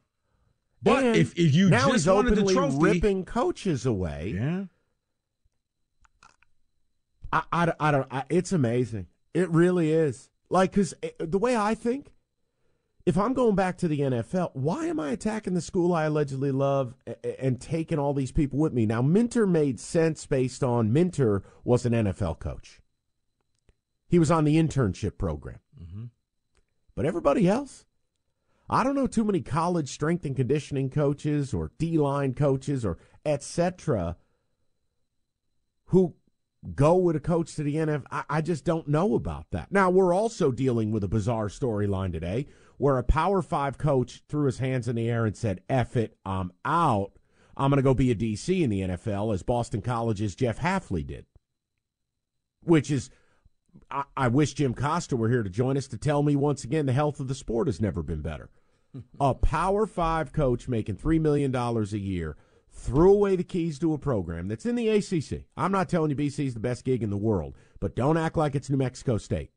But 0.81 1.03
And 1.03 1.15
if, 1.15 1.37
if 1.37 1.53
you 1.53 1.69
now 1.69 1.81
just 1.81 1.91
he's 1.91 2.07
wanted 2.07 2.31
the 2.35 2.41
openly 2.41 2.53
trophy, 2.55 2.77
ripping 2.79 3.25
coaches 3.25 3.85
away. 3.85 4.33
Yeah. 4.35 4.63
I, 7.31 7.43
I, 7.51 7.73
I 7.79 7.91
don't. 7.91 8.07
I, 8.11 8.23
it's 8.29 8.51
amazing. 8.51 9.05
It 9.35 9.49
really 9.51 9.91
is. 9.91 10.31
Like, 10.49 10.71
because 10.71 10.95
eh, 11.03 11.09
the 11.19 11.37
way 11.37 11.55
I 11.55 11.75
think, 11.75 12.11
if 13.05 13.17
I'm 13.17 13.34
going 13.34 13.55
back 13.55 13.77
to 13.80 13.88
the 13.88 14.01
NFL, 14.01 14.51
why 14.53 14.85
am 14.85 14.99
I 14.99 15.11
attacking 15.11 15.53
the 15.53 15.61
school 15.61 15.93
I 15.93 16.05
allegedly 16.05 16.51
love 16.51 16.93
and 17.39 17.59
taking 17.59 17.97
all 17.97 18.13
these 18.13 18.31
people 18.31 18.59
with 18.59 18.73
me? 18.73 18.85
Now, 18.85 19.01
Minter 19.01 19.47
made 19.47 19.80
sense 19.80 20.26
based 20.26 20.63
on 20.63 20.93
Minter 20.93 21.43
was 21.63 21.85
an 21.85 21.93
NFL 21.93 22.39
coach. 22.39 22.81
He 24.07 24.19
was 24.19 24.31
on 24.31 24.43
the 24.43 24.57
internship 24.57 25.17
program. 25.17 25.59
Mm-hmm. 25.81 26.05
But 26.95 27.05
everybody 27.05 27.47
else, 27.47 27.85
I 28.69 28.84
don't 28.84 28.95
know 28.95 29.07
too 29.07 29.23
many 29.23 29.41
college 29.41 29.89
strength 29.89 30.26
and 30.26 30.35
conditioning 30.35 30.89
coaches 30.89 31.53
or 31.53 31.71
D 31.77 31.97
line 31.97 32.34
coaches 32.34 32.84
or 32.84 32.97
etc. 33.26 34.17
who 35.85 36.15
go 36.76 36.95
with 36.95 37.15
a 37.15 37.19
coach 37.19 37.55
to 37.55 37.63
the 37.63 37.76
NFL. 37.76 38.03
I, 38.11 38.23
I 38.30 38.41
just 38.41 38.65
don't 38.65 38.88
know 38.88 39.15
about 39.15 39.51
that. 39.51 39.71
Now, 39.71 39.89
we're 39.89 40.13
also 40.13 40.51
dealing 40.51 40.91
with 40.91 41.03
a 41.03 41.07
bizarre 41.07 41.47
storyline 41.47 42.11
today 42.11 42.47
where 42.80 42.97
a 42.97 43.03
Power 43.03 43.41
Five 43.41 43.77
coach 43.77 44.23
threw 44.27 44.45
his 44.45 44.57
hands 44.57 44.88
in 44.88 44.95
the 44.95 45.10
air 45.10 45.26
and 45.26 45.35
said, 45.35 45.61
F 45.69 45.95
it, 45.95 46.18
I'm 46.26 46.51
out. 46.64 47.11
I'm 47.56 47.69
going 47.69 47.77
to 47.77 47.84
go 47.84 47.93
be 47.93 48.10
a 48.10 48.15
DC 48.15 48.61
in 48.61 48.69
the 48.69 48.81
NFL, 48.81 49.34
as 49.34 49.43
Boston 49.43 49.81
College's 49.81 50.34
Jeff 50.34 50.60
Hafley 50.60 51.06
did. 51.06 51.26
Which 52.64 52.89
is, 52.89 53.10
I, 53.91 54.03
I 54.15 54.27
wish 54.30 54.53
Jim 54.53 54.73
Costa 54.73 55.18
were 55.18 55.30
here 55.30 55.43
to 55.43 55.49
join 55.49 55.77
us 55.77 55.88
to 55.88 55.97
tell 55.97 56.23
me 56.23 56.38
once 56.38 56.64
again 56.64 56.85
the 56.85 56.93
health 56.93 57.19
of 57.19 57.27
the 57.27 57.35
sport 57.35 57.68
has 57.68 57.81
never 57.81 58.01
been 58.01 58.22
better. 58.22 58.49
a 59.19 59.35
Power 59.35 59.85
Five 59.85 60.31
coach 60.31 60.69
making 60.69 60.95
$3 60.95 61.19
million 61.19 61.53
a 61.53 61.84
year 61.97 62.38
threw 62.72 63.11
away 63.11 63.35
the 63.35 63.43
keys 63.43 63.77
to 63.80 63.93
a 63.93 63.97
program 63.97 64.47
that's 64.47 64.65
in 64.65 64.76
the 64.76 64.88
ACC. 64.88 65.43
I'm 65.57 65.73
not 65.73 65.89
telling 65.89 66.11
you 66.11 66.15
BC 66.15 66.45
is 66.45 66.53
the 66.53 66.61
best 66.61 66.85
gig 66.85 67.03
in 67.03 67.10
the 67.10 67.18
world, 67.18 67.56
but 67.81 67.95
don't 67.95 68.15
act 68.15 68.38
like 68.38 68.56
it's 68.56 68.69
New 68.69 68.77
Mexico 68.77 69.18
State. 69.18 69.51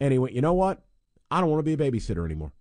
And 0.00 0.12
he 0.12 0.18
went, 0.18 0.34
you 0.34 0.40
know 0.40 0.54
what? 0.54 0.82
I 1.30 1.40
don't 1.40 1.50
want 1.50 1.64
to 1.64 1.76
be 1.76 1.82
a 1.82 1.90
babysitter 1.90 2.24
anymore. 2.24 2.52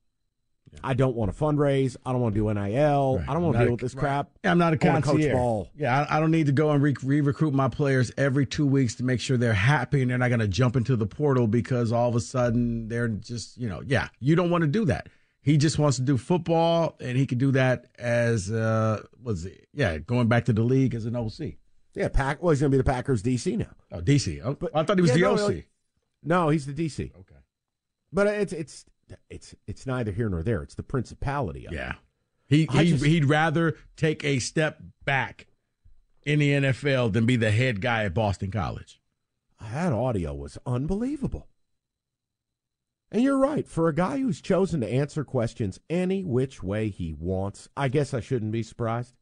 I 0.83 0.93
don't 0.93 1.15
want 1.15 1.33
to 1.35 1.43
fundraise. 1.43 1.95
I 2.05 2.11
don't 2.11 2.21
want 2.21 2.35
to 2.35 2.41
do 2.41 2.53
NIL. 2.53 3.23
I 3.27 3.33
don't 3.33 3.41
want 3.41 3.55
to 3.55 3.59
deal 3.59 3.69
a- 3.69 3.71
with 3.71 3.79
this 3.79 3.95
right. 3.95 4.01
crap. 4.01 4.29
I'm 4.43 4.57
not 4.57 4.73
a 4.73 4.87
wanna 4.87 5.01
coach 5.01 5.31
ball. 5.31 5.69
Yeah, 5.77 6.05
I, 6.09 6.17
I 6.17 6.19
don't 6.19 6.31
need 6.31 6.47
to 6.47 6.51
go 6.51 6.71
and 6.71 6.83
re 6.83 6.93
recruit 7.21 7.53
my 7.53 7.69
players 7.69 8.11
every 8.17 8.45
two 8.45 8.67
weeks 8.67 8.95
to 8.95 9.03
make 9.03 9.19
sure 9.21 9.37
they're 9.37 9.53
happy 9.53 10.01
and 10.01 10.11
they're 10.11 10.17
not 10.17 10.27
going 10.27 10.41
to 10.41 10.47
jump 10.47 10.75
into 10.75 10.95
the 10.95 11.05
portal 11.05 11.47
because 11.47 11.91
all 11.91 12.09
of 12.09 12.15
a 12.15 12.19
sudden 12.19 12.89
they're 12.89 13.07
just, 13.07 13.57
you 13.57 13.69
know, 13.69 13.81
yeah, 13.85 14.09
you 14.19 14.35
don't 14.35 14.49
want 14.49 14.63
to 14.63 14.67
do 14.67 14.85
that. 14.85 15.07
He 15.41 15.55
just 15.55 15.79
wants 15.79 15.95
to 15.95 16.03
do 16.03 16.17
football, 16.17 16.97
and 16.99 17.17
he 17.17 17.25
could 17.25 17.37
do 17.37 17.51
that 17.53 17.85
as, 17.97 18.51
uh, 18.51 19.01
was 19.23 19.45
it? 19.45 19.69
Yeah, 19.73 19.97
going 19.97 20.27
back 20.27 20.43
to 20.45 20.53
the 20.53 20.63
league 20.63 20.93
as 20.93 21.05
an 21.05 21.15
OC. 21.15 21.53
Yeah, 21.95 22.09
Pack. 22.09 22.43
Well, 22.43 22.51
he's 22.51 22.59
going 22.59 22.69
to 22.71 22.77
be 22.77 22.81
the 22.81 22.83
Packers 22.83 23.23
DC 23.23 23.57
now. 23.57 23.71
Oh, 23.93 24.01
DC. 24.01 24.41
Oh, 24.43 24.57
I 24.75 24.83
thought 24.83 24.97
he 24.97 25.01
was 25.01 25.11
Yeah, 25.11 25.29
the 25.29 25.35
no, 25.35 25.47
OC. 25.47 25.63
no, 26.21 26.49
he's 26.49 26.65
the 26.65 26.73
DC. 26.73 27.11
Okay, 27.17 27.35
but 28.11 28.27
it's 28.27 28.53
it's 28.53 28.85
it's 29.29 29.55
it's 29.67 29.85
neither 29.85 30.11
here 30.11 30.29
nor 30.29 30.43
there. 30.43 30.61
It's 30.63 30.75
the 30.75 30.83
principality 30.83 31.65
of 31.65 31.73
Yeah. 31.73 31.91
it. 31.91 31.95
He, 32.49 32.67
he 32.79 32.91
just- 32.91 33.05
he'd 33.05 33.25
rather 33.25 33.75
take 33.95 34.23
a 34.23 34.39
step 34.39 34.81
back 35.05 35.47
in 36.25 36.39
the 36.39 36.51
NFL 36.51 37.11
than 37.13 37.25
be 37.25 37.35
the 37.35 37.51
head 37.51 37.81
guy 37.81 38.05
at 38.05 38.13
Boston 38.13 38.51
College. 38.51 39.01
That 39.61 39.91
audio 39.93 40.33
was 40.33 40.57
unbelievable. 40.65 41.47
And 43.11 43.23
you're 43.23 43.37
right. 43.37 43.65
For 43.67 43.87
a 43.87 43.95
guy 43.95 44.19
who's 44.19 44.41
chosen 44.41 44.81
to 44.81 44.87
answer 44.87 45.23
questions 45.23 45.79
any 45.89 46.23
which 46.23 46.61
way 46.61 46.89
he 46.89 47.13
wants, 47.13 47.69
I 47.77 47.87
guess 47.87 48.13
I 48.13 48.19
shouldn't 48.19 48.51
be 48.51 48.63
surprised. 48.63 49.13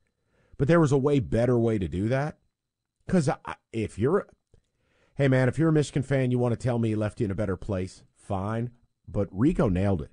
But 0.57 0.68
there 0.68 0.80
was 0.80 0.91
a 0.91 0.98
way 0.98 1.20
better 1.20 1.57
way 1.60 1.78
to 1.78 1.88
do 1.88 2.10
that. 2.10 2.38
Because 3.06 3.30
if 3.72 3.99
you're, 3.99 4.28
hey 5.16 5.28
man, 5.28 5.48
if 5.48 5.60
you're 5.60 5.70
a 5.70 5.74
Michigan 5.74 6.02
fan, 6.02 6.32
you 6.32 6.40
want 6.40 6.53
to 6.53 6.60
tell 6.60 6.80
me 6.80 6.90
he 6.90 6.95
left 6.95 7.20
you 7.20 7.26
in 7.26 7.32
a 7.32 7.36
better 7.36 7.56
place, 7.57 8.03
fine. 8.26 8.72
But 9.07 9.27
Rico 9.31 9.69
nailed 9.69 10.02
it. 10.02 10.11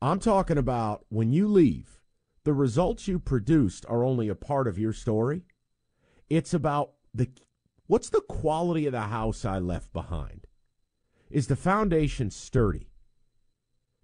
I'm 0.00 0.18
talking 0.18 0.58
about 0.58 1.04
when 1.08 1.32
you 1.32 1.48
leave, 1.48 2.00
the 2.44 2.52
results 2.52 3.08
you 3.08 3.18
produced 3.18 3.84
are 3.88 4.04
only 4.04 4.28
a 4.28 4.34
part 4.34 4.68
of 4.68 4.78
your 4.78 4.92
story. 4.92 5.42
It's 6.28 6.54
about 6.54 6.92
the 7.14 7.30
what's 7.86 8.10
the 8.10 8.20
quality 8.20 8.86
of 8.86 8.92
the 8.92 9.02
house 9.02 9.44
I 9.44 9.58
left 9.58 9.92
behind? 9.92 10.46
Is 11.30 11.48
the 11.48 11.56
foundation 11.56 12.30
sturdy? 12.30 12.90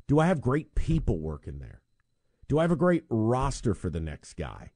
Do 0.08 0.18
I 0.18 0.26
have 0.26 0.40
great 0.40 0.74
people 0.74 1.20
working 1.20 1.58
there? 1.58 1.82
Do 2.48 2.58
I 2.58 2.62
have 2.62 2.72
a 2.72 2.76
great 2.76 3.04
roster 3.08 3.74
for 3.74 3.88
the 3.88 4.00
next 4.00 4.34
guy? 4.34 4.72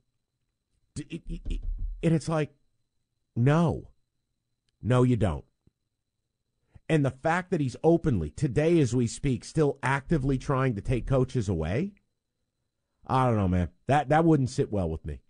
And 0.97 2.15
it's 2.15 2.29
like, 2.29 2.55
no, 3.35 3.91
no, 4.81 5.03
you 5.03 5.17
don't. 5.17 5.45
And 6.89 7.05
the 7.05 7.11
fact 7.11 7.51
that 7.51 7.61
he's 7.61 7.77
openly, 7.83 8.31
today 8.31 8.79
as 8.79 8.95
we 8.95 9.07
speak, 9.07 9.45
still 9.45 9.79
actively 9.83 10.39
trying 10.39 10.75
to 10.77 10.81
take 10.81 11.07
coaches 11.07 11.49
away, 11.49 11.95
I 13.07 13.27
don't 13.27 13.37
know, 13.37 13.49
man. 13.49 13.71
That 13.89 14.09
that 14.11 14.25
wouldn't 14.25 14.51
sit 14.51 14.73
well 14.73 14.89
with 14.89 15.05
me. 15.05 15.21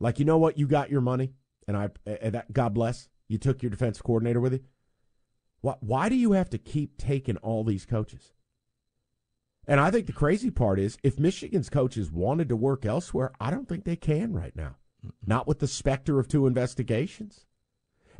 Like, 0.00 0.18
you 0.18 0.24
know 0.24 0.38
what? 0.38 0.58
You 0.58 0.66
got 0.66 0.90
your 0.90 1.00
money, 1.00 1.34
and 1.66 1.76
I, 1.76 1.90
and 2.06 2.34
that, 2.34 2.52
God 2.52 2.72
bless, 2.74 3.08
you 3.26 3.36
took 3.36 3.62
your 3.62 3.70
defensive 3.70 4.04
coordinator 4.04 4.40
with 4.40 4.52
you. 4.54 4.60
Why, 5.60 5.74
why 5.80 6.08
do 6.08 6.14
you 6.14 6.32
have 6.32 6.50
to 6.50 6.58
keep 6.58 6.96
taking 6.96 7.36
all 7.38 7.64
these 7.64 7.84
coaches? 7.84 8.32
And 9.66 9.80
I 9.80 9.90
think 9.90 10.06
the 10.06 10.12
crazy 10.12 10.50
part 10.50 10.78
is 10.78 10.96
if 11.02 11.18
Michigan's 11.18 11.68
coaches 11.68 12.10
wanted 12.10 12.48
to 12.48 12.56
work 12.56 12.86
elsewhere, 12.86 13.32
I 13.38 13.50
don't 13.50 13.68
think 13.68 13.84
they 13.84 13.96
can 13.96 14.32
right 14.32 14.56
now. 14.56 14.76
Not 15.26 15.46
with 15.46 15.58
the 15.58 15.68
specter 15.68 16.18
of 16.18 16.28
two 16.28 16.46
investigations. 16.46 17.44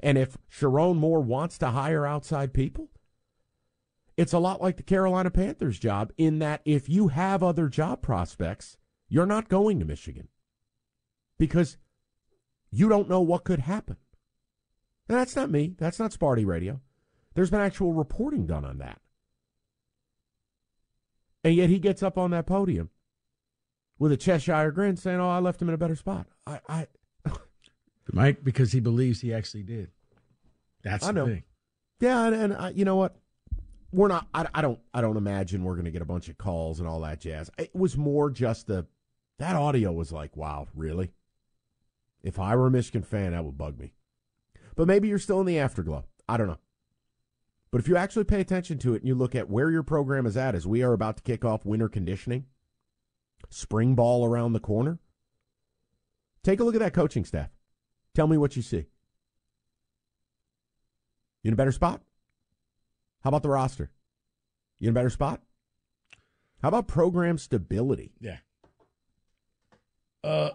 And 0.00 0.16
if 0.16 0.36
Sherrone 0.50 0.96
Moore 0.96 1.20
wants 1.20 1.58
to 1.58 1.68
hire 1.68 2.06
outside 2.06 2.52
people, 2.52 2.90
it's 4.16 4.32
a 4.32 4.38
lot 4.38 4.60
like 4.60 4.76
the 4.76 4.82
Carolina 4.82 5.30
Panthers 5.30 5.78
job 5.78 6.12
in 6.16 6.38
that 6.40 6.60
if 6.64 6.88
you 6.88 7.08
have 7.08 7.42
other 7.42 7.68
job 7.68 8.02
prospects, 8.02 8.76
you're 9.08 9.26
not 9.26 9.48
going 9.48 9.78
to 9.78 9.84
Michigan 9.84 10.28
because 11.38 11.76
you 12.70 12.88
don't 12.88 13.08
know 13.08 13.20
what 13.20 13.44
could 13.44 13.60
happen. 13.60 13.96
And 15.08 15.16
that's 15.16 15.36
not 15.36 15.50
me. 15.50 15.74
That's 15.78 15.98
not 15.98 16.10
Sparty 16.10 16.44
Radio. 16.44 16.80
There's 17.34 17.50
been 17.50 17.60
actual 17.60 17.92
reporting 17.92 18.46
done 18.46 18.64
on 18.64 18.78
that. 18.78 19.00
And 21.44 21.54
yet 21.54 21.70
he 21.70 21.78
gets 21.78 22.02
up 22.02 22.18
on 22.18 22.32
that 22.32 22.46
podium 22.46 22.90
with 23.98 24.12
a 24.12 24.16
Cheshire 24.16 24.72
grin 24.72 24.96
saying, 24.96 25.20
Oh, 25.20 25.30
I 25.30 25.38
left 25.38 25.62
him 25.62 25.68
in 25.68 25.74
a 25.74 25.78
better 25.78 25.96
spot. 25.96 26.26
I, 26.46 26.60
I 26.68 26.86
Mike, 28.12 28.42
because 28.42 28.72
he 28.72 28.80
believes 28.80 29.20
he 29.20 29.34
actually 29.34 29.62
did. 29.62 29.90
That's 30.82 31.04
I 31.04 31.08
the 31.08 31.12
know. 31.12 31.26
thing. 31.26 31.42
Yeah, 32.00 32.26
and, 32.26 32.34
and 32.34 32.52
uh, 32.54 32.70
you 32.74 32.84
know 32.84 32.96
what? 32.96 33.16
We're 33.92 34.08
not. 34.08 34.28
I, 34.34 34.46
I 34.54 34.62
don't. 34.62 34.78
I 34.92 35.00
don't 35.00 35.16
imagine 35.16 35.64
we're 35.64 35.74
going 35.74 35.86
to 35.86 35.90
get 35.90 36.02
a 36.02 36.06
bunch 36.06 36.28
of 36.28 36.38
calls 36.38 36.80
and 36.80 36.88
all 36.88 37.00
that 37.00 37.20
jazz. 37.20 37.50
It 37.58 37.74
was 37.74 37.96
more 37.96 38.30
just 38.30 38.66
the 38.66 38.86
that 39.38 39.56
audio 39.56 39.92
was 39.92 40.12
like, 40.12 40.36
wow, 40.36 40.66
really? 40.74 41.12
If 42.22 42.38
I 42.38 42.56
were 42.56 42.66
a 42.66 42.70
Michigan 42.70 43.02
fan, 43.02 43.32
that 43.32 43.44
would 43.44 43.56
bug 43.56 43.78
me. 43.78 43.92
But 44.74 44.86
maybe 44.86 45.08
you're 45.08 45.18
still 45.18 45.40
in 45.40 45.46
the 45.46 45.58
afterglow. 45.58 46.04
I 46.28 46.36
don't 46.36 46.48
know. 46.48 46.58
But 47.70 47.80
if 47.80 47.88
you 47.88 47.96
actually 47.96 48.24
pay 48.24 48.40
attention 48.40 48.78
to 48.78 48.94
it 48.94 49.02
and 49.02 49.08
you 49.08 49.14
look 49.14 49.34
at 49.34 49.50
where 49.50 49.70
your 49.70 49.82
program 49.82 50.26
is 50.26 50.36
at 50.36 50.54
as 50.54 50.66
we 50.66 50.82
are 50.82 50.92
about 50.92 51.18
to 51.18 51.22
kick 51.22 51.44
off 51.44 51.66
winter 51.66 51.88
conditioning, 51.88 52.46
spring 53.50 53.94
ball 53.94 54.24
around 54.24 54.52
the 54.52 54.60
corner, 54.60 54.98
take 56.42 56.60
a 56.60 56.64
look 56.64 56.74
at 56.74 56.80
that 56.80 56.94
coaching 56.94 57.24
staff. 57.24 57.50
Tell 58.14 58.26
me 58.26 58.36
what 58.36 58.56
you 58.56 58.62
see. 58.62 58.86
You 61.42 61.48
in 61.48 61.52
a 61.52 61.56
better 61.56 61.72
spot? 61.72 62.02
How 63.22 63.28
about 63.28 63.42
the 63.42 63.48
roster? 63.48 63.90
You 64.78 64.88
in 64.88 64.92
a 64.92 64.94
better 64.94 65.10
spot? 65.10 65.40
How 66.62 66.68
about 66.68 66.88
program 66.88 67.38
stability? 67.38 68.12
Yeah. 68.20 68.38
Uh, 70.24 70.50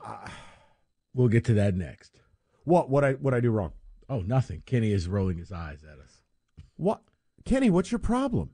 we'll 1.13 1.29
get 1.29 1.45
to 1.45 1.53
that 1.53 1.75
next. 1.75 2.19
What 2.65 2.89
what 2.89 3.03
I 3.03 3.13
what 3.13 3.33
I 3.33 3.39
do 3.39 3.51
wrong? 3.51 3.71
Oh, 4.09 4.19
nothing. 4.21 4.63
Kenny 4.65 4.91
is 4.91 5.07
rolling 5.07 5.37
his 5.37 5.51
eyes 5.51 5.83
at 5.83 5.99
us. 5.99 6.21
What 6.75 7.01
Kenny, 7.45 7.69
what's 7.69 7.91
your 7.91 7.99
problem? 7.99 8.49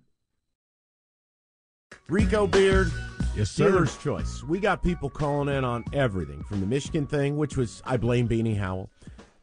Rico 2.08 2.48
Beard, 2.48 2.92
Yes, 3.36 3.52
sir. 3.52 3.70
dealer's 3.70 3.98
choice. 3.98 4.44
We 4.44 4.60
got 4.60 4.84
people 4.84 5.10
calling 5.10 5.56
in 5.56 5.64
on 5.64 5.86
everything 5.94 6.44
from 6.44 6.60
the 6.60 6.66
Michigan 6.66 7.06
thing, 7.08 7.38
which 7.38 7.56
was 7.56 7.82
I 7.86 7.98
blame 7.98 8.28
Beanie 8.28 8.58
Howell, 8.58 8.90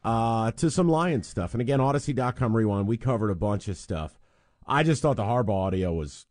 uh, 0.04 0.50
to 0.52 0.70
some 0.70 0.88
Lions 0.88 1.26
stuff. 1.26 1.54
And 1.54 1.60
again, 1.60 1.78
Audacy.com 1.78 2.54
rewind. 2.54 2.86
We 2.88 2.96
covered 2.96 3.30
a 3.30 3.34
bunch 3.34 3.68
of 3.68 3.76
stuff. 3.76 4.18
I 4.66 4.82
just 4.82 5.00
thought 5.02 5.16
the 5.16 5.22
Harbaugh 5.22 5.66
audio 5.66 5.94
was. 5.94 6.26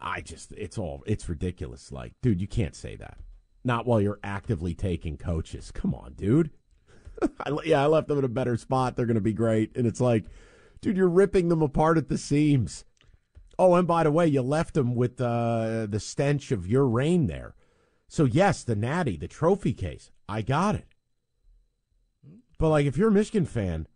I 0.00 0.20
just 0.20 0.52
it's 0.52 0.78
all 0.78 1.02
it's 1.06 1.28
ridiculous. 1.28 1.90
Like, 1.90 2.12
dude, 2.22 2.40
you 2.40 2.46
can't 2.48 2.76
say 2.76 2.96
that. 2.96 3.18
Not 3.64 3.86
while 3.86 4.00
you're 4.00 4.20
actively 4.22 4.74
taking 4.74 5.16
coaches. 5.16 5.70
Come 5.72 5.94
on, 5.94 6.14
dude. 6.14 6.50
I, 7.40 7.56
yeah, 7.64 7.82
I 7.82 7.86
left 7.86 8.08
them 8.08 8.18
in 8.18 8.24
a 8.24 8.28
better 8.28 8.56
spot. 8.56 8.96
They're 8.96 9.06
going 9.06 9.14
to 9.14 9.20
be 9.20 9.32
great. 9.32 9.76
And 9.76 9.86
it's 9.86 10.00
like, 10.00 10.24
dude, 10.80 10.96
you're 10.96 11.08
ripping 11.08 11.48
them 11.48 11.62
apart 11.62 11.98
at 11.98 12.08
the 12.08 12.18
seams. 12.18 12.84
Oh, 13.58 13.74
and 13.74 13.86
by 13.86 14.02
the 14.02 14.10
way, 14.10 14.26
you 14.26 14.42
left 14.42 14.74
them 14.74 14.94
with 14.94 15.20
uh, 15.20 15.86
the 15.86 16.00
stench 16.00 16.52
of 16.52 16.66
your 16.66 16.86
reign 16.86 17.26
there. 17.26 17.54
So, 18.08 18.24
yes, 18.24 18.62
the 18.64 18.76
natty, 18.76 19.16
the 19.16 19.28
trophy 19.28 19.72
case, 19.72 20.10
I 20.28 20.42
got 20.42 20.74
it. 20.74 20.86
But, 22.58 22.70
like, 22.70 22.86
if 22.86 22.96
you're 22.96 23.08
a 23.08 23.12
Michigan 23.12 23.46
fan, 23.46 23.86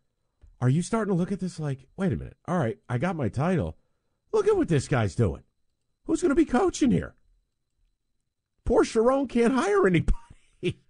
are 0.60 0.68
you 0.68 0.82
starting 0.82 1.12
to 1.12 1.18
look 1.18 1.32
at 1.32 1.40
this 1.40 1.60
like, 1.60 1.86
wait 1.96 2.12
a 2.12 2.16
minute, 2.16 2.36
all 2.48 2.58
right, 2.58 2.78
I 2.88 2.98
got 2.98 3.16
my 3.16 3.28
title. 3.28 3.76
Look 4.32 4.48
at 4.48 4.56
what 4.56 4.68
this 4.68 4.88
guy's 4.88 5.14
doing. 5.14 5.42
Who's 6.04 6.22
going 6.22 6.30
to 6.30 6.34
be 6.34 6.44
coaching 6.44 6.90
here? 6.90 7.14
Poor 8.64 8.84
Sherrone 8.84 9.28
can't 9.28 9.54
hire 9.54 9.86
anybody. 9.86 10.16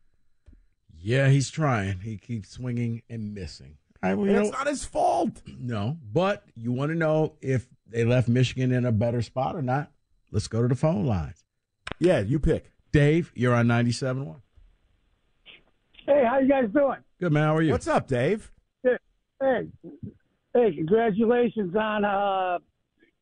Yeah, 0.98 1.28
he's 1.28 1.50
trying. 1.50 2.00
He 2.00 2.16
keeps 2.16 2.50
swinging 2.50 3.02
and 3.08 3.32
missing. 3.32 3.76
All 4.02 4.10
right, 4.10 4.18
well, 4.18 4.26
you 4.26 4.40
it's 4.40 4.50
not 4.50 4.66
his 4.66 4.84
fault. 4.84 5.40
No, 5.56 5.98
but 6.12 6.42
you 6.56 6.72
want 6.72 6.90
to 6.90 6.96
know 6.96 7.34
if 7.40 7.68
they 7.88 8.04
left 8.04 8.28
Michigan 8.28 8.72
in 8.72 8.84
a 8.84 8.92
better 8.92 9.22
spot 9.22 9.56
or 9.56 9.62
not? 9.62 9.90
Let's 10.32 10.48
go 10.48 10.62
to 10.62 10.68
the 10.68 10.74
phone 10.74 11.06
lines. 11.06 11.44
Yeah, 11.98 12.20
you 12.20 12.38
pick. 12.38 12.72
Dave, 12.92 13.32
you're 13.34 13.54
on 13.54 13.66
97.1. 13.66 14.40
Hey, 16.06 16.24
how 16.28 16.38
you 16.38 16.48
guys 16.48 16.64
doing? 16.72 16.98
Good, 17.18 17.32
man. 17.32 17.44
How 17.44 17.56
are 17.56 17.62
you? 17.62 17.72
What's 17.72 17.88
up, 17.88 18.06
Dave? 18.06 18.52
Hey, 18.82 18.96
hey, 19.40 19.66
hey 20.54 20.74
congratulations 20.74 21.74
on 21.74 22.04
uh, 22.04 22.58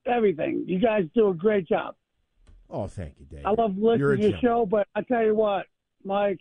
everything. 0.06 0.64
You 0.66 0.78
guys 0.78 1.04
do 1.14 1.28
a 1.30 1.34
great 1.34 1.66
job. 1.66 1.94
Oh, 2.68 2.86
thank 2.86 3.14
you, 3.18 3.26
Dave. 3.26 3.46
I 3.46 3.50
love 3.50 3.76
listening 3.76 4.00
You're 4.00 4.16
to 4.16 4.22
your 4.30 4.38
show, 4.40 4.66
but 4.66 4.86
I 4.94 5.02
tell 5.02 5.24
you 5.24 5.34
what, 5.34 5.66
Mike, 6.04 6.40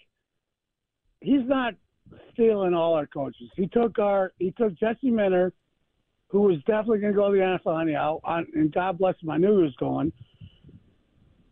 he's 1.22 1.46
not 1.46 1.76
stealing 2.34 2.74
all 2.74 2.94
our 2.94 3.06
coaches. 3.06 3.50
He 3.56 3.68
took 3.68 4.00
our 4.00 4.32
he 4.40 4.52
took 4.52 4.78
Jesse 4.80 5.12
Minter, 5.12 5.54
who 6.34 6.42
was 6.42 6.58
definitely 6.66 6.98
going 6.98 7.14
to 7.14 7.18
go 7.18 7.32
to 7.32 7.38
the 7.38 7.44
NFL 7.70 7.80
anyhow, 7.84 8.20
on, 8.24 8.48
and 8.56 8.74
God 8.74 8.98
bless 8.98 9.14
him, 9.22 9.30
I 9.30 9.38
knew 9.38 9.56
he 9.58 9.64
was 9.66 9.76
going. 9.76 10.12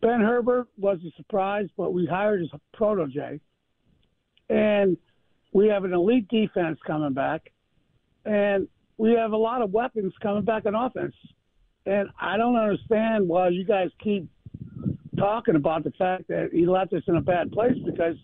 Ben 0.00 0.20
Herbert 0.20 0.66
was 0.76 0.98
a 1.06 1.12
surprise, 1.16 1.68
but 1.76 1.92
we 1.94 2.04
hired 2.04 2.40
his 2.40 2.50
protege, 2.74 3.38
and 4.50 4.96
we 5.52 5.68
have 5.68 5.84
an 5.84 5.92
elite 5.92 6.26
defense 6.26 6.80
coming 6.84 7.12
back, 7.12 7.52
and 8.24 8.66
we 8.98 9.12
have 9.12 9.30
a 9.30 9.36
lot 9.36 9.62
of 9.62 9.70
weapons 9.70 10.12
coming 10.20 10.42
back 10.42 10.66
on 10.66 10.74
offense. 10.74 11.14
And 11.86 12.08
I 12.20 12.36
don't 12.36 12.56
understand 12.56 13.28
why 13.28 13.48
you 13.50 13.64
guys 13.64 13.90
keep 14.02 14.28
talking 15.16 15.54
about 15.54 15.84
the 15.84 15.92
fact 15.92 16.26
that 16.26 16.48
he 16.52 16.66
left 16.66 16.92
us 16.92 17.02
in 17.06 17.14
a 17.16 17.20
bad 17.20 17.52
place 17.52 17.76
because 17.86 18.16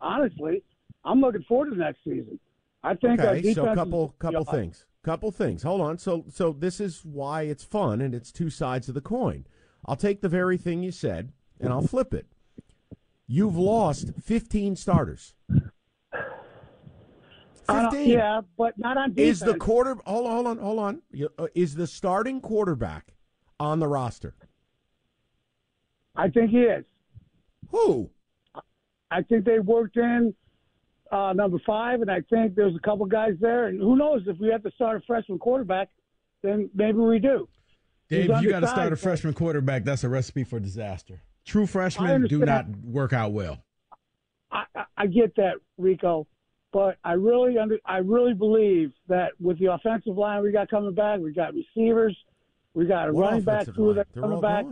honestly, 0.00 0.62
I'm 1.04 1.20
looking 1.20 1.42
forward 1.42 1.66
to 1.66 1.70
the 1.72 1.82
next 1.82 1.98
season. 2.04 2.38
I 2.82 2.94
think 2.94 3.20
our 3.20 3.28
Okay, 3.28 3.42
defense 3.42 3.56
so 3.56 3.70
is- 3.72 3.74
couple 3.76 4.14
couple 4.18 4.44
things. 4.46 4.86
Couple 5.02 5.30
things. 5.30 5.62
Hold 5.62 5.80
on. 5.80 5.98
So 5.98 6.24
so 6.30 6.52
this 6.52 6.78
is 6.78 7.04
why 7.04 7.42
it's 7.42 7.64
fun 7.64 8.00
and 8.00 8.14
it's 8.14 8.30
two 8.30 8.50
sides 8.50 8.88
of 8.88 8.94
the 8.94 9.00
coin. 9.00 9.46
I'll 9.86 9.96
take 9.96 10.20
the 10.20 10.28
very 10.28 10.58
thing 10.58 10.82
you 10.82 10.92
said 10.92 11.32
and 11.58 11.72
I'll 11.72 11.86
flip 11.86 12.12
it. 12.12 12.26
You've 13.26 13.56
lost 13.56 14.10
15 14.22 14.76
starters. 14.76 15.34
15. 17.68 18.08
yeah, 18.08 18.40
but 18.58 18.76
not 18.76 18.96
on 18.96 19.14
defense. 19.14 19.38
Is 19.38 19.40
the 19.40 19.54
quarter 19.54 19.96
Hold 20.04 20.26
on, 20.26 20.32
hold 20.32 20.46
on, 20.46 20.58
hold 20.58 20.78
on. 20.80 21.02
Uh, 21.38 21.46
Is 21.54 21.76
the 21.76 21.86
starting 21.86 22.40
quarterback 22.40 23.14
on 23.60 23.78
the 23.78 23.86
roster? 23.86 24.34
I 26.16 26.28
think 26.28 26.50
he 26.50 26.62
is. 26.62 26.84
Who? 27.68 28.10
I 29.12 29.22
think 29.22 29.44
they 29.44 29.60
worked 29.60 29.96
in 29.96 30.34
uh, 31.10 31.32
number 31.32 31.58
five, 31.66 32.00
and 32.02 32.10
I 32.10 32.20
think 32.30 32.54
there's 32.54 32.74
a 32.76 32.80
couple 32.80 33.06
guys 33.06 33.34
there. 33.40 33.66
And 33.66 33.80
who 33.80 33.96
knows 33.96 34.22
if 34.26 34.38
we 34.38 34.48
have 34.48 34.62
to 34.62 34.70
start 34.72 34.96
a 35.02 35.06
freshman 35.06 35.38
quarterback, 35.38 35.88
then 36.42 36.70
maybe 36.74 36.98
we 36.98 37.18
do. 37.18 37.48
Dave, 38.08 38.30
you 38.40 38.50
got 38.50 38.60
to 38.60 38.66
start 38.68 38.92
a 38.92 38.96
freshman 38.96 39.34
quarterback. 39.34 39.84
That's 39.84 40.04
a 40.04 40.08
recipe 40.08 40.44
for 40.44 40.58
disaster. 40.58 41.22
True 41.44 41.66
freshmen 41.66 42.26
do 42.26 42.40
not 42.40 42.66
work 42.84 43.12
out 43.12 43.32
well. 43.32 43.58
I, 44.52 44.64
I- 44.96 45.06
get 45.06 45.34
that, 45.36 45.54
Rico, 45.78 46.26
but 46.72 46.96
I 47.04 47.12
really 47.12 47.56
under, 47.58 47.78
I 47.84 47.98
really 47.98 48.34
believe 48.34 48.92
that 49.08 49.32
with 49.40 49.58
the 49.58 49.72
offensive 49.72 50.16
line 50.16 50.42
we 50.42 50.52
got 50.52 50.68
coming 50.68 50.94
back, 50.94 51.20
we 51.20 51.32
got 51.32 51.54
receivers, 51.54 52.16
we 52.74 52.86
got 52.86 53.08
a 53.08 53.12
What 53.12 53.30
running 53.30 53.42
back 53.42 53.66
crew? 53.72 53.94
They're 53.94 54.04
coming 54.14 54.40
back. 54.40 54.64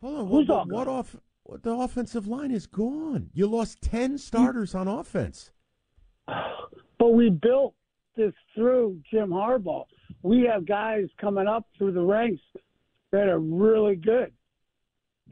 Hold 0.00 0.18
on. 0.20 0.28
Who's 0.28 0.48
what, 0.48 0.68
what 0.68 0.88
off? 0.88 1.16
The 1.62 1.72
offensive 1.72 2.26
line 2.26 2.50
is 2.50 2.66
gone. 2.66 3.30
You 3.32 3.46
lost 3.46 3.80
10 3.80 4.18
starters 4.18 4.74
on 4.74 4.86
offense. 4.86 5.50
But 6.26 7.14
we 7.14 7.30
built 7.30 7.74
this 8.16 8.34
through 8.54 9.00
Jim 9.10 9.30
Harbaugh. 9.30 9.86
We 10.22 10.48
have 10.52 10.66
guys 10.66 11.06
coming 11.20 11.46
up 11.46 11.66
through 11.78 11.92
the 11.92 12.02
ranks 12.02 12.42
that 13.12 13.28
are 13.28 13.38
really 13.38 13.96
good. 13.96 14.32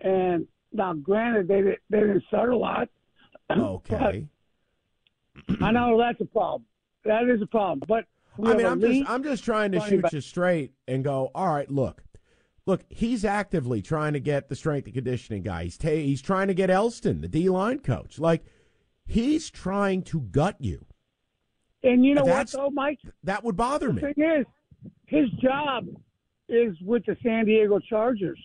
And 0.01 0.47
now, 0.73 0.95
granted, 0.95 1.49
they 1.49 1.57
didn't, 1.57 1.79
they 1.91 2.01
didn't 2.01 2.25
start 2.29 2.51
a 2.51 2.57
lot. 2.57 2.89
Okay. 3.51 4.27
I 5.61 5.71
know 5.71 5.99
that's 5.99 6.21
a 6.21 6.25
problem. 6.25 6.65
That 7.05 7.29
is 7.29 7.43
a 7.43 7.47
problem. 7.47 7.83
But 7.87 8.05
I 8.43 8.55
mean, 8.55 8.67
I'm 8.67 8.81
just 8.81 9.11
I'm 9.11 9.23
just 9.23 9.45
trying 9.45 9.73
to 9.73 9.81
shoot 9.81 10.03
back. 10.03 10.13
you 10.13 10.21
straight 10.21 10.73
and 10.89 11.05
go. 11.05 11.31
All 11.35 11.49
right, 11.49 11.71
look, 11.71 12.03
look. 12.67 12.83
He's 12.89 13.25
actively 13.25 13.81
trying 13.81 14.13
to 14.13 14.21
get 14.21 14.49
the 14.49 14.57
strength 14.57 14.87
and 14.87 14.95
conditioning 14.95 15.43
guy. 15.43 15.65
He's 15.65 15.79
ta- 15.79 15.89
he's 15.89 16.21
trying 16.23 16.49
to 16.49 16.55
get 16.55 16.69
Elston, 16.71 17.21
the 17.21 17.29
D 17.29 17.49
line 17.49 17.79
coach. 17.79 18.19
Like 18.19 18.45
he's 19.07 19.51
trying 19.51 20.03
to 20.05 20.21
gut 20.21 20.57
you. 20.61 20.85
And 21.83 22.05
you 22.05 22.15
know 22.15 22.23
what, 22.23 22.29
That's- 22.29 22.53
though, 22.53 22.71
Mike? 22.71 22.99
That 23.23 23.45
would 23.45 23.57
bother 23.57 23.93
me. 23.93 24.03
The 24.03 24.15
thing 24.15 24.41
is, 24.41 24.47
his 25.07 25.31
job 25.41 25.87
is 26.49 26.77
with 26.83 27.05
the 27.07 27.17
San 27.23 27.47
Diego 27.47 27.79
Chargers. 27.79 28.41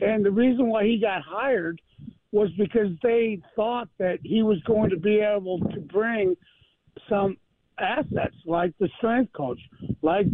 And 0.00 0.24
the 0.24 0.30
reason 0.30 0.68
why 0.68 0.84
he 0.84 0.98
got 0.98 1.22
hired 1.22 1.80
was 2.32 2.50
because 2.58 2.88
they 3.02 3.40
thought 3.54 3.88
that 3.98 4.18
he 4.24 4.42
was 4.42 4.60
going 4.64 4.90
to 4.90 4.96
be 4.96 5.20
able 5.20 5.60
to 5.60 5.80
bring 5.80 6.36
some 7.08 7.36
assets 7.78 8.34
like 8.44 8.72
the 8.80 8.88
strength 8.98 9.32
coach, 9.32 9.60
like, 10.02 10.26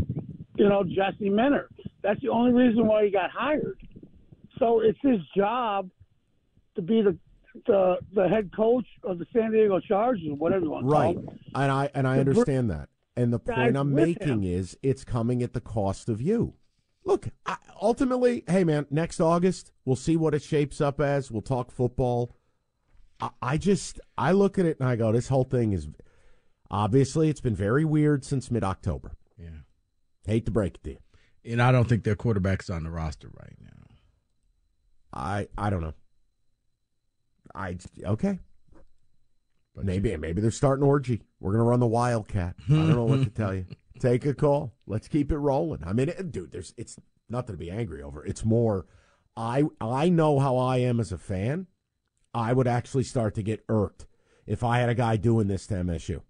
you 0.57 0.69
know, 0.69 0.83
Jesse 0.83 1.29
Minter. 1.29 1.69
That's 2.03 2.21
the 2.21 2.29
only 2.29 2.53
reason 2.53 2.87
why 2.87 3.05
he 3.05 3.11
got 3.11 3.31
hired. 3.31 3.79
So 4.59 4.81
it's 4.81 4.99
his 5.03 5.19
job 5.37 5.91
to 6.77 6.83
be 6.83 7.03
the 7.03 7.17
the, 7.67 7.97
the 8.15 8.29
head 8.29 8.51
coach 8.55 8.87
of 9.03 9.19
the 9.19 9.27
San 9.33 9.51
Diego 9.51 9.81
Chargers, 9.81 10.23
whatever 10.39 10.65
you 10.67 10.71
want 10.71 10.87
to 10.87 10.91
Right, 10.93 11.15
call 11.17 11.25
them. 11.25 11.39
and 11.57 11.73
I 11.73 11.91
and 11.95 12.07
I 12.07 12.19
To 12.19 12.25
br- 12.25 12.31
understand 12.31 12.71
that. 12.71 12.89
And 13.17 13.33
the 13.33 13.41
point 13.41 13.77
I'm 13.77 13.93
making 13.93 14.29
him. 14.29 14.45
is 14.45 14.79
it's 14.83 15.05
coming 15.05 15.43
at 15.43 15.53
the 15.53 15.61
cost 15.61 16.09
of 16.09 16.23
you. 16.23 16.55
Look, 17.05 17.29
I, 17.47 17.57
ultimately, 17.83 18.45
hey 18.47 18.63
man, 18.63 18.87
next 18.91 19.21
August 19.21 19.73
we'll 19.85 19.97
see 19.97 20.17
what 20.17 20.33
it 20.35 20.43
shapes 20.43 20.81
up 20.81 21.01
as. 21.01 21.31
We'll 21.31 21.43
talk 21.43 21.73
football. 21.73 22.37
I, 23.21 23.31
I 23.43 23.57
just 23.57 23.99
I 24.17 24.31
look 24.33 24.59
at 24.59 24.65
it 24.65 24.79
and 24.79 24.89
I 24.89 24.95
go, 24.95 25.11
this 25.11 25.27
whole 25.29 25.45
thing 25.45 25.73
is 25.73 25.89
obviously 26.71 27.29
it's 27.31 27.41
been 27.41 27.57
very 27.57 27.85
weird 27.85 28.25
since 28.25 28.49
mid 28.51 28.63
October. 28.63 29.17
Yeah. 29.37 29.49
Hate 30.25 30.45
to 30.47 30.53
break 30.53 30.77
it 30.77 30.85
to 30.85 30.91
you. 30.91 30.99
And 31.45 31.63
I 31.63 31.73
don't 31.73 31.89
think 31.89 32.05
their 32.05 32.17
quarterback's 32.17 32.69
on 32.69 32.85
the 32.85 32.91
roster 32.91 33.29
right 33.29 33.57
now. 33.63 33.71
I 35.13 35.49
I 35.57 35.71
don't 35.71 35.81
know. 35.81 35.95
I 37.55 37.77
okay. 38.05 38.39
maybe 39.77 40.17
maybe 40.17 40.41
they're 40.41 40.51
starting 40.51 40.85
Orji. 40.87 41.23
We're 41.41 41.53
gonna 41.53 41.65
run 41.65 41.81
the 41.81 41.87
wildcat. 41.87 42.57
I 42.69 42.73
don't 42.73 42.91
know 42.91 43.05
what 43.05 43.25
to 43.25 43.31
tell 43.31 43.55
you. 43.55 43.67
Take 44.01 44.25
a 44.25 44.35
call. 44.35 44.75
Let's 44.87 45.09
keep 45.09 45.31
it 45.31 45.39
rolling. 45.39 45.83
I 45.85 45.93
mean, 45.93 46.09
it, 46.09 46.31
dude, 46.33 46.53
there's 46.53 46.73
it's 46.77 46.97
nothing 47.29 47.55
to 47.55 47.59
be 47.59 47.71
angry 47.71 48.03
over. 48.03 48.25
It's 48.25 48.45
more, 48.45 48.87
I 49.37 49.65
I 49.81 50.09
know 50.09 50.39
how 50.39 50.57
I 50.57 50.79
am 50.79 51.01
as 51.01 51.13
a 51.13 51.19
fan. 51.19 51.67
I 52.33 52.53
would 52.53 52.69
actually 52.69 53.05
start 53.05 53.35
to 53.35 53.43
get 53.43 53.65
irked 53.69 54.07
if 54.47 54.63
I 54.63 54.79
had 54.79 54.89
a 54.89 54.95
guy 54.95 55.17
doing 55.17 55.49
this 55.49 55.67
to 55.69 55.75
MSU. 55.75 56.23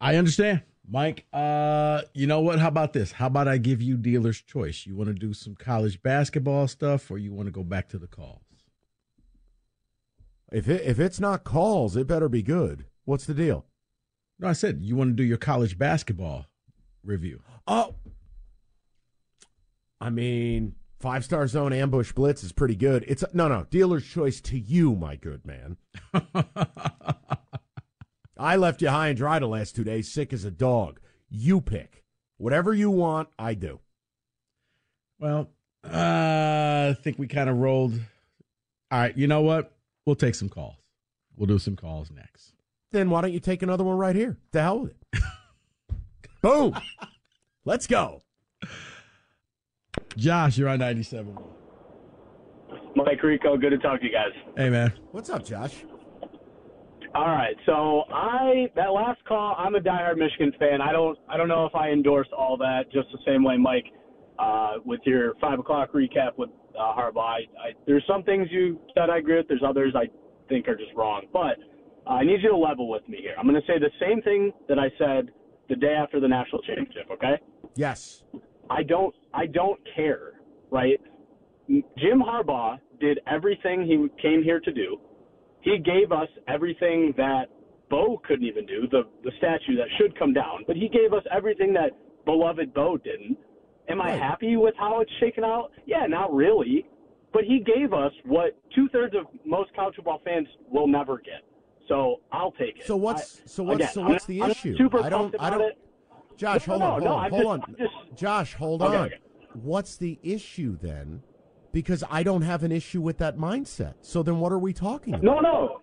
I 0.00 0.16
understand. 0.16 0.62
Mike, 0.92 1.24
uh, 1.32 2.02
you 2.14 2.26
know 2.26 2.40
what? 2.40 2.58
How 2.58 2.66
about 2.66 2.92
this? 2.92 3.12
How 3.12 3.28
about 3.28 3.46
I 3.46 3.58
give 3.58 3.80
you 3.80 3.96
dealer's 3.96 4.42
choice? 4.42 4.86
You 4.86 4.96
want 4.96 5.06
to 5.06 5.14
do 5.14 5.32
some 5.32 5.54
college 5.54 6.02
basketball 6.02 6.66
stuff 6.66 7.10
or 7.12 7.18
you 7.18 7.32
want 7.32 7.46
to 7.46 7.52
go 7.52 7.62
back 7.62 7.88
to 7.90 7.98
the 7.98 8.08
calls? 8.08 8.42
If 10.50 10.68
it, 10.68 10.82
if 10.84 10.98
it's 10.98 11.20
not 11.20 11.44
calls, 11.44 11.96
it 11.96 12.08
better 12.08 12.28
be 12.28 12.42
good. 12.42 12.86
What's 13.04 13.24
the 13.24 13.34
deal? 13.34 13.66
No, 14.40 14.48
I 14.48 14.52
said 14.52 14.80
you 14.82 14.96
want 14.96 15.10
to 15.10 15.14
do 15.14 15.22
your 15.22 15.38
college 15.38 15.78
basketball 15.78 16.46
review. 17.04 17.42
Oh, 17.68 17.94
I 20.00 20.10
mean, 20.10 20.74
five 20.98 21.24
star 21.24 21.46
zone 21.46 21.72
ambush 21.72 22.10
blitz 22.10 22.42
is 22.42 22.50
pretty 22.50 22.74
good. 22.74 23.04
It's 23.06 23.22
no, 23.32 23.46
no 23.46 23.64
dealer's 23.70 24.06
choice 24.06 24.40
to 24.40 24.58
you, 24.58 24.96
my 24.96 25.14
good 25.14 25.46
man. 25.46 25.76
I 28.40 28.56
left 28.56 28.80
you 28.80 28.88
high 28.88 29.08
and 29.08 29.18
dry 29.18 29.38
the 29.38 29.46
last 29.46 29.76
two 29.76 29.84
days, 29.84 30.10
sick 30.10 30.32
as 30.32 30.46
a 30.46 30.50
dog. 30.50 30.98
You 31.28 31.60
pick 31.60 32.04
whatever 32.38 32.72
you 32.72 32.90
want. 32.90 33.28
I 33.38 33.52
do. 33.52 33.80
Well, 35.18 35.50
uh, 35.84 35.90
I 36.90 36.96
think 37.02 37.18
we 37.18 37.26
kind 37.26 37.50
of 37.50 37.58
rolled. 37.58 37.92
All 38.90 38.98
right, 38.98 39.16
you 39.16 39.26
know 39.26 39.42
what? 39.42 39.76
We'll 40.06 40.16
take 40.16 40.34
some 40.34 40.48
calls. 40.48 40.76
We'll 41.36 41.48
do 41.48 41.58
some 41.58 41.76
calls 41.76 42.10
next. 42.10 42.54
Then 42.92 43.10
why 43.10 43.20
don't 43.20 43.32
you 43.32 43.40
take 43.40 43.62
another 43.62 43.84
one 43.84 43.98
right 43.98 44.16
here? 44.16 44.38
To 44.52 44.62
hell 44.62 44.80
with 44.80 44.94
it. 45.12 45.22
Boom. 46.42 46.74
Let's 47.66 47.86
go. 47.86 48.22
Josh, 50.16 50.56
you're 50.56 50.70
on 50.70 50.78
97. 50.78 51.36
Mike 52.96 53.22
Rico, 53.22 53.58
good 53.58 53.70
to 53.70 53.78
talk 53.78 54.00
to 54.00 54.06
you 54.06 54.12
guys. 54.12 54.32
Hey, 54.56 54.70
man. 54.70 54.94
What's 55.12 55.28
up, 55.28 55.44
Josh? 55.44 55.74
All 57.12 57.26
right, 57.26 57.56
so 57.66 58.04
I 58.12 58.68
that 58.76 58.92
last 58.92 59.18
call, 59.26 59.56
I'm 59.58 59.74
a 59.74 59.80
diehard 59.80 60.16
Michigan 60.16 60.52
fan. 60.60 60.80
I 60.80 60.92
don't 60.92 61.18
I 61.28 61.36
don't 61.36 61.48
know 61.48 61.66
if 61.66 61.74
I 61.74 61.90
endorse 61.90 62.28
all 62.36 62.56
that 62.58 62.84
just 62.92 63.08
the 63.10 63.18
same 63.26 63.42
way, 63.42 63.56
Mike, 63.56 63.86
uh, 64.38 64.74
with 64.84 65.00
your 65.04 65.34
five 65.40 65.58
o'clock 65.58 65.92
recap 65.92 66.38
with 66.38 66.50
uh, 66.78 66.94
Harbaugh. 66.94 67.18
I, 67.18 67.38
I, 67.58 67.72
there's 67.84 68.04
some 68.06 68.22
things 68.22 68.46
you 68.52 68.78
said 68.94 69.10
I 69.10 69.18
agree 69.18 69.36
with. 69.38 69.48
There's 69.48 69.62
others 69.66 69.94
I 69.96 70.06
think 70.48 70.68
are 70.68 70.76
just 70.76 70.92
wrong. 70.94 71.22
But 71.32 71.56
uh, 72.06 72.10
I 72.10 72.24
need 72.24 72.42
you 72.42 72.50
to 72.50 72.56
level 72.56 72.88
with 72.88 73.06
me 73.08 73.18
here. 73.20 73.34
I'm 73.38 73.46
going 73.46 73.60
to 73.60 73.66
say 73.66 73.78
the 73.78 73.90
same 74.00 74.22
thing 74.22 74.52
that 74.68 74.78
I 74.78 74.88
said 74.96 75.30
the 75.68 75.76
day 75.76 75.94
after 75.94 76.20
the 76.20 76.28
national 76.28 76.62
championship. 76.62 77.10
Okay? 77.10 77.40
Yes. 77.74 78.22
I 78.70 78.84
don't 78.84 79.14
I 79.34 79.46
don't 79.46 79.80
care, 79.96 80.40
right? 80.70 81.00
Jim 81.68 82.20
Harbaugh 82.20 82.78
did 83.00 83.20
everything 83.26 83.82
he 83.86 84.22
came 84.22 84.42
here 84.42 84.60
to 84.60 84.72
do. 84.72 85.00
He 85.62 85.78
gave 85.78 86.12
us 86.12 86.28
everything 86.48 87.12
that 87.16 87.46
Bo 87.90 88.20
couldn't 88.26 88.44
even 88.46 88.66
do, 88.66 88.86
the 88.90 89.02
the 89.24 89.32
statue 89.38 89.76
that 89.76 89.88
should 89.98 90.18
come 90.18 90.32
down, 90.32 90.64
but 90.66 90.76
he 90.76 90.88
gave 90.88 91.12
us 91.12 91.22
everything 91.34 91.72
that 91.74 91.90
beloved 92.24 92.72
Bo 92.72 92.96
didn't. 92.96 93.36
Am 93.88 94.00
I 94.00 94.12
happy 94.12 94.56
with 94.56 94.74
how 94.78 95.00
it's 95.00 95.10
shaken 95.18 95.42
out? 95.44 95.72
Yeah, 95.86 96.06
not 96.06 96.32
really. 96.32 96.86
But 97.32 97.44
he 97.44 97.60
gave 97.60 97.92
us 97.92 98.12
what 98.24 98.58
two 98.74 98.88
thirds 98.88 99.14
of 99.14 99.26
most 99.44 99.74
college 99.74 99.96
football 99.96 100.20
fans 100.24 100.46
will 100.70 100.86
never 100.88 101.18
get. 101.18 101.42
So 101.88 102.20
I'll 102.32 102.52
take 102.52 102.78
it. 102.78 102.86
So 102.86 102.96
what's 102.96 103.40
I- 103.40 103.46
so 103.46 103.62
what's 103.64 103.76
again, 103.80 103.92
so 103.92 104.02
I'm 104.02 104.08
what's 104.10 104.24
the 104.26 104.42
I'm 104.42 104.50
issue? 104.52 104.76
super 104.76 105.02
I 105.02 105.08
don't 105.08 105.34
I 105.40 105.50
don't 105.50 105.60
it. 105.62 105.78
Josh, 106.36 106.66
No, 106.68 106.78
hold 106.78 106.80
no, 106.80 106.86
on, 106.86 107.00
no, 107.02 107.08
hold 107.08 107.18
on, 107.18 107.24
I'm 107.24 107.30
hold 107.32 107.42
just- 107.42 107.68
on. 107.68 107.76
Just- 108.10 108.18
Josh, 108.20 108.54
hold 108.54 108.82
Okay, 108.82 108.96
on. 108.96 109.06
okay. 109.06 109.18
What's 109.54 109.96
the 109.96 110.18
issue 110.22 110.76
then? 110.80 111.22
Because 111.72 112.02
I 112.10 112.22
don't 112.22 112.42
have 112.42 112.62
an 112.64 112.72
issue 112.72 113.00
with 113.00 113.18
that 113.18 113.36
mindset. 113.36 113.94
So 114.02 114.22
then 114.22 114.40
what 114.40 114.52
are 114.52 114.58
we 114.58 114.72
talking 114.72 115.14
about? 115.14 115.24
No, 115.24 115.40
no. 115.40 115.80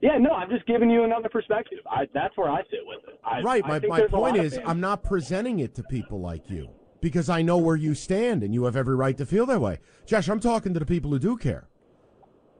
Yeah, 0.00 0.18
no, 0.18 0.30
I'm 0.30 0.50
just 0.50 0.66
giving 0.66 0.90
you 0.90 1.04
another 1.04 1.28
perspective. 1.28 1.78
I, 1.88 2.08
that's 2.12 2.36
where 2.36 2.50
I 2.50 2.62
sit 2.62 2.80
with 2.86 3.04
it. 3.08 3.20
I, 3.24 3.40
right. 3.42 3.64
I 3.64 3.78
My, 3.78 3.78
my 3.86 4.06
point 4.08 4.36
is, 4.36 4.58
I'm 4.66 4.80
not 4.80 5.04
presenting 5.04 5.60
it 5.60 5.76
to 5.76 5.84
people 5.84 6.20
like 6.20 6.50
you. 6.50 6.70
because 7.00 7.28
I 7.28 7.42
know 7.42 7.58
where 7.58 7.76
you 7.76 7.94
stand, 7.94 8.42
and 8.42 8.54
you 8.54 8.64
have 8.64 8.76
every 8.76 8.94
right 8.96 9.16
to 9.18 9.26
feel 9.26 9.44
that 9.46 9.60
way. 9.60 9.80
Josh, 10.06 10.28
I'm 10.28 10.40
talking 10.40 10.72
to 10.72 10.80
the 10.80 10.86
people 10.86 11.10
who 11.10 11.18
do 11.18 11.36
care. 11.36 11.68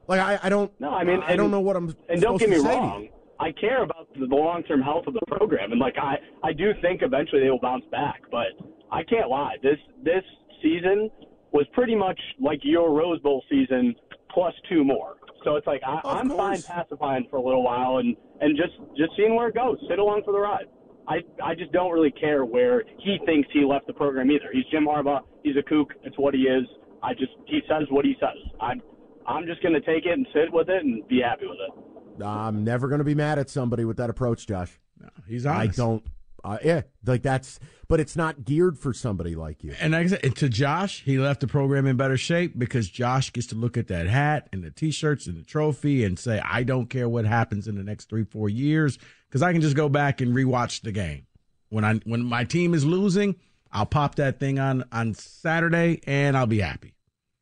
Like 0.07 0.19
I, 0.19 0.37
I 0.43 0.49
don't. 0.49 0.71
No, 0.79 0.89
I 0.91 1.03
mean, 1.03 1.21
I 1.25 1.35
don't 1.35 1.49
know 1.49 1.61
what 1.61 1.75
I'm. 1.75 1.95
And 2.09 2.21
don't 2.21 2.37
get 2.37 2.49
me 2.49 2.57
to 2.57 2.61
say 2.61 2.67
to 2.67 2.75
you. 2.75 2.79
wrong. 2.79 3.09
I 3.39 3.51
care 3.53 3.83
about 3.83 4.07
the 4.13 4.25
long 4.25 4.63
term 4.63 4.81
health 4.81 5.07
of 5.07 5.13
the 5.13 5.21
program, 5.27 5.71
and 5.71 5.79
like 5.79 5.95
I, 5.97 6.15
I 6.43 6.53
do 6.53 6.71
think 6.81 7.01
eventually 7.01 7.41
they 7.41 7.49
will 7.49 7.59
bounce 7.59 7.85
back. 7.89 8.21
But 8.29 8.47
I 8.91 9.03
can't 9.03 9.29
lie. 9.29 9.55
This 9.63 9.77
this 10.03 10.23
season 10.61 11.09
was 11.53 11.65
pretty 11.73 11.95
much 11.95 12.19
like 12.39 12.59
your 12.63 12.91
Rose 12.91 13.19
Bowl 13.21 13.43
season 13.49 13.95
plus 14.33 14.53
two 14.69 14.83
more. 14.83 15.17
So 15.43 15.55
it's 15.55 15.67
like 15.67 15.81
I, 15.85 16.01
I'm 16.03 16.29
fine 16.29 16.61
pacifying 16.61 17.27
for 17.29 17.37
a 17.37 17.41
little 17.41 17.63
while 17.63 17.97
and 17.97 18.15
and 18.41 18.57
just 18.57 18.73
just 18.97 19.11
seeing 19.15 19.35
where 19.35 19.47
it 19.49 19.55
goes. 19.55 19.77
Sit 19.89 19.99
along 19.99 20.23
for 20.25 20.31
the 20.31 20.39
ride. 20.39 20.65
I 21.07 21.17
I 21.43 21.53
just 21.53 21.71
don't 21.71 21.91
really 21.91 22.11
care 22.11 22.45
where 22.45 22.83
he 22.99 23.19
thinks 23.25 23.49
he 23.53 23.63
left 23.65 23.87
the 23.87 23.93
program 23.93 24.31
either. 24.31 24.49
He's 24.51 24.65
Jim 24.71 24.85
Harbaugh. 24.85 25.21
He's 25.43 25.55
a 25.57 25.63
kook. 25.63 25.93
It's 26.03 26.17
what 26.17 26.33
he 26.33 26.41
is. 26.41 26.65
I 27.03 27.13
just 27.13 27.33
he 27.45 27.61
says 27.69 27.83
what 27.89 28.05
he 28.05 28.15
says. 28.19 28.37
I'm 28.61 28.81
I'm 29.27 29.45
just 29.45 29.61
gonna 29.61 29.81
take 29.81 30.05
it 30.05 30.13
and 30.13 30.25
sit 30.33 30.51
with 30.51 30.69
it 30.69 30.83
and 30.83 31.07
be 31.07 31.21
happy 31.21 31.45
with 31.45 31.59
it. 31.59 31.83
I'm 32.21 32.63
never 32.63 32.87
going 32.87 32.99
to 32.99 33.05
be 33.05 33.15
mad 33.15 33.39
at 33.39 33.49
somebody 33.49 33.85
with 33.85 33.97
that 33.97 34.09
approach, 34.09 34.45
Josh. 34.47 34.79
No, 34.99 35.09
he's 35.27 35.45
I 35.45 35.67
don't. 35.67 36.03
Uh, 36.43 36.57
yeah, 36.63 36.81
like 37.05 37.23
that's. 37.23 37.59
But 37.87 37.99
it's 37.99 38.15
not 38.15 38.43
geared 38.43 38.79
for 38.79 38.93
somebody 38.93 39.35
like 39.35 39.63
you. 39.63 39.75
And 39.79 39.93
like 39.93 40.05
I 40.05 40.09
said, 40.09 40.35
to 40.37 40.49
Josh, 40.49 41.03
he 41.03 41.19
left 41.19 41.41
the 41.41 41.47
program 41.47 41.85
in 41.85 41.95
better 41.95 42.17
shape 42.17 42.57
because 42.57 42.89
Josh 42.89 43.31
gets 43.31 43.47
to 43.47 43.55
look 43.55 43.77
at 43.77 43.87
that 43.87 44.07
hat 44.07 44.49
and 44.51 44.63
the 44.63 44.71
t-shirts 44.71 45.27
and 45.27 45.37
the 45.37 45.43
trophy 45.43 46.03
and 46.03 46.17
say, 46.17 46.41
"I 46.43 46.63
don't 46.63 46.89
care 46.89 47.07
what 47.07 47.25
happens 47.25 47.67
in 47.67 47.75
the 47.75 47.83
next 47.83 48.09
three, 48.09 48.23
four 48.23 48.49
years 48.49 48.97
because 49.29 49.41
I 49.41 49.51
can 49.51 49.61
just 49.61 49.75
go 49.75 49.89
back 49.89 50.21
and 50.21 50.35
rewatch 50.35 50.81
the 50.81 50.91
game. 50.91 51.27
When 51.69 51.85
I 51.85 51.95
when 52.05 52.23
my 52.23 52.43
team 52.43 52.73
is 52.73 52.85
losing, 52.85 53.35
I'll 53.71 53.85
pop 53.85 54.15
that 54.15 54.39
thing 54.39 54.59
on 54.59 54.83
on 54.91 55.13
Saturday 55.13 56.01
and 56.05 56.35
I'll 56.35 56.47
be 56.47 56.59
happy." 56.59 56.95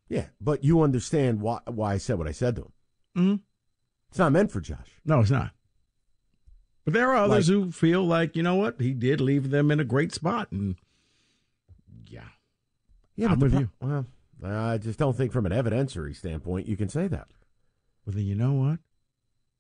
Yeah, 0.09 0.25
but 0.41 0.63
you 0.63 0.81
understand 0.81 1.41
why 1.41 1.59
why 1.65 1.93
I 1.93 1.97
said 1.97 2.17
what 2.17 2.27
I 2.27 2.33
said 2.33 2.55
to 2.57 2.63
him. 2.63 2.71
Mm-hmm. 3.17 3.35
It's 4.09 4.19
not 4.19 4.33
meant 4.33 4.51
for 4.51 4.59
Josh. 4.59 4.99
No, 5.05 5.21
it's 5.21 5.31
not. 5.31 5.51
But 6.85 6.93
there 6.93 7.10
are 7.11 7.16
others 7.26 7.50
Like- 7.50 7.56
who 7.56 7.72
feel 7.72 8.06
like 8.06 8.35
you 8.35 8.43
know 8.43 8.56
what 8.56 8.80
he 8.82 8.93
did 8.93 9.22
leave 9.22 9.50
them 9.51 9.69
in 9.72 9.80
a 9.80 9.84
great 9.84 10.14
spot, 10.14 10.51
and 10.51 10.76
yeah, 12.08 12.30
Yeah, 13.16 13.32
I'm 13.32 13.40
with 13.40 13.51
the 13.51 13.60
you. 13.61 13.69
Well, 13.82 14.06
I 14.43 14.77
just 14.80 14.98
don't 14.98 15.16
think 15.16 15.32
from 15.32 15.45
an 15.45 15.51
evidentiary 15.51 16.16
standpoint 16.16 16.68
you 16.68 16.76
can 16.76 16.90
say 16.90 17.08
that. 17.08 17.27
Well, 18.06 18.16
then 18.16 18.26
you 18.26 18.34
know 18.35 18.53
what? 18.53 18.80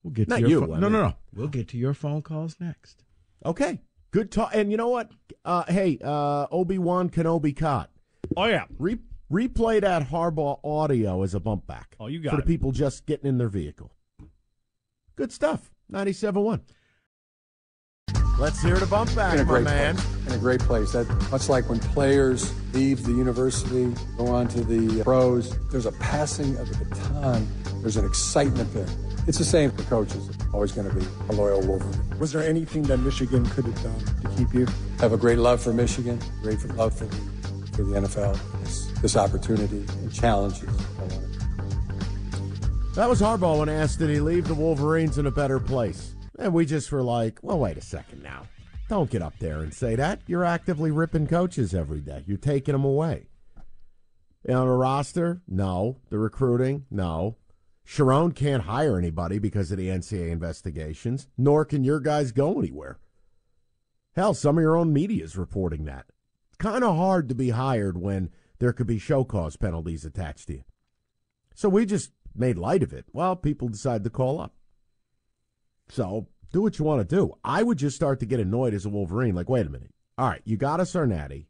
We'll 0.03 0.13
get 0.13 0.23
to 0.25 0.29
Not 0.31 0.39
your 0.41 0.49
you, 0.49 0.59
pho- 0.65 0.73
I 0.73 0.79
no, 0.79 0.89
no, 0.89 0.99
mean- 1.01 1.09
no. 1.09 1.15
We'll 1.35 1.47
get 1.47 1.67
to 1.69 1.77
your 1.77 1.93
phone 1.93 2.23
calls 2.23 2.59
next. 2.59 3.03
Okay, 3.45 3.81
good 4.09 4.31
talk. 4.31 4.51
And 4.55 4.71
you 4.71 4.77
know 4.77 4.89
what? 4.89 5.11
Uh, 5.45 5.63
hey, 5.67 5.99
uh, 6.03 6.47
Obi 6.51 6.79
Wan 6.79 7.09
Kenobi 7.09 7.55
caught. 7.55 7.91
Oh 8.35 8.45
yeah, 8.45 8.65
Re- 8.79 8.97
replay 9.31 9.79
that 9.81 10.09
Harbaugh 10.09 10.59
audio 10.63 11.21
as 11.21 11.35
a 11.35 11.39
bump 11.39 11.67
back. 11.67 11.95
Oh, 11.99 12.07
you 12.07 12.19
got 12.19 12.31
for 12.33 12.39
it. 12.39 12.45
the 12.45 12.51
people 12.51 12.71
just 12.71 13.05
getting 13.05 13.27
in 13.27 13.37
their 13.37 13.49
vehicle. 13.49 13.91
Good 15.15 15.31
stuff. 15.31 15.69
97.1. 15.91 16.61
Let's 18.41 18.59
hear 18.59 18.75
the 18.75 18.87
bump 18.87 19.13
back, 19.13 19.35
in 19.35 19.41
a 19.41 19.43
my 19.43 19.49
great 19.51 19.65
man. 19.65 19.95
place. 19.97 20.25
In 20.25 20.33
a 20.33 20.37
great 20.39 20.61
place. 20.61 20.93
That 20.93 21.07
much 21.29 21.47
like 21.47 21.69
when 21.69 21.77
players 21.77 22.51
leave 22.73 23.03
the 23.03 23.11
university, 23.11 23.93
go 24.17 24.25
on 24.29 24.47
to 24.47 24.63
the 24.63 25.03
pros. 25.03 25.55
There's 25.69 25.85
a 25.85 25.91
passing 25.91 26.57
of 26.57 26.67
the 26.67 26.83
baton. 26.83 27.47
There's 27.81 27.97
an 27.97 28.05
excitement 28.05 28.73
there. 28.73 28.87
It's 29.27 29.37
the 29.37 29.45
same 29.45 29.69
for 29.69 29.83
coaches. 29.83 30.27
Always 30.55 30.71
going 30.71 30.89
to 30.89 30.95
be 30.95 31.05
a 31.29 31.33
loyal 31.33 31.61
Wolverine. 31.61 32.17
Was 32.17 32.31
there 32.31 32.41
anything 32.41 32.81
that 32.83 32.97
Michigan 32.97 33.45
could 33.45 33.65
have 33.65 33.83
done 33.83 33.99
to 34.23 34.29
keep 34.35 34.51
you? 34.55 34.65
Have 34.99 35.13
a 35.13 35.17
great 35.17 35.37
love 35.37 35.61
for 35.61 35.71
Michigan. 35.71 36.19
Great 36.41 36.59
for 36.59 36.69
love 36.69 36.97
for 36.97 37.05
the 37.05 37.15
for 37.73 37.83
the 37.83 37.99
NFL. 37.99 38.39
This, 38.63 38.87
this 39.03 39.15
opportunity 39.17 39.85
and 39.99 40.11
challenges. 40.11 40.63
I 40.63 41.01
want 41.01 41.11
to 41.11 42.95
That 42.95 43.07
was 43.07 43.21
Harbaugh 43.21 43.59
when 43.59 43.69
asked, 43.69 43.99
did 43.99 44.09
he 44.09 44.19
leave 44.19 44.47
the 44.47 44.55
Wolverines 44.55 45.19
in 45.19 45.27
a 45.27 45.31
better 45.31 45.59
place? 45.59 46.15
And 46.41 46.55
we 46.55 46.65
just 46.65 46.91
were 46.91 47.03
like, 47.03 47.37
well, 47.43 47.59
wait 47.59 47.77
a 47.77 47.81
second 47.81 48.23
now. 48.23 48.47
Don't 48.89 49.11
get 49.11 49.21
up 49.21 49.37
there 49.37 49.59
and 49.59 49.71
say 49.71 49.95
that. 49.95 50.21
You're 50.25 50.43
actively 50.43 50.89
ripping 50.89 51.27
coaches 51.27 51.75
every 51.75 52.01
day. 52.01 52.23
You're 52.25 52.37
taking 52.37 52.71
them 52.71 52.83
away. 52.83 53.27
Know, 54.47 54.65
the 54.65 54.71
roster? 54.71 55.43
No. 55.47 55.97
The 56.09 56.17
recruiting? 56.17 56.87
No. 56.89 57.37
Sherrone 57.85 58.35
can't 58.35 58.63
hire 58.63 58.97
anybody 58.97 59.37
because 59.37 59.71
of 59.71 59.77
the 59.77 59.89
NCAA 59.89 60.31
investigations, 60.31 61.27
nor 61.37 61.63
can 61.63 61.83
your 61.83 61.99
guys 61.99 62.31
go 62.31 62.57
anywhere. 62.57 62.97
Hell, 64.15 64.33
some 64.33 64.57
of 64.57 64.63
your 64.63 64.75
own 64.75 64.91
media 64.91 65.23
is 65.23 65.37
reporting 65.37 65.85
that. 65.85 66.07
It's 66.49 66.57
kind 66.57 66.83
of 66.83 66.95
hard 66.95 67.29
to 67.29 67.35
be 67.35 67.51
hired 67.51 68.01
when 68.01 68.31
there 68.57 68.73
could 68.73 68.87
be 68.87 68.97
show 68.97 69.23
cause 69.23 69.57
penalties 69.57 70.05
attached 70.05 70.47
to 70.47 70.53
you. 70.53 70.63
So 71.53 71.69
we 71.69 71.85
just 71.85 72.11
made 72.35 72.57
light 72.57 72.81
of 72.81 72.93
it. 72.93 73.05
Well, 73.13 73.35
people 73.35 73.67
decided 73.67 74.03
to 74.05 74.09
call 74.09 74.41
up. 74.41 74.55
So 75.91 76.29
do 76.53 76.61
what 76.61 76.79
you 76.79 76.85
want 76.85 77.07
to 77.07 77.15
do. 77.15 77.33
I 77.43 77.63
would 77.63 77.77
just 77.77 77.97
start 77.97 78.21
to 78.21 78.25
get 78.25 78.39
annoyed 78.39 78.73
as 78.73 78.85
a 78.85 78.89
Wolverine. 78.89 79.35
Like, 79.35 79.49
wait 79.49 79.67
a 79.67 79.69
minute. 79.69 79.93
All 80.17 80.29
right, 80.29 80.41
you 80.45 80.55
got 80.55 80.79
us 80.79 80.95
our 80.95 81.05
natty 81.05 81.49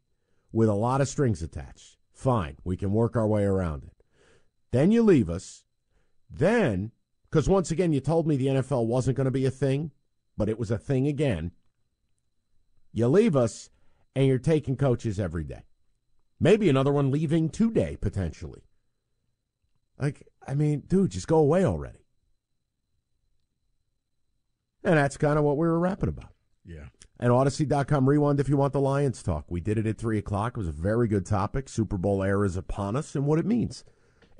with 0.50 0.68
a 0.68 0.74
lot 0.74 1.00
of 1.00 1.06
strings 1.06 1.42
attached. 1.42 1.96
Fine, 2.12 2.56
we 2.64 2.76
can 2.76 2.92
work 2.92 3.14
our 3.14 3.26
way 3.26 3.44
around 3.44 3.84
it. 3.84 4.02
Then 4.72 4.90
you 4.90 5.04
leave 5.04 5.30
us. 5.30 5.62
Then, 6.28 6.90
because 7.30 7.48
once 7.48 7.70
again, 7.70 7.92
you 7.92 8.00
told 8.00 8.26
me 8.26 8.36
the 8.36 8.48
NFL 8.48 8.86
wasn't 8.86 9.16
going 9.16 9.26
to 9.26 9.30
be 9.30 9.46
a 9.46 9.50
thing, 9.50 9.92
but 10.36 10.48
it 10.48 10.58
was 10.58 10.72
a 10.72 10.78
thing 10.78 11.06
again. 11.06 11.52
You 12.92 13.06
leave 13.06 13.36
us, 13.36 13.70
and 14.16 14.26
you're 14.26 14.38
taking 14.38 14.76
coaches 14.76 15.20
every 15.20 15.44
day. 15.44 15.62
Maybe 16.40 16.68
another 16.68 16.92
one 16.92 17.12
leaving 17.12 17.48
today, 17.48 17.96
potentially. 18.00 18.64
Like, 20.00 20.26
I 20.48 20.54
mean, 20.54 20.80
dude, 20.88 21.12
just 21.12 21.28
go 21.28 21.38
away 21.38 21.64
already. 21.64 22.01
And 24.84 24.96
that's 24.96 25.16
kind 25.16 25.38
of 25.38 25.44
what 25.44 25.56
we 25.56 25.66
were 25.66 25.78
rapping 25.78 26.08
about. 26.08 26.32
Yeah. 26.64 26.86
And 27.20 27.30
Audacy.com 27.30 28.08
rewind 28.08 28.40
if 28.40 28.48
you 28.48 28.56
want 28.56 28.72
the 28.72 28.80
Lions 28.80 29.22
talk. 29.22 29.44
We 29.48 29.60
did 29.60 29.78
it 29.78 29.86
at 29.86 29.98
3 29.98 30.18
o'clock. 30.18 30.56
It 30.56 30.58
was 30.58 30.68
a 30.68 30.72
very 30.72 31.06
good 31.06 31.24
topic. 31.24 31.68
Super 31.68 31.96
Bowl 31.96 32.22
era 32.22 32.44
is 32.44 32.56
upon 32.56 32.96
us 32.96 33.14
and 33.14 33.26
what 33.26 33.38
it 33.38 33.46
means. 33.46 33.84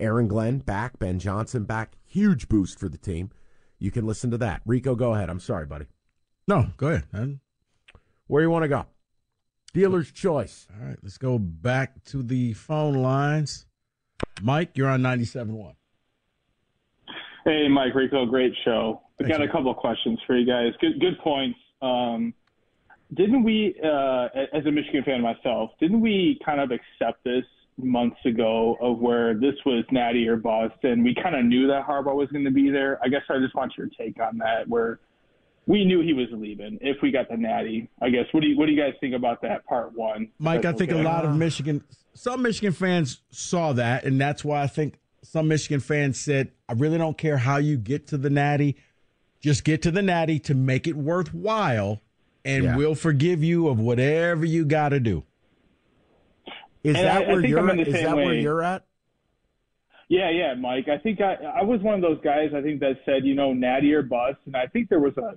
Aaron 0.00 0.26
Glenn 0.26 0.58
back, 0.58 0.98
Ben 0.98 1.18
Johnson 1.20 1.64
back. 1.64 1.92
Huge 2.04 2.48
boost 2.48 2.80
for 2.80 2.88
the 2.88 2.98
team. 2.98 3.30
You 3.78 3.90
can 3.90 4.04
listen 4.06 4.30
to 4.32 4.38
that. 4.38 4.62
Rico, 4.66 4.94
go 4.96 5.14
ahead. 5.14 5.30
I'm 5.30 5.40
sorry, 5.40 5.66
buddy. 5.66 5.86
No, 6.48 6.68
go 6.76 6.88
ahead. 6.88 7.04
man. 7.12 7.40
Where 8.26 8.42
you 8.42 8.50
want 8.50 8.64
to 8.64 8.68
go? 8.68 8.86
Dealer's 9.72 10.10
choice. 10.10 10.66
All 10.74 10.86
right, 10.86 10.98
let's 11.02 11.18
go 11.18 11.38
back 11.38 12.02
to 12.06 12.22
the 12.22 12.52
phone 12.54 12.94
lines. 12.94 13.66
Mike, 14.42 14.70
you're 14.74 14.88
on 14.88 15.02
97.1. 15.02 15.74
Hey, 17.44 17.68
Mike 17.68 17.94
Rico, 17.94 18.26
great 18.26 18.52
show. 18.64 19.02
I 19.24 19.28
got 19.28 19.42
a 19.42 19.48
couple 19.48 19.70
of 19.70 19.76
questions 19.76 20.18
for 20.26 20.36
you 20.36 20.46
guys. 20.46 20.72
Good, 20.80 21.00
good 21.00 21.18
points. 21.18 21.58
Um, 21.80 22.34
didn't 23.14 23.42
we, 23.42 23.74
uh, 23.84 24.28
as 24.52 24.64
a 24.66 24.70
Michigan 24.70 25.02
fan 25.04 25.20
myself, 25.20 25.70
didn't 25.80 26.00
we 26.00 26.40
kind 26.44 26.60
of 26.60 26.70
accept 26.70 27.22
this 27.24 27.44
months 27.76 28.18
ago 28.24 28.76
of 28.80 28.98
where 28.98 29.34
this 29.34 29.54
was 29.66 29.84
Natty 29.90 30.26
or 30.28 30.36
Boston? 30.36 31.04
We 31.04 31.14
kind 31.14 31.34
of 31.34 31.44
knew 31.44 31.66
that 31.68 31.86
Harbaugh 31.86 32.14
was 32.14 32.28
going 32.30 32.44
to 32.44 32.50
be 32.50 32.70
there. 32.70 32.98
I 33.04 33.08
guess 33.08 33.22
I 33.28 33.38
just 33.38 33.54
want 33.54 33.72
your 33.76 33.88
take 33.98 34.18
on 34.20 34.38
that, 34.38 34.68
where 34.68 35.00
we 35.66 35.84
knew 35.84 36.00
he 36.00 36.12
was 36.12 36.28
leaving 36.32 36.78
if 36.80 36.96
we 37.02 37.10
got 37.10 37.28
the 37.28 37.36
Natty. 37.36 37.88
I 38.00 38.08
guess. 38.10 38.24
What 38.32 38.40
do 38.40 38.48
you 38.48 38.56
What 38.56 38.66
do 38.66 38.72
you 38.72 38.80
guys 38.80 38.94
think 39.00 39.14
about 39.14 39.42
that 39.42 39.64
part 39.66 39.92
one? 39.94 40.28
Mike, 40.38 40.64
I 40.64 40.72
think 40.72 40.90
a 40.92 40.96
lot 40.96 41.24
of 41.24 41.36
Michigan, 41.36 41.84
some 42.14 42.42
Michigan 42.42 42.72
fans 42.72 43.22
saw 43.30 43.72
that, 43.74 44.04
and 44.04 44.20
that's 44.20 44.44
why 44.44 44.62
I 44.62 44.66
think 44.66 44.98
some 45.22 45.48
Michigan 45.48 45.80
fans 45.80 46.18
said, 46.18 46.52
"I 46.68 46.72
really 46.72 46.98
don't 46.98 47.18
care 47.18 47.36
how 47.36 47.58
you 47.58 47.76
get 47.76 48.08
to 48.08 48.18
the 48.18 48.30
Natty, 48.30 48.76
just 49.42 49.64
get 49.64 49.82
to 49.82 49.90
the 49.90 50.00
Natty 50.02 50.38
to 50.40 50.54
make 50.54 50.86
it 50.86 50.94
worthwhile, 50.96 52.00
and 52.44 52.64
Yeah. 52.64 52.76
we'll 52.76 52.94
forgive 52.94 53.42
you 53.44 53.68
of 53.68 53.78
whatever 53.78 54.46
you 54.46 54.64
got 54.64 54.90
to 54.90 55.00
do." 55.00 55.24
Is 56.84 56.96
And 56.96 57.06
that 57.06 57.22
I- 57.22 57.24
I 57.24 57.28
where 57.32 57.40
think 57.40 57.50
you're 57.50 57.58
I'm 57.58 57.70
in 57.70 57.76
the 57.78 57.86
is 57.88 58.02
that 58.02 58.16
where 58.16 58.34
you're 58.34 58.62
at? 58.62 58.84
Yeah, 60.08 60.30
yeah, 60.30 60.54
Mike. 60.54 60.88
I 60.88 60.98
think 60.98 61.20
I 61.20 61.34
I 61.34 61.62
was 61.62 61.80
one 61.80 61.94
of 61.94 62.00
those 62.02 62.20
guys. 62.22 62.52
I 62.54 62.60
think 62.60 62.80
that 62.80 62.98
said, 63.04 63.24
you 63.24 63.34
know, 63.34 63.52
Natty 63.52 63.94
or 63.94 64.02
bust, 64.02 64.38
and 64.46 64.56
I 64.56 64.66
think 64.66 64.88
there 64.88 65.00
was 65.00 65.16
a. 65.18 65.36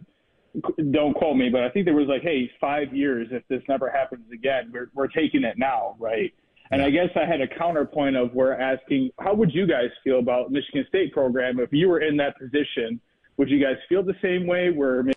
Don't 0.91 1.13
quote 1.13 1.35
me, 1.35 1.49
but 1.49 1.63
I 1.63 1.69
think 1.69 1.83
there 1.85 1.93
was 1.95 2.07
like, 2.07 2.21
hey, 2.21 2.49
five 2.61 2.93
years. 2.95 3.27
If 3.31 3.45
this 3.49 3.61
never 3.67 3.89
happens 3.89 4.29
again, 4.33 4.69
we're 4.73 4.89
we're 4.93 5.07
taking 5.07 5.43
it 5.43 5.57
now, 5.57 5.95
right? 5.99 6.33
And 6.71 6.81
I 6.81 6.89
guess 6.89 7.09
I 7.15 7.25
had 7.25 7.41
a 7.41 7.47
counterpoint 7.47 8.15
of 8.15 8.33
where 8.33 8.59
asking, 8.59 9.11
how 9.19 9.35
would 9.35 9.53
you 9.53 9.67
guys 9.67 9.91
feel 10.03 10.17
about 10.19 10.51
Michigan 10.51 10.83
State 10.89 11.13
program 11.13 11.59
if 11.59 11.71
you 11.71 11.87
were 11.87 11.99
in 11.99 12.17
that 12.17 12.37
position? 12.39 12.99
Would 13.37 13.49
you 13.49 13.59
guys 13.63 13.75
feel 13.89 14.03
the 14.03 14.15
same 14.21 14.47
way? 14.47 14.69
Where 14.71 15.03
maybe 15.03 15.15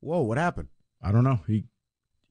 Whoa, 0.00 0.20
what 0.22 0.38
happened? 0.38 0.68
I 1.02 1.12
don't 1.12 1.24
know. 1.24 1.40
He, 1.46 1.64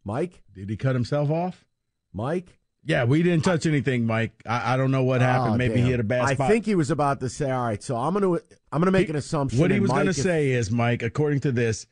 Mike, 0.04 0.42
did 0.54 0.70
he 0.70 0.78
cut 0.78 0.96
himself 0.96 1.30
off? 1.30 1.66
Mike? 2.14 2.58
Yeah, 2.84 3.04
we 3.04 3.22
didn't 3.22 3.44
touch 3.44 3.66
anything, 3.66 4.06
Mike. 4.06 4.32
I, 4.46 4.74
I 4.74 4.78
don't 4.78 4.92
know 4.92 5.04
what 5.04 5.20
happened. 5.22 5.56
Oh, 5.56 5.58
Maybe 5.58 5.76
damn. 5.76 5.86
he 5.86 5.92
had 5.92 6.00
a 6.00 6.04
bad 6.06 6.22
I 6.22 6.34
spot. 6.36 6.50
think 6.50 6.66
he 6.66 6.76
was 6.76 6.90
about 6.90 7.20
to 7.20 7.28
say, 7.30 7.52
"All 7.52 7.66
right, 7.66 7.84
so 7.84 7.98
I'm 7.98 8.14
going 8.14 8.24
to 8.40 8.44
I'm 8.72 8.80
going 8.80 8.86
to 8.86 8.92
make 8.98 9.10
an 9.10 9.18
assumption." 9.18 9.60
What 9.60 9.72
he 9.72 9.78
and 9.78 9.82
was 9.82 9.92
going 9.92 10.06
to 10.06 10.12
if- 10.12 10.16
say 10.16 10.52
is, 10.52 10.72
Mike, 10.72 11.04
according 11.04 11.42
to 11.42 11.52
this, 11.52 11.86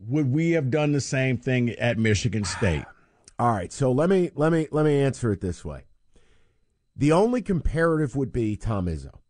would 0.00 0.32
we 0.32 0.50
have 0.52 0.70
done 0.70 0.90
the 0.90 1.00
same 1.00 1.36
thing 1.36 1.70
at 1.70 1.98
Michigan 1.98 2.42
State? 2.44 2.84
All 3.38 3.52
right, 3.52 3.72
so 3.72 3.92
let 3.92 4.10
me 4.10 4.30
let 4.34 4.50
me 4.50 4.66
let 4.72 4.84
me 4.84 5.00
answer 5.00 5.30
it 5.32 5.40
this 5.40 5.64
way. 5.64 5.84
The 6.96 7.12
only 7.12 7.42
comparative 7.42 8.16
would 8.16 8.32
be 8.32 8.56
Tom 8.56 8.86
Izzo, 8.86 9.20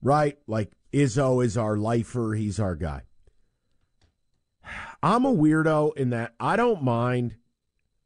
right? 0.00 0.38
Like 0.46 0.72
Izzo 0.94 1.44
is 1.44 1.58
our 1.58 1.76
lifer, 1.76 2.34
he's 2.34 2.60
our 2.60 2.76
guy. 2.76 3.02
I'm 5.02 5.24
a 5.24 5.34
weirdo 5.34 5.96
in 5.96 6.10
that 6.10 6.34
I 6.38 6.54
don't 6.54 6.82
mind 6.82 7.34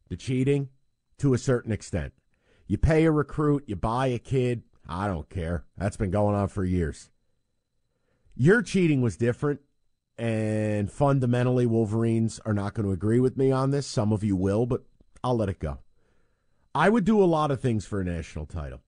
the 0.08 0.16
cheating 0.16 0.70
to 1.18 1.34
a 1.34 1.38
certain 1.38 1.70
extent. 1.70 2.14
You 2.66 2.78
pay 2.78 3.04
a 3.04 3.10
recruit, 3.10 3.64
you 3.66 3.76
buy 3.76 4.06
a 4.06 4.18
kid, 4.18 4.62
I 4.88 5.06
don't 5.06 5.28
care. 5.28 5.64
That's 5.76 5.98
been 5.98 6.10
going 6.10 6.34
on 6.34 6.48
for 6.48 6.64
years. 6.64 7.10
Your 8.34 8.62
cheating 8.62 9.02
was 9.02 9.16
different, 9.16 9.60
and 10.16 10.90
fundamentally, 10.90 11.66
Wolverines 11.66 12.40
are 12.46 12.54
not 12.54 12.72
going 12.72 12.86
to 12.86 12.92
agree 12.92 13.20
with 13.20 13.36
me 13.36 13.52
on 13.52 13.70
this. 13.70 13.86
Some 13.86 14.12
of 14.12 14.24
you 14.24 14.34
will, 14.34 14.64
but 14.64 14.84
I'll 15.22 15.36
let 15.36 15.50
it 15.50 15.58
go. 15.58 15.78
I 16.74 16.88
would 16.88 17.04
do 17.04 17.22
a 17.22 17.26
lot 17.26 17.50
of 17.50 17.60
things 17.60 17.84
for 17.84 18.00
a 18.00 18.04
national 18.04 18.46
title. 18.46 18.80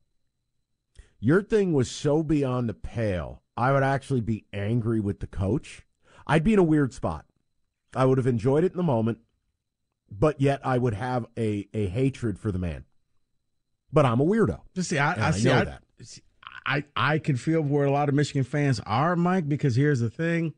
Your 1.18 1.42
thing 1.42 1.74
was 1.74 1.90
so 1.90 2.22
beyond 2.22 2.68
the 2.68 2.74
pale, 2.74 3.42
I 3.60 3.72
would 3.72 3.82
actually 3.82 4.22
be 4.22 4.46
angry 4.54 5.00
with 5.00 5.20
the 5.20 5.26
coach. 5.26 5.82
I'd 6.26 6.42
be 6.44 6.54
in 6.54 6.58
a 6.58 6.62
weird 6.64 6.94
spot. 6.94 7.26
I 7.94 8.06
would 8.06 8.16
have 8.16 8.26
enjoyed 8.26 8.64
it 8.64 8.72
in 8.72 8.76
the 8.78 8.82
moment, 8.82 9.18
but 10.10 10.40
yet 10.40 10.60
I 10.64 10.78
would 10.78 10.94
have 10.94 11.26
a, 11.36 11.68
a 11.74 11.86
hatred 11.88 12.38
for 12.38 12.50
the 12.50 12.58
man. 12.58 12.84
But 13.92 14.06
I'm 14.06 14.18
a 14.20 14.24
weirdo. 14.24 14.60
Just 14.74 14.88
see, 14.88 14.98
I, 14.98 15.12
I, 15.12 15.28
I 15.28 15.30
see, 15.32 15.44
know 15.48 15.58
I, 15.58 15.64
that. 15.64 15.82
see, 16.00 16.22
I, 16.64 16.84
I 16.96 17.18
can 17.18 17.36
feel 17.36 17.60
where 17.60 17.84
a 17.84 17.90
lot 17.90 18.08
of 18.08 18.14
Michigan 18.14 18.44
fans 18.44 18.80
are, 18.86 19.14
Mike, 19.14 19.46
because 19.48 19.76
here's 19.76 20.00
the 20.00 20.08
thing. 20.10 20.54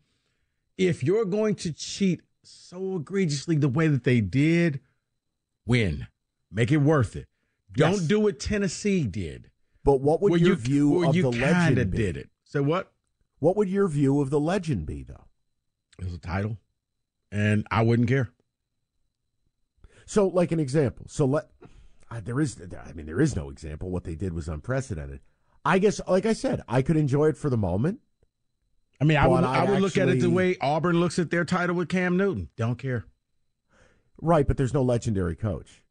If 0.78 1.02
you're 1.02 1.24
going 1.24 1.54
to 1.56 1.72
cheat 1.72 2.20
so 2.44 2.96
egregiously 2.96 3.56
the 3.56 3.68
way 3.68 3.88
that 3.88 4.04
they 4.04 4.20
did, 4.20 4.78
win. 5.66 6.06
Make 6.52 6.70
it 6.70 6.76
worth 6.78 7.16
it. 7.16 7.26
Don't 7.72 7.92
Yes. 7.94 8.00
do 8.02 8.20
what 8.20 8.38
Tennessee 8.38 9.04
did. 9.04 9.50
But 9.82 10.00
what 10.02 10.20
would 10.20 10.40
your 10.40 10.50
you- 10.50 10.54
view 10.56 11.04
of 11.08 11.16
you 11.16 11.22
the 11.22 11.30
legend 11.30 11.90
be? 11.90 11.96
did 11.96 12.16
it. 12.16 12.28
So 12.44 12.62
what? 12.62 12.91
What 13.42 13.56
would 13.56 13.68
your 13.68 13.88
view 13.88 14.20
of 14.20 14.30
the 14.30 14.38
legend 14.38 14.86
be, 14.86 15.02
though? 15.02 15.24
As 16.00 16.14
a 16.14 16.18
title, 16.18 16.58
and 17.32 17.66
I 17.72 17.82
wouldn't 17.82 18.06
care. 18.06 18.30
So, 20.06 20.28
like 20.28 20.52
an 20.52 20.60
example. 20.60 21.06
So 21.08 21.26
let 21.26 21.50
uh, 22.08 22.20
there 22.24 22.38
is. 22.38 22.62
I 22.86 22.92
mean, 22.92 23.06
there 23.06 23.20
is 23.20 23.34
no 23.34 23.50
example. 23.50 23.90
What 23.90 24.04
they 24.04 24.14
did 24.14 24.32
was 24.32 24.46
unprecedented. 24.46 25.18
I 25.64 25.80
guess, 25.80 26.00
like 26.06 26.24
I 26.24 26.34
said, 26.34 26.62
I 26.68 26.82
could 26.82 26.96
enjoy 26.96 27.30
it 27.30 27.36
for 27.36 27.50
the 27.50 27.56
moment. 27.56 27.98
I 29.00 29.04
mean, 29.04 29.16
I 29.16 29.26
would, 29.26 29.42
I, 29.42 29.64
would 29.64 29.80
look 29.80 29.98
at 29.98 30.08
it 30.08 30.20
the 30.20 30.30
way 30.30 30.56
Auburn 30.60 31.00
looks 31.00 31.18
at 31.18 31.32
their 31.32 31.44
title 31.44 31.74
with 31.74 31.88
Cam 31.88 32.16
Newton. 32.16 32.48
Don't 32.56 32.78
care. 32.78 33.06
Right, 34.20 34.46
but 34.46 34.56
there's 34.56 34.72
no 34.72 34.84
legendary 34.84 35.34
coach. 35.34 35.82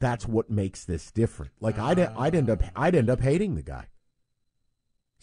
That's 0.00 0.26
what 0.26 0.48
makes 0.48 0.86
this 0.86 1.10
different. 1.10 1.52
Like 1.60 1.78
I'd 1.78 1.98
I'd 1.98 2.34
end 2.34 2.48
up 2.48 2.62
I'd 2.74 2.94
end 2.94 3.10
up 3.10 3.20
hating 3.20 3.54
the 3.54 3.62
guy. 3.62 3.88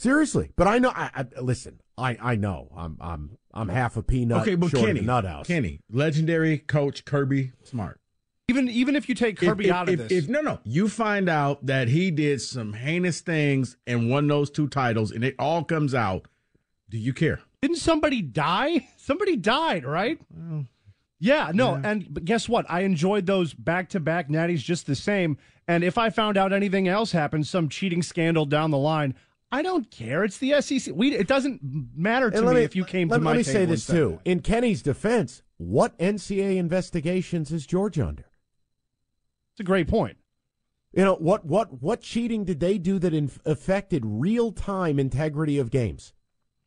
Seriously, 0.04 0.52
but 0.58 0.68
I 0.68 0.80
know. 0.80 0.92
I, 0.94 1.10
I 1.16 1.40
listen. 1.40 1.80
I 1.98 2.18
I 2.22 2.36
know. 2.36 2.68
I'm 2.76 2.98
I'm 3.00 3.38
I'm 3.54 3.70
half 3.70 3.96
a 3.96 4.04
peanut. 4.04 4.42
okay, 4.42 4.56
but 4.56 4.70
short 4.70 4.86
Kenny, 4.86 5.00
of 5.00 5.06
a 5.06 5.08
nut 5.08 5.24
house. 5.24 5.48
Kenny, 5.48 5.80
legendary 5.90 6.58
coach 6.58 7.06
Kirby 7.06 7.54
Smart. 7.64 8.02
Even 8.50 8.68
even 8.68 8.98
if 8.98 9.08
you 9.08 9.16
take 9.16 9.38
Kirby 9.38 9.70
if, 9.70 9.72
out 9.72 9.88
of 9.88 9.94
if, 9.94 10.10
this, 10.10 10.24
if 10.26 10.30
no, 10.30 10.42
no, 10.42 10.60
you 10.66 10.90
find 10.90 11.30
out 11.30 11.66
that 11.68 11.88
he 11.88 12.12
did 12.12 12.42
some 12.42 12.74
heinous 12.74 13.22
things 13.22 13.78
and 13.88 14.10
won 14.10 14.28
those 14.28 14.52
two 14.52 14.68
titles, 14.68 15.10
and 15.10 15.24
it 15.24 15.36
all 15.40 15.64
comes 15.64 15.96
out. 15.96 16.28
Do 16.90 16.98
you 16.98 17.14
care? 17.14 17.40
Didn't 17.62 17.78
somebody 17.78 18.22
die? 18.22 18.90
Somebody 18.98 19.38
died, 19.38 19.86
right? 19.86 20.20
yeah, 21.18 21.52
no. 21.54 21.80
And 21.82 22.14
but 22.14 22.26
guess 22.26 22.50
what? 22.50 22.66
I 22.68 22.82
enjoyed 22.82 23.26
those 23.26 23.54
back 23.54 23.88
to 23.92 24.02
back 24.02 24.28
natties 24.28 24.60
just 24.60 24.86
the 24.86 24.96
same. 24.96 25.38
And 25.66 25.82
if 25.82 25.98
I 25.98 26.10
found 26.10 26.38
out 26.38 26.52
anything 26.52 26.90
else 26.90 27.14
happened, 27.14 27.48
some 27.48 27.70
cheating 27.70 28.04
scandal 28.04 28.46
down 28.46 28.72
the 28.72 28.78
line, 28.78 29.16
I 29.54 29.62
don't 29.62 29.92
care. 29.92 30.24
It's 30.24 30.40
the 30.40 30.60
SEC. 30.62 30.96
We 30.96 31.16
it 31.16 31.28
doesn't 31.28 31.60
matter 31.96 32.32
to 32.32 32.38
And 32.38 32.50
me, 32.50 32.64
if 32.64 32.76
you 32.76 32.84
came 32.84 33.08
let, 33.08 33.18
to 33.18 33.24
my 33.24 33.32
let 33.32 33.38
me 33.38 33.44
say 33.44 33.66
this 33.66 33.86
too. 33.86 34.20
that. 34.24 34.30
In 34.32 34.40
Kenny's 34.40 34.82
defense, 34.82 35.44
what 35.58 35.96
NCAA 36.00 36.58
investigations 36.58 37.52
is 37.52 37.68
Georgia 37.68 38.08
under? 38.08 38.26
It's 39.52 39.60
a 39.60 39.64
great 39.64 39.88
point. 39.88 40.18
You 40.92 41.04
know 41.04 41.14
what? 41.14 41.46
What 41.46 41.84
what 41.84 42.02
cheating 42.02 42.46
did 42.46 42.60
they 42.62 42.80
do 42.80 42.98
that 42.98 43.14
inf- 43.14 43.40
affected 43.46 44.02
real 44.04 44.52
time 44.52 44.98
integrity 44.98 45.60
of 45.60 45.70
games? 45.70 46.14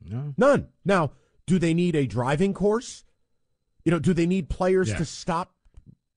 No, 0.09 0.33
none. 0.37 0.69
Now, 0.85 1.11
do 1.45 1.59
they 1.59 1.75
need 1.75 1.97
a 1.97 2.07
driving 2.07 2.55
course? 2.55 3.03
You 3.85 3.91
know, 3.91 3.99
do 3.99 4.15
they 4.15 4.27
need 4.27 4.49
players 4.49 4.95
to 4.95 5.05
stop 5.05 5.53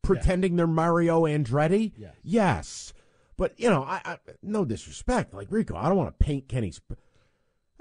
pretending 0.03 0.55
they're 0.55 0.67
Mario 0.67 1.23
Andretti? 1.23 1.93
Yes. 1.97 2.13
Yes. 2.21 2.93
But 3.39 3.57
you 3.57 3.69
know, 3.69 3.83
I, 3.83 4.01
I 4.03 4.17
no 4.43 4.65
disrespect, 4.65 5.33
like 5.33 5.47
Rico, 5.49 5.75
I 5.75 5.87
don't 5.87 5.95
want 5.95 6.09
to 6.19 6.23
paint 6.23 6.49
Kenny's. 6.49 6.81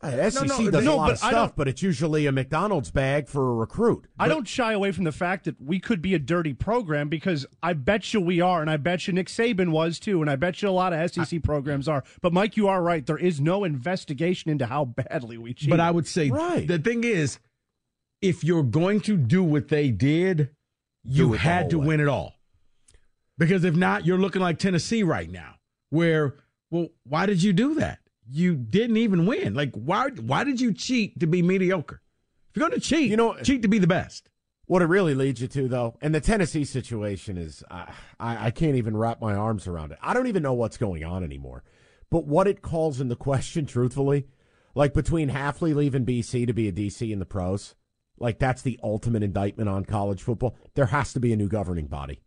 Uh, 0.01 0.31
SEC 0.31 0.47
no, 0.47 0.71
does 0.71 0.85
no, 0.85 0.95
a 0.95 0.97
lot 0.97 1.11
of 1.11 1.19
stuff, 1.19 1.57
but 1.57 1.67
it's 1.67 1.83
usually 1.83 2.27
a 2.27 2.31
McDonald's 2.31 2.93
bag 2.93 3.27
for 3.27 3.51
a 3.51 3.55
recruit. 3.55 4.07
I 4.17 4.29
don't 4.29 4.47
shy 4.47 4.73
away 4.73 4.93
from 4.93 5.03
the 5.03 5.11
fact 5.11 5.47
that 5.47 5.61
we 5.61 5.81
could 5.81 6.01
be 6.01 6.15
a 6.15 6.21
dirty 6.21 6.55
program 6.55 7.09
because 7.09 7.45
I 7.61 7.73
bet 7.73 8.15
you 8.15 8.21
we 8.21 8.41
are, 8.41 8.61
and 8.61 8.71
I 8.71 8.77
bet 8.77 9.09
you 9.09 9.13
Nick 9.13 9.27
Saban 9.27 9.73
was 9.73 9.99
too, 9.99 10.21
and 10.21 10.31
I 10.31 10.37
bet 10.37 10.63
you 10.63 10.69
a 10.69 10.71
lot 10.71 10.93
of 10.93 11.11
SEC 11.11 11.43
programs 11.43 11.89
are. 11.89 12.05
But 12.23 12.33
Mike, 12.33 12.57
you 12.57 12.69
are 12.69 12.81
right. 12.81 13.05
There 13.05 13.19
is 13.19 13.41
no 13.41 13.65
investigation 13.65 14.53
into 14.53 14.67
how 14.67 14.85
badly 14.85 15.39
we 15.39 15.55
cheated. 15.55 15.71
But 15.71 15.81
I 15.81 15.91
would 15.91 16.07
say 16.07 16.31
the 16.31 16.79
thing 16.79 17.03
is, 17.03 17.41
if 18.23 18.45
you're 18.45 18.63
going 18.63 19.01
to 19.01 19.17
do 19.17 19.43
what 19.43 19.67
they 19.67 19.91
did, 19.91 20.51
you 21.03 21.31
it 21.31 21.39
the 21.39 21.39
had 21.39 21.71
to 21.71 21.81
way. 21.81 21.87
win 21.89 22.01
it 22.01 22.07
all. 22.07 22.38
Because 23.39 23.65
if 23.65 23.77
not, 23.77 24.05
you're 24.05 24.19
looking 24.19 24.43
like 24.43 24.59
Tennessee 24.59 25.03
right 25.03 25.31
now, 25.31 25.55
where 25.91 26.35
well, 26.71 26.89
why 27.05 27.27
did 27.27 27.43
you 27.43 27.53
do 27.53 27.75
that? 27.77 28.01
You 28.31 28.57
didn't 28.57 28.99
even 28.99 29.25
win. 29.25 29.55
Like 29.55 29.73
why? 29.75 30.11
Why 30.11 30.45
did 30.45 30.61
you 30.61 30.75
cheat 30.75 31.19
to 31.21 31.27
be 31.27 31.41
mediocre? 31.41 32.03
If 32.51 32.57
you're 32.57 32.69
going 32.69 32.81
to 32.81 32.87
cheat, 32.87 33.11
you 33.11 33.17
know, 33.17 33.37
cheat 33.43 33.63
to 33.63 33.69
be 33.69 33.79
the 33.79 33.87
best. 33.87 34.29
What 34.67 34.83
it 34.83 34.87
really 34.87 35.15
leads 35.15 35.41
you 35.41 35.49
to, 35.49 35.67
though, 35.67 35.97
and 36.03 36.15
the 36.15 36.21
Tennessee 36.21 36.65
situation 36.65 37.39
is, 37.39 37.65
uh, 37.71 37.87
I, 38.21 38.47
I 38.47 38.51
can't 38.51 38.77
even 38.77 38.99
wrap 38.99 39.19
my 39.19 39.35
arms 39.35 39.67
around 39.67 39.93
it. 39.93 39.99
I 40.03 40.13
don't 40.13 40.27
even 40.27 40.43
know 40.43 40.53
what's 40.53 40.77
going 40.77 41.05
on 41.05 41.25
anymore. 41.25 41.65
But 42.11 42.27
what 42.27 42.47
it 42.47 42.61
calls 42.61 43.01
into 43.01 43.17
question, 43.17 43.65
truthfully, 43.67 44.27
like 44.75 44.93
between 44.93 45.31
Hafley 45.31 45.75
leaving 45.75 46.05
BC 46.05 46.47
to 46.47 46.53
be 46.53 46.69
a 46.69 46.73
DC 46.73 47.11
in 47.11 47.19
the 47.19 47.25
pros, 47.25 47.75
like 48.19 48.39
that's 48.39 48.61
the 48.61 48.79
ultimate 48.83 49.23
indictment 49.23 49.71
on 49.71 49.87
college 49.87 50.23
football. 50.23 50.57
There 50.75 50.87
has 50.87 51.15
to 51.15 51.21
be 51.21 51.33
a 51.33 51.37
new 51.37 51.49
governing 51.49 51.87
body. 51.87 52.21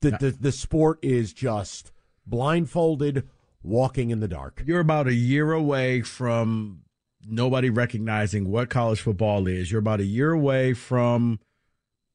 The, 0.00 0.12
the 0.12 0.30
the 0.30 0.52
sport 0.52 0.98
is 1.02 1.32
just 1.32 1.90
blindfolded, 2.26 3.28
walking 3.62 4.10
in 4.10 4.20
the 4.20 4.28
dark. 4.28 4.62
You're 4.64 4.80
about 4.80 5.08
a 5.08 5.14
year 5.14 5.52
away 5.52 6.02
from 6.02 6.82
nobody 7.26 7.68
recognizing 7.70 8.48
what 8.48 8.70
college 8.70 9.00
football 9.00 9.46
is. 9.46 9.70
You're 9.70 9.80
about 9.80 10.00
a 10.00 10.04
year 10.04 10.32
away 10.32 10.72
from 10.74 11.40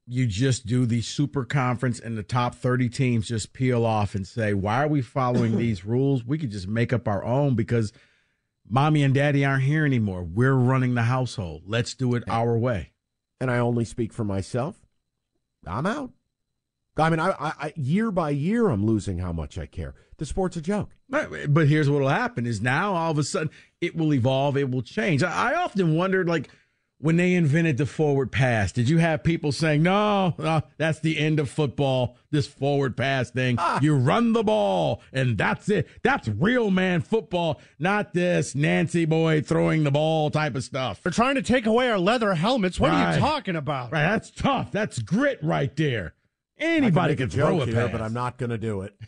you 0.05 0.27
just 0.27 0.65
do 0.65 0.85
the 0.85 1.01
super 1.01 1.45
conference 1.45 1.99
and 1.99 2.17
the 2.17 2.23
top 2.23 2.55
30 2.55 2.89
teams 2.89 3.27
just 3.27 3.53
peel 3.53 3.85
off 3.85 4.15
and 4.15 4.27
say, 4.27 4.53
why 4.53 4.83
are 4.83 4.87
we 4.87 5.01
following 5.01 5.57
these 5.57 5.85
rules? 5.85 6.25
We 6.25 6.37
could 6.37 6.51
just 6.51 6.67
make 6.67 6.91
up 6.91 7.07
our 7.07 7.23
own 7.23 7.55
because 7.55 7.93
mommy 8.67 9.03
and 9.03 9.13
daddy 9.13 9.45
aren't 9.45 9.63
here 9.63 9.85
anymore. 9.85 10.23
We're 10.23 10.55
running 10.55 10.95
the 10.95 11.03
household. 11.03 11.63
Let's 11.65 11.93
do 11.93 12.15
it 12.15 12.23
our 12.27 12.57
way. 12.57 12.91
and 13.39 13.49
I 13.51 13.57
only 13.59 13.85
speak 13.85 14.13
for 14.13 14.23
myself, 14.23 14.79
I'm 15.65 15.85
out. 15.85 16.11
I 16.97 17.09
mean, 17.09 17.19
I, 17.19 17.31
I, 17.31 17.53
I 17.59 17.73
year 17.75 18.11
by 18.11 18.29
year, 18.31 18.69
I'm 18.69 18.85
losing 18.85 19.19
how 19.19 19.31
much 19.31 19.57
I 19.57 19.65
care. 19.65 19.95
The 20.17 20.25
sport's 20.25 20.57
a 20.57 20.61
joke. 20.61 20.89
But 21.09 21.53
but 21.53 21.67
here's 21.67 21.89
what 21.89 22.01
will 22.01 22.09
happen 22.09 22.45
is 22.45 22.61
now 22.61 22.93
all 22.93 23.11
of 23.11 23.17
a 23.17 23.23
sudden 23.23 23.49
it 23.81 23.95
will 23.95 24.13
evolve, 24.13 24.57
it 24.57 24.69
will 24.69 24.81
change. 24.81 25.23
I, 25.23 25.51
I 25.51 25.55
often 25.55 25.95
wondered 25.95 26.27
like 26.29 26.49
when 27.03 27.17
they 27.17 27.33
invented 27.33 27.77
the 27.77 27.85
forward 27.85 28.31
pass, 28.31 28.71
did 28.71 28.87
you 28.87 28.97
have 28.97 29.23
people 29.23 29.51
saying, 29.51 29.83
no, 29.83 30.33
no, 30.37 30.61
that's 30.77 30.99
the 31.01 31.17
end 31.19 31.37
of 31.37 31.49
football, 31.49 32.15
this 32.31 32.47
forward 32.47 32.95
pass 32.95 33.29
thing. 33.29 33.57
Ah. 33.59 33.79
You 33.81 33.95
run 33.95 34.31
the 34.31 34.43
ball 34.43 35.01
and 35.11 35.37
that's 35.37 35.67
it. 35.67 35.89
That's 36.01 36.29
real 36.29 36.71
man 36.71 37.01
football, 37.01 37.59
not 37.77 38.13
this 38.13 38.55
Nancy 38.55 39.03
boy 39.03 39.41
throwing 39.41 39.83
the 39.83 39.91
ball 39.91 40.31
type 40.31 40.55
of 40.55 40.63
stuff. 40.63 41.01
They're 41.03 41.11
trying 41.11 41.35
to 41.35 41.41
take 41.41 41.65
away 41.65 41.89
our 41.89 41.99
leather 41.99 42.35
helmets. 42.35 42.79
What 42.79 42.91
are 42.91 43.13
you 43.13 43.19
talking 43.19 43.57
about? 43.57 43.91
Right, 43.91 44.03
that's 44.03 44.31
tough. 44.31 44.71
That's 44.71 44.99
grit 44.99 45.39
right 45.41 45.75
there. 45.75 46.13
Anybody 46.63 47.15
can 47.15 47.29
can 47.29 47.39
throw 47.39 47.61
a 47.61 47.65
here, 47.65 47.75
pass. 47.75 47.91
but 47.91 48.01
I'm 48.01 48.13
not 48.13 48.37
going 48.37 48.49
to 48.49 48.57
do 48.57 48.81
it. 48.81 48.95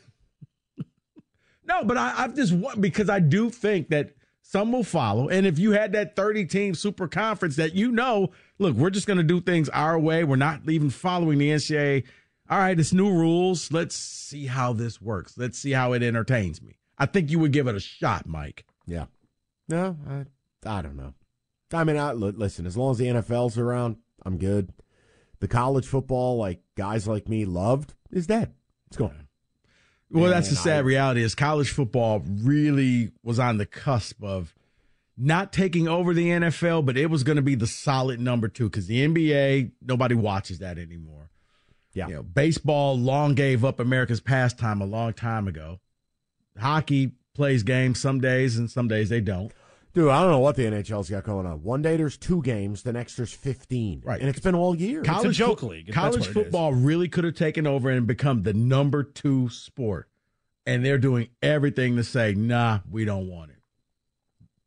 No, 1.67 1.83
but 1.83 1.97
I, 1.97 2.13
I've 2.17 2.35
just 2.35 2.53
because 2.79 3.09
I 3.09 3.19
do 3.19 3.49
think 3.49 3.89
that 3.89 4.11
some 4.43 4.71
will 4.71 4.83
follow. 4.83 5.27
And 5.29 5.47
if 5.47 5.57
you 5.57 5.71
had 5.71 5.93
that 5.93 6.15
30 6.15 6.45
team 6.45 6.75
super 6.75 7.07
conference 7.07 7.55
that 7.55 7.73
you 7.73 7.91
know, 7.91 8.31
look, 8.59 8.75
we're 8.75 8.91
just 8.91 9.07
going 9.07 9.17
to 9.17 9.23
do 9.23 9.41
things 9.41 9.67
our 9.69 9.97
way. 9.97 10.23
We're 10.23 10.35
not 10.35 10.61
even 10.69 10.91
following 10.91 11.39
the 11.39 11.49
NCAA. 11.49 12.03
All 12.49 12.59
right, 12.59 12.79
it's 12.79 12.93
new 12.93 13.09
rules. 13.09 13.71
Let's 13.71 13.95
see 13.95 14.45
how 14.45 14.73
this 14.73 15.01
works. 15.01 15.35
Let's 15.37 15.57
see 15.57 15.71
how 15.71 15.93
it 15.93 16.03
entertains 16.03 16.61
me. 16.61 16.77
I 16.99 17.07
think 17.07 17.31
you 17.31 17.39
would 17.39 17.51
give 17.51 17.67
it 17.67 17.75
a 17.75 17.79
shot, 17.79 18.27
Mike. 18.27 18.65
Yeah. 18.85 19.05
No, 19.67 19.97
I, 20.07 20.25
I 20.63 20.81
don't 20.83 20.95
know. 20.95 21.15
I 21.73 21.83
mean, 21.83 21.97
I, 21.97 22.13
listen, 22.13 22.67
as 22.67 22.77
long 22.77 22.91
as 22.91 22.99
the 22.99 23.07
NFL's 23.07 23.57
around, 23.57 23.97
I'm 24.23 24.37
good. 24.37 24.71
The 25.39 25.47
college 25.47 25.85
football, 25.85 26.37
like 26.37 26.61
guys 26.75 27.07
like 27.07 27.27
me 27.27 27.45
loved, 27.45 27.93
is 28.11 28.27
dead. 28.27 28.53
It's 28.87 28.97
gone. 28.97 29.27
Well, 30.11 30.29
that's 30.29 30.49
the 30.49 30.55
sad 30.55 30.77
I- 30.77 30.87
reality 30.87 31.21
is 31.23 31.35
college 31.35 31.71
football 31.71 32.23
really 32.25 33.11
was 33.23 33.39
on 33.39 33.57
the 33.57 33.65
cusp 33.65 34.23
of 34.23 34.53
not 35.17 35.51
taking 35.51 35.87
over 35.87 36.13
the 36.13 36.27
NFL, 36.27 36.85
but 36.85 36.97
it 36.97 37.09
was 37.09 37.23
going 37.23 37.37
to 37.37 37.41
be 37.41 37.55
the 37.55 37.67
solid 37.67 38.19
number 38.19 38.47
two 38.47 38.69
because 38.69 38.87
the 38.87 39.05
NBA, 39.07 39.71
nobody 39.81 40.15
watches 40.15 40.59
that 40.59 40.77
anymore. 40.77 41.29
Yeah. 41.93 42.07
You 42.07 42.13
know, 42.15 42.23
baseball 42.23 42.97
long 42.97 43.33
gave 43.33 43.63
up 43.63 43.79
America's 43.79 44.19
pastime 44.19 44.81
a 44.81 44.85
long 44.85 45.13
time 45.13 45.47
ago. 45.47 45.79
Hockey 46.59 47.13
plays 47.33 47.63
games 47.63 47.99
some 47.99 48.19
days 48.19 48.57
and 48.57 48.69
some 48.69 48.87
days 48.87 49.09
they 49.09 49.21
don't. 49.21 49.51
Dude, 49.95 50.09
I 50.09 50.21
don't 50.21 50.31
know 50.31 50.39
what 50.39 50.57
the 50.57 50.63
NHL's 50.63 51.09
got 51.09 51.23
going 51.23 51.45
on. 51.45 51.63
One 51.63 51.81
day 51.81 51.95
there's 51.95 52.17
two 52.17 52.41
games, 52.41 52.83
the 52.83 52.91
next 52.91 53.15
there's 53.15 53.31
15. 53.31 54.01
Right. 54.03 54.19
And 54.19 54.29
it's 54.29 54.41
been 54.41 54.53
all 54.53 54.75
year. 54.75 55.01
College 55.03 55.39
fo- 55.39 55.55
College 55.55 56.27
football 56.27 56.73
really 56.73 57.07
could 57.07 57.23
have 57.23 57.35
taken 57.35 57.65
over 57.65 57.89
and 57.89 58.05
become 58.05 58.43
the 58.43 58.53
number 58.53 59.03
two 59.03 59.47
sport. 59.47 60.09
And 60.65 60.83
they're 60.83 60.97
doing 60.97 61.29
everything 61.41 61.95
to 61.95 62.03
say, 62.03 62.33
nah, 62.33 62.79
we 62.91 63.05
don't 63.05 63.29
want 63.29 63.51
it. 63.51 63.57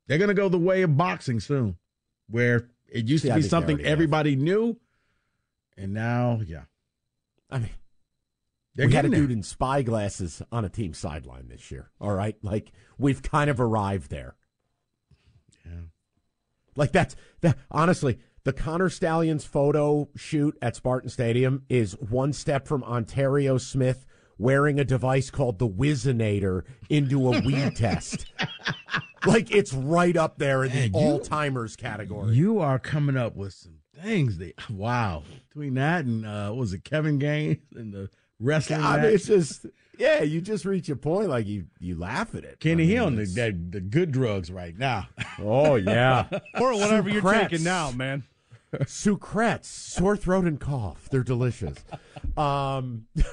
They're 0.06 0.16
going 0.16 0.28
to 0.28 0.34
go 0.34 0.48
the 0.48 0.56
way 0.56 0.80
of 0.80 0.96
boxing 0.96 1.40
soon, 1.40 1.76
where 2.30 2.70
it 2.88 3.06
used 3.06 3.24
See, 3.24 3.28
to 3.28 3.34
be 3.34 3.42
something 3.42 3.74
already 3.74 3.84
have. 3.84 3.92
everybody 3.92 4.34
knew. 4.34 4.78
And 5.76 5.92
now, 5.92 6.40
yeah. 6.46 6.62
I 7.50 7.58
mean, 7.58 7.70
They're 8.74 8.86
we 8.86 8.94
had 8.94 9.04
a 9.04 9.08
getting 9.10 9.26
dude 9.26 9.36
in 9.36 9.42
spy 9.42 9.82
glasses 9.82 10.40
on 10.50 10.64
a 10.64 10.70
team 10.70 10.94
sideline 10.94 11.48
this 11.48 11.70
year. 11.70 11.90
All 12.00 12.14
right. 12.14 12.36
Like, 12.42 12.72
we've 12.96 13.20
kind 13.20 13.50
of 13.50 13.60
arrived 13.60 14.10
there. 14.10 14.36
Yeah. 15.68 15.80
Like, 16.76 16.92
that's 16.92 17.16
that. 17.40 17.58
Honestly, 17.70 18.18
the 18.44 18.52
Connor 18.52 18.88
Stalions 18.88 19.44
photo 19.44 20.08
shoot 20.16 20.56
at 20.62 20.76
Spartan 20.76 21.10
Stadium 21.10 21.64
is 21.68 21.92
one 21.98 22.32
step 22.32 22.66
from 22.68 22.84
Onterrio 22.84 23.58
Smith 23.58 24.04
wearing 24.38 24.78
a 24.78 24.84
device 24.84 25.30
called 25.30 25.58
the 25.58 25.68
Whizzinator 25.68 26.62
into 26.88 27.32
a 27.32 27.40
weed 27.40 27.74
test. 27.76 28.26
Like, 29.26 29.50
it's 29.50 29.72
right 29.72 30.16
up 30.16 30.38
there 30.38 30.62
in 30.64 30.70
the 30.70 30.76
Man, 30.76 30.90
you- 30.94 30.94
all 30.94 31.18
timers 31.18 31.74
category. 31.74 32.34
You 32.34 32.60
are 32.60 32.78
coming 32.78 33.16
up 33.16 33.34
with 33.34 33.52
some 33.54 33.78
things 34.00 34.38
that, 34.38 34.70
wow. 34.70 35.24
Between 35.48 35.74
that 35.74 36.04
and, 36.04 36.24
uh, 36.24 36.50
what 36.50 36.58
was 36.60 36.72
it 36.72 36.84
Kevin 36.84 37.18
Gaines 37.18 37.58
and 37.74 37.92
the 37.92 38.10
wrestling? 38.38 38.80
Match? 38.80 39.04
it's 39.06 39.26
just, 39.26 39.66
yeah, 39.98 40.22
you 40.22 40.40
just 40.40 40.64
reach 40.64 40.88
a 40.88 40.96
point, 40.96 41.28
like, 41.28 41.46
you, 41.46 41.66
you 41.80 41.98
laugh 41.98 42.34
at 42.34 42.44
it. 42.44 42.60
Kenny 42.60 42.84
I 42.84 42.86
mean, 42.86 42.88
Hill 42.88 43.06
on 43.06 43.16
the, 43.16 43.24
the, 43.24 43.58
the 43.70 43.80
good 43.80 44.12
drugs 44.12 44.50
right 44.50 44.76
now. 44.76 45.08
Oh, 45.40 45.74
yeah. 45.74 46.28
Or 46.60 46.72
whatever 46.72 47.08
you're 47.10 47.20
Sucrets. 47.22 47.50
taking 47.50 47.64
now, 47.64 47.90
man. 47.90 48.24
Sucrets, 48.72 49.64
sore 49.64 50.16
throat 50.16 50.44
and 50.44 50.60
cough. 50.60 51.08
They're 51.10 51.22
delicious. 51.22 51.78
Um, 52.36 53.06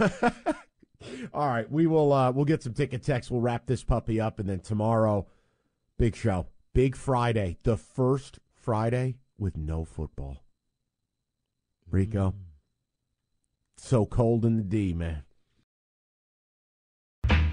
all 1.33 1.47
right, 1.47 1.69
we 1.69 1.87
will. 1.87 2.13
Uh, 2.13 2.31
we'll 2.31 2.45
get 2.45 2.63
some 2.63 2.73
ticket 2.73 3.03
text. 3.03 3.29
We'll 3.29 3.41
wrap 3.41 3.65
this 3.65 3.83
puppy 3.83 4.19
up, 4.19 4.39
and 4.39 4.47
then 4.47 4.61
tomorrow, 4.61 5.27
big 5.97 6.15
show, 6.15 6.47
big 6.73 6.95
Friday, 6.95 7.57
the 7.63 7.75
first 7.75 8.39
Friday 8.53 9.17
with 9.37 9.57
no 9.57 9.83
football. 9.83 10.45
Rico, 11.91 12.33
so 13.77 14.05
cold 14.05 14.45
in 14.45 14.55
the 14.55 14.63
D, 14.63 14.93
man. 14.93 15.24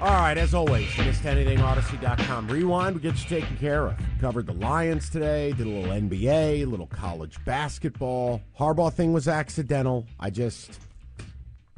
All 0.03 0.09
right, 0.09 0.37
as 0.37 0.53
always, 0.53 0.89
missed 0.99 1.25
anything, 1.27 1.59
Audacy.com. 1.59 2.49
Rewind, 2.49 2.97
we 2.97 3.01
get 3.01 3.17
you 3.23 3.41
taken 3.41 3.57
care 3.57 3.87
of. 3.87 3.95
Covered 4.21 4.47
the 4.47 4.53
Lions 4.53 5.09
today, 5.09 5.53
did 5.53 5.65
a 5.65 5.71
little 5.71 5.95
NBA, 5.95 6.63
a 6.63 6.65
little 6.65 6.89
college 6.89 7.37
basketball. 7.45 8.43
Harbaugh 8.59 8.93
thing 8.93 9.13
was 9.13 9.29
accidental. 9.29 10.09
I 10.19 10.31
just, 10.31 10.81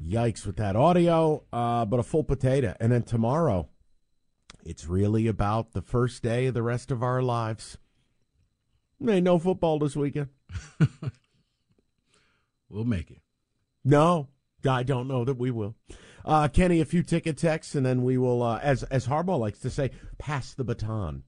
yikes 0.03 0.47
with 0.47 0.57
that 0.57 0.75
audio, 0.75 1.43
uh, 1.53 1.85
but 1.85 2.01
a 2.01 2.03
full 2.03 2.25
potato. 2.25 2.75
And 2.81 2.91
then 2.93 3.03
tomorrow, 3.03 3.69
it's 4.65 4.87
really 4.87 5.27
about 5.27 5.73
the 5.73 5.83
first 5.83 6.23
day 6.23 6.47
of 6.47 6.55
the 6.55 6.63
rest 6.63 6.91
of 6.91 7.03
our 7.03 7.21
lives. 7.21 7.77
Ain't 9.07 9.25
no 9.25 9.39
football 9.39 9.79
this 9.79 9.95
weekend. 9.95 10.31
We'll 12.71 12.85
make 12.85 13.11
it. 13.11 13.21
No, 13.85 14.27
I 14.69 14.83
don't 14.83 15.07
know 15.07 15.25
that 15.25 15.39
we 15.39 15.53
will. 15.53 15.77
Uh, 16.25 16.49
Kenny, 16.49 16.81
a 16.81 16.87
few 16.87 17.03
ticket 17.03 17.37
texts, 17.37 17.75
and 17.75 17.85
then 17.85 18.03
we 18.03 18.17
will, 18.17 18.43
uh, 18.43 18.59
as 18.63 18.83
as 18.85 19.07
Harbaugh 19.07 19.39
likes 19.39 19.59
to 19.61 19.71
say, 19.71 19.91
pass 20.19 20.55
the 20.55 20.65
baton. 20.65 21.25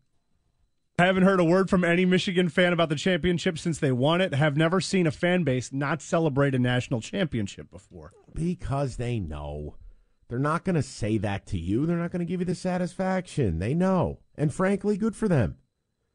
I 0.99 1.05
haven't 1.05 1.25
heard 1.25 1.41
a 1.41 1.45
word 1.45 1.69
from 1.69 1.85
any 1.85 2.07
Michigan 2.07 2.49
fan 2.49 2.73
about 2.73 2.89
the 2.89 2.95
championship 2.95 3.59
since 3.59 3.79
they 3.79 3.93
won 3.93 4.23
it. 4.23 4.33
Have 4.33 4.57
never 4.57 4.81
seen 4.81 5.07
a 5.07 5.11
fan 5.11 5.45
base 5.45 5.71
not 5.71 6.01
celebrate 6.01 6.55
a 6.55 6.59
national 6.59 7.03
championship 7.03 7.71
before. 7.71 8.13
Because 8.33 8.97
they 8.97 9.21
know. 9.21 9.77
They're 10.29 10.39
not 10.39 10.65
going 10.65 10.77
to 10.77 10.83
say 10.83 11.19
that 11.19 11.45
to 11.49 11.59
you. 11.59 11.85
They're 11.85 11.99
not 11.99 12.13
going 12.13 12.21
to 12.21 12.25
give 12.25 12.41
you 12.41 12.47
the 12.47 12.55
satisfaction. 12.55 13.59
They 13.59 13.75
know. 13.75 14.21
And 14.37 14.55
frankly, 14.55 14.97
good 14.97 15.15
for 15.15 15.29
them. 15.29 15.59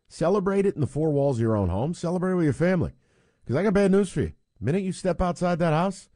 Celebrate 0.10 0.66
it 0.66 0.74
in 0.74 0.82
the 0.82 0.88
four 0.88 1.12
walls 1.12 1.38
of 1.38 1.42
your 1.42 1.56
own 1.56 1.70
home. 1.70 1.94
Celebrate 1.94 2.32
it 2.32 2.36
with 2.36 2.46
your 2.46 2.54
family. 2.54 2.94
Because 3.44 3.56
I 3.56 3.64
got 3.64 3.76
bad 3.76 3.92
news 3.92 4.10
for 4.10 4.22
you. 4.22 4.34
The 4.60 4.66
minute 4.66 4.82
you 4.82 4.94
step 4.94 5.22
outside 5.22 5.60
that 5.60 5.74
house, 5.74 6.10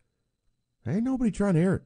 ain't 0.88 1.04
nobody 1.04 1.30
trying 1.30 1.54
to 1.54 1.62
hear 1.62 1.76
it. 1.76 1.84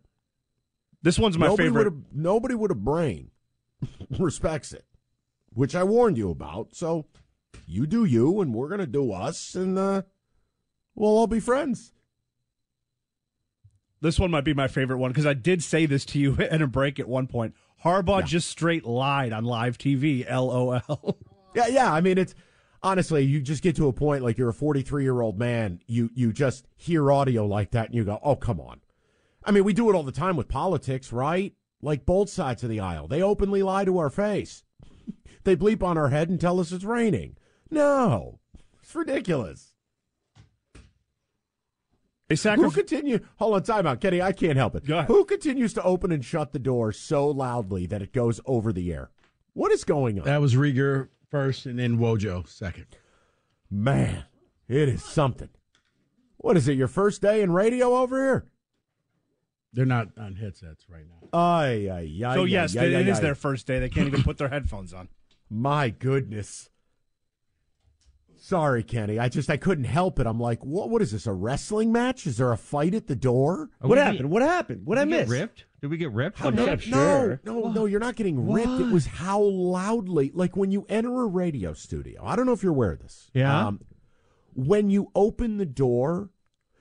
This 1.02 1.18
one's 1.20 1.38
my 1.38 1.48
nobody 1.48 1.70
favorite. 1.70 1.88
A, 1.88 1.94
nobody 2.14 2.56
with 2.56 2.72
a 2.72 2.76
brain 2.76 3.32
respects 4.20 4.74
it, 4.74 4.86
which 5.54 5.76
I 5.76 5.84
warned 5.84 6.18
you 6.18 6.30
about. 6.30 6.76
So 6.76 7.06
you 7.66 7.86
do 7.88 8.04
you, 8.06 8.42
and 8.42 8.54
we're 8.54 8.68
going 8.68 8.80
to 8.82 8.88
do 8.88 9.12
us, 9.12 9.56
and 9.56 9.78
uh, 9.80 10.02
we'll 10.96 11.10
all 11.12 11.28
be 11.28 11.40
friends. 11.40 11.94
This 14.02 14.20
one 14.20 14.32
might 14.32 14.46
be 14.46 14.54
my 14.54 14.68
favorite 14.68 14.98
one 14.98 15.12
because 15.12 15.26
I 15.26 15.34
did 15.34 15.62
say 15.64 15.86
this 15.86 16.06
to 16.06 16.20
you 16.20 16.36
in 16.52 16.62
a 16.62 16.68
break 16.68 17.00
at 17.00 17.08
one 17.08 17.28
point. 17.28 17.54
Harbaugh 17.84 18.22
Yeah. 18.22 18.26
just 18.26 18.50
straight 18.50 18.86
lied 18.86 19.34
on 19.34 19.44
live 19.46 19.78
TV. 19.78 20.30
LOL. 20.30 21.18
Yeah, 21.56 21.66
yeah. 21.66 21.92
I 21.92 22.00
mean, 22.00 22.20
it's 22.20 22.36
honestly, 22.84 23.24
you 23.24 23.42
just 23.42 23.64
get 23.64 23.76
to 23.78 23.88
a 23.88 23.92
point 23.92 24.24
like 24.24 24.38
you're 24.38 24.50
a 24.50 24.54
43 24.54 25.02
year 25.02 25.20
old 25.20 25.40
man. 25.40 25.82
You 25.88 26.12
you 26.14 26.32
just 26.32 26.68
hear 26.76 27.12
audio 27.12 27.48
like 27.48 27.72
that, 27.72 27.88
and 27.88 27.96
you 27.96 28.04
go, 28.04 28.20
"Oh, 28.24 28.36
come 28.36 28.60
on." 28.60 28.82
I 29.44 29.52
mean, 29.52 29.64
we 29.64 29.74
do 29.74 29.90
it 29.90 29.96
all 29.96 30.04
the 30.04 30.12
time 30.12 30.36
with 30.36 30.48
politics, 30.48 31.12
right? 31.12 31.54
Like 31.82 32.06
both 32.06 32.30
sides 32.30 32.64
of 32.64 32.70
the 32.70 32.80
aisle, 32.80 33.08
they 33.08 33.22
openly 33.22 33.64
lie 33.64 33.86
to 33.86 33.98
our 33.98 34.10
face. 34.10 34.64
they 35.44 35.56
bleep 35.56 35.82
on 35.82 35.98
our 35.98 36.10
head 36.10 36.30
and 36.30 36.40
tell 36.40 36.60
us 36.60 36.72
it's 36.72 36.84
raining. 36.84 37.38
No, 37.72 38.40
it's 38.82 38.94
ridiculous. 38.94 39.74
They 42.30 42.36
Who 42.36 42.70
continue? 42.70 43.20
Hold 43.38 43.56
on, 43.56 43.64
time 43.64 43.88
out, 43.88 44.02
Kenny. 44.02 44.22
I 44.22 44.34
can't 44.34 44.58
help 44.58 44.76
it. 44.76 44.86
Who 44.86 45.26
continues 45.26 45.74
to 45.74 45.84
open 45.84 46.12
and 46.12 46.24
shut 46.24 46.54
the 46.54 46.60
door 46.60 46.92
so 46.92 47.28
loudly 47.28 47.88
that 47.88 48.04
it 48.04 48.14
goes 48.14 48.40
over 48.46 48.72
the 48.72 48.94
air? 48.94 49.10
What 49.54 49.72
is 49.72 49.84
going 49.84 50.20
on? 50.20 50.26
That 50.26 50.40
was 50.40 50.54
Rieger 50.54 51.10
first 51.32 51.66
and 51.66 51.80
then 51.80 51.98
Wojo 51.98 52.48
second. 52.48 52.86
Man, 53.72 54.26
it 54.68 54.88
is 54.90 55.04
something. 55.04 55.50
What 56.38 56.56
is 56.56 56.68
it? 56.68 56.78
Your 56.78 56.88
first 56.88 57.22
day 57.22 57.42
in 57.42 57.52
radio 57.52 57.98
over 57.98 58.24
here? 58.24 58.46
They're 59.74 59.86
not 59.86 60.10
on 60.18 60.36
headsets 60.36 60.86
right 60.90 61.04
now. 61.08 61.30
Ay, 61.38 61.90
ay, 61.92 62.26
ay, 62.26 62.34
so 62.36 62.44
ay, 62.44 62.48
yes, 62.48 62.76
ay, 62.76 62.86
it 62.86 63.08
ay, 63.08 63.12
is 63.12 63.20
their 63.20 63.36
first 63.36 63.68
day. 63.68 63.80
They 63.80 63.90
can't 63.90 64.08
even 64.08 64.24
put 64.24 64.38
their 64.38 64.50
headphones 64.50 64.94
on. 64.94 65.10
My 65.50 65.90
goodness. 65.90 66.70
Sorry, 68.42 68.84
Kenny. 68.84 69.20
I 69.20 69.30
just 69.30 69.50
I 69.50 69.58
couldn't 69.58 69.84
help 69.84 70.20
it. 70.20 70.26
I'm 70.26 70.40
like, 70.40 70.64
what? 70.64 70.90
What 70.90 71.02
is 71.02 71.12
this? 71.12 71.28
A 71.28 71.34
wrestling 71.34 71.92
match? 71.92 72.26
Is 72.26 72.38
there 72.38 72.52
a 72.52 72.58
fight 72.58 72.96
at 72.96 73.08
the 73.08 73.16
door? 73.16 73.70
Oh, 73.82 73.90
what 73.90 73.98
happened? 73.98 74.30
What 74.32 74.42
happened? 74.42 74.86
What 74.86 74.98
I 74.98 75.06
Did 75.06 75.12
we 75.12 75.18
get 75.18 75.28
ripped? 75.28 75.66
Did 75.82 75.92
we 75.92 75.98
get 75.98 76.12
ripped? 76.12 76.40
How- 76.40 76.46
from 76.46 76.56
no, 76.56 76.66
that? 76.66 76.88
no, 76.88 77.38
no, 77.44 77.72
no, 77.72 77.86
you're 77.86 78.00
not 78.00 78.16
getting 78.16 78.50
ripped. 78.50 78.80
It 78.80 78.92
was 78.92 79.06
how 79.06 79.42
loudly, 79.42 80.32
like 80.34 80.56
when 80.56 80.72
you 80.72 80.86
enter 80.90 81.22
a 81.22 81.28
radio 81.28 81.74
studio. 81.74 82.24
I 82.26 82.36
don't 82.36 82.46
know 82.46 82.54
if 82.54 82.64
you're 82.64 82.72
aware 82.72 82.94
of 82.94 83.00
this. 83.02 83.30
Yeah. 83.34 83.68
Um, 83.68 83.82
when 84.56 84.90
you 84.90 85.12
open 85.16 85.58
the 85.58 85.66
door, 85.66 86.30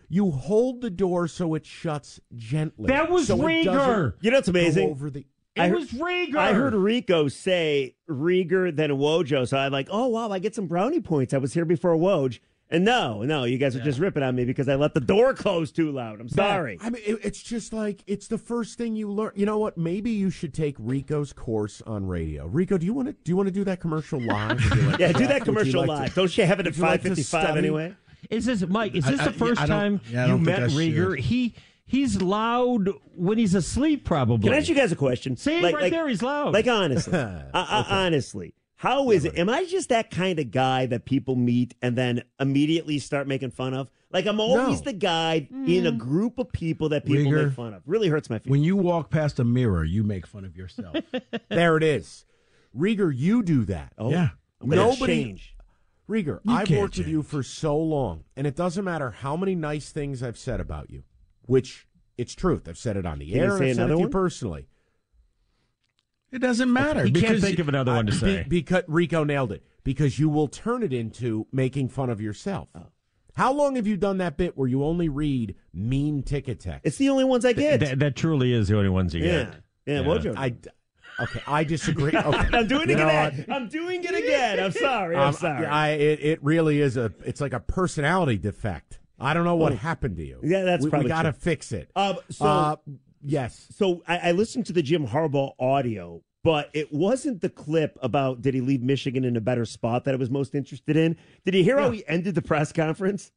you 0.09 0.31
hold 0.31 0.81
the 0.81 0.91
door 0.91 1.29
so 1.29 1.55
it 1.55 1.67
shuts 1.67 2.21
gently. 2.35 2.89
That 2.89 3.11
was 3.11 3.27
so 3.27 3.37
Rieger. 3.39 4.15
You 4.21 4.31
know 4.31 4.39
it's 4.39 4.49
amazing? 4.49 4.91
Over 4.91 5.11
the, 5.11 5.27
It 5.55 5.61
I 5.61 5.71
was 5.71 5.91
Rieger. 5.91 6.37
I 6.37 6.53
heard 6.55 6.75
Rico 6.75 7.29
say 7.29 7.95
Rieger 8.09 8.75
then 8.75 8.91
Wojo, 8.91 9.47
so 9.47 9.57
I'm 9.59 9.73
like, 9.73 9.89
oh 9.91 10.07
wow, 10.09 10.31
I 10.31 10.39
get 10.39 10.55
some 10.55 10.67
brownie 10.67 11.01
points. 11.01 11.35
I 11.35 11.39
was 11.39 11.53
here 11.55 11.65
before 11.65 11.95
Woj, 11.97 12.39
and 12.71 12.85
no, 12.85 13.23
no, 13.23 13.45
you 13.45 13.57
guys 13.59 13.75
are 13.77 13.81
just 13.83 13.99
ripping 13.99 14.23
on 14.23 14.35
me 14.37 14.45
because 14.45 14.69
I 14.69 14.75
let 14.77 14.93
the 14.95 15.01
door 15.01 15.33
close 15.45 15.73
too 15.73 15.91
loud. 15.91 16.21
I'm 16.21 16.29
sorry. 16.29 16.79
I 16.83 16.91
mean, 16.91 17.03
it, 17.05 17.19
it's 17.23 17.43
just 17.43 17.73
like 17.73 18.03
it's 18.07 18.29
the 18.29 18.39
first 18.39 18.79
thing 18.79 18.95
you 18.97 19.11
learn. 19.11 19.33
You 19.35 19.47
know 19.47 19.59
what? 19.59 19.77
Maybe 19.79 20.11
you 20.11 20.31
should 20.31 20.55
take 20.55 20.77
Rico's 20.79 21.33
course 21.33 21.83
on 21.87 22.07
radio. 22.07 22.47
Rico, 22.47 22.79
do 22.79 22.87
you 22.87 22.95
want 22.95 23.09
to 23.09 23.13
do 23.15 23.31
you 23.31 23.37
want 23.37 23.49
to 23.49 23.55
do 23.55 23.65
that 23.65 23.81
commercial 23.81 24.21
live? 24.21 24.59
Like 24.87 24.99
Yeah, 25.01 25.13
do 25.13 25.27
that 25.27 25.43
commercial 25.45 25.81
like 25.81 25.89
live. 25.89 26.09
to- 26.11 26.15
Don't 26.15 26.39
you 26.39 26.45
have 26.47 26.61
it 26.61 26.67
at 26.67 26.73
would 26.73 26.77
you 26.79 26.83
like 26.83 27.03
to 27.03 27.11
5:55 27.11 27.57
anyway? 27.57 27.95
Is 28.31 28.47
this 28.47 28.67
Mike? 28.67 28.95
Is 28.95 29.05
this 29.05 29.21
I- 29.21 29.25
the 29.27 29.33
first 29.33 29.61
I 29.61 29.67
don't- 29.67 29.79
time 29.79 30.01
yeah, 30.11 30.27
you 30.27 30.39
met 30.39 30.63
I 30.63 30.67
Rieger? 30.67 31.17
should. 31.17 31.25
He 31.25 31.55
he's 31.87 32.21
loud 32.21 32.91
when 33.15 33.39
he's 33.39 33.55
asleep. 33.55 34.05
Probably. 34.05 34.45
Can 34.49 34.55
I 34.55 34.59
ask 34.59 34.69
you 34.69 34.75
guys 34.75 34.93
a 34.93 34.97
question? 34.97 35.37
See, 35.37 35.63
right 35.63 35.91
there, 35.91 36.09
he's 36.09 36.23
loud. 36.23 36.53
Like 36.53 36.67
honestly, 36.67 37.13
uh, 37.19 37.43
uh, 37.55 37.85
honestly, 37.89 38.55
How 38.77 39.11
is 39.11 39.25
it? 39.25 39.37
Am 39.39 39.49
I 39.49 39.65
just 39.65 39.89
that 39.89 40.11
kind 40.11 40.39
of 40.39 40.51
guy 40.51 40.87
that 40.87 41.05
people 41.05 41.35
meet 41.37 41.75
and 41.83 41.97
then 41.97 42.23
immediately 42.39 42.99
start 42.99 43.27
making 43.27 43.51
fun 43.51 43.75
of? 43.75 43.91
Like 44.13 44.25
I'm 44.27 44.41
always 44.41 44.79
No. 44.81 44.85
the 44.85 44.93
guy 44.95 45.49
in 45.67 45.87
a 45.87 45.93
group 45.93 46.39
of 46.39 46.51
people 46.53 46.89
that 46.91 47.05
people 47.05 47.31
Rieger, 47.31 47.47
make 47.47 47.55
fun 47.55 47.75
of. 47.75 47.83
Really 47.87 48.09
hurts 48.09 48.31
my 48.31 48.39
feelings. 48.39 48.51
When 48.51 48.63
you 48.65 48.77
walk 48.77 49.11
past 49.11 49.39
a 49.39 49.45
mirror, 49.45 49.85
you 49.85 50.03
make 50.03 50.27
fun 50.27 50.45
of 50.45 50.57
yourself. 50.57 50.97
there 51.51 51.77
it 51.77 51.83
is. 51.83 52.25
Rieger, 52.77 53.13
you 53.15 53.43
do 53.43 53.65
that. 53.67 53.93
Oh, 53.99 54.11
yeah. 54.11 54.31
I'm 54.63 54.69
Nobody. 54.71 55.25
change. 55.25 55.55
Rieger, 56.09 56.41
You 56.45 56.55
I've 56.55 56.71
worked 56.71 56.99
with 56.99 57.09
you 57.09 57.23
for 57.23 57.43
so 57.43 57.77
long, 57.77 58.25
and 58.37 58.47
it 58.47 58.57
doesn't 58.57 58.85
matter 58.85 59.11
how 59.11 59.37
many 59.37 59.55
nice 59.55 59.91
things 59.91 60.23
I've 60.23 60.39
said 60.39 60.59
about 60.61 60.91
you, 60.91 61.03
which 61.43 61.87
it's 62.17 62.35
truth. 62.35 62.67
I've 62.69 62.79
said 62.79 62.97
it 62.97 63.05
on 63.05 63.19
the 63.19 63.31
Can 63.31 63.41
air. 63.41 63.53
I've 63.53 63.59
said 63.59 63.69
it 63.69 63.71
another 63.73 63.93
to 63.95 63.99
you 63.99 64.05
one? 64.05 64.11
personally. 64.11 64.69
It 66.31 66.41
doesn't 66.41 66.73
matter. 66.73 67.05
He 67.05 67.13
can't 67.13 67.41
think 67.41 67.59
of 67.59 67.69
another 67.69 67.93
one 67.93 68.07
to 68.07 68.13
Be- 68.13 68.19
say. 68.19 68.47
because 68.49 68.85
Rico 68.87 69.25
nailed 69.25 69.53
it. 69.53 69.63
Because 69.85 70.19
you 70.19 70.29
will 70.29 70.49
turn 70.49 70.83
it 70.83 70.93
into 70.93 71.47
making 71.53 71.89
fun 71.89 72.11
of 72.11 72.21
yourself. 72.21 72.69
Oh. 72.75 72.87
How 73.35 73.53
long 73.53 73.77
have 73.77 73.87
you 73.87 73.97
done 73.97 74.19
that 74.19 74.37
bit 74.37 74.59
where 74.59 74.69
you 74.69 74.85
only 74.85 75.09
read 75.09 75.55
mean 75.73 76.23
ticket 76.23 76.61
text? 76.61 76.85
It's 76.85 76.97
the 76.97 77.09
only 77.09 77.25
ones 77.25 77.45
I 77.45 77.53
get. 77.53 77.81
That, 77.81 77.99
that 78.01 78.17
truly 78.17 78.53
is 78.53 78.69
the 78.69 78.77
only 78.77 78.91
ones 78.91 79.15
you 79.15 79.25
yeah. 79.25 79.45
get. 79.45 79.55
Yeah, 79.87 79.99
Wojo. 80.01 80.37
I, 80.37 80.55
okay, 81.21 81.41
I 81.47 81.65
disagree. 81.65 82.13
Okay. 82.17 82.49
I'm 82.57 82.67
doing 82.67 82.89
You 82.89 82.95
it 82.97 82.99
know 82.99 83.09
again. 83.09 83.45
what? 83.47 83.57
I'm 83.57 83.69
doing 83.69 84.05
it 84.05 84.15
again. 84.15 84.61
I'm 84.61 84.73
sorry. 84.73 85.17
I'm 85.17 85.29
Um, 85.29 85.33
sorry. 85.35 85.67
I, 85.67 85.91
it, 85.91 86.21
it 86.21 86.43
really 86.43 86.81
is 86.81 86.97
a. 86.97 87.13
It's 87.25 87.41
like 87.41 87.53
a 87.53 87.61
personality 87.61 88.39
defect. 88.39 88.99
I 89.19 89.35
don't 89.35 89.45
know 89.45 89.57
what 89.57 89.73
Oh. 89.73 89.77
happened 89.77 90.17
to 90.19 90.25
you. 90.25 90.39
Yeah, 90.43 90.63
that's 90.65 90.85
we, 90.85 90.91
probably 90.91 91.07
we 91.07 91.09
got 91.11 91.23
to 91.23 91.33
fix 91.33 91.73
it. 91.73 91.91
Um, 91.97 92.17
so 92.31 92.45
Uh, 92.45 92.77
yes. 93.23 93.67
So 93.77 94.03
I, 94.07 94.19
I 94.29 94.33
listened 94.33 94.67
to 94.67 94.73
the 94.73 94.83
Jim 94.83 95.07
Harbaugh 95.09 95.53
audio, 95.59 96.23
but 96.45 96.71
it 96.73 96.93
wasn't 96.93 97.41
the 97.41 97.49
clip 97.51 97.99
about 98.01 98.43
did 98.43 98.55
he 98.55 98.61
leave 98.61 98.83
Michigan 98.83 99.25
in 99.25 99.37
a 99.37 99.41
better 99.41 99.65
spot 99.65 100.05
that 100.05 100.15
I 100.15 100.17
was 100.17 100.31
most 100.31 100.55
interested 100.55 100.97
in. 100.97 101.17
Did 101.45 101.55
you 101.55 101.65
hear 101.65 101.79
how 101.81 101.91
he 101.91 102.05
ended 102.07 102.35
the 102.37 102.43
press 102.43 102.73
conference? 102.73 103.33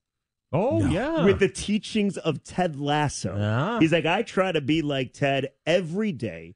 Oh, 0.53 0.85
yeah. 0.85 1.23
With 1.23 1.39
the 1.39 1.47
teachings 1.47 2.17
of 2.17 2.43
Ted 2.43 2.77
Lasso. 2.79 3.77
He's 3.79 3.93
like, 3.93 4.05
I 4.05 4.21
try 4.21 4.51
to 4.51 4.59
be 4.61 4.81
like 4.81 5.13
Ted 5.13 5.49
every 5.65 6.11
day. 6.11 6.55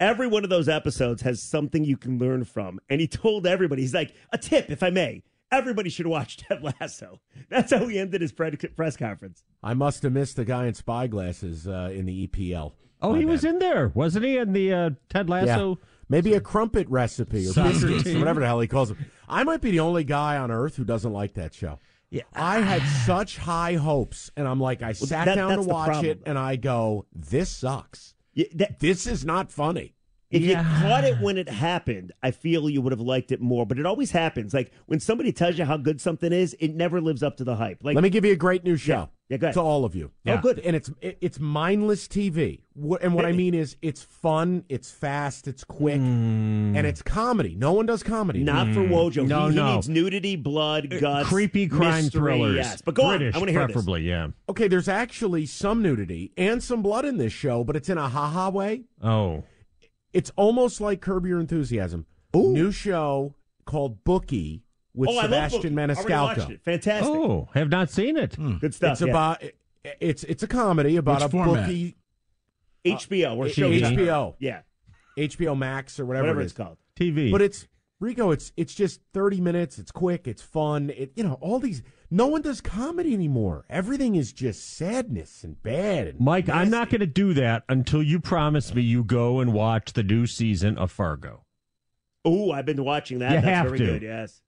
Every 0.00 0.26
one 0.26 0.44
of 0.44 0.50
those 0.50 0.68
episodes 0.68 1.22
has 1.22 1.42
something 1.42 1.84
you 1.84 1.96
can 1.96 2.18
learn 2.18 2.44
from. 2.44 2.80
And 2.88 3.00
he 3.00 3.06
told 3.06 3.46
everybody, 3.46 3.82
he's 3.82 3.94
like, 3.94 4.12
a 4.32 4.38
tip, 4.38 4.70
if 4.70 4.82
I 4.82 4.90
may. 4.90 5.22
Everybody 5.52 5.88
should 5.88 6.06
watch 6.06 6.36
Ted 6.48 6.62
Lasso. 6.62 7.20
That's 7.48 7.72
how 7.72 7.86
he 7.86 7.98
ended 7.98 8.20
his 8.20 8.32
press 8.32 8.96
conference. 8.96 9.44
I 9.62 9.74
must 9.74 10.02
have 10.02 10.12
missed 10.12 10.36
the 10.36 10.44
guy 10.44 10.66
in 10.66 10.74
spy 10.74 11.06
glasses 11.06 11.68
uh, 11.68 11.90
in 11.92 12.06
the 12.06 12.26
EPL. 12.26 12.72
Oh, 13.02 13.14
he 13.14 13.24
was 13.24 13.44
in 13.44 13.58
there, 13.58 13.88
wasn't 13.94 14.24
he? 14.24 14.38
In 14.38 14.52
the 14.52 14.72
uh, 14.72 14.90
Ted 15.10 15.28
Lasso. 15.28 15.70
Yeah. 15.70 15.86
Maybe 16.08 16.34
a 16.34 16.40
crumpet 16.40 16.88
recipe 16.88 17.46
or 17.48 17.52
biscuits, 17.54 18.06
or 18.08 18.18
whatever 18.18 18.40
the 18.40 18.46
hell 18.46 18.60
he 18.60 18.68
calls 18.68 18.88
them. 18.90 18.98
I 19.28 19.44
might 19.44 19.60
be 19.60 19.70
the 19.70 19.80
only 19.80 20.04
guy 20.04 20.36
on 20.36 20.50
earth 20.50 20.76
who 20.76 20.84
doesn't 20.84 21.12
like 21.12 21.34
that 21.34 21.54
show. 21.54 21.78
Yeah. 22.10 22.22
I 22.34 22.60
had 22.60 22.82
such 23.06 23.38
high 23.38 23.74
hopes, 23.74 24.30
and 24.36 24.46
I'm 24.46 24.60
like, 24.60 24.82
I 24.82 24.92
sat 24.92 25.26
that- 25.26 25.34
down 25.34 25.56
to 25.56 25.62
watch 25.62 25.86
problem, 25.86 26.06
it, 26.12 26.22
and 26.26 26.38
I 26.38 26.56
go, 26.56 27.06
this 27.14 27.50
sucks. 27.50 28.13
Yeah, 28.34 28.46
that- 28.54 28.80
This 28.80 29.06
is 29.06 29.24
not 29.24 29.50
funny. 29.50 29.94
If 30.30 30.42
Yeah. 30.42 30.60
you 30.62 30.82
caught 30.82 31.04
it 31.04 31.20
when 31.20 31.38
it 31.38 31.48
happened, 31.48 32.12
I 32.22 32.32
feel 32.32 32.68
you 32.68 32.82
would 32.82 32.92
have 32.92 33.00
liked 33.00 33.30
it 33.30 33.40
more. 33.40 33.64
But 33.66 33.78
it 33.78 33.86
always 33.86 34.10
happens. 34.10 34.52
Like 34.52 34.72
when 34.86 34.98
somebody 34.98 35.32
tells 35.32 35.58
you 35.58 35.64
how 35.64 35.76
good 35.76 36.00
something 36.00 36.32
is, 36.32 36.56
it 36.58 36.74
never 36.74 37.00
lives 37.00 37.22
up 37.22 37.36
to 37.36 37.44
the 37.44 37.54
hype. 37.56 37.84
Like 37.84 37.94
Let 37.94 38.02
me 38.02 38.10
give 38.10 38.24
you 38.24 38.32
a 38.32 38.36
great 38.36 38.64
new 38.64 38.76
show. 38.76 39.10
Yeah, 39.30 39.38
good. 39.38 39.54
To 39.54 39.60
all 39.60 39.86
of 39.86 39.94
you. 39.96 40.10
Yeah. 40.24 40.34
Oh, 40.38 40.42
good. 40.42 40.58
And 40.58 40.76
it's 40.76 40.90
it, 41.00 41.16
it's 41.22 41.40
mindless 41.40 42.06
TV. 42.06 42.60
And 43.00 43.14
what 43.14 43.24
I 43.24 43.32
mean 43.32 43.54
is, 43.54 43.76
it's 43.80 44.02
fun, 44.02 44.64
it's 44.68 44.90
fast, 44.90 45.48
it's 45.48 45.64
quick, 45.64 45.96
Hmm. 45.96 46.74
and 46.76 46.86
it's 46.86 47.00
comedy. 47.00 47.54
No 47.54 47.72
one 47.72 47.86
does 47.86 48.02
comedy. 48.02 48.42
not 48.44 48.66
for 48.74 48.80
Wojo. 48.80 49.26
No, 49.26 49.46
he, 49.46 49.52
he 49.52 49.56
no. 49.56 49.74
needs 49.76 49.88
nudity, 49.88 50.36
blood, 50.36 50.90
guts, 51.00 51.28
Creepy 51.28 51.68
crime 51.68 52.04
mystery, 52.04 52.20
thrillers. 52.20 52.56
Yes, 52.56 52.82
but 52.82 52.94
go 52.94 53.08
British, 53.08 53.34
on. 53.34 53.36
I 53.36 53.38
want 53.38 53.48
to 53.48 53.52
hear 53.52 53.66
this. 53.66 53.72
preferably, 53.74 54.02
yeah. 54.02 54.28
Okay, 54.50 54.68
there's 54.68 54.88
actually 54.88 55.46
some 55.46 55.80
nudity 55.82 56.32
and 56.36 56.62
some 56.62 56.82
blood 56.82 57.04
in 57.06 57.16
this 57.16 57.32
show, 57.32 57.64
but 57.64 57.76
it's 57.76 57.88
in 57.88 57.96
a 57.96 58.08
haha 58.08 58.50
way. 58.50 58.82
Oh. 59.02 59.44
It's 60.12 60.30
almost 60.36 60.80
like 60.82 61.00
Curb 61.00 61.24
Your 61.26 61.40
Enthusiasm. 61.40 62.04
New 62.34 62.70
show 62.72 63.34
called 63.64 64.04
Bookie 64.04 64.64
with 64.94 65.10
oh, 65.10 65.12
I 65.12 65.26
love 65.26 65.50
Sebastian 65.50 65.74
Bookie. 65.74 65.82
Already 65.82 66.12
watched 66.12 66.40
Maniscalco. 66.40 66.50
it. 66.50 66.64
Fantastic. 66.64 67.14
Oh, 67.14 67.48
have 67.54 67.68
not 67.68 67.90
seen 67.90 68.16
it. 68.16 68.36
Good 68.60 68.74
stuff. 68.74 68.92
It's 68.92 69.00
yeah. 69.02 69.08
about 69.08 69.42
it's 70.00 70.24
it's 70.24 70.42
a 70.42 70.46
comedy 70.46 70.96
about 70.96 71.16
Which 71.16 71.26
a 71.26 71.28
format? 71.30 71.66
bookie 71.66 71.96
HBO 72.84 73.36
or 73.36 73.46
uh, 73.46 73.48
HBO. 73.48 74.34
Yeah, 74.38 74.60
HBO 75.18 75.56
Max 75.56 75.98
or 75.98 76.06
whatever, 76.06 76.24
whatever 76.24 76.40
it 76.40 76.44
it's 76.44 76.52
called. 76.52 76.76
TV. 76.96 77.32
But 77.32 77.42
it's 77.42 77.66
Rico. 78.00 78.30
It's 78.30 78.52
it's 78.56 78.74
just 78.74 79.00
thirty 79.12 79.40
minutes. 79.40 79.78
It's 79.78 79.90
quick. 79.90 80.26
It's 80.26 80.42
fun. 80.42 80.90
It 80.90 81.12
you 81.16 81.24
know 81.24 81.38
all 81.40 81.58
these. 81.58 81.82
No 82.10 82.28
one 82.28 82.42
does 82.42 82.60
comedy 82.60 83.12
anymore. 83.12 83.64
Everything 83.68 84.14
is 84.14 84.32
just 84.32 84.76
sadness 84.76 85.42
and 85.42 85.60
bad. 85.62 86.06
And 86.06 86.20
Mike, 86.20 86.48
I'm 86.48 86.70
not 86.70 86.88
going 86.88 87.00
to 87.00 87.06
do 87.06 87.34
that 87.34 87.64
until 87.68 88.02
you 88.02 88.20
promise 88.20 88.72
me 88.72 88.82
you 88.82 89.02
go 89.02 89.40
and 89.40 89.52
watch 89.52 89.94
the 89.94 90.04
new 90.04 90.26
season 90.26 90.78
of 90.78 90.92
Fargo. 90.92 91.44
Oh, 92.24 92.52
I've 92.52 92.66
been 92.66 92.84
watching 92.84 93.18
that. 93.18 93.30
You 93.30 93.40
That's 93.40 93.46
have 93.46 93.66
very 93.66 93.78
to. 93.78 93.86
good. 93.86 94.02
Yes. 94.02 94.40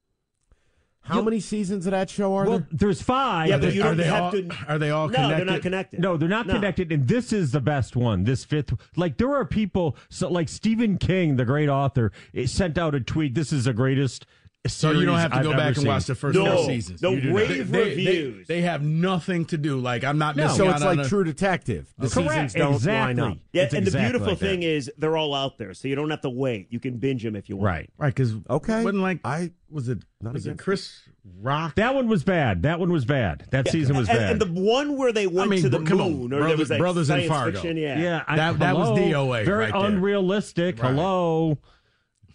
How 1.07 1.23
many 1.23 1.41
seasons 1.41 1.87
of 1.87 1.93
that 1.93 2.11
show 2.11 2.35
are 2.35 2.45
Well, 2.47 2.59
there? 2.59 2.67
there's 2.73 3.01
five. 3.03 3.49
Yeah, 3.49 3.55
Are 3.55 3.59
but 3.59 3.69
they, 3.69 3.75
you 3.75 3.81
are 3.83 3.85
don't 3.89 3.97
they 3.97 4.05
have 4.05 4.23
all, 4.25 4.31
to. 4.33 4.49
Are 4.69 4.79
they 4.79 4.91
all 4.91 5.09
Connected? 5.09 5.23
no, 5.23 5.29
connected? 5.29 5.39
they're 5.39 5.55
not 5.55 5.63
connected. 5.63 6.01
No, 6.01 6.17
they're 6.17 6.29
not 6.29 6.47
No. 6.47 6.55
connected, 6.55 6.93
and 6.93 7.07
this 7.09 7.33
is 7.33 7.53
the 7.53 7.61
best 7.61 7.97
one. 7.97 8.25
This 8.25 8.45
fifth, 8.45 8.73
like 8.97 9.17
there 9.17 9.35
are 9.35 9.45
people, 9.45 9.97
so 10.09 10.29
like 10.29 10.49
Stephen 10.49 10.99
King, 10.99 11.37
the 11.37 11.45
great 11.45 11.69
author, 11.69 12.13
it 12.33 12.49
sent 12.51 12.77
out 12.79 12.95
a 12.95 13.01
tweet. 13.01 13.35
This 13.35 13.53
is 13.53 13.65
the 13.65 13.73
greatest. 13.73 14.27
So 14.67 14.91
you 14.93 15.05
don't 15.07 15.19
have 15.19 15.31
to 15.33 15.39
I've 15.39 15.43
go 15.45 15.51
ever 15.51 15.59
back 15.59 15.67
and 15.69 15.77
seen." 15.79 15.87
watch 15.87 16.05
the 16.07 16.15
first 16.15 16.39
No, 16.39 16.57
four 16.57 16.67
seasons. 16.67 17.03
no 17.03 17.11
You 17.13 17.21
do 17.21 17.29
not. 17.31 17.37
rave 17.37 17.49
They- 17.71 17.79
they- 17.79 17.89
reviews. 17.91 18.47
They, 18.47 18.61
have 18.63 18.83
nothing 18.83 19.45
to 19.47 19.57
do. 19.59 19.79
Like 19.79 20.05
I'm 20.05 20.19
not 20.19 20.37
missing 20.37 20.57
so 20.57 20.69
out 20.69 20.77
it's 20.77 20.85
on 20.85 20.97
like 20.99 21.07
a- 21.07 21.09
True 21.09 21.25
Detective. 21.25 21.93
The 21.99 22.09
Correct, 22.09 22.31
seasons 22.31 22.53
don't 22.55 22.75
exactly. 22.75 23.23
line 23.23 23.33
up. 23.33 23.39
Yeah, 23.53 23.63
It's 23.65 23.75
and 23.75 23.87
the 23.87 23.99
beautiful 23.99 24.29
like 24.29 24.39
thing 24.39 24.63
is 24.63 24.91
they're 24.99 25.17
all 25.17 25.35
out 25.35 25.59
there, 25.59 25.75
so 25.75 25.89
you 25.89 25.95
don't 25.95 26.11
have 26.11 26.21
to 26.23 26.31
wait. 26.31 26.69
You 26.71 26.81
can 26.81 26.99
binge 26.99 27.23
them 27.23 27.37
if 27.37 27.49
you 27.49 27.57
want. 27.57 27.67
Right. 27.67 27.91
right 27.99 28.15
because 28.15 28.35
Okay. 28.51 28.85
wasn't 28.85 29.03
like 29.03 29.21
I 29.25 29.53
was 29.71 29.89
it 29.89 29.99
Not 30.21 30.33
was 30.35 30.47
it 30.47 30.59
Chris 30.59 31.01
Rock? 31.41 31.75
That 31.75 31.95
one 31.95 32.07
was 32.09 32.23
bad. 32.23 32.63
That 32.63 32.79
one 32.79 32.93
was 32.93 33.05
bad. 33.05 33.45
That 33.51 33.69
season 33.69 33.97
was 33.97 34.09
And, 34.09 34.19
bad. 34.19 34.31
and 34.33 34.41
the 34.41 34.61
one 34.61 34.97
where 34.97 35.13
they 35.13 35.27
went 35.27 35.51
mean, 35.51 35.63
to 35.63 35.69
the 35.69 35.81
come 35.83 36.01
on, 36.01 36.13
moon, 36.13 36.33
or 36.33 36.47
there 36.47 36.57
was 36.57 36.71
like 36.71 36.79
Brothers 36.79 37.11
in 37.11 37.17
science 37.17 37.29
Fargo. 37.29 37.53
fiction. 37.61 37.77
Yeah, 37.77 37.99
yeah, 38.01 38.23
I- 38.29 38.37
That- 38.37 38.59
that 38.61 38.77
was 38.77 38.89
hello? 38.91 39.27
DOA 39.33 39.45
Very 39.45 39.59
right 39.65 39.73
there. 39.73 39.85
unrealistic. 39.87 40.81
Right. 40.83 40.95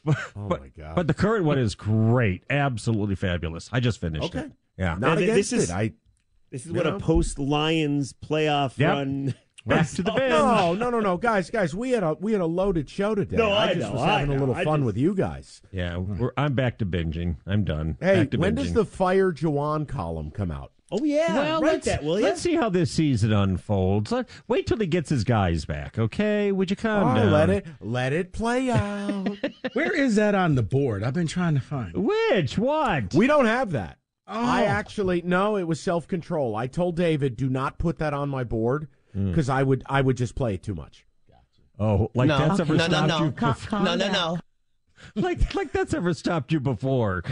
Hello. 0.05 0.15
Oh 0.35 0.47
but, 0.47 0.61
my 0.61 0.67
god. 0.69 0.95
But 0.95 1.07
the 1.07 1.13
current 1.13 1.45
one 1.45 1.57
is 1.59 1.75
great. 1.75 2.43
Absolutely 2.49 3.15
fabulous. 3.15 3.69
I 3.71 3.80
just 3.80 3.99
finished 4.01 4.25
Okay. 4.35 4.45
it. 4.45 4.51
Yeah. 4.77 4.95
not 4.99 5.13
And 5.17 5.21
against 5.23 5.51
this 5.51 5.53
is- 5.53 5.69
it. 5.69 5.73
I 5.73 5.91
This 6.49 6.65
is 6.65 6.71
what 6.71 6.85
know? 6.85 6.95
a 6.95 6.99
post 6.99 7.38
Lions 7.39 8.13
playoff 8.13 8.77
Yep. 8.77 8.89
run. 8.93 9.35
Back 9.63 9.88
to 9.89 10.01
the 10.01 10.11
bench. 10.11 10.31
no, 10.31 10.73
no, 10.73 10.89
no, 10.89 10.99
no, 10.99 11.17
guys, 11.17 11.51
guys. 11.51 11.75
We 11.75 11.91
had 11.91 12.01
a 12.01 12.15
we 12.15 12.31
had 12.31 12.41
a 12.41 12.47
loaded 12.47 12.89
show 12.89 13.13
today. 13.13 13.35
No, 13.38 13.51
I 13.51 13.65
I 13.69 13.73
just 13.75 13.88
know, 13.89 13.93
was 13.93 14.01
having 14.03 14.35
a 14.35 14.39
little 14.39 14.55
fun 14.55 14.65
just- 14.80 14.81
with 14.85 14.97
you 14.97 15.13
guys. 15.13 15.61
Yeah, 15.71 15.97
we're, 15.97 16.31
I'm 16.35 16.55
back 16.55 16.80
to 16.80 16.85
binging. 16.88 17.35
I'm 17.45 17.63
done. 17.63 17.95
Hey, 18.01 18.21
back 18.21 18.31
to 18.31 18.38
when 18.38 18.53
binging. 18.55 18.63
does 18.63 18.73
the 18.73 18.85
Fire 18.85 19.31
Juwan 19.31 19.88
column 19.88 20.31
come 20.31 20.49
out? 20.49 20.71
Oh 20.91 21.03
yeah, 21.03 21.33
well, 21.33 21.61
write 21.61 21.71
let's, 21.71 21.85
that, 21.85 22.03
will 22.03 22.19
you? 22.19 22.25
let's 22.25 22.41
see 22.41 22.55
how 22.55 22.69
this 22.69 22.91
season 22.91 23.31
unfolds. 23.31 24.11
Let, 24.11 24.27
wait 24.47 24.67
till 24.67 24.77
he 24.77 24.87
gets 24.87 25.09
his 25.09 25.23
guys 25.23 25.63
back, 25.63 25.97
okay? 25.97 26.51
Would 26.51 26.69
you 26.69 26.75
calm 26.75 27.11
Oh, 27.11 27.15
down? 27.15 27.31
let 27.31 27.49
it 27.49 27.65
let 27.79 28.11
it 28.11 28.33
play 28.33 28.69
out. 28.69 29.29
Where 29.73 29.95
is 29.95 30.15
that 30.15 30.35
on 30.35 30.55
the 30.55 30.63
board? 30.63 31.03
I've 31.03 31.13
been 31.13 31.27
trying 31.27 31.55
to 31.55 31.61
find. 31.61 31.93
Which? 31.95 32.57
What? 32.57 33.13
we 33.13 33.27
don't 33.27 33.45
have 33.45 33.71
that. 33.71 33.99
Oh. 34.27 34.45
I 34.45 34.63
actually 34.63 35.21
no, 35.21 35.55
it 35.55 35.63
was 35.63 35.79
self 35.79 36.07
control. 36.07 36.55
I 36.55 36.67
told 36.67 36.97
David, 36.97 37.37
do 37.37 37.49
not 37.49 37.77
put 37.77 37.99
that 37.99 38.13
on 38.13 38.29
my 38.29 38.43
board 38.43 38.87
hmm. 39.13 39.29
because 39.29 39.49
I 39.49 39.63
would 39.63 39.83
I 39.85 40.01
would 40.01 40.17
just 40.17 40.35
play 40.35 40.55
it 40.55 40.63
too 40.63 40.75
much. 40.75 41.05
Oh, 41.79 42.11
like 42.13 42.27
no, 42.27 42.37
that's 42.37 42.59
ever 42.59 42.75
no, 42.75 42.85
no, 42.85 42.93
stopped 42.93 43.07
no. 43.07 43.25
you? 43.25 43.31
Cal- 43.31 43.53
before? 43.53 43.79
no, 43.79 43.95
no, 43.95 44.11
no. 44.11 44.37
Like, 45.15 45.55
like 45.55 45.71
that's 45.71 45.95
ever 45.95 46.13
stopped 46.13 46.51
you 46.51 46.59
before? 46.59 47.23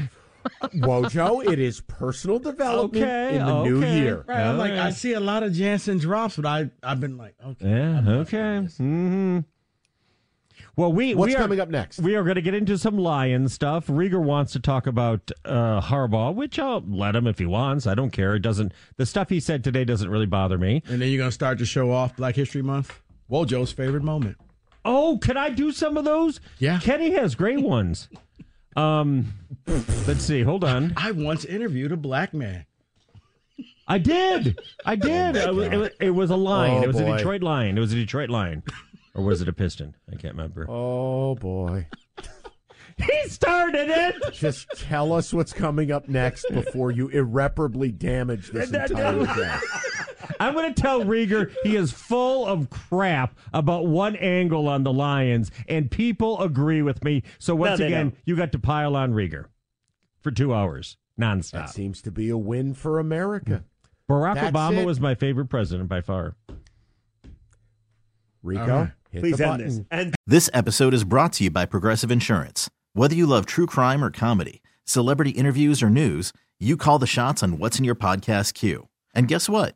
Wojo, 0.63 1.51
it 1.51 1.59
is 1.59 1.81
personal 1.81 2.39
development 2.39 3.03
Okay, 3.05 3.37
in 3.37 3.45
the 3.45 3.63
new 3.63 3.83
year. 3.85 4.23
Right, 4.27 4.39
I'm 4.39 4.57
like, 4.57 4.73
I 4.73 4.91
see 4.91 5.13
a 5.13 5.19
lot 5.19 5.43
of 5.43 5.53
Jansen 5.53 5.97
drops, 5.97 6.35
but 6.35 6.45
I 6.45 6.69
I've 6.83 6.99
been 6.99 7.17
like, 7.17 7.35
okay, 7.45 7.69
Yeah. 7.69 8.03
Okay. 8.07 8.59
hmm 8.77 9.39
Well, 10.75 10.93
we 10.93 11.13
What's 11.15 11.29
we 11.31 11.35
are, 11.35 11.39
coming 11.39 11.59
up 11.59 11.69
next? 11.69 11.99
We 11.99 12.15
are 12.15 12.23
going 12.23 12.35
to 12.35 12.41
get 12.41 12.53
into 12.53 12.77
some 12.77 12.97
lion 12.97 13.49
stuff. 13.49 13.87
Rieger 13.87 14.21
wants 14.23 14.53
to 14.53 14.59
talk 14.59 14.87
about 14.87 15.29
uh, 15.43 15.81
Harbaugh, 15.81 16.33
which 16.33 16.57
I'll 16.57 16.81
let 16.87 17.15
him 17.15 17.27
if 17.27 17.39
he 17.39 17.45
wants. 17.45 17.85
I 17.87 17.95
don't 17.95 18.11
care. 18.11 18.35
It 18.35 18.39
doesn't. 18.41 18.71
The 18.97 19.05
stuff 19.05 19.29
he 19.29 19.39
said 19.39 19.63
today 19.63 19.83
doesn't 19.83 20.09
really 20.09 20.25
bother 20.25 20.57
me. 20.57 20.81
and 20.87 21.01
then 21.01 21.09
you're 21.09 21.17
gonna 21.19 21.31
start 21.31 21.57
to 21.59 21.65
show 21.65 21.91
off 21.91 22.15
Black 22.15 22.35
History 22.35 22.61
Month. 22.61 23.01
Wojo's 23.29 23.71
favorite 23.71 24.03
moment. 24.03 24.37
Oh, 24.85 25.19
can 25.21 25.35
I 25.37 25.49
do 25.49 25.71
some 25.73 25.97
of 25.97 26.05
those? 26.05 26.39
Yeah. 26.57 26.79
Kenny 26.79 27.11
has 27.11 27.35
great 27.35 27.61
ones. 27.61 28.07
Um, 28.75 29.33
let's 30.07 30.23
see. 30.23 30.41
Hold 30.43 30.63
on. 30.63 30.93
I 30.97 31.11
once 31.11 31.43
interviewed 31.45 31.91
a 31.91 31.97
black 31.97 32.33
man. 32.33 32.65
I 33.87 33.97
did. 33.97 34.59
I 34.85 34.95
did. 34.95 35.35
it, 35.35 35.53
was, 35.53 35.67
it 35.67 35.77
was- 35.77 35.89
it 35.99 36.09
was 36.11 36.29
a 36.29 36.35
lion. 36.35 36.79
Oh, 36.79 36.83
it 36.83 36.87
was 36.87 36.97
boy. 36.97 37.13
a 37.13 37.17
Detroit 37.17 37.41
lion. 37.41 37.77
It 37.77 37.81
was 37.81 37.91
a 37.91 37.95
Detroit 37.95 38.29
lion, 38.29 38.63
or 39.15 39.23
was 39.23 39.41
it 39.41 39.47
a 39.47 39.53
piston? 39.53 39.95
I 40.11 40.15
can't 40.15 40.35
remember. 40.35 40.65
Oh 40.69 41.35
boy. 41.35 41.87
He 42.97 43.29
started 43.29 43.87
it. 43.89 44.33
Just 44.33 44.67
tell 44.75 45.13
us 45.13 45.33
what's 45.33 45.53
coming 45.53 45.89
up 45.89 46.09
next 46.09 46.45
before 46.51 46.91
you 46.91 47.07
irreparably 47.07 47.93
damage 47.93 48.51
this 48.51 48.71
entire 48.73 49.25
day. 49.25 49.57
I'm 50.39 50.53
going 50.53 50.73
to 50.73 50.81
tell 50.81 51.01
Rieger 51.01 51.53
he 51.63 51.75
is 51.75 51.91
full 51.91 52.45
of 52.45 52.69
crap 52.69 53.37
about 53.53 53.87
one 53.87 54.15
angle 54.15 54.67
on 54.67 54.83
the 54.83 54.93
Lions, 54.93 55.51
and 55.67 55.89
people 55.91 56.41
agree 56.41 56.81
with 56.81 57.03
me. 57.03 57.23
So 57.39 57.55
once 57.55 57.79
they 57.79 57.87
again, 57.87 58.09
don't. 58.09 58.17
you 58.25 58.35
got 58.35 58.51
to 58.53 58.59
pile 58.59 58.95
on 58.95 59.13
Rieger 59.13 59.45
for 60.21 60.31
two 60.31 60.53
hours 60.53 60.97
nonstop. 61.19 61.51
That 61.51 61.69
seems 61.71 62.01
to 62.03 62.11
be 62.11 62.29
a 62.29 62.37
win 62.37 62.73
for 62.73 62.99
America. 62.99 63.63
Mm-hmm. 64.09 64.13
Barack 64.13 64.35
That's 64.35 64.55
Obama 64.55 64.77
it. 64.81 64.85
was 64.85 64.99
my 64.99 65.13
favorite 65.15 65.47
president 65.49 65.87
by 65.89 66.01
far. 66.01 66.35
Rico, 68.41 68.61
All 68.61 68.67
right. 68.83 68.91
hit 69.11 69.21
Please 69.21 69.37
the 69.37 69.43
end 69.45 69.51
button. 69.51 69.67
this. 69.67 69.85
And 69.91 70.15
This 70.25 70.49
episode 70.53 70.93
is 70.93 71.03
brought 71.03 71.33
to 71.33 71.43
you 71.43 71.51
by 71.51 71.65
Progressive 71.65 72.09
Insurance. 72.09 72.69
Whether 72.93 73.15
you 73.15 73.25
love 73.27 73.45
true 73.45 73.65
crime 73.67 74.03
or 74.03 74.09
comedy, 74.09 74.61
celebrity 74.85 75.31
interviews 75.31 75.83
or 75.83 75.89
news, 75.89 76.31
you 76.59 76.75
call 76.77 76.97
the 76.99 77.05
shots 77.07 77.43
on 77.43 77.59
what's 77.59 77.77
in 77.77 77.85
your 77.85 77.95
podcast 77.95 78.53
queue. 78.53 78.87
And 79.13 79.27
guess 79.27 79.47
what? 79.49 79.75